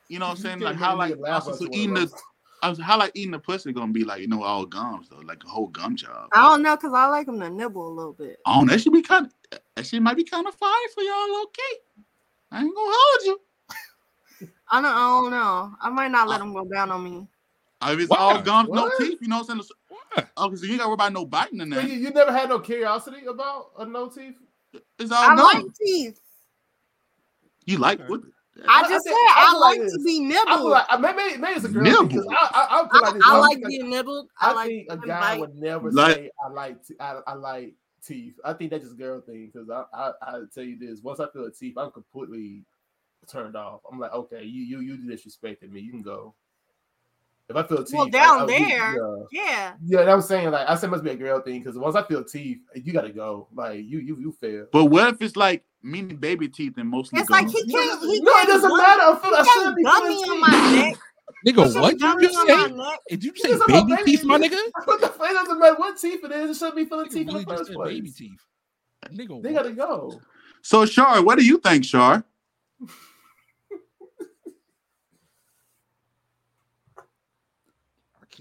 you 0.08 0.20
know, 0.20 0.28
what 0.28 0.38
I'm 0.38 0.38
saying 0.38 0.60
like 0.60 0.78
how 0.78 0.96
like 0.96 1.16
me 1.16 1.22
laugh 1.22 1.48
also, 1.48 1.66
so 1.66 1.72
eating 1.72 1.94
the. 1.96 2.12
I 2.64 2.70
was 2.70 2.80
how 2.80 3.00
like 3.00 3.12
eating 3.16 3.32
the 3.32 3.40
pussy 3.40 3.74
gonna 3.74 3.92
be 3.92 4.04
like 4.04 4.22
you 4.22 4.28
know 4.28 4.44
all 4.44 4.66
gums 4.66 5.10
though, 5.10 5.18
like 5.18 5.44
a 5.44 5.48
whole 5.48 5.68
gum 5.68 5.96
job. 5.96 6.30
I 6.34 6.44
don't 6.44 6.62
know 6.62 6.76
because 6.76 6.94
I 6.94 7.08
like 7.08 7.26
them 7.26 7.40
to 7.40 7.50
nibble 7.50 7.88
a 7.88 7.94
little 7.94 8.14
bit. 8.14 8.38
Oh, 8.46 8.66
that 8.66 8.82
should 8.82 8.94
be 8.94 9.02
kind 9.02 9.26
of 9.26 9.60
that 9.76 9.86
shit 9.86 10.02
might 10.02 10.16
be 10.16 10.24
kind 10.24 10.48
of 10.48 10.54
fire 10.54 10.70
for 10.94 11.02
y'all. 11.02 11.44
Okay, 11.44 11.80
I 12.52 12.62
ain't 12.62 12.76
gonna 12.76 12.92
hold 12.94 13.26
you. 13.26 13.40
I 14.72 14.82
don't, 14.82 14.86
I 14.92 15.00
don't 15.22 15.32
know. 15.32 15.76
I 15.82 15.90
might 15.90 16.12
not 16.12 16.28
let 16.28 16.40
them 16.40 16.54
go 16.54 16.66
down 16.66 16.92
on 16.92 17.04
me. 17.04 17.28
If 17.84 18.00
it's 18.00 18.10
Why? 18.10 18.18
all 18.18 18.42
gums, 18.42 18.70
no 18.70 18.84
What? 18.84 18.94
teeth, 19.00 19.18
you 19.22 19.28
know 19.28 19.40
what 19.40 19.50
I'm 19.50 19.62
saying? 19.62 19.70
Why? 20.16 20.24
Oh, 20.38 20.54
so 20.56 20.66
you 20.66 20.72
ain't 20.74 20.80
got 20.80 20.84
to 20.86 20.90
worry 20.90 20.94
about 20.96 21.14
no 21.14 21.26
biting 21.26 21.62
in 21.62 21.70
So 21.72 21.76
there. 21.80 21.88
you, 21.88 21.94
you 22.00 22.10
never 22.12 22.32
had 22.32 22.50
no 22.50 22.60
curiosity 22.60 23.26
about 23.26 23.72
a 23.80 23.86
no 23.86 24.08
teeth? 24.10 24.36
It's 25.00 25.12
all 25.12 25.32
I 25.32 25.36
gums. 25.36 25.54
like 25.54 25.66
teeth. 25.76 26.20
you 27.66 27.78
like 27.78 28.00
Okay. 28.00 28.10
what? 28.10 28.22
I 28.68 28.82
I 28.84 28.90
just 28.90 29.06
think- 29.06 29.18
said 29.18 29.36
I 29.36 29.46
I 29.48 29.52
feel 29.52 29.60
like 29.62 29.80
like 29.80 29.88
to 29.88 29.98
this. 29.98 30.04
be 30.06 30.20
I 30.20 30.28
nibbled. 30.28 30.58
feel 30.60 30.70
like 30.70 30.84
uh, 30.84 30.88
I- 30.90 30.98
maybe 30.98 31.38
maybe 31.38 31.54
it's 31.56 31.66
a 31.66 31.70
girl 31.70 31.84
thing, 31.86 31.94
'cause 31.96 32.12
Nibble. 32.14 32.30
I, 32.32 32.50
I, 32.54 32.82
I 32.82 32.90
feel 32.90 32.90
I, 32.92 33.00
like 33.02 33.14
this. 33.14 33.24
I 33.26 33.34
I 33.36 33.38
like 33.40 33.64
being 33.66 33.90
nibbled. 33.90 34.28
I, 34.40 34.50
I 34.50 34.54
like 34.54 34.68
think 34.68 34.88
a 34.90 34.98
being 34.98 35.08
guy 35.08 35.20
bite. 35.22 35.40
would 35.40 35.56
never 35.56 35.92
Like- 35.92 36.16
say 36.16 36.32
I 36.46 36.50
like 36.50 36.86
t- 36.86 36.96
I, 37.00 37.20
I 37.28 37.34
like 37.34 37.74
teeth. 38.06 38.40
I 38.44 38.54
think 38.54 38.72
that's 38.72 38.84
just 38.84 38.96
a 38.96 38.98
girl 38.98 39.22
thing 39.22 39.50
because 39.54 39.70
I, 39.70 39.84
I 39.94 40.12
I 40.22 40.40
tell 40.54 40.64
you 40.64 40.78
this 40.78 41.02
once 41.02 41.20
I 41.20 41.28
feel 41.30 41.46
a 41.46 41.52
teeth, 41.52 41.78
I'm 41.78 41.92
completely 41.92 42.64
turned 43.28 43.56
off. 43.56 43.82
I'm 43.92 44.00
like, 44.00 44.14
okay, 44.14 44.44
you 44.44 44.64
you 44.64 44.80
you 44.80 44.98
disrespected 44.98 45.72
me. 45.72 45.82
You 45.82 45.92
can 45.92 46.02
go. 46.02 46.34
If 47.50 47.56
I 47.58 47.64
feel 47.64 47.84
teeth, 47.84 47.94
Well, 47.94 48.08
down 48.08 48.50
I- 48.50 48.54
you- 48.58 48.68
there. 48.68 48.96
yeah. 48.96 49.24
Yeah. 49.32 49.74
Yeah, 49.84 50.00
and 50.02 50.10
I'm 50.10 50.22
saying 50.22 50.50
like 50.52 50.70
I 50.70 50.76
said, 50.76 50.88
it 50.88 50.92
must 50.92 51.04
be 51.04 51.10
a 51.12 51.16
girl 51.16 51.42
thing 51.42 51.60
because 51.60 51.78
once 51.78 51.96
I 51.96 52.04
feel 52.04 52.24
teeth, 52.24 52.60
you 52.76 52.94
gotta 52.94 53.12
go. 53.12 53.48
Like 53.54 53.78
you, 53.80 54.00
you, 54.00 54.18
you 54.20 54.32
fail. 54.32 54.68
But 54.72 54.86
what 54.86 55.14
if 55.14 55.22
it's 55.22 55.36
like 55.36 55.64
meaning 55.84 56.16
baby 56.18 56.48
teeth 56.48 56.78
and 56.78 56.88
mostly 56.88 57.20
It's 57.20 57.30
like 57.30 57.46
gums? 57.48 57.54
he 57.54 57.72
can't. 57.72 58.00
He 58.02 58.20
no, 58.22 58.32
it 58.32 58.36
can't 58.36 58.48
doesn't 58.48 58.70
gum- 58.70 58.78
matter. 58.78 59.02
I 59.02 59.20
feel 59.22 59.36
I 59.36 59.44
He 59.44 59.50
shouldn't 59.50 59.76
be 59.78 59.84
gummy 59.84 60.08
feeling 60.24 60.30
on 60.32 60.40
my 60.42 60.72
neck. 60.82 60.98
He 61.44 61.52
Nigga, 61.52 61.58
can't 61.58 61.76
what 61.82 62.02
you 62.02 62.22
just 62.22 62.36
say? 62.42 62.56
Did 63.10 63.24
you 63.24 63.32
You 63.36 63.42
say 63.42 63.50
just 63.50 63.68
baby 63.68 64.04
teeth, 64.04 64.24
my 64.24 64.38
nigga? 64.38 64.60
What 64.86 65.02
the 65.02 65.08
fuck? 65.08 65.30
It 65.30 65.34
doesn't 65.34 65.60
matter 65.60 65.76
what 65.76 65.98
teeth 65.98 66.24
it 66.24 66.32
is. 66.32 66.52
It 66.52 66.60
shouldn't 66.60 66.76
be 66.76 66.86
feeling 66.86 67.08
Nigga 67.08 67.14
teeth 67.14 67.28
in 67.28 67.34
the 67.34 67.44
first 67.44 67.74
place. 67.74 67.96
baby 67.96 68.12
teeth. 68.12 68.40
Nigga, 69.12 69.42
They 69.42 69.54
what? 69.54 69.64
gotta 69.64 69.74
go. 69.74 70.22
So, 70.62 70.86
Shar, 70.86 71.24
what 71.24 71.38
do 71.38 71.46
you 71.46 71.58
think, 71.58 71.86
Shar? 71.86 72.24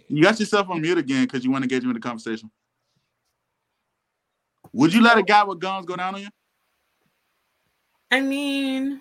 You 0.09 0.23
got 0.23 0.39
yourself 0.41 0.69
on 0.71 0.81
mute 0.83 0.99
again 0.99 1.25
because 1.25 1.45
you 1.45 1.51
want 1.51 1.63
to 1.63 1.69
get 1.69 1.83
you 1.83 1.89
in 1.91 1.95
the 1.95 2.01
conversation. 2.01 2.51
Would 4.73 4.93
you 4.93 5.03
let 5.03 5.19
a 5.19 5.23
guy 5.23 5.45
with 5.45 5.61
guns 5.61 5.87
go 5.87 5.97
down 5.97 6.15
on 6.15 6.23
you? 6.23 6.29
I 8.11 8.21
mean, 8.21 9.01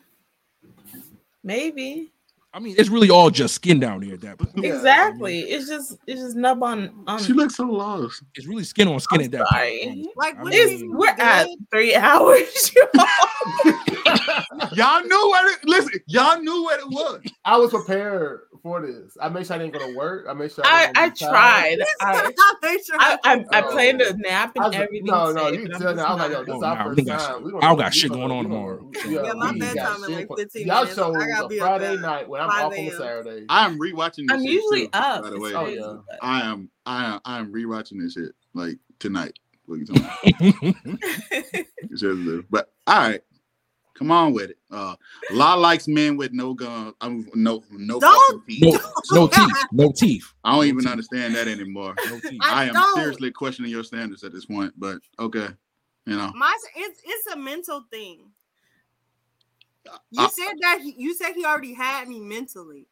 maybe. 1.43 2.11
I 2.51 2.59
mean, 2.59 2.73
it's 2.77 2.89
really 2.89 3.11
all 3.11 3.29
just 3.29 3.53
skin 3.53 3.79
down 3.79 3.99
there 4.01 4.15
at 4.15 4.21
that 4.21 4.39
point. 4.39 4.51
Yeah. 4.55 4.73
Exactly. 4.73 5.41
It's 5.41 5.67
just 5.67 5.97
it's 6.07 6.19
just 6.19 6.35
nub 6.35 6.63
on 6.63 7.03
on. 7.05 7.21
She 7.21 7.33
looks 7.33 7.55
so 7.55 7.65
lost. 7.65 8.23
It's 8.35 8.47
really 8.47 8.63
skin 8.63 8.87
on 8.87 8.99
skin 8.99 9.19
I'm 9.19 9.25
at 9.25 9.31
that 9.31 9.47
sorry. 9.49 9.81
point. 9.83 10.07
Like, 10.15 10.37
I 10.37 10.43
what 10.43 10.53
mean, 10.53 10.97
we're 10.97 11.09
at 11.09 11.47
three 11.69 11.93
hours. 11.95 12.71
Y'all 14.73 15.01
knew 15.03 15.29
what 15.29 15.45
it. 15.51 15.59
Listen, 15.65 15.91
y'all 16.07 16.39
knew 16.41 16.63
what 16.63 16.79
it 16.79 16.87
was. 16.87 17.21
I 17.45 17.57
was 17.57 17.71
prepared 17.71 18.41
for 18.61 18.81
this. 18.85 19.17
I 19.19 19.29
made 19.29 19.45
sure 19.47 19.55
I 19.55 19.59
didn't 19.59 19.73
go 19.73 19.79
to 19.79 19.95
work. 19.97 20.25
I 20.29 20.33
made 20.33 20.51
sure 20.51 20.63
I 20.65 20.87
wasn't 20.93 20.97
I 20.97 21.01
gonna 21.01 21.11
be 21.11 21.19
tired. 21.19 21.31
tried. 21.31 21.77
I 22.01 22.53
Make 22.61 22.85
sure 22.85 22.95
I, 22.99 23.17
I, 23.23 23.45
I 23.53 23.61
Oh. 23.61 23.71
planned 23.71 24.01
a 24.01 24.15
nap 24.17 24.51
I 24.57 24.63
and 24.65 24.65
was- 24.65 24.75
everything. 24.75 25.05
no, 25.05 25.31
no, 25.31 25.49
safe, 25.49 25.59
you 25.61 25.67
tell 25.69 25.79
me. 25.79 25.85
just 25.85 25.99
I 25.99 26.13
was 26.13 26.19
like, 26.19 26.31
yo, 26.31 26.37
not- 26.37 26.45
this 26.45 26.55
is 26.55 26.63
our 26.63 26.75
nah, 26.75 26.83
first 26.83 26.97
we 26.97 27.03
got 27.03 27.19
time. 27.19 27.43
We 27.43 27.53
I 27.55 27.59
don't 27.61 27.77
got 27.77 27.93
shit 27.93 28.11
going 28.11 28.31
on 28.31 28.43
tomorrow. 28.43 28.91
Yeah, 29.07 29.33
my 29.33 29.57
bedtime 29.57 30.03
is 30.03 30.09
like 30.09 30.27
15 30.37 30.67
Y'all 30.67 30.75
minutes. 30.81 30.95
show 30.95 31.15
I 31.15 31.27
gotta 31.27 31.45
a 31.45 31.47
be 31.47 31.59
up 31.61 31.67
Friday 31.67 31.97
night 32.01 32.29
when 32.29 32.41
I'm 32.41 32.49
off 32.49 32.63
on 32.73 32.73
a 32.73 32.91
Saturday. 32.91 33.45
I 33.49 33.65
am 33.65 33.79
rewatching 33.79 34.27
this 34.27 34.29
shit. 34.29 34.31
I'm 34.31 34.41
usually 34.43 34.89
up. 34.93 35.23
By 35.23 35.29
the 35.31 35.39
way, 35.39 35.53
Oh, 35.53 35.63
crazy, 35.63 35.79
yeah. 35.79 35.93
but- 36.07 36.19
I 36.21 36.41
am. 36.41 36.69
I 36.85 37.05
am. 37.05 37.19
I 37.25 37.39
am 37.39 37.53
rewatching 37.53 38.01
this 38.01 38.13
shit 38.13 38.33
like 38.53 38.77
tonight. 38.99 39.39
What 39.65 39.75
you 39.79 39.85
talking 39.85 40.03
about? 40.61 40.75
It's 41.53 42.01
just 42.01 42.03
a- 42.03 42.45
but 42.49 42.71
all 42.87 42.97
right, 42.97 43.21
come 43.99 44.09
on 44.11 44.33
with 44.33 44.49
it. 44.51 44.57
Uh, 44.71 44.95
law 45.31 45.53
likes 45.55 45.87
men 45.87 46.17
with 46.17 46.31
no 46.33 46.53
gun. 46.55 46.93
I'm 47.01 47.29
no 47.35 47.63
no 47.69 47.99
Don't- 47.99 48.47
teeth. 48.47 48.63
No, 48.63 48.79
no 49.11 49.27
teeth, 49.31 49.57
no 49.71 49.91
teeth, 49.95 50.33
I 50.43 50.51
don't 50.51 50.59
no 50.61 50.63
even 50.63 50.79
teeth. 50.81 50.91
understand 50.91 51.35
that 51.35 51.47
anymore. 51.47 51.93
no 52.09 52.19
teeth. 52.19 52.39
I 52.41 52.63
I 52.63 52.65
am 52.67 52.73
don't. 52.73 52.95
seriously 52.97 53.29
questioning 53.31 53.69
your 53.69 53.83
standards 53.83 54.23
at 54.23 54.31
this 54.33 54.45
point. 54.45 54.73
But 54.77 54.99
okay, 55.19 55.47
you 56.05 56.15
know. 56.17 56.31
My, 56.35 56.55
it's 56.75 57.01
it's 57.05 57.27
a 57.33 57.37
mental 57.37 57.83
thing. 57.91 58.31
You 60.11 60.23
I- 60.23 60.29
said 60.29 60.53
that 60.61 60.79
he, 60.81 60.95
you 60.97 61.13
said 61.15 61.33
he 61.35 61.45
already 61.45 61.73
had 61.73 62.07
me 62.07 62.19
mentally. 62.19 62.87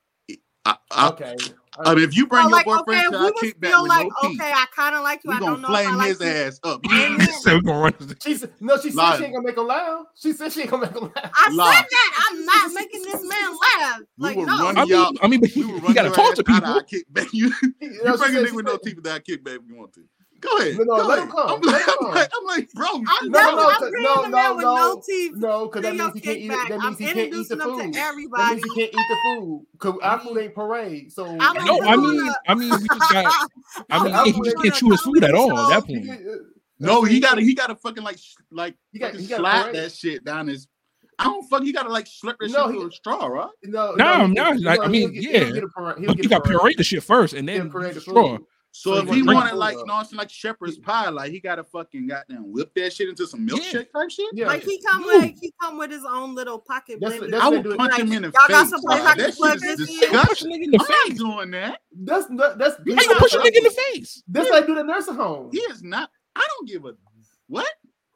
I, 0.68 0.76
I, 0.92 1.08
Okay. 1.10 1.36
I 1.80 1.94
mean, 1.94 2.04
if 2.06 2.18
you 2.18 2.26
bring 2.26 2.42
So, 2.42 2.50
your 2.50 2.58
like, 2.58 2.66
boyfriend 2.66 3.04
if 3.06 3.12
to 3.12 3.12
we 3.12 3.18
our 3.18 3.24
would 3.26 3.36
kickback 3.36 3.82
with 3.84 3.90
like, 3.90 4.08
no 4.24 4.30
teeth, 4.30 4.42
okay, 4.42 4.52
I 4.52 4.66
kind 4.76 4.96
of 4.96 5.04
like 5.04 5.24
you. 5.24 5.30
we 5.30 5.36
I 5.36 5.40
don't 5.40 5.62
know 5.62 5.68
if 5.68 5.76
I 5.76 5.84
flame 5.84 5.98
like 5.98 6.08
his 6.10 6.20
you. 6.22 6.26
ass 6.28 6.60
up. 6.64 6.82
And 6.90 7.20
then- 7.22 7.28
so 7.42 7.56
we're 7.56 7.62
gonna 7.62 7.80
run. 7.80 8.16
She 8.24 8.34
said, 8.36 8.52
no, 8.60 8.78
she 8.78 8.90
said 8.90 8.96
Liar. 8.96 9.18
she 9.20 9.24
ain't 9.26 9.34
gonna 9.36 9.46
make 9.48 9.58
him 9.58 9.68
laugh. 9.68 10.06
She 10.16 10.34
said 10.34 10.52
she 10.54 10.62
ain't 10.62 10.72
gonna 10.72 10.88
make 10.88 10.96
him 10.96 11.12
laugh. 11.16 11.32
I 11.36 11.52
Lie. 11.52 11.74
said 11.76 11.86
that 11.92 12.30
I'm 12.32 12.46
not 12.46 12.74
making 12.74 13.04
this 13.04 13.22
man 13.22 13.52
laugh. 13.80 14.00
We 14.00 14.06
Like 14.18 14.38
will 14.38 14.46
no, 14.48 14.68
I 14.70 14.74
mean, 14.74 14.88
y'all- 14.88 15.14
I 15.22 15.28
mean, 15.28 15.40
but 15.40 15.50
he, 15.50 15.64
We 15.66 15.80
he 15.82 15.94
got 15.94 16.04
to 16.04 16.10
talk 16.10 16.16
to 16.16 16.22
out 16.24 16.40
of 16.40 16.46
people. 16.48 16.70
our 16.72 16.82
kickback. 16.82 17.28
You, 17.34 17.54
You 17.62 17.74
you 17.80 18.04
know, 18.04 18.18
she 18.18 18.24
bring 18.24 18.36
a 18.38 18.40
nigga 18.40 18.52
with 18.54 18.66
no 18.66 18.72
said- 18.72 18.82
teeth 18.84 18.96
with 18.96 19.08
our 19.08 19.20
kickback 19.20 19.56
if 19.58 19.62
you 19.70 19.76
want 19.76 19.94
to. 19.94 20.02
Go 20.40 20.58
ahead. 20.60 20.78
No, 20.78 20.84
no, 20.84 20.96
go 20.98 21.08
let 21.08 21.18
ahead. 21.18 21.24
him 21.30 21.32
come. 21.32 21.50
I'm 21.50 21.62
Let 21.62 21.74
like, 21.74 21.88
him 21.88 21.96
I'm 22.00 22.14
like, 22.14 22.32
I'm 22.38 22.46
like, 22.46 22.72
bro. 22.74 22.88
I'm 22.88 23.30
No, 23.30 23.40
no, 23.56 23.70
I'm 23.70 23.82
no, 23.82 23.90
bringing 23.90 24.04
no, 24.04 24.22
man 24.22 24.32
no, 24.32 24.56
with 24.56 24.64
no 24.66 24.76
no. 24.76 25.02
teeth. 25.06 25.32
No, 25.36 25.66
because 25.66 25.82
that 25.82 25.96
means 25.96 26.14
he 26.14 26.22
can't 26.22 26.38
eat 26.38 26.46
it. 26.46 26.52
kickback. 26.52 26.70
That 26.70 26.80
I'm 26.80 26.86
means 26.86 26.98
he 27.00 27.06
can't 27.06 27.18
eat 27.34 27.50
the 27.50 27.58
food. 27.58 27.82
to 27.82 27.92
That 28.00 28.16
means 28.16 28.64
he 28.64 28.70
can't 28.70 28.94
eat 28.94 29.06
the 29.10 29.18
food. 29.24 29.66
Cause 29.80 29.94
our 30.04 30.20
food 30.20 30.38
ain't 30.38 30.54
parade. 30.56 31.12
So 31.12 31.26
I'm 31.40 31.66
No, 31.66 31.82
I 31.82 31.96
mean. 31.96 32.32
I 32.48 32.56
mean, 32.56 32.70
we 32.70 32.88
just 32.88 33.12
got. 33.12 33.50
I 33.90 34.04
mean, 34.24 34.34
he 34.34 34.42
just 34.42 34.58
can't 34.62 34.76
chew 34.76 34.90
his 34.92 35.02
food 35.02 35.24
at 35.24 35.34
all 35.34 35.58
at 35.58 35.70
that 35.70 35.86
point. 35.88 36.10
Uh, 36.10 36.16
no, 36.80 37.02
he 37.04 37.20
got 37.20 37.36
to 37.36 37.42
he 37.42 37.56
got 37.56 37.68
to 37.68 37.76
fucking 37.76 38.04
like 38.04 38.20
like 38.52 38.76
He 38.92 39.00
got- 39.00 39.08
fucking 39.12 39.22
he 39.22 39.28
gotta 39.28 39.42
slide 39.42 39.74
that 39.76 39.92
shit 39.92 40.24
down 40.24 40.48
his. 40.48 40.68
I 41.20 41.24
don't 41.24 41.42
fuck. 41.50 41.64
You 41.64 41.74
got 41.74 41.84
to 41.84 41.90
like 41.90 42.06
slurp 42.06 42.36
that 42.40 42.52
No, 42.52 42.66
shit 42.68 42.74
he- 42.76 42.80
through 42.82 42.90
a 42.90 42.92
straw, 42.92 43.26
right? 43.26 43.50
No, 43.64 43.96
No, 43.96 44.28
he- 44.28 44.34
no, 44.34 44.54
he- 44.54 44.64
like, 44.64 44.80
I 44.82 44.88
mean, 44.88 45.12
he'll 45.12 45.22
get- 45.24 45.34
yeah. 45.34 45.44
he'll 45.46 45.54
get 45.56 45.64
a 45.64 45.68
parade. 45.70 45.98
He'll 45.98 46.14
get 46.14 46.24
you 46.26 46.30
a 46.30 46.30
got 46.30 46.44
puree 46.44 46.76
the 46.78 46.84
shit 46.84 47.02
first, 47.02 47.34
and 47.34 47.50
then 47.50 47.72
parade 47.72 47.96
the 47.96 48.02
straw. 48.02 48.38
food. 48.38 48.46
So, 48.72 48.96
So 48.96 49.02
if 49.02 49.10
he 49.10 49.16
he 49.16 49.22
wanted 49.24 49.56
like, 49.56 49.74
you 49.78 49.86
know, 49.86 49.94
what 49.96 50.00
I'm 50.02 50.06
saying, 50.06 50.18
like 50.20 50.30
shepherd's 50.30 50.78
pie, 50.78 51.10
like 51.10 51.32
he 51.32 51.40
got 51.40 51.56
to 51.56 51.64
fucking 51.64 52.08
goddamn 52.08 52.52
whip 52.52 52.72
that 52.76 52.94
shit 52.94 53.10
into 53.10 53.26
some 53.26 53.48
milkshake 53.48 53.92
type 53.92 54.10
shit. 54.12 54.28
Yeah. 54.34 54.48
Like 54.48 54.64
he 54.64 54.80
come 54.82 55.02
Dude. 55.04 55.22
with 55.24 55.40
he 55.42 55.52
come 55.60 55.78
with 55.80 55.90
his 55.90 56.04
own 56.08 56.36
little 56.36 56.60
pocket 56.60 57.00
That's- 57.02 57.20
blender. 57.20 57.32
that's 57.32 57.44
I 57.44 57.48
what 57.50 57.64
would 57.64 57.72
do. 57.72 57.76
punch 57.78 57.92
Like, 57.94 58.02
him 58.02 58.12
in 58.14 58.22
the 58.24 58.28
y'all 58.28 58.48
got 58.48 58.62
face. 58.62 58.70
some 58.70 58.82
place 58.82 59.00
dog. 59.00 59.08
I 59.08 59.14
can 59.16 59.24
That 59.24 59.36
plug 59.36 59.60
this 59.60 59.80
in? 59.80 59.86
Disgusting. 60.00 60.52
nigga 60.52 60.64
in 60.66 60.72
the 60.72 60.80
I'm 60.80 61.10
not 61.10 61.18
doing 61.18 61.52
that. 61.52 61.82
That's 62.00 62.30
not, 62.30 62.58
that's 62.60 62.76
How 62.78 62.84
you 62.86 62.96
gonna 63.08 63.20
push 63.20 63.34
a 63.34 63.38
nigga 63.38 63.56
in 63.58 63.64
the 63.64 63.78
face? 63.94 64.24
That's 64.28 64.50
like 64.52 64.68
do 64.68 64.76
the 64.76 64.84
nursing 64.84 65.16
home. 65.16 65.50
He 65.52 65.60
is 65.60 65.82
not. 65.82 66.12
I 66.36 66.46
don't 66.58 66.68
give 66.68 66.86
a 66.86 66.94
what. 67.48 67.68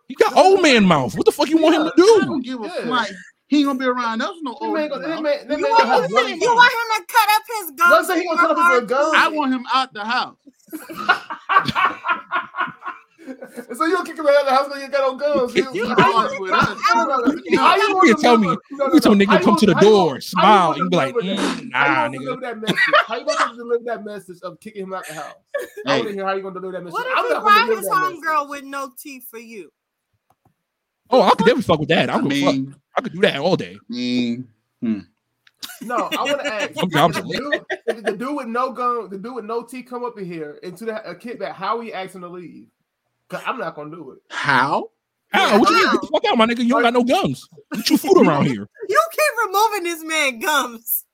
He 0.08 0.16
got 0.16 0.36
old 0.38 0.62
man 0.62 0.86
mouth. 0.86 1.16
What 1.16 1.26
the 1.26 1.32
fuck 1.32 1.50
you 1.50 1.58
want 1.58 1.74
him 1.76 1.84
to 1.86 1.94
do? 1.96 2.04
I 2.04 2.20
do? 2.20 2.26
don't 2.26 2.42
give 2.46 2.62
a 2.62 2.66
Yeah. 2.66 3.06
Fly. 3.52 3.58
He 3.58 3.60
ain't 3.60 3.68
gonna 3.68 3.80
be 3.80 3.86
around 3.86 4.22
us 4.22 4.36
no 4.42 4.52
That 4.54 4.58
old. 4.62 4.74
man 4.74 4.90
gonna- 4.90 5.08
that 5.08 5.20
nigga. 5.20 5.24
man- 5.24 5.40
You 5.60 5.64
man 5.64 5.72
want, 5.72 6.06
him, 6.06 6.12
you 6.12 6.18
gums. 6.40 6.56
want 6.56 6.72
him 6.72 6.78
to 6.96 7.04
cut 7.14 7.30
up 7.36 7.44
his 7.60 7.72
gums? 7.72 7.92
Don't 7.92 8.06
say 8.06 8.20
he 8.20 8.26
gonna 8.26 8.40
cut 8.40 8.52
up 8.52 8.58
his 8.58 8.66
hard 8.66 8.88
gums. 8.88 9.14
I 9.18 9.28
want 9.28 9.54
him 9.54 9.66
out 9.74 9.94
the 9.94 10.06
house. 10.06 10.38
so 13.78 13.86
you 13.86 13.94
gonna 13.96 14.06
kick 14.06 14.18
him 14.18 14.28
out 14.28 14.42
of 14.42 14.46
the 14.48 14.54
house 14.56 14.70
when 14.70 14.82
you 14.82 14.88
got 14.90 15.04
on 15.10 15.18
guns? 15.18 15.56
You 15.56 15.64
You-. 15.74 15.86
You 15.86 15.90
How 15.90 15.96
know, 15.96 16.32
you 16.32 16.50
gonna 18.02 18.16
tell 18.22 18.38
me- 18.38 18.48
remember- 18.48 18.62
no, 18.72 18.88
no, 18.88 18.94
You 18.94 19.00
tell 19.00 19.16
no. 19.16 19.26
nigga 19.26 19.42
come 19.44 19.56
to 19.58 19.66
the 19.66 19.74
gonna- 19.74 19.86
how 19.86 19.92
you 19.92 19.96
door, 20.10 20.22
smile, 20.22 20.72
and 20.74 20.90
be 20.90 20.98
like, 20.98 21.14
gonna 21.14 21.26
deliver 21.26 21.42
that? 21.44 21.58
mm, 21.64 21.72
How 21.74 21.88
nah, 21.88 21.92
you 21.92 21.96
gonna 21.96 22.10
nigga. 22.10 22.22
deliver 22.24 22.42
that 22.42 22.58
message? 22.62 22.78
How 23.08 23.16
you 23.18 23.26
gonna 23.26 23.56
deliver 23.56 23.84
that 23.86 24.04
message 24.06 24.40
of 24.44 24.60
kicking 24.60 24.84
him 24.84 24.94
out 24.94 25.06
the 25.08 25.14
house? 25.14 25.34
I 25.56 25.60
Hey, 25.86 25.98
want 25.98 26.08
to 26.08 26.14
hear 26.14 26.26
how 26.26 26.34
you 26.34 26.42
gonna 26.42 26.54
deliver 26.56 26.72
that 26.74 26.84
message. 26.84 26.94
What 26.94 27.08
I'm 27.08 27.26
if 27.26 27.28
he 27.28 27.34
not 27.34 27.44
gonna 27.44 27.46
brought 27.56 27.66
deliver 27.68 27.82
his 27.82 27.90
homegirl 27.90 28.50
with 28.50 28.64
no 28.64 28.92
teeth 28.98 29.28
for 29.30 29.40
you? 29.40 29.72
Oh, 31.12 31.22
I 31.22 31.30
could 31.32 31.40
definitely 31.40 31.64
fuck 31.64 31.80
with 31.80 31.90
that. 31.90 32.10
I 32.10 32.14
I'm 32.14 32.24
gonna 32.28 32.42
fuck. 32.42 32.54
mean, 32.56 32.76
I 32.98 33.02
could 33.02 33.14
do 33.14 33.22
that 33.22 33.38
all 33.38 33.56
day. 33.56 33.78
mm, 33.92 34.46
No, 35.82 35.96
I 35.96 36.24
want 36.24 36.42
to 36.42 36.54
ask. 36.54 36.78
I'm- 36.78 36.90
I'm 36.96 37.10
if 37.12 37.16
the, 37.16 37.64
dude, 37.94 38.06
the 38.06 38.18
dude 38.18 38.36
with 38.36 38.48
no 38.48 38.72
gun, 38.72 39.10
the 39.10 39.18
dude 39.18 39.36
with 39.36 39.46
no 39.46 39.64
teeth, 39.64 39.88
come 39.90 40.04
up 40.06 40.18
in 40.18 40.26
here 40.26 40.60
into 40.64 40.86
the 40.86 41.10
a 41.10 41.16
kickback, 41.16 41.54
how 41.54 41.78
we 41.78 41.92
asking 41.94 42.22
to 42.22 42.28
leave? 42.30 42.68
Cause 43.30 43.42
I'm 43.46 43.58
not 43.58 43.76
gonna 43.76 43.92
do 43.96 44.12
it. 44.12 44.20
how? 44.30 44.90
How? 45.32 45.58
What 45.60 45.70
you 45.70 45.76
mean? 45.78 45.86
How? 45.88 45.92
Get 45.94 46.02
the 46.02 46.08
fuck 46.08 46.26
out, 46.32 46.38
my 46.38 46.46
nigga. 46.46 46.60
You 46.64 46.70
don't 46.70 46.82
got 46.84 46.94
no 46.94 47.04
gums. 47.06 47.48
You 47.74 47.84
chew 47.84 47.98
food 47.98 48.18
around 48.28 48.46
here. 48.48 48.68
You 48.90 49.02
keep 49.12 49.48
removing 49.48 49.84
this 49.84 50.04
man 50.04 50.40
gums. 50.40 51.06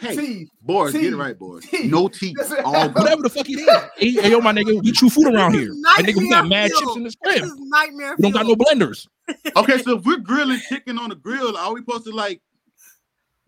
Hey, 0.00 0.16
Teeth. 0.16 0.48
boys, 0.62 0.92
get 0.92 1.04
it 1.04 1.16
right, 1.16 1.38
boys. 1.38 1.64
teeth. 1.66 1.90
No 1.90 2.08
teeth. 2.08 2.34
That's. 2.38 2.52
All 2.64 2.88
good. 2.88 2.94
Whatever 3.02 3.22
the 3.22 3.28
fuck 3.30 3.48
it 3.50 3.58
is. 3.60 3.68
Hey, 3.96 4.12
hey, 4.22 4.30
yo, 4.30 4.40
my 4.40 4.52
nigga, 4.52 4.82
we 4.82 4.92
chew 4.92 5.10
food 5.10 5.26
around 5.34 5.52
here. 5.54 5.70
And 5.70 6.06
nigga, 6.06 6.16
we 6.16 6.30
got 6.30 6.48
mad 6.48 6.70
chips 6.78 6.96
in 6.96 7.04
this 7.04 7.14
This 7.22 7.40
crib. 7.40 7.44
is 7.44 7.54
nightmare. 7.58 8.14
We 8.16 8.22
don't 8.22 8.32
got 8.32 8.46
no 8.46 8.56
blenders. 8.56 9.06
Okay, 9.56 9.78
so 9.78 9.98
if 9.98 10.04
we're 10.04 10.16
grilling 10.18 10.58
chicken 10.68 10.98
on 10.98 11.10
the 11.10 11.14
grill, 11.14 11.56
are 11.56 11.72
we 11.72 11.80
supposed 11.80 12.04
to 12.06 12.10
like? 12.12 12.40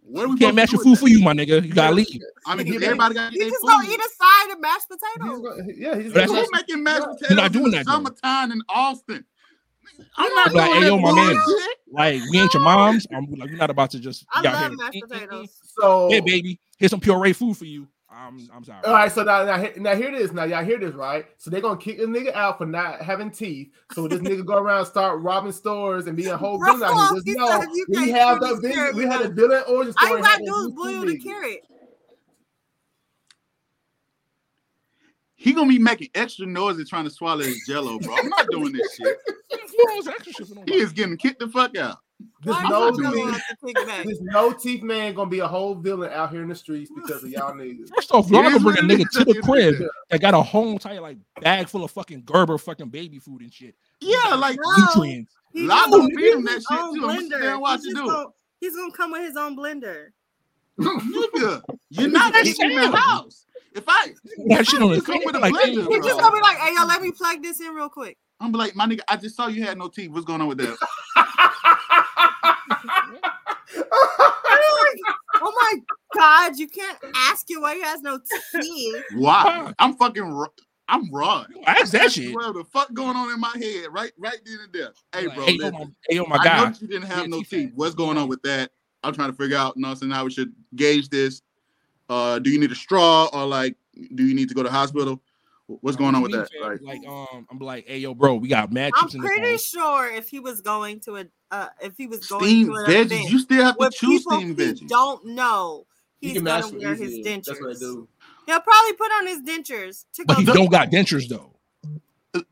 What 0.03 0.25
are 0.25 0.29
we 0.29 0.35
We 0.35 0.41
can't 0.41 0.55
mash 0.55 0.69
match 0.69 0.73
your 0.73 0.85
do 0.85 0.91
food 0.91 0.99
for 1.01 1.09
you, 1.09 1.21
my 1.23 1.33
nigga. 1.33 1.65
You 1.65 1.73
gotta 1.73 1.95
leave. 1.95 2.07
I 2.47 2.55
mean, 2.55 2.67
He- 2.67 2.77
everybody 2.77 3.15
got 3.15 3.33
to 3.33 3.35
You 3.35 3.39
get 3.39 3.45
their 3.47 3.51
just 3.51 3.63
gonna 3.63 3.89
eat 3.89 3.99
a 3.99 4.09
side 4.23 4.51
of 4.53 4.61
mashed 4.61 4.87
potatoes. 4.89 5.41
gonna- 5.41 5.73
yeah, 5.77 5.99
he's 6.01 6.13
That's 6.13 6.27
gonna- 6.31 6.41
Who's 6.43 6.51
making 6.53 6.83
mashed 6.85 6.99
You're 7.01 7.15
potatoes 7.17 7.37
not 7.37 7.53
doing 7.53 7.65
in 7.67 7.71
that, 7.73 7.79
the 7.79 7.85
though. 7.91 7.97
summertime 7.97 8.53
in 8.53 8.63
Austin? 8.69 9.25
I'm 10.17 10.35
not 10.35 10.47
don't 10.47 10.55
Like, 10.57 10.71
doing 10.71 10.83
hey, 10.83 10.87
yo, 10.89 10.99
my 10.99 11.13
man. 11.15 11.37
Like, 11.91 12.23
we 12.31 12.41
ain't 12.41 12.55
your 12.55 12.63
moms. 12.63 13.07
I'm 13.15 13.27
like, 13.33 13.51
we're 13.51 13.57
not 13.57 13.71
about 13.71 13.91
to 13.91 13.99
just 14.01 14.25
I 14.33 14.43
be 14.43 14.49
out 14.49 14.55
love 14.71 14.73
mashed 14.79 15.01
potatoes. 15.09 15.49
So 15.81 16.09
Hey, 16.11 16.21
baby, 16.21 16.59
here's 16.79 16.91
some 16.91 17.01
puree 17.01 17.33
food 17.33 17.57
for 17.57 17.65
you. 17.65 17.89
I'm, 18.15 18.47
I'm 18.55 18.63
sorry. 18.63 18.85
All 18.85 18.93
right, 18.93 19.11
so 19.11 19.23
now, 19.23 19.43
now, 19.45 19.67
now 19.79 19.95
hear 19.97 20.11
this. 20.13 20.33
Now 20.33 20.45
y'all 20.45 20.63
hear 20.63 20.79
this, 20.79 20.95
right? 20.95 21.25
So 21.39 21.51
they're 21.51 21.63
gonna 21.63 21.81
kick 21.81 21.99
a 21.99 22.03
nigga 22.03 22.35
out 22.35 22.59
for 22.59 22.67
not 22.67 23.01
having 23.01 23.31
teeth. 23.31 23.73
So 23.95 24.07
this 24.07 24.21
nigga 24.23 24.45
go 24.45 24.59
around 24.59 24.81
and 24.81 24.87
start 24.87 25.21
robbing 25.23 25.53
stores 25.53 26.07
and 26.07 26.15
being 26.17 26.29
a 26.31 26.37
whole 26.37 26.59
Bro, 26.59 26.75
villain 26.75 26.91
out 26.95 27.09
here. 27.09 27.15
Just 27.17 27.27
he 27.29 27.35
know 27.35 27.49
said 27.61 27.69
you 27.73 27.87
we 27.89 27.95
can't 27.97 28.11
have 28.11 28.41
the 28.41 28.47
this 28.49 28.59
villain, 28.61 28.75
carrot 28.75 28.95
we 28.97 29.05
had 29.05 29.21
a 29.23 29.29
because- 29.31 29.35
villain 29.37 29.63
origin 29.67 29.95
All 29.99 30.07
story. 30.07 30.21
you 30.21 30.25
gotta 30.27 30.45
do 30.45 30.55
is 30.57 30.67
with 30.67 30.77
boil 30.77 31.07
the 31.07 31.19
carrot. 31.19 31.61
He 35.35 35.53
gonna 35.53 35.69
be 35.69 35.79
making 35.79 36.09
extra 36.15 36.47
noises 36.47 36.89
trying 36.89 37.05
to 37.05 37.11
swallow 37.11 37.43
his 37.43 37.65
jello, 37.67 37.99
bro. 37.99 38.15
I'm 38.15 38.29
not 38.29 38.47
doing 38.51 38.73
this 38.73 38.95
shit. 38.95 39.17
Fluoro's 39.53 40.07
extra 40.09 40.33
shit 40.35 40.47
for 40.49 40.55
nobody. 40.55 40.73
He 40.75 40.79
is 40.81 40.93
getting 40.93 41.17
kicked 41.17 41.41
the 41.41 41.49
fuck 41.49 41.77
out. 41.77 41.97
This 42.45 42.57
no 42.69 42.89
is 42.89 42.97
he 42.97 43.03
going 43.05 43.33
teeth, 43.35 43.43
to 43.51 43.57
pick 43.67 44.05
this 44.05 44.19
no 44.21 44.53
teeth 44.53 44.83
man 44.83 45.15
gonna 45.15 45.31
be 45.31 45.39
a 45.39 45.47
whole 45.47 45.77
villain 45.77 46.11
out 46.13 46.31
here 46.33 46.43
in 46.43 46.49
the 46.49 46.55
streets 46.57 46.91
because 46.93 47.23
of 47.23 47.31
y'all 47.31 47.55
niggas. 47.55 47.89
First 47.95 48.11
off, 48.11 48.27
It 48.27 48.33
y'all 48.33 48.43
gonna 48.43 48.59
bring 48.59 48.79
a 48.79 48.81
nigga 48.83 49.09
to 49.11 49.25
the 49.25 49.41
crib 49.43 49.77
that 50.11 50.21
got 50.21 50.35
a 50.35 50.43
whole 50.43 50.71
entire 50.71 51.01
like 51.01 51.19
bag 51.41 51.69
full 51.69 51.85
of 51.85 51.91
fucking 51.93 52.23
Gerber 52.25 52.59
fucking 52.59 52.89
baby 52.89 53.21
food 53.21 53.43
and 53.43 53.53
shit. 53.53 53.77
Yeah, 54.01 54.35
like 54.35 54.59
No. 54.61 54.85
Nutrients. 54.87 55.35
He's 55.53 55.69
Lotto 55.69 55.99
gonna 55.99 56.09
feed 56.17 56.33
him 56.35 56.45
that 56.47 56.63
shit, 56.69 56.79
own 56.81 56.95
too. 56.99 57.09
I'ma 57.09 57.29
there 57.39 57.51
and 57.53 57.61
watch 57.61 57.79
He's 57.81 57.87
you 57.87 57.95
do 57.95 58.03
it. 58.05 58.07
gonna- 58.09 58.29
He's 58.61 58.77
gonna 58.77 58.93
come 58.93 59.13
with 59.13 59.23
his 59.23 59.37
own 59.37 59.57
blender. 59.57 60.07
nigga, 60.81 61.63
you're 61.91 62.09
not 62.11 62.33
That's 62.33 62.49
kicking 62.55 62.75
the 62.77 62.91
house. 62.97 63.47
If 63.75 63.85
I, 63.87 64.13
That 64.49 64.67
shit 64.67 64.83
on 64.83 64.89
you 64.89 64.95
his 64.95 65.03
come 65.05 65.21
with 65.25 65.35
a 65.37 65.39
Like, 65.39 65.53
blender, 65.55 65.87
He's 65.89 66.05
just 66.05 66.21
gonna 66.21 66.35
be 66.37 66.43
like, 66.43 66.59
"Hey, 66.59 66.75
yo, 66.75 66.85
let 66.87 67.01
me 67.01 67.11
plug 67.13 67.43
this 67.43 67.61
in 67.61 67.73
real 67.75 67.89
quick." 67.89 68.19
I'm 68.41 68.53
like, 68.53 68.75
my 68.75 68.87
nigga, 68.87 69.01
I 69.09 69.17
just 69.17 69.37
saw 69.37 69.47
you 69.47 69.63
had 69.63 69.79
no 69.79 69.89
teeth. 69.89 70.11
What's 70.11 70.25
going 70.27 70.41
on 70.41 70.49
with 70.49 70.59
that? 70.59 70.77
Oh 75.45 75.53
my 75.61 75.81
god, 76.15 76.59
you 76.59 76.69
can't 76.69 76.99
ask 77.15 77.51
him 77.51 77.63
why 77.63 77.75
he 77.75 77.83
has 77.83 78.01
no 78.01 78.21
teeth. 78.55 79.05
Why? 79.15 79.73
I'm 79.79 79.95
fucking. 79.95 80.23
Raw. 80.23 80.47
I'm 80.89 81.11
raw. 81.11 81.47
ask 81.67 81.93
that 81.93 82.13
shit. 82.13 82.35
What 82.35 82.55
the 82.55 82.65
fuck 82.65 82.93
going 82.93 83.17
on 83.17 83.33
in 83.33 83.41
my 83.41 83.55
head? 83.59 83.87
Right, 83.91 84.13
right 84.19 84.39
then 84.45 84.59
and 84.63 84.73
there. 84.73 84.93
Hey, 85.13 85.27
bro. 85.35 85.47
hey, 85.47 85.53
yo, 85.53 85.59
listen. 85.59 85.73
my, 85.73 85.87
hey, 86.09 86.17
yo, 86.17 86.25
my 86.25 86.37
I 86.37 86.45
know 86.45 86.65
that 86.67 86.83
you 86.83 86.89
didn't 86.89 87.09
have 87.09 87.19
Yeah, 87.21 87.27
no 87.27 87.39
teeth 87.39 87.51
teeth. 87.51 87.73
What's 87.75 87.95
going 87.95 88.19
on 88.19 88.29
with 88.29 88.43
that? 88.43 88.71
I'm 89.03 89.15
trying 89.15 89.31
to 89.31 89.37
figure 89.37 89.57
out, 89.57 89.75
you 89.77 89.83
know, 89.83 89.89
what 89.89 90.11
how 90.13 90.25
we 90.25 90.31
should 90.31 90.53
gauge 90.77 91.09
this. 91.09 91.43
Uh, 92.09 92.39
do 92.39 92.51
you 92.51 92.61
need 92.61 92.71
a 92.71 92.77
straw 92.77 93.29
or 93.33 93.47
like 93.47 93.77
do 94.15 94.25
you 94.25 94.35
need 94.35 94.49
to 94.49 94.55
go 94.55 94.63
to 94.63 94.69
the 94.69 94.75
hospital? 94.75 95.23
What's 95.67 95.97
going 95.97 96.15
on 96.15 96.23
with 96.23 96.33
that? 96.33 96.49
Like, 96.61 96.81
Like, 96.83 96.99
like, 97.03 97.09
um, 97.09 97.47
I'm 97.51 97.59
like, 97.59 97.87
hey, 97.87 97.99
yo, 97.99 98.15
bro, 98.15 98.35
we 98.35 98.49
got 98.49 98.73
mad 98.73 98.93
I'm 98.97 99.03
chips 99.05 99.15
in 99.15 99.21
the 99.23 99.27
pretty 99.27 99.57
sure 99.59 100.11
if 100.13 100.29
he 100.29 100.39
was 100.41 100.61
going 100.61 101.01
to 101.01 101.17
a, 101.17 101.25
uh, 101.51 101.69
if 101.81 101.97
he 101.97 102.07
was 102.07 102.27
going 102.27 102.45
steamed 102.45 102.71
to 102.71 102.75
an 102.77 102.85
veggies. 102.87 103.05
event 103.07 103.31
You 103.31 103.39
still 103.39 103.65
have 103.65 103.75
to 103.77 103.79
with 103.79 103.95
choose 103.95 104.21
people 104.23 104.39
steamed 104.39 104.59
he 104.61 104.67
veggies. 104.67 104.89
don't 104.89 105.25
know, 105.27 105.87
You 106.21 106.29
he's 106.31 106.39
can 106.39 106.45
gonna 106.45 106.63
mash 106.63 106.73
wear 106.73 106.93
easy. 106.95 107.05
his 107.23 107.27
dentures. 107.27 107.45
That's 107.47 107.61
what 107.61 107.71
I 107.77 107.79
do. 107.79 108.09
He'll 108.47 108.61
probably 108.61 108.93
put 108.95 109.13
on 109.13 109.27
his 109.29 109.41
dentures 109.43 110.05
to 110.15 110.25
go. 110.25 110.35
But 110.35 110.39
he 110.39 110.45
don't 110.47 110.71
got 110.71 110.91
dentures 110.91 111.29
though. 111.29 111.49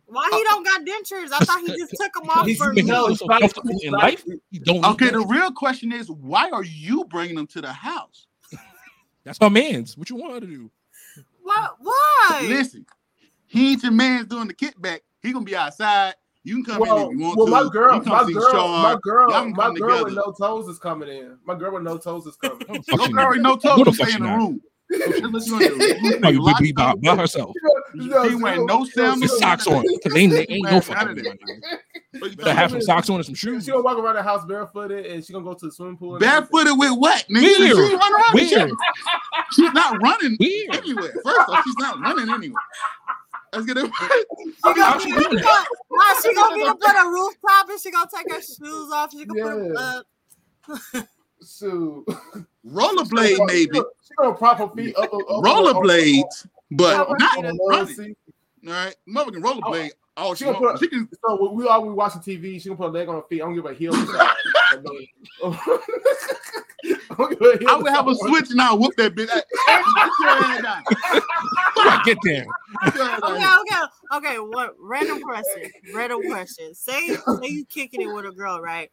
Why 0.06 0.28
he 0.32 0.42
don't 0.44 0.62
got 0.64 0.82
dentures? 0.82 1.32
I 1.32 1.39
thought 1.44 1.60
he 1.60 1.68
just 1.68 1.94
took 2.00 2.12
them 2.12 2.28
off 2.30 2.47
He's 2.47 2.58
for 2.58 2.72
me. 2.72 2.82
No, 2.82 3.06
so 3.06 3.12
it's 3.12 3.24
not- 3.26 3.40
comfortable 3.40 3.70
it's 3.70 3.84
in 3.84 3.92
life? 3.92 4.24
He 4.50 4.58
don't. 4.60 4.84
Okay, 4.84 5.10
the 5.10 5.20
real 5.20 5.50
question 5.52 5.90
is 5.92 6.10
why 6.10 6.50
are 6.50 6.64
you 6.64 7.05
bringing 7.06 7.34
them 7.36 7.47
to 7.48 7.60
the 7.60 7.72
house? 7.72 8.26
That's 9.24 9.40
my 9.40 9.48
man's. 9.48 9.97
What 9.98 10.08
you 10.10 10.16
want 10.16 10.34
her 10.34 10.40
to 10.40 10.47
do? 10.47 10.70
What? 11.42 11.76
Why? 11.80 12.47
Listen, 12.48 12.84
he 13.51 13.73
ain't 13.73 13.83
your 13.83 13.93
man's 13.93 14.27
doing 14.29 14.47
the 14.49 14.55
kickback. 14.55 15.01
He 15.23 15.33
gonna 15.33 15.45
be 15.45 15.57
outside. 15.57 16.15
You 16.45 16.55
can 16.62 16.65
come 16.65 16.81
Well, 16.81 16.97
in 16.99 17.07
if 17.07 17.19
you 17.19 17.19
want 17.25 17.37
well, 17.37 17.47
to. 17.47 17.51
my 17.53 17.69
girl, 17.70 17.95
You 17.97 18.01
come 18.03 18.27
my 18.27 18.33
girl, 18.33 18.51
Sean. 18.53 18.83
my 18.83 18.97
girl, 19.03 19.49
my 19.51 19.65
come 19.67 19.75
girl 19.75 20.05
with 20.05 20.15
no 20.15 20.33
toes 20.41 20.69
is 20.69 20.79
coming 20.79 21.09
in. 21.09 21.37
My 21.45 21.55
girl 21.55 21.75
with 21.75 21.83
no 21.83 21.99
toes 21.99 22.27
is 22.27 22.37
coming. 22.37 22.65
No, 22.69 22.81
Your 22.87 23.09
girl 23.09 23.25
already 23.25 23.43
not. 23.43 23.62
no 23.65 23.77
No, 23.77 23.85
toes. 23.85 23.99
the 23.99 24.05
Stay 24.05 24.12
fuck 24.12 24.20
in 24.20 24.27
the 24.27 24.33
room. 24.33 24.61
That's 24.89 25.20
what 25.33 25.47
you 25.47 25.51
gonna 25.51 25.69
do. 25.69 25.99
You 26.09 26.20
No, 26.20 26.29
you 26.31 26.43
lock 26.43 26.61
be 26.61 26.73
by, 26.73 26.95
by 26.95 27.17
herself. 27.17 27.55
She 28.01 28.35
wearing 28.37 28.67
no 28.67 28.85
sandals. 28.85 29.39
Socks 29.39 29.67
on. 29.67 29.85
Cause 30.03 30.17
ain't, 30.17 30.33
ain't 30.33 30.70
no 30.70 30.81
fucking 30.81 31.09
of 31.09 31.17
way, 31.17 31.23
that. 31.23 31.39
my 31.41 31.55
nigga. 31.55 32.20
What 32.20 32.39
you 32.39 32.45
have 32.53 32.70
some 32.70 32.81
socks 32.81 33.11
on 33.11 33.17
and 33.17 33.25
some 33.27 33.35
shoes. 33.35 33.65
she 33.65 33.70
gonna 33.73 33.83
walk 33.83 33.99
around 33.99 34.15
the 34.17 34.23
house 34.23 34.45
barefooted 34.45 35.07
and 35.07 35.25
she 35.25 35.33
gonna 35.33 35.45
go 35.45 35.55
to 35.55 35.67
the 35.67 35.73
swimming 35.73 35.97
pool. 35.97 36.17
about? 36.17 36.23
and 36.27 36.33
everything. 36.35 36.53
Barefooted 36.65 36.79
with 36.79 36.99
what? 36.99 37.25
Nigga? 37.29 37.43
Where? 37.43 37.57
She 37.57 37.62
ain't 37.93 38.01
run 38.01 38.12
around 38.15 38.25
the 38.33 38.35
Where? 38.35 38.67
gym. 38.69 38.77
She's 39.53 39.73
not 39.73 40.01
running 40.03 40.37
Weird. 40.39 40.77
anywhere. 40.77 41.12
First 41.25 41.49
off, 41.49 41.65
she's 41.65 41.77
not 41.79 42.01
running 42.01 42.29
anywhere. 42.33 42.62
Let's 43.53 43.67
get 43.67 43.77
it. 43.79 43.91
She 44.41 44.53
How 44.62 44.75
gonna 44.75 45.01
she 45.01 45.11
be 45.11 45.17
doing 45.17 45.37
up, 45.39 45.43
that? 45.43 45.67
nah, 45.91 46.20
she 46.23 46.35
gonna 46.35 46.55
be 46.55 46.62
up 46.62 46.79
on 46.87 47.07
a 47.07 47.11
rooftop 47.11 47.69
and 47.69 47.81
she 47.81 47.91
gonna 47.91 48.09
take 48.15 48.31
her 48.31 48.41
shoes 48.41 48.93
off. 48.93 49.11
She 49.12 49.25
gonna 49.25 49.43
put 49.43 49.51
them 49.51 49.75
Yeah. 49.75 49.81
up. 51.01 51.07
So 51.41 52.05
Rollerblade, 52.67 53.47
maybe. 53.47 53.79
She 54.07 54.15
gonna 54.19 54.35
prop 54.35 54.59
her 54.59 54.69
feet 54.77 54.95
up. 54.97 55.12
up, 55.12 55.15
up 55.15 55.43
Rollerblades, 55.43 56.47
but 56.70 57.09
Rollerblade. 57.09 57.19
not 57.19 57.39
on 57.39 57.43
the 57.45 57.59
running. 57.69 57.87
love 57.87 57.91
seat. 57.91 58.17
All 58.67 58.73
right, 58.73 58.95
motherfucking 59.09 59.43
rollerblade. 59.43 59.91
Oh, 60.16 60.34
She 60.34 60.40
she, 60.40 60.44
gonna 60.47 60.60
won't- 60.60 60.72
put- 60.72 60.80
she 60.80 60.89
can. 60.89 61.08
So 61.26 61.40
when 61.42 61.55
we 61.55 61.66
all 61.66 61.82
we 61.86 61.92
watching 61.92 62.20
TV. 62.20 62.60
She 62.60 62.68
gonna 62.68 62.76
put 62.76 62.89
a 62.89 62.92
leg 62.92 63.08
on 63.08 63.14
her 63.16 63.22
feet. 63.28 63.42
I 63.42 63.47
don't 63.47 63.55
give 63.55 63.66
a 63.66 63.74
heel. 63.74 63.92
I'm 67.18 67.34
gonna 67.82 67.90
have 67.90 68.06
a 68.08 68.14
switch 68.14 68.50
and 68.50 68.60
I'll 68.60 68.78
whoop 68.78 68.94
that 68.97 69.14
bitch. 69.14 69.28
Hey, 69.28 69.42
hey, 69.66 69.82
get 69.94 70.10
your. 70.20 70.30
Yeah, 71.84 72.02
get 72.05 72.18
there. 72.24 72.44
Get 72.84 72.94
your 72.94 73.05
ass 73.05 73.20
down. 73.20 73.32
Okay, 73.32 73.44
okay, 73.60 73.82
okay. 74.16 74.39
What 74.39 74.74
random 74.78 75.20
question? 75.22 75.70
Random 75.94 76.22
question. 76.28 76.74
Say, 76.74 77.08
say 77.08 77.48
you 77.48 77.64
kicking 77.66 78.02
it 78.02 78.12
with 78.12 78.26
a 78.26 78.30
girl, 78.32 78.60
right? 78.60 78.90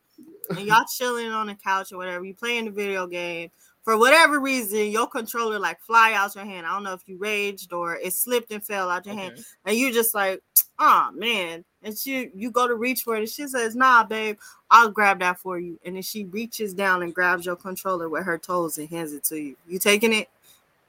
And 0.49 0.59
y'all 0.61 0.85
chilling 0.97 1.31
on 1.31 1.47
the 1.47 1.55
couch 1.55 1.91
or 1.91 1.97
whatever. 1.97 2.23
You 2.25 2.33
playing 2.33 2.65
the 2.65 2.71
video 2.71 3.05
game. 3.07 3.49
For 3.87 3.97
whatever 3.97 4.41
reason, 4.41 4.91
your 4.91 5.07
controller 5.07 5.59
like 5.59 5.79
fly 5.79 6.11
out 6.11 6.35
your 6.35 6.43
hand. 6.43 6.67
I 6.67 6.73
don't 6.73 6.83
know 6.83 6.91
if 6.91 7.07
you 7.07 7.17
raged 7.17 7.71
or 7.71 7.95
it 7.95 8.11
slipped 8.11 8.51
and 8.51 8.61
fell 8.61 8.89
out 8.89 9.05
your 9.05 9.15
hand, 9.15 9.45
and 9.63 9.77
you 9.77 9.93
just 9.93 10.13
like, 10.13 10.41
oh 10.79 11.09
man. 11.13 11.63
And 11.83 11.97
she, 11.97 12.29
you 12.35 12.51
go 12.51 12.67
to 12.67 12.75
reach 12.75 13.03
for 13.03 13.15
it, 13.15 13.19
and 13.19 13.29
she 13.29 13.47
says, 13.47 13.77
"Nah, 13.77 14.03
babe, 14.03 14.37
I'll 14.69 14.91
grab 14.91 15.19
that 15.19 15.39
for 15.39 15.57
you." 15.57 15.79
And 15.85 15.95
then 15.95 16.01
she 16.01 16.25
reaches 16.25 16.73
down 16.73 17.01
and 17.01 17.15
grabs 17.15 17.45
your 17.45 17.55
controller 17.55 18.09
with 18.09 18.25
her 18.25 18.37
toes 18.37 18.77
and 18.77 18.89
hands 18.89 19.13
it 19.13 19.23
to 19.23 19.37
you. 19.39 19.55
You 19.69 19.79
taking 19.79 20.11
it? 20.11 20.27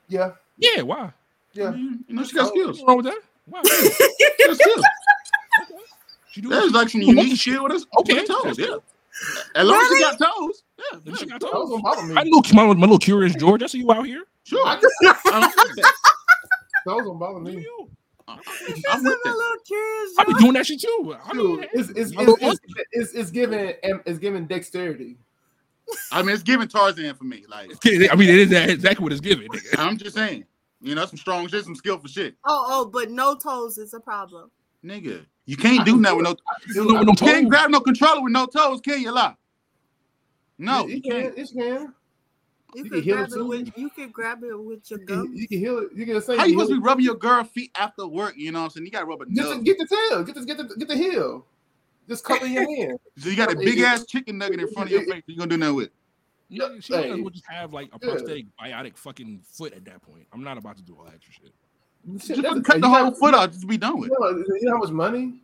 Yeah, 0.08 0.32
Yeah, 0.56 0.82
why? 0.82 1.12
yeah. 1.52 1.70
You 1.70 2.00
mm-hmm. 2.00 2.16
know, 2.16 2.24
she 2.24 2.34
got 2.34 2.46
oh. 2.46 2.48
skills. 2.48 2.66
What's 2.78 2.88
wrong 2.88 2.96
with 2.96 3.06
that? 3.06 3.20
Why? 3.46 3.62
She 3.62 4.44
got 4.44 4.56
skills. 4.56 4.84
She 6.30 6.40
do 6.40 6.48
There's 6.48 6.72
like 6.72 6.88
some 6.88 7.00
she 7.00 7.06
unique 7.06 7.38
shit 7.38 7.62
with 7.62 7.72
us. 7.72 7.86
Okay. 8.00 8.14
with 8.14 8.28
her 8.28 8.42
toes. 8.42 8.58
Yeah. 8.58 8.76
As 9.54 9.68
long 9.68 9.80
as 9.80 9.88
she 9.88 10.00
got 10.00 10.18
toes. 10.18 10.64
Yeah. 10.78 10.98
Then 11.04 11.14
she 11.16 11.26
got 11.26 11.40
That 11.40 11.50
toes. 11.50 11.80
bother 11.82 12.02
me. 12.04 12.14
I 12.16 12.24
know 12.24 12.42
my, 12.54 12.66
my 12.66 12.80
little 12.80 12.98
curious 12.98 13.34
George. 13.34 13.62
I 13.62 13.66
see 13.66 13.78
you 13.78 13.92
out 13.92 14.06
here. 14.06 14.24
Sure. 14.44 14.66
I 14.66 14.74
I'm 14.74 14.80
just- 14.80 15.56
with 15.56 15.76
that. 15.76 15.92
That 16.86 16.94
was 16.94 17.18
bother 17.18 17.38
Do 17.50 17.56
me. 17.56 17.62
you? 17.62 17.90
I'm 18.28 18.38
I'm 18.38 19.02
with 19.04 19.12
a 19.12 19.18
that. 19.24 19.24
little 19.24 19.56
curious. 19.66 20.12
I 20.18 20.24
be 20.24 20.32
Joe. 20.34 20.38
doing 20.38 20.52
that 20.54 20.66
shit 20.66 20.80
too. 20.80 21.16
I 21.24 21.32
mean, 21.34 21.56
Dude, 21.60 21.68
it's 21.72 21.88
it's 21.90 22.12
it's, 22.12 22.42
it's, 22.42 22.60
it's, 22.92 23.12
it's 23.14 23.30
giving 23.30 23.74
um, 23.90 24.02
it's 24.06 24.18
giving 24.18 24.46
dexterity. 24.46 25.16
I 26.12 26.22
mean, 26.22 26.34
it's 26.34 26.42
giving 26.42 26.68
Tarzan 26.68 27.14
for 27.14 27.24
me. 27.24 27.44
Like, 27.48 27.70
I 27.86 28.14
mean, 28.14 28.28
it 28.28 28.38
is 28.38 28.50
that- 28.50 28.70
exactly 28.70 29.02
what 29.02 29.12
it's 29.12 29.20
giving. 29.22 29.48
I'm 29.78 29.96
just 29.96 30.14
saying. 30.14 30.44
You 30.80 30.94
know, 30.94 31.04
some 31.06 31.16
strong 31.18 31.48
shit, 31.48 31.64
some 31.64 31.74
skillful 31.74 32.08
shit. 32.08 32.34
Oh, 32.44 32.66
oh, 32.68 32.84
but 32.84 33.10
no 33.10 33.34
toes 33.34 33.78
is 33.78 33.94
a 33.94 34.00
problem. 34.00 34.50
Nigga, 34.84 35.24
you 35.46 35.56
can't 35.56 35.84
do 35.84 35.96
nothing 35.96 36.18
with 36.18 36.24
no. 36.26 36.36
You 36.68 36.86
know, 36.86 36.98
with 37.00 37.06
no 37.08 37.12
You 37.12 37.16
can't 37.32 37.48
grab 37.48 37.70
no 37.70 37.80
controller 37.80 38.22
with 38.22 38.32
no 38.32 38.46
toes, 38.46 38.80
can 38.80 39.00
you, 39.00 39.10
lie? 39.10 39.34
No, 40.58 40.86
you 40.86 40.96
you 40.96 41.02
can, 41.02 41.10
can't. 41.22 41.38
you 41.38 41.46
can. 41.46 41.94
You, 42.74 42.84
You 42.84 42.84
can 42.84 42.90
can 42.90 43.02
heal 43.02 43.16
grab 43.16 43.28
it 43.28 43.32
it 43.32 43.36
too. 43.36 43.46
with 43.46 43.72
you 43.78 43.90
can 43.90 44.10
grab 44.10 44.42
it 44.44 44.54
with 44.58 44.90
your 44.90 45.00
You 45.00 45.06
gum. 45.06 45.26
can, 45.28 45.36
you 45.36 45.48
can 45.48 45.58
heal 45.58 45.78
it. 45.78 45.88
You 45.94 46.04
can 46.06 46.20
say 46.20 46.36
How 46.36 46.44
you 46.44 46.52
supposed 46.52 46.70
to 46.70 46.76
be 46.76 46.82
rubbing 46.82 47.04
your 47.04 47.14
girl 47.14 47.44
feet 47.44 47.70
after 47.74 48.06
work? 48.06 48.34
You 48.36 48.52
know 48.52 48.58
what 48.60 48.64
I'm 48.66 48.70
saying? 48.70 48.86
You 48.86 48.92
got 48.92 49.00
to 49.00 49.06
rub 49.06 49.22
a 49.22 49.26
Just 49.26 49.50
nub. 49.50 49.64
get 49.64 49.78
the 49.78 49.86
tail. 49.86 50.22
Get 50.24 50.34
the 50.34 50.44
get 50.44 50.56
the 50.58 50.64
get 50.76 50.88
the 50.88 50.96
heel. 50.96 51.46
Just 52.08 52.24
cover 52.24 52.46
your 52.46 52.62
hand. 52.76 52.98
So 53.16 53.28
you 53.30 53.36
got 53.36 53.52
a 53.52 53.56
big 53.56 53.78
ass 53.80 54.04
chicken 54.06 54.36
nugget 54.38 54.60
in 54.60 54.68
front 54.72 54.88
of 54.88 54.92
your 54.92 55.04
face. 55.06 55.22
You 55.26 55.36
gonna 55.36 55.48
do 55.50 55.56
nothing 55.56 55.76
with? 55.76 55.90
Yeah, 56.50 56.68
she 56.80 56.94
Hey. 56.94 57.14
might 57.14 57.32
just 57.32 57.46
have 57.46 57.72
like 57.72 57.88
a 57.88 57.98
Yeah. 58.02 58.10
prosthetic 58.12 58.46
biotic 58.60 58.96
fucking 58.98 59.40
foot 59.50 59.72
at 59.74 59.84
that 59.86 60.02
point. 60.02 60.26
I'm 60.32 60.42
not 60.42 60.58
about 60.58 60.76
to 60.78 60.82
do 60.82 60.96
all 60.98 61.04
that 61.04 61.14
extra 61.14 61.32
shit. 61.34 61.52
Shit, 62.20 62.36
Just 62.36 62.42
that's- 62.42 62.62
cut 62.64 62.76
you 62.76 62.82
the 62.82 62.88
got- 62.88 63.02
whole 63.02 63.14
foot 63.14 63.34
off. 63.34 63.50
Just 63.52 63.66
be 63.66 63.76
done 63.78 63.98
with. 63.98 64.10
You 64.10 64.16
know, 64.20 64.28
you 64.56 64.60
know 64.62 64.72
how 64.72 64.78
much 64.78 64.90
money? 64.90 65.40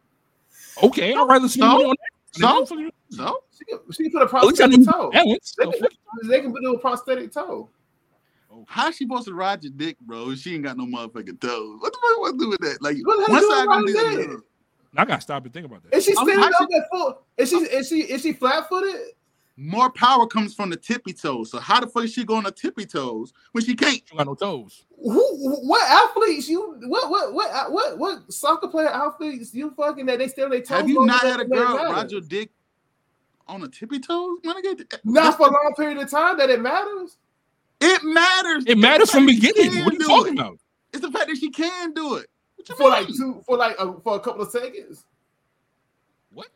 Okay, 0.83 1.15
I'd 1.15 1.26
rather 1.28 1.49
spend 1.49 1.62
So? 1.70 1.73
money 1.73 1.84
on 1.84 1.94
that. 1.99 2.68
So, 2.68 2.91
so 3.17 3.39
She 3.57 3.65
can, 3.65 3.78
she 3.93 4.02
can 4.05 4.12
put 4.12 4.23
a 4.23 4.36
At 4.36 4.44
least 4.44 4.60
I 4.60 4.67
prosthetic 4.67 4.86
toe. 4.86 5.10
balance. 5.10 5.55
They 5.59 5.65
can, 5.65 5.81
fuck 5.81 5.91
they 6.28 6.41
can 6.41 6.52
do 6.55 6.75
a 6.75 6.78
prosthetic 6.78 7.33
toe. 7.33 7.70
how's 8.67 8.97
she 8.97 9.05
supposed 9.05 9.26
to 9.26 9.34
ride 9.34 9.62
your 9.65 9.73
dick, 9.76 9.99
bro? 10.01 10.34
She 10.34 10.55
ain't 10.55 10.65
got 10.65 10.76
no 10.76 10.84
motherfucking 10.86 11.41
toes. 11.41 11.81
What 11.81 11.93
the 11.93 11.99
fuck? 12.01 12.20
What 12.20 12.33
to 12.33 12.39
do 12.39 12.49
with 12.51 12.60
that? 12.60 12.78
Like 12.83 12.97
What 13.05 13.26
the 13.26 13.33
hell 13.33 13.49
one 13.49 13.51
side 13.51 13.65
doing 13.65 13.94
gonna 13.94 14.17
do 14.17 14.26
that. 14.28 14.34
Uh, 14.36 14.41
I 14.97 15.05
gotta 15.05 15.23
stop 15.23 15.44
and 15.44 15.52
think 15.52 15.67
about 15.67 15.83
that. 15.84 15.94
Is 15.94 16.05
she 16.05 16.15
I'm- 16.17 16.26
standing 16.26 16.44
how 16.52 16.65
up 16.65 16.68
at 16.75 16.83
full? 16.93 17.23
Is 17.36 17.51
she 17.51 17.57
is 17.57 17.89
she 17.89 18.01
is 18.02 18.23
she 18.23 18.33
flat 18.33 18.68
footed? 18.68 19.01
More 19.57 19.89
power 19.91 20.26
comes 20.26 20.52
from 20.52 20.68
the 20.70 20.76
tippy 20.76 21.12
toes. 21.12 21.52
So 21.52 21.60
how 21.60 21.78
the 21.81 21.86
fuck 21.86 22.02
is 22.05 22.12
she 22.12 22.25
going 22.25 22.43
to 22.43 22.51
tippy 22.51 22.86
toes 22.86 23.33
when 23.52 23.65
she 23.65 23.76
can't? 23.76 24.02
She 24.05 24.17
got 24.17 24.26
no 24.26 24.34
toes. 24.34 24.84
Who? 25.01 25.20
What 25.68 25.89
athletes 25.89 26.49
you? 26.49 26.76
What 26.86 27.09
what 27.09 27.33
what 27.34 27.70
what 27.73 27.99
what 27.99 28.33
soccer 28.33 28.67
player 28.67 28.89
athletes 28.89 29.55
you 29.55 29.73
fucking 29.76 30.07
that 30.07 30.18
they 30.18 30.26
still 30.26 30.49
they 30.49 30.60
toes? 30.60 30.78
Have 30.78 30.89
you 30.89 31.07
not 31.07 31.23
than 31.23 31.31
had 31.33 31.41
a 31.41 31.44
girl 31.44 31.76
matter? 31.76 31.89
ride 31.93 32.10
your 32.10 32.20
dick 32.20 32.51
on 33.47 33.62
a 33.62 33.68
tippy 33.68 33.98
toes? 34.00 34.39
Man, 34.44 34.56
I 34.56 34.60
get 34.62 35.00
Not 35.05 35.36
for 35.36 35.48
a 35.48 35.52
long 35.52 35.74
period 35.76 35.98
of 35.98 36.10
time 36.10 36.39
that 36.39 36.50
it 36.50 36.60
matters. 36.60 37.16
It 37.81 38.02
matters. 38.05 38.64
It 38.66 38.78
matters 38.78 39.10
from 39.10 39.28
It's 39.28 39.40
the 39.40 39.48
fact 39.48 39.56
that 39.56 39.66
she 39.66 39.66
beginning. 39.66 39.84
What 39.84 39.94
are 39.94 39.97
you 39.97 40.06
talking 40.06 40.34
it. 40.34 40.40
about? 40.40 40.58
It's 40.92 41.02
the 41.02 41.10
fact 41.10 41.26
that 41.28 41.36
she 41.36 41.50
can 41.50 41.92
do 41.92 42.14
it. 42.16 42.26
What 42.56 42.68
you 42.68 42.76
For 42.76 42.89
like 42.89 43.08
two 43.08 43.42
for 43.44 43.56
like 43.56 43.76
a, 43.78 43.92
for 44.00 44.16
a 44.16 44.20
couple 44.20 44.42
of 44.42 44.50
seconds. 44.50 45.05
What? 46.32 46.48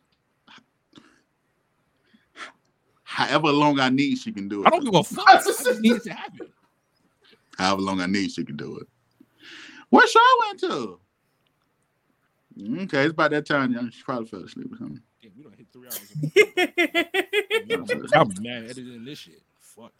However 3.03 3.51
long 3.51 3.79
I 3.79 3.89
need, 3.89 4.17
she 4.17 4.31
can 4.31 4.47
do 4.47 4.63
it. 4.63 4.67
I 4.67 4.69
don't 4.69 4.83
give 4.83 4.95
a 4.95 5.03
fuck. 5.03 5.27
I 5.27 5.35
just 5.35 5.81
need 5.81 5.97
it 5.97 6.03
to 6.03 6.13
happen. 6.13 6.47
However 7.57 7.81
long 7.81 8.01
I 8.01 8.05
need, 8.05 8.31
she 8.31 8.45
can 8.45 8.55
do 8.55 8.77
it. 8.77 8.87
Where 9.89 10.07
Shar 10.07 10.21
went 10.47 10.59
to? 10.61 10.99
Okay, 12.83 13.03
it's 13.03 13.11
about 13.11 13.31
that 13.31 13.45
time. 13.45 13.73
Young. 13.73 13.91
She 13.91 14.03
probably 14.03 14.27
fell 14.27 14.43
asleep 14.43 14.71
or 14.71 14.77
something. 14.77 15.01
Yeah, 15.21 15.29
we 15.35 15.43
don't 15.43 15.55
hit 15.55 15.67
three 15.81 17.75
hours. 17.75 18.11
I'll 18.13 18.25
be 18.25 18.35
mad 18.47 18.63
editing 18.65 19.05
this 19.05 19.19
shit. 19.19 19.41
Fuck. 19.59 19.91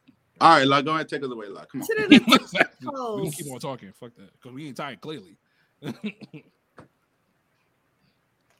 All 0.41 0.57
right, 0.57 0.67
like, 0.67 0.85
go 0.85 0.93
ahead 0.95 1.09
take 1.09 1.23
us 1.23 1.31
away. 1.31 1.47
Like, 1.47 1.67
come 1.69 1.81
on. 1.81 1.87
Should 1.87 2.09
we 2.09 2.15
have 2.17 2.77
gonna 2.81 3.31
keep 3.31 3.51
on 3.51 3.59
talking. 3.59 3.91
Fuck 3.99 4.15
that. 4.17 4.31
Because 4.33 4.53
we 4.53 4.67
ain't 4.67 4.77
tired 4.77 5.01
clearly. 5.01 5.37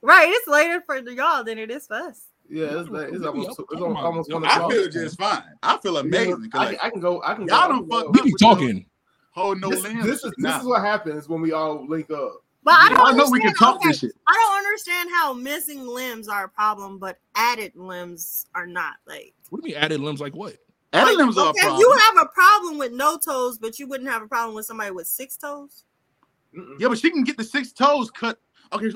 right. 0.01 0.30
It's 0.30 0.48
later 0.48 0.81
for 0.85 0.98
y'all 0.98 1.43
than 1.43 1.57
it 1.57 1.72
is 1.72 1.88
for 1.88 1.95
us. 1.95 2.23
Yeah, 2.51 2.80
it's, 2.80 2.89
like, 2.89 3.09
it's 3.14 3.23
almost 3.23 3.59
up 3.59 3.65
it's 3.72 3.80
talking 3.80 3.95
almost, 3.95 4.31
almost 4.31 4.31
about- 4.31 4.64
one 4.64 4.72
I 4.72 4.75
feel 4.75 4.89
just 4.89 5.17
fine. 5.19 5.43
I 5.61 5.77
feel 5.77 5.98
amazing. 5.98 6.49
'cause, 6.49 6.61
I, 6.61 6.65
like, 6.65 6.80
can, 6.80 6.88
I 6.88 6.89
can 6.89 6.99
go. 6.99 7.22
I 7.23 7.33
can 7.35 7.48
y'all 7.48 7.67
go. 7.67 7.73
don't 7.73 7.89
fuck 7.91 8.14
we 8.14 8.22
be 8.23 8.31
with 8.31 8.41
talking. 8.41 8.85
hold 9.31 9.61
no 9.61 9.69
This, 9.69 9.83
limbs. 9.83 10.03
this 10.06 10.23
is 10.23 10.33
this 10.38 10.56
is 10.56 10.64
what 10.64 10.81
happens 10.83 11.30
when 11.30 11.41
we 11.41 11.51
all 11.51 11.88
link 11.88 12.09
up. 12.09 12.43
But 12.64 12.74
I 12.74 12.90
don't 12.90 13.00
I 13.08 13.12
know 13.14 13.30
we 13.30 13.40
can 13.40 13.54
talk 13.56 13.78
okay, 13.78 13.88
this 13.90 14.00
shit. 14.00 14.12
I 14.28 14.34
don't 14.34 14.58
understand 14.66 15.10
how 15.12 15.34
missing 15.34 15.88
limbs 15.88 16.28
are 16.28 16.44
a 16.46 16.50
problem, 16.50 16.98
but 17.00 17.18
added 17.36 17.72
limbs 17.76 18.46
are 18.54 18.68
not. 18.68 18.96
Like, 19.08 19.34
What 19.50 19.62
do 19.64 19.70
you 19.70 19.76
mean 19.76 19.84
added 19.84 20.02
limbs 20.02 20.20
like 20.20 20.36
what? 20.36 20.58
Added 20.92 21.12
like, 21.12 21.18
limbs 21.18 21.38
are 21.38 21.48
a 21.48 21.50
okay, 21.50 21.62
problem. 21.62 21.80
you 21.80 21.92
have 21.98 22.26
a 22.26 22.28
problem 22.28 22.78
with 22.78 22.92
no 22.92 23.18
toes, 23.18 23.58
but 23.58 23.80
you 23.80 23.88
wouldn't 23.88 24.10
have 24.10 24.22
a 24.24 24.28
problem 24.28 24.56
with 24.56 24.66
somebody 24.66 24.92
with 24.92 25.08
six 25.08 25.38
toes. 25.38 25.86
Mm-mm. 26.56 26.80
Yeah, 26.80 26.90
but 26.90 26.98
she 26.98 27.10
can 27.12 27.24
get 27.24 27.38
the 27.38 27.44
six 27.44 27.72
toes 27.72 28.12
cut. 28.12 28.40
Okay, 28.74 28.88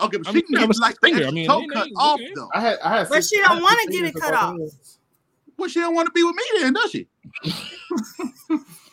okay, 0.00 0.16
but 0.18 0.28
I 0.28 0.30
she 0.30 0.34
mean, 0.36 0.46
can 0.46 0.52
you 0.54 0.58
have 0.60 0.68
get 0.70 0.76
a 0.76 0.80
like 0.80 1.00
the 1.00 1.08
finger. 1.08 1.26
I 1.26 1.30
mean, 1.32 1.46
toe 1.48 1.60
it 1.62 1.70
cut 1.72 1.86
ain't- 1.86 1.96
off 1.96 2.20
okay. 2.20 2.32
though. 2.36 2.48
I 2.54 2.60
had 2.60 2.78
I 2.84 2.98
had. 2.98 3.08
But 3.08 3.14
six- 3.24 3.28
she 3.30 3.38
don't 3.42 3.60
wanna 3.62 3.86
get 3.90 4.04
it 4.04 4.14
cut 4.14 4.34
off. 4.34 4.56
hands. 4.56 4.98
Well, 5.56 5.68
she 5.68 5.80
don't 5.80 5.94
want 5.94 6.06
to 6.06 6.12
be 6.12 6.22
with 6.22 6.36
me 6.36 6.42
then, 6.60 6.72
does 6.72 6.90
she? 6.92 7.08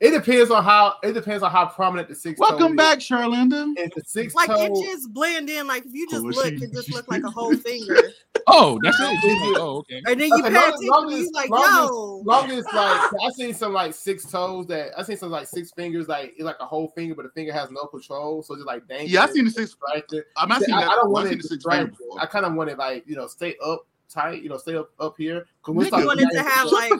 It 0.00 0.12
depends 0.12 0.50
on 0.50 0.64
how 0.64 0.94
it 1.02 1.12
depends 1.12 1.42
on 1.42 1.50
how 1.50 1.66
prominent 1.66 2.08
the 2.08 2.14
six. 2.14 2.40
toe 2.40 2.46
Welcome 2.48 2.72
is. 2.72 2.76
back, 2.76 2.98
Charlinda. 3.00 3.74
If 3.76 3.92
the 3.94 4.02
six 4.06 4.34
Like 4.34 4.48
toe, 4.48 4.64
it 4.64 4.74
just 4.86 5.12
blend 5.12 5.50
in. 5.50 5.66
Like 5.66 5.84
if 5.84 5.92
you 5.92 6.08
just 6.08 6.24
look, 6.24 6.46
it 6.46 6.72
just 6.72 6.90
look 6.90 7.06
like 7.10 7.22
a 7.22 7.30
whole 7.30 7.54
finger. 7.54 7.96
Oh, 8.46 8.80
that's 8.82 8.96
it. 8.98 9.58
Oh, 9.60 9.76
okay. 9.78 10.02
And 10.06 10.18
then 10.18 10.28
you 10.28 10.38
Okay, 10.42 10.48
pay 10.48 10.54
long- 10.88 11.04
attention, 11.04 11.12
as- 11.12 11.20
you 11.20 11.30
like, 11.32 11.50
long 11.50 11.62
yo. 11.86 12.22
long 12.24 12.50
as 12.50 12.64
like 12.64 13.12
I 13.22 13.30
seen 13.34 13.52
some 13.54 13.72
like 13.74 13.92
six 13.94 14.24
toes 14.24 14.66
that 14.68 14.92
I 14.98 15.02
seen 15.02 15.18
some 15.18 15.30
like 15.30 15.46
six 15.46 15.70
fingers 15.72 16.08
like 16.08 16.32
it's 16.36 16.42
like 16.42 16.56
a 16.58 16.64
whole 16.66 16.88
finger, 16.88 17.14
but 17.14 17.24
the 17.24 17.28
finger 17.30 17.52
has 17.52 17.70
no 17.70 17.84
control, 17.84 18.42
so 18.42 18.54
just 18.56 18.66
like 18.66 18.88
dang. 18.88 19.06
Yeah, 19.08 19.24
I 19.24 19.26
seen 19.30 19.44
the 19.44 19.50
six. 19.50 19.72
Distracted. 19.72 20.24
I'm 20.36 20.48
not 20.48 20.62
seeing 20.62 20.72
I, 20.76 20.80
that. 20.82 20.90
I 20.90 20.94
don't 20.94 21.04
I've 21.06 21.10
want 21.10 21.28
seen 21.28 21.38
it 21.38 21.42
the 21.42 21.48
six 21.48 21.64
finger 21.64 21.92
I 22.18 22.26
kind 22.26 22.46
of 22.46 22.54
want 22.54 22.70
it 22.70 22.78
like 22.78 23.04
you 23.06 23.14
know 23.14 23.26
stay 23.26 23.56
up 23.64 23.86
tight, 24.08 24.42
you 24.42 24.48
know 24.48 24.56
stay 24.56 24.74
up 24.74 24.90
up 24.98 25.14
here. 25.18 25.44
Cause 25.62 25.74
when 25.74 25.84
Nigga, 25.86 25.88
start 25.88 26.02
You 26.02 26.06
wanted 26.08 26.28
to 26.32 26.42
have 26.48 26.66
like 26.68 26.92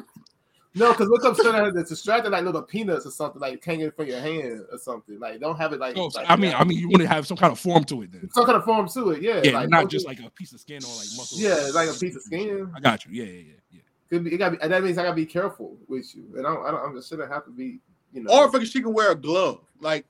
no, 0.74 0.92
because 0.92 1.08
look 1.08 1.24
up 1.24 1.34
straight 1.34 1.54
at 1.54 1.74
it's 1.74 1.88
distracted 1.88 2.30
like 2.30 2.44
little 2.44 2.62
peanuts 2.62 3.04
or 3.04 3.10
something 3.10 3.40
like 3.40 3.64
hanging 3.64 3.90
from 3.90 4.06
your 4.06 4.20
hand 4.20 4.62
or 4.70 4.78
something. 4.78 5.18
Like 5.18 5.40
don't 5.40 5.56
have 5.56 5.72
it 5.72 5.80
like. 5.80 5.98
Oh, 5.98 6.08
so, 6.08 6.20
like 6.20 6.30
I 6.30 6.36
mean, 6.36 6.52
that. 6.52 6.60
I 6.60 6.64
mean, 6.64 6.78
you 6.78 6.88
want 6.88 7.02
to 7.02 7.08
have 7.14 7.26
some 7.26 7.36
kind 7.36 7.52
of 7.52 7.58
form 7.58 7.82
to 7.84 8.02
it, 8.02 8.12
then. 8.12 8.30
some 8.30 8.44
kind 8.44 8.56
of 8.56 8.64
form 8.64 8.88
to 8.88 9.10
it. 9.10 9.22
Yeah, 9.22 9.40
Yeah, 9.42 9.52
like, 9.52 9.68
not 9.68 9.88
just 9.88 10.06
like 10.06 10.20
a 10.20 10.30
piece 10.30 10.52
of 10.52 10.60
skin 10.60 10.82
or 10.84 10.88
like 10.88 11.08
muscle. 11.16 11.38
yeah, 11.38 11.70
like 11.74 11.88
a 11.88 11.98
piece 11.98 12.14
of 12.14 12.22
skin. 12.22 12.70
I 12.74 12.80
got 12.80 13.04
you. 13.04 13.12
Yeah, 13.12 13.24
yeah, 13.24 13.32
yeah, 13.32 13.52
yeah. 13.72 13.80
Could 14.10 14.24
be, 14.24 14.34
it 14.34 14.38
gotta 14.38 14.56
be, 14.56 14.62
and 14.62 14.72
that 14.72 14.84
means 14.84 14.96
I 14.96 15.02
gotta 15.02 15.16
be 15.16 15.26
careful 15.26 15.76
with 15.88 16.14
you, 16.14 16.24
and 16.36 16.46
I 16.46 16.54
don't, 16.54 16.66
I 16.66 16.70
don't, 16.70 16.96
I 16.96 17.00
shouldn't 17.00 17.32
have 17.32 17.44
to 17.46 17.50
be, 17.50 17.80
you 18.12 18.22
know. 18.22 18.32
Or 18.32 18.50
fucking 18.50 18.66
she 18.66 18.80
can 18.80 18.92
wear 18.92 19.10
a 19.10 19.16
glove. 19.16 19.60
Like, 19.80 20.06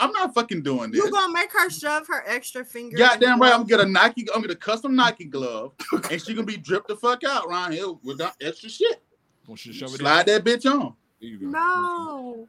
I'm 0.00 0.10
not 0.12 0.34
fucking 0.34 0.62
doing 0.62 0.90
this. 0.90 1.04
you 1.04 1.10
gonna 1.10 1.32
make 1.32 1.52
her 1.52 1.68
shove 1.68 2.06
her 2.08 2.24
extra 2.26 2.64
finger. 2.64 2.96
in 2.96 2.98
Goddamn 2.98 3.40
right, 3.40 3.52
I'm 3.52 3.60
gonna 3.60 3.68
get 3.68 3.80
a 3.80 3.86
Nike, 3.86 4.22
I'm 4.22 4.36
gonna 4.36 4.48
get 4.48 4.56
a 4.56 4.60
custom 4.60 4.96
Nike 4.96 5.24
glove, 5.24 5.72
and 6.10 6.20
she 6.20 6.32
gonna 6.34 6.46
be 6.46 6.56
dripped 6.56 6.88
the 6.88 6.96
fuck 6.96 7.24
out 7.24 7.44
around 7.46 7.72
here 7.72 7.92
without 8.02 8.32
extra 8.40 8.70
shit. 8.70 9.02
Gonna 9.52 9.74
sh- 9.74 9.76
shove 9.76 9.94
it 9.94 9.98
Slide 9.98 10.26
that 10.26 10.44
bitch 10.44 10.64
on. 10.64 10.94
There 11.20 11.28
you 11.28 11.38
go. 11.38 11.46
No. 11.46 12.48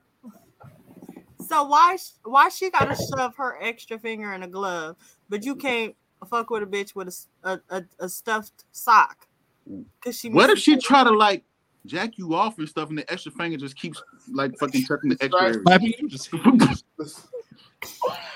So 1.46 1.66
why 1.66 1.98
why 2.24 2.48
she 2.48 2.70
gotta 2.70 2.96
shove 2.96 3.36
her 3.36 3.62
extra 3.62 4.00
finger 4.00 4.32
in 4.32 4.44
a 4.44 4.48
glove, 4.48 4.96
but 5.28 5.44
you 5.44 5.56
can't 5.56 5.94
fuck 6.30 6.50
with 6.50 6.64
a 6.64 6.66
bitch 6.66 6.96
with 6.96 7.28
a 7.44 7.60
a 8.00 8.08
stuffed 8.08 8.64
sock? 8.72 9.28
Cause 10.02 10.18
she. 10.18 10.30
What 10.30 10.50
if 10.50 10.60
she 10.60 10.76
it. 10.76 10.82
try 10.82 11.04
to 11.04 11.12
like 11.12 11.44
jack 11.86 12.18
you 12.18 12.36
off 12.36 12.58
and 12.58 12.70
stuff, 12.70 12.88
and 12.88 12.98
the 12.98 13.12
extra 13.12 13.34
finger 13.34 13.58
just 13.58 13.76
keeps 13.76 14.02
like 14.32 14.58
fucking 14.58 14.86
touching 14.86 15.10
the 15.10 15.18
extra? 15.20 15.44
area? 15.44 15.62
Slapping 15.64 15.94
you, 16.00 16.08
just 16.08 16.32
That 16.42 16.80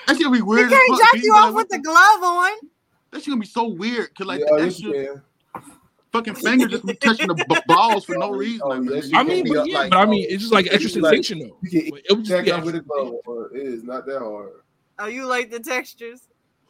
shit 0.10 0.24
gonna 0.24 0.32
be 0.32 0.40
She 0.40 0.42
weird. 0.42 0.72
You 0.72 0.78
can't 0.78 1.00
jack 1.00 1.24
you 1.24 1.34
off 1.36 1.54
with 1.54 1.70
the 1.70 1.80
glove 1.80 2.22
on. 2.22 2.52
That's 3.12 3.26
gonna 3.26 3.40
be 3.40 3.48
so 3.48 3.70
weird, 3.70 4.14
cause 4.14 4.28
like 4.28 4.42
yeah, 4.42 4.58
the 4.58 4.64
extra 4.64 4.92
can. 4.92 5.22
Fucking 6.12 6.36
finger 6.36 6.68
just 6.68 6.86
be 6.86 6.96
touching 6.96 7.28
the 7.28 7.36
b- 7.36 7.56
balls 7.68 8.06
for 8.06 8.18
no 8.18 8.32
reason. 8.32 8.62
Oh, 8.64 8.70
Like, 8.70 8.90
yes, 8.90 9.10
I 9.14 9.24
mean, 9.24 9.46
but 9.48 9.66
be 9.66 9.72
yeah, 9.72 9.78
like- 9.80 9.90
but 9.92 9.98
I 10.00 10.06
mean, 10.06 10.26
it's 10.30 10.42
just 10.42 10.54
like 10.54 10.68
extra 10.72 10.92
you 10.92 11.02
like- 11.02 11.14
sensation 11.16 11.40
though. 11.40 11.58
You 11.64 11.92
It 11.96 12.12
would 12.12 12.26
just 12.26 12.30
jack 12.30 12.46
be 12.46 12.52
with 12.66 12.76
a 12.76 12.78
extra- 12.80 12.82
glove, 13.26 13.52
it 13.54 13.62
is 13.62 13.84
not 13.84 14.06
that 14.08 14.20
hard. 14.20 14.62
Oh, 15.00 15.08
you 15.08 15.26
like 15.26 15.52
the 15.52 15.60
textures? 15.60 16.22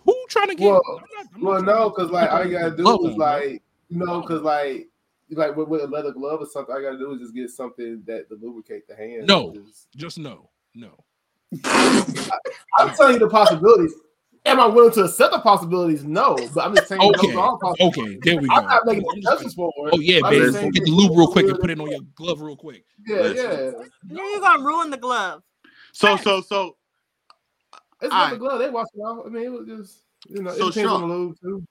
Who 0.06 0.16
trying 0.30 0.48
to 0.50 0.56
get? 0.56 0.66
Well, 0.66 0.82
I'm 0.88 0.96
not- 1.16 1.26
I'm 1.36 1.42
Well, 1.42 1.62
no, 1.64 1.90
because 1.90 2.10
like 2.12 2.32
all 2.32 2.46
you 2.46 2.52
gotta 2.58 2.76
do 2.76 2.84
Glove 2.84 3.06
is 3.06 3.18
like, 3.18 3.64
you 3.90 3.98
know, 3.98 4.22
because 4.22 4.42
like, 4.42 4.88
like 5.32 5.56
with, 5.56 5.68
with 5.68 5.82
a 5.82 5.88
leather 5.88 6.12
glove 6.14 6.42
or 6.42 6.46
something, 6.46 6.74
I 6.76 6.82
gotta 6.82 6.98
do 6.98 7.14
is 7.14 7.20
just 7.20 7.36
get 7.36 7.50
something 7.50 8.02
that 8.08 8.30
to 8.30 8.36
lubricate 8.42 8.88
the 8.88 8.96
hand. 8.96 9.28
No. 9.28 9.54
Just- 9.54 9.92
Just 9.96 10.18
no, 10.20 10.50
no. 10.76 11.04
I'm 11.64 12.94
telling 12.96 13.14
you 13.14 13.20
the 13.20 13.30
possibilities. 13.30 13.94
Am 14.48 14.60
I 14.60 14.66
willing 14.66 14.94
to 14.94 15.04
accept 15.04 15.34
the 15.34 15.40
possibilities? 15.40 16.04
No, 16.06 16.36
but 16.54 16.66
I'm 16.66 16.76
just 16.76 16.88
saying 16.88 17.02
Okay, 17.02 17.28
those 17.28 17.36
are 17.36 17.58
possibilities. 17.58 18.00
okay, 18.00 18.18
there 18.22 18.42
we 18.42 18.48
go. 18.48 18.56
I'm 18.56 18.64
not 18.66 18.86
making 18.86 19.04
I'm 19.04 19.12
any 19.12 19.22
just 19.22 19.34
judgments 19.34 19.56
for 19.56 19.74
it. 19.88 19.94
Oh 19.94 20.00
yeah, 20.00 20.22
I'm 20.24 20.30
baby. 20.32 20.46
Get 20.46 20.74
the 20.74 20.82
it's 20.82 20.90
lube 20.90 21.18
real 21.18 21.28
quick 21.28 21.48
and 21.48 21.60
put 21.60 21.70
it 21.70 21.80
on 21.80 21.92
your 21.92 22.02
glove 22.16 22.42
real 22.42 22.56
quick. 22.56 22.86
Yeah, 23.06 23.28
yeah. 23.28 23.72
Then 24.04 24.18
you 24.18 24.40
gonna 24.40 24.64
ruin 24.64 24.90
the 24.90 24.98
glove. 24.98 25.44
So 25.92 26.16
so 26.18 26.42
so 26.42 26.78
It's 28.02 28.14
All 28.14 28.20
not 28.20 28.32
the 28.32 28.38
glove. 28.38 28.60
They 28.60 28.70
wash 28.70 28.88
it 28.94 29.00
off. 29.00 29.26
I 29.26 29.30
mean, 29.30 29.44
it 29.44 29.52
was 29.52 29.68
just 29.68 30.04
you 30.30 30.42
know, 30.44 30.52
it 30.52 30.58
So, 30.58 30.70
depends 30.70 30.92
on 30.92 31.02
the 31.02 31.16
lube 31.16 31.36
too. 31.42 31.64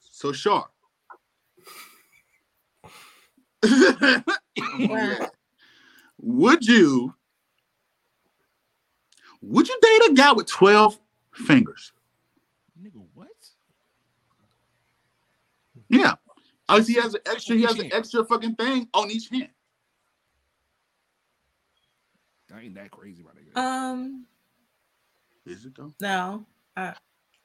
so 0.00 0.32
sharp. 0.32 0.70
would 6.22 6.64
you 6.66 7.14
would 9.40 9.68
you 9.68 9.78
date 9.80 10.10
a 10.10 10.14
guy 10.14 10.32
with 10.32 10.46
12 10.46 10.98
fingers? 11.32 11.92
Nigga, 12.80 13.02
what? 13.14 13.28
Yeah. 15.88 16.14
Oh, 16.68 16.80
he 16.82 16.94
has 16.94 17.14
an 17.14 17.20
extra, 17.26 17.56
he 17.56 17.62
Each 17.62 17.68
has 17.68 17.78
an 17.78 17.92
extra 17.92 18.24
fucking 18.24 18.54
thing 18.56 18.88
on 18.92 19.10
each 19.10 19.28
hand. 19.30 19.48
That 22.48 22.62
ain't 22.62 22.74
that 22.74 22.90
crazy, 22.90 23.22
my 23.22 23.30
nigga. 23.30 23.56
Um, 23.58 24.26
Is 25.46 25.64
it 25.64 25.74
though? 25.76 25.94
no, 26.00 26.46
uh, 26.76 26.92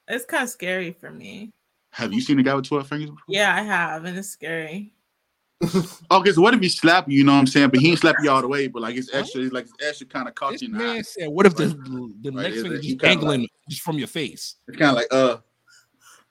it's 0.08 0.24
kind 0.26 0.44
of 0.44 0.50
scary 0.50 0.92
for 0.92 1.10
me. 1.10 1.52
Have 1.90 2.12
you 2.12 2.20
seen 2.20 2.38
a 2.38 2.42
guy 2.42 2.54
with 2.54 2.66
12 2.66 2.86
fingers 2.88 3.10
before? 3.10 3.22
Yeah, 3.28 3.54
I 3.54 3.62
have, 3.62 4.04
and 4.04 4.18
it's 4.18 4.28
scary. 4.28 4.92
Okay, 6.10 6.32
so 6.32 6.42
what 6.42 6.52
if 6.54 6.60
he 6.60 6.68
slap 6.68 7.08
you, 7.08 7.18
you 7.18 7.24
know 7.24 7.32
what 7.32 7.38
I'm 7.38 7.46
saying? 7.46 7.70
But 7.70 7.80
he 7.80 7.90
ain't 7.90 7.98
slap 7.98 8.16
you 8.22 8.30
all 8.30 8.42
the 8.42 8.48
way, 8.48 8.66
but 8.68 8.82
like 8.82 8.96
it's 8.96 9.12
extra, 9.12 9.40
it's 9.40 9.52
like 9.52 9.64
it's 9.64 9.74
extra 9.86 10.06
kind 10.06 10.28
of 10.28 10.34
caught 10.34 10.52
This 10.52 10.62
you 10.62 10.68
in 10.68 10.72
the 10.72 10.78
man 10.78 10.98
eye. 10.98 11.02
said, 11.02 11.28
"What 11.28 11.46
if 11.46 11.56
the 11.56 11.66
the 12.20 12.30
Right, 12.30 12.42
next 12.42 12.56
is 12.56 12.62
finger 12.62 12.76
it- 12.76 12.82
just 12.82 12.88
you 12.90 12.96
kinda 12.98 13.14
dangling 13.16 13.48
just 13.68 13.82
from 13.82 13.98
your 13.98 14.06
face?" 14.08 14.56
It's 14.68 14.76
kind 14.76 14.90
of 14.90 14.96
like, 14.96 15.06
uh, 15.10 15.36
How 15.36 15.42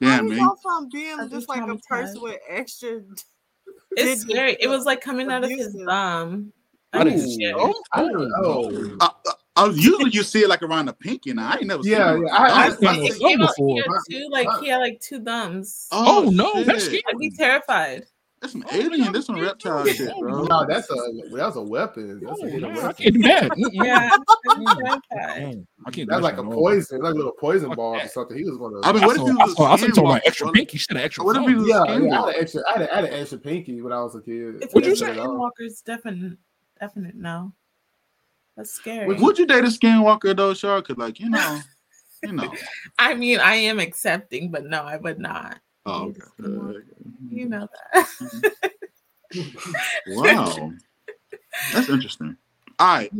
damn, 0.03 0.27
you 0.27 0.35
man. 0.37 0.49
from 0.61 0.89
being 0.91 1.19
I'd 1.19 1.29
just 1.31 1.49
like 1.49 1.67
a 1.67 1.75
person 1.77 2.21
with 2.21 2.39
extra? 2.49 3.01
It's 3.95 4.23
Did- 4.25 4.31
scary. 4.31 4.57
It 4.59 4.67
was 4.67 4.85
like 4.85 5.01
coming 5.01 5.31
out 5.31 5.43
of 5.43 5.49
his 5.51 5.75
thumb. 5.85 6.51
I 6.93 6.99
Like, 7.03 7.13
didn't- 7.15 7.39
shit. 7.39 7.55
Oh, 7.57 7.73
I 7.91 8.01
don't 8.01 8.29
know. 8.29 8.97
Uh, 8.99 9.07
uh, 9.27 9.31
uh, 9.55 9.71
usually 9.73 10.09
you 10.11 10.23
see 10.23 10.41
it 10.41 10.49
like 10.49 10.63
around 10.63 10.87
the 10.87 10.93
pinky, 10.93 11.29
and 11.29 11.39
I 11.39 11.53
ain't 11.57 11.67
never 11.67 11.83
seen 11.83 11.91
Yeah, 11.93 12.15
it. 12.15 12.21
yeah, 12.25 12.33
I- 12.33 12.37
I- 12.37 12.47
Oh, 12.47 12.53
I- 12.55 12.67
It 12.67 12.73
thumb 12.73 13.19
came 13.29 13.41
out, 13.41 13.49
he 13.55 13.63
before. 13.63 13.77
had 13.83 13.99
two, 14.09 14.27
like 14.31 14.47
he 14.61 14.67
had 14.69 14.77
like 14.77 14.99
two 14.99 15.23
thumbs. 15.23 15.87
Oh, 15.91 16.29
no, 16.33 16.63
that's 16.63 16.85
scary. 16.85 17.03
I'd 17.07 17.17
be 17.19 17.29
terrified. 17.31 18.05
That's 18.43 18.51
some 18.51 18.65
Oh, 18.69 18.75
alien. 18.75 19.05
yeah, 19.05 19.11
That's 19.13 19.25
some 19.27 19.39
reptile 19.39 19.85
shit, 19.85 20.13
bro. 20.19 20.43
No, 20.43 20.65
that's 20.67 20.89
a 20.91 20.95
that's 21.31 21.55
a 21.55 21.61
weapon. 21.61 22.19
That's 22.21 22.41
Oh, 22.41 22.45
a 22.45 22.49
hidden 22.49 22.73
nah, 22.73 22.79
I 22.81 22.83
weapon. 22.87 22.95
can't 22.95 23.13
do 23.15 23.21
that. 23.21 23.51
Yeah, 23.71 24.09
I'd 24.49 24.59
be 24.59 24.65
terrified. 24.65 25.65
I 25.87 25.91
can't. 25.91 25.95
do 25.95 26.05
That's 26.07 26.21
like 26.23 26.33
a 26.35 26.39
at 26.39 26.45
all. 26.45 26.51
poison, 26.53 26.99
like 27.01 27.13
a 27.13 27.15
little 27.15 27.31
poison 27.39 27.73
ball 27.73 27.95
or 27.95 28.07
something. 28.09 28.37
He 28.37 28.43
was 28.43 28.57
gonna. 28.57 28.81
I 28.83 28.91
mean, 28.91 29.03
I 29.03 29.07
what 29.07 29.15
if 29.15 29.21
saw, 29.21 29.27
you 29.29 29.39
I 29.39 29.43
was 29.45 29.53
a 29.53 29.55
saw, 29.55 29.63
I 29.71 29.75
saw 29.77 29.85
you 29.85 29.91
talking 29.93 30.09
about 30.09 30.21
skinwalker? 30.23 30.27
extra 30.27 30.51
pinky. 30.51 30.77
She 30.77 30.83
said 30.83 30.97
extra. 30.97 31.23
What 31.23 31.37
if 31.37 31.41
thumb. 31.43 31.49
he 31.49 31.55
was 31.55 31.67
yeah, 31.69 31.83
yeah. 31.85 32.21
I 32.21 32.25
had 32.27 32.35
an 32.35 32.41
extra. 32.41 32.61
I 32.67 32.71
had, 32.73 32.81
a, 32.81 32.91
I 32.91 32.95
had 32.97 33.05
an 33.05 33.13
extra 33.13 33.37
pinky 33.39 33.81
when 33.81 33.93
I 33.93 34.01
was 34.03 34.15
a 34.15 34.19
kid. 34.21 34.55
If 34.61 34.71
But 34.73 34.83
you 34.83 34.89
that's 34.89 34.99
say 34.99 35.11
it 35.11 35.19
all. 35.19 35.37
walkers, 35.39 35.81
definite, 35.85 36.37
definite 36.81 37.15
no. 37.15 37.53
That's 38.57 38.71
scary. 38.71 39.07
Would 39.07 39.21
Would 39.21 39.39
you 39.39 39.45
date 39.45 39.63
a 39.63 39.67
skinwalker 39.67 40.35
though, 40.35 40.53
Shark? 40.53 40.85
Cause 40.89 40.97
like 40.97 41.17
you 41.21 41.29
know, 41.29 41.61
you 42.23 42.33
know. 42.33 42.53
I 42.99 43.13
mean, 43.13 43.39
I 43.39 43.55
am 43.55 43.79
accepting, 43.79 44.51
but 44.51 44.65
no, 44.65 44.81
I 44.83 44.97
would 44.97 45.17
not. 45.19 45.59
Oh, 45.85 46.03
okay. 46.09 46.21
skinwalker. 46.39 46.83
You 47.29 47.49
know 47.49 47.67
that. 47.93 48.53
Wow, 50.07 50.71
that's 51.73 51.89
interesting. 51.89 52.37
All 52.79 52.95
right, 52.97 53.11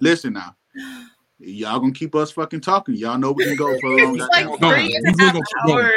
listen 0.00 0.32
now. 0.32 0.54
Y'all 1.40 1.78
gonna 1.78 1.92
keep 1.92 2.14
us 2.14 2.30
fucking 2.32 2.60
talking. 2.60 2.94
Y'all 2.94 3.18
know 3.18 3.32
we 3.32 3.44
can 3.44 3.56
go 3.56 3.78
for 3.80 3.86
a 3.88 3.96
long 4.04 4.16
it's 4.18 4.28
like 4.30 4.46
goddamn 4.46 4.60
No, 4.60 4.74
three 4.74 4.92
time. 4.92 5.02
and 5.04 5.16
we 5.16 5.22
a 5.22 5.26
half 5.26 5.32
gonna 5.34 5.44
keep 5.66 5.74
hours. 5.74 5.92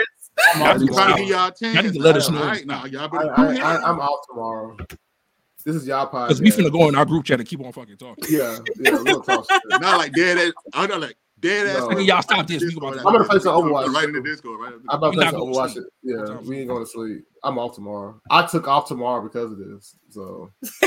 I'm 0.55 0.63
I'm 0.63 0.79
just 0.79 0.93
trying 0.93 1.07
to 1.07 1.13
tomorrow. 1.13 1.17
give 1.17 1.27
y'all 1.29 1.47
a 1.47 1.51
chance. 1.51 1.75
Y'all 1.75 1.83
need 1.83 1.93
to 1.93 1.99
let 1.99 2.15
us 2.17 2.29
know. 2.29 2.43
right, 2.43 2.65
now 2.65 2.85
y'all 2.85 3.03
I, 3.03 3.07
better. 3.07 3.63
I, 3.63 3.75
I, 3.75 3.89
I'm 3.89 3.99
off 3.99 4.19
tomorrow. 4.29 4.77
This 5.65 5.75
is 5.75 5.85
y'all 5.87 6.07
podcast. 6.09 6.27
Because 6.29 6.41
we 6.41 6.49
finna 6.51 6.71
go 6.71 6.89
in 6.89 6.95
our 6.95 7.05
group 7.05 7.25
chat 7.25 7.39
and 7.39 7.47
keep 7.47 7.59
on 7.63 7.71
fucking 7.71 7.97
talking. 7.97 8.23
Yeah, 8.29 8.57
yeah, 8.79 8.91
we're 8.93 9.03
gonna 9.03 9.23
talk 9.23 9.45
shit. 9.51 9.61
Not 9.81 9.97
like 9.99 10.13
dead 10.13 10.37
ass. 10.37 10.53
I'm 10.73 10.89
not 10.89 11.01
like 11.01 11.17
dead 11.41 11.67
ass. 11.67 11.87
No. 11.89 11.97
Y'all 11.99 12.21
stop 12.21 12.47
this. 12.47 12.63
We 12.63 12.73
about 12.75 12.93
to- 12.93 12.99
I'm 12.99 13.03
gonna 13.13 13.25
play 13.25 13.39
some 13.39 13.55
Overwatch. 13.61 13.93
Right 13.93 14.05
in 14.05 14.13
the 14.13 14.21
Discord. 14.21 14.59
Right. 14.59 14.73
I'm 14.89 14.97
about 14.97 15.11
to 15.11 15.17
play 15.17 15.25
some 15.29 15.41
Overwatch. 15.41 15.73
sleep. 15.73 15.85
Yeah, 16.03 16.37
we 16.41 16.59
ain't 16.59 16.67
going 16.69 16.83
to 16.83 16.89
sleep. 16.89 17.25
I'm 17.43 17.57
off 17.59 17.75
tomorrow. 17.75 18.21
I 18.29 18.45
took 18.45 18.67
off 18.67 18.87
tomorrow 18.87 19.21
because 19.21 19.51
of 19.51 19.57
this. 19.57 19.95
So 20.09 20.51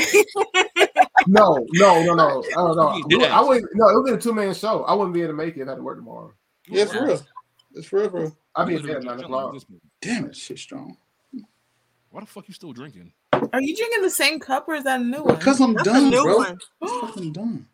no, 1.27 1.65
no, 1.73 2.03
no, 2.03 2.13
no. 2.13 2.43
I 2.51 2.55
don't 2.55 2.75
know. 2.75 3.25
I 3.27 3.41
wouldn't. 3.41 3.69
No, 3.75 3.89
it 3.89 3.95
would 3.95 4.05
be 4.05 4.11
a 4.13 4.17
two 4.17 4.33
man 4.33 4.53
show. 4.53 4.83
I 4.83 4.93
wouldn't 4.93 5.13
be 5.13 5.21
able 5.21 5.33
to 5.33 5.37
make 5.37 5.55
it 5.57 5.61
if 5.61 5.67
I 5.67 5.71
had 5.71 5.77
to 5.77 5.83
work 5.83 5.97
tomorrow. 5.97 6.33
Yeah, 6.67 6.85
for 6.85 7.05
real. 7.05 7.21
It's 7.73 7.87
for 7.87 7.99
real, 7.99 8.09
bro. 8.09 8.31
I'd 8.55 8.67
be 8.67 8.73
You 8.73 8.79
there 8.79 8.97
at 8.97 9.03
literally 9.03 9.17
nine 9.17 9.25
o'clock. 9.25 9.47
at 9.49 9.53
this 9.53 9.63
point. 9.65 9.81
Damn 10.01 10.25
it, 10.25 10.35
shit 10.35 10.57
strong. 10.59 10.97
Why 12.09 12.21
the 12.21 12.25
fuck 12.27 12.47
you 12.47 12.53
still 12.53 12.71
drinking? 12.71 13.11
Are 13.33 13.61
you 13.61 13.75
drinking 13.75 14.01
the 14.01 14.09
same 14.09 14.39
cup 14.39 14.67
or 14.69 14.75
is 14.75 14.85
that 14.85 15.01
a 15.01 15.03
new 15.03 15.23
one? 15.23 15.35
Because 15.35 15.59
I'm 15.59 15.73
That's 15.73 15.87
a 15.89 15.91
done, 15.91 16.09
new 16.09 16.23
bro. 16.23 16.37
one. 16.37 16.57
I'm 16.81 17.31
done. 17.33 17.67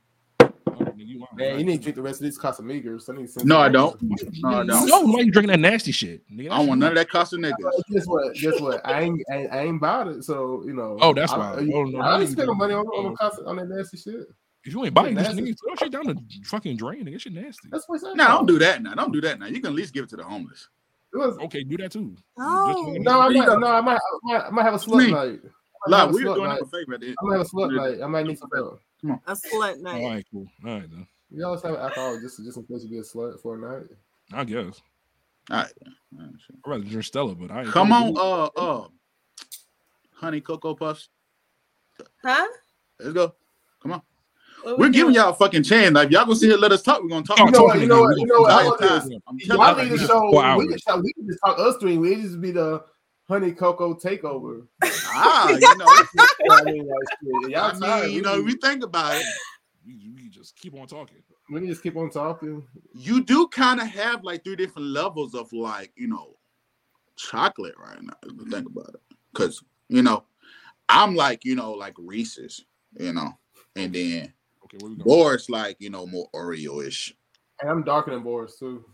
Nigga, 1.01 1.07
you 1.07 1.19
lying. 1.19 1.27
Man, 1.35 1.59
you 1.59 1.65
need 1.65 1.77
to 1.77 1.83
drink 1.83 1.95
the 1.95 2.01
rest 2.01 2.19
of 2.21 2.25
these 2.25 2.37
Casamigos. 2.37 3.09
I 3.09 3.17
need 3.19 3.29
some- 3.29 3.47
No, 3.47 3.57
I 3.57 3.69
don't. 3.69 3.97
No, 4.01 4.49
I 4.49 4.63
don't. 4.65 4.87
No, 4.87 5.01
why 5.01 5.21
you 5.21 5.31
drinking 5.31 5.51
that 5.51 5.59
nasty 5.59 5.91
shit? 5.91 6.21
Nigga, 6.31 6.51
I 6.51 6.57
don't 6.57 6.67
want 6.67 6.79
none 6.79 6.89
of 6.89 6.95
that 6.95 7.09
Casa 7.09 7.37
niggas. 7.37 7.53
Guess 7.91 8.05
what? 8.05 8.35
Guess 8.35 8.61
what? 8.61 8.81
I 8.87 9.01
ain't, 9.01 9.21
I 9.31 9.35
ain't, 9.35 9.51
I 9.53 9.59
ain't 9.61 9.77
about 9.77 10.07
it. 10.09 10.23
So 10.23 10.63
you 10.65 10.73
know. 10.73 10.97
Oh, 11.01 11.13
that's 11.13 11.31
I, 11.31 11.37
why. 11.37 11.45
I, 11.53 11.57
Oh, 11.73 11.83
no, 11.83 11.99
I 12.01 12.17
no, 12.17 12.21
ain't 12.21 12.31
spending 12.31 12.57
money 12.57 12.73
on 12.73 12.85
on, 12.85 13.15
Casa, 13.15 13.43
on 13.45 13.55
that 13.57 13.69
nasty 13.69 13.97
shit. 13.97 14.27
If 14.63 14.73
you 14.73 14.85
ain't 14.85 14.93
buying 14.93 15.15
this, 15.15 15.27
nigga, 15.29 15.55
throw 15.59 15.75
shit 15.75 15.91
down 15.91 16.05
the 16.05 16.17
fucking 16.45 16.77
drain. 16.77 17.05
Nigga, 17.05 17.19
shit 17.19 17.33
nasty. 17.33 17.67
That's 17.71 17.87
what 17.89 17.99
I 18.03 18.09
said. 18.09 18.17
No, 18.17 18.27
don't 18.27 18.45
do 18.47 18.59
that 18.59 18.83
now. 18.83 18.93
Don't 18.93 19.11
do 19.11 19.21
that 19.21 19.39
now. 19.39 19.47
You 19.47 19.55
can 19.59 19.67
at 19.67 19.73
least 19.75 19.93
give 19.93 20.03
it 20.03 20.09
to 20.11 20.17
the 20.17 20.23
homeless. 20.23 20.69
It 21.13 21.17
was, 21.17 21.37
Okay, 21.39 21.63
do 21.63 21.75
that 21.77 21.91
too. 21.91 22.15
Oh. 22.39 22.93
No, 22.99 23.19
I 23.19 23.27
There 23.27 23.31
you 23.33 23.39
might, 23.39 23.45
go. 23.47 23.57
no, 23.59 23.67
I 23.67 23.81
might, 23.81 23.95
I 23.95 23.99
might, 24.23 24.41
I 24.45 24.49
might 24.51 24.63
have 24.63 24.75
a 24.75 24.77
slut 24.77 24.97
Me. 25.05 25.11
night. 25.11 25.39
I 25.87 25.89
Like, 25.89 25.99
have 26.01 26.09
a 26.09 26.13
we're 26.13 26.19
slut 26.25 26.35
doing 26.35 26.49
night. 26.49 26.61
a 26.61 26.65
favor. 26.67 26.93
at 26.93 26.99
the 27.01 27.07
end. 27.07 27.15
I 27.21 27.25
might 27.25 27.37
have 27.37 27.45
a 27.47 27.49
slut 27.49 27.75
night. 27.75 28.03
I 28.03 28.07
might 28.07 28.25
need 28.27 28.37
some 28.37 28.49
help. 28.53 28.79
A 29.03 29.33
slut 29.33 29.53
All 29.53 29.77
night. 29.77 30.03
right, 30.03 30.25
cool. 30.31 30.47
All 30.65 30.73
right, 30.79 30.89
then. 30.89 31.07
You 31.31 31.45
always 31.45 31.61
have 31.63 31.75
alcohol 31.75 32.19
just 32.19 32.43
just 32.43 32.57
in 32.57 32.63
case 32.65 32.83
you 32.83 32.89
be 32.89 32.97
a 32.99 33.01
slut 33.01 33.41
for 33.41 33.55
a 33.55 33.79
night. 33.79 33.87
I 34.33 34.43
guess. 34.43 34.81
All 35.49 35.57
right. 35.57 35.71
I'd 36.19 36.29
rather 36.65 36.83
drink 36.83 37.03
Stella, 37.05 37.33
but 37.35 37.49
I 37.51 37.63
Come 37.65 37.91
on, 37.91 38.15
uh, 38.17 38.45
uh, 38.59 38.87
honey 40.13 40.41
cocoa 40.41 40.75
puffs. 40.75 41.09
Huh? 42.23 42.47
Let's 42.99 43.13
go. 43.13 43.33
Come 43.81 43.93
on. 43.93 44.01
What 44.63 44.77
We're 44.77 44.87
we 44.87 44.93
giving 44.93 45.13
doing? 45.13 45.15
y'all 45.15 45.31
a 45.31 45.35
fucking 45.35 45.63
chance. 45.63 45.93
Like, 45.95 46.07
if 46.07 46.11
y'all 46.11 46.25
gonna 46.25 46.35
sit 46.35 46.49
here, 46.49 46.57
let 46.57 46.71
us 46.71 46.83
talk. 46.83 47.01
We're 47.01 47.09
gonna 47.09 47.25
talk. 47.25 47.39
You 47.39 47.49
know 47.49 47.63
what? 47.63 47.79
You 47.79 47.87
know 47.87 48.01
what? 48.01 48.17
You 48.19 48.25
know 48.27 48.41
what? 48.41 48.49
gonna 48.49 48.63
How 48.63 48.69
talk 48.69 48.79
about 48.79 48.89
about 48.91 49.03
this? 49.05 49.11
it. 49.15 49.23
I'm 49.27 49.37
Y'all 49.39 49.57
telling 49.57 49.85
need 49.85 49.91
you. 49.93 49.97
to 49.97 50.05
show. 50.05 50.57
We 50.57 50.67
can, 50.67 50.77
talk, 50.79 51.03
we 51.03 51.13
can 51.13 51.27
just 51.27 51.39
talk 51.43 51.57
us 51.59 51.77
three. 51.77 51.97
We 51.97 52.15
just 52.15 52.39
be 52.39 52.51
the 52.51 52.83
honey 53.27 53.51
cocoa 53.51 53.93
takeover. 53.95 54.67
Ah, 54.83 55.49
you 55.57 55.77
know, 55.77 55.85
I 56.51 56.63
mean, 56.63 56.87
like, 56.87 57.51
y'all 57.51 57.75
I 57.75 57.79
tired. 57.79 58.05
mean, 58.07 58.15
you 58.15 58.21
know, 58.21 58.35
can- 58.35 58.45
we 58.45 58.55
think 58.55 58.83
about 58.83 59.15
it. 59.15 59.25
We, 59.85 60.11
we 60.15 60.29
just 60.29 60.55
keep 60.57 60.75
on 60.75 60.85
talking. 60.87 61.17
we 61.49 61.59
can 61.59 61.69
just 61.69 61.81
keep 61.81 61.97
on 61.97 62.09
talking. 62.11 62.63
You 62.93 63.23
do 63.23 63.47
kind 63.47 63.79
of 63.79 63.87
have 63.87 64.23
like 64.23 64.43
three 64.43 64.55
different 64.55 64.89
levels 64.89 65.33
of 65.33 65.51
like, 65.53 65.91
you 65.95 66.07
know, 66.07 66.35
chocolate 67.15 67.75
right 67.79 68.01
now. 68.01 68.13
If 68.23 68.33
you 68.37 68.45
think 68.49 68.67
about 68.67 68.89
it, 68.93 69.01
because 69.33 69.63
you 69.89 70.03
know, 70.03 70.23
I'm 70.87 71.15
like, 71.15 71.43
you 71.45 71.55
know, 71.55 71.71
like 71.73 71.95
Reese's, 71.97 72.63
you 72.99 73.13
know, 73.13 73.37
and 73.75 73.93
then 73.93 74.33
Okay, 74.65 74.77
where 74.79 74.89
we 74.91 74.95
going? 74.97 75.03
Boris 75.03 75.49
like, 75.49 75.77
you 75.79 75.89
know, 75.89 76.05
more 76.05 76.29
Oreo-ish. 76.33 77.15
And 77.59 77.69
I'm 77.69 77.83
darker 77.83 78.11
than 78.11 78.21
Boris 78.23 78.57
too. 78.59 78.85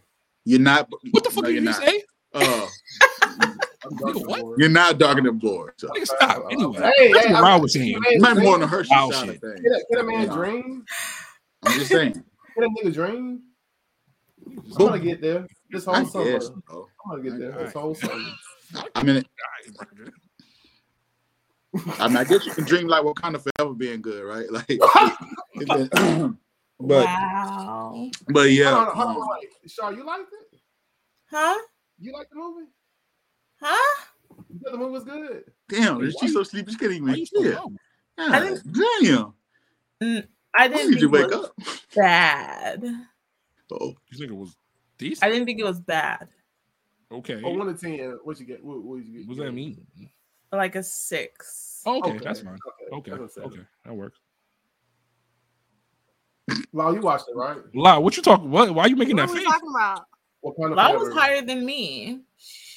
You're 0.45 0.59
not. 0.61 0.89
What 1.11 1.23
the 1.25 1.29
fuck 1.29 1.43
no, 1.43 1.49
did 1.49 1.55
you're 1.55 1.63
you 1.63 1.69
not. 1.69 1.83
say? 1.83 2.03
Uh, 2.33 2.67
I'm 3.23 3.37
darker 3.37 3.47
than 3.47 3.57
what? 3.83 4.59
You're 4.59 4.69
not 4.69 4.97
darker 4.97 5.21
than 5.21 5.37
Boris. 5.37 5.75
So. 5.77 5.87
Nigga, 5.89 6.05
stop. 6.07 6.45
Anyway, 6.51 6.73
Hey, 6.97 7.11
that's 7.13 7.25
hey, 7.27 7.33
what 7.33 7.35
I'm- 7.35 7.43
Ron 7.43 7.61
was 7.61 7.73
saying. 7.73 7.91
Man, 7.93 8.01
You 8.13 8.19
might 8.21 8.33
be 8.35 8.41
more 8.41 8.53
on 8.55 8.59
the 8.61 8.65
dream. 8.67 8.77
Hershey 8.79 8.89
Wow, 8.91 9.11
side 9.11 9.25
shit. 9.27 9.35
of 9.35 9.41
things. 9.41 9.61
Can 9.61 9.73
a, 9.73 9.85
can 9.91 9.99
a 9.99 10.03
man 10.03 10.21
You 10.21 10.27
know, 10.27 10.35
dream? 10.35 10.85
I'm 11.63 11.73
just 11.73 11.91
saying. 11.91 12.13
Can 12.13 12.63
a 12.63 12.67
nigga 12.69 12.93
dream? 12.93 13.41
I'm 14.47 14.53
Boom. 14.77 14.87
gonna 14.87 14.99
get 14.99 15.21
there. 15.21 15.47
This 15.69 15.87
I 15.87 15.95
whole 16.01 16.05
summer. 16.09 16.25
guess. 16.25 16.47
I'm 16.49 16.83
gonna 17.09 17.23
get 17.23 17.39
there. 17.39 17.51
This 17.51 17.73
whole 17.73 17.95
summer. 17.95 18.23
I 18.95 19.03
mean, 19.03 19.23
I 21.99 22.07
mean, 22.07 22.17
I 22.17 22.23
guess 22.23 22.45
you 22.45 22.53
can 22.53 22.63
dream 22.71 22.87
like 22.87 23.03
Wakanda 23.03 23.41
forever 23.41 23.73
being 23.73 24.01
good, 24.01 24.23
right? 24.23 24.45
Like, 24.51 24.67
been- 25.91 26.39
but 26.79 27.05
wow. 27.05 28.09
but 28.29 28.51
yeah, 28.51 28.73
hold 28.73 28.87
on, 28.89 28.95
hold 28.95 29.07
on, 29.09 29.15
um, 29.21 29.27
wait. 29.41 29.71
Shar, 29.71 29.93
you 29.93 30.05
liked 30.05 30.29
it? 30.53 30.59
Huh? 31.29 31.57
You 31.99 32.13
liked 32.13 32.29
the 32.31 32.37
movie? 32.37 32.67
Huh? 33.61 34.03
You 34.49 34.59
thought 34.63 34.71
the 34.73 34.77
movie 34.77 34.91
was 34.91 35.03
good? 35.03 35.43
damn, 35.69 35.97
Why 35.99 36.09
she's 36.19 36.33
so 36.33 36.43
sleepy 36.43 36.71
she 36.71 36.77
can't 36.77 36.91
Why 36.91 36.97
even 36.97 37.15
you 37.15 37.25
so 37.25 37.41
hear. 37.41 37.53
low? 37.55 37.71
I 38.17 38.39
didn't- 38.39 38.73
damn, 38.73 39.33
mm, 40.01 40.27
I 40.55 40.63
I 40.63 40.67
didn't 40.67 40.91
need 40.91 41.01
you 41.01 41.09
think 41.09 41.15
it 41.15 41.31
wake 41.31 41.31
was 41.31 41.45
up. 41.45 41.81
bad. 41.95 42.83
Oh, 43.71 43.93
You 44.09 44.17
think 44.17 44.31
it 44.31 44.35
was 44.35 44.55
decent? 44.97 45.23
I 45.23 45.31
didn't 45.31 45.45
think 45.45 45.59
it 45.59 45.63
was 45.65 45.79
bad. 45.79 46.29
Okay. 47.11 47.41
Oh, 47.43 47.51
one 47.51 47.67
to 47.67 47.73
ten. 47.73 48.17
What 48.23 48.39
you 48.39 48.45
get? 48.45 48.63
What, 48.63 48.81
what 48.83 48.95
you 48.97 49.19
get? 49.19 49.27
What 49.27 49.37
does 49.37 49.45
that 49.45 49.51
mean? 49.53 49.85
Like 50.51 50.75
a 50.75 50.83
six. 50.83 51.81
Oh, 51.85 51.99
okay, 51.99 52.09
Okay, 52.11 52.19
that's 52.23 52.39
fine. 52.41 52.53
Okay. 52.53 52.95
Okay, 52.95 53.11
that's 53.11 53.21
what 53.21 53.29
I 53.29 53.33
said. 53.33 53.43
okay, 53.43 53.67
that 53.85 53.93
works. 53.93 54.19
Wow, 56.71 56.91
you 56.93 57.01
watched 57.01 57.25
it, 57.29 57.35
right? 57.35 57.57
Lau, 57.73 57.99
what 57.99 58.15
you 58.15 58.23
talking? 58.23 58.49
What? 58.49 58.73
Why 58.73 58.83
are 58.83 58.87
you 58.89 58.95
making 58.95 59.17
What 59.17 59.23
that 59.27 59.31
are 59.31 59.33
we 59.33 59.39
face? 59.39 59.47
talking 59.47 59.69
about? 59.69 60.05
What 60.41 60.55
kind 60.55 60.71
of 60.71 60.77
Law 60.77 60.93
was 60.93 61.13
higher 61.13 61.41
than 61.41 61.65
me. 61.65 62.21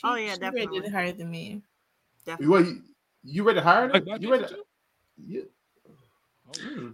She, 0.00 0.06
Oh, 0.08 0.14
yeah, 0.14 0.32
she 0.32 0.38
definitely. 0.40 0.78
rated 0.78 0.84
it 0.86 0.94
higher 0.94 1.12
than 1.12 1.30
me. 1.30 1.60
Definitely. 2.24 2.44
You, 2.46 2.50
what, 2.50 2.64
you, 2.66 2.82
you 3.22 3.42
rated 3.44 3.62
higher? 3.62 3.82
Like 3.84 3.92
Than, 3.92 4.04
Black 4.04 4.20
you 4.22 4.28
Panther 4.30 4.42
rated? 4.44 4.56
too? 4.56 4.62
You, 5.26 5.48
Oh, 6.48 6.52
hmm. 6.62 6.90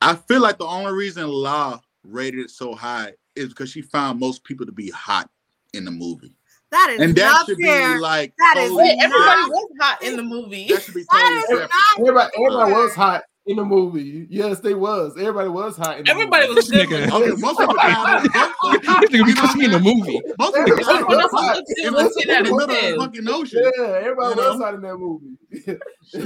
I 0.00 0.14
feel 0.14 0.40
like 0.40 0.58
the 0.58 0.66
only 0.66 0.92
reason 0.92 1.26
La 1.26 1.80
rated 2.04 2.40
it 2.40 2.50
so 2.50 2.74
high 2.76 3.12
is 3.34 3.48
because 3.48 3.70
she 3.70 3.82
found 3.82 4.20
most 4.20 4.44
people 4.44 4.64
to 4.64 4.70
be 4.72 4.88
hot 4.90 5.28
in 5.74 5.84
the 5.84 5.90
movie, 5.90 6.32
That 6.70 6.90
is 6.90 7.02
and 7.02 7.14
that 7.16 7.32
not 7.32 7.46
should 7.46 7.58
fair. 7.60 7.94
be 7.96 8.00
like 8.00 8.32
That 8.38 8.54
is 8.58 8.70
totally 8.70 8.84
Wait, 8.84 8.98
everybody 9.02 9.40
separate. 9.42 9.48
was 9.48 9.68
hot 9.80 10.02
in 10.02 10.16
the 10.16 10.22
movie. 10.22 10.68
That 10.68 10.82
should 10.84 10.94
be 10.94 11.04
totally 11.04 11.34
is 11.38 11.44
separate. 11.48 11.70
not 11.70 12.00
Everybody, 12.00 12.30
everybody 12.38 12.72
was 12.72 12.94
hot 12.94 13.24
in 13.46 13.56
the 13.56 13.64
movie. 13.64 14.26
Yes, 14.28 14.60
they 14.60 14.74
was. 14.74 15.16
Everybody 15.16 15.48
was 15.48 15.76
hot 15.76 15.98
in 15.98 16.04
the 16.04 16.10
Everybody 16.10 16.48
movie. 16.48 16.56
was 16.56 16.70
nigga- 16.70 17.12
Okay, 17.12 17.40
most 17.40 17.58
people 17.58 17.74
died 17.74 17.96
on 17.96 18.22
the 18.24 18.28
boat. 18.28 18.82
though. 18.84 19.00
This 19.00 19.10
nigga 19.10 19.24
be 19.26 19.34
pussy 19.34 19.64
in 19.64 19.70
the 19.70 19.78
movie. 19.80 20.20
Most 20.38 20.54
people 20.56 20.76
died 20.76 20.88
Everyone 20.88 21.14
on 21.14 21.20
else 21.20 21.30
the 21.30 21.36
was 21.36 21.46
boat 21.46 21.56
looking- 21.56 21.84
in 21.86 21.92
looking 21.94 22.26
the, 22.26 22.32
at 22.32 22.38
in 22.38 22.44
the 22.44 22.50
middle 22.50 22.60
of 22.60 22.68
the 22.68 22.96
fucking 22.98 23.28
ocean. 23.28 23.62
Yeah, 23.78 23.84
everybody 24.02 24.40
You 24.40 24.46
was 24.48 24.60
hot 24.60 24.74
in 24.74 24.80
that 24.82 24.96
movie. 24.96 25.36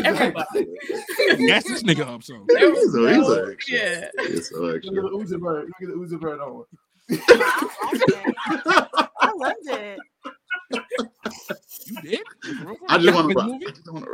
Everybody. 0.05 0.67
Gas 1.47 1.65
this 1.65 1.83
nigga 1.83 2.07
up 2.09 2.23
so. 2.23 2.45
He's 2.49 2.95
a- 2.95 3.15
he's 3.15 3.29
a 3.29 3.51
extra. 3.53 3.77
yeah. 3.77 4.09
It's 4.19 4.49
so 4.51 4.57
Look 4.61 4.77
at 4.77 4.83
the 4.83 4.91
Uzi 4.91 5.39
bird. 5.41 5.67
Look 5.69 5.83
at 5.83 5.89
the 5.89 5.95
Uzi 5.95 6.19
bird 6.21 6.41
on. 6.41 6.65
I. 7.13 8.87
I 9.23 9.33
loved 9.37 9.57
it. 9.67 9.99
You 11.87 12.03
did? 12.03 12.21
I 12.89 12.99
just 12.99 13.15
want 13.15 13.29
to 13.31 13.35
rock. 13.35 13.51
I 13.51 13.71
just 13.71 13.93
want 13.93 14.05
to 14.05 14.11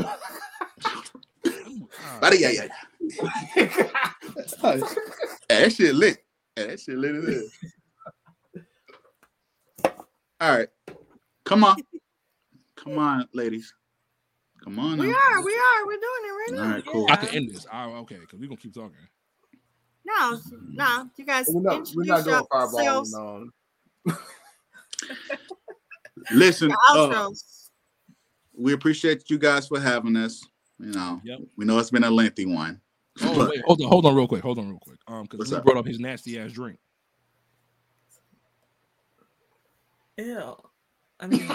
rock. 0.00 0.18
But 2.20 2.38
yeah, 2.38 2.50
yeah, 2.50 2.66
yeah. 3.56 3.66
That 5.48 5.72
shit 5.72 5.94
lit. 5.94 6.24
That 6.56 6.80
shit 6.80 6.96
lit 6.96 7.14
it 7.16 7.24
is. 7.24 7.52
All 10.40 10.56
right. 10.56 10.68
Come 11.44 11.64
on. 11.64 11.76
Come 12.76 12.98
on, 12.98 13.28
ladies. 13.32 13.74
Come 14.64 14.78
on. 14.78 14.98
We 14.98 15.08
now. 15.08 15.14
are, 15.14 15.44
we 15.44 15.52
are, 15.52 15.86
we're 15.86 15.92
doing 15.92 16.02
it 16.02 16.32
right 16.32 16.48
All 16.50 16.64
now. 16.64 16.74
right, 16.74 16.86
cool. 16.86 17.06
I 17.10 17.16
can 17.16 17.28
end 17.34 17.50
this. 17.50 17.66
Oh, 17.72 17.96
okay, 18.00 18.16
because 18.20 18.38
we're 18.38 18.46
gonna 18.46 18.60
keep 18.60 18.74
talking. 18.74 18.96
No, 20.04 20.40
no, 20.70 21.10
you 21.16 21.24
guys 21.24 21.46
We're 21.48 21.62
not, 21.62 21.90
we're 21.94 22.04
not 22.04 22.24
doing 22.24 22.44
fireball. 22.50 23.04
No. 23.06 24.14
Listen, 26.32 26.72
uh, 26.90 27.30
we 28.56 28.72
appreciate 28.72 29.28
you 29.30 29.38
guys 29.38 29.68
for 29.68 29.80
having 29.80 30.16
us. 30.16 30.44
You 30.80 30.92
know, 30.92 31.20
Yep. 31.24 31.40
we 31.56 31.64
know 31.66 31.78
it's 31.78 31.90
been 31.90 32.04
a 32.04 32.10
lengthy 32.10 32.46
one. 32.46 32.80
Oh 33.22 33.34
But- 33.36 33.50
wait, 33.50 33.60
hold 33.66 33.82
on, 33.82 33.88
hold 33.88 34.06
on, 34.06 34.14
real 34.14 34.28
quick, 34.28 34.42
hold 34.42 34.58
on, 34.58 34.70
real 34.70 34.78
quick. 34.78 34.98
Um, 35.06 35.26
because 35.30 35.50
he 35.50 35.60
brought 35.60 35.76
up 35.76 35.86
his 35.86 35.98
nasty 36.00 36.38
ass 36.38 36.52
drink. 36.52 36.78
Ew. 40.18 40.56
I 41.22 41.26
mean, 41.26 41.46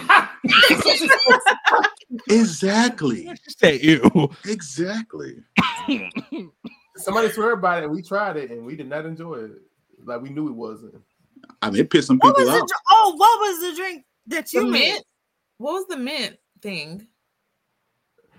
Exactly. 2.29 3.29
Say 3.47 3.79
ew. 3.79 4.29
Exactly. 4.45 5.37
Somebody 6.97 7.29
swear 7.31 7.51
about 7.53 7.83
it, 7.83 7.89
we 7.89 8.01
tried 8.01 8.37
it, 8.37 8.51
and 8.51 8.65
we 8.65 8.75
did 8.75 8.87
not 8.87 9.05
enjoy 9.05 9.35
it. 9.35 9.51
Like 10.03 10.21
we 10.21 10.29
knew 10.29 10.47
it 10.49 10.53
wasn't. 10.55 10.95
I 11.61 11.69
mean, 11.71 11.81
it 11.81 11.89
pissed 11.89 12.07
some 12.07 12.19
people 12.19 12.33
was 12.37 12.47
the 12.47 12.53
off. 12.53 12.59
dr- 12.67 12.81
oh? 12.91 13.13
What 13.17 13.39
was 13.39 13.59
the 13.69 13.75
drink 13.75 14.05
that 14.27 14.47
the 14.51 14.59
you 14.59 14.67
made? 14.67 14.91
mint. 14.93 15.03
What 15.57 15.73
was 15.73 15.87
the 15.87 15.97
mint 15.97 16.37
thing? 16.61 17.07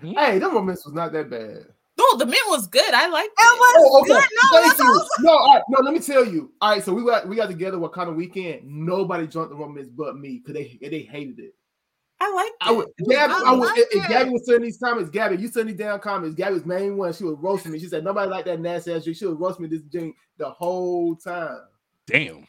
Hey, 0.01 0.39
the 0.39 0.49
moments 0.49 0.85
was 0.85 0.93
not 0.93 1.11
that 1.13 1.29
bad. 1.29 1.65
No, 1.97 2.17
the 2.17 2.25
mint 2.25 2.37
was 2.47 2.67
good. 2.67 2.93
I 2.93 3.07
liked 3.07 3.33
It 3.37 3.43
it. 3.43 3.59
was 3.59 3.73
Oh, 3.79 4.01
okay. 4.01 4.07
good. 4.09 4.29
No, 4.43 4.59
Thank 4.59 4.65
that's 4.67 4.79
you. 4.79 4.85
awesome. 4.85 5.23
No, 5.25 5.31
all 5.31 5.53
right. 5.55 5.63
No, 5.69 5.79
let 5.83 5.93
me 5.93 5.99
tell 5.99 6.23
you. 6.25 6.51
All 6.61 6.71
right, 6.71 6.83
so 6.83 6.93
we 6.93 7.03
got 7.03 7.27
we 7.27 7.35
got 7.35 7.47
together 7.47 7.79
what 7.79 7.91
kind 7.93 8.09
of 8.09 8.15
weekend? 8.15 8.61
Nobody 8.65 9.25
drunk 9.25 9.49
the 9.49 9.55
romance 9.55 9.89
but 9.89 10.15
me 10.17 10.37
because 10.39 10.53
they 10.53 10.77
they 10.87 10.99
hated 11.01 11.39
it. 11.39 11.55
I 12.19 12.31
liked 12.33 12.49
it. 12.49 12.55
I 12.61 12.71
would 12.71 12.87
Gabby, 13.09 13.33
I 13.33 13.43
I 13.47 13.51
was 13.53 13.69
like 13.69 13.79
if, 13.79 13.87
if. 13.91 14.07
Gabby 14.09 14.29
was 14.29 14.45
sending 14.45 14.63
these 14.63 14.77
comments, 14.77 15.09
Gabby, 15.09 15.37
you 15.37 15.47
send 15.47 15.69
these 15.69 15.77
down 15.77 15.99
comments. 15.99 16.35
Gabby's 16.35 16.65
main 16.65 16.97
one. 16.97 17.13
She 17.13 17.23
was 17.23 17.37
roasting 17.39 17.71
me. 17.71 17.79
She 17.79 17.87
said 17.87 18.03
nobody 18.03 18.29
like 18.29 18.45
that 18.45 18.59
nasty 18.59 18.93
ass 18.93 19.03
drink. 19.03 19.17
She 19.17 19.25
was 19.25 19.37
roasting 19.37 19.63
me 19.63 19.69
this 19.69 19.83
drink 19.83 20.15
the 20.37 20.49
whole 20.49 21.15
time. 21.15 21.59
Damn. 22.05 22.47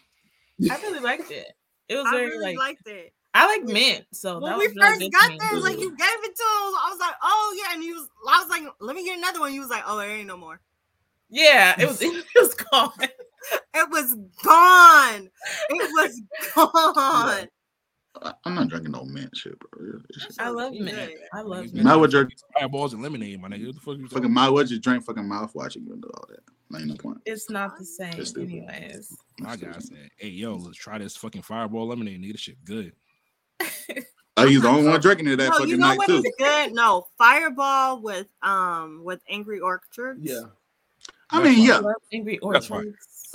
I 0.71 0.77
really 0.83 1.01
liked 1.01 1.31
it. 1.31 1.47
It 1.89 1.97
was 1.97 2.07
I 2.07 2.11
very 2.13 2.27
really 2.31 2.57
like 2.57 2.59
liked 2.59 2.87
it. 2.89 3.13
I 3.39 3.47
like 3.47 3.65
mint. 3.65 4.05
So 4.13 4.41
When 4.41 4.51
that 4.51 4.59
we 4.59 4.67
was 4.67 4.77
really 4.77 4.89
first 4.89 5.01
good 5.01 5.13
got 5.13 5.31
there, 5.39 5.61
like 5.61 5.81
you 5.81 5.91
gave 5.97 6.09
it 6.25 6.35
to 6.37 6.43
us. 6.43 6.75
I 6.85 6.89
was 6.91 6.99
like, 7.01 7.15
oh 7.23 7.57
yeah, 7.63 7.75
and 7.75 7.85
you 7.85 7.95
was, 7.95 8.09
I 8.29 8.41
was 8.43 8.51
like, 8.51 8.63
let 8.81 8.97
me 8.97 9.05
get 9.05 9.19
another 9.19 9.41
one. 9.41 9.55
You 9.55 9.61
was 9.61 9.71
like, 9.71 9.85
oh, 9.87 9.97
there 9.99 10.11
ain't 10.11 10.27
no 10.27 10.37
more. 10.37 10.61
Yeah, 11.31 11.75
it 11.81 11.87
was 11.87 12.01
it 12.03 12.25
was 12.35 12.55
gone. 12.55 12.91
It 13.01 13.91
was 13.91 14.15
gone. 14.43 15.31
It 15.71 15.91
was 15.93 16.23
gone. 16.55 17.49
I- 18.21 18.33
I'm 18.45 18.55
not 18.57 18.69
drinking 18.69 18.91
no 18.93 19.05
mint 19.05 19.37
shit, 19.37 19.57
bro. 19.61 20.01
It's 20.11 20.37
I 20.41 20.49
love 20.49 20.75
You 20.75 20.83
mint. 20.85 20.97
good. 20.97 21.19
I 21.33 21.43
love 21.43 21.67
Niggas 21.67 21.73
mint. 21.75 21.85
Might 21.85 21.97
well 21.97 22.09
drink 22.09 22.31
Fireballs 22.59 22.93
and 22.93 23.03
lemonade, 23.03 23.41
my 23.41 23.49
nigga. 23.49 23.67
What 23.67 23.75
the 23.77 23.81
fuck 23.81 23.97
you 23.99 24.09
fucking 24.09 24.23
talking? 24.23 24.33
might 24.33 24.49
well 24.49 24.65
just 24.65 24.83
drink 24.83 25.05
fucking 25.05 25.23
mouthwash 25.23 25.77
and 25.77 25.87
you 25.87 25.95
do 25.97 26.11
all 26.15 26.25
that. 26.29 26.77
Ain't 26.77 26.89
no 26.89 26.97
point. 26.97 27.19
It's 27.25 27.49
not 27.49 27.79
the 27.79 27.85
same, 27.85 28.21
anyways. 28.43 29.17
My 29.39 29.55
guy 29.57 29.73
said, 29.79 30.11
"Hey, 30.17 30.29
yo, 30.29 30.57
let's 30.57 30.77
try 30.77 30.99
this 30.99 31.17
fucking 31.17 31.43
fireball 31.43 31.87
lemonade. 31.87 32.21
Nigga, 32.21 32.33
this 32.33 32.41
shit 32.41 32.65
good." 32.65 32.93
Oh, 34.37 34.47
he's 34.47 34.63
the 34.63 34.69
only 34.69 34.89
one 34.89 35.01
drinking 35.01 35.27
it 35.27 35.37
that 35.37 35.47
No, 35.49 35.53
fucking 35.53 35.69
you 35.69 35.77
know 35.79 35.89
night 35.89 35.99
what 35.99 36.07
too. 36.07 36.19
is 36.25 36.33
good? 36.39 36.73
No, 36.73 37.07
Fireball 37.19 38.01
with 38.01 38.29
um 38.43 39.03
with 39.05 39.21
Angry 39.29 39.59
Orchards. 39.61 40.21
Yeah. 40.23 40.43
I 41.31 41.43
mean, 41.43 41.67
yeah. 41.67 41.79
love 41.79 41.95
Angry 42.13 42.39
That's 42.53 42.67
fine. 42.67 42.95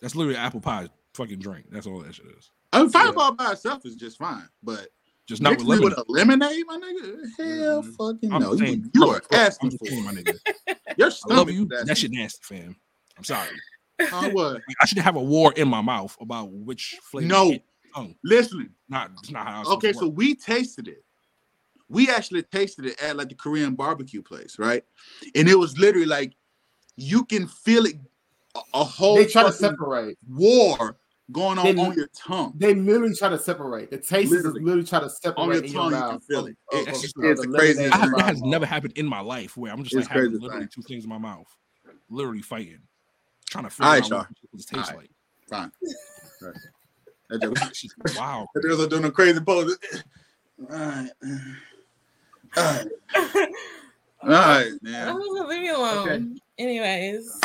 That's 0.00 0.14
literally 0.14 0.38
apple 0.38 0.60
pie 0.60 0.88
fucking 1.14 1.40
drink. 1.40 1.66
That's 1.70 1.86
all 1.86 2.00
that 2.00 2.14
shit 2.14 2.26
is. 2.38 2.50
I 2.72 2.80
mean, 2.82 2.90
Fireball 2.90 3.32
by 3.32 3.52
itself 3.52 3.84
is 3.84 3.96
just 3.96 4.16
fine, 4.18 4.48
but 4.62 4.88
Just 5.26 5.42
not 5.42 5.58
with 5.58 5.66
me 5.66 5.78
with 5.80 5.94
lemonade. 5.96 5.98
a 5.98 6.12
lemonade, 6.12 6.64
my 6.66 6.76
nigga. 6.78 7.22
Hell, 7.38 7.82
Mhm. 7.82 7.96
fucking 7.96 8.32
I'm 8.32 8.42
no. 8.42 8.56
saying, 8.56 8.72
You, 8.78 8.90
you 8.94 9.00
bro, 9.00 9.10
are 9.10 9.20
bro, 9.28 9.38
I'm 9.38 9.46
asking 9.46 9.70
for 9.72 9.86
saying, 9.86 10.00
it. 10.00 10.04
my 10.04 10.12
nigga. 10.12 10.76
Your 10.98 11.10
I 11.30 11.34
love 11.34 11.50
you. 11.50 11.64
is 11.64 11.72
asking 11.72 11.86
That 11.86 11.98
shit 11.98 12.10
nasty, 12.12 12.40
fam. 12.42 12.76
I'm 13.18 13.24
sorry. 13.24 13.48
for 14.08 14.26
it. 14.26 14.32
what? 14.34 14.62
I 14.80 14.86
should 14.86 14.98
have 14.98 15.16
a 15.16 15.22
war 15.22 15.52
in 15.54 15.68
my 15.68 15.80
mouth 15.82 16.16
about 16.20 16.50
which 16.50 16.98
flavor. 17.02 17.26
No. 17.28 17.58
Hit 17.94 18.08
tongue. 18.08 18.14
Listen. 18.24 18.70
not 18.88 19.10
not 19.30 19.46
how. 19.46 19.72
Okay, 19.74 19.92
so 19.92 20.06
work. 20.08 20.16
we 20.16 20.34
tasted 20.34 20.88
it. 20.88 21.04
We 21.88 22.08
actually 22.10 22.42
tasted 22.44 22.86
it 22.86 23.02
at 23.02 23.16
like 23.16 23.28
the 23.28 23.34
Korean 23.34 23.74
barbecue 23.74 24.22
place, 24.22 24.58
right? 24.58 24.82
And 25.34 25.48
it 25.48 25.58
was 25.58 25.76
literally 25.78 26.06
like 26.06 26.34
you 26.96 27.24
can 27.24 27.46
feel 27.46 27.84
it 27.86 27.96
a, 28.54 28.60
a 28.74 28.84
whole 28.84 29.16
They 29.16 29.26
try 29.26 29.42
to 29.44 29.52
separate. 29.52 30.18
war 30.28 30.96
going 31.30 31.58
on 31.58 31.64
They- 31.76 31.82
on 31.82 31.94
your 31.94 32.08
tongue. 32.14 32.52
They 32.56 32.74
literally 32.74 33.14
try 33.14 33.28
to 33.30 33.38
separate. 33.38 33.90
The 33.90 33.96
taste 33.98 34.30
Literally. 34.32 34.60
is 34.60 34.64
literally 34.64 34.86
try 34.86 35.00
to 35.00 35.08
separate 35.08 35.42
On 35.42 35.48
your 35.52 35.64
in 35.64 35.72
tongue, 35.72 35.92
you 35.92 35.98
your 35.98 36.08
can 36.10 36.20
feel 36.20 36.40
of- 36.40 36.48
it. 36.48 36.56
of- 36.72 36.80
It's- 36.80 36.96
of- 36.98 37.04
it's 37.04 37.16
of 37.16 37.22
the 37.22 37.42
the 37.52 37.58
craziest 37.58 37.90
lemonade 37.98 38.14
I 38.14 38.16
that 38.18 38.26
has 38.26 38.42
never 38.42 38.66
happened 38.66 38.92
in 38.96 39.06
my 39.06 39.20
life 39.20 39.56
where 39.56 39.72
I'm 39.72 39.82
just 39.82 39.94
It's 39.96 40.06
like 40.08 40.16
having 40.16 40.32
literally 40.38 40.60
thing. 40.64 40.68
two 40.74 40.82
things 40.82 41.04
in 41.04 41.08
my 41.10 41.18
mouth, 41.18 41.46
literally 42.10 42.42
fighting, 42.42 42.80
trying 43.48 43.64
to 43.64 43.70
figure 43.70 43.84
Alright, 43.86 44.02
out 44.04 44.08
y'all. 44.10 44.18
what 44.18 44.28
this 44.52 44.66
tastes 44.66 44.90
Alright. 44.90 45.08
like. 45.08 45.10
Fine. 45.48 45.72
Right. 46.42 46.54
That 47.32 47.40
joke- 47.42 48.16
Wow. 48.16 48.46
that 48.54 48.60
girls 48.60 48.80
are 48.80 48.88
doing 48.88 49.04
a 49.04 49.10
crazy 49.10 49.40
pose. 49.40 49.76
All 50.60 50.66
right. 50.78 51.10
All 52.56 52.62
right. 52.64 52.86
All 54.22 54.28
right, 54.28 54.70
man. 54.82 55.08
Oh, 55.18 55.46
leave 55.48 55.62
me 55.62 55.68
alone. 55.70 56.38
Anyways, 56.58 57.40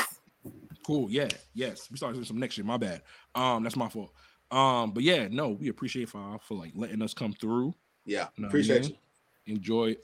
Cool. 0.86 1.10
Yeah. 1.12 1.28
Yes. 1.54 1.90
We 1.92 1.98
started 1.98 2.14
doing 2.16 2.26
some 2.26 2.40
next 2.40 2.58
year. 2.58 2.66
My 2.66 2.78
bad. 2.78 3.02
Um, 3.36 3.64
that's 3.64 3.76
my 3.76 3.90
fault. 3.90 4.12
Um, 4.52 4.92
but 4.92 5.04
yeah, 5.04 5.28
no, 5.30 5.50
we 5.50 5.68
appreciate 5.68 6.08
for 6.08 6.40
for 6.48 6.56
like 6.56 6.72
letting 6.76 7.02
us 7.02 7.14
come 7.14 7.34
through. 7.34 7.74
Yeah, 8.06 8.20
Know 8.20 8.28
what 8.38 8.44
I 8.46 8.48
appreciate 8.48 8.82
mean? 8.84 8.98
you. 9.46 9.56
Enjoy 9.56 9.96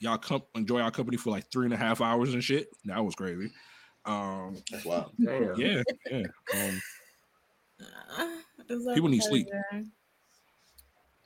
y'all 0.00 0.18
come 0.18 0.42
enjoy 0.54 0.80
our 0.80 0.90
company 0.90 1.16
for 1.16 1.30
like 1.30 1.50
three 1.50 1.64
and 1.64 1.72
a 1.72 1.78
half 1.78 2.00
hours 2.02 2.34
and 2.34 2.44
shit. 2.44 2.68
That 2.84 3.02
was 3.02 3.14
crazy. 3.14 3.50
Um, 4.04 4.56
That's 4.70 4.84
wild. 4.84 5.12
Damn. 5.22 5.54
yeah, 5.58 5.82
yeah. 6.10 6.22
Um, 6.54 6.82
uh, 7.80 8.28
it 8.68 8.74
was 8.74 8.86
our 8.86 8.94
People 8.94 9.08
need 9.10 9.22
sleep. 9.22 9.48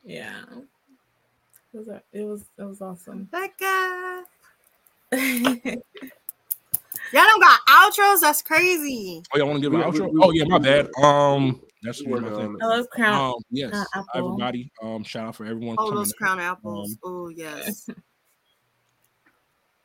Yeah. 0.04 0.42
It 1.74 1.78
was, 1.78 1.88
a- 1.88 2.02
it 2.12 2.22
was 2.24 2.44
it 2.58 2.62
was 2.64 2.80
awesome. 2.82 3.24
Becca. 3.32 4.24
Y'all 7.12 7.24
don't 7.24 7.40
got 7.42 7.60
outros. 7.68 8.20
That's 8.20 8.40
crazy. 8.42 9.22
oh, 9.34 9.38
y'all 9.38 9.46
want 9.48 9.58
to 9.58 9.62
give 9.62 9.72
an 9.74 9.80
We- 9.80 9.86
we- 9.90 9.98
outro? 10.06 10.12
we- 10.12 10.20
oh 10.22 10.30
yeah, 10.32 10.44
my 10.44 10.58
bad. 10.58 10.88
Um, 11.02 11.60
that's 11.82 12.00
We 12.02 12.06
my 12.06 12.12
working 12.20 12.30
thing. 12.36 12.46
on 12.46 12.54
it. 12.56 12.62
I 12.62 12.66
love 12.66 12.88
Crown. 12.90 13.14
Um, 13.30 13.34
yes, 13.50 13.74
uh, 13.74 13.84
Apple. 13.94 14.06
everybody. 14.14 14.70
Um, 14.82 15.02
shout 15.04 15.26
out 15.28 15.36
for 15.36 15.44
everyone. 15.44 15.76
Oh, 15.78 15.84
coming 15.86 15.96
those 15.96 16.12
out. 16.12 16.16
crown 16.16 16.40
apples. 16.40 16.90
Um, 16.92 16.98
oh 17.04 17.28
yes. 17.28 17.88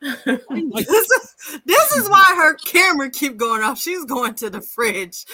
This 0.00 0.88
is 0.88 1.60
this 1.66 1.96
is 1.96 2.08
why 2.08 2.22
her 2.36 2.54
camera 2.54 3.10
keep 3.10 3.36
going 3.36 3.62
off. 3.62 3.78
She's 3.80 4.04
going 4.04 4.34
to 4.36 4.48
the 4.48 4.60
fridge. 4.60 5.24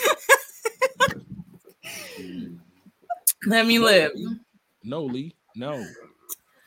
Let 3.47 3.67
me 3.67 3.79
live. 3.79 4.13
no, 4.83 5.05
Lee, 5.05 5.35
no, 5.55 5.85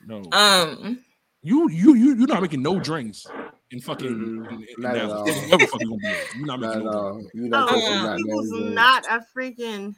no. 0.06 0.24
Um, 0.32 1.04
you, 1.42 1.70
you, 1.70 1.96
you, 1.96 2.16
you're 2.16 2.28
not 2.28 2.42
making 2.42 2.62
no 2.62 2.80
drinks 2.80 3.26
in 3.72 3.80
fucking. 3.80 4.10
Mm-mm, 4.10 4.52
in- 4.52 4.62
in 4.78 4.82
not 4.84 4.96
at 4.96 5.10
all. 5.10 5.26
Never 5.48 5.66
fucking 5.66 5.88
gonna 5.88 6.00
be. 6.02 6.16
You're 6.38 6.46
not 6.48 6.60
Not 6.60 6.76
making 6.76 6.88
at 6.88 6.94
no 6.94 7.12
drinks. 7.14 7.32
You're 7.34 7.50
not 7.50 7.70
Oh, 7.72 8.04
not 8.04 8.18
he 8.18 8.24
was 8.26 8.52
not 8.74 9.06
a 9.10 9.26
freaking 9.36 9.96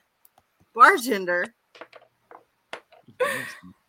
bartender. 0.74 1.46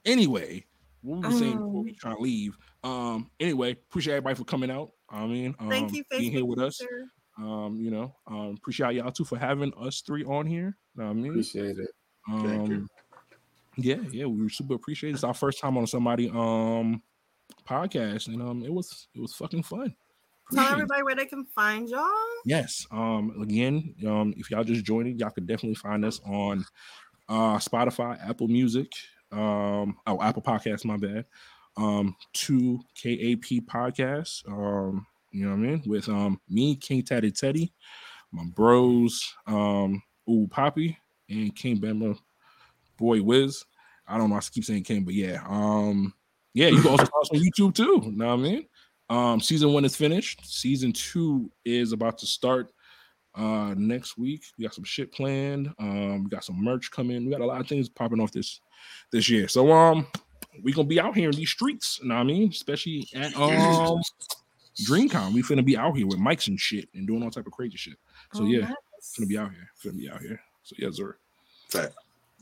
Anyway, 0.05 0.65
what 1.02 1.20
we 1.20 1.26
were 1.26 1.32
saying 1.32 1.52
before 1.58 1.76
Um, 1.81 1.84
we 1.84 1.92
trying 1.92 2.16
to 2.16 2.23
leave. 2.23 2.57
Um, 2.82 3.31
anyway, 3.39 3.73
appreciate 3.73 4.15
everybody 4.15 4.36
for 4.36 4.44
coming 4.44 4.70
out. 4.70 4.90
I 5.10 5.26
mean, 5.26 5.55
um, 5.58 5.68
Thank 5.70 5.92
you, 5.92 6.05
being 6.10 6.32
here 6.32 6.44
with 6.44 6.58
us. 6.58 6.81
user. 6.81 7.05
Um, 7.39 7.76
you 7.81 7.90
know, 7.90 8.15
um, 8.26 8.55
appreciate 8.58 8.94
y'all 8.94 9.12
too 9.12 9.24
for 9.24 9.39
having 9.39 9.73
us 9.78 10.00
three 10.02 10.24
on 10.24 10.47
here. 10.47 10.76
Know 10.97 11.05
what 11.05 11.10
I 11.10 11.15
mean, 11.15 11.31
Appreciate 11.33 11.78
it. 11.78 11.91
Thank 12.28 12.69
you. 12.69 12.75
um, 12.77 12.89
yeah, 13.77 13.97
yeah, 14.10 14.27
we 14.27 14.49
super 14.49 14.75
appreciate 14.75 15.10
it. 15.10 15.15
It's 15.15 15.25
our 15.25 15.35
first 15.35 15.59
time 15.60 15.78
on 15.78 15.86
somebody 15.86 16.28
um 16.28 17.02
podcast, 17.69 18.28
and 18.28 18.43
um, 18.43 18.62
it 18.65 18.73
was 18.73 19.09
it 19.15 19.20
was 19.20 19.35
fucking 19.35 19.62
fun. 19.62 19.94
Tell 20.52 20.62
Appreciate 20.65 20.67
it. 20.67 20.73
everybody 20.73 21.02
where 21.05 21.15
they 21.15 21.27
can 21.27 21.44
find 21.55 21.89
y'all. 21.89 22.09
Yes. 22.44 22.85
Um. 22.91 23.41
Again, 23.41 23.94
um, 24.07 24.35
if 24.36 24.51
y'all 24.51 24.65
just 24.65 24.85
joining, 24.85 25.19
y'all 25.19 25.31
could 25.31 25.47
definitely 25.47 25.77
find 25.77 26.05
us 26.05 26.20
on 26.27 26.65
uh 27.28 27.57
Spotify, 27.59 28.19
Apple 28.28 28.49
Music, 28.49 28.91
um, 29.33 29.97
oh 30.07 30.20
Apple 30.20 30.43
Podcasts, 30.43 30.85
my 30.85 30.97
bad. 30.97 31.25
Um, 31.77 32.17
two 32.33 32.81
KAP 33.01 33.65
podcasts. 33.67 34.47
Um, 34.49 35.07
you 35.31 35.44
know 35.44 35.51
what 35.52 35.57
I 35.57 35.60
mean? 35.60 35.83
With 35.86 36.09
um 36.09 36.41
me, 36.49 36.75
King 36.77 37.02
Tatty 37.05 37.31
Teddy, 37.31 37.73
my 38.33 38.43
bros, 38.44 39.33
um, 39.47 40.02
Ooh 40.31 40.49
Poppy, 40.49 40.99
and 41.28 41.55
King 41.55 41.78
Bama 41.81 42.18
Boy 42.97 43.23
Wiz. 43.23 43.65
I 44.07 44.18
don't 44.18 44.31
know, 44.31 44.36
I 44.36 44.41
keep 44.41 44.65
saying 44.65 44.84
King, 44.84 45.05
but 45.05 45.15
yeah. 45.15 45.42
Um, 45.47 46.12
yeah, 46.55 46.68
you 46.68 46.81
can 46.83 46.91
also 46.91 47.05
us 47.20 47.31
on 47.33 47.39
YouTube 47.39 47.75
too. 47.75 48.00
You 48.05 48.12
know 48.12 48.28
what 48.28 48.33
I 48.33 48.36
mean? 48.36 48.67
Um, 49.09 49.41
season 49.41 49.73
one 49.73 49.84
is 49.84 49.97
finished. 49.97 50.47
Season 50.47 50.92
two 50.92 51.50
is 51.65 51.92
about 51.92 52.18
to 52.18 52.26
start 52.26 52.73
uh 53.34 53.75
next 53.76 54.18
week. 54.18 54.42
We 54.59 54.65
got 54.65 54.75
some 54.75 54.84
shit 54.84 55.12
planned. 55.12 55.73
Um, 55.78 56.25
we 56.25 56.31
got 56.31 56.44
some 56.44 56.62
merch 56.62 56.91
coming. 56.91 57.25
We 57.25 57.31
got 57.31 57.41
a 57.41 57.47
lot 57.47 57.60
of 57.60 57.68
things 57.68 57.89
popping 57.89 58.20
off 58.20 58.33
this 58.33 58.60
this 59.12 59.28
year. 59.28 59.49
So 59.49 59.73
um 59.73 60.07
we 60.62 60.73
gonna 60.73 60.89
be 60.89 61.00
out 61.00 61.17
here 61.17 61.31
in 61.31 61.36
these 61.36 61.50
streets, 61.50 62.00
you 62.02 62.09
know 62.09 62.17
what 62.17 62.23
I 62.23 62.25
mean? 62.25 62.50
Especially 62.50 63.09
at 63.15 63.36
um 63.36 64.00
DreamCon. 64.84 65.33
We 65.33 65.42
finna 65.42 65.65
be 65.65 65.76
out 65.76 65.97
here 65.97 66.07
with 66.07 66.18
mics 66.18 66.49
and 66.49 66.59
shit 66.59 66.89
and 66.94 67.07
doing 67.07 67.23
all 67.23 67.31
type 67.31 67.47
of 67.47 67.52
crazy 67.52 67.76
shit. 67.76 67.99
So 68.33 68.42
oh, 68.42 68.47
yeah, 68.47 68.73
nice. 69.00 69.16
finna 69.18 69.28
be 69.28 69.38
out 69.38 69.50
here. 69.52 69.70
Gonna 69.84 69.96
be 69.96 70.10
out 70.10 70.20
here. 70.20 70.40
So 70.62 70.76
yeah, 70.78 70.88
sir. 70.92 71.16
Fact. 71.68 71.94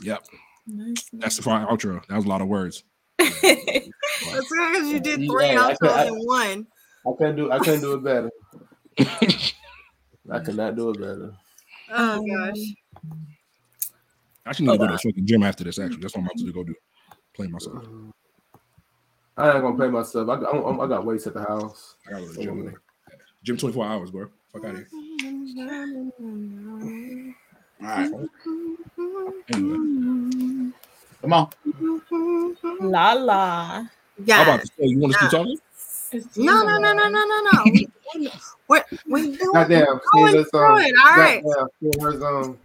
Yep. 0.02 0.26
Nice, 0.66 1.08
That's 1.12 1.36
the 1.36 1.42
final 1.42 1.68
outro. 1.68 2.04
That 2.08 2.16
was 2.16 2.24
a 2.24 2.28
lot 2.28 2.42
of 2.42 2.48
words. 2.48 2.84
nice. 3.18 3.32
That's 3.42 4.48
because 4.48 4.88
you 4.88 5.00
did 5.00 5.20
three 5.28 5.50
I 5.50 5.56
outros 5.56 5.78
could- 5.78 5.90
I- 5.90 6.06
in 6.06 6.14
one. 6.14 6.66
I 7.06 7.10
couldn't 7.16 7.36
do. 7.36 7.52
I 7.52 7.58
couldn't 7.58 7.80
do 7.80 7.94
it 7.94 8.04
better. 8.04 8.30
I 10.30 10.40
could 10.40 10.56
not 10.56 10.76
do 10.76 10.90
it 10.90 11.00
better. 11.00 11.32
Oh 11.90 12.26
gosh. 12.26 12.58
I 14.44 14.52
should 14.52 14.66
need 14.66 14.72
to 14.72 14.78
go 14.78 14.86
to 14.86 14.92
oh. 14.92 14.96
the 14.96 14.98
fucking 14.98 15.26
gym 15.26 15.42
after 15.42 15.64
this. 15.64 15.78
Actually, 15.78 16.00
that's 16.00 16.14
what 16.14 16.22
I'm 16.22 16.26
about 16.26 16.38
to 16.38 16.52
go 16.52 16.64
do. 16.64 16.74
Play 17.34 17.46
myself. 17.46 17.84
I 19.36 19.52
ain't 19.52 19.62
gonna 19.62 19.76
play 19.76 19.88
myself. 19.88 20.28
I 20.28 20.40
got, 20.40 20.54
I, 20.54 20.58
I 20.58 20.88
got 20.88 21.06
weights 21.06 21.26
at 21.26 21.34
the 21.34 21.40
house. 21.40 21.94
I 22.06 22.12
gotta 22.12 22.26
go 22.26 22.32
to 22.32 22.34
the 22.34 22.40
oh, 22.40 22.44
gym. 22.44 22.76
Gym 23.44 23.56
24 23.56 23.86
hours, 23.86 24.10
bro. 24.10 24.28
Fuck 24.52 24.64
out 24.64 24.70
of 24.70 24.76
here. 24.76 24.88
All 27.80 27.86
right. 27.86 28.10
Anyway, 28.10 28.26
Come 31.20 31.32
on. 31.32 31.50
La 32.80 33.12
la. 33.12 33.84
Yeah. 34.24 34.40
I'm 34.40 34.48
about 34.48 34.60
to 34.62 34.66
say, 34.66 34.72
you 34.86 34.98
want 34.98 35.12
to 35.14 35.18
keep 35.18 35.30
talking? 35.30 35.58
It's 36.12 36.36
No, 36.36 36.62
no, 36.62 36.78
no, 36.78 36.92
no, 36.92 37.08
no, 37.08 37.24
no, 37.24 37.40
no. 37.52 38.30
What 38.66 38.86
we 39.06 39.36
doing? 39.36 39.50
Goddamn, 39.52 40.00
going 40.12 40.44
through 40.44 40.60
um, 40.60 40.80
it, 40.80 40.94
all 41.04 41.16
right. 41.16 41.42
um, 41.44 42.58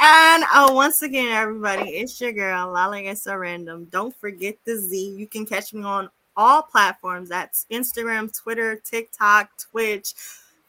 And 0.00 0.44
oh, 0.54 0.72
once 0.74 1.02
again, 1.02 1.32
everybody, 1.32 1.90
it's 1.90 2.20
your 2.20 2.32
girl, 2.32 2.70
Lala 2.72 3.02
Gets 3.02 3.22
So 3.22 3.36
Random. 3.36 3.86
Don't 3.90 4.14
forget 4.16 4.56
the 4.64 4.76
Z. 4.76 5.14
You 5.16 5.26
can 5.26 5.44
catch 5.44 5.74
me 5.74 5.82
on 5.82 6.08
all 6.38 6.62
platforms. 6.62 7.28
That's 7.28 7.66
Instagram, 7.70 8.34
Twitter, 8.34 8.76
TikTok, 8.76 9.50
Twitch, 9.58 10.14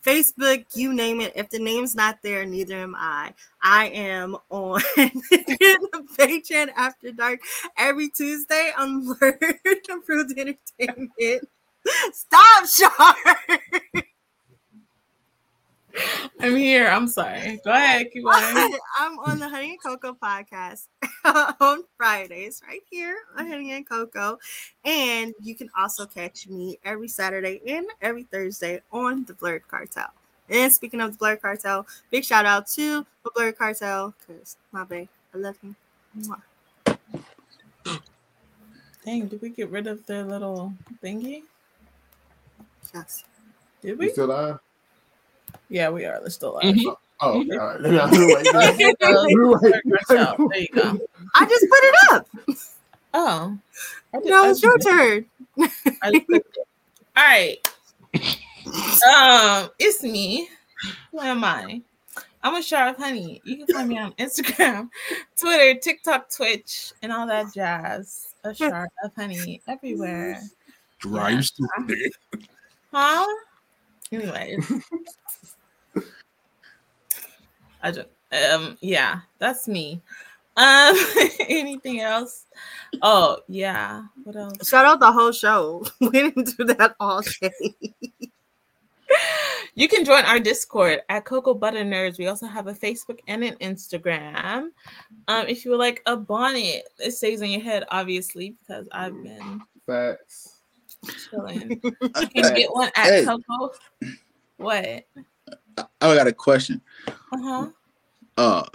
Facebook, 0.03 0.65
you 0.75 0.93
name 0.93 1.21
it. 1.21 1.31
If 1.35 1.49
the 1.49 1.59
name's 1.59 1.95
not 1.95 2.17
there, 2.23 2.43
neither 2.45 2.75
am 2.75 2.95
I. 2.97 3.33
I 3.61 3.87
am 3.89 4.35
on 4.49 4.81
the 4.95 6.07
Paychan 6.17 6.69
After 6.75 7.11
Dark 7.11 7.39
every 7.77 8.09
Tuesday 8.09 8.71
on 8.77 9.07
Word 9.21 9.59
Approved 9.89 10.37
Entertainment. 10.37 11.47
Stop, 12.11 12.65
Shar. 12.67 13.15
I'm 16.39 16.55
here. 16.55 16.87
I'm 16.87 17.07
sorry. 17.07 17.59
Go 17.63 17.71
ahead. 17.71 18.11
Keep 18.11 18.23
going. 18.25 18.77
I'm 18.97 19.19
on 19.19 19.39
the 19.39 19.49
Honey 19.49 19.71
and 19.71 19.83
Cocoa 19.83 20.13
podcast 20.13 20.87
on 21.59 21.83
Fridays, 21.97 22.61
right 22.67 22.81
here 22.89 23.15
on 23.37 23.47
Honey 23.47 23.73
and 23.73 23.87
Cocoa. 23.87 24.39
And 24.85 25.33
you 25.41 25.55
can 25.55 25.69
also 25.77 26.05
catch 26.05 26.47
me 26.47 26.79
every 26.85 27.07
Saturday 27.07 27.61
and 27.67 27.85
every 28.01 28.23
Thursday 28.23 28.81
on 28.91 29.25
the 29.25 29.33
Blurred 29.33 29.67
Cartel. 29.67 30.11
And 30.49 30.71
speaking 30.73 31.01
of 31.01 31.11
the 31.11 31.17
Blurred 31.17 31.41
Cartel, 31.41 31.85
big 32.09 32.23
shout 32.23 32.45
out 32.45 32.67
to 32.69 33.05
the 33.23 33.31
Blurred 33.35 33.57
Cartel 33.57 34.13
because 34.19 34.57
my 34.71 34.83
babe, 34.83 35.09
I 35.33 35.37
love 35.37 35.57
him. 35.59 35.75
Dang, 39.05 39.27
did 39.27 39.41
we 39.41 39.49
get 39.49 39.69
rid 39.69 39.87
of 39.87 40.05
their 40.05 40.23
little 40.23 40.73
thingy? 41.03 41.43
Yes. 42.93 43.23
Did 43.81 43.97
we 43.97 44.07
we? 44.07 44.11
still 44.11 44.27
live? 44.27 44.59
Yeah, 45.69 45.89
we 45.89 46.05
are. 46.05 46.19
Let's 46.21 46.35
still 46.35 46.55
live. 46.61 46.75
Mhm. 46.75 46.95
Oh, 47.21 47.39
okay, 47.41 47.57
all 47.57 47.67
right. 47.67 47.81
Let 47.81 47.91
me- 47.91 47.97
let 47.97 48.11
me 48.11 48.33
wait. 48.35 48.53
Let 48.53 48.77
me- 48.77 48.85
Okay, 48.91 49.13
let 49.13 49.25
me 49.25 49.35
wait. 49.45 49.83
Blur 49.83 49.97
Cartel. 50.07 50.47
There 50.49 50.59
you 50.59 50.67
go. 50.69 50.99
I 51.35 51.45
just 51.45 51.65
put 51.69 51.79
it 51.83 51.95
up. 52.11 52.27
Oh. 53.13 53.57
I 54.13 54.19
did- 54.19 54.29
Now 54.29 54.49
it's 54.49 54.63
your 54.63 54.77
did- 54.77 54.87
turn. 54.87 55.25
I 56.01 56.25
it. 56.29 56.45
All 57.17 57.23
right. 57.23 57.67
Um, 59.07 59.69
it's 59.79 60.03
me. 60.03 60.49
Who 61.11 61.19
am 61.19 61.43
I? 61.43 61.81
I'm 62.41 62.55
a 62.55 62.61
Shar 62.61 62.89
of 62.89 62.97
Honey. 62.97 63.41
You 63.43 63.65
can 63.65 63.75
find 63.75 63.89
me 63.89 63.97
on 63.97 64.13
Instagram, 64.13 64.89
Twitter, 65.37 65.77
TikTok, 65.77 66.29
Twitch, 66.29 66.93
and 67.01 67.11
all 67.11 67.27
that 67.27 67.53
jazz. 67.53 68.33
A 68.45 68.53
Shar 68.55 68.87
of 69.03 69.11
Honey 69.17 69.61
everywhere. 69.67 70.41
Right, 71.03 71.35
you 71.35 71.41
stupid. 71.41 72.13
Huh? 72.93 73.25
Anyways. 74.11 74.71
I 77.81 77.91
just 77.91 78.07
um 78.53 78.77
yeah, 78.81 79.21
that's 79.37 79.67
me. 79.67 80.01
Um 80.57 80.95
anything 81.39 81.99
else? 82.01 82.45
Oh 83.01 83.39
yeah. 83.47 84.03
What 84.23 84.35
else? 84.35 84.67
Shout 84.67 84.85
out 84.85 84.99
the 84.99 85.11
whole 85.11 85.31
show. 85.31 85.85
We 85.99 86.09
didn't 86.09 86.57
do 86.57 86.65
that 86.65 86.95
all 86.99 87.21
day. 87.21 87.51
You 89.75 89.87
can 89.87 90.03
join 90.03 90.25
our 90.25 90.39
Discord 90.39 91.01
at 91.07 91.23
Cocoa 91.23 91.53
Butter 91.53 91.83
Nerds. 91.85 92.17
We 92.17 92.27
also 92.27 92.47
have 92.47 92.67
a 92.67 92.73
Facebook 92.73 93.19
and 93.27 93.43
an 93.45 93.55
Instagram. 93.61 94.71
Um, 95.29 95.47
if 95.47 95.63
you 95.63 95.71
would 95.71 95.79
like 95.79 96.01
a 96.05 96.17
bonnet, 96.17 96.89
it 96.97 97.11
stays 97.11 97.41
on 97.41 97.49
your 97.49 97.61
head, 97.61 97.85
obviously, 97.89 98.55
because 98.59 98.89
I've 98.91 99.13
been 99.23 99.61
Facts. 99.87 100.57
chilling. 101.29 101.79
You 101.81 102.27
can 102.27 102.55
get 102.55 102.73
one 102.73 102.89
at 102.95 103.05
Hey. 103.05 103.25
Cocoa. 103.25 103.71
What? 104.57 105.05
I 106.01 106.15
got 106.15 106.27
a 106.27 106.33
question. 106.33 106.81
Uh-huh. 107.07 107.69
Uh, 108.37 108.65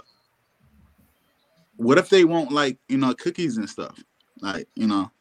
what 1.77 1.97
if 1.97 2.09
they 2.09 2.23
want 2.23 2.51
like 2.51 2.77
you 2.87 2.97
know 2.97 3.13
cookies 3.13 3.57
and 3.57 3.69
stuff? 3.69 4.01
Like 4.41 4.67
you 4.75 4.87
know, 4.87 5.11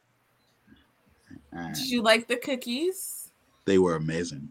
Did 1.52 1.86
you 1.86 2.02
like 2.02 2.28
the 2.28 2.36
cookies? 2.36 3.30
they 3.64 3.78
were 3.78 3.96
amazing. 3.96 4.50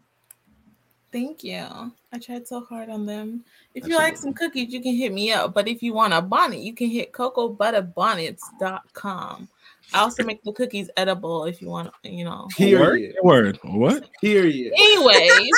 Thank 1.11 1.43
you. 1.43 1.91
I 2.11 2.17
tried 2.17 2.47
so 2.47 2.61
hard 2.61 2.89
on 2.89 3.05
them. 3.05 3.45
If 3.75 3.85
you 3.85 3.95
like 3.97 4.17
some 4.17 4.33
cookies, 4.33 4.73
you 4.73 4.81
can 4.81 4.95
hit 4.95 5.13
me 5.13 5.31
up. 5.31 5.53
But 5.53 5.67
if 5.67 5.83
you 5.83 5.93
want 5.93 6.13
a 6.13 6.23
bonnet, 6.23 6.61
you 6.61 6.73
can 6.73 6.89
hit 6.89 7.11
cocobutterbonnets.com. 7.11 9.47
I 9.93 9.99
also 9.99 10.23
make 10.23 10.41
the 10.43 10.51
cookies 10.53 10.89
edible 10.97 11.45
if 11.45 11.61
you 11.61 11.67
want, 11.69 11.91
you 12.03 12.23
know. 12.25 12.47
Period. 12.55 13.15
Word. 13.23 13.59
What? 13.63 14.09
Period. 14.21 14.73
Anyways, 14.75 15.49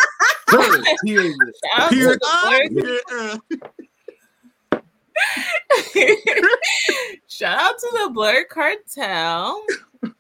Period. 1.05 1.35
shout 1.73 1.81
out 1.81 1.89
to 1.89 1.95
Here- 1.95 2.17
the 2.17 2.69
Blur- 2.71 2.99
uh, 3.11 3.37
shout 7.27 7.57
out 7.59 7.77
to 7.79 7.89
the 8.03 8.09
Blur 8.13 8.45
Cartel. 8.45 9.63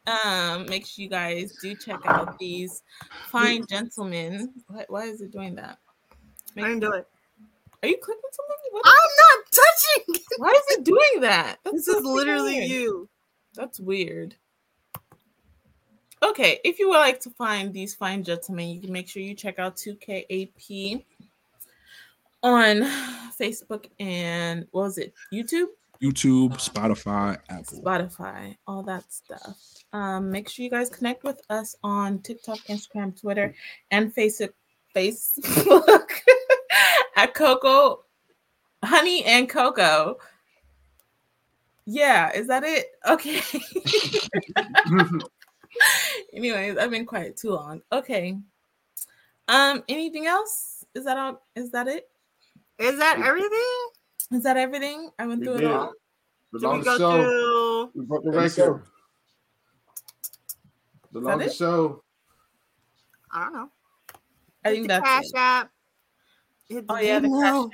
Um, 0.07 0.65
make 0.67 0.85
sure 0.85 1.03
you 1.03 1.09
guys 1.09 1.53
do 1.61 1.75
check 1.75 1.99
out 2.05 2.37
these 2.39 2.83
fine 3.29 3.65
gentlemen. 3.67 4.53
Why, 4.67 4.85
why 4.87 5.05
is 5.05 5.21
it 5.21 5.31
doing 5.31 5.55
that? 5.55 5.77
I 6.57 6.61
didn't 6.61 6.79
do 6.79 6.91
it. 6.93 7.07
Are 7.83 7.87
you 7.89 7.97
clicking 8.01 8.21
something? 8.31 8.55
What- 8.71 8.83
I'm 8.85 8.93
not 9.19 9.45
touching. 9.51 10.23
Why 10.37 10.49
is 10.51 10.77
it 10.77 10.83
doing 10.85 11.21
that? 11.21 11.57
That's 11.65 11.77
This 11.77 11.85
so 11.87 11.97
is 11.99 12.03
literally 12.05 12.55
weird. 12.59 12.69
you. 12.71 13.09
That's 13.55 13.79
weird. 13.79 14.35
Okay, 16.23 16.59
if 16.63 16.79
you 16.79 16.89
would 16.89 16.97
like 16.97 17.19
to 17.21 17.29
find 17.31 17.73
these 17.73 17.93
fine 17.93 18.23
gentlemen, 18.23 18.69
you 18.69 18.81
can 18.81 18.91
make 18.91 19.07
sure 19.07 19.21
you 19.21 19.33
check 19.35 19.59
out 19.59 19.75
2KAP 19.75 21.03
on 22.41 22.81
Facebook 23.39 23.85
and 23.99 24.65
what 24.71 24.83
was 24.83 24.97
it? 24.97 25.13
YouTube, 25.31 25.67
YouTube, 26.01 26.53
Spotify, 26.53 27.37
Apple. 27.49 27.81
Spotify, 27.81 28.55
all 28.67 28.83
that 28.83 29.11
stuff. 29.11 29.57
Um, 29.93 30.31
make 30.31 30.49
sure 30.49 30.63
you 30.63 30.69
guys 30.69 30.89
connect 30.89 31.23
with 31.23 31.41
us 31.49 31.75
on 31.83 32.19
TikTok, 32.19 32.59
Instagram, 32.67 33.19
Twitter, 33.19 33.53
and 33.91 34.13
Facebook. 34.13 34.53
Facebook 34.95 36.09
at 37.17 37.33
Coco, 37.33 38.05
Honey 38.83 39.23
and 39.25 39.49
Coco. 39.49 40.17
Yeah, 41.85 42.31
is 42.33 42.47
that 42.47 42.63
it? 42.63 42.87
Okay. 43.07 43.41
Anyways, 46.33 46.77
I've 46.77 46.89
been 46.91 47.05
quiet 47.05 47.37
too 47.37 47.51
long. 47.51 47.81
Okay. 47.91 48.37
Um, 49.47 49.83
anything 49.87 50.25
else? 50.25 50.83
Is 50.95 51.05
that 51.05 51.17
all? 51.17 51.41
Is 51.55 51.71
that 51.71 51.87
it? 51.87 52.09
Is 52.79 52.97
that 52.97 53.19
everything? 53.19 53.89
Is 54.31 54.43
that 54.43 54.57
everything? 54.57 55.11
I 55.19 55.27
went 55.27 55.41
We 55.41 55.45
through 55.45 55.55
it 55.55 55.61
did. 55.61 55.71
all. 55.71 55.93
The 56.53 56.59
Did 56.59 56.69
we 56.71 56.81
go 56.83 56.97
show. 56.97 57.21
through? 57.21 57.91
We 58.01 58.05
broke 58.05 58.23
the 58.23 58.31
Thank 58.31 58.57
you. 58.57 58.63
record. 58.63 58.83
The 61.11 61.19
longest 61.19 61.57
show. 61.57 62.01
I 63.31 63.43
don't 63.43 63.53
know. 63.53 63.69
I 64.63 64.69
Hit 64.69 64.73
think 64.75 64.83
the 64.83 64.87
that's 64.87 65.05
Cash 65.07 65.23
it. 65.25 65.31
App. 65.35 65.71
Hit 66.67 66.87
the 66.87 66.93
Oh, 66.93 66.97
yeah, 66.97 67.19
the 67.19 67.27
Cash 67.27 67.37
email. 67.37 67.69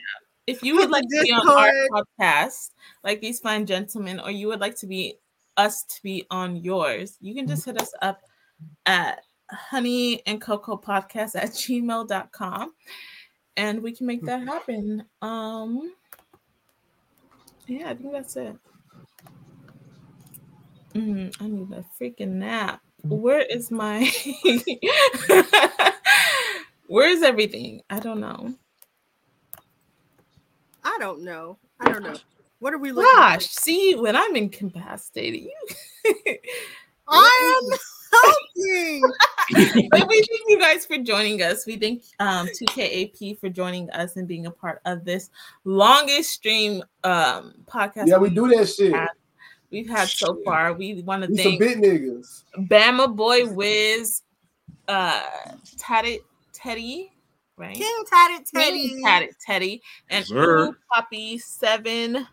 If 0.47 0.63
you 0.63 0.75
would 0.77 0.89
like 0.89 1.03
to 1.03 1.21
be 1.21 1.31
on 1.31 1.47
our 1.47 1.71
podcast, 2.19 2.71
like 3.03 3.21
these 3.21 3.39
fine 3.39 3.65
gentlemen, 3.65 4.19
or 4.19 4.31
you 4.31 4.47
would 4.47 4.59
like 4.59 4.75
to 4.77 4.87
be 4.87 5.17
us 5.57 5.83
to 5.83 6.01
be 6.03 6.25
on 6.31 6.55
yours, 6.55 7.17
you 7.21 7.35
can 7.35 7.47
just 7.47 7.65
hit 7.65 7.79
us 7.79 7.93
up 8.01 8.21
at 8.85 9.21
honey 9.51 10.21
and 10.25 10.41
cocoa 10.41 10.77
podcast 10.77 11.35
at 11.35 11.49
gmail.com 11.49 12.73
and 13.57 13.83
we 13.83 13.91
can 13.91 14.07
make 14.07 14.23
that 14.23 14.43
happen. 14.47 15.05
Um 15.21 15.93
yeah, 17.67 17.89
I 17.89 17.95
think 17.95 18.11
that's 18.11 18.35
it. 18.35 18.55
Mm, 20.93 21.35
I 21.39 21.47
need 21.47 21.71
a 21.71 21.85
freaking 21.99 22.33
nap. 22.33 22.81
Where 23.03 23.41
is 23.41 23.71
my 23.71 24.11
where 26.87 27.09
is 27.09 27.23
everything? 27.23 27.81
I 27.89 27.99
don't 27.99 28.19
know. 28.19 28.55
I 31.01 31.03
don't 31.03 31.23
know. 31.23 31.57
I 31.79 31.91
don't 31.91 32.03
know. 32.03 32.13
What 32.59 32.75
are 32.75 32.77
we 32.77 32.91
looking 32.91 33.11
Gosh, 33.15 33.47
see, 33.47 33.95
when 33.95 34.15
I'm 34.15 34.35
incapacitated, 34.35 35.41
you. 35.41 35.55
I 37.07 37.59
am 37.63 37.79
helping. 38.13 39.89
but 39.89 40.07
we 40.07 40.15
thank 40.17 40.41
you 40.47 40.59
guys 40.59 40.85
for 40.85 40.99
joining 40.99 41.41
us. 41.41 41.65
We 41.65 41.77
thank 41.77 42.03
um 42.19 42.47
2KAP 42.49 43.39
for 43.39 43.49
joining 43.49 43.89
us 43.89 44.15
and 44.15 44.27
being 44.27 44.45
a 44.45 44.51
part 44.51 44.79
of 44.85 45.03
this 45.03 45.31
longest 45.63 46.29
stream 46.29 46.83
um 47.03 47.55
podcast 47.65 48.05
Yeah, 48.05 48.19
we 48.19 48.29
do 48.29 48.47
that 48.49 48.69
shit. 48.69 48.93
we've 49.71 49.89
had 49.89 50.07
so 50.07 50.39
far. 50.45 50.73
We 50.73 51.01
want 51.01 51.23
to 51.23 51.31
We 51.31 51.37
some 51.37 51.57
thank 51.57 51.59
big 51.61 51.77
niggas. 51.81 52.43
Bama 52.69 53.15
Boy 53.15 53.47
Wiz, 53.47 54.21
uh 54.87 55.23
Tatted 55.79 56.19
Teddy, 56.53 57.10
right? 57.61 57.75
King 57.75 58.03
Tatted 58.09 58.45
Teddy, 58.47 58.89
Teddy. 58.89 59.01
Tatted 59.03 59.35
Teddy, 59.45 59.81
and 60.09 60.25
Sir. 60.25 60.67
Ooh 60.69 60.75
Poppy 60.91 61.37
seven 61.37 62.27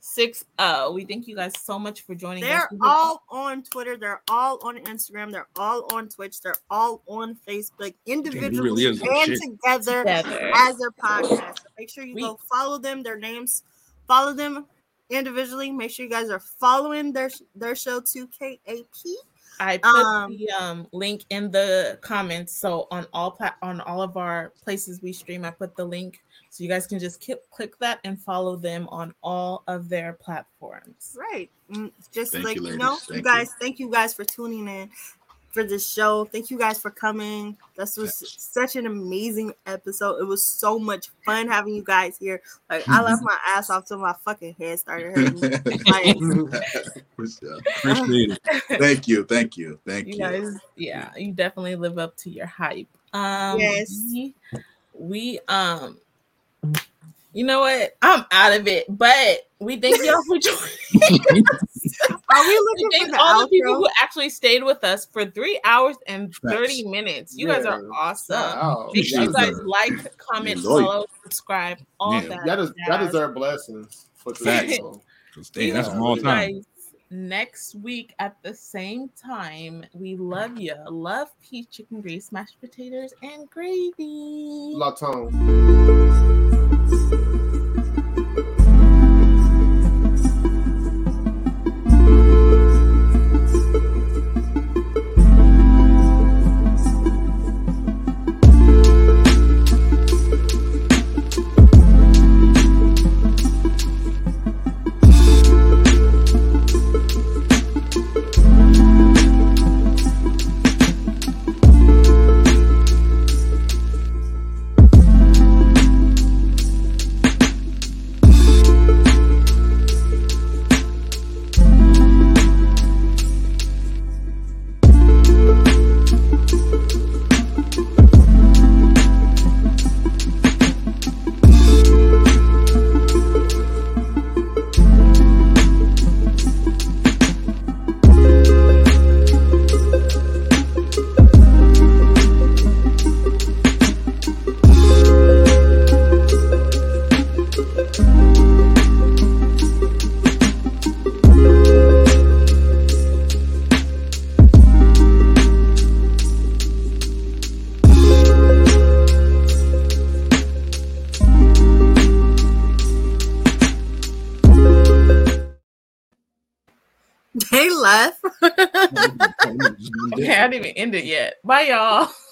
six 0.00 0.44
oh. 0.58 0.92
We 0.92 1.04
thank 1.04 1.28
you 1.28 1.36
guys 1.36 1.52
so 1.60 1.78
much 1.78 2.02
for 2.02 2.14
joining 2.14 2.42
us. 2.44 2.48
They're 2.48 2.62
us. 2.64 2.68
We 2.72 2.78
hope- 2.82 2.88
all 2.88 3.22
on 3.46 3.62
Twitter. 3.62 3.96
They're 3.96 4.22
all 4.28 4.58
on 4.66 4.78
Instagram. 4.78 5.30
They're 5.30 5.48
all 5.56 5.94
on 5.94 6.08
Twitch. 6.08 6.40
They're 6.40 6.54
all 6.70 7.02
on 7.06 7.36
Facebook 7.46 7.94
individually 8.06 8.86
really 8.86 8.86
and 8.86 9.40
together 9.40 10.00
together. 10.04 10.50
as 10.54 10.76
their 10.78 10.90
podcast. 10.90 11.58
So 11.58 11.64
make 11.78 11.90
sure 11.90 12.04
you 12.04 12.14
We- 12.14 12.22
go 12.22 12.38
follow 12.50 12.78
them. 12.78 13.02
Their 13.02 13.18
names, 13.18 13.62
follow 14.08 14.32
them 14.32 14.66
individually. 15.10 15.70
Make 15.70 15.90
sure 15.90 16.04
you 16.04 16.10
guys 16.10 16.30
are 16.30 16.40
following 16.40 17.12
their 17.12 17.30
their 17.54 17.74
show 17.76 18.00
2KAP. 18.00 19.14
I 19.60 19.76
put 19.76 19.94
Um, 19.94 20.36
the 20.36 20.50
um, 20.50 20.86
link 20.92 21.24
in 21.30 21.50
the 21.50 21.98
comments. 22.00 22.56
So 22.56 22.88
on 22.90 23.06
all 23.12 23.30
pla- 23.30 23.54
on 23.62 23.80
all 23.82 24.02
of 24.02 24.16
our 24.16 24.52
places 24.64 25.00
we 25.02 25.12
stream, 25.12 25.44
I 25.44 25.50
put 25.50 25.76
the 25.76 25.84
link 25.84 26.22
so 26.48 26.64
you 26.64 26.68
guys 26.70 26.86
can 26.86 26.98
just 26.98 27.22
click 27.24 27.48
click 27.50 27.78
that 27.78 28.00
and 28.04 28.20
follow 28.20 28.56
them 28.56 28.88
on 28.88 29.14
all 29.22 29.62
of 29.68 29.88
their 29.88 30.14
platforms. 30.14 31.16
Right. 31.16 31.50
Mm, 31.70 31.92
Just 32.10 32.32
Thank 32.32 32.44
like 32.44 32.56
you, 32.56 32.68
you, 32.68 32.76
know, 32.78 32.96
Thank 32.96 33.10
you 33.10 33.16
you. 33.16 33.22
guys, 33.22 33.50
thank 33.60 33.78
you 33.78 33.88
guys 33.88 34.12
for 34.14 34.24
tuning 34.24 34.66
in 34.66 34.90
for 35.50 35.64
this 35.64 35.88
show. 35.90 36.24
Thank 36.26 36.50
you 36.50 36.58
guys 36.58 36.78
for 36.80 36.90
coming. 36.90 37.56
This 37.76 37.96
was 37.96 38.22
such 38.38 38.76
an 38.76 38.86
amazing 38.86 39.52
episode. 39.66 40.18
It 40.20 40.24
was 40.24 40.44
so 40.44 40.78
much 40.78 41.08
fun 41.24 41.48
having 41.48 41.74
you 41.74 41.82
guys 41.82 42.16
here. 42.18 42.40
Like 42.68 42.88
I 42.88 43.02
left 43.02 43.22
my 43.22 43.36
ass 43.46 43.68
off 43.70 43.86
till 43.86 43.98
my 43.98 44.14
fucking 44.24 44.54
head 44.58 44.78
started 44.78 45.16
hurting. 45.16 45.40
Sure. 47.20 47.58
Appreciate 47.84 48.30
it. 48.30 48.78
Thank 48.80 49.06
you, 49.06 49.24
thank 49.24 49.56
you, 49.58 49.78
thank 49.86 50.06
You 50.06 50.14
you. 50.14 50.18
guys, 50.20 50.58
yeah, 50.76 51.10
you 51.16 51.32
definitely 51.32 51.76
live 51.76 51.98
up 51.98 52.16
to 52.18 52.30
your 52.30 52.46
hype. 52.46 52.88
Um, 53.12 53.58
Yes. 53.60 53.90
we, 54.10 54.34
we 54.94 55.38
um, 55.46 55.98
you 57.34 57.44
know 57.44 57.60
what? 57.60 57.94
I'm 58.00 58.24
out 58.32 58.58
of 58.58 58.66
it, 58.68 58.86
but 58.88 59.46
we 59.58 59.76
thank 59.78 59.98
y'all 60.02 60.22
for 60.26 60.38
joining. 61.28 61.44
Are 62.10 62.42
we 62.42 62.48
We 62.48 62.58
looking 62.90 63.06
for 63.06 63.10
the 63.12 63.18
all 63.20 63.40
the 63.42 63.48
people 63.48 63.74
who 63.76 63.88
actually 64.00 64.30
stayed 64.30 64.62
with 64.64 64.82
us 64.84 65.06
for 65.06 65.24
three 65.26 65.60
hours 65.64 65.96
and 66.06 66.34
Facts. 66.34 66.54
30 66.54 66.86
minutes. 66.88 67.34
You 67.36 67.46
guys 67.48 67.64
are 67.66 67.82
awesome. 67.92 68.36
Wow. 68.36 68.90
Make 68.94 69.04
sure 69.06 69.22
you 69.22 69.32
guys 69.32 69.54
that. 69.56 69.66
like, 69.66 70.16
comment, 70.18 70.62
Loyal. 70.62 70.84
follow, 70.84 71.06
subscribe, 71.22 71.78
all 71.98 72.14
Yeah. 72.14 72.28
that. 72.28 72.46
Y'all, 72.46 72.66
des- 72.66 72.72
y'all 72.88 73.04
deserve 73.06 73.34
blessings 73.34 74.06
for 74.14 74.34
Facts. 74.34 74.76
today. 74.76 74.80
'Cause, 75.34 75.50
Damn, 75.50 75.74
that's 75.74 75.88
a 75.88 75.94
long 75.94 76.20
time. 76.20 76.52
guys 76.54 76.64
next 77.12 77.74
week 77.76 78.14
at 78.18 78.36
the 78.42 78.54
same 78.54 79.08
time. 79.20 79.84
We 79.94 80.16
love 80.16 80.58
you. 80.58 80.74
Love 80.88 81.28
peach 81.40 81.70
chicken 81.70 82.00
grease, 82.00 82.30
mashed 82.32 82.60
potatoes, 82.60 83.12
and 83.22 83.48
gravy. 83.50 84.74
Latone. 84.76 85.30